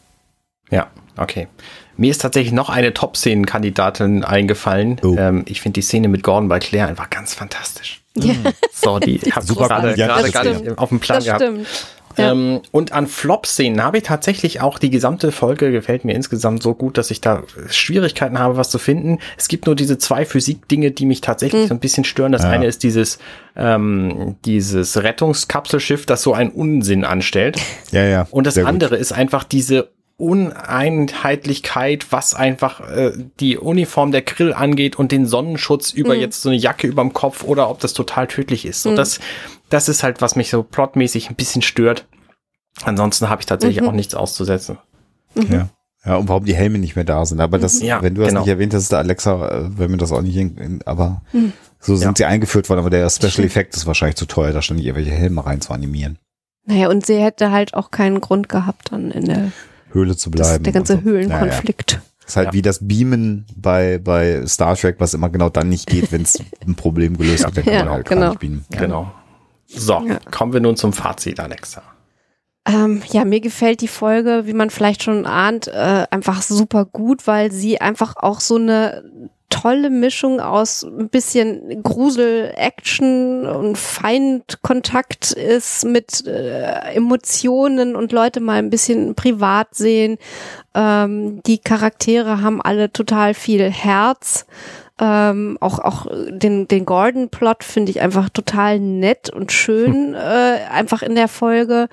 Ja, 0.70 0.88
okay. 1.16 1.48
Mir 1.96 2.12
ist 2.12 2.22
tatsächlich 2.22 2.52
noch 2.52 2.70
eine 2.70 2.94
Top-Szenen-Kandidatin 2.94 4.26
eingefallen. 4.26 5.00
Oh. 5.02 5.16
Ähm, 5.18 5.46
ich 5.48 5.62
finde 5.62 5.76
die 5.76 5.82
Szene 5.82 6.10
mit 6.10 6.24
Gordon 6.24 6.50
bei 6.50 6.60
Claire 6.60 6.90
einfach 6.90 7.10
ganz 7.10 7.34
fantastisch. 7.34 8.02
Ja. 8.16 8.34
So, 8.74 9.00
die 9.00 9.20
habe 9.32 9.46
ich 9.50 9.56
gerade 9.56 9.94
gerade 9.94 10.74
auf 10.78 10.90
dem 10.90 11.00
Plan 11.00 11.20
das 11.20 11.26
gehabt. 11.26 11.42
Stimmt. 11.42 11.68
Ähm, 12.18 12.62
und 12.72 12.92
an 12.92 13.08
Flop-Szenen 13.08 13.84
habe 13.84 13.98
ich 13.98 14.04
tatsächlich 14.04 14.62
auch 14.62 14.80
die 14.80 14.90
gesamte 14.90 15.32
Folge 15.32 15.72
gefällt 15.72 16.06
mir 16.06 16.14
insgesamt 16.14 16.64
so 16.64 16.74
gut, 16.74 16.98
dass 16.98 17.12
ich 17.12 17.22
da 17.22 17.44
Schwierigkeiten 17.70 18.40
habe, 18.40 18.58
was 18.58 18.70
zu 18.70 18.80
finden. 18.80 19.20
Es 19.38 19.48
gibt 19.48 19.66
nur 19.66 19.76
diese 19.76 19.98
zwei 19.98 20.26
Physik-Dinge, 20.26 20.92
die 20.92 21.06
mich 21.06 21.22
tatsächlich 21.22 21.64
mhm. 21.64 21.68
so 21.68 21.74
ein 21.76 21.80
bisschen 21.80 22.04
stören. 22.04 22.32
Das 22.32 22.44
ja. 22.44 22.50
eine 22.50 22.66
ist 22.66 22.84
dieses, 22.84 23.20
ähm, 23.56 24.36
dieses 24.46 25.02
Rettungskapselschiff, 25.02 26.06
das 26.06 26.24
so 26.24 26.34
einen 26.34 26.52
Unsinn 26.52 27.06
anstellt. 27.06 27.58
Ja, 27.92 28.04
ja. 28.04 28.28
Und 28.32 28.46
das 28.46 28.58
andere 28.58 28.96
gut. 28.96 29.00
ist 29.00 29.14
einfach 29.14 29.46
diese 29.46 29.90
Uneinheitlichkeit, 30.18 32.08
was 32.12 32.34
einfach 32.34 32.82
äh, 32.90 33.12
die 33.40 33.58
Uniform 33.58 34.12
der 34.12 34.24
Grill 34.24 34.52
angeht 34.52 34.98
und 34.98 35.12
den 35.12 35.28
Sonnenschutz 35.28 35.94
über 35.94 36.16
mhm. 36.16 36.22
jetzt 36.22 36.42
so 36.42 36.50
eine 36.50 36.58
Jacke 36.58 36.88
überm 36.88 37.14
Kopf 37.14 37.44
oder 37.44 37.70
ob 37.70 37.80
das 37.80 37.94
total 37.94 38.26
tödlich 38.26 38.66
ist. 38.66 38.82
So, 38.82 38.92
mhm. 38.92 38.96
das, 38.96 39.20
das 39.70 39.90
ist 39.90 40.04
halt, 40.04 40.22
was 40.22 40.36
mich 40.36 40.50
so 40.50 40.64
plotmäßig 40.64 41.30
ein 41.30 41.36
bisschen 41.36 41.62
stört. 41.62 42.08
Ansonsten 42.84 43.30
habe 43.30 43.42
ich 43.42 43.46
tatsächlich 43.46 43.82
mhm. 43.82 43.90
auch 43.90 43.94
nichts 43.94 44.16
auszusetzen. 44.16 44.78
Mhm. 45.36 45.54
Ja. 45.54 45.70
Ja, 46.06 46.16
und 46.16 46.30
warum 46.30 46.46
die 46.46 46.56
Helme 46.56 46.78
nicht 46.78 46.96
mehr 46.96 47.04
da 47.04 47.26
sind. 47.26 47.42
Aber 47.42 47.60
das, 47.60 47.82
ja, 47.82 48.02
wenn 48.02 48.16
du 48.16 48.22
das 48.22 48.30
genau. 48.30 48.42
nicht 48.42 48.50
erwähnt 48.50 48.74
hast, 48.74 48.92
der 48.92 49.00
Alexa, 49.00 49.50
äh, 49.50 49.78
wenn 49.78 49.92
mir 49.92 49.98
das 49.98 50.14
auch 50.14 50.22
nicht, 50.22 50.38
in, 50.38 50.80
aber 50.86 51.22
mhm. 51.34 51.52
so 51.80 51.98
sind 51.98 52.08
ja. 52.08 52.14
sie 52.16 52.26
eingeführt 52.26 52.70
worden, 52.70 52.80
aber 52.80 52.90
der 52.90 53.10
Special 53.10 53.46
Effekt 53.46 53.76
ist 53.76 53.86
wahrscheinlich 53.88 54.16
zu 54.16 54.26
teuer, 54.26 54.54
da 54.54 54.62
ständig 54.62 54.86
irgendwelche 54.86 55.12
Helme 55.12 55.46
rein 55.46 55.60
zu 55.60 55.74
animieren. 55.74 56.18
Naja, 56.66 56.90
und 56.90 57.06
sie 57.06 57.18
hätte 57.18 57.52
halt 57.52 57.74
auch 57.74 57.92
keinen 57.92 58.22
Grund 58.22 58.48
gehabt, 58.48 58.92
dann 58.92 59.12
in 59.12 59.26
der 59.26 59.52
Höhle 59.92 60.16
zu 60.16 60.32
bleiben. 60.32 60.64
der 60.64 60.74
ganze 60.74 60.98
so. 60.98 61.02
Höhlenkonflikt. 61.02 61.94
Naja. 61.94 62.04
Das 62.20 62.30
ist 62.30 62.36
halt 62.38 62.48
ja. 62.48 62.54
wie 62.54 62.62
das 62.62 62.88
Beamen 62.88 63.46
bei, 63.56 63.98
bei 63.98 64.46
Star 64.46 64.76
Trek, 64.76 64.98
was 65.00 65.14
immer 65.14 65.30
genau 65.30 65.50
dann 65.50 65.70
nicht 65.70 65.88
geht, 65.88 66.12
wenn 66.12 66.22
es 66.22 66.42
ein 66.66 66.76
Problem 66.76 67.18
gelöst 67.18 67.44
wird, 67.46 67.58
dann 67.58 67.66
kann 67.66 67.86
man 67.86 67.90
halt 67.90 68.08
genau. 68.08 68.22
gar 68.22 68.30
nicht 68.30 68.40
beamen. 68.40 68.66
Genau. 68.70 69.12
So, 69.68 70.02
kommen 70.32 70.54
wir 70.54 70.62
nun 70.62 70.78
zum 70.78 70.94
Fazit, 70.94 71.40
Alexa. 71.40 71.84
Ähm, 72.68 73.02
ja, 73.12 73.24
mir 73.24 73.40
gefällt 73.40 73.82
die 73.82 73.88
Folge, 73.88 74.44
wie 74.46 74.54
man 74.54 74.70
vielleicht 74.70 75.04
schon 75.04 75.26
ahnt, 75.26 75.68
äh, 75.68 76.06
einfach 76.12 76.42
super 76.42 76.86
gut, 76.86 77.26
weil 77.26 77.52
sie 77.52 77.80
einfach 77.80 78.16
auch 78.18 78.42
so 78.42 78.56
eine 78.56 79.32
tolle 79.50 79.90
Mischung 79.90 80.42
aus 80.42 80.84
ein 80.84 81.10
bisschen 81.10 81.82
Grusel, 81.82 82.54
Action 82.58 83.46
und 83.46 83.78
Feindkontakt 83.78 85.32
ist 85.32 85.86
mit 85.86 86.28
äh, 86.28 86.94
Emotionen 86.94 87.96
und 87.96 88.12
Leute 88.12 88.42
mal 88.42 88.58
ein 88.58 88.70
bisschen 88.70 89.16
privat 89.16 89.74
sehen. 89.74 90.18
Ähm, 90.76 91.42
die 91.44 91.60
Charaktere 91.60 92.42
haben 92.42 92.62
alle 92.62 92.92
total 92.92 93.34
viel 93.34 93.72
Herz. 93.72 94.46
Ähm, 95.00 95.58
auch 95.62 95.78
auch 95.78 96.08
den, 96.30 96.68
den 96.68 96.86
Gordon-Plot 96.86 97.64
finde 97.64 97.92
ich 97.92 98.02
einfach 98.02 98.30
total 98.30 98.80
nett 98.80 99.30
und 99.30 99.52
schön, 99.52 100.14
äh, 100.16 100.18
einfach 100.72 101.04
in 101.04 101.14
der 101.14 101.28
Folge. 101.28 101.88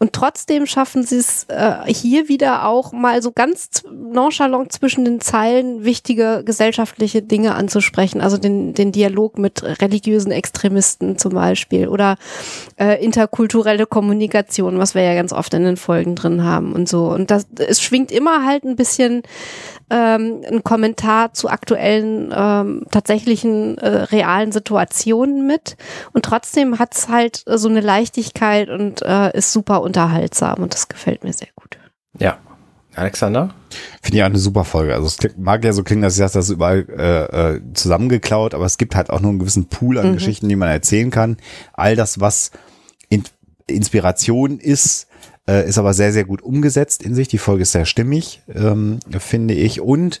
Und 0.00 0.12
trotzdem 0.12 0.66
schaffen 0.66 1.04
sie 1.04 1.18
es 1.18 1.44
äh, 1.44 1.84
hier 1.86 2.28
wieder 2.28 2.66
auch 2.66 2.92
mal 2.92 3.22
so 3.22 3.30
ganz 3.30 3.84
nonchalant 3.92 4.72
zwischen 4.72 5.04
den 5.04 5.20
Zeilen 5.20 5.84
wichtige 5.84 6.42
gesellschaftliche 6.44 7.22
Dinge 7.22 7.54
anzusprechen. 7.54 8.20
Also 8.20 8.38
den, 8.38 8.74
den 8.74 8.90
Dialog 8.90 9.38
mit 9.38 9.62
religiösen 9.80 10.32
Extremisten 10.32 11.16
zum 11.16 11.34
Beispiel 11.34 11.86
oder 11.86 12.16
äh, 12.76 13.02
interkulturelle 13.04 13.86
Kommunikation, 13.86 14.78
was 14.78 14.96
wir 14.96 15.02
ja 15.02 15.14
ganz 15.14 15.32
oft 15.32 15.54
in 15.54 15.62
den 15.62 15.76
Folgen 15.76 16.16
drin 16.16 16.42
haben 16.42 16.72
und 16.72 16.88
so. 16.88 17.06
Und 17.06 17.30
das, 17.30 17.46
es 17.58 17.80
schwingt 17.80 18.10
immer 18.10 18.44
halt 18.44 18.64
ein 18.64 18.76
bisschen 18.76 19.22
ähm, 19.90 20.42
ein 20.50 20.64
Kommentar 20.64 21.32
zu 21.32 21.48
aktuellen, 21.48 22.32
ähm, 22.34 22.84
tatsächlichen, 22.90 23.78
äh, 23.78 23.88
realen 23.88 24.52
Situationen 24.52 25.46
mit. 25.46 25.76
Und 26.12 26.24
trotzdem 26.24 26.78
hat 26.78 26.94
es 26.94 27.08
halt 27.08 27.42
so 27.46 27.68
eine 27.68 27.80
Leichtigkeit 27.80 28.68
und 28.68 29.02
äh, 29.02 29.36
ist 29.36 29.52
super 29.52 29.82
unterhaltsam 29.82 30.62
und 30.62 30.74
das 30.74 30.88
gefällt 30.88 31.24
mir 31.24 31.32
sehr 31.32 31.48
gut. 31.54 31.78
Ja. 32.18 32.38
Alexander? 32.98 33.54
Finde 34.02 34.16
ich 34.16 34.22
auch 34.22 34.26
eine 34.26 34.38
super 34.38 34.64
Folge. 34.64 34.94
Also 34.94 35.06
es 35.06 35.36
mag 35.36 35.64
ja 35.64 35.72
so 35.72 35.84
klingen, 35.84 36.02
dass 36.02 36.14
ich 36.14 36.20
das 36.20 36.34
ist 36.34 36.50
überall 36.50 36.84
äh, 36.88 37.54
äh, 37.54 37.60
zusammengeklaut, 37.72 38.54
aber 38.54 38.64
es 38.64 38.76
gibt 38.76 38.96
halt 38.96 39.10
auch 39.10 39.20
nur 39.20 39.30
einen 39.30 39.38
gewissen 39.38 39.66
Pool 39.66 39.98
an 39.98 40.10
mhm. 40.10 40.14
Geschichten, 40.14 40.48
die 40.48 40.56
man 40.56 40.68
erzählen 40.68 41.10
kann. 41.10 41.36
All 41.74 41.94
das, 41.94 42.20
was 42.20 42.50
in 43.08 43.22
Inspiration 43.68 44.58
ist, 44.58 45.07
äh, 45.48 45.66
ist 45.66 45.78
aber 45.78 45.94
sehr, 45.94 46.12
sehr 46.12 46.24
gut 46.24 46.42
umgesetzt 46.42 47.02
in 47.02 47.14
sich. 47.14 47.26
Die 47.26 47.38
Folge 47.38 47.62
ist 47.62 47.72
sehr 47.72 47.86
stimmig, 47.86 48.42
ähm, 48.54 49.00
finde 49.18 49.54
ich. 49.54 49.80
Und 49.80 50.20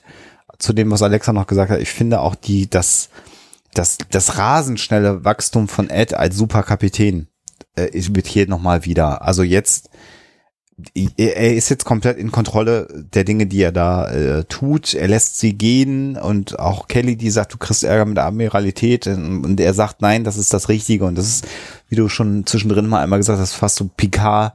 zu 0.58 0.72
dem, 0.72 0.90
was 0.90 1.02
Alexa 1.02 1.32
noch 1.32 1.46
gesagt 1.46 1.70
hat, 1.70 1.80
ich 1.80 1.90
finde 1.90 2.20
auch 2.20 2.34
die, 2.34 2.68
das, 2.68 3.10
das, 3.74 3.98
das 4.10 4.38
rasend 4.38 4.80
schnelle 4.80 5.24
Wachstum 5.24 5.68
von 5.68 5.90
Ed 5.90 6.14
als 6.14 6.36
Superkapitän 6.36 7.28
äh, 7.76 7.88
wird 7.92 8.26
hier 8.26 8.48
nochmal 8.48 8.86
wieder. 8.86 9.22
Also 9.22 9.42
jetzt, 9.42 9.90
er 10.94 11.54
ist 11.54 11.68
jetzt 11.68 11.84
komplett 11.84 12.16
in 12.18 12.32
Kontrolle 12.32 12.86
der 13.12 13.24
Dinge, 13.24 13.46
die 13.46 13.60
er 13.60 13.72
da 13.72 14.10
äh, 14.10 14.44
tut. 14.44 14.94
Er 14.94 15.08
lässt 15.08 15.38
sie 15.38 15.58
gehen 15.58 16.16
und 16.16 16.58
auch 16.58 16.88
Kelly, 16.88 17.16
die 17.16 17.30
sagt, 17.30 17.52
du 17.52 17.58
kriegst 17.58 17.84
Ärger 17.84 18.06
mit 18.06 18.16
der 18.16 18.26
Admiralität 18.26 19.06
und 19.08 19.60
er 19.60 19.74
sagt, 19.74 20.00
nein, 20.00 20.24
das 20.24 20.38
ist 20.38 20.54
das 20.54 20.68
Richtige 20.68 21.04
und 21.04 21.18
das 21.18 21.26
ist, 21.26 21.48
wie 21.88 21.96
du 21.96 22.08
schon 22.08 22.46
zwischendrin 22.46 22.86
mal 22.86 23.02
einmal 23.02 23.18
gesagt 23.18 23.40
hast, 23.40 23.52
fast 23.52 23.76
so 23.76 23.90
Picard 23.96 24.54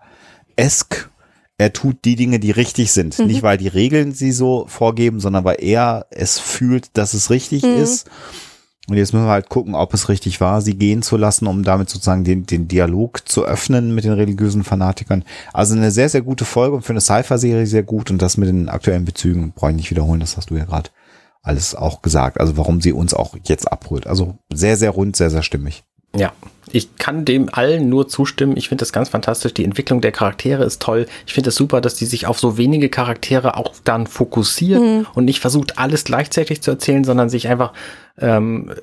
esk. 0.55 1.09
Er 1.57 1.71
tut 1.71 2.03
die 2.03 2.15
Dinge, 2.15 2.39
die 2.39 2.51
richtig 2.51 2.91
sind. 2.91 3.17
Mhm. 3.19 3.27
Nicht, 3.27 3.43
weil 3.43 3.57
die 3.57 3.67
Regeln 3.67 4.11
sie 4.13 4.31
so 4.31 4.65
vorgeben, 4.67 5.19
sondern 5.19 5.43
weil 5.43 5.57
er 5.59 6.07
es 6.09 6.39
fühlt, 6.39 6.97
dass 6.97 7.13
es 7.13 7.29
richtig 7.29 7.63
mhm. 7.63 7.77
ist. 7.77 8.09
Und 8.89 8.97
jetzt 8.97 9.13
müssen 9.13 9.25
wir 9.25 9.31
halt 9.31 9.47
gucken, 9.47 9.75
ob 9.75 9.93
es 9.93 10.09
richtig 10.09 10.41
war, 10.41 10.61
sie 10.61 10.75
gehen 10.75 11.03
zu 11.03 11.15
lassen, 11.15 11.47
um 11.47 11.63
damit 11.63 11.89
sozusagen 11.89 12.25
den, 12.25 12.45
den 12.45 12.67
Dialog 12.67 13.27
zu 13.29 13.45
öffnen 13.45 13.95
mit 13.95 14.03
den 14.03 14.11
religiösen 14.11 14.65
Fanatikern. 14.65 15.23
Also 15.53 15.73
eine 15.73 15.89
sehr, 15.89 16.09
sehr 16.09 16.21
gute 16.21 16.43
Folge 16.43 16.75
und 16.75 16.81
für 16.81 16.91
eine 16.91 16.99
Cypher-Serie 16.99 17.65
sehr 17.65 17.83
gut. 17.83 18.11
Und 18.11 18.21
das 18.21 18.35
mit 18.35 18.49
den 18.49 18.67
aktuellen 18.67 19.05
Bezügen 19.05 19.53
brauche 19.53 19.71
ich 19.71 19.77
nicht 19.77 19.91
wiederholen, 19.91 20.19
das 20.19 20.35
hast 20.35 20.49
du 20.49 20.57
ja 20.57 20.65
gerade 20.65 20.89
alles 21.43 21.75
auch 21.75 22.01
gesagt. 22.01 22.39
Also 22.39 22.57
warum 22.57 22.81
sie 22.81 22.91
uns 22.91 23.13
auch 23.13 23.35
jetzt 23.43 23.71
abholt. 23.71 24.05
Also 24.05 24.37
sehr, 24.51 24.75
sehr 24.75 24.89
rund, 24.89 25.15
sehr, 25.15 25.29
sehr 25.29 25.43
stimmig. 25.43 25.85
Ja, 26.15 26.31
ich 26.73 26.95
kann 26.95 27.23
dem 27.23 27.49
allen 27.51 27.87
nur 27.87 28.07
zustimmen. 28.07 28.57
Ich 28.57 28.67
finde 28.67 28.81
das 28.81 28.91
ganz 28.91 29.09
fantastisch. 29.09 29.53
Die 29.53 29.63
Entwicklung 29.63 30.01
der 30.01 30.11
Charaktere 30.11 30.63
ist 30.63 30.81
toll. 30.81 31.05
Ich 31.27 31.33
finde 31.33 31.49
es 31.49 31.55
das 31.55 31.59
super, 31.59 31.81
dass 31.81 31.93
die 31.95 32.05
sich 32.05 32.25
auf 32.25 32.39
so 32.39 32.57
wenige 32.57 32.89
Charaktere 32.89 33.57
auch 33.57 33.73
dann 33.83 34.07
fokussiert 34.07 34.81
mhm. 34.81 35.05
und 35.13 35.25
nicht 35.25 35.39
versucht, 35.39 35.77
alles 35.77 36.03
gleichzeitig 36.03 36.61
zu 36.63 36.71
erzählen, 36.71 37.03
sondern 37.03 37.29
sich 37.29 37.47
einfach 37.47 37.73
ähm, 38.17 38.73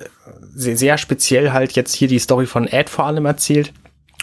sehr, 0.55 0.77
sehr 0.77 0.97
speziell 0.97 1.51
halt 1.51 1.73
jetzt 1.73 1.93
hier 1.93 2.07
die 2.07 2.19
Story 2.19 2.45
von 2.45 2.65
Ed 2.65 2.89
vor 2.89 3.05
allem 3.05 3.25
erzählt. 3.25 3.73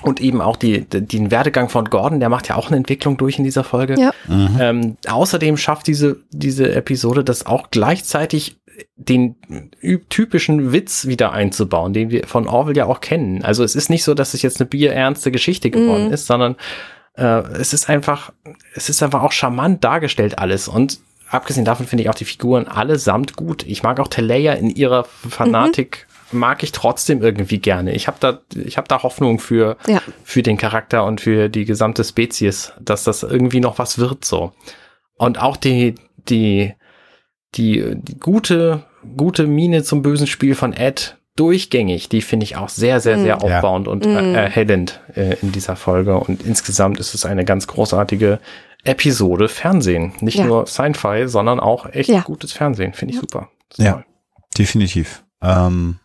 Und 0.01 0.21
eben 0.21 0.41
auch 0.41 0.57
die, 0.57 0.85
den 0.89 1.33
Werdegang 1.33 1.69
von 1.69 1.87
Gordon, 1.87 2.21
der 2.21 2.29
macht 2.29 2.49
ja 2.49 2.55
auch 2.55 2.69
eine 2.69 2.77
Entwicklung 2.77 3.17
durch 3.17 3.37
in 3.39 3.45
dieser 3.45 3.65
Folge. 3.65 4.01
Ja. 4.01 4.13
Mhm. 4.29 4.57
Ähm, 4.61 4.97
außerdem 5.09 5.57
schafft 5.57 5.89
diese, 5.89 6.21
diese 6.31 6.73
Episode 6.73 7.25
das 7.25 7.47
auch 7.47 7.71
gleichzeitig 7.73 8.58
den 8.97 9.37
typischen 10.09 10.73
Witz 10.73 11.07
wieder 11.07 11.33
einzubauen, 11.33 11.93
den 11.93 12.11
wir 12.11 12.27
von 12.27 12.47
Orwell 12.47 12.77
ja 12.77 12.87
auch 12.87 13.01
kennen. 13.01 13.43
Also 13.43 13.65
es 13.65 13.75
ist 13.75 13.91
nicht 13.91 14.05
so, 14.05 14.15
dass 14.15 14.35
es 14.35 14.43
jetzt 14.43 14.61
eine 14.61 14.69
bierernste 14.69 15.31
Geschichte 15.31 15.71
geworden 15.71 16.11
mm. 16.11 16.13
ist, 16.13 16.27
sondern 16.27 16.57
äh, 17.15 17.43
es 17.59 17.73
ist 17.73 17.89
einfach, 17.89 18.33
es 18.75 18.89
ist 18.89 19.03
einfach 19.03 19.23
auch 19.23 19.33
charmant 19.33 19.83
dargestellt 19.83 20.39
alles 20.39 20.69
und 20.69 21.01
abgesehen 21.31 21.65
davon 21.65 21.87
finde 21.87 22.05
ich 22.05 22.11
auch 22.11 22.15
die 22.15 22.25
Figuren 22.25 22.69
allesamt 22.69 23.37
gut. 23.37 23.65
Ich 23.67 23.83
mag 23.83 24.01
auch 24.01 24.09
Teleia 24.09 24.55
in 24.55 24.71
ihrer 24.71 25.05
Fanatik. 25.05 26.07
Mhm. 26.31 26.39
Mag 26.41 26.63
ich 26.63 26.73
trotzdem 26.73 27.23
irgendwie 27.23 27.59
gerne. 27.59 27.95
Ich 27.95 28.07
habe 28.07 28.19
da, 28.21 28.41
ich 28.55 28.77
habe 28.77 28.87
da 28.87 29.03
Hoffnung 29.03 29.39
für 29.39 29.79
ja. 29.87 30.03
für 30.25 30.43
den 30.43 30.59
Charakter 30.59 31.07
und 31.07 31.23
für 31.23 31.49
die 31.49 31.65
gesamte 31.65 32.05
Spezies, 32.05 32.75
dass 32.81 33.05
das 33.05 33.23
irgendwie 33.23 33.61
noch 33.61 33.79
was 33.79 33.99
wird 33.99 34.27
so. 34.27 34.53
Und 35.17 35.41
auch 35.41 35.57
die 35.57 35.95
die 36.29 36.75
die, 37.55 37.95
die 37.95 38.19
gute, 38.19 38.85
gute 39.17 39.47
Mine 39.47 39.83
zum 39.83 40.03
bösen 40.03 40.27
Spiel 40.27 40.55
von 40.55 40.73
Ed 40.73 41.17
durchgängig, 41.37 42.09
die 42.09 42.21
finde 42.21 42.45
ich 42.45 42.57
auch 42.57 42.69
sehr, 42.69 43.01
sehr, 43.01 43.19
sehr 43.19 43.37
mm. 43.37 43.41
aufbauend 43.41 43.87
ja. 43.87 43.93
und 43.93 44.07
mm. 44.07 44.35
erhellend 44.35 45.01
äh, 45.15 45.37
in 45.41 45.53
dieser 45.53 45.77
Folge. 45.77 46.19
Und 46.19 46.43
insgesamt 46.43 46.99
ist 46.99 47.15
es 47.15 47.25
eine 47.25 47.45
ganz 47.45 47.69
großartige 47.69 48.41
Episode 48.85 49.49
Fernsehen. 49.49 50.13
Nicht 50.21 50.39
ja. 50.39 50.47
nur 50.47 50.67
Sci-Fi, 50.67 51.29
sondern 51.29 51.61
auch 51.61 51.87
echt 51.87 52.11
ja. 52.11 52.23
gutes 52.23 52.53
Fernsehen. 52.53 52.93
Finde 52.93 53.15
ich 53.15 53.21
super. 53.21 53.51
Ja, 53.77 53.93
toll. 53.93 54.05
definitiv. 54.57 55.25
Ähm, 55.41 56.01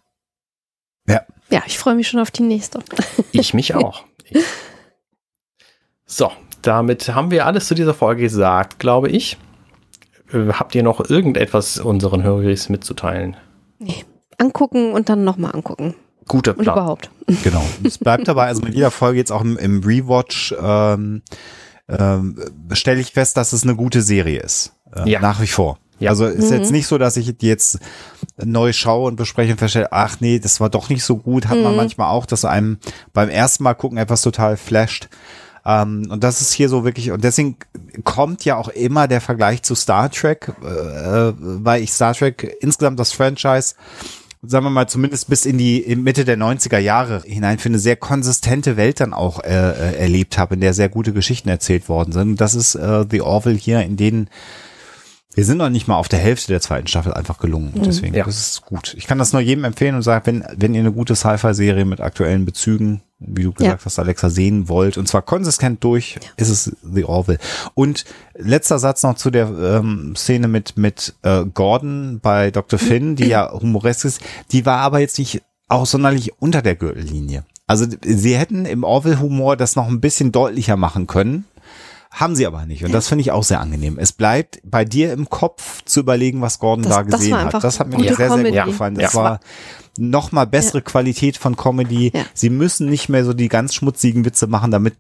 ja. 1.08 1.22
Ja, 1.50 1.64
ich 1.66 1.80
freue 1.80 1.96
mich 1.96 2.08
schon 2.08 2.20
auf 2.20 2.32
die 2.32 2.44
nächste. 2.44 2.80
ich 3.32 3.54
mich 3.54 3.74
auch. 3.74 4.04
So, 6.06 6.32
damit 6.62 7.10
haben 7.10 7.32
wir 7.32 7.46
alles 7.46 7.68
zu 7.68 7.76
dieser 7.76 7.94
Folge 7.94 8.22
gesagt, 8.22 8.78
glaube 8.78 9.10
ich. 9.10 9.38
Äh, 10.34 10.54
habt 10.54 10.76
ihr 10.76 10.84
noch 10.84 11.10
irgendetwas 11.10 11.80
unseren 11.80 12.24
Hörers 12.24 12.70
mitzuteilen? 12.70 13.38
Nee. 13.80 14.06
Angucken 14.38 14.94
und 14.94 15.10
dann 15.10 15.24
nochmal 15.24 15.54
angucken. 15.54 15.96
Guter 16.28 16.54
Plan. 16.54 16.68
Und 16.68 16.74
überhaupt. 16.74 17.10
Genau. 17.44 17.64
Es 17.84 17.98
bleibt 17.98 18.28
dabei, 18.28 18.48
also 18.48 18.62
mit 18.62 18.74
jeder 18.74 18.92
Folge 18.92 19.18
jetzt 19.18 19.32
auch 19.32 19.42
im, 19.42 19.58
im 19.58 19.82
Rewatch 19.84 20.54
ähm, 20.62 21.22
ähm, 21.88 22.40
stelle 22.74 23.00
ich 23.00 23.12
fest, 23.12 23.38
dass 23.38 23.54
es 23.54 23.64
eine 23.64 23.76
gute 23.76 24.02
Serie 24.02 24.40
ist. 24.42 24.74
Äh, 24.94 25.10
ja. 25.10 25.20
Nach 25.20 25.42
wie 25.42 25.48
vor. 25.48 25.78
Ja. 26.00 26.10
Also 26.10 26.26
ist 26.26 26.52
mhm. 26.52 26.58
jetzt 26.58 26.72
nicht 26.72 26.88
so, 26.88 26.98
dass 26.98 27.18
ich 27.18 27.38
die 27.38 27.48
jetzt 27.48 27.80
neu 28.44 28.74
schaue 28.74 29.08
und 29.08 29.16
bespreche 29.16 29.54
und 29.54 29.58
feststelle, 29.58 29.92
ach 29.92 30.18
nee, 30.20 30.40
das 30.40 30.60
war 30.60 30.70
doch 30.70 30.90
nicht 30.90 31.04
so 31.04 31.18
gut. 31.18 31.48
Hat 31.48 31.58
mhm. 31.58 31.64
man 31.64 31.76
manchmal 31.76 32.10
auch, 32.10 32.26
dass 32.26 32.46
einem 32.46 32.78
beim 33.14 33.30
ersten 33.30 33.64
Mal 33.64 33.74
gucken 33.74 33.98
etwas 33.98 34.22
total 34.22 34.58
flasht. 34.58 35.08
Ähm, 35.66 36.08
und 36.10 36.24
das 36.24 36.42
ist 36.42 36.54
hier 36.54 36.70
so 36.70 36.84
wirklich, 36.84 37.12
und 37.12 37.24
deswegen 37.24 37.58
kommt 38.04 38.46
ja 38.46 38.58
auch 38.58 38.70
immer 38.70 39.08
der 39.08 39.22
Vergleich 39.22 39.64
zu 39.64 39.76
Star 39.76 40.12
Trek, 40.12 40.54
äh, 40.62 41.34
weil 41.38 41.82
ich 41.82 41.94
Star 41.94 42.14
Trek 42.14 42.58
insgesamt 42.62 43.00
das 43.00 43.14
Franchise 43.14 43.76
sagen 44.46 44.66
wir 44.66 44.70
mal, 44.70 44.88
zumindest 44.88 45.30
bis 45.30 45.46
in 45.46 45.58
die 45.58 45.80
in 45.80 46.04
Mitte 46.04 46.26
der 46.26 46.38
90er 46.38 46.78
Jahre 46.78 47.22
hinein 47.26 47.60
für 47.60 47.70
eine 47.70 47.80
sehr 47.80 47.96
konsistente 47.96 48.76
Welt 48.76 49.00
dann 49.00 49.14
auch 49.14 49.42
äh, 49.44 49.48
äh, 49.48 49.96
erlebt 49.96 50.38
habe, 50.38 50.56
in 50.56 50.62
der 50.62 50.74
sehr 50.74 50.90
gute 50.90 51.14
Geschichten 51.14 51.50
erzählt 51.50 51.88
worden 51.88 52.12
sind. 52.12 52.42
Das 52.42 52.54
ist 52.54 52.76
äh, 52.76 53.06
The 53.10 53.22
Orville 53.22 53.58
hier, 53.58 53.82
in 53.82 53.96
denen 53.96 54.30
wir 55.36 55.46
sind 55.46 55.58
noch 55.58 55.70
nicht 55.70 55.88
mal 55.88 55.96
auf 55.96 56.10
der 56.10 56.20
Hälfte 56.20 56.50
der 56.50 56.62
zweiten 56.62 56.86
Staffel 56.86 57.14
einfach 57.14 57.40
gelungen. 57.40 57.70
Und 57.74 57.82
mhm. 57.82 57.86
deswegen, 57.86 58.14
ja. 58.14 58.24
das 58.24 58.38
ist 58.38 58.62
gut. 58.62 58.94
Ich 58.98 59.08
kann 59.08 59.18
das 59.18 59.34
nur 59.34 59.42
jedem 59.42 59.64
empfehlen 59.64 59.96
und 59.96 60.04
sagen, 60.04 60.26
wenn, 60.26 60.46
wenn 60.56 60.76
ihr 60.76 60.82
eine 60.82 60.92
gute 60.92 61.16
Sci-Fi-Serie 61.16 61.86
mit 61.86 62.02
aktuellen 62.02 62.46
Bezügen, 62.46 63.02
wie 63.26 63.44
du 63.44 63.54
gesagt 63.54 63.82
ja. 63.82 63.86
hast, 63.86 64.00
Alexa, 64.00 64.30
sehen 64.30 64.70
wollt, 64.70 64.98
und 64.98 65.08
zwar 65.08 65.22
konsistent 65.22 65.84
durch, 65.84 66.16
ja. 66.16 66.30
ist 66.38 66.50
es 66.50 66.76
The 66.84 67.06
Orville. 67.06 67.40
Und 67.74 68.06
letzter 68.36 68.80
Satz 68.80 69.04
noch 69.04 69.16
zu 69.16 69.32
der 69.32 69.48
ähm, 69.48 70.16
Szene 70.16 70.48
mit, 70.48 70.78
mit 70.78 71.16
äh, 71.24 71.46
Gordon 71.46 72.20
bei 72.22 72.52
Dr. 72.52 72.80
Finn, 72.80 73.16
die 73.16 73.28
ja 73.28 73.52
humoresk 73.52 74.06
ist. 74.06 74.22
Die 74.52 74.66
war 74.66 74.80
aber 74.80 75.00
jetzt 75.00 75.18
nicht 75.20 75.42
auch 75.68 75.86
sonderlich 75.86 76.34
unter 76.40 76.62
der 76.62 76.76
Gürtellinie. 76.76 77.46
Also 77.66 77.86
sie 78.04 78.36
hätten 78.36 78.66
im 78.66 78.84
Orville-Humor 78.84 79.56
das 79.58 79.76
noch 79.76 79.88
ein 79.88 80.02
bisschen 80.02 80.32
deutlicher 80.32 80.76
machen 80.76 81.08
können 81.08 81.46
haben 82.14 82.36
sie 82.36 82.46
aber 82.46 82.66
nicht. 82.66 82.86
Und 82.86 82.92
das 82.92 83.08
finde 83.08 83.24
ich 83.24 83.32
auch 83.32 83.44
sehr 83.44 83.60
angenehm. 83.60 83.98
Es 83.98 84.12
bleibt 84.12 84.60
bei 84.64 84.86
dir 84.86 85.12
im 85.14 85.30
Kopf 85.30 85.84
zu 85.84 86.02
überlegen, 86.02 86.42
was 86.42 86.60
Gordon 86.60 86.84
das, 86.84 86.94
da 86.94 87.02
gesehen 87.02 87.36
hat. 87.36 87.64
Das 87.64 87.80
hat 87.80 87.88
mir 87.88 87.98
sehr, 88.16 88.28
Comedy. 88.28 88.52
sehr 88.52 88.64
gut 88.64 88.72
gefallen. 88.72 88.96
Das 88.96 89.14
ja. 89.14 89.20
war 89.20 89.40
noch 89.98 90.32
mal 90.32 90.46
bessere 90.46 90.80
ja. 90.80 90.84
Qualität 90.84 91.38
von 91.38 91.56
Comedy. 91.56 92.12
Ja. 92.14 92.26
Sie 92.34 92.50
müssen 92.50 92.90
nicht 92.90 93.10
mehr 93.10 93.26
so 93.26 93.34
die 93.34 93.48
ganz 93.48 93.74
schmutzigen 93.74 94.26
Witze 94.26 94.48
machen, 94.48 94.72
damit 94.72 94.96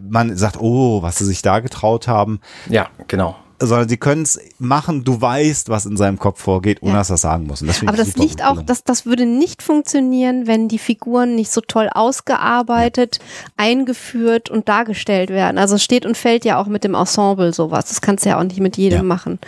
man 0.00 0.36
sagt, 0.36 0.58
oh, 0.60 1.02
was 1.02 1.18
sie 1.18 1.26
sich 1.26 1.42
da 1.42 1.60
getraut 1.60 2.08
haben. 2.08 2.40
Ja, 2.68 2.88
genau 3.06 3.36
sondern 3.62 3.88
sie 3.88 3.98
können 3.98 4.22
es 4.22 4.40
machen, 4.58 5.04
du 5.04 5.20
weißt, 5.20 5.68
was 5.68 5.84
in 5.84 5.96
seinem 5.96 6.18
Kopf 6.18 6.40
vorgeht, 6.40 6.82
ohne 6.82 6.92
ja. 6.92 6.98
dass 6.98 7.10
er 7.10 7.14
das 7.14 7.20
sagen 7.20 7.46
muss. 7.46 7.60
Das 7.60 7.82
Aber 7.82 7.96
das 7.96 8.16
liegt 8.16 8.42
auch, 8.42 8.62
das, 8.62 8.84
das 8.84 9.04
würde 9.04 9.26
nicht 9.26 9.62
funktionieren, 9.62 10.46
wenn 10.46 10.68
die 10.68 10.78
Figuren 10.78 11.34
nicht 11.34 11.50
so 11.50 11.60
toll 11.60 11.90
ausgearbeitet, 11.92 13.18
ja. 13.18 13.64
eingeführt 13.64 14.48
und 14.48 14.68
dargestellt 14.68 15.28
werden. 15.28 15.58
Also 15.58 15.74
es 15.74 15.84
steht 15.84 16.06
und 16.06 16.16
fällt 16.16 16.44
ja 16.44 16.58
auch 16.58 16.66
mit 16.66 16.84
dem 16.84 16.94
Ensemble 16.94 17.52
sowas. 17.52 17.86
Das 17.86 18.00
kannst 18.00 18.24
du 18.24 18.30
ja 18.30 18.38
auch 18.38 18.44
nicht 18.44 18.60
mit 18.60 18.78
jedem 18.78 18.98
ja. 18.98 19.04
machen. 19.04 19.38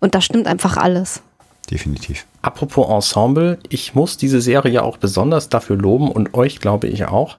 Und 0.00 0.14
da 0.14 0.20
stimmt 0.20 0.46
einfach 0.46 0.76
alles. 0.76 1.22
Definitiv. 1.70 2.26
Apropos 2.42 2.88
Ensemble, 2.88 3.58
ich 3.68 3.94
muss 3.94 4.16
diese 4.16 4.40
Serie 4.40 4.82
auch 4.82 4.96
besonders 4.96 5.48
dafür 5.48 5.76
loben 5.76 6.10
und 6.10 6.34
euch 6.34 6.58
glaube 6.60 6.88
ich 6.88 7.04
auch, 7.06 7.38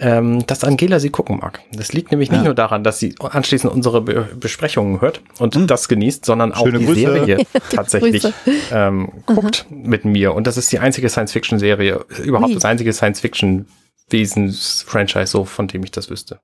ähm, 0.00 0.46
dass 0.46 0.62
Angela 0.64 1.00
sie 1.00 1.10
gucken 1.10 1.38
mag. 1.40 1.60
Das 1.72 1.92
liegt 1.92 2.12
nämlich 2.12 2.30
nicht 2.30 2.38
Ja. 2.40 2.44
nur 2.44 2.54
daran, 2.54 2.84
dass 2.84 2.98
sie 3.00 3.16
anschließend 3.18 3.72
unsere 3.72 4.00
Be 4.00 4.28
Besprechungen 4.38 5.00
hört 5.00 5.20
und 5.40 5.56
Hm. 5.56 5.66
das 5.66 5.88
genießt, 5.88 6.24
sondern 6.24 6.52
auch 6.54 6.64
Schöne 6.66 6.78
die 6.78 6.86
Grüße. 6.86 7.00
Serie 7.00 7.44
tatsächlich 7.70 8.24
ähm, 8.70 9.10
guckt 9.26 9.66
mit 9.70 10.04
mir. 10.04 10.34
Und 10.34 10.46
das 10.46 10.56
ist 10.56 10.70
die 10.70 10.78
einzige 10.78 11.08
Science-Fiction-Serie, 11.08 12.04
überhaupt 12.24 12.50
Ui. 12.50 12.54
das 12.54 12.64
einzige 12.64 12.92
Science-Fiction-Wesens-Franchise, 12.92 15.26
so 15.32 15.44
von 15.44 15.66
dem 15.68 15.82
ich 15.84 15.90
das 15.90 16.10
wüsste. 16.10 16.40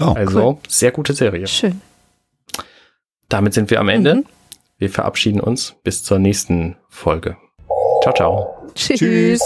Oh, 0.00 0.14
Also 0.16 0.58
sehr 0.68 0.90
gute 0.90 1.14
Serie. 1.14 1.46
Schön. 1.46 1.80
Damit 3.28 3.54
sind 3.54 3.70
wir 3.70 3.78
am 3.80 3.88
Ende. 3.88 4.16
Mhm. 4.16 4.24
Wir 4.78 4.90
verabschieden 4.90 5.40
uns 5.40 5.76
bis 5.84 6.02
zur 6.02 6.18
nächsten 6.18 6.76
Folge. 6.88 7.36
Ciao, 8.02 8.14
ciao. 8.14 8.68
Tschüss. 8.74 8.98
Tschüss. 8.98 9.42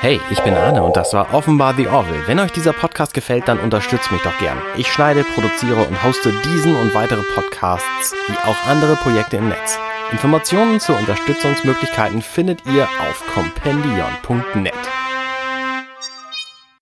Hey, 0.00 0.18
ich 0.30 0.40
bin 0.40 0.54
Arne 0.54 0.82
und 0.82 0.96
das 0.96 1.12
war 1.12 1.34
offenbar 1.34 1.74
The 1.74 1.88
Orville. 1.88 2.26
Wenn 2.26 2.38
euch 2.38 2.52
dieser 2.52 2.72
Podcast 2.72 3.12
gefällt, 3.12 3.48
dann 3.48 3.58
unterstützt 3.58 4.10
mich 4.10 4.22
doch 4.22 4.36
gern. 4.38 4.56
Ich 4.78 4.90
schneide, 4.90 5.24
produziere 5.24 5.82
und 5.82 6.02
hoste 6.02 6.32
diesen 6.44 6.74
und 6.74 6.94
weitere 6.94 7.22
Podcasts 7.34 8.14
wie 8.26 8.48
auch 8.48 8.66
andere 8.66 8.96
Projekte 8.96 9.36
im 9.36 9.50
Netz. 9.50 9.78
Informationen 10.10 10.80
zu 10.80 10.94
Unterstützungsmöglichkeiten 10.94 12.22
findet 12.22 12.64
ihr 12.66 12.84
auf 12.84 13.22
compendion.net. 13.34 14.72